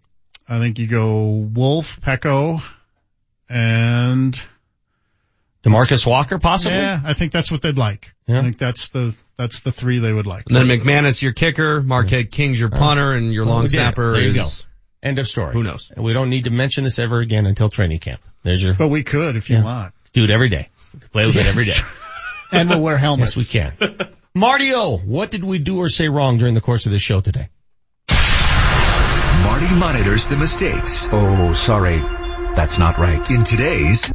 I 0.47 0.59
think 0.59 0.78
you 0.78 0.86
go 0.89 1.31
Wolfe, 1.52 2.01
Peko, 2.02 2.62
and 3.49 4.39
Demarcus 5.65 6.07
Walker, 6.07 6.39
possibly? 6.39 6.77
yeah, 6.78 7.01
I 7.05 7.12
think 7.15 7.33
that's 7.33 7.51
what 7.52 7.62
they'd 7.62 7.78
like. 7.78 8.12
Yeah. 8.27 8.41
I 8.41 8.43
think 8.43 8.59
that's 8.59 8.89
the, 8.89 9.17
that's 9.36 9.60
the 9.60 9.73
three 9.73 9.99
they 10.01 10.12
would 10.12 10.27
like. 10.27 10.44
And 10.49 10.57
then 10.57 10.67
McManus, 10.67 11.23
your 11.23 11.33
kicker, 11.33 11.83
Marquette 11.83 12.31
King's 12.31 12.59
your 12.60 12.70
punter, 12.70 13.12
and 13.12 13.33
your 13.33 13.44
Well, 13.44 13.55
long 13.55 13.62
we 13.65 13.69
snapper 13.70 14.12
There 14.12 14.23
you 14.23 14.41
is 14.41 14.67
End 15.02 15.19
of 15.19 15.27
story. 15.27 15.55
who 15.55 15.62
knows? 15.62 15.91
And 15.94 16.05
we 16.05 16.12
don't 16.12 16.28
need 16.28 16.44
to 16.44 16.51
mention 16.51 16.85
this 16.85 16.99
ever 16.99 17.20
again 17.20 17.47
until 17.47 17.69
training 17.70 18.01
camp. 18.01 18.20
There's 18.43 18.62
your, 18.62 18.75
But 18.75 18.89
we 18.89 19.02
could 19.02 19.36
if 19.36 19.51
you 19.51 19.57
Yeah. 19.59 19.65
want. 19.65 19.94
do 20.12 20.25
it 20.25 20.31
every 20.31 20.49
day. 20.49 20.69
We 20.94 21.01
can 21.01 21.09
play 21.10 21.27
with 21.27 21.36
it 21.36 21.47
every 21.47 21.65
day. 21.67 21.77
And 22.52 22.69
we'll 22.69 22.81
wear 22.83 22.99
helmets. 22.99 23.36
Yes, 23.36 23.52
we 23.55 23.60
can. 23.60 23.77
Martio, 24.36 25.05
what 25.05 25.31
did 25.31 25.44
we 25.44 25.60
do 25.60 25.78
or 25.78 25.89
say 25.89 26.09
wrong 26.09 26.39
during 26.39 26.55
the 26.55 26.60
course 26.60 26.85
of 26.86 26.91
this 26.91 27.01
show 27.01 27.20
today? 27.20 27.49
Marty 29.44 29.73
monitors 29.77 30.27
the 30.27 30.36
mistakes 30.36 31.09
Oh, 31.12 31.52
sorry. 31.52 31.99
That's 32.57 32.77
not 32.77 32.99
right. 32.99 33.31
in 33.31 33.44
today's 33.44 34.12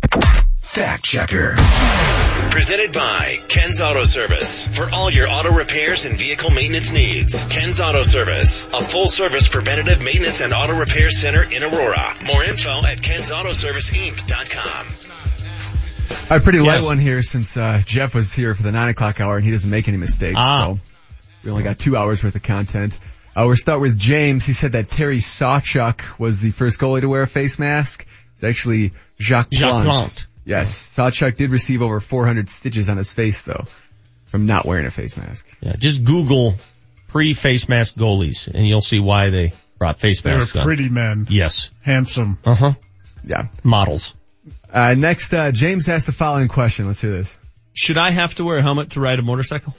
Fact 0.60 1.06
Checker. 1.06 1.56
Presented 2.52 2.94
by 2.94 3.40
Ken's 3.50 3.82
Auto 3.82 4.04
Service. 4.06 4.68
For 4.76 4.90
all 4.90 5.10
your 5.12 5.28
auto 5.30 5.52
repairs 5.52 6.06
and 6.06 6.18
vehicle 6.18 6.50
maintenance 6.52 6.92
needs. 6.92 7.44
Ken's 7.48 7.80
Auto 7.82 8.04
Service. 8.04 8.66
A 8.74 8.82
full 8.82 9.08
service 9.08 9.48
preventative 9.48 10.02
maintenance 10.02 10.42
and 10.42 10.54
auto 10.54 10.74
repair 10.78 11.10
center 11.10 11.44
in 11.44 11.64
Aurora. 11.64 12.14
More 12.26 12.44
info 12.44 12.84
at 12.86 13.02
kensautoserviceinc.com. 13.02 14.88
All 16.08 16.28
right, 16.30 16.42
pretty 16.44 16.60
light 16.60 16.76
Yes. 16.76 16.86
one 16.86 17.00
here 17.00 17.22
since 17.22 17.58
uh, 17.58 17.82
Jeff 17.86 18.16
was 18.16 18.32
here 18.34 18.56
for 18.56 18.64
the 18.64 18.72
nine 18.72 18.90
o'clock 18.90 19.20
hour 19.20 19.36
and 19.36 19.46
he 19.46 19.52
doesn't 19.52 19.70
make 19.70 19.88
any 19.88 19.98
mistakes. 19.98 20.36
Ah. 20.38 20.76
So 20.76 20.80
we 21.44 21.52
only 21.52 21.64
got 21.64 21.78
two 21.78 21.98
hours 21.98 22.24
worth 22.24 22.36
of 22.36 22.44
content. 22.44 22.98
Uh, 23.36 23.44
we'll 23.48 23.58
start 23.58 23.82
with 23.82 24.00
James. 24.00 24.46
He 24.46 24.54
said 24.54 24.72
that 24.74 24.90
Terry 24.90 25.20
Sawchuk 25.20 26.18
was 26.18 26.40
the 26.42 26.52
first 26.52 26.80
goalie 26.80 27.02
to 27.02 27.10
wear 27.10 27.24
a 27.24 27.28
face 27.28 27.60
mask. 27.60 28.06
It's 28.34 28.44
actually 28.44 28.94
Jacques, 29.20 29.52
Jacques 29.52 29.84
Plante. 29.84 30.26
Plante. 30.46 30.60
Yes, 30.60 30.96
Sawchuk 30.96 31.36
did 31.36 31.50
receive 31.50 31.82
over 31.82 32.00
400 32.00 32.50
stitches 32.50 32.90
on 32.90 32.98
his 32.98 33.14
face 33.14 33.42
though 33.42 33.66
from 34.28 34.46
not 34.46 34.66
wearing 34.66 34.86
a 34.86 34.92
face 34.92 35.18
mask. 35.18 35.48
Yeah, 35.62 35.74
just 35.78 36.04
Google 36.04 36.56
pre-face 37.08 37.70
mask 37.70 37.96
goalies 37.96 38.48
and 38.48 38.68
you'll 38.68 38.82
see 38.82 39.00
why 39.00 39.30
they 39.30 39.54
brought 39.78 40.00
face 40.00 40.24
masks. 40.24 40.24
They're 40.24 40.38
masks 40.38 40.56
on. 40.58 40.64
pretty 40.66 40.90
men. 40.90 41.28
Yes. 41.30 41.70
Handsome. 41.82 42.38
Uh 42.46 42.56
huh. 42.56 42.74
Yeah. 43.24 43.48
Models. 43.64 44.16
Uh, 44.72 44.94
next, 44.94 45.34
uh, 45.34 45.52
James 45.52 45.88
asked 45.90 46.06
the 46.06 46.12
following 46.12 46.48
question. 46.48 46.88
Let's 46.88 47.00
hear 47.02 47.12
this. 47.12 47.36
Should 47.74 47.98
I 47.98 48.10
have 48.10 48.36
to 48.36 48.44
wear 48.44 48.58
a 48.58 48.62
helmet 48.62 48.92
to 48.92 49.00
ride 49.00 49.20
a 49.20 49.22
motorcycle? 49.22 49.74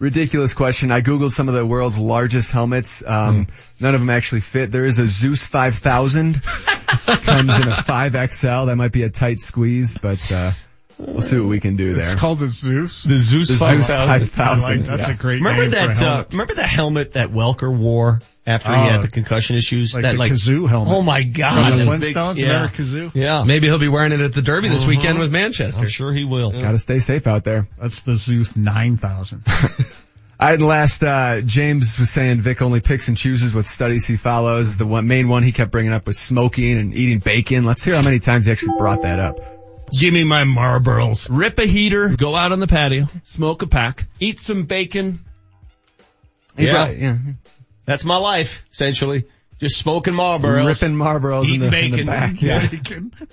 Ridiculous 0.00 0.54
question. 0.54 0.90
I 0.90 1.02
googled 1.02 1.32
some 1.32 1.48
of 1.48 1.54
the 1.54 1.64
world's 1.64 1.98
largest 1.98 2.50
helmets. 2.50 3.04
Um, 3.06 3.46
none 3.78 3.94
of 3.94 4.00
them 4.00 4.08
actually 4.08 4.40
fit. 4.40 4.72
There 4.72 4.86
is 4.86 4.98
a 4.98 5.06
Zeus 5.06 5.46
5000. 5.46 6.42
Comes 6.42 7.56
in 7.56 7.68
a 7.68 7.76
5XL. 7.76 8.66
That 8.66 8.76
might 8.76 8.92
be 8.92 9.02
a 9.02 9.10
tight 9.10 9.40
squeeze, 9.40 9.98
but 9.98 10.32
uh, 10.32 10.52
We'll 11.00 11.22
see 11.22 11.38
what 11.38 11.48
we 11.48 11.60
can 11.60 11.76
do 11.76 11.94
there. 11.94 12.12
It's 12.12 12.20
called 12.20 12.40
the 12.40 12.48
Zeus. 12.48 13.04
The 13.04 13.16
Zeus 13.16 13.48
The 13.48 13.56
five 13.56 13.82
Zeus 13.82 13.86
thousand. 13.88 14.28
5000, 14.28 14.82
That's 14.84 15.08
yeah. 15.08 15.14
a 15.14 15.16
great 15.16 15.36
Remember 15.36 15.62
name 15.62 15.70
for 15.70 15.90
a 15.90 15.94
that? 15.94 16.02
Uh, 16.02 16.24
remember 16.30 16.54
the 16.54 16.66
helmet 16.66 17.12
that 17.12 17.30
Welker 17.30 17.74
wore 17.74 18.20
after 18.50 18.70
he 18.70 18.76
Oh, 18.76 18.90
had 18.90 19.02
the 19.02 19.08
concussion 19.08 19.56
issues? 19.56 19.94
like 19.94 20.02
that 20.02 20.12
the 20.12 20.18
like 20.18 20.32
kazoo 20.32 20.68
helmet. 20.68 20.92
Oh 20.92 21.02
my 21.02 21.22
god! 21.22 21.72
the 21.78 21.84
that 21.84 22.00
big- 22.00 22.14
Flintstones. 22.14 22.36
yeah. 22.38 22.46
Remember 22.48 22.68
kazoo? 22.76 23.10
Yeah. 23.14 23.44
Maybe 23.44 23.66
he'll 23.68 23.78
be 23.78 23.88
wearing 23.88 24.12
it 24.12 24.20
at 24.20 24.32
the 24.32 24.42
Derby 24.42 24.68
this 24.68 24.82
Uh-huh. 24.82 24.88
weekend 24.88 25.18
with 25.18 25.32
Manchester. 25.32 25.80
I'm 25.80 25.88
sure 25.88 26.12
he 26.12 26.24
will. 26.24 26.50
Gotta 26.52 26.78
stay 26.78 26.98
safe 26.98 27.26
out 27.26 27.44
there. 27.44 27.66
That's 27.80 28.02
the 28.02 28.16
Zeus 28.16 28.56
nine 28.56 28.96
thousand. 28.98 29.42
All 30.40 30.48
right, 30.48 30.54
and 30.54 30.62
last, 30.62 31.02
uh, 31.02 31.42
James 31.42 31.98
was 31.98 32.08
saying 32.08 32.40
Vic 32.40 32.62
only 32.62 32.80
picks 32.80 33.08
and 33.08 33.16
chooses 33.16 33.52
what 33.54 33.66
studies 33.66 34.06
he 34.06 34.16
follows. 34.16 34.78
The 34.78 34.86
one, 34.86 35.06
main 35.06 35.28
one 35.28 35.42
he 35.42 35.52
kept 35.52 35.70
bringing 35.70 35.92
up 35.92 36.06
was 36.06 36.18
smoking 36.18 36.78
and 36.78 36.94
eating 36.94 37.18
bacon. 37.18 37.64
Let's 37.64 37.84
hear 37.84 37.94
how 37.94 38.00
many 38.02 38.20
times 38.20 38.46
he 38.46 38.52
actually 38.52 38.78
brought 38.78 39.02
that 39.02 39.18
up. 39.18 39.38
Give 39.92 40.14
me 40.14 40.24
my 40.24 40.44
Marlboros. 40.44 41.26
Rip 41.28 41.58
a 41.58 41.66
heater, 41.66 42.16
go 42.16 42.34
out 42.36 42.52
on 42.52 42.60
the 42.60 42.66
patio, 42.68 43.06
smoke 43.24 43.60
a 43.60 43.66
pack, 43.66 44.06
eat 44.18 44.40
some 44.40 44.64
bacon. 44.64 45.18
He 46.56 46.64
Yeah. 46.66 46.72
brought- 46.72 46.98
yeah. 46.98 47.18
That's 47.90 48.04
my 48.04 48.18
life, 48.18 48.64
essentially. 48.70 49.24
Just 49.58 49.76
smoking 49.78 50.14
Marlboros. 50.14 50.80
Ripping 50.80 50.96
Marlboros 50.96 51.48
in 51.48 51.54
Eating 51.54 51.60
the, 51.60 51.66
in 51.66 51.90
the 51.90 51.96
bacon. 51.96 52.06
back. 52.06 52.40
Yeah. 52.40 52.68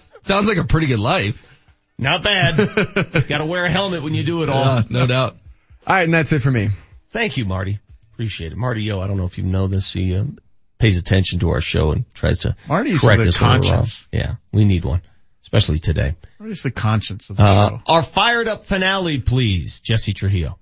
Sounds 0.23 0.47
like 0.47 0.57
a 0.57 0.63
pretty 0.63 0.87
good 0.87 0.97
life. 0.99 1.55
Not 1.99 2.23
bad. 2.23 2.57
Got 3.27 3.37
to 3.37 3.45
wear 3.45 3.65
a 3.65 3.69
helmet 3.69 4.01
when 4.01 4.15
you 4.15 4.23
do 4.23 4.41
it 4.41 4.49
all. 4.49 4.63
Uh, 4.63 4.83
no 4.89 5.05
doubt. 5.05 5.37
All 5.85 5.95
right, 5.95 6.05
and 6.05 6.13
that's 6.13 6.31
it 6.31 6.39
for 6.39 6.49
me. 6.49 6.69
Thank 7.11 7.37
you, 7.37 7.45
Marty. 7.45 7.77
Appreciate 8.13 8.51
it. 8.51 8.57
Marty 8.57 8.81
Yo, 8.81 8.99
I 8.99 9.05
don't 9.07 9.17
know 9.17 9.25
if 9.25 9.37
you 9.37 9.43
know 9.43 9.67
this. 9.67 9.93
He 9.93 10.15
um, 10.17 10.39
pays 10.79 10.97
attention 10.97 11.37
to 11.39 11.51
our 11.51 11.61
show 11.61 11.91
and 11.91 12.11
tries 12.15 12.39
to 12.39 12.55
Marty's 12.67 13.01
correct 13.01 13.21
the 13.21 13.27
us 13.29 13.39
when 13.39 13.49
we're 13.61 13.69
conscience. 13.69 14.07
Yeah, 14.11 14.35
we 14.51 14.65
need 14.65 14.85
one, 14.85 15.01
especially 15.43 15.77
today. 15.77 16.15
What 16.39 16.49
is 16.49 16.63
the 16.63 16.71
conscience 16.71 17.29
of 17.29 17.37
the 17.37 17.43
Uh, 17.43 17.69
show? 17.69 17.81
our 17.85 18.01
fired 18.01 18.47
up 18.47 18.65
finale, 18.65 19.19
please, 19.19 19.81
Jesse 19.81 20.13
Trujillo. 20.13 20.57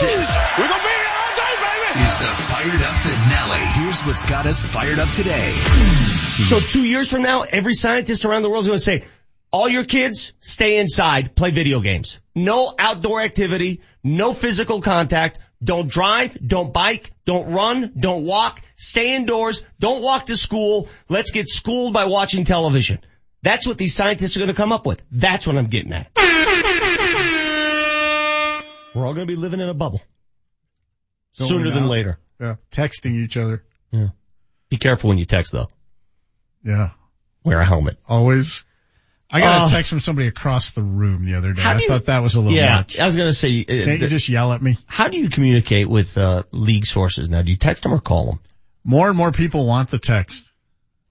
This 0.00 0.52
is 1.96 2.18
the 2.18 2.24
fired 2.24 2.82
up 2.82 2.94
finale. 2.94 3.66
Here's 3.74 4.02
what's 4.02 4.24
got 4.28 4.46
us 4.46 4.60
fired 4.60 4.98
up 4.98 5.10
today. 5.10 5.50
So 5.50 6.60
two 6.60 6.84
years 6.84 7.10
from 7.10 7.22
now, 7.22 7.42
every 7.42 7.74
scientist 7.74 8.24
around 8.24 8.42
the 8.42 8.50
world 8.50 8.62
is 8.62 8.68
going 8.68 8.78
to 8.78 8.84
say, 8.84 9.04
all 9.50 9.68
your 9.68 9.84
kids 9.84 10.32
stay 10.40 10.78
inside, 10.78 11.34
play 11.34 11.50
video 11.50 11.80
games. 11.80 12.20
No 12.34 12.74
outdoor 12.78 13.20
activity, 13.20 13.82
no 14.02 14.32
physical 14.32 14.80
contact. 14.80 15.38
Don't 15.62 15.88
drive, 15.88 16.36
don't 16.44 16.72
bike, 16.72 17.12
don't 17.24 17.52
run, 17.52 17.92
don't 17.98 18.24
walk, 18.24 18.60
stay 18.76 19.14
indoors, 19.14 19.62
don't 19.78 20.02
walk 20.02 20.26
to 20.26 20.36
school. 20.36 20.88
Let's 21.08 21.30
get 21.30 21.48
schooled 21.48 21.92
by 21.92 22.06
watching 22.06 22.44
television. 22.44 22.98
That's 23.42 23.66
what 23.66 23.76
these 23.78 23.94
scientists 23.94 24.36
are 24.36 24.40
going 24.40 24.48
to 24.48 24.56
come 24.56 24.72
up 24.72 24.86
with. 24.86 25.02
That's 25.10 25.46
what 25.46 25.56
I'm 25.56 25.66
getting 25.66 25.92
at. 25.92 26.10
We're 28.94 29.06
all 29.06 29.14
going 29.14 29.26
to 29.26 29.32
be 29.32 29.36
living 29.36 29.60
in 29.60 29.68
a 29.68 29.74
bubble. 29.74 30.00
Sooner 31.32 31.70
than 31.70 31.84
now? 31.84 31.88
later. 31.90 32.18
Yeah, 32.40 32.56
texting 32.70 33.12
each 33.22 33.36
other. 33.36 33.62
Yeah. 33.90 34.08
Be 34.68 34.76
careful 34.78 35.08
when 35.08 35.18
you 35.18 35.24
text 35.26 35.52
though. 35.52 35.68
Yeah, 36.64 36.90
Wear 37.44 37.60
a 37.60 37.64
helmet. 37.64 37.98
always. 38.08 38.64
I 39.34 39.40
got 39.40 39.56
a 39.56 39.64
Uh, 39.64 39.70
text 39.70 39.88
from 39.88 40.00
somebody 40.00 40.28
across 40.28 40.72
the 40.72 40.82
room 40.82 41.24
the 41.24 41.36
other 41.36 41.54
day. 41.54 41.62
I 41.62 41.78
you- 41.78 41.88
thought 41.88 42.04
that 42.06 42.18
was 42.22 42.34
a 42.34 42.40
little 42.40 42.54
yeah, 42.56 42.76
much. 42.76 42.98
I 42.98 43.06
was 43.06 43.16
going 43.16 43.28
to 43.28 43.34
say, 43.34 43.60
uh, 43.62 43.64
Can't 43.86 44.00
you 44.00 44.08
just 44.08 44.28
yell 44.28 44.52
at 44.52 44.60
me? 44.62 44.76
how 44.86 45.08
do 45.08 45.16
you 45.18 45.30
communicate 45.30 45.88
with 45.88 46.18
uh, 46.18 46.42
league 46.52 46.84
sources 46.84 47.30
now? 47.30 47.40
Do 47.42 47.50
you 47.50 47.56
text 47.56 47.82
them 47.82 47.94
or 47.94 48.00
call 48.00 48.26
them? 48.26 48.40
More 48.84 49.08
and 49.08 49.16
more 49.16 49.32
people 49.32 49.66
want 49.66 49.88
the 49.90 49.98
text, 49.98 50.50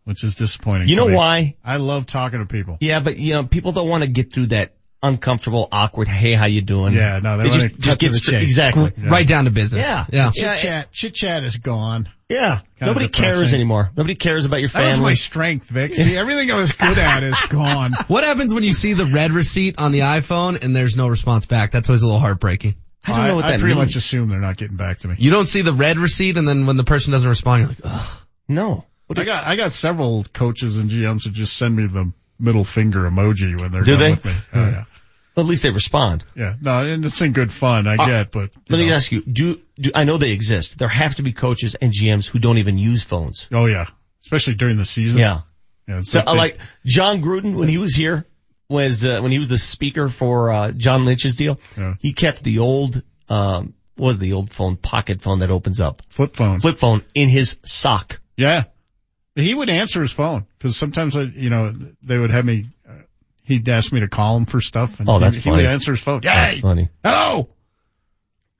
which 0.04 0.24
is 0.24 0.36
disappointing. 0.36 0.88
You 0.88 0.98
know 0.98 1.08
me. 1.08 1.16
why? 1.16 1.56
I 1.66 1.78
love 1.78 2.06
talking 2.06 2.40
to 2.40 2.46
people. 2.46 2.78
Yeah, 2.80 3.00
but 3.00 3.18
you 3.18 3.34
know, 3.34 3.44
people 3.46 3.72
don't 3.72 3.90
want 3.90 4.04
to 4.04 4.10
get 4.10 4.32
through 4.32 4.48
that 4.48 4.76
uncomfortable, 5.04 5.68
awkward. 5.72 6.08
Hey, 6.08 6.34
how 6.34 6.48
you 6.48 6.62
doing? 6.62 6.94
Yeah, 6.94 7.20
no, 7.20 7.38
they 7.38 7.50
wanna 7.50 7.62
just 7.62 7.80
just 7.80 8.00
get 8.00 8.12
the 8.12 8.18
straight. 8.18 8.34
chase. 8.40 8.44
Exactly. 8.44 8.92
Yeah. 8.98 9.10
Right 9.10 9.28
down 9.28 9.46
to 9.46 9.52
business. 9.52 9.82
Yeah. 9.86 10.06
Yeah. 10.12 10.32
Chit 10.32 10.58
chat, 10.60 10.92
chit 10.92 11.14
chat 11.14 11.44
is 11.44 11.56
gone. 11.58 12.10
Yeah. 12.30 12.60
Kinda 12.80 12.94
Nobody 12.94 13.10
cares 13.10 13.54
anymore. 13.54 13.92
Nobody 13.98 14.16
cares 14.16 14.46
about 14.46 14.58
your 14.62 14.70
That 14.70 14.86
was 14.86 14.92
my 15.00 15.04
family. 15.04 15.16
strength, 15.16 15.68
Vic. 15.70 15.94
See, 15.96 16.16
everything 16.16 16.50
I 16.52 16.56
was 16.60 16.72
good 16.72 16.98
at 16.98 17.24
is 17.24 17.36
gone. 17.50 17.94
What 18.08 18.24
happens 18.24 18.54
when 18.54 18.64
you 18.64 18.74
see 18.74 18.94
the 18.94 19.06
red 19.06 19.32
receipt 19.32 19.80
on 19.80 19.92
the 19.92 20.00
iPhone 20.00 20.64
and 20.64 20.74
there's 20.76 20.96
no 20.96 21.08
response 21.08 21.46
back? 21.46 21.72
That's 21.72 21.90
always 21.90 22.04
a 22.04 22.06
little 22.06 22.22
heartbreaking. 22.22 22.76
I 23.06 23.18
don't 23.18 23.28
know 23.28 23.36
what 23.36 23.46
I 23.46 23.52
that 23.52 23.60
pretty 23.60 23.76
means. 23.76 23.88
much 23.90 23.96
assume 23.98 24.30
they're 24.30 24.40
not 24.40 24.56
getting 24.58 24.78
back 24.78 25.00
to 25.00 25.08
me. 25.08 25.16
You 25.18 25.32
don't 25.32 25.48
see 25.48 25.62
the 25.64 25.74
red 25.74 25.98
receipt 25.98 26.38
and 26.38 26.48
then 26.48 26.68
when 26.68 26.78
the 26.78 26.84
person 26.84 27.12
doesn't 27.12 27.28
respond, 27.28 27.62
you're 27.62 27.70
like, 27.70 27.80
Ugh. 27.84 28.10
no. 28.48 28.86
I 29.18 29.26
got 29.26 29.46
I 29.46 29.58
got 29.58 29.74
several 29.74 30.24
coaches 30.32 30.78
and 30.78 30.90
GMs 30.90 31.26
who 31.26 31.32
just 31.32 31.58
send 31.58 31.76
me 31.76 31.86
the 31.88 32.14
middle 32.40 32.64
finger 32.64 33.02
emoji 33.02 33.60
when 33.60 33.72
they're 33.74 33.82
Do 33.84 33.92
done 33.98 34.00
they? 34.00 34.12
with 34.12 34.26
me. 34.26 34.32
Oh, 34.54 34.66
yeah. 34.68 34.84
Well, 35.36 35.46
at 35.46 35.50
least 35.50 35.64
they 35.64 35.70
respond. 35.72 36.24
Yeah. 36.36 36.56
No, 36.62 36.86
and 36.86 37.06
it's 37.06 37.22
in 37.22 37.32
good 37.32 37.52
fun, 37.52 37.88
I 37.88 37.96
Uh, 37.96 38.06
get, 38.06 38.32
but 38.32 38.52
Let 38.70 38.78
me 38.80 38.92
ask 38.92 39.12
you, 39.12 39.22
do, 39.22 39.62
do, 39.80 39.92
I 39.96 40.04
know 40.04 40.18
they 40.18 40.32
exist. 40.32 40.78
There 40.78 40.90
have 40.90 41.16
to 41.16 41.24
be 41.24 41.32
coaches 41.32 41.76
and 41.76 41.94
GMs 41.94 42.26
who 42.28 42.40
don't 42.40 42.58
even 42.58 42.78
use 42.78 43.04
phones. 43.04 43.48
Oh 43.52 43.66
yeah. 43.66 43.86
Especially 44.24 44.56
during 44.56 44.78
the 44.78 44.86
season. 44.86 45.20
Yeah. 45.20 45.42
Yeah, 45.88 46.02
So 46.02 46.20
like 46.20 46.28
uh, 46.28 46.32
they- 46.34 46.38
like 46.38 46.58
Jon 46.86 47.22
Gruden 47.22 47.56
when 47.56 47.70
he 47.70 47.78
was 47.78 47.96
here 47.96 48.26
was 48.70 49.04
uh, 49.06 49.20
when 49.22 49.32
he 49.32 49.40
was 49.40 49.50
the 49.50 49.58
speaker 49.58 50.08
for 50.10 50.52
uh, 50.52 50.72
John 50.72 51.06
Lynch's 51.06 51.36
deal. 51.36 51.60
Yeah. 51.78 51.96
He 52.00 52.14
kept 52.14 52.44
the 52.44 52.60
old 52.60 53.02
um 53.30 53.74
what 53.96 54.08
was 54.08 54.20
the 54.20 54.34
old 54.34 54.52
phone 54.52 54.76
pocket 54.78 55.22
phone 55.22 55.40
that 55.40 55.50
opens 55.52 55.80
up 55.80 56.02
flip 56.10 56.36
phone. 56.36 56.60
flip 56.60 56.78
phone 56.78 57.04
in 57.16 57.30
his 57.30 57.58
sock. 57.64 58.20
Yeah. 58.36 58.64
He 59.36 59.54
would 59.54 59.70
answer 59.70 60.02
his 60.02 60.12
phone 60.12 60.46
because 60.58 60.76
sometimes, 60.76 61.16
I, 61.16 61.22
you 61.22 61.50
know, 61.50 61.72
they 62.04 62.18
would 62.18 62.32
have 62.32 62.44
me. 62.44 62.66
He'd 63.52 63.70
ask 63.70 63.92
me 63.92 64.00
to 64.02 64.08
call 64.08 64.38
him 64.38 64.46
for 64.46 64.62
stuff, 64.62 65.00
and 65.00 65.10
Oh, 65.10 65.20
that's 65.20 65.36
he 65.38 65.42
funny. 65.44 65.58
would 65.58 65.66
answer 65.66 65.92
his 65.92 66.02
phone. 66.02 66.22
That's 66.24 66.60
funny. 66.60 66.90
Hello. 67.04 67.50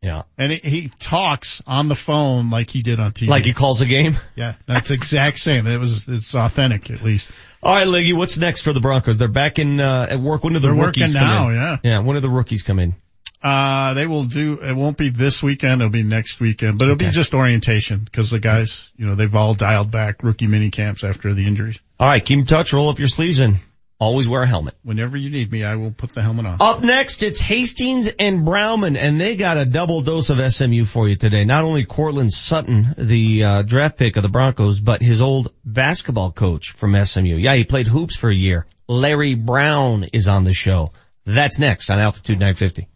Yeah. 0.02 0.24
And 0.38 0.52
he, 0.52 0.58
he 0.58 0.92
talks 1.00 1.62
on 1.68 1.88
the 1.88 1.94
phone 1.96 2.50
like 2.50 2.72
he 2.72 2.82
did 2.82 3.00
on 3.00 3.12
TV. 3.12 3.28
Like 3.28 3.46
he 3.46 3.54
calls 3.54 3.82
a 3.82 3.86
game. 3.86 4.18
yeah, 4.36 4.56
that's 4.68 4.90
exact 4.90 5.38
same. 5.40 5.68
It 5.68 5.78
was 5.80 6.08
it's 6.08 6.34
authentic 6.34 6.90
at 6.90 7.04
least. 7.04 7.32
All 7.62 7.76
right, 7.76 7.86
Liggy, 7.88 8.16
what's 8.16 8.38
next 8.40 8.62
for 8.62 8.74
the 8.74 8.80
Broncos? 8.80 9.20
They're 9.20 9.28
back 9.28 9.60
in 9.60 9.80
uh, 9.80 10.08
at 10.10 10.20
work. 10.20 10.44
When 10.44 10.54
do 10.54 10.60
the 10.60 10.70
They're 10.70 10.76
rookies 10.76 11.14
come 11.14 11.24
now, 11.28 11.50
in? 11.50 11.56
yeah. 11.56 11.78
Yeah. 11.84 12.00
When 12.00 12.16
do 12.16 12.20
the 12.20 12.30
rookies 12.32 12.64
come 12.64 12.80
in? 12.80 12.96
Uh, 13.44 13.94
they 13.96 14.06
will 14.08 14.24
do. 14.24 14.60
It 14.62 14.74
won't 14.74 14.98
be 14.98 15.10
this 15.10 15.42
weekend. 15.44 15.82
It'll 15.82 15.92
be 15.92 16.04
next 16.04 16.40
weekend, 16.40 16.78
but 16.80 16.86
it'll 16.86 16.96
be 16.96 17.10
just 17.10 17.34
orientation 17.36 18.00
because 18.00 18.30
the 18.32 18.40
guys, 18.40 18.92
you 18.98 19.06
know, 19.08 19.16
they've 19.16 19.34
all 19.36 19.54
dialed 19.56 19.90
back 19.92 20.24
rookie 20.24 20.46
mini 20.48 20.70
camps 20.72 21.04
after 21.04 21.34
the 21.34 21.46
injuries. 21.48 21.80
All 22.00 22.08
right, 22.08 22.24
keep 22.24 22.40
in 22.40 22.46
touch. 22.46 22.72
Roll 22.74 22.90
up 22.90 22.98
your 23.00 23.08
sleeves 23.08 23.40
and 23.40 23.58
always 24.02 24.28
wear 24.28 24.42
a 24.42 24.48
helmet. 24.48 24.74
Whenever 24.82 25.16
you 25.16 25.30
need 25.30 25.52
me, 25.52 25.64
I 25.64 25.76
will 25.76 25.92
put 25.92 26.12
the 26.12 26.24
helmet 26.24 26.48
on. 26.48 26.58
Up 26.60 26.82
next, 26.82 27.22
it's 27.22 27.40
Hastings 27.40 28.10
and 28.20 28.44
Browman, 28.44 28.98
and 28.98 29.22
they 29.22 29.36
got 29.36 29.58
a 29.58 29.66
double 29.66 30.02
dose 30.02 30.32
of 30.32 30.52
SMU 30.52 30.84
for 30.86 31.08
you 31.08 31.16
today. 31.16 31.46
Not 31.46 31.64
only 31.64 31.86
Courtland 31.86 32.34
Sutton, 32.34 32.96
the 32.98 33.44
uh, 33.44 33.62
draft 33.62 33.98
pick 33.98 34.18
of 34.18 34.24
the 34.24 34.30
Broncos, 34.30 34.80
but 34.80 35.04
his 35.04 35.22
old 35.22 35.54
basketball 35.64 36.32
coach 36.32 36.72
from 36.72 36.96
SMU. 37.06 37.36
Yeah, 37.38 37.54
he 37.54 37.64
played 37.64 37.88
hoops 37.88 38.18
for 38.18 38.30
a 38.30 38.36
year. 38.36 38.66
Larry 38.88 39.36
Brown 39.36 40.06
is 40.12 40.28
on 40.28 40.44
the 40.44 40.54
show. 40.54 40.92
That's 41.26 41.60
next 41.60 41.92
on 41.92 42.00
Altitude 42.00 42.40
950. 42.40 42.88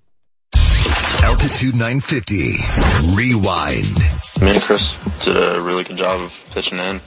Altitude 1.24 1.76
950. 1.76 2.56
Rewind. 3.16 4.42
Me 4.42 4.52
and 4.52 4.62
Chris 4.62 5.24
did 5.24 5.38
a 5.38 5.62
really 5.62 5.84
good 5.84 5.98
job 5.98 6.22
of 6.22 6.46
pitching 6.52 6.80
in 6.80 7.00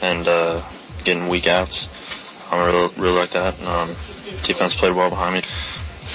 and 0.00 0.26
uh, 0.26 0.62
getting 1.04 1.28
weak 1.28 1.46
outs. 1.46 2.05
I 2.50 2.66
really, 2.66 2.92
really 2.96 3.18
like 3.18 3.30
that. 3.30 3.60
Um, 3.62 3.88
defense 4.42 4.74
played 4.74 4.94
well 4.94 5.10
behind 5.10 5.34
me. 5.34 5.42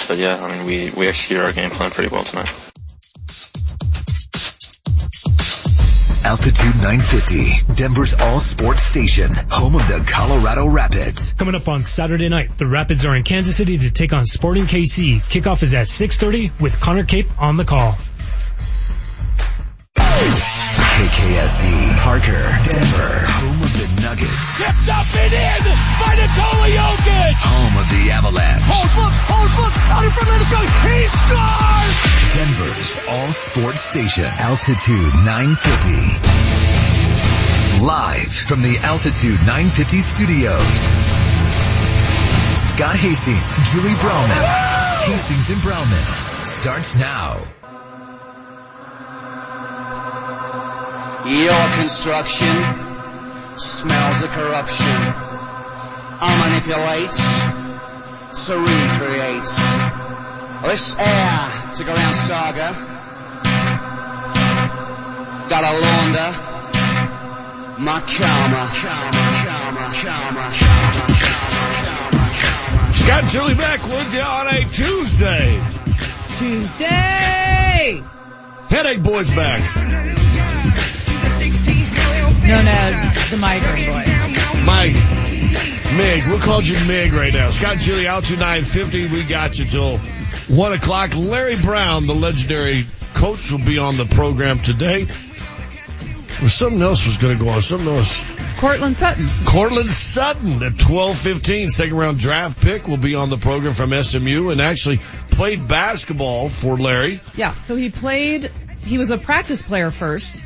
But 0.07 0.17
yeah, 0.17 0.37
I 0.41 0.55
mean, 0.55 0.65
we, 0.65 0.91
we 0.97 1.07
executed 1.07 1.43
our 1.43 1.51
game 1.51 1.69
plan 1.69 1.91
pretty 1.91 2.13
well 2.13 2.23
tonight. 2.23 2.49
Altitude 6.23 6.75
950. 6.75 7.73
Denver's 7.73 8.13
all 8.13 8.39
sports 8.39 8.83
station. 8.83 9.31
Home 9.49 9.75
of 9.75 9.87
the 9.87 10.05
Colorado 10.07 10.69
Rapids. 10.69 11.33
Coming 11.33 11.55
up 11.55 11.67
on 11.67 11.83
Saturday 11.83 12.29
night, 12.29 12.57
the 12.57 12.67
Rapids 12.67 13.03
are 13.05 13.15
in 13.15 13.23
Kansas 13.23 13.57
City 13.57 13.79
to 13.79 13.91
take 13.91 14.13
on 14.13 14.25
Sporting 14.25 14.65
KC. 14.65 15.21
Kickoff 15.23 15.63
is 15.63 15.73
at 15.73 15.87
6.30 15.87 16.59
with 16.59 16.79
Connor 16.79 17.03
Cape 17.03 17.27
on 17.41 17.57
the 17.57 17.65
call. 17.65 17.97
KKSE. 20.97 21.97
Parker. 22.03 22.43
Denver. 22.67 23.13
Home 23.39 23.61
of 23.63 23.71
the 23.71 23.87
Nuggets. 24.03 24.57
Tipped 24.57 24.89
up 24.91 25.07
and 25.15 25.31
in 25.31 25.61
by 26.01 26.13
Nikola 26.19 26.67
Jokic. 26.67 27.33
Home 27.39 27.75
of 27.79 27.87
the 27.87 28.11
Avalanche. 28.11 28.63
Holds, 28.67 28.95
looks, 28.99 29.19
holds, 29.23 29.55
looks, 29.57 29.79
out 29.87 30.03
in 30.03 30.11
front 30.11 30.29
of 30.29 30.39
the 30.41 30.47
He 30.85 31.07
scores! 31.07 31.97
Denver's 32.35 32.99
all 33.07 33.31
sports 33.31 33.81
station. 33.81 34.25
Altitude 34.25 35.13
950. 35.23 36.41
Live 37.85 38.31
from 38.31 38.61
the 38.61 38.77
Altitude 38.83 39.39
950 39.47 40.01
studios. 40.01 40.77
Scott 42.61 42.95
Hastings, 42.95 43.71
Julie 43.71 43.95
Browman. 43.95 44.43
Hastings 45.07 45.49
and 45.49 45.61
Browman 45.61 46.45
starts 46.45 46.95
now. 46.95 47.41
Your 51.25 51.69
construction 51.77 52.55
smells 53.55 54.23
of 54.23 54.29
corruption. 54.31 54.87
I 56.23 56.37
manipulate 56.41 57.13
Serene 58.33 58.89
creates. 58.97 59.57
This 60.63 60.95
air 60.97 61.73
to 61.75 61.83
go 61.83 61.93
around 61.93 62.13
saga. 62.15 62.73
Got 65.49 65.63
a 65.63 65.73
launder. 65.79 66.31
My 67.81 67.99
charmer. 68.01 68.69
Charmer, 68.73 69.33
charmer, 69.33 69.93
charmer, 69.93 69.93
charmer, 69.93 70.51
charmer. 70.53 71.51
Scott 72.93 73.25
Julie 73.29 73.55
back 73.55 73.83
with 73.83 74.13
you 74.13 74.21
on 74.21 74.47
a 74.47 74.63
Tuesday. 74.71 75.61
Tuesday! 76.37 78.03
Headache 78.69 79.03
Boys 79.03 79.29
back. 79.29 80.70
Known 81.41 82.67
as 82.67 83.31
the 83.31 83.37
Migraine 83.37 83.87
Boy. 83.87 84.05
Mike, 84.65 84.93
Mig, 85.97 86.31
we 86.31 86.37
called 86.37 86.67
you 86.67 86.75
Mig 86.87 87.13
right 87.13 87.33
now. 87.33 87.49
Scott 87.49 87.77
Julie 87.79 88.07
out 88.07 88.25
to 88.25 88.33
950. 88.33 89.07
We 89.07 89.23
got 89.23 89.57
you 89.57 89.65
till 89.65 89.97
1 89.97 90.73
o'clock. 90.73 91.15
Larry 91.15 91.55
Brown, 91.55 92.05
the 92.05 92.13
legendary 92.13 92.85
coach, 93.13 93.51
will 93.51 93.57
be 93.57 93.79
on 93.79 93.97
the 93.97 94.05
program 94.05 94.59
today. 94.59 95.05
Well, 95.05 96.49
something 96.49 96.81
else 96.81 97.07
was 97.07 97.17
going 97.17 97.35
to 97.35 97.43
go 97.43 97.49
on. 97.49 97.63
Something 97.63 97.95
else. 97.95 98.59
Courtland 98.59 98.95
Sutton. 98.95 99.27
Courtland 99.45 99.89
Sutton 99.89 100.61
at 100.61 100.73
12:15, 100.73 101.69
second 101.71 101.97
round 101.97 102.19
draft 102.19 102.61
pick, 102.61 102.87
will 102.87 102.97
be 102.97 103.15
on 103.15 103.31
the 103.31 103.37
program 103.37 103.73
from 103.73 103.91
SMU 103.91 104.49
and 104.49 104.61
actually 104.61 104.97
played 105.31 105.67
basketball 105.67 106.49
for 106.49 106.77
Larry. 106.77 107.19
Yeah, 107.35 107.55
so 107.55 107.75
he 107.75 107.89
played, 107.89 108.51
he 108.85 108.99
was 108.99 109.09
a 109.09 109.17
practice 109.17 109.63
player 109.63 109.89
first, 109.89 110.43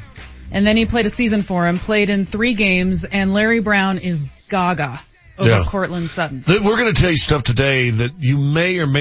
and 0.56 0.66
then 0.66 0.78
he 0.78 0.86
played 0.86 1.06
a 1.06 1.10
season 1.10 1.42
for 1.42 1.68
him, 1.68 1.80
played 1.80 2.10
in 2.10 2.26
three 2.26 2.54
games, 2.54 3.04
and 3.04 3.34
Larry 3.34 3.60
Brown 3.60 3.98
is 3.98 4.26
gaga 4.48 5.02
over 5.38 5.50
Yeah. 5.50 5.64
Courtland 5.66 6.10
Sutton. 6.10 6.46
We're 6.48 6.78
going 6.78 6.94
to 6.94 7.00
tell 7.00 7.12
you 7.12 7.18
stuff 7.18 7.44
today 7.44 7.90
that 7.90 8.14
you 8.20 8.38
may 8.38 8.80
or 8.80 8.88
may 8.88 8.94